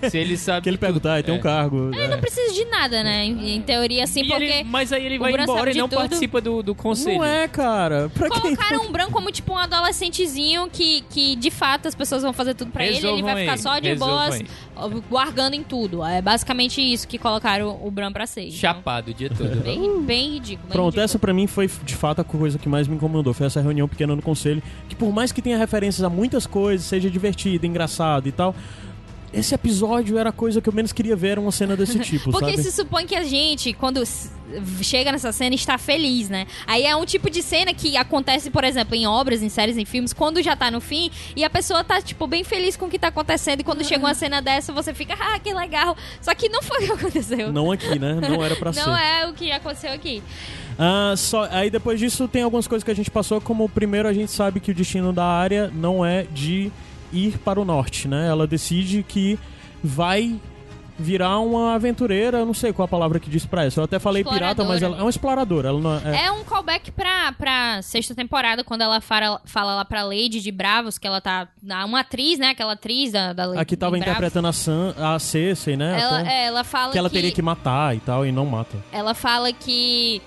Se 0.09 0.17
ele 0.17 0.37
sabe 0.37 0.61
que 0.63 0.69
ele 0.69 0.77
tudo. 0.77 0.85
pergunta, 0.85 1.15
ah, 1.17 1.23
tem 1.23 1.33
um 1.33 1.37
É. 1.37 1.41
cargo. 1.41 1.89
Ele 1.93 2.01
é. 2.01 2.07
não 2.07 2.19
precisa 2.19 2.53
de 2.53 2.65
nada, 2.65 3.03
né? 3.03 3.25
Em, 3.25 3.55
em 3.55 3.61
teoria, 3.61 4.03
assim, 4.03 4.21
E 4.21 4.27
porque. 4.27 4.43
ele- 4.43 4.63
mas 4.63 4.91
aí 4.93 5.05
ele 5.05 5.17
vai 5.19 5.31
embora 5.33 5.71
e 5.71 5.73
não 5.75 5.87
tudo. 5.87 5.99
participa 5.99 6.41
do, 6.41 6.61
do 6.63 6.73
conselho. 6.75 7.17
Não 7.17 7.25
é, 7.25 7.47
cara. 7.47 8.09
Pra 8.13 8.29
quem? 8.29 8.41
Colocaram 8.41 8.81
um 8.87 8.91
branco 8.91 9.11
como 9.11 9.31
tipo 9.31 9.53
um 9.53 9.57
adolescentezinho 9.57 10.69
que, 10.71 11.01
que 11.09 11.35
de 11.35 11.51
fato 11.51 11.87
as 11.87 11.95
pessoas 11.95 12.21
vão 12.23 12.31
fazer 12.33 12.53
tudo 12.53 12.71
pra 12.71 12.85
ele, 12.85 12.97
ele 12.97 13.01
Resolvam 13.05 13.25
vai 13.33 13.41
ficar 13.41 13.51
aí, 13.53 13.57
só 13.59 13.79
de 13.79 13.87
resolvam 13.89 14.17
boas, 14.17 15.01
guardando 15.09 15.53
em 15.55 15.63
tudo. 15.63 16.03
É 16.05 16.21
basicamente 16.21 16.81
isso 16.81 17.07
que 17.07 17.17
colocaram 17.17 17.79
o 17.83 17.91
Bran 17.91 18.11
pra 18.11 18.25
ser. 18.25 18.41
Então, 18.41 18.53
Chapado 18.57 19.11
o 19.11 19.13
dia 19.13 19.29
todo. 19.29 19.55
bem, 19.61 20.01
bem 20.01 20.29
ridículo. 20.33 20.67
bem 20.67 20.71
Pronto, 20.71 20.85
ridículo. 20.85 21.03
essa 21.05 21.19
pra 21.19 21.33
mim 21.33 21.47
foi 21.47 21.69
de 21.83 21.95
fato 21.95 22.21
a 22.21 22.23
coisa 22.23 22.57
que 22.57 22.69
mais 22.69 22.87
me 22.87 22.95
incomodou. 22.95 23.33
Foi 23.33 23.45
essa 23.47 23.61
reunião 23.61 23.87
pequena 23.87 24.15
no 24.15 24.21
conselho. 24.21 24.61
Que 24.87 24.95
por 24.95 25.11
mais 25.11 25.31
que 25.31 25.41
tenha 25.41 25.57
referências 25.57 25.98
a 25.98 25.98
muitas 26.07 26.45
coisas, 26.45 26.85
seja 26.85 27.09
divertido, 27.09 27.65
engraçado 27.65 28.27
e 28.27 28.31
tal. 28.31 28.55
Esse 29.33 29.53
episódio 29.53 30.17
era 30.17 30.29
a 30.29 30.33
coisa 30.33 30.61
que 30.61 30.69
eu 30.69 30.73
menos 30.73 30.91
queria 30.91 31.15
ver, 31.15 31.39
uma 31.39 31.51
cena 31.51 31.75
desse 31.75 31.99
tipo, 31.99 32.31
Porque 32.31 32.51
sabe? 32.51 32.63
se 32.63 32.71
supõe 32.71 33.05
que 33.05 33.15
a 33.15 33.23
gente, 33.23 33.73
quando 33.73 34.03
chega 34.81 35.11
nessa 35.11 35.31
cena, 35.31 35.53
está 35.53 35.77
feliz, 35.77 36.29
né? 36.29 36.47
Aí 36.65 36.85
é 36.85 36.95
um 36.95 37.05
tipo 37.05 37.29
de 37.29 37.41
cena 37.41 37.73
que 37.73 37.95
acontece, 37.95 38.49
por 38.49 38.63
exemplo, 38.63 38.95
em 38.95 39.05
obras, 39.05 39.43
em 39.43 39.49
séries, 39.49 39.77
em 39.77 39.85
filmes, 39.85 40.13
quando 40.13 40.41
já 40.41 40.55
tá 40.55 40.71
no 40.71 40.81
fim 40.81 41.11
e 41.35 41.43
a 41.43 41.49
pessoa 41.49 41.83
tá, 41.83 42.01
tipo, 42.01 42.25
bem 42.27 42.43
feliz 42.43 42.75
com 42.75 42.85
o 42.85 42.89
que 42.89 42.97
tá 42.97 43.09
acontecendo. 43.09 43.61
E 43.61 43.63
quando 43.63 43.83
chega 43.83 44.03
uma 44.03 44.13
cena 44.15 44.41
dessa, 44.41 44.73
você 44.73 44.93
fica, 44.93 45.15
ah, 45.19 45.37
que 45.39 45.53
legal. 45.53 45.95
Só 46.21 46.33
que 46.33 46.49
não 46.49 46.61
foi 46.61 46.79
o 46.79 46.87
que 46.87 46.91
aconteceu. 46.93 47.51
Não 47.51 47.71
aqui, 47.71 47.99
né? 47.99 48.15
Não 48.15 48.43
era 48.43 48.55
pra 48.55 48.73
ser. 48.73 48.85
Não 48.85 48.97
é 48.97 49.27
o 49.27 49.33
que 49.33 49.51
aconteceu 49.51 49.91
aqui. 49.91 50.23
Ah, 50.77 51.13
só, 51.17 51.47
aí 51.51 51.69
depois 51.69 51.99
disso 51.99 52.27
tem 52.27 52.41
algumas 52.41 52.67
coisas 52.67 52.83
que 52.83 52.91
a 52.91 52.95
gente 52.95 53.11
passou, 53.11 53.41
como 53.41 53.67
primeiro 53.67 54.07
a 54.07 54.13
gente 54.13 54.31
sabe 54.31 54.59
que 54.59 54.71
o 54.71 54.73
destino 54.73 55.11
da 55.11 55.25
área 55.25 55.69
não 55.75 56.05
é 56.05 56.23
de 56.23 56.71
ir 57.11 57.37
para 57.39 57.59
o 57.59 57.65
norte, 57.65 58.07
né? 58.07 58.27
Ela 58.27 58.45
decide 58.47 59.03
que 59.03 59.39
vai 59.83 60.39
virar 60.99 61.39
uma 61.39 61.75
aventureira, 61.75 62.39
eu 62.39 62.45
não 62.45 62.53
sei 62.53 62.73
qual 62.73 62.83
a 62.83 62.87
palavra 62.87 63.19
que 63.19 63.29
diz 63.29 63.45
pra 63.45 63.65
isso. 63.65 63.79
Eu 63.79 63.85
até 63.85 63.97
falei 63.97 64.21
pirata, 64.23 64.65
mas 64.65 64.83
ela 64.83 64.97
é 64.97 65.01
uma 65.01 65.09
exploradora. 65.09 65.69
Ela 65.69 65.79
não 65.79 65.95
é, 65.95 66.25
É 66.25 66.31
um 66.31 66.43
callback 66.43 66.91
pra, 66.91 67.31
pra 67.31 67.81
sexta 67.81 68.13
temporada, 68.13 68.65
quando 68.65 68.81
ela 68.81 68.99
fala, 68.99 69.41
fala 69.45 69.75
lá 69.75 69.85
pra 69.85 70.03
Lady 70.03 70.41
de 70.41 70.51
Bravos, 70.51 70.97
que 70.97 71.07
ela 71.07 71.21
tá. 71.21 71.47
Uma 71.85 72.01
atriz, 72.01 72.37
né? 72.37 72.49
Aquela 72.49 72.73
atriz 72.73 73.13
da, 73.13 73.31
da 73.31 73.45
Lady 73.45 73.61
a 73.61 73.65
que 73.65 73.77
tava 73.77 73.97
interpretando 73.97 74.49
a, 74.49 74.53
Sam, 74.53 74.93
a 74.97 75.17
Cersei, 75.17 75.77
né? 75.77 76.01
Ela, 76.01 76.19
até. 76.19 76.33
é, 76.33 76.45
ela 76.47 76.63
fala 76.65 76.91
que 76.91 76.97
ela 76.97 77.09
teria 77.09 77.31
que 77.31 77.41
matar 77.41 77.95
e 77.95 77.99
tal, 78.01 78.25
e 78.25 78.31
não 78.31 78.45
mata. 78.45 78.77
Ela 78.91 79.13
fala 79.13 79.53
que. 79.53 80.21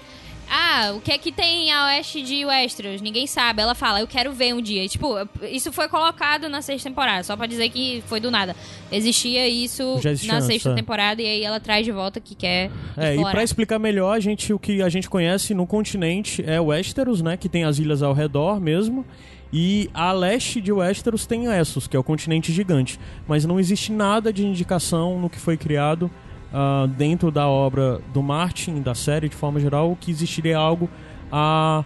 Ah, 0.54 0.92
o 0.94 1.00
que 1.00 1.10
é 1.10 1.16
que 1.16 1.32
tem 1.32 1.72
a 1.72 1.86
oeste 1.86 2.20
de 2.20 2.44
Westeros? 2.44 3.00
Ninguém 3.00 3.26
sabe. 3.26 3.62
Ela 3.62 3.74
fala, 3.74 4.02
eu 4.02 4.06
quero 4.06 4.34
ver 4.34 4.54
um 4.54 4.60
dia. 4.60 4.84
E, 4.84 4.88
tipo, 4.88 5.14
isso 5.50 5.72
foi 5.72 5.88
colocado 5.88 6.46
na 6.46 6.60
sexta 6.60 6.90
temporada, 6.90 7.22
só 7.22 7.34
pra 7.34 7.46
dizer 7.46 7.70
que 7.70 8.04
foi 8.06 8.20
do 8.20 8.30
nada. 8.30 8.54
Existia 8.90 9.48
isso 9.48 9.98
existia 10.04 10.30
na 10.30 10.42
sexta 10.42 10.68
é. 10.68 10.74
temporada 10.74 11.22
e 11.22 11.26
aí 11.26 11.42
ela 11.42 11.58
traz 11.58 11.86
de 11.86 11.90
volta 11.90 12.20
que 12.20 12.34
quer. 12.34 12.70
É, 12.98 13.16
e 13.16 13.22
pra 13.30 13.42
explicar 13.42 13.78
melhor, 13.78 14.14
a 14.14 14.20
gente, 14.20 14.52
o 14.52 14.58
que 14.58 14.82
a 14.82 14.90
gente 14.90 15.08
conhece 15.08 15.54
no 15.54 15.66
continente 15.66 16.44
é 16.46 16.60
Westeros, 16.60 17.22
né? 17.22 17.34
Que 17.38 17.48
tem 17.48 17.64
as 17.64 17.78
ilhas 17.78 18.02
ao 18.02 18.12
redor 18.12 18.60
mesmo. 18.60 19.06
E 19.50 19.88
a 19.94 20.12
leste 20.12 20.60
de 20.60 20.70
Westeros 20.70 21.24
tem 21.24 21.46
Essos, 21.46 21.86
que 21.86 21.96
é 21.96 21.98
o 21.98 22.04
continente 22.04 22.52
gigante. 22.52 23.00
Mas 23.26 23.46
não 23.46 23.58
existe 23.58 23.90
nada 23.90 24.30
de 24.30 24.44
indicação 24.44 25.18
no 25.18 25.30
que 25.30 25.38
foi 25.38 25.56
criado 25.56 26.10
ah, 26.52 26.86
dentro 26.96 27.30
da 27.30 27.46
obra 27.48 28.00
do 28.12 28.22
Martin, 28.22 28.80
da 28.82 28.94
série 28.94 29.28
de 29.28 29.36
forma 29.36 29.58
geral, 29.60 29.96
que 30.00 30.10
existiria 30.10 30.56
algo 30.58 30.88
a, 31.30 31.84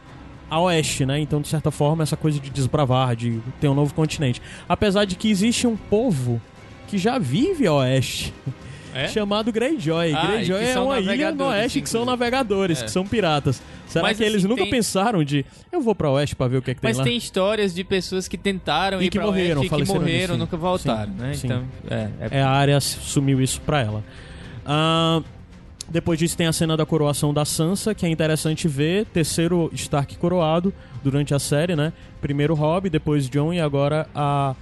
a 0.51 0.61
oeste, 0.61 1.05
né? 1.07 1.19
Então, 1.21 1.41
de 1.41 1.49
certa 1.49 1.71
forma, 1.71 2.03
essa 2.03 2.17
coisa 2.17 2.39
de 2.41 2.51
desbravar, 2.51 3.15
de 3.17 3.41
ter 3.61 3.69
um 3.69 3.75
novo 3.75 3.95
continente. 3.95 4.41
Apesar 4.69 5.05
de 5.05 5.17
que 5.17 5.31
existe 5.31 5.67
um 5.67 5.77
povo 5.77 6.41
que 6.89 6.99
já 6.99 7.19
vive 7.19 7.67
a 7.67 7.73
oeste 7.75 8.33
É? 8.95 9.09
chamado 9.11 9.51
Greyjoy. 9.53 10.13
Ah, 10.15 10.27
Greyjoy 10.27 10.63
é 10.63 10.73
são 10.73 10.87
uma 10.87 11.01
ilha 11.01 11.33
no 11.33 11.47
oeste 11.49 11.81
que 11.81 11.89
são 11.91 12.05
navegadores, 12.05 12.81
É. 12.81 12.85
que 12.85 12.91
são 12.91 13.05
piratas. 13.07 13.61
Será 13.89 14.03
Mas, 14.05 14.17
que 14.19 14.25
eles 14.25 14.37
assim, 14.39 14.49
nunca 14.49 14.63
tem- 14.63 14.71
pensaram 14.71 15.23
de 15.25 15.45
eu 15.71 15.81
vou 15.81 15.95
pra 15.95 16.11
oeste 16.11 16.35
pra 16.35 16.49
ver 16.49 16.57
o 16.59 16.63
que 16.63 16.71
é 16.73 16.75
que 16.75 16.81
tem 16.81 16.89
Mas 16.91 16.99
lá? 16.99 17.05
tem 17.05 17.17
histórias 17.17 17.73
de 17.75 17.85
pessoas 17.85 18.27
que 18.29 18.37
tentaram 18.37 19.01
E 19.01 19.07
ir 19.07 19.11
que 19.11 19.19
pra 19.19 19.27
morreram, 19.27 19.61
oeste 19.63 19.75
e 19.75 19.79
que 19.85 19.85
morreram, 19.93 20.37
nunca 20.37 20.57
voltaram, 20.57 21.13
Sim, 21.13 21.19
né? 21.19 21.35
sim. 21.35 21.47
Então, 21.47 21.65
é, 21.89 21.95
é, 22.21 22.39
É, 22.39 22.43
a 22.43 22.51
área 22.51 22.77
assumiu 22.77 23.41
isso 23.41 23.61
pra 23.61 23.81
ela. 23.81 24.03
Ah, 24.67 25.23
depois 25.89 26.19
disso 26.19 26.37
tem 26.37 26.49
a 26.49 26.53
cena 26.53 26.77
da 26.77 26.85
coroação 26.85 27.33
da 27.33 27.45
Sansa, 27.45 27.95
que 27.95 28.05
é 28.05 28.09
interessante 28.09 28.67
ver. 28.67 29.07
Terceiro 29.07 29.71
Stark 29.73 30.17
coroado 30.17 30.75
durante 31.03 31.33
a 31.33 31.39
série, 31.39 31.77
né? 31.77 31.93
Primeiro 32.21 32.55
Robb, 32.55 32.91
depois 32.91 33.29
Jon 33.29 33.53
e 33.53 33.61
agora 33.61 34.09
a 34.15 34.57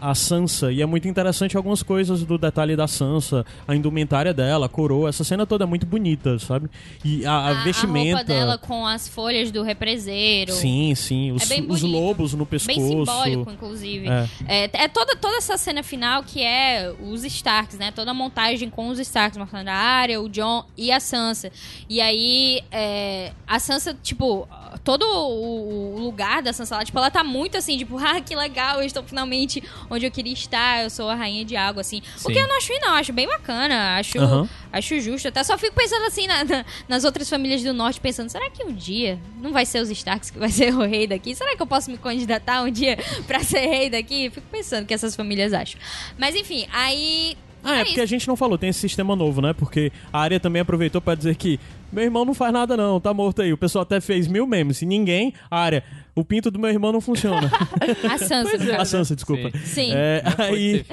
a 0.00 0.14
Sansa. 0.14 0.72
E 0.72 0.82
é 0.82 0.86
muito 0.86 1.08
interessante 1.08 1.56
algumas 1.56 1.82
coisas 1.82 2.22
do 2.24 2.38
detalhe 2.38 2.76
da 2.76 2.86
Sansa, 2.86 3.44
a 3.66 3.74
indumentária 3.74 4.32
dela, 4.32 4.66
a 4.66 4.68
coroa. 4.68 5.08
Essa 5.08 5.24
cena 5.24 5.46
toda 5.46 5.64
é 5.64 5.66
muito 5.66 5.86
bonita, 5.86 6.38
sabe? 6.38 6.68
E 7.04 7.24
a, 7.24 7.32
a, 7.32 7.48
a, 7.48 7.64
vestimenta. 7.64 8.18
roupa 8.18 8.24
dela 8.24 8.58
com 8.58 8.86
as 8.86 9.08
folhas 9.08 9.50
do 9.50 9.62
represeiro. 9.62 10.52
Sim, 10.52 10.94
sim. 10.94 11.32
Os, 11.32 11.48
bem 11.48 11.64
os 11.68 11.82
lobos 11.82 12.34
no 12.34 12.44
pescoço. 12.44 12.78
Bem 12.78 12.88
simbólico, 12.88 13.50
inclusive. 13.50 14.08
É. 14.08 14.28
É, 14.46 14.70
é 14.84 14.88
toda, 14.88 15.16
toda 15.16 15.36
essa 15.36 15.56
cena 15.56 15.82
final 15.82 16.22
que 16.22 16.42
é 16.42 16.92
os 17.00 17.24
Starks, 17.24 17.78
né? 17.78 17.90
Toda 17.90 18.10
a 18.10 18.14
montagem 18.14 18.70
com 18.70 18.88
os 18.88 18.98
Starks, 18.98 19.38
mostrando 19.38 19.68
a 19.68 19.74
Arya, 19.74 20.20
o 20.20 20.28
Jon 20.28 20.64
e 20.76 20.92
a 20.92 21.00
Sansa. 21.00 21.50
E 21.88 22.00
aí, 22.00 22.62
é, 22.70 23.32
a 23.46 23.58
Sansa, 23.58 23.96
tipo, 24.02 24.48
todo 24.84 25.04
o, 25.04 25.98
lugar 25.98 26.42
da 26.42 26.52
Sansa 26.52 26.76
lá, 26.76 26.84
tipo, 26.84 26.98
ela 26.98 27.10
tá 27.10 27.24
muito 27.24 27.56
assim, 27.56 27.76
tipo, 27.76 27.98
ah, 27.98 28.20
que 28.20 28.34
legal, 28.34 28.80
eu 28.80 28.86
estou 28.86 29.02
finalmente 29.02 29.62
onde 29.90 30.06
eu 30.06 30.10
queria 30.10 30.32
estar, 30.32 30.82
eu 30.84 30.90
sou 30.90 31.08
a 31.08 31.14
rainha 31.14 31.44
de 31.44 31.56
água, 31.56 31.80
assim. 31.80 32.02
O 32.16 32.18
Sim. 32.20 32.32
que 32.32 32.38
eu 32.38 32.46
não 32.48 32.56
acho 32.56 32.68
ruim, 32.72 32.80
não, 32.80 32.94
acho 32.94 33.12
bem 33.12 33.26
bacana, 33.26 33.96
acho, 33.98 34.18
Aham. 34.18 34.48
acho 34.72 35.00
justo. 35.00 35.28
Até 35.28 35.42
só 35.44 35.56
fico 35.58 35.74
pensando 35.74 36.04
assim 36.06 36.26
na- 36.26 36.44
na- 36.44 36.64
nas 36.88 37.04
outras 37.04 37.28
famílias 37.28 37.62
do 37.62 37.72
norte, 37.72 38.00
pensando, 38.00 38.28
será 38.28 38.50
que 38.50 38.62
um 38.64 38.72
dia 38.72 39.18
não 39.40 39.52
vai 39.52 39.64
ser 39.66 39.80
os 39.80 39.90
Starks 39.90 40.30
que 40.30 40.38
vai 40.38 40.50
ser 40.50 40.74
o 40.74 40.82
rei 40.86 41.06
daqui? 41.06 41.34
Será 41.34 41.56
que 41.56 41.62
eu 41.62 41.66
posso 41.66 41.90
me 41.90 41.98
candidatar 41.98 42.62
um 42.62 42.70
dia 42.70 42.96
pra 43.26 43.40
ser 43.40 43.66
rei 43.66 43.90
daqui? 43.90 44.30
Fico 44.30 44.46
pensando 44.50 44.84
o 44.84 44.86
que 44.86 44.94
essas 44.94 45.14
famílias 45.16 45.52
acham. 45.52 45.80
Mas 46.18 46.34
enfim, 46.34 46.66
aí. 46.72 47.36
Ah, 47.68 47.78
é 47.78 47.80
é 47.80 47.84
porque 47.84 48.00
a 48.00 48.04
isso. 48.04 48.10
gente 48.10 48.28
não 48.28 48.36
falou, 48.36 48.56
tem 48.56 48.70
esse 48.70 48.78
sistema 48.78 49.16
novo, 49.16 49.40
né? 49.42 49.52
Porque 49.52 49.90
a 50.12 50.20
área 50.20 50.38
também 50.38 50.62
aproveitou 50.62 51.00
pra 51.00 51.16
dizer 51.16 51.34
que 51.34 51.58
meu 51.90 52.04
irmão 52.04 52.24
não 52.24 52.32
faz 52.32 52.52
nada 52.52 52.76
não, 52.76 53.00
tá 53.00 53.12
morto 53.12 53.42
aí. 53.42 53.52
O 53.52 53.56
pessoal 53.58 53.82
até 53.82 54.00
fez 54.00 54.28
mil 54.28 54.46
memes 54.46 54.82
e 54.82 54.86
ninguém, 54.86 55.34
a 55.50 55.58
área, 55.58 55.82
o 56.16 56.24
pinto 56.24 56.50
do 56.50 56.58
meu 56.58 56.70
irmão 56.70 56.90
não 56.90 57.00
funciona. 57.00 57.50
A 58.10 58.16
Sansa. 58.18 58.56
no 58.58 58.80
a. 58.80 58.84
Sansa, 58.84 59.14
desculpa. 59.14 59.50
Sim. 59.58 59.66
Sim. 59.86 59.92
É, 59.94 60.22
aí, 60.38 60.84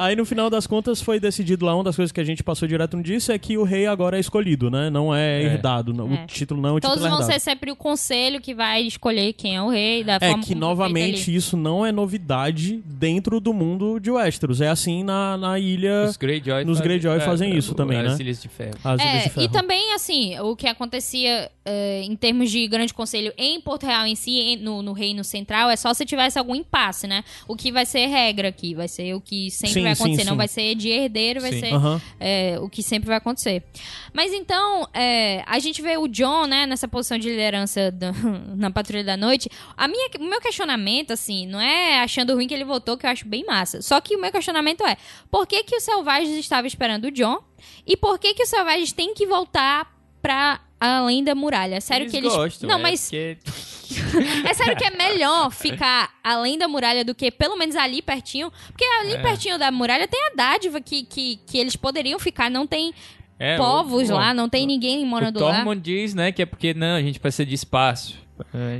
aí 0.00 0.16
no 0.16 0.24
final 0.24 0.50
das 0.50 0.66
contas 0.66 1.00
foi 1.00 1.20
decidido 1.20 1.64
lá, 1.64 1.74
uma 1.74 1.84
das 1.84 1.94
coisas 1.96 2.10
que 2.10 2.20
a 2.20 2.24
gente 2.24 2.42
passou 2.42 2.66
direto 2.66 3.00
disso 3.02 3.30
é 3.32 3.38
que 3.38 3.56
o 3.56 3.62
rei 3.62 3.86
agora 3.86 4.16
é 4.16 4.20
escolhido, 4.20 4.70
né? 4.70 4.90
Não 4.90 5.14
é, 5.14 5.42
É. 5.42 5.44
herdado, 5.44 5.94
não- 5.94 6.12
É. 6.12 6.24
o 6.24 6.26
título 6.26 6.60
não 6.60 6.70
é 6.70 6.72
o 6.72 6.80
Todos 6.80 6.96
título 6.96 7.10
vão 7.10 7.20
herdado. 7.20 7.32
ser 7.32 7.40
sempre 7.40 7.70
o 7.70 7.76
conselho 7.76 8.40
que 8.40 8.54
vai 8.54 8.82
escolher 8.82 9.32
quem 9.34 9.54
é 9.56 9.62
o 9.62 9.68
rei, 9.70 10.02
da 10.02 10.16
É 10.20 10.28
forma 10.30 10.42
que 10.42 10.54
novamente 10.54 11.34
isso 11.34 11.56
não 11.56 11.86
é 11.86 11.92
novidade 11.92 12.82
dentro 12.84 13.38
do 13.40 13.54
mundo 13.54 14.00
de 14.00 14.10
Westeros. 14.10 14.60
É 14.60 14.68
assim 14.68 15.04
na, 15.04 15.36
na 15.36 15.58
ilha. 15.58 16.04
Os 16.08 16.16
Greyjoy, 16.16 16.64
Nos 16.64 16.78
fazem- 16.78 16.82
Greyjoy 16.88 17.16
é, 17.16 17.20
fazem 17.20 17.52
é, 17.52 17.56
isso 17.56 17.74
também, 17.74 17.98
as 17.98 18.18
né? 18.18 18.24
Ilhas 18.24 18.42
de 18.42 18.48
Ferro. 18.48 18.74
As 18.82 19.00
Ilhas 19.00 19.12
de 19.12 19.18
É, 19.18 19.30
Ferro. 19.30 19.46
e 19.46 19.48
também, 19.48 19.92
assim, 19.94 20.38
o 20.40 20.56
que 20.56 20.66
acontecia 20.66 21.48
é, 21.64 22.02
em 22.02 22.14
termos 22.16 22.50
de 22.50 22.66
grande 22.68 22.92
conselho 22.92 23.32
em 23.38 23.60
Porto 23.60 23.86
Real 23.86 24.06
em 24.06 24.14
si, 24.14 24.38
em- 24.38 24.56
no, 24.56 24.82
no 24.82 24.92
Reino 24.92 25.24
Central, 25.24 25.70
é 25.70 25.76
só 25.76 25.94
se 25.94 26.04
tivesse 26.04 26.38
algum 26.38 26.54
impasse, 26.54 27.06
né? 27.06 27.24
O 27.48 27.56
que 27.56 27.72
vai 27.72 27.86
ser 27.86 28.06
regra 28.06 28.48
aqui, 28.48 28.74
vai 28.74 28.86
ser 28.88 29.14
o 29.14 29.20
que 29.20 29.50
sempre 29.50 29.74
Sim, 29.74 29.82
vai 29.82 29.94
sim, 29.94 30.02
acontecer. 30.02 30.22
sim. 30.24 30.28
Não 30.30 30.36
vai 30.36 30.48
ser 30.48 30.74
de 30.74 30.88
herdeiro, 30.90 31.40
vai 31.40 31.52
Sim. 31.52 31.60
ser 31.60 31.72
é, 32.20 32.58
o 32.60 32.68
que 32.68 32.82
sempre 32.82 33.08
vai 33.08 33.16
acontecer. 33.16 33.62
Mas 34.12 34.32
então, 34.32 34.86
é, 34.92 35.42
a 35.46 35.58
gente 35.58 35.80
vê 35.80 35.96
o 35.96 36.06
John, 36.06 36.46
né, 36.46 36.66
nessa 36.66 36.86
posição 36.86 37.18
de 37.18 37.28
liderança 37.28 37.90
do- 37.90 38.12
na 38.56 38.70
Patrulha 38.70 39.04
da 39.04 39.16
Noite. 39.16 39.48
A 39.76 39.88
minha, 39.88 40.08
o 40.20 40.24
meu 40.24 40.40
questionamento, 40.40 41.12
assim, 41.12 41.46
não 41.46 41.60
é 41.60 42.00
achando 42.00 42.34
ruim 42.34 42.46
que 42.46 42.54
ele 42.54 42.64
votou, 42.64 42.96
que 42.96 43.06
eu 43.06 43.10
acho 43.10 43.26
bem 43.26 43.44
massa. 43.46 43.80
Só 43.80 44.00
que 44.00 44.16
o 44.16 44.20
meu 44.20 44.30
questionamento 44.30 44.84
é, 44.84 44.96
por 45.30 45.46
que 45.46 45.62
que 45.64 45.76
os 45.76 45.82
selvagens 45.82 46.36
estavam 46.38 46.66
esperando 46.66 47.06
o 47.06 47.10
John? 47.10 47.38
E 47.86 47.96
por 47.96 48.18
que 48.18 48.34
que 48.34 48.42
os 48.42 48.48
selvagens 48.48 48.92
têm 48.92 49.14
que 49.14 49.26
voltar 49.26 49.92
pra 50.20 50.60
além 50.84 51.22
da 51.24 51.34
muralha? 51.34 51.80
Sério 51.80 52.08
que 52.10 52.16
eles... 52.16 52.32
gostam, 52.34 52.68
não, 52.68 52.78
é 52.78 52.82
mas 52.82 53.02
porque- 53.10 53.38
é 54.48 54.54
sério 54.54 54.76
que 54.76 54.84
é 54.84 54.90
melhor 54.90 55.50
ficar 55.50 56.10
além 56.22 56.56
da 56.58 56.66
muralha 56.66 57.04
do 57.04 57.14
que 57.14 57.30
pelo 57.30 57.56
menos 57.56 57.76
ali 57.76 58.00
pertinho? 58.02 58.50
Porque 58.68 58.84
ali 59.00 59.12
É. 59.14 59.18
pertinho 59.22 59.58
da 59.58 59.70
muralha 59.70 60.08
tem 60.08 60.20
a 60.26 60.30
dádiva 60.34 60.80
que, 60.80 61.02
que, 61.04 61.36
que 61.46 61.58
eles 61.58 61.76
poderiam 61.76 62.18
ficar. 62.18 62.50
Não 62.50 62.66
tem 62.66 62.92
é, 63.38 63.56
povos 63.56 64.08
o- 64.10 64.14
lá, 64.14 64.30
o- 64.30 64.34
não 64.34 64.48
tem 64.48 64.66
ninguém 64.66 65.02
O 65.02 65.06
morando 65.06 65.40
lá. 65.40 65.56
Tormund 65.56 65.80
diz, 65.80 66.14
né, 66.14 66.32
que 66.32 66.40
é 66.42 66.46
porque, 66.46 66.72
não, 66.72 66.96
a 66.96 67.02
gente 67.02 67.20
precisa 67.20 67.44
de 67.44 67.54
espaço. 67.54 68.23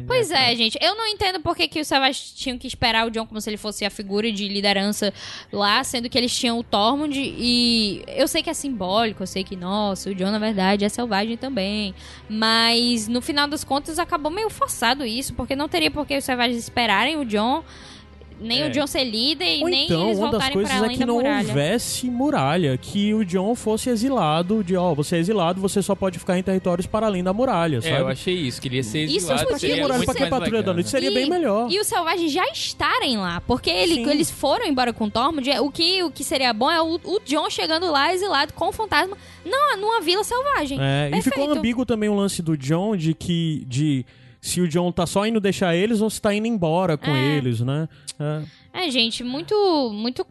Pois 0.07 0.31
é, 0.31 0.55
gente. 0.57 0.77
Eu 0.81 0.97
não 0.97 1.07
entendo 1.07 1.41
por 1.41 1.55
que, 1.55 1.69
que 1.69 1.81
os 1.81 1.87
selvagens 1.87 2.33
tinham 2.33 2.59
que 2.59 2.67
esperar 2.67 3.07
o 3.07 3.11
John 3.11 3.27
como 3.27 3.41
se 3.41 3.49
ele 3.49 3.57
fosse 3.57 3.85
a 3.85 3.91
figura 3.91 4.31
de 4.33 4.49
liderança 4.49 5.13
lá, 5.53 5.83
sendo 5.85 6.09
que 6.09 6.19
eles 6.19 6.37
tinham 6.37 6.59
o 6.59 6.63
Tormund 6.63 7.17
e 7.17 8.03
eu 8.09 8.27
sei 8.27 8.43
que 8.43 8.51
é 8.51 8.55
simbólico, 8.55 9.23
eu 9.23 9.27
sei 9.27 9.45
que, 9.45 9.55
nossa, 9.55 10.11
o 10.11 10.15
John 10.15 10.31
na 10.31 10.39
verdade 10.39 10.85
é 10.85 10.89
selvagem 10.89 11.37
também. 11.37 11.95
Mas 12.29 13.07
no 13.07 13.21
final 13.21 13.47
das 13.47 13.63
contas 13.63 13.99
acabou 13.99 14.31
meio 14.31 14.51
forçado 14.51 15.05
isso, 15.05 15.35
porque 15.35 15.55
não 15.55 15.69
teria 15.69 15.91
por 15.91 16.07
que 16.07 16.17
os 16.17 16.25
selvagens 16.25 16.59
esperarem 16.59 17.17
o 17.17 17.25
John, 17.25 17.63
nem 18.41 18.63
É. 18.63 18.67
o 18.67 18.71
John 18.71 18.87
ser 18.87 19.05
líder 19.05 19.59
e 19.59 19.63
Ou 19.63 19.69
nem 19.69 19.85
então, 19.85 20.07
eles 20.07 20.19
uma 20.19 20.31
das 20.31 20.49
coisas 20.51 20.83
é 20.83 20.89
que 20.89 21.05
não 21.05 21.15
muralha. 21.17 21.49
houvesse 21.49 22.11
muralha, 22.11 22.77
que 22.77 23.15
o 23.15 23.25
John 23.25 23.55
fosse 23.55 23.89
exilado, 23.91 24.63
de 24.65 24.77
ó, 24.77 24.93
você 24.95 25.17
é 25.17 25.19
exilado, 25.21 25.61
você 25.61 25.81
só 25.81 25.95
pode 25.95 26.19
ficar 26.19 26.39
em 26.39 26.43
territórios 26.43 26.87
para 26.87 27.07
além 27.07 27.23
da 27.23 27.33
muralha, 27.33 27.81
sabe? 27.81 27.95
É, 27.95 28.01
eu 28.01 28.09
achei 28.09 28.35
isso, 28.35 28.61
queria 28.61 28.83
ser 28.83 29.05
Isso 29.05 29.17
exilado, 29.33 29.41
podia 29.41 29.47
Pra 29.49 29.55
que 29.59 29.61
seria 29.67 29.83
muralha? 29.83 30.05
Pra 30.05 30.15
que 30.15 30.21
mais 30.21 30.31
patrulha 30.31 30.63
da 30.63 30.75
noite? 30.75 30.89
Seria 30.91 31.11
bem 31.11 31.29
melhor. 31.31 31.71
E 31.71 31.79
os 31.81 31.87
selvagens 31.87 32.33
já 32.33 32.47
estarem 32.49 33.17
lá, 33.17 33.41
porque 33.47 33.71
ele- 33.71 33.95
Sim. 34.05 34.11
eles 34.11 34.31
foram 34.31 34.67
embora 34.67 34.93
com 34.93 35.05
o 35.05 35.11
Tormund. 35.11 35.49
é, 35.51 35.61
O 35.61 35.71
que, 35.71 36.03
o 36.03 36.11
que 36.11 36.25
seria 36.25 36.53
bom 36.53 36.71
é 36.71 36.83
o, 36.83 37.01
o 37.05 37.21
John 37.25 37.49
chegando 37.49 37.91
lá 37.91 38.13
exilado 38.13 38.53
com 38.53 38.69
o 38.69 38.73
fantasma 38.73 39.17
não, 39.45 39.77
numa 39.79 40.01
vila 40.01 40.25
selvagem. 40.25 40.79
É, 40.81 41.11
e 41.17 41.23
ficou 41.23 41.39
Perfeito. 41.39 41.59
ambíguo 41.59 41.87
também 41.87 42.09
o 42.09 42.15
lance 42.15 42.43
do 42.43 42.57
John 42.57 42.97
de 42.97 43.15
que. 43.15 43.65
De, 43.67 44.05
se 44.45 44.61
o 44.61 44.69
John 44.69 44.93
tá 44.93 45.07
só 45.07 45.27
indo 45.27 45.41
deixar 45.41 45.75
eles 45.75 46.03
ou 46.03 46.11
se 46.11 46.21
tá 46.21 46.35
indo 46.35 46.47
embora 46.47 46.99
com 46.99 47.11
É. 47.11 47.37
eles, 47.39 47.61
né? 47.61 47.89
É. 48.21 48.43
É, 48.87 48.91
gente, 48.91 49.25
muito, 49.25 49.55
muito 49.95 50.27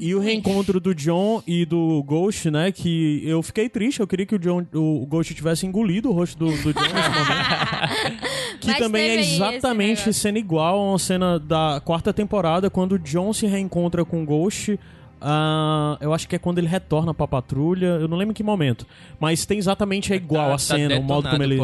E 0.00 0.14
o 0.14 0.20
reencontro 0.20 0.78
do 0.80 0.94
John 0.94 1.42
e 1.46 1.64
do 1.64 2.02
Ghost, 2.04 2.48
né? 2.50 2.70
Que 2.70 3.22
eu 3.24 3.42
fiquei 3.42 3.68
triste, 3.68 3.98
eu 4.00 4.06
queria 4.06 4.24
que 4.26 4.34
o, 4.36 4.38
John, 4.38 4.64
o 4.72 5.04
Ghost 5.06 5.34
tivesse 5.34 5.66
engolido 5.66 6.10
o 6.10 6.12
rosto 6.12 6.38
do, 6.38 6.46
do 6.46 6.72
John 6.72 6.80
nesse 6.94 7.08
momento. 7.08 8.22
que 8.60 8.66
Mas 8.68 8.78
também 8.78 9.02
é 9.02 9.20
exatamente 9.20 10.12
cena 10.12 10.38
igual 10.38 10.78
a 10.78 10.90
uma 10.90 10.98
cena 10.98 11.38
da 11.38 11.80
quarta 11.84 12.12
temporada, 12.12 12.70
quando 12.70 12.92
o 12.92 12.98
John 12.98 13.32
se 13.32 13.46
reencontra 13.46 14.04
com 14.04 14.22
o 14.22 14.26
Ghost. 14.26 14.78
Ah, 15.20 15.96
eu 16.00 16.12
acho 16.12 16.28
que 16.28 16.36
é 16.36 16.38
quando 16.38 16.58
ele 16.58 16.66
retorna 16.66 17.14
pra 17.14 17.26
patrulha, 17.26 17.86
eu 17.86 18.08
não 18.08 18.16
lembro 18.16 18.32
em 18.32 18.34
que 18.34 18.42
momento. 18.42 18.86
Mas 19.18 19.46
tem 19.46 19.58
exatamente 19.58 20.12
é 20.12 20.16
igual 20.16 20.48
Tá- 20.48 20.54
a 20.54 20.56
tá 20.56 20.58
cena, 20.58 20.98
o 20.98 21.02
modo 21.02 21.28
como 21.28 21.42
ele. 21.42 21.58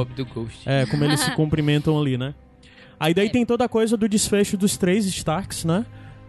É, 0.67 0.87
como 0.87 1.05
eles 1.05 1.21
se 1.21 1.31
cumprimentam 1.37 1.99
ali, 2.01 2.17
né? 2.17 2.35
Aí 2.99 3.13
daí 3.13 3.31
tem 3.31 3.45
toda 3.45 3.65
a 3.65 3.69
coisa 3.69 3.97
do 3.97 4.09
desfecho 4.09 4.57
dos 4.57 4.77
três 4.77 5.05
Starks, 5.07 5.65
né? 5.65 5.85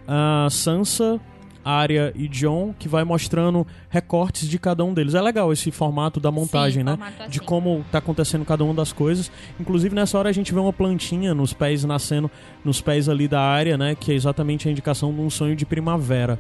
A 0.08 0.48
Sansa, 0.50 1.20
Arya 1.64 2.12
e 2.16 2.28
Jon, 2.28 2.74
que 2.78 2.90
vai 2.90 3.04
mostrando 3.04 3.66
recortes 3.90 4.50
de 4.50 4.60
cada 4.60 4.84
um 4.84 4.94
deles. 4.94 5.14
É 5.14 5.22
legal 5.22 5.54
esse 5.54 5.72
formato 5.72 6.20
da 6.20 6.30
montagem, 6.32 6.80
Sim, 6.82 6.84
né? 6.84 6.92
formato 6.98 7.30
De 7.30 7.38
assim. 7.38 7.46
como 7.48 7.86
tá 7.92 8.00
acontecendo 8.00 8.44
cada 8.44 8.64
uma 8.66 8.74
das 8.74 8.92
coisas. 8.92 9.32
Inclusive 9.60 9.96
nessa 9.96 10.18
hora 10.18 10.30
a 10.30 10.34
gente 10.34 10.54
vê 10.54 10.60
uma 10.60 10.74
plantinha 10.74 11.34
nos 11.34 11.54
pés 11.54 11.84
nascendo, 11.86 12.30
nos 12.66 12.82
pés 12.82 13.08
ali 13.08 13.28
da 13.28 13.40
Arya, 13.40 13.78
né? 13.78 13.96
Que 13.96 14.12
é 14.12 14.16
exatamente 14.16 14.68
a 14.68 14.72
indicação 14.72 15.14
de 15.14 15.22
um 15.22 15.30
sonho 15.30 15.56
de 15.56 15.66
primavera. 15.66 16.38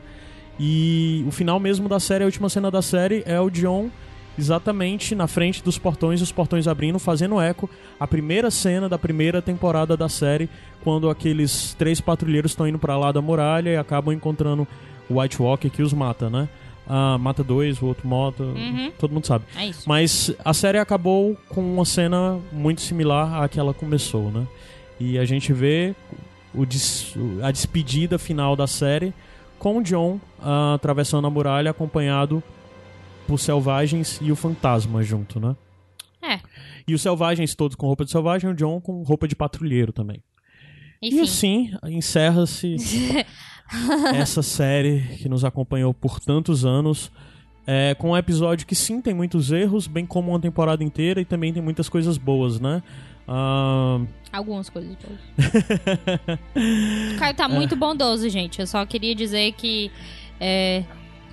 E 0.59 1.23
o 1.27 1.31
final 1.31 1.59
mesmo 1.59 1.89
da 1.89 1.99
série, 1.99 2.23
a 2.23 2.27
última 2.27 2.49
cena 2.49 2.69
da 2.69 2.81
série, 2.81 3.23
é 3.25 3.39
o 3.39 3.49
Jon 3.49 3.89
exatamente 4.37 5.13
na 5.13 5.27
frente 5.27 5.63
dos 5.63 5.77
portões, 5.77 6.21
os 6.21 6.31
portões 6.31 6.67
abrindo, 6.67 6.97
fazendo 6.99 7.39
eco. 7.39 7.69
A 7.99 8.07
primeira 8.07 8.49
cena 8.49 8.89
da 8.89 8.97
primeira 8.97 9.41
temporada 9.41 9.95
da 9.95 10.09
série, 10.09 10.49
quando 10.83 11.09
aqueles 11.09 11.73
três 11.75 12.01
patrulheiros 12.01 12.51
estão 12.51 12.67
indo 12.67 12.79
pra 12.79 12.97
lá 12.97 13.11
da 13.11 13.21
muralha 13.21 13.69
e 13.69 13.77
acabam 13.77 14.13
encontrando 14.13 14.67
o 15.09 15.19
White 15.19 15.41
Walker 15.41 15.69
que 15.69 15.81
os 15.83 15.93
mata, 15.93 16.29
né? 16.29 16.49
Ah, 16.87 17.17
mata 17.17 17.43
dois, 17.43 17.81
o 17.81 17.85
outro 17.85 18.07
mata, 18.07 18.43
Uhum. 18.43 18.91
todo 18.99 19.13
mundo 19.13 19.25
sabe. 19.25 19.45
É 19.55 19.67
isso. 19.67 19.87
Mas 19.87 20.33
a 20.43 20.53
série 20.53 20.77
acabou 20.79 21.37
com 21.49 21.61
uma 21.61 21.85
cena 21.85 22.39
muito 22.51 22.81
similar 22.81 23.41
à 23.41 23.47
que 23.47 23.59
ela 23.59 23.73
começou, 23.73 24.31
né? 24.31 24.45
E 24.99 25.17
a 25.17 25.25
gente 25.25 25.53
vê 25.53 25.95
o 26.53 26.65
des- 26.65 27.13
a 27.41 27.51
despedida 27.51 28.17
final 28.19 28.55
da 28.55 28.67
série 28.67 29.13
com 29.63 29.77
o 29.77 29.81
John 29.81 30.19
ah, 30.41 30.73
atravessando 30.73 31.25
a 31.25 31.29
muralha 31.29 31.71
acompanhado 31.71 32.43
por 33.25 33.39
selvagens 33.39 34.19
e 34.21 34.29
o 34.29 34.35
fantasma 34.35 35.01
junto, 35.01 35.39
né? 35.39 35.55
É. 36.21 36.41
E 36.85 36.93
os 36.93 37.01
selvagens 37.01 37.55
todos 37.55 37.73
com 37.77 37.87
roupa 37.87 38.03
de 38.03 38.11
selvagem 38.11 38.49
e 38.49 38.53
o 38.53 38.55
John 38.55 38.81
com 38.81 39.01
roupa 39.03 39.25
de 39.25 39.37
patrulheiro 39.37 39.93
também. 39.93 40.21
E 41.01 41.07
Enfim. 41.07 41.21
assim 41.21 41.71
encerra-se 41.85 42.75
essa 44.13 44.43
série 44.43 44.99
que 45.19 45.29
nos 45.29 45.45
acompanhou 45.45 45.93
por 45.93 46.19
tantos 46.19 46.65
anos. 46.65 47.09
É, 47.65 47.95
com 47.95 48.09
um 48.09 48.17
episódio 48.17 48.67
que 48.67 48.75
sim 48.75 48.99
tem 48.99 49.13
muitos 49.13 49.49
erros, 49.49 49.87
bem 49.87 50.05
como 50.05 50.31
uma 50.31 50.39
temporada 50.41 50.83
inteira, 50.83 51.21
e 51.21 51.25
também 51.25 51.53
tem 51.53 51.63
muitas 51.63 51.87
coisas 51.87 52.17
boas, 52.17 52.59
né? 52.59 52.83
Algumas 54.31 54.69
coisas. 54.69 54.95
boas. 54.95 55.19
o 57.13 57.19
Caio 57.19 57.35
tá 57.35 57.47
muito 57.47 57.75
bondoso, 57.75 58.27
gente. 58.29 58.59
Eu 58.59 58.67
só 58.67 58.85
queria 58.85 59.13
dizer 59.15 59.51
que. 59.53 59.91
É, 60.39 60.83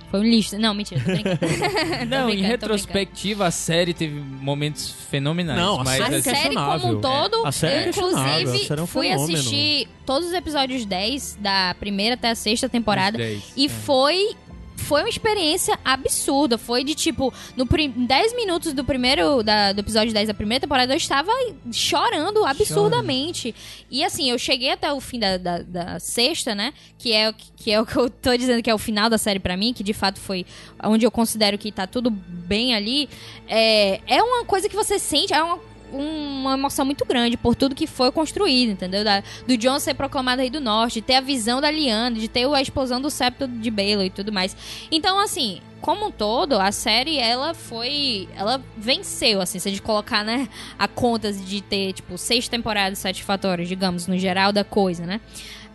foi 0.09 0.19
um 0.19 0.23
lixo. 0.23 0.57
Não, 0.57 0.73
mentira. 0.73 1.01
Tô 1.01 1.11
brincando. 1.11 1.37
Tô 1.99 2.05
Não, 2.05 2.29
em 2.29 2.41
retrospectiva, 2.41 3.47
a 3.47 3.51
série 3.51 3.93
teve 3.93 4.19
momentos 4.19 4.91
fenomenais. 5.09 5.59
Não, 5.59 5.79
a 5.79 5.83
mas 5.83 5.97
série 5.97 6.13
A 6.13 6.15
é 6.15 6.19
assim, 6.19 6.29
série 6.35 6.55
como 6.55 6.87
um 6.97 7.01
todo, 7.01 7.45
A 7.45 7.51
série 7.51 7.73
é 7.73 7.77
eu, 7.77 7.85
a 7.85 7.89
inclusive, 7.89 8.65
série 8.67 8.79
é 8.79 8.83
um 8.83 8.87
fui 8.87 9.09
assistir 9.09 9.87
todos 10.05 10.27
os 10.27 10.33
episódios 10.33 10.85
10 10.85 11.37
da 11.39 11.75
primeira 11.79 12.15
até 12.15 12.29
a 12.29 12.35
sexta 12.35 12.67
temporada. 12.69 13.17
os 13.17 13.23
10, 13.23 13.53
E 13.55 13.65
é. 13.65 13.69
foi. 13.69 14.35
Foi 14.81 15.01
uma 15.01 15.09
experiência 15.09 15.77
absurda. 15.85 16.57
Foi 16.57 16.83
de 16.83 16.93
tipo, 16.95 17.33
no 17.55 17.65
prim 17.65 17.89
10 17.89 18.35
minutos 18.35 18.73
do 18.73 18.83
primeiro. 18.83 19.43
Da, 19.43 19.71
do 19.71 19.79
episódio 19.79 20.13
10 20.13 20.27
da 20.27 20.33
primeira 20.33 20.61
temporada, 20.61 20.93
eu 20.93 20.97
estava 20.97 21.31
chorando 21.71 22.43
absurdamente. 22.45 23.55
E 23.89 24.03
assim, 24.03 24.29
eu 24.29 24.37
cheguei 24.39 24.71
até 24.71 24.91
o 24.91 24.99
fim 24.99 25.19
da, 25.19 25.37
da, 25.37 25.57
da 25.59 25.99
sexta, 25.99 26.53
né? 26.55 26.73
Que 26.97 27.13
é, 27.13 27.29
o 27.29 27.33
que- 27.33 27.71
é 27.71 27.79
o 27.81 27.85
que 27.85 27.95
eu 27.95 28.09
tô 28.09 28.35
dizendo 28.35 28.61
que 28.63 28.69
é 28.69 28.73
o 28.73 28.77
final 28.77 29.09
da 29.09 29.17
série 29.17 29.39
pra 29.39 29.55
mim, 29.55 29.73
que 29.73 29.83
de 29.83 29.93
fato 29.93 30.19
foi 30.19 30.45
onde 30.83 31.05
eu 31.05 31.11
considero 31.11 31.57
que 31.57 31.71
tá 31.71 31.85
tudo 31.87 32.09
bem 32.09 32.75
ali. 32.75 33.07
É, 33.47 33.99
é 34.07 34.21
uma 34.23 34.45
coisa 34.45 34.67
que 34.67 34.75
você 34.75 34.97
sente, 34.99 35.33
é 35.33 35.41
uma 35.43 35.59
uma 35.91 36.53
emoção 36.53 36.85
muito 36.85 37.05
grande 37.05 37.37
por 37.37 37.55
tudo 37.55 37.75
que 37.75 37.85
foi 37.85 38.11
construído, 38.11 38.71
entendeu? 38.71 39.03
Da- 39.03 39.23
do 39.47 39.57
John 39.57 39.79
ser 39.79 39.93
proclamado 39.93 40.41
rei 40.41 40.49
do 40.49 40.59
norte, 40.59 40.95
de 40.95 41.01
ter 41.01 41.15
a 41.15 41.21
visão 41.21 41.59
da 41.61 41.69
Lyanna, 41.69 42.15
de 42.17 42.27
ter 42.27 42.47
a 42.47 42.61
explosão 42.61 43.01
do 43.01 43.09
septo 43.09 43.47
de 43.47 43.69
Baelor 43.69 44.05
e 44.05 44.09
tudo 44.09 44.31
mais. 44.31 44.55
Então, 44.91 45.19
assim, 45.19 45.61
como 45.81 46.07
um 46.07 46.11
todo, 46.11 46.59
a 46.59 46.71
série, 46.71 47.17
ela 47.17 47.53
foi... 47.53 48.27
Ela 48.35 48.61
venceu, 48.77 49.41
assim, 49.41 49.59
se 49.59 49.67
a 49.67 49.71
gente 49.71 49.81
colocar, 49.81 50.23
né, 50.23 50.47
a 50.77 50.87
conta 50.87 51.31
de 51.33 51.61
ter, 51.61 51.93
tipo, 51.93 52.17
seis 52.17 52.47
temporadas 52.47 52.99
satisfatórias, 52.99 53.67
digamos, 53.67 54.07
no 54.07 54.17
geral 54.17 54.51
da 54.51 54.63
coisa, 54.63 55.05
né? 55.05 55.19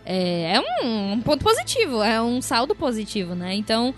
É, 0.05 0.53
é 0.55 0.85
um, 0.85 1.13
um 1.13 1.21
ponto 1.21 1.43
positivo, 1.43 2.01
é 2.01 2.21
um 2.21 2.41
saldo 2.41 2.73
positivo, 2.73 3.35
né? 3.35 3.53
Então... 3.55 3.93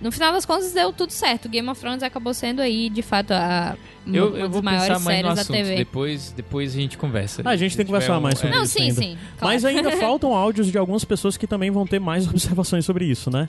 No 0.00 0.12
final 0.12 0.32
das 0.32 0.46
contas, 0.46 0.72
deu 0.72 0.92
tudo 0.92 1.10
certo. 1.10 1.48
Game 1.48 1.68
of 1.68 1.80
Thrones 1.80 2.02
acabou 2.02 2.32
sendo 2.32 2.60
aí, 2.60 2.88
de 2.88 3.02
fato, 3.02 3.32
a 3.32 3.76
Eu, 4.06 4.28
uma 4.28 4.36
eu 4.38 4.42
das 4.44 4.50
vou 4.52 4.62
maiores 4.62 4.88
mais 4.88 5.02
séries 5.02 5.34
da 5.34 5.40
assunto. 5.42 5.56
TV. 5.56 5.76
Depois, 5.76 6.32
depois 6.36 6.72
a 6.72 6.80
gente 6.80 6.96
conversa. 6.96 7.42
Ah, 7.44 7.50
a 7.50 7.56
gente 7.56 7.76
tem 7.76 7.84
que 7.84 7.90
conversar 7.90 8.20
mais 8.20 8.34
é, 8.36 8.38
sobre 8.42 8.56
Não, 8.56 8.62
isso 8.62 8.72
sim, 8.74 8.82
ainda. 8.82 8.94
sim. 8.94 9.18
claro. 9.38 9.54
Mas 9.54 9.64
ainda 9.64 9.90
faltam 9.98 10.34
áudios 10.34 10.68
de 10.70 10.78
algumas 10.78 11.04
pessoas 11.04 11.36
que 11.36 11.46
também 11.46 11.70
vão 11.70 11.84
ter 11.86 11.98
mais 11.98 12.26
observações 12.30 12.84
sobre 12.84 13.06
isso, 13.06 13.28
né? 13.30 13.48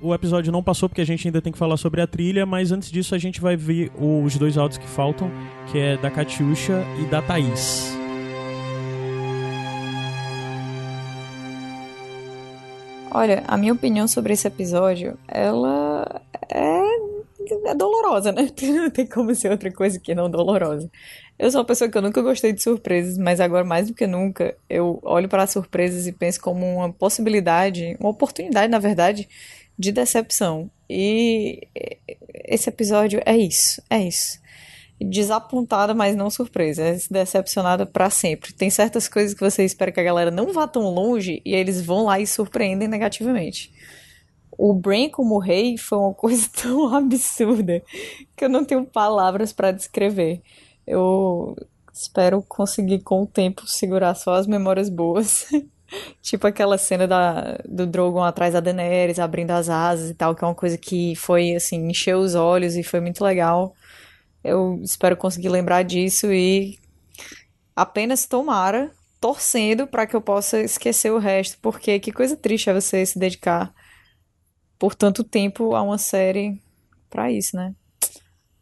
O 0.00 0.14
episódio 0.14 0.52
não 0.52 0.62
passou 0.62 0.88
porque 0.88 1.00
a 1.00 1.04
gente 1.04 1.26
ainda 1.26 1.42
tem 1.42 1.52
que 1.52 1.58
falar 1.58 1.76
sobre 1.76 2.00
a 2.00 2.06
trilha, 2.06 2.46
mas 2.46 2.70
antes 2.70 2.88
disso 2.92 3.16
a 3.16 3.18
gente 3.18 3.40
vai 3.40 3.56
ver 3.56 3.90
os 3.98 4.36
dois 4.36 4.56
áudios 4.56 4.78
que 4.78 4.86
faltam, 4.86 5.28
que 5.72 5.78
é 5.78 5.96
da 5.96 6.08
Katiusha 6.08 6.84
e 7.02 7.06
da 7.06 7.20
Thaís. 7.20 7.97
Olha, 13.18 13.42
a 13.48 13.56
minha 13.56 13.72
opinião 13.72 14.06
sobre 14.06 14.32
esse 14.32 14.46
episódio, 14.46 15.18
ela 15.26 16.22
é, 16.48 16.82
é 17.68 17.74
dolorosa, 17.74 18.30
né? 18.30 18.48
Não 18.62 18.90
tem 18.94 19.08
como 19.08 19.34
ser 19.34 19.50
outra 19.50 19.72
coisa 19.72 19.98
que 19.98 20.14
não 20.14 20.30
dolorosa. 20.30 20.88
Eu 21.36 21.50
sou 21.50 21.58
uma 21.58 21.66
pessoa 21.66 21.90
que 21.90 21.98
eu 21.98 22.02
nunca 22.02 22.22
gostei 22.22 22.52
de 22.52 22.62
surpresas, 22.62 23.18
mas 23.18 23.40
agora 23.40 23.64
mais 23.64 23.88
do 23.88 23.94
que 23.94 24.06
nunca, 24.06 24.56
eu 24.70 25.00
olho 25.02 25.28
para 25.28 25.42
as 25.42 25.50
surpresas 25.50 26.06
e 26.06 26.12
penso 26.12 26.40
como 26.40 26.64
uma 26.64 26.92
possibilidade, 26.92 27.96
uma 27.98 28.10
oportunidade, 28.10 28.70
na 28.70 28.78
verdade, 28.78 29.28
de 29.76 29.90
decepção. 29.90 30.70
E 30.88 31.66
esse 32.44 32.68
episódio 32.68 33.20
é 33.26 33.36
isso, 33.36 33.82
é 33.90 33.98
isso. 33.98 34.38
Desapontada, 35.00 35.94
mas 35.94 36.16
não 36.16 36.28
surpresa. 36.28 36.82
É 36.82 36.98
decepcionada 37.10 37.86
pra 37.86 38.10
sempre. 38.10 38.52
Tem 38.52 38.68
certas 38.68 39.08
coisas 39.08 39.34
que 39.34 39.40
você 39.40 39.64
espera 39.64 39.92
que 39.92 40.00
a 40.00 40.04
galera 40.04 40.30
não 40.30 40.52
vá 40.52 40.66
tão 40.66 40.82
longe 40.82 41.40
e 41.44 41.54
eles 41.54 41.80
vão 41.84 42.04
lá 42.04 42.18
e 42.18 42.26
surpreendem 42.26 42.88
negativamente. 42.88 43.72
O 44.58 44.74
Brain 44.74 45.08
como 45.08 45.38
rei 45.38 45.78
foi 45.78 45.98
uma 45.98 46.12
coisa 46.14 46.48
tão 46.60 46.94
absurda 46.94 47.80
que 48.36 48.44
eu 48.44 48.48
não 48.48 48.64
tenho 48.64 48.84
palavras 48.84 49.52
pra 49.52 49.70
descrever. 49.70 50.42
Eu 50.84 51.56
espero 51.92 52.42
conseguir 52.42 53.00
com 53.00 53.22
o 53.22 53.26
tempo 53.26 53.66
segurar 53.66 54.14
só 54.14 54.34
as 54.34 54.46
memórias 54.46 54.88
boas. 54.88 55.46
Tipo 56.20 56.46
aquela 56.46 56.76
cena 56.76 57.06
da, 57.06 57.58
do 57.66 57.86
Drogon 57.86 58.22
atrás 58.22 58.52
da 58.52 58.60
Daenerys, 58.60 59.18
abrindo 59.18 59.52
as 59.52 59.70
asas 59.70 60.10
e 60.10 60.14
tal, 60.14 60.34
que 60.34 60.44
é 60.44 60.46
uma 60.46 60.54
coisa 60.54 60.76
que 60.76 61.14
foi, 61.16 61.54
assim, 61.54 61.88
encheu 61.88 62.18
os 62.18 62.34
olhos 62.34 62.76
e 62.76 62.82
foi 62.82 63.00
muito 63.00 63.24
legal. 63.24 63.74
Eu 64.48 64.80
espero 64.82 65.16
conseguir 65.16 65.48
lembrar 65.48 65.82
disso 65.82 66.32
e 66.32 66.78
apenas 67.74 68.26
tomara, 68.26 68.90
torcendo 69.20 69.86
para 69.86 70.06
que 70.06 70.16
eu 70.16 70.20
possa 70.20 70.60
esquecer 70.60 71.12
o 71.12 71.18
resto, 71.18 71.58
porque 71.60 71.98
que 71.98 72.12
coisa 72.12 72.36
triste 72.36 72.70
é 72.70 72.74
você 72.74 73.04
se 73.04 73.18
dedicar 73.18 73.72
por 74.78 74.94
tanto 74.94 75.24
tempo 75.24 75.74
a 75.74 75.82
uma 75.82 75.98
série 75.98 76.60
pra 77.10 77.30
isso, 77.30 77.56
né? 77.56 77.74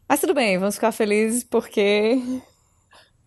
Mas 0.09 0.21
tudo 0.21 0.33
bem, 0.33 0.57
vamos 0.57 0.75
ficar 0.75 0.91
felizes 0.91 1.43
porque 1.43 2.19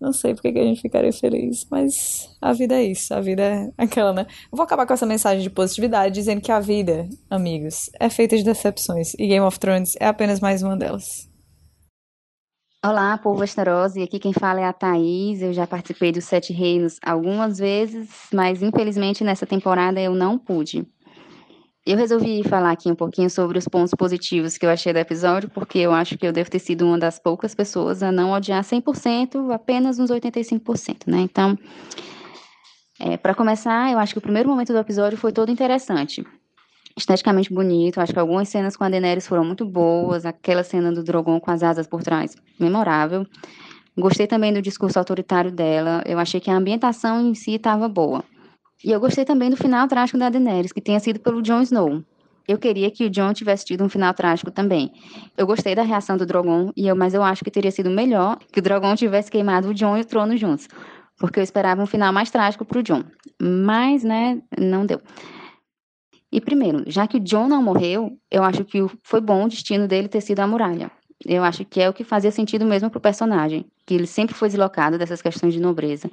não 0.01 0.13
sei 0.15 0.35
porque 0.35 0.51
que 0.51 0.59
a 0.59 0.65
gente 0.65 0.81
ficaria 0.81 1.13
feliz, 1.13 1.67
mas 1.71 2.35
a 2.41 2.55
vida 2.55 2.75
é 2.75 2.85
isso, 2.85 3.13
a 3.13 3.21
vida 3.21 3.43
é 3.43 3.71
aquela, 3.77 4.13
né? 4.15 4.27
Eu 4.51 4.57
vou 4.57 4.63
acabar 4.65 4.87
com 4.87 4.95
essa 4.95 5.05
mensagem 5.05 5.43
de 5.43 5.51
positividade 5.51 6.15
dizendo 6.15 6.41
que 6.41 6.51
a 6.51 6.59
vida, 6.59 7.07
amigos, 7.29 7.91
é 8.01 8.09
feita 8.09 8.37
de 8.37 8.43
decepções 8.43 9.13
e 9.15 9.27
Game 9.27 9.45
of 9.45 9.59
Thrones 9.61 9.95
é 10.01 10.07
apenas 10.07 10.41
mais 10.41 10.63
uma 10.63 10.77
delas. 10.77 11.30
Olá, 12.83 13.19
povo 13.19 13.41
Westerosi. 13.41 14.03
Aqui 14.03 14.19
quem 14.19 14.33
fala 14.33 14.63
é 14.63 14.65
a 14.65 14.73
Thaís. 14.73 15.43
Eu 15.43 15.53
já 15.53 15.67
participei 15.67 16.11
dos 16.11 16.25
Sete 16.25 16.51
Reinos 16.51 16.99
algumas 17.05 17.59
vezes, 17.59 18.09
mas 18.33 18.63
infelizmente 18.63 19.23
nessa 19.23 19.45
temporada 19.45 20.01
eu 20.01 20.15
não 20.15 20.39
pude. 20.39 20.87
Eu 21.85 21.99
resolvi 21.99 22.43
falar 22.43 22.71
aqui 22.71 22.91
um 22.91 22.95
pouquinho 22.95 23.29
sobre 23.29 23.59
os 23.59 23.69
pontos 23.69 23.93
positivos 23.95 24.57
que 24.57 24.65
eu 24.65 24.71
achei 24.71 24.95
do 24.95 24.99
episódio, 24.99 25.51
porque 25.51 25.79
eu 25.79 25.93
acho 25.93 26.17
que 26.17 26.27
eu 26.27 26.33
devo 26.33 26.51
ter 26.51 26.59
sido 26.59 26.87
uma 26.87 26.99
das 26.99 27.19
poucas 27.19 27.55
pessoas 27.55 28.03
a 28.03 28.11
não 28.11 28.33
odiar 28.33 28.65
100%, 28.65 29.53
apenas 29.53 29.99
uns 29.99 30.11
85%, 30.11 31.07
né? 31.07 31.19
Então, 31.21 31.59
é, 32.99 33.19
para 33.19 33.35
começar, 33.35 33.93
eu 33.93 33.99
acho 33.99 34.15
que 34.15 34.19
o 34.19 34.23
primeiro 34.23 34.49
momento 34.49 34.73
do 34.73 34.79
episódio 34.79 35.19
foi 35.19 35.33
todo 35.33 35.53
interessante. 35.53 36.25
Esteticamente 37.01 37.53
bonito. 37.53 38.01
Acho 38.01 38.13
que 38.13 38.19
algumas 38.19 38.49
cenas 38.49 38.77
com 38.77 38.85
a 38.85 38.89
Daenerys 38.89 39.27
foram 39.27 39.45
muito 39.45 39.65
boas. 39.65 40.25
Aquela 40.25 40.63
cena 40.63 40.93
do 40.93 41.03
Drogon 41.03 41.41
com 41.41 41.51
as 41.51 41.63
asas 41.63 41.87
por 41.87 42.03
trás, 42.03 42.37
memorável. 42.59 43.27
Gostei 43.99 44.27
também 44.27 44.53
do 44.53 44.63
discurso 44.63 44.99
autoritário 44.99 45.51
dela. 45.51 46.03
Eu 46.07 46.19
achei 46.19 46.41
que 46.41 46.51
a 46.51 46.57
ambientação 46.57 47.21
em 47.21 47.35
si 47.35 47.55
estava 47.55 47.89
boa. 47.89 48.25
E 48.83 48.91
eu 48.91 49.01
gostei 49.01 49.25
também 49.25 49.51
do 49.51 49.57
final 49.57 49.87
trágico 49.89 50.19
da 50.19 50.31
Daenerys, 50.31 50.73
que 50.73 50.81
tenha 50.81 50.99
sido 51.01 51.21
pelo 51.21 51.43
Jon 51.43 51.61
Snow. 51.63 52.03
Eu 52.49 52.59
queria 52.59 52.91
que 52.91 53.05
o 53.05 53.11
Jon 53.11 53.33
tivesse 53.33 53.65
tido 53.65 53.85
um 53.85 53.89
final 53.89 54.15
trágico 54.15 54.51
também. 54.51 54.91
Eu 55.37 55.47
gostei 55.47 55.75
da 55.75 55.83
reação 55.83 56.17
do 56.17 56.25
Drogon, 56.25 56.73
e 56.77 56.89
eu, 56.89 56.97
mas 56.97 57.13
eu 57.15 57.23
acho 57.23 57.45
que 57.45 57.51
teria 57.51 57.71
sido 57.71 57.91
melhor 57.91 58.39
que 58.51 58.59
o 58.59 58.63
Drogon 58.63 58.95
tivesse 58.97 59.31
queimado 59.31 59.69
o 59.69 59.75
Jon 59.75 59.99
e 59.99 60.01
o 60.01 60.05
trono 60.05 60.37
juntos. 60.37 60.67
Porque 61.19 61.39
eu 61.39 61.45
esperava 61.45 61.83
um 61.83 61.87
final 61.87 62.13
mais 62.13 62.31
trágico 62.31 62.65
para 62.65 62.79
o 62.79 62.83
Jon. 62.83 63.05
Mas, 63.41 64.03
né, 64.03 64.41
não 64.59 64.87
deu. 64.87 65.01
E 66.33 66.41
primeiro, 66.41 66.85
já 66.87 67.07
que 67.07 67.17
o 67.17 67.21
Jon 67.21 67.49
não 67.49 67.63
morreu, 67.63 68.17
eu 68.31 68.43
acho 68.45 68.65
que 68.65 68.79
foi 69.03 69.21
bom 69.21 69.45
o 69.45 69.49
destino 69.49 69.89
dele 69.89 70.09
ter 70.09 70.21
sido 70.21 70.41
a 70.41 70.47
muralha. 70.47 70.91
Eu 71.27 71.45
acho 71.45 71.65
que 71.65 71.81
é 71.81 71.89
o 71.89 71.93
que 71.93 72.05
fazia 72.05 72.31
sentido 72.31 72.65
mesmo 72.65 72.89
pro 72.89 73.01
personagem, 73.01 73.67
que 73.85 73.95
ele 73.95 74.07
sempre 74.07 74.35
foi 74.35 74.49
deslocado 74.49 74.97
dessas 74.97 75.21
questões 75.21 75.53
de 75.53 75.61
nobreza. 75.61 76.11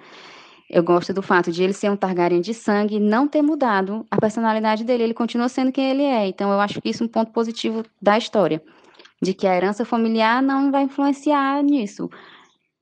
Eu 0.70 0.84
gosto 0.84 1.14
do 1.14 1.22
fato 1.22 1.50
de 1.50 1.64
ele 1.64 1.72
ser 1.72 1.90
um 1.90 1.96
Targaryen 1.96 2.42
de 2.42 2.54
sangue 2.54 2.96
e 2.96 3.00
não 3.00 3.26
ter 3.26 3.42
mudado 3.42 4.06
a 4.12 4.20
personalidade 4.20 4.84
dele. 4.84 5.04
Ele 5.04 5.14
continua 5.14 5.48
sendo 5.48 5.72
quem 5.72 5.90
ele 5.92 6.04
é. 6.04 6.28
Então, 6.28 6.52
eu 6.52 6.60
acho 6.60 6.82
que 6.82 6.90
isso 6.90 7.04
é 7.04 7.06
um 7.06 7.10
ponto 7.10 7.32
positivo 7.32 7.86
da 8.02 8.18
história. 8.18 8.62
De 9.22 9.34
que 9.34 9.48
a 9.48 9.56
herança 9.56 9.86
familiar 9.86 10.44
não 10.44 10.70
vai 10.70 10.84
influenciar 10.84 11.64
nisso. 11.64 12.10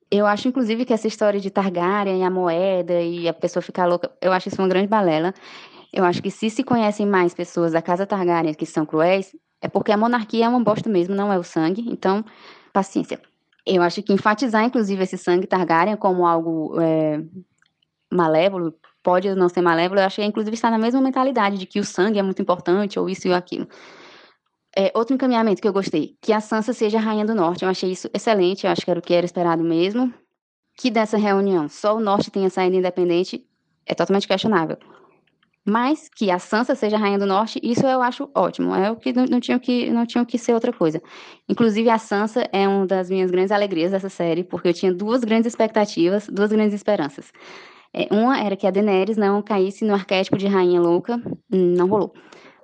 Eu 0.09 0.25
acho, 0.25 0.47
inclusive, 0.47 0.83
que 0.83 0.93
essa 0.93 1.07
história 1.07 1.39
de 1.39 1.51
Targaryen, 1.51 2.25
a 2.25 2.29
moeda 2.29 2.99
e 3.01 3.27
a 3.27 3.33
pessoa 3.33 3.61
ficar 3.61 3.85
louca, 3.85 4.11
eu 4.19 4.31
acho 4.33 4.49
isso 4.49 4.59
uma 4.59 4.67
grande 4.67 4.87
balela. 4.87 5.31
Eu 5.91 6.03
acho 6.03 6.21
que 6.21 6.31
se 6.31 6.49
se 6.49 6.63
conhecem 6.63 7.05
mais 7.05 7.33
pessoas 7.33 7.73
da 7.73 7.81
casa 7.81 8.05
Targaryen 8.05 8.53
que 8.53 8.65
são 8.65 8.85
cruéis, 8.85 9.35
é 9.61 9.67
porque 9.67 9.91
a 9.91 9.97
monarquia 9.97 10.45
é 10.45 10.49
uma 10.49 10.63
bosta 10.63 10.89
mesmo, 10.89 11.15
não 11.15 11.31
é 11.31 11.37
o 11.37 11.43
sangue. 11.43 11.85
Então, 11.87 12.23
paciência. 12.73 13.21
Eu 13.65 13.81
acho 13.81 14.03
que 14.03 14.13
enfatizar, 14.13 14.63
inclusive, 14.63 15.03
esse 15.03 15.17
sangue 15.17 15.47
Targaryen 15.47 15.97
como 15.97 16.25
algo 16.25 16.79
é, 16.79 17.23
malévolo, 18.11 18.73
pode 19.05 19.33
não 19.35 19.47
ser 19.47 19.61
malévolo, 19.61 19.99
eu 19.99 20.05
acho 20.05 20.15
que 20.15 20.23
inclusive 20.23 20.55
está 20.55 20.71
na 20.71 20.79
mesma 20.79 20.99
mentalidade 20.99 21.59
de 21.59 21.67
que 21.67 21.79
o 21.79 21.83
sangue 21.83 22.17
é 22.17 22.23
muito 22.23 22.41
importante, 22.41 22.99
ou 22.99 23.07
isso 23.07 23.27
e 23.27 23.33
aquilo. 23.33 23.67
É, 24.75 24.91
outro 24.95 25.13
encaminhamento 25.13 25.61
que 25.61 25.67
eu 25.67 25.71
gostei, 25.71 26.17
que 26.19 26.33
a 26.33 26.41
Sansa 26.41 26.73
seja 26.73 26.97
a 26.97 27.01
rainha 27.01 27.23
do 27.23 27.33
norte. 27.33 27.63
Eu 27.63 27.69
achei 27.69 27.91
isso 27.91 28.09
excelente, 28.13 28.65
eu 28.65 28.71
acho 28.71 28.83
que 28.83 28.91
era 28.91 28.99
o 28.99 29.03
que 29.03 29.13
era 29.13 29.25
esperado 29.25 29.63
mesmo. 29.63 30.13
Que 30.77 30.91
dessa 30.91 31.17
reunião 31.17 31.69
só 31.69 31.95
o 31.95 31.99
norte 32.01 32.29
tenha 32.29 32.49
saído 32.49 32.75
independente 32.75 33.45
é 33.85 33.93
totalmente 33.93 34.27
questionável. 34.27 34.77
Mas 35.67 36.07
que 36.15 36.29
a 36.29 36.37
Sansa 36.37 36.75
seja 36.75 36.95
rainha 36.95 37.17
do 37.17 37.25
norte, 37.25 37.59
isso 37.63 37.87
eu 37.87 37.99
acho 37.99 38.29
ótimo. 38.35 38.75
É 38.75 38.91
o 38.91 38.95
que 38.95 39.11
não, 39.11 39.25
não 39.25 39.39
tinha 39.39 39.59
que 39.59 39.89
não 39.89 40.05
tinha 40.05 40.23
que 40.23 40.37
ser 40.37 40.53
outra 40.53 40.71
coisa. 40.71 41.01
Inclusive 41.49 41.89
a 41.89 41.97
Sansa 41.97 42.47
é 42.53 42.67
uma 42.67 42.85
das 42.85 43.09
minhas 43.09 43.31
grandes 43.31 43.51
alegrias 43.51 43.91
dessa 43.91 44.09
série, 44.09 44.43
porque 44.43 44.67
eu 44.67 44.73
tinha 44.73 44.93
duas 44.93 45.23
grandes 45.23 45.47
expectativas, 45.47 46.27
duas 46.27 46.51
grandes 46.51 46.75
esperanças. 46.75 47.31
É, 47.91 48.07
uma 48.11 48.39
era 48.39 48.55
que 48.55 48.67
a 48.67 48.71
Daenerys 48.71 49.17
não 49.17 49.41
caísse 49.41 49.83
no 49.83 49.93
arquétipo 49.95 50.37
de 50.37 50.45
rainha 50.45 50.79
louca, 50.79 51.19
não 51.49 51.87
rolou. 51.87 52.13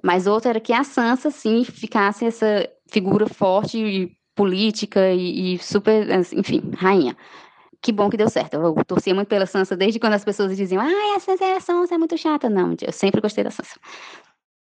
Mas 0.03 0.27
outra 0.27 0.51
era 0.51 0.59
que 0.59 0.73
a 0.73 0.83
Sansa 0.83 1.31
sim 1.31 1.63
ficasse 1.63 2.25
essa 2.25 2.69
figura 2.91 3.27
forte 3.27 3.77
e 3.79 4.11
política 4.35 5.11
e, 5.11 5.55
e 5.55 5.57
super, 5.57 6.07
enfim, 6.33 6.71
rainha 6.75 7.15
que 7.81 7.91
bom 7.91 8.09
que 8.09 8.17
deu 8.17 8.29
certo. 8.29 8.55
Eu 8.55 8.75
torcia 8.85 9.13
muito 9.13 9.27
pela 9.27 9.45
Sansa 9.45 9.75
desde 9.75 9.99
quando 9.99 10.13
as 10.13 10.23
pessoas 10.23 10.55
diziam, 10.55 10.81
ah, 10.81 11.15
a 11.15 11.19
Sansa 11.19 11.43
é 11.43 11.55
a 11.55 11.59
Sansa, 11.59 11.95
é 11.95 11.97
muito 11.97 12.17
chata. 12.17 12.49
Não, 12.49 12.75
eu 12.81 12.91
sempre 12.91 13.19
gostei 13.19 13.43
da 13.43 13.51
Sansa. 13.51 13.75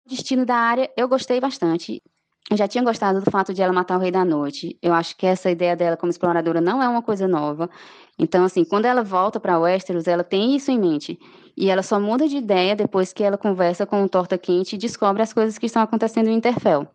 O 0.04 0.10
destino 0.10 0.44
da 0.44 0.56
área, 0.56 0.90
eu 0.96 1.08
gostei 1.08 1.40
bastante. 1.40 2.02
Eu 2.50 2.58
já 2.58 2.68
tinha 2.68 2.84
gostado 2.84 3.22
do 3.22 3.30
fato 3.30 3.54
de 3.54 3.62
ela 3.62 3.72
matar 3.72 3.96
o 3.96 4.00
Rei 4.00 4.10
da 4.10 4.24
Noite. 4.24 4.78
Eu 4.82 4.92
acho 4.92 5.16
que 5.16 5.26
essa 5.26 5.50
ideia 5.50 5.74
dela 5.74 5.96
como 5.96 6.10
exploradora 6.10 6.60
não 6.60 6.82
é 6.82 6.88
uma 6.88 7.00
coisa 7.00 7.26
nova. 7.26 7.70
Então, 8.18 8.44
assim, 8.44 8.64
quando 8.64 8.84
ela 8.84 9.02
volta 9.02 9.40
para 9.40 9.58
Westeros, 9.58 10.06
ela 10.06 10.22
tem 10.22 10.54
isso 10.54 10.70
em 10.70 10.78
mente. 10.78 11.18
E 11.56 11.70
ela 11.70 11.82
só 11.82 11.98
muda 11.98 12.28
de 12.28 12.36
ideia 12.36 12.76
depois 12.76 13.12
que 13.12 13.22
ela 13.22 13.38
conversa 13.38 13.86
com 13.86 14.02
o 14.04 14.08
Torta 14.08 14.36
Quente 14.36 14.74
e 14.74 14.78
descobre 14.78 15.22
as 15.22 15.32
coisas 15.32 15.56
que 15.56 15.66
estão 15.66 15.82
acontecendo 15.82 16.28
em 16.28 16.34
Interfell. 16.34 16.86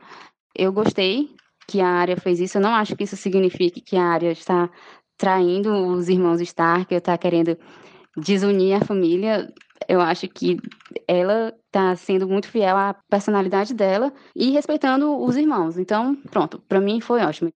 Eu 0.56 0.72
gostei 0.72 1.30
que 1.68 1.82
a 1.82 1.88
área 1.88 2.16
fez 2.16 2.40
isso. 2.40 2.58
Eu 2.58 2.62
não 2.62 2.76
acho 2.76 2.96
que 2.96 3.04
isso 3.04 3.18
signifique 3.18 3.82
que 3.82 3.98
a 3.98 4.04
área 4.04 4.32
está 4.32 4.70
traindo 5.20 5.72
os 5.90 6.08
irmãos 6.08 6.40
Stark, 6.42 6.92
eu 6.92 7.02
tá 7.02 7.16
querendo 7.18 7.56
desunir 8.18 8.82
a 8.82 8.86
família. 8.86 9.54
Eu 9.88 10.00
acho 10.00 10.28
que 10.30 10.58
ela 11.08 11.54
tá 11.70 11.96
sendo 11.96 12.28
muito 12.28 12.48
fiel 12.48 12.76
à 12.76 12.96
personalidade 13.10 13.74
dela 13.74 14.14
e 14.36 14.50
respeitando 14.50 15.22
os 15.22 15.36
irmãos. 15.36 15.78
Então, 15.78 16.16
pronto, 16.32 16.60
para 16.68 16.80
mim 16.80 17.02
foi 17.02 17.22
ótimo. 17.22 17.52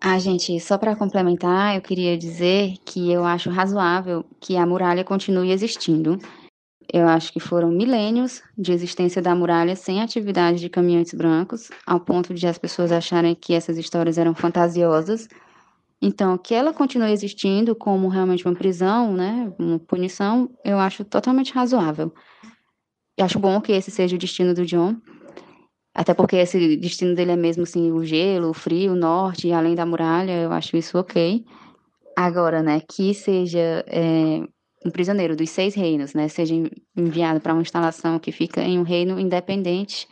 Ah, 0.00 0.18
gente, 0.18 0.60
só 0.60 0.78
para 0.78 0.94
complementar, 0.94 1.74
eu 1.74 1.82
queria 1.82 2.16
dizer 2.16 2.74
que 2.84 3.10
eu 3.10 3.24
acho 3.24 3.50
razoável 3.50 4.24
que 4.38 4.56
a 4.56 4.66
muralha 4.66 5.02
continue 5.02 5.50
existindo. 5.50 6.18
Eu 6.92 7.08
acho 7.08 7.32
que 7.32 7.40
foram 7.40 7.70
milênios 7.70 8.42
de 8.56 8.72
existência 8.72 9.20
da 9.20 9.34
muralha 9.34 9.74
sem 9.74 10.00
atividade 10.00 10.60
de 10.60 10.68
caminhantes 10.68 11.14
brancos, 11.14 11.70
ao 11.86 12.00
ponto 12.00 12.32
de 12.32 12.46
as 12.46 12.58
pessoas 12.58 12.92
acharem 12.92 13.34
que 13.34 13.54
essas 13.54 13.76
histórias 13.76 14.18
eram 14.18 14.34
fantasiosas 14.34 15.28
então, 16.00 16.38
que 16.38 16.54
ela 16.54 16.72
continue 16.72 17.10
existindo 17.10 17.74
como 17.74 18.08
realmente 18.08 18.46
uma 18.46 18.54
prisão, 18.54 19.12
né, 19.12 19.52
uma 19.58 19.78
punição, 19.78 20.50
eu 20.64 20.78
acho 20.78 21.04
totalmente 21.04 21.52
razoável. 21.52 22.12
Eu 23.16 23.24
acho 23.24 23.38
bom 23.38 23.60
que 23.60 23.72
esse 23.72 23.90
seja 23.90 24.14
o 24.14 24.18
destino 24.18 24.54
do 24.54 24.64
John, 24.64 24.96
até 25.92 26.14
porque 26.14 26.36
esse 26.36 26.76
destino 26.76 27.16
dele 27.16 27.32
é 27.32 27.36
mesmo 27.36 27.64
assim, 27.64 27.90
o 27.90 28.04
gelo, 28.04 28.50
o 28.50 28.54
frio, 28.54 28.92
o 28.92 28.96
norte, 28.96 29.50
além 29.50 29.74
da 29.74 29.84
muralha, 29.84 30.42
eu 30.42 30.52
acho 30.52 30.76
isso 30.76 30.96
ok. 30.96 31.44
Agora, 32.16 32.62
né, 32.62 32.80
que 32.88 33.12
seja 33.12 33.84
é, 33.88 34.40
um 34.86 34.90
prisioneiro 34.92 35.34
dos 35.34 35.50
seis 35.50 35.74
reinos, 35.74 36.14
né, 36.14 36.28
seja 36.28 36.54
enviado 36.96 37.40
para 37.40 37.52
uma 37.52 37.62
instalação 37.62 38.20
que 38.20 38.30
fica 38.30 38.62
em 38.62 38.78
um 38.78 38.84
reino 38.84 39.18
independente, 39.18 40.06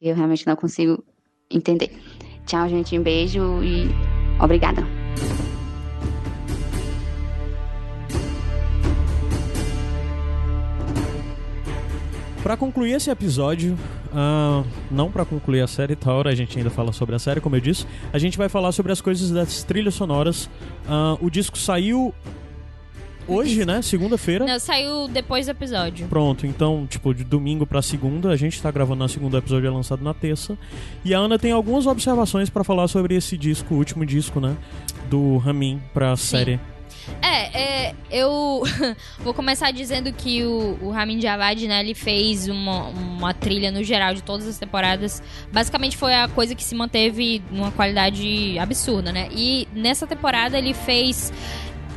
eu 0.00 0.14
realmente 0.14 0.46
não 0.46 0.56
consigo 0.56 1.04
entender. 1.50 1.90
Tchau, 2.46 2.66
gente, 2.70 2.98
um 2.98 3.02
beijo 3.02 3.62
e 3.62 3.88
obrigada. 4.42 4.99
Para 12.42 12.56
concluir 12.56 12.94
esse 12.94 13.08
episódio, 13.08 13.78
uh, 14.06 14.66
não 14.90 15.08
para 15.08 15.24
concluir 15.24 15.60
a 15.60 15.68
série, 15.68 15.94
tá 15.94 16.12
hora 16.12 16.30
a 16.30 16.34
gente 16.34 16.58
ainda 16.58 16.68
fala 16.68 16.90
sobre 16.90 17.14
a 17.14 17.18
série, 17.18 17.40
como 17.40 17.54
eu 17.54 17.60
disse, 17.60 17.86
a 18.12 18.18
gente 18.18 18.36
vai 18.36 18.48
falar 18.48 18.72
sobre 18.72 18.90
as 18.90 19.00
coisas 19.00 19.30
das 19.30 19.62
trilhas 19.62 19.94
sonoras. 19.94 20.46
Uh, 20.86 21.24
o 21.24 21.30
disco 21.30 21.56
saiu 21.56 22.12
hoje, 23.28 23.64
né? 23.64 23.80
Segunda-feira. 23.82 24.46
Não, 24.46 24.58
saiu 24.58 25.06
depois 25.06 25.46
do 25.46 25.50
episódio. 25.50 26.08
Pronto, 26.08 26.46
então, 26.46 26.86
tipo, 26.88 27.14
de 27.14 27.22
domingo 27.22 27.64
pra 27.66 27.80
segunda, 27.82 28.30
a 28.30 28.36
gente 28.36 28.60
tá 28.60 28.70
gravando 28.70 28.98
na 28.98 29.08
segunda, 29.08 29.36
o 29.36 29.38
episódio 29.38 29.68
é 29.68 29.70
lançado 29.70 30.02
na 30.02 30.12
terça. 30.12 30.58
E 31.04 31.14
a 31.14 31.18
Ana 31.18 31.38
tem 31.38 31.52
algumas 31.52 31.86
observações 31.86 32.50
para 32.50 32.64
falar 32.64 32.88
sobre 32.88 33.14
esse 33.14 33.36
disco, 33.36 33.74
o 33.74 33.78
último 33.78 34.04
disco, 34.04 34.40
né? 34.40 34.56
Do 35.10 35.38
Ramin 35.38 35.82
pra 35.92 36.16
Sim. 36.16 36.26
série. 36.26 36.60
É, 37.20 37.88
é 37.88 37.94
eu 38.10 38.62
vou 39.18 39.34
começar 39.34 39.70
dizendo 39.72 40.12
que 40.12 40.44
o, 40.44 40.78
o 40.80 40.90
Ramin 40.90 41.18
Djawad, 41.18 41.66
né, 41.66 41.80
ele 41.80 41.94
fez 41.94 42.48
uma, 42.48 42.84
uma 42.88 43.34
trilha 43.34 43.72
no 43.72 43.82
geral 43.82 44.14
de 44.14 44.22
todas 44.22 44.46
as 44.46 44.58
temporadas. 44.58 45.22
Basicamente 45.52 45.96
foi 45.96 46.14
a 46.14 46.28
coisa 46.28 46.54
que 46.54 46.62
se 46.62 46.74
manteve 46.74 47.42
numa 47.50 47.72
qualidade 47.72 48.58
absurda, 48.58 49.12
né? 49.12 49.28
E 49.32 49.66
nessa 49.74 50.06
temporada 50.06 50.56
ele 50.56 50.72
fez 50.72 51.32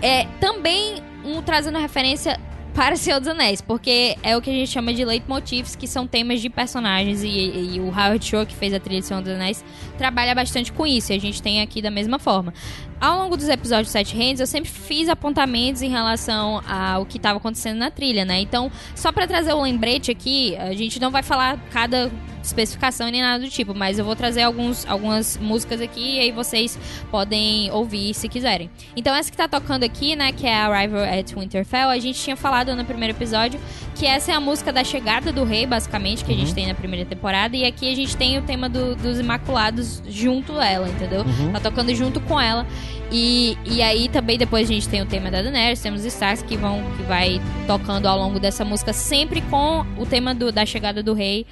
é, 0.02 0.26
também 0.40 1.04
um 1.24 1.42
trazendo 1.42 1.78
referência 1.78 2.40
para 2.74 2.96
Senhor 2.96 3.20
dos 3.20 3.28
Anéis, 3.30 3.62
porque 3.62 4.18
é 4.24 4.36
o 4.36 4.42
que 4.42 4.50
a 4.50 4.54
gente 4.54 4.70
chama 4.72 4.94
de 4.94 5.06
leitmotifs, 5.06 5.76
que 5.76 5.88
são 5.88 6.08
temas 6.08 6.42
de 6.42 6.50
personagens, 6.50 7.24
e, 7.24 7.28
e, 7.76 7.80
o 7.80 7.88
Howard 7.88 8.26
Shore, 8.26 8.46
que 8.48 8.56
fez 8.56 8.74
a 8.74 8.80
trilha 8.80 9.00
de 9.00 9.06
Senhor 9.06 9.22
dos 9.22 9.32
Anéis, 9.32 9.64
trabalha 9.98 10.34
bastante 10.34 10.72
com 10.74 10.86
isso, 10.86 11.14
e 11.14 11.16
a 11.16 11.20
gente 11.20 11.42
tem 11.42 11.62
aqui 11.62 11.82
da 11.82 11.92
mesma 11.92 12.18
forma. 12.18 12.54
Ao 13.00 13.18
longo 13.20 13.38
dos 13.38 13.48
episódios 13.48 13.90
Sete 13.90 14.16
Reinos, 14.16 14.40
eu 14.40 14.48
sempre 14.48 14.72
fiz 14.72 15.08
apontamentos 15.08 15.82
em 15.82 15.90
relação 15.90 16.62
ao 16.68 17.06
que 17.06 17.18
estava 17.18 17.38
acontecendo 17.38 17.78
na 17.78 17.92
trilha, 17.92 18.26
né? 18.26 18.40
Então, 18.40 18.72
só 18.96 19.12
para 19.12 19.28
trazer 19.28 19.54
o 19.54 19.58
um 19.58 19.64
lembrete 19.64 20.10
aqui, 20.10 20.56
a 20.58 20.74
gente 20.74 21.00
não 21.00 21.12
vai 21.12 21.22
falar 21.22 21.60
cada 21.72 22.10
especificação 22.44 23.08
nem 23.10 23.22
nada 23.22 23.44
do 23.44 23.50
tipo, 23.50 23.74
mas 23.74 23.98
eu 23.98 24.06
vou 24.06 24.16
trazer 24.16 24.42
alguns, 24.44 24.86
algumas 24.88 25.38
músicas 25.38 25.80
aqui 25.82 26.16
e 26.16 26.20
aí 26.20 26.32
vocês 26.32 26.78
podem 27.10 27.72
ouvir 27.72 28.14
se 28.14 28.28
quiserem. 28.28 28.70
Então 28.96 29.16
essa 29.16 29.32
que 29.32 29.38
tá 29.38 29.48
tocando 29.48 29.84
aqui, 29.84 30.16
né, 30.16 30.32
que 30.32 30.46
é 30.46 30.56
Arrival 30.56 31.04
at 31.04 31.34
Winterfell, 31.34 31.90
a 31.90 32.00
gente 32.00 32.20
tinha 32.20 32.36
falado 32.36 32.76
no 32.76 32.84
primeiro 32.86 33.16
episódio 33.16 33.60
que 33.96 34.06
essa 34.06 34.32
é 34.32 34.36
a 34.36 34.40
música 34.40 34.74
da 34.74 34.84
chegada 34.84 35.32
do 35.32 35.44
rei, 35.44 35.66
basicamente, 35.66 36.26
que 36.26 36.32
a 36.34 36.36
gente 36.36 36.54
tem 36.54 36.68
na 36.68 36.74
primeira 36.74 37.06
temporada. 37.06 37.56
E 37.56 37.64
aqui 37.64 37.92
a 37.92 37.96
gente 37.96 38.18
tem 38.18 38.38
o 38.38 38.42
tema 38.42 38.68
do- 38.68 38.96
dos 38.96 39.20
Imaculados 39.20 40.02
junto 40.08 40.58
a 40.60 40.66
ela, 40.66 40.90
entendeu? 40.90 41.22
Uhum. 41.22 41.52
Tá 41.52 41.60
tocando 41.60 41.94
junto 41.96 42.20
com 42.22 42.42
ela. 42.42 42.66
E, 43.12 43.56
e 43.66 43.82
aí 43.84 44.10
também 44.10 44.38
depois 44.38 44.68
a 44.68 44.74
gente 44.74 44.90
tem 44.90 45.02
o 45.02 45.06
tema 45.06 45.30
da 45.30 45.42
Daenerys, 45.44 45.80
temos 45.80 46.00
os 46.02 46.08
Stars 46.08 46.42
que 46.42 46.58
vão 46.58 46.82
que 46.98 47.04
vai 47.04 47.40
tocando 47.68 48.08
ao 48.08 48.18
longo 48.18 48.40
dessa 48.40 48.66
música, 48.66 48.92
sempre 48.92 49.40
com 49.42 49.86
o 49.98 50.06
tema 50.06 50.34
do- 50.34 50.52
da 50.52 50.66
chegada 50.66 51.04
do 51.04 51.14
rei 51.14 51.46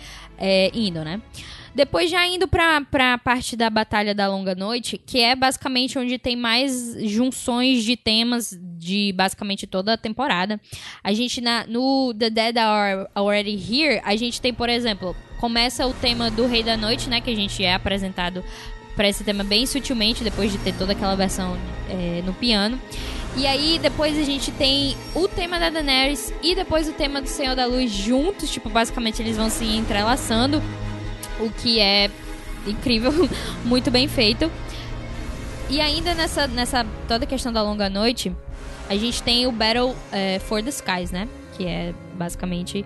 é, 0.44 0.72
indo, 0.88 1.04
né? 1.04 1.22
Depois 1.74 2.12
já 2.12 2.28
indo 2.28 2.48
pra, 2.48 2.82
pra 2.82 3.18
parte 3.18 3.56
da 3.56 3.70
Batalha 3.70 4.14
da 4.14 4.28
Longa 4.28 4.54
Noite, 4.54 4.98
que 4.98 5.22
é 5.22 5.36
basicamente 5.36 5.98
onde 5.98 6.18
tem 6.18 6.36
mais 6.36 6.96
junções 7.10 7.84
de 7.84 7.96
temas 7.96 8.58
de 8.78 9.14
basicamente 9.14 9.66
toda 9.66 9.94
a 9.94 9.98
temporada. 9.98 10.60
A 11.02 11.14
gente 11.14 11.40
na, 11.40 11.66
no 11.66 12.14
The 12.14 12.30
Dead 12.30 12.58
Are 12.58 13.08
Already 13.16 13.52
Here, 13.52 14.02
a 14.04 14.16
gente 14.18 14.42
tem, 14.42 14.54
por 14.54 14.68
exemplo, 14.68 15.16
começa 15.40 15.88
o 15.88 15.94
tema 15.94 16.30
do 16.30 16.46
Rei 16.46 16.62
da 16.62 16.76
Noite, 16.76 17.10
né? 17.10 17.22
Que 17.22 17.32
a 17.32 17.36
gente 17.36 17.64
é 17.64 17.74
apresentado 17.74 18.44
para 18.96 19.08
esse 19.08 19.24
tema 19.24 19.44
bem 19.44 19.66
sutilmente, 19.66 20.24
depois 20.24 20.52
de 20.52 20.58
ter 20.58 20.74
toda 20.74 20.92
aquela 20.92 21.16
versão 21.16 21.58
é, 21.90 22.22
no 22.26 22.34
piano. 22.34 22.80
E 23.36 23.48
aí, 23.48 23.80
depois 23.82 24.18
a 24.18 24.24
gente 24.24 24.52
tem 24.52 24.96
o 25.16 25.28
tema 25.28 25.58
da 25.58 25.70
Daenerys 25.70 26.34
e 26.44 26.54
depois 26.54 26.90
o 26.90 26.94
tema 26.94 27.22
do 27.22 27.30
Senhor 27.30 27.56
da 27.56 27.66
Luz 27.66 27.92
juntos. 27.92 28.52
Tipo, 28.52 28.70
basicamente 28.70 29.22
eles 29.22 29.38
vão 29.38 29.50
se 29.50 29.66
entrelaçando. 29.66 30.62
O 31.40 31.50
que 31.50 31.80
é 31.80 32.12
incrível, 32.68 33.12
muito 33.64 33.90
bem 33.90 34.08
feito. 34.08 34.52
E 35.70 35.80
ainda 35.80 36.14
nessa, 36.14 36.48
nessa 36.48 36.86
toda 37.08 37.26
questão 37.26 37.54
da 37.54 37.62
longa 37.62 37.90
noite, 37.90 38.36
a 38.90 38.96
gente 38.98 39.24
tem 39.24 39.48
o 39.48 39.52
Battle 39.52 39.96
é, 40.12 40.38
for 40.40 40.62
the 40.62 40.70
Skies, 40.70 41.12
né? 41.12 41.30
Que 41.58 41.66
é 41.66 41.94
basicamente. 42.16 42.86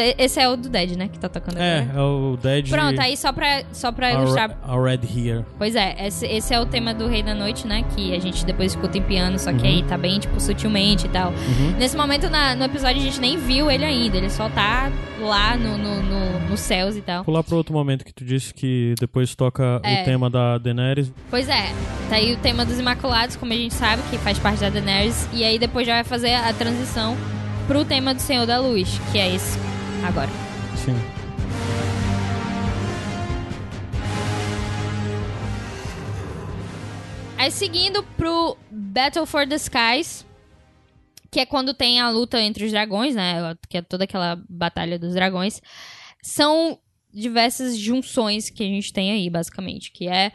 Te- 0.00 0.14
Esse 0.18 0.40
é 0.40 0.48
o 0.48 0.56
do 0.56 0.68
Dead, 0.68 0.96
né? 0.96 1.08
Que 1.08 1.18
tá 1.18 1.28
tocando 1.28 1.58
É, 1.58 1.80
agora. 1.80 1.98
é 1.98 2.02
o 2.02 2.36
Dead. 2.40 2.68
Pronto, 2.68 3.00
aí 3.00 3.16
só 3.16 3.32
pra, 3.32 3.62
só 3.72 3.90
pra 3.92 4.12
ilustrar. 4.12 4.56
Already 4.66 5.06
Here. 5.06 5.44
Pois 5.58 5.74
é, 5.74 6.06
esse, 6.06 6.26
esse 6.26 6.54
é 6.54 6.60
o 6.60 6.66
tema 6.66 6.94
do 6.94 7.06
Rei 7.08 7.22
da 7.22 7.34
Noite, 7.34 7.66
né? 7.66 7.84
Que 7.96 8.14
a 8.14 8.18
gente 8.20 8.44
depois 8.44 8.72
escuta 8.72 8.96
em 8.98 9.02
piano, 9.02 9.38
só 9.38 9.52
que 9.52 9.62
Uhum. 9.62 9.66
aí 9.66 9.82
tá 9.82 9.98
bem, 9.98 10.18
tipo, 10.18 10.38
sutilmente 10.40 11.06
e 11.06 11.08
tal. 11.08 11.30
Uhum. 11.30 11.76
Nesse 11.78 11.96
momento, 11.96 12.28
na- 12.30 12.54
no 12.54 12.64
episódio, 12.64 13.00
a 13.00 13.04
gente 13.04 13.20
nem 13.20 13.36
viu 13.36 13.70
ele 13.70 13.84
ainda. 13.84 14.16
Ele 14.16 14.30
só 14.30 14.48
tá 14.48 14.90
lá 15.20 15.56
no, 15.56 15.76
no, 15.76 16.02
no- 16.02 16.48
nos 16.48 16.60
céus 16.60 16.96
e 16.96 17.00
tal. 17.02 17.24
Pular 17.24 17.42
pro 17.42 17.56
outro 17.56 17.72
momento 17.74 18.04
que 18.04 18.12
tu 18.12 18.24
disse 18.24 18.54
que 18.54 18.94
depois 19.00 19.34
toca 19.34 19.80
É. 19.82 20.02
o 20.02 20.04
tema 20.04 20.30
da 20.30 20.58
Daenerys. 20.58 21.12
Pois 21.30 21.48
é, 21.48 21.66
tá 22.08 22.16
aí 22.16 22.32
o 22.32 22.36
tema 22.36 22.64
dos 22.64 22.78
Imaculados, 22.78 23.36
como 23.36 23.52
a 23.52 23.56
gente 23.56 23.74
sabe, 23.74 24.02
que 24.10 24.18
faz 24.18 24.38
parte 24.38 24.60
da 24.60 24.68
Daenerys. 24.70 25.28
E 25.32 25.44
aí 25.44 25.58
depois 25.58 25.86
já 25.86 25.94
vai 25.94 26.04
fazer 26.04 26.34
a 26.34 26.52
transição 26.52 27.16
pro 27.66 27.84
tema 27.84 28.14
do 28.14 28.20
Senhor 28.20 28.46
da 28.46 28.58
Luz, 28.58 29.00
que 29.12 29.18
é 29.18 29.34
esse 29.34 29.58
agora. 30.06 30.30
Sim. 30.76 30.94
Aí 37.36 37.50
seguindo 37.52 38.02
pro 38.16 38.56
Battle 38.70 39.24
for 39.24 39.46
the 39.46 39.54
Skies, 39.54 40.26
que 41.30 41.40
é 41.40 41.46
quando 41.46 41.72
tem 41.72 42.00
a 42.00 42.10
luta 42.10 42.40
entre 42.40 42.64
os 42.64 42.72
dragões, 42.72 43.14
né? 43.14 43.54
Que 43.68 43.78
é 43.78 43.82
toda 43.82 44.04
aquela 44.04 44.42
batalha 44.48 44.98
dos 44.98 45.14
dragões. 45.14 45.60
São 46.22 46.78
diversas 47.12 47.76
junções 47.76 48.50
que 48.50 48.62
a 48.62 48.66
gente 48.66 48.92
tem 48.92 49.12
aí, 49.12 49.30
basicamente, 49.30 49.92
que 49.92 50.08
é 50.08 50.32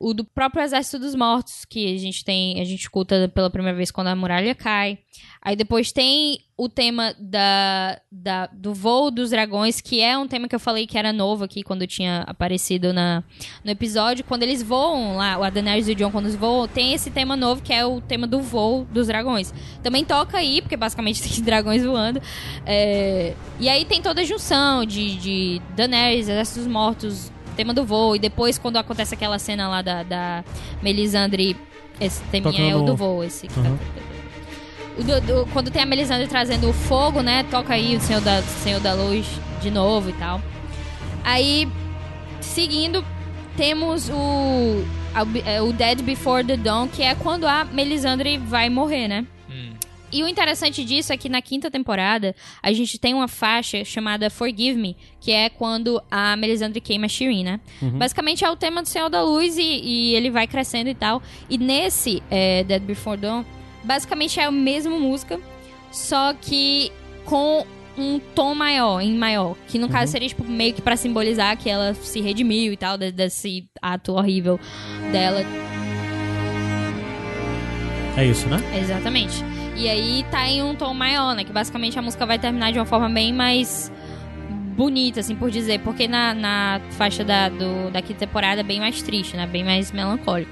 o 0.00 0.12
do 0.12 0.24
próprio 0.24 0.62
Exército 0.62 0.98
dos 0.98 1.14
Mortos, 1.14 1.64
que 1.64 1.94
a 1.94 1.98
gente 1.98 2.24
tem, 2.24 2.60
a 2.60 2.64
gente 2.64 2.80
escuta 2.80 3.28
pela 3.28 3.50
primeira 3.50 3.76
vez 3.76 3.90
quando 3.90 4.08
a 4.08 4.16
muralha 4.16 4.54
cai. 4.54 4.98
Aí 5.46 5.54
depois 5.54 5.92
tem 5.92 6.40
o 6.56 6.68
tema 6.68 7.14
da, 7.20 8.00
da, 8.10 8.46
do 8.48 8.74
voo 8.74 9.12
dos 9.12 9.30
dragões, 9.30 9.80
que 9.80 10.00
é 10.00 10.18
um 10.18 10.26
tema 10.26 10.48
que 10.48 10.56
eu 10.56 10.58
falei 10.58 10.88
que 10.88 10.98
era 10.98 11.12
novo 11.12 11.44
aqui 11.44 11.62
quando 11.62 11.86
tinha 11.86 12.24
aparecido 12.26 12.92
na, 12.92 13.22
no 13.64 13.70
episódio. 13.70 14.24
Quando 14.24 14.42
eles 14.42 14.60
voam 14.60 15.16
lá, 15.16 15.38
o 15.38 15.48
Daenerys 15.48 15.86
e 15.86 15.92
o 15.92 15.94
John, 15.94 16.10
quando 16.10 16.24
eles 16.24 16.34
voam, 16.34 16.66
tem 16.66 16.94
esse 16.94 17.10
tema 17.12 17.36
novo 17.36 17.62
que 17.62 17.72
é 17.72 17.86
o 17.86 18.00
tema 18.00 18.26
do 18.26 18.40
voo 18.40 18.88
dos 18.90 19.06
dragões. 19.06 19.54
Também 19.84 20.04
toca 20.04 20.36
aí, 20.36 20.60
porque 20.60 20.76
basicamente 20.76 21.22
tem 21.30 21.40
dragões 21.44 21.84
voando. 21.84 22.20
É, 22.66 23.32
e 23.60 23.68
aí 23.68 23.84
tem 23.84 24.02
toda 24.02 24.22
a 24.22 24.24
junção 24.24 24.84
de, 24.84 25.14
de 25.14 25.62
Daenerys, 25.76 26.28
Exército 26.28 26.58
dos 26.58 26.66
Mortos, 26.66 27.30
tema 27.54 27.72
do 27.72 27.84
voo. 27.84 28.16
E 28.16 28.18
depois, 28.18 28.58
quando 28.58 28.78
acontece 28.78 29.14
aquela 29.14 29.38
cena 29.38 29.68
lá 29.68 29.80
da, 29.80 30.02
da 30.02 30.44
Melisandre, 30.82 31.56
esse 32.00 32.20
teminha 32.32 32.72
é 32.72 32.74
o 32.74 32.82
do 32.82 32.96
voo, 32.96 33.22
esse 33.22 33.46
que 33.46 33.56
Uhum. 33.60 33.76
tá. 33.76 34.15
Do- 34.96 35.20
do- 35.20 35.46
quando 35.52 35.70
tem 35.70 35.82
a 35.82 35.86
Melisandre 35.86 36.26
trazendo 36.26 36.68
o 36.70 36.72
fogo, 36.72 37.20
né? 37.22 37.44
Toca 37.50 37.74
aí 37.74 37.96
o 37.96 38.00
Senhor 38.00 38.20
da, 38.22 38.40
Senhor 38.42 38.80
da 38.80 38.94
Luz 38.94 39.26
de 39.60 39.70
novo 39.70 40.08
e 40.10 40.12
tal. 40.14 40.40
Aí, 41.22 41.68
seguindo, 42.40 43.04
temos 43.56 44.08
o, 44.08 44.84
a- 45.14 45.26
é, 45.50 45.60
o 45.60 45.72
Dead 45.72 46.00
Before 46.02 46.44
the 46.44 46.56
Dawn, 46.56 46.88
que 46.88 47.02
é 47.02 47.14
quando 47.14 47.46
a 47.46 47.64
Melisandre 47.64 48.38
vai 48.38 48.68
morrer, 48.70 49.08
né? 49.08 49.26
Hum. 49.50 49.72
E 50.12 50.22
o 50.22 50.28
interessante 50.28 50.84
disso 50.84 51.12
é 51.12 51.16
que 51.16 51.28
na 51.28 51.42
quinta 51.42 51.70
temporada 51.70 52.34
a 52.62 52.72
gente 52.72 52.96
tem 52.98 53.12
uma 53.12 53.26
faixa 53.28 53.84
chamada 53.84 54.30
Forgive 54.30 54.78
Me, 54.80 54.96
que 55.20 55.32
é 55.32 55.50
quando 55.50 56.00
a 56.10 56.36
Melisandre 56.36 56.80
queima 56.80 57.06
a 57.06 57.08
Shireen, 57.08 57.44
né? 57.44 57.60
Basicamente 57.82 58.44
é 58.44 58.50
o 58.50 58.56
tema 58.56 58.82
do 58.82 58.88
Senhor 58.88 59.10
da 59.10 59.22
Luz 59.22 59.58
e, 59.58 59.62
e 59.62 60.14
ele 60.14 60.30
vai 60.30 60.46
crescendo 60.46 60.88
e 60.88 60.94
tal. 60.94 61.20
E 61.50 61.58
nesse 61.58 62.22
é, 62.30 62.62
Dead 62.64 62.82
Before 62.82 63.16
Dawn, 63.18 63.44
basicamente 63.86 64.38
é 64.40 64.44
a 64.44 64.50
mesma 64.50 64.98
música, 64.98 65.40
só 65.90 66.34
que 66.34 66.90
com 67.24 67.64
um 67.96 68.18
tom 68.18 68.54
maior, 68.54 69.00
em 69.00 69.16
maior. 69.16 69.56
Que 69.68 69.78
no 69.78 69.88
caso 69.88 70.12
seria 70.12 70.28
tipo, 70.28 70.44
meio 70.44 70.74
que 70.74 70.82
pra 70.82 70.96
simbolizar 70.96 71.56
que 71.56 71.70
ela 71.70 71.94
se 71.94 72.20
redimiu 72.20 72.72
e 72.72 72.76
tal, 72.76 72.98
de- 72.98 73.10
desse 73.12 73.66
ato 73.80 74.12
horrível 74.12 74.60
dela 75.12 75.42
É 78.16 78.24
isso, 78.24 78.48
né? 78.48 78.58
Exatamente. 78.78 79.34
E 79.76 79.88
aí 79.88 80.24
tá 80.30 80.46
em 80.48 80.62
um 80.62 80.74
tom 80.74 80.94
maior, 80.94 81.34
né? 81.34 81.44
Que 81.44 81.52
basicamente 81.52 81.98
a 81.98 82.02
música 82.02 82.24
vai 82.24 82.38
terminar 82.38 82.72
de 82.72 82.78
uma 82.78 82.86
forma 82.86 83.08
bem 83.10 83.30
mais 83.32 83.92
bonita, 84.74 85.20
assim 85.20 85.36
por 85.36 85.50
dizer. 85.50 85.80
Porque 85.80 86.08
na, 86.08 86.32
na 86.32 86.80
faixa 86.92 87.22
da, 87.22 87.48
do, 87.50 87.90
da 87.90 88.00
quinta 88.00 88.20
temporada 88.20 88.60
é 88.62 88.64
bem 88.64 88.80
mais 88.80 89.02
triste, 89.02 89.36
né? 89.36 89.46
Bem 89.46 89.62
mais 89.64 89.92
melancólico. 89.92 90.50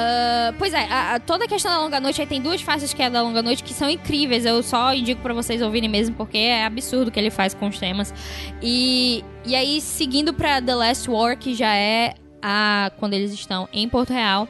Ah, 0.00 0.54
pois 0.56 0.72
é, 0.72 0.84
a- 0.84 1.14
a- 1.16 1.20
toda 1.20 1.44
a 1.44 1.48
questão 1.48 1.72
da 1.72 1.80
Longa 1.80 1.98
Noite, 1.98 2.20
aí 2.20 2.26
tem 2.26 2.40
duas 2.40 2.60
faixas 2.62 2.94
que 2.94 3.02
é 3.02 3.10
da 3.10 3.20
Longa 3.20 3.42
Noite 3.42 3.64
que 3.64 3.74
são 3.74 3.90
incríveis. 3.90 4.46
Eu 4.46 4.62
só 4.62 4.94
indico 4.94 5.20
pra 5.20 5.34
vocês 5.34 5.60
ouvirem 5.60 5.88
mesmo, 5.88 6.14
porque 6.14 6.38
é 6.38 6.64
absurdo 6.64 7.08
o 7.08 7.10
que 7.10 7.18
ele 7.18 7.30
faz 7.30 7.52
com 7.52 7.66
os 7.68 7.78
temas. 7.80 8.14
E, 8.62 9.24
e 9.44 9.56
aí, 9.56 9.80
seguindo 9.80 10.32
pra 10.32 10.62
The 10.62 10.74
Last 10.74 11.10
War, 11.10 11.36
que 11.36 11.52
já 11.52 11.74
é 11.74 12.14
a 12.40 12.92
quando 12.98 13.14
eles 13.14 13.32
estão 13.32 13.68
em 13.72 13.88
Porto 13.88 14.12
Real 14.12 14.46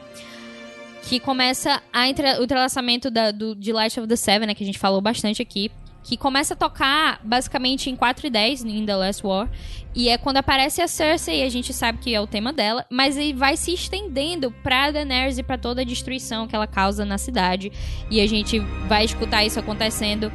que 1.01 1.19
começa 1.19 1.81
a 1.91 2.07
entre- 2.07 2.37
o 2.39 2.43
entrelaçamento 2.43 3.09
da, 3.09 3.31
do, 3.31 3.55
de 3.55 3.73
Light 3.73 3.99
of 3.99 4.07
the 4.07 4.15
Seven, 4.15 4.45
né, 4.47 4.53
que 4.53 4.63
a 4.63 4.65
gente 4.65 4.77
falou 4.77 5.01
bastante 5.01 5.41
aqui, 5.41 5.71
que 6.03 6.17
começa 6.17 6.53
a 6.53 6.57
tocar 6.57 7.19
basicamente 7.23 7.89
em 7.89 7.95
4 7.95 8.27
e 8.27 8.29
10 8.29 8.65
em 8.65 8.85
The 8.85 8.95
Last 8.95 9.25
War, 9.25 9.49
e 9.93 10.09
é 10.09 10.17
quando 10.17 10.37
aparece 10.37 10.81
a 10.81 10.87
Cersei, 10.87 11.43
a 11.43 11.49
gente 11.49 11.73
sabe 11.73 11.99
que 11.99 12.13
é 12.13 12.21
o 12.21 12.27
tema 12.27 12.53
dela, 12.53 12.85
mas 12.89 13.17
ele 13.17 13.33
vai 13.33 13.57
se 13.57 13.73
estendendo 13.73 14.51
pra 14.63 14.91
Daenerys 14.91 15.37
e 15.37 15.43
pra 15.43 15.57
toda 15.57 15.81
a 15.81 15.83
destruição 15.85 16.47
que 16.47 16.55
ela 16.55 16.67
causa 16.67 17.05
na 17.05 17.17
cidade, 17.17 17.71
e 18.09 18.21
a 18.21 18.27
gente 18.27 18.59
vai 18.87 19.05
escutar 19.05 19.43
isso 19.43 19.59
acontecendo 19.59 20.31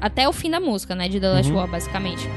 até 0.00 0.28
o 0.28 0.32
fim 0.32 0.50
da 0.50 0.58
música, 0.58 0.94
né, 0.94 1.08
de 1.08 1.20
The 1.20 1.28
Last 1.28 1.52
Uhum. 1.52 1.58
War, 1.58 1.68
basicamente. 1.68 2.28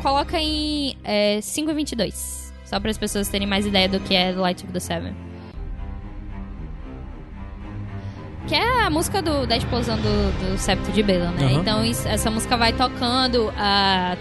Coloca 0.00 0.38
em 0.38 0.96
é, 1.02 1.40
5 1.40 1.70
e 1.70 1.74
22, 1.74 2.52
só 2.64 2.78
para 2.78 2.90
as 2.90 2.98
pessoas 2.98 3.28
terem 3.28 3.46
mais 3.46 3.66
ideia 3.66 3.88
do 3.88 4.00
que 4.00 4.14
é 4.14 4.32
Light 4.32 4.62
of 4.62 4.72
the 4.72 4.80
Seven. 4.80 5.14
Que 8.46 8.54
é 8.54 8.82
a 8.82 8.90
música 8.90 9.22
do, 9.22 9.46
da 9.46 9.56
explosão 9.56 9.96
do, 9.96 10.52
do 10.52 10.58
septo 10.58 10.92
de 10.92 11.02
Bela, 11.02 11.30
né? 11.30 11.46
Aham. 11.46 11.60
Então 11.60 11.84
isso- 11.84 12.06
essa 12.06 12.30
música 12.30 12.56
vai 12.58 12.74
tocando 12.74 13.50
a, 13.56 14.16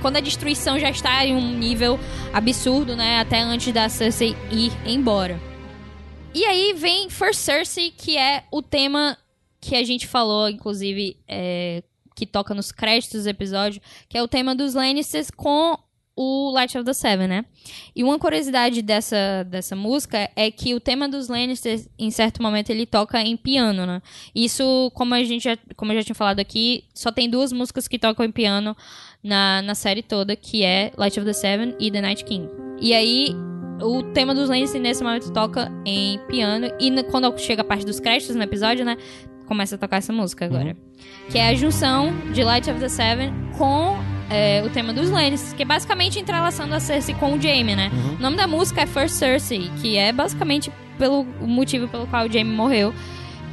quando, 0.00 0.16
a 0.16 0.20
destruição 0.20 0.78
já 0.78 0.90
está 0.90 1.24
em 1.24 1.34
um 1.34 1.56
nível 1.56 1.98
absurdo, 2.32 2.94
né? 2.94 3.20
Até 3.20 3.40
antes 3.40 3.72
da 3.72 3.88
Cersei 3.88 4.36
ir 4.50 4.70
embora. 4.84 5.40
E 6.34 6.44
aí 6.44 6.74
vem 6.74 7.08
For 7.08 7.34
Cersei, 7.34 7.90
que 7.90 8.18
é 8.18 8.44
o 8.52 8.60
tema 8.60 9.16
que 9.60 9.74
a 9.74 9.82
gente 9.82 10.06
falou, 10.06 10.48
inclusive, 10.50 11.16
é, 11.26 11.82
que 12.14 12.26
toca 12.26 12.54
nos 12.54 12.70
créditos 12.70 13.24
do 13.24 13.30
episódio, 13.30 13.80
que 14.10 14.18
é 14.18 14.22
o 14.22 14.28
tema 14.28 14.54
dos 14.54 14.74
Lannisters 14.74 15.30
com 15.30 15.76
o 16.20 16.50
Light 16.50 16.76
of 16.76 16.84
the 16.84 16.92
Seven, 16.92 17.28
né? 17.28 17.44
E 17.94 18.02
uma 18.02 18.18
curiosidade 18.18 18.82
dessa, 18.82 19.44
dessa 19.44 19.76
música 19.76 20.28
é 20.34 20.50
que 20.50 20.74
o 20.74 20.80
tema 20.80 21.08
dos 21.08 21.28
Lannisters, 21.28 21.88
em 21.96 22.10
certo 22.10 22.42
momento, 22.42 22.70
ele 22.70 22.86
toca 22.86 23.22
em 23.22 23.36
piano, 23.36 23.86
né? 23.86 24.02
Isso, 24.34 24.90
como 24.94 25.14
a 25.14 25.22
gente 25.22 25.44
já, 25.44 25.56
como 25.76 25.92
eu 25.92 25.98
já 25.98 26.02
tinha 26.02 26.16
falado 26.16 26.40
aqui, 26.40 26.82
só 26.92 27.12
tem 27.12 27.30
duas 27.30 27.52
músicas 27.52 27.86
que 27.86 28.00
tocam 28.00 28.26
em 28.26 28.32
piano 28.32 28.76
na, 29.22 29.62
na 29.62 29.76
série 29.76 30.02
toda, 30.02 30.34
que 30.34 30.64
é 30.64 30.90
Light 30.96 31.16
of 31.20 31.24
the 31.24 31.32
Seven 31.32 31.76
e 31.78 31.88
The 31.88 32.00
Night 32.00 32.24
King. 32.24 32.48
E 32.80 32.92
aí, 32.92 33.32
o 33.80 34.02
tema 34.02 34.34
dos 34.34 34.48
Lannisters 34.48 34.82
nesse 34.82 35.04
momento 35.04 35.32
toca 35.32 35.70
em 35.86 36.18
piano, 36.26 36.66
e 36.80 36.90
quando 37.04 37.38
chega 37.38 37.62
a 37.62 37.64
parte 37.64 37.86
dos 37.86 38.00
créditos 38.00 38.34
no 38.34 38.42
episódio, 38.42 38.84
né? 38.84 38.96
começa 39.46 39.76
a 39.76 39.78
tocar 39.78 39.96
essa 39.96 40.12
música 40.12 40.44
agora. 40.44 40.76
Que 41.30 41.38
é 41.38 41.48
a 41.48 41.54
junção 41.54 42.12
de 42.32 42.42
Light 42.42 42.68
of 42.68 42.78
the 42.80 42.88
Seven 42.88 43.32
com 43.56 43.96
é, 44.30 44.62
o 44.64 44.70
tema 44.70 44.92
dos 44.92 45.10
Lannister, 45.10 45.56
que 45.56 45.62
é 45.62 45.66
basicamente 45.66 46.18
entrelaçando 46.18 46.74
a 46.74 46.80
Cersei 46.80 47.14
com 47.14 47.34
o 47.34 47.40
Jaime, 47.40 47.74
né? 47.74 47.90
O 48.18 48.22
nome 48.22 48.36
da 48.36 48.46
música 48.46 48.82
é 48.82 48.86
First 48.86 49.16
Cersei, 49.16 49.70
que 49.80 49.96
é 49.96 50.12
basicamente 50.12 50.70
pelo 50.98 51.26
o 51.40 51.46
motivo 51.46 51.88
pelo 51.88 52.06
qual 52.06 52.26
o 52.26 52.32
Jaime 52.32 52.50
morreu. 52.50 52.92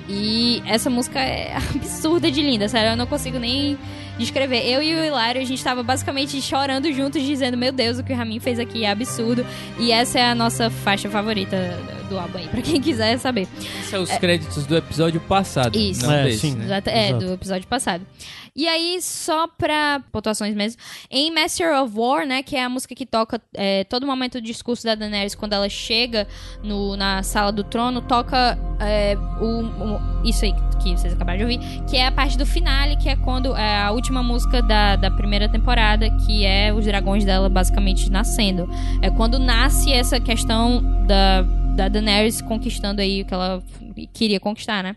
E 0.07 0.61
essa 0.67 0.89
música 0.89 1.19
é 1.19 1.55
absurda 1.73 2.29
de 2.29 2.41
linda, 2.41 2.67
sério, 2.67 2.91
eu 2.91 2.97
não 2.97 3.07
consigo 3.07 3.39
nem 3.39 3.77
descrever. 4.17 4.61
Eu 4.67 4.81
e 4.81 4.93
o 4.95 5.03
Hilário, 5.03 5.41
a 5.41 5.45
gente 5.45 5.63
tava 5.63 5.83
basicamente 5.83 6.41
chorando 6.41 6.91
juntos, 6.93 7.21
dizendo: 7.23 7.57
Meu 7.57 7.71
Deus, 7.71 7.97
o 7.97 8.03
que 8.03 8.13
o 8.13 8.15
Ramin 8.15 8.39
fez 8.39 8.59
aqui 8.59 8.85
é 8.85 8.91
absurdo. 8.91 9.45
E 9.79 9.91
essa 9.91 10.19
é 10.19 10.25
a 10.25 10.35
nossa 10.35 10.69
faixa 10.69 11.09
favorita 11.09 11.57
do 12.09 12.19
álbum 12.19 12.37
aí, 12.37 12.47
pra 12.47 12.61
quem 12.61 12.79
quiser 12.79 13.17
saber. 13.17 13.47
São 13.89 14.03
os 14.03 14.11
créditos 14.11 14.65
do 14.65 14.77
episódio 14.77 15.19
passado. 15.21 15.77
Isso. 15.77 16.05
Não 16.05 16.13
É, 16.13 16.23
desse, 16.25 16.39
sim. 16.39 16.55
né? 16.55 16.65
Exato, 16.65 16.89
é, 16.89 17.09
Exato. 17.09 17.25
do 17.25 17.33
episódio 17.33 17.67
passado. 17.67 18.05
E 18.57 18.69
aí, 18.69 19.01
só 19.01 19.47
pra 19.47 20.01
pontuações 20.13 20.55
mesmo, 20.55 20.81
em 21.11 21.29
Master 21.29 21.77
of 21.83 21.93
War, 21.93 22.25
né, 22.25 22.41
que 22.41 22.55
é 22.55 22.63
a 22.63 22.69
música 22.69 22.95
que 22.95 23.05
toca 23.05 23.41
é, 23.53 23.83
todo 23.83 24.07
momento 24.07 24.39
do 24.39 24.41
discurso 24.41 24.85
da 24.85 24.95
Daenerys 24.95 25.35
quando 25.35 25.51
ela 25.51 25.67
chega 25.67 26.25
no, 26.63 26.95
na 26.95 27.21
sala 27.21 27.51
do 27.51 27.65
trono, 27.65 27.99
toca 28.01 28.57
é, 28.79 29.17
o, 29.41 29.61
o- 29.61 30.25
isso 30.25 30.45
aí 30.45 30.53
que 30.81 30.91
vocês 30.97 31.13
acabaram 31.13 31.37
de 31.39 31.43
ouvir, 31.43 31.59
que 31.89 31.97
é 31.97 32.07
a 32.07 32.11
parte 32.13 32.37
do 32.37 32.45
finale, 32.45 32.95
que 32.95 33.09
é 33.09 33.17
quando 33.17 33.53
é 33.57 33.81
a 33.81 33.91
última 33.91 34.23
música 34.23 34.61
da, 34.61 34.95
da 34.95 35.11
primeira 35.11 35.49
temporada, 35.49 36.07
que 36.25 36.45
é 36.45 36.73
os 36.73 36.85
dragões 36.85 37.25
dela 37.25 37.49
basicamente 37.49 38.09
nascendo. 38.09 38.69
É 39.01 39.09
quando 39.09 39.37
nasce 39.37 39.91
essa 39.91 40.17
questão 40.17 40.81
da, 41.05 41.41
da 41.75 41.89
Daenerys 41.89 42.41
conquistando 42.41 43.01
aí 43.01 43.21
o 43.23 43.25
que 43.25 43.33
ela 43.33 43.61
queria 44.13 44.39
conquistar, 44.39 44.81
né? 44.81 44.95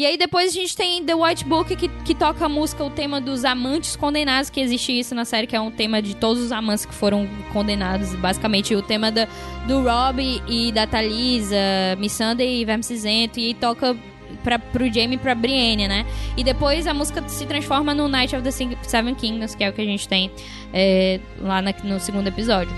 E 0.00 0.06
aí 0.06 0.16
depois 0.16 0.48
a 0.48 0.54
gente 0.54 0.74
tem 0.74 1.04
The 1.04 1.14
White 1.14 1.44
Book, 1.44 1.76
que, 1.76 1.86
que 1.88 2.14
toca 2.14 2.46
a 2.46 2.48
música, 2.48 2.82
o 2.82 2.88
tema 2.88 3.20
dos 3.20 3.44
amantes 3.44 3.96
condenados, 3.96 4.48
que 4.48 4.58
existe 4.58 4.98
isso 4.98 5.14
na 5.14 5.26
série, 5.26 5.46
que 5.46 5.54
é 5.54 5.60
um 5.60 5.70
tema 5.70 6.00
de 6.00 6.16
todos 6.16 6.42
os 6.42 6.52
amantes 6.52 6.86
que 6.86 6.94
foram 6.94 7.28
condenados. 7.52 8.14
Basicamente, 8.14 8.74
o 8.74 8.80
tema 8.80 9.12
da, 9.12 9.28
do 9.66 9.82
Rob 9.82 10.42
e 10.48 10.72
da 10.72 10.86
Thalisa, 10.86 11.54
Missandei 11.98 12.62
e 12.62 12.64
Verme 12.64 12.82
Cinzento, 12.82 13.38
e 13.38 13.52
toca 13.52 13.94
pra, 14.42 14.58
pro 14.58 14.90
Jaime 14.90 15.16
e 15.16 15.18
pra 15.18 15.34
Brienne, 15.34 15.86
né? 15.86 16.06
E 16.34 16.42
depois 16.42 16.86
a 16.86 16.94
música 16.94 17.22
se 17.28 17.44
transforma 17.44 17.92
no 17.94 18.08
Night 18.08 18.34
of 18.34 18.42
the 18.42 18.50
Seven 18.50 19.14
Kingdoms, 19.14 19.54
que 19.54 19.62
é 19.62 19.68
o 19.68 19.72
que 19.74 19.82
a 19.82 19.84
gente 19.84 20.08
tem 20.08 20.30
é, 20.72 21.20
lá 21.42 21.60
na- 21.60 21.74
no 21.84 22.00
segundo 22.00 22.26
episódio. 22.26 22.72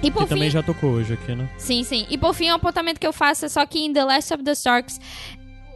E 0.00 0.10
por 0.12 0.22
Que 0.22 0.28
fim, 0.28 0.34
também 0.34 0.50
já 0.50 0.62
tocou 0.62 0.90
hoje 0.90 1.14
aqui, 1.14 1.34
né? 1.34 1.48
Sim, 1.56 1.82
sim. 1.84 2.06
E 2.10 2.18
por 2.18 2.34
fim, 2.34 2.50
o 2.50 2.54
apontamento 2.54 2.98
que 3.00 3.06
eu 3.06 3.12
faço 3.12 3.46
é 3.46 3.48
só 3.48 3.64
que 3.66 3.78
em 3.78 3.92
The 3.92 4.04
Last 4.04 4.34
of 4.34 4.42
the 4.42 4.50
Starks, 4.52 5.00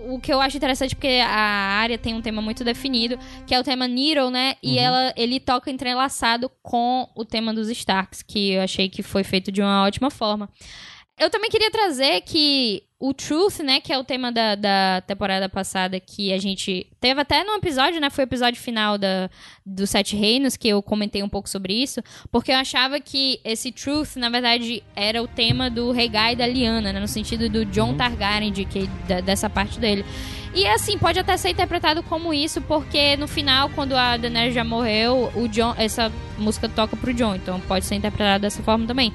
o 0.07 0.20
que 0.20 0.33
eu 0.33 0.41
acho 0.41 0.57
interessante 0.57 0.94
porque 0.94 1.20
a 1.23 1.78
área 1.81 1.99
tem 1.99 2.15
um 2.15 2.23
tema 2.23 2.41
muito 2.41 2.65
definido, 2.65 3.18
que 3.47 3.55
é 3.55 3.60
o 3.60 3.65
tema 3.65 3.89
Nero, 3.89 4.31
né? 4.31 4.55
E 4.62 4.78
ela, 4.78 5.12
ele 5.17 5.41
toca 5.41 5.70
entrelaçado 5.70 6.51
com 6.62 7.09
o 7.15 7.25
tema 7.25 7.52
dos 7.52 7.68
Starks, 7.68 8.23
que 8.23 8.52
eu 8.52 8.62
achei 8.62 8.89
que 8.89 9.02
foi 9.02 9.25
feito 9.25 9.51
de 9.51 9.60
uma 9.60 9.85
ótima 9.85 10.10
forma. 10.10 10.49
Eu 11.18 11.31
também 11.31 11.51
queria 11.51 11.70
trazer 11.70 12.20
que 12.23 12.83
o 12.99 13.12
Truth, 13.12 13.58
né, 13.60 13.78
que 13.78 13.92
é 13.92 13.99
o 13.99 14.05
tema 14.05 14.33
da, 14.33 14.55
da 14.55 15.02
temporada 15.07 15.49
passada, 15.50 16.00
que 16.00 16.33
a 16.33 16.39
gente 16.39 16.86
teve 16.99 17.20
até 17.20 17.44
no 17.44 17.52
episódio, 17.57 18.00
né, 18.00 18.08
foi 18.08 18.25
o 18.25 18.26
episódio 18.26 18.58
final 18.58 18.97
da, 18.97 19.28
do 19.66 19.86
Sete 19.86 20.16
Reinos, 20.16 20.57
que 20.57 20.66
eu 20.66 20.83
comentei 20.83 21.23
um 21.23 21.28
pouco 21.28 21.47
sobre 21.47 21.75
isso, 21.75 22.00
porque 22.33 22.50
eu 22.50 22.57
achava 22.57 22.99
que 22.99 23.39
esse 23.44 23.70
Truth, 23.70 24.16
na 24.16 24.31
verdade, 24.31 24.83
era 24.94 25.23
o 25.23 25.28
tema 25.28 25.68
do 25.68 25.92
Rhaegar 25.92 26.33
e 26.33 26.36
da 26.36 26.47
Lyanna, 26.47 26.91
né, 26.92 26.99
no 26.99 27.07
sentido 27.08 27.50
do 27.50 27.66
John 27.66 27.94
Targaryen, 27.94 28.50
de 28.50 28.65
que, 28.65 28.86
da- 29.07 29.20
dessa 29.20 29.50
parte 29.50 29.78
dele. 29.78 30.02
E 30.55 30.66
assim, 30.66 30.97
pode 30.97 31.18
até 31.18 31.36
ser 31.36 31.50
interpretado 31.50 32.02
como 32.02 32.33
isso, 32.33 32.62
porque 32.62 33.15
no 33.18 33.28
final, 33.28 33.68
quando 33.75 33.94
a 33.94 34.16
Daenerys 34.16 34.55
já 34.55 34.65
morreu, 34.65 35.31
o 35.34 35.47
John, 35.49 35.75
essa 35.76 36.10
música 36.39 36.66
toca 36.66 36.97
pro 36.97 37.12
John, 37.12 37.34
então 37.34 37.60
pode 37.60 37.84
ser 37.84 37.97
interpretado 37.97 38.41
dessa 38.41 38.62
forma 38.62 38.86
também. 38.86 39.12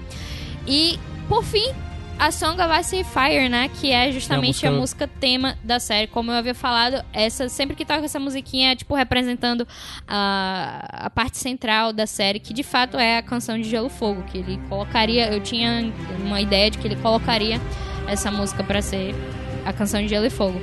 E, 0.68 1.00
por 1.28 1.44
fim, 1.44 1.66
a 2.24 2.30
Song 2.32 2.56
of 2.62 2.80
Ice 2.80 2.96
and 2.96 3.04
Fire, 3.04 3.50
né? 3.50 3.68
Que 3.68 3.92
é 3.92 4.12
justamente 4.12 4.64
É 4.64 4.70
a 4.70 4.72
a 4.72 4.76
música- 4.76 5.06
música 5.06 5.20
tema 5.20 5.58
da 5.64 5.80
série. 5.80 6.06
Como 6.06 6.32
eu 6.32 6.36
havia 6.36 6.54
falado, 6.54 7.04
essa 7.12 7.50
sempre 7.50 7.76
que 7.76 7.84
toca 7.84 8.06
essa 8.06 8.20
musiquinha 8.20 8.74
é 8.74 8.76
tipo 8.76 8.94
representando 8.94 9.68
a, 10.08 11.06
a 11.06 11.10
parte 11.10 11.38
central 11.40 11.92
da 11.92 12.06
série, 12.06 12.40
que 12.40 12.54
de 12.54 12.62
fato 12.62 12.98
é 13.00 13.18
a 13.18 13.24
canção 13.24 13.58
de 13.58 13.68
Gelo 13.68 13.88
e 13.88 13.90
Fogo, 13.90 14.22
que 14.24 14.38
ele 14.38 14.60
colocaria, 14.70 15.34
eu 15.34 15.40
tinha 15.42 15.92
uma 16.24 16.40
ideia 16.40 16.70
de 16.70 16.78
que 16.78 16.88
ele 16.88 16.96
colocaria 16.98 17.60
essa 18.08 18.30
música 18.30 18.64
pra 18.64 18.82
ser 18.84 19.16
a 19.66 19.74
canção 19.74 20.00
de 20.02 20.08
Gelo 20.08 20.26
e 20.28 20.30
Fogo. 20.30 20.62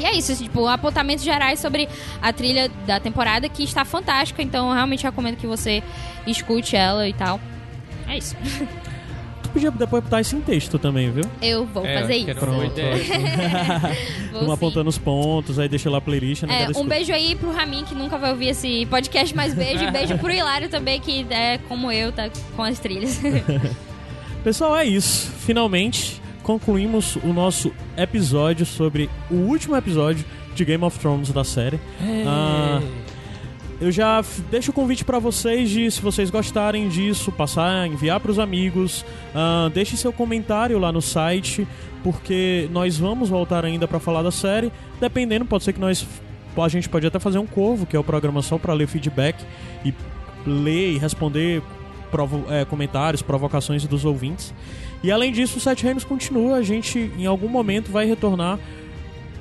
E 0.00 0.06
é 0.06 0.16
isso, 0.16 0.34
tipo, 0.36 0.66
apontamentos 0.68 1.22
gerais 1.24 1.60
sobre 1.60 1.86
a 2.22 2.32
trilha 2.32 2.70
da 2.86 2.98
temporada 2.98 3.46
que 3.48 3.62
está 3.62 3.84
fantástica, 3.84 4.40
então 4.42 4.68
eu 4.68 4.74
realmente 4.74 5.02
recomendo 5.04 5.36
que 5.36 5.46
você 5.46 5.82
escute 6.26 6.76
ela 6.76 7.06
e 7.06 7.12
tal. 7.12 7.38
É 8.08 8.16
isso. 8.16 8.34
Tu 9.48 9.52
podia 9.52 9.70
depois 9.70 10.04
botar 10.04 10.20
isso 10.20 10.36
em 10.36 10.40
texto 10.40 10.78
também, 10.78 11.10
viu? 11.10 11.24
Eu 11.40 11.64
vou 11.66 11.84
É, 11.84 12.00
fazer 12.02 12.16
isso. 12.16 12.44
uma 12.46 12.66
ideia. 12.66 12.94
Vou 14.30 14.40
Vamos 14.40 14.46
sim. 14.48 14.52
apontando 14.54 14.88
os 14.90 14.98
pontos, 14.98 15.58
aí 15.58 15.68
deixa 15.68 15.88
lá 15.90 15.98
a 15.98 16.00
playlist. 16.00 16.42
né? 16.42 16.68
É, 16.72 16.78
um 16.78 16.84
beijo 16.84 17.12
aí 17.12 17.34
pro 17.34 17.50
Ramin, 17.50 17.82
que 17.84 17.94
nunca 17.94 18.18
vai 18.18 18.30
ouvir 18.30 18.48
esse 18.48 18.84
podcast, 18.86 19.34
mas 19.34 19.54
beijo. 19.54 19.82
E 19.84 19.90
beijo 19.90 20.16
pro 20.18 20.30
Hilário 20.30 20.68
também, 20.68 21.00
que 21.00 21.26
é 21.30 21.58
como 21.66 21.90
eu, 21.90 22.12
tá 22.12 22.28
com 22.54 22.62
as 22.62 22.78
trilhas. 22.78 23.20
Pessoal, 24.44 24.76
é 24.76 24.84
isso. 24.84 25.32
Finalmente 25.40 26.20
concluímos 26.42 27.16
o 27.16 27.28
nosso 27.32 27.72
episódio 27.96 28.64
sobre 28.64 29.10
o 29.30 29.34
último 29.34 29.76
episódio 29.76 30.24
de 30.54 30.64
Game 30.64 30.82
of 30.84 30.98
Thrones 30.98 31.30
da 31.32 31.44
série. 31.44 31.78
Ah, 32.26 32.80
eu 33.80 33.90
já 33.92 34.22
deixo 34.50 34.70
o 34.70 34.74
convite 34.74 35.04
pra 35.04 35.18
vocês 35.18 35.70
de, 35.70 35.90
se 35.90 36.00
vocês 36.00 36.30
gostarem 36.30 36.88
disso, 36.88 37.30
passar, 37.30 37.86
enviar 37.86 38.18
pros 38.20 38.38
amigos. 38.38 39.04
Ah, 39.34 39.70
deixe 39.72 39.96
seu 39.96 40.12
comentário 40.12 40.78
lá 40.78 40.90
no 40.90 41.00
site, 41.00 41.66
porque 42.02 42.68
nós 42.72 42.96
vamos 42.98 43.28
voltar 43.28 43.64
ainda 43.64 43.86
pra 43.86 43.98
falar 44.00 44.22
da 44.22 44.30
série. 44.30 44.72
Dependendo, 45.00 45.44
pode 45.44 45.64
ser 45.64 45.72
que 45.72 45.80
nós 45.80 46.06
a 46.56 46.68
gente 46.68 46.88
pode 46.88 47.06
até 47.06 47.20
fazer 47.20 47.38
um 47.38 47.46
corvo, 47.46 47.86
que 47.86 47.94
é 47.94 48.00
o 48.00 48.02
programa 48.02 48.42
só 48.42 48.58
pra 48.58 48.74
ler 48.74 48.88
feedback 48.88 49.36
e 49.84 49.94
ler 50.44 50.94
e 50.94 50.98
responder 50.98 51.62
provo- 52.10 52.46
é, 52.50 52.64
comentários, 52.64 53.22
provocações 53.22 53.86
dos 53.86 54.04
ouvintes. 54.04 54.52
E 55.00 55.12
além 55.12 55.30
disso, 55.30 55.58
o 55.58 55.60
Sete 55.60 55.84
Reinos 55.84 56.02
continua. 56.02 56.56
A 56.56 56.62
gente 56.62 57.12
em 57.16 57.26
algum 57.26 57.46
momento 57.46 57.92
vai 57.92 58.06
retornar 58.06 58.58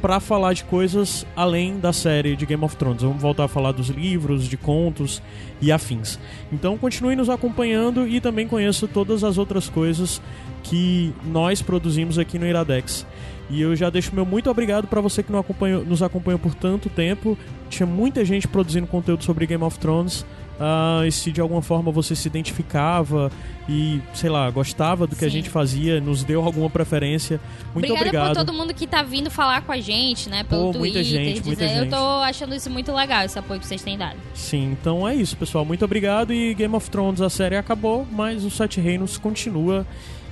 pra 0.02 0.20
falar 0.20 0.54
de 0.54 0.64
coisas 0.64 1.26
além 1.36 1.80
da 1.80 1.92
série 1.92 2.36
de 2.36 2.46
Game 2.46 2.64
of 2.64 2.76
Thrones. 2.76 3.02
Vamos 3.02 3.22
voltar 3.22 3.46
a 3.46 3.48
falar 3.48 3.72
dos 3.72 3.90
livros, 3.90 4.48
de 4.48 4.58
contos 4.58 5.22
e 5.62 5.72
afins. 5.72 6.20
Então 6.52 6.78
continue 6.78 7.16
nos 7.16 7.30
acompanhando 7.30 8.08
e 8.08 8.20
também 8.22 8.48
conheça 8.48 8.88
todas 8.88 9.24
as 9.24 9.38
outras 9.38 9.70
coisas 9.70 10.22
que 10.64 11.14
nós 11.26 11.62
produzimos 11.62 12.20
aqui 12.20 12.38
no 12.38 12.46
Iradex. 12.46 13.06
E 13.50 13.62
eu 13.62 13.76
já 13.76 13.90
deixo 13.90 14.14
meu 14.14 14.26
muito 14.26 14.50
obrigado 14.50 14.88
pra 14.88 15.00
você 15.00 15.24
que 15.24 15.32
nos 15.32 16.04
acompanhou 16.04 16.40
por 16.40 16.54
tanto 16.54 16.90
tempo. 16.90 17.38
Tinha 17.70 17.88
muita 17.88 18.26
gente 18.26 18.48
produzindo 18.48 18.88
conteúdo 18.88 19.24
sobre 19.24 19.46
Game 19.46 19.64
of 19.64 19.80
Thrones. 19.80 20.26
Ah, 20.60 21.04
e 21.06 21.12
se 21.12 21.32
de 21.32 21.40
alguma 21.40 21.62
forma 21.62 21.92
você 21.92 22.16
se 22.16 22.28
identificava 22.28 23.32
e, 23.70 24.02
sei 24.14 24.30
lá, 24.30 24.50
gostava 24.50 25.06
do 25.06 25.16
que 25.16 25.24
a 25.24 25.28
Sim. 25.28 25.36
gente 25.36 25.50
fazia, 25.50 26.02
nos 26.02 26.24
deu 26.24 26.44
alguma 26.44 26.70
preferência, 26.70 27.40
muito 27.74 27.86
Obrigada 27.92 28.00
obrigado. 28.02 28.28
por 28.30 28.46
todo 28.46 28.54
mundo 28.58 28.74
que 28.74 28.88
tá 28.88 29.04
vindo 29.04 29.30
falar 29.30 29.62
com 29.62 29.72
a 29.72 29.80
gente, 29.80 30.30
né? 30.30 30.44
Pelo 30.44 30.72
Pô, 30.74 30.80
muita 30.80 31.00
Twitter. 31.00 31.04
gente, 31.04 31.46
muita 31.46 31.64
dizer- 31.66 31.78
Eu 31.78 31.82
gente. 31.84 31.90
tô 31.92 32.22
achando 32.24 32.56
isso 32.56 32.70
muito 32.70 32.92
legal, 32.92 33.24
esse 33.24 33.38
apoio 33.38 33.60
que 33.60 33.68
vocês 33.68 33.82
têm 33.84 33.98
dado. 33.98 34.18
Sim, 34.34 34.76
então 34.80 35.08
é 35.08 35.14
isso, 35.14 35.36
pessoal. 35.38 35.64
Muito 35.66 35.86
obrigado. 35.86 36.34
E 36.34 36.54
Game 36.56 36.74
of 36.76 36.90
Thrones, 36.90 37.22
a 37.22 37.30
série 37.30 37.56
acabou, 37.56 38.08
mas 38.12 38.44
o 38.44 38.50
Sete 38.50 38.80
Reinos 38.82 39.18
continua. 39.18 39.86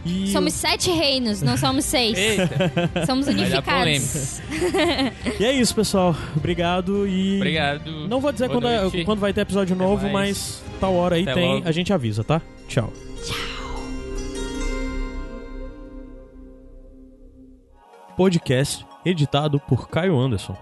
E 0.06 0.28
Somos 0.32 0.54
sete 0.54 0.92
reinos, 0.92 1.42
não 1.42 1.58
somos 1.58 1.84
seis. 1.84 2.16
Eita, 2.16 3.06
Somos 3.08 3.28
unificados. 3.28 4.40
E 5.40 5.44
é 5.44 5.52
isso, 5.52 5.74
pessoal. 5.74 6.16
Obrigado 6.36 7.08
e. 7.08 7.38
obrigado. 7.38 8.08
Não 8.08 8.22
vou 8.22 8.32
dizer 8.32 8.50
quando, 8.50 8.68
é- 8.68 9.04
quando 9.04 9.20
vai 9.20 9.34
ter 9.34 9.42
episódio 9.42 9.76
Até 9.76 9.84
novo, 9.84 10.08
mais. 10.10 10.62
mas 10.62 10.64
tal 10.80 10.94
hora 10.94 11.16
aí 11.16 11.24
Até 11.24 11.34
tem, 11.34 11.56
logo. 11.56 11.68
a 11.68 11.72
gente 11.72 11.92
avisa, 11.92 12.24
tá? 12.24 12.40
Tchau. 12.68 12.94
Podcast 18.16 18.86
editado 19.04 19.60
por 19.60 19.90
Caio 19.90 20.18
Anderson. 20.18 20.56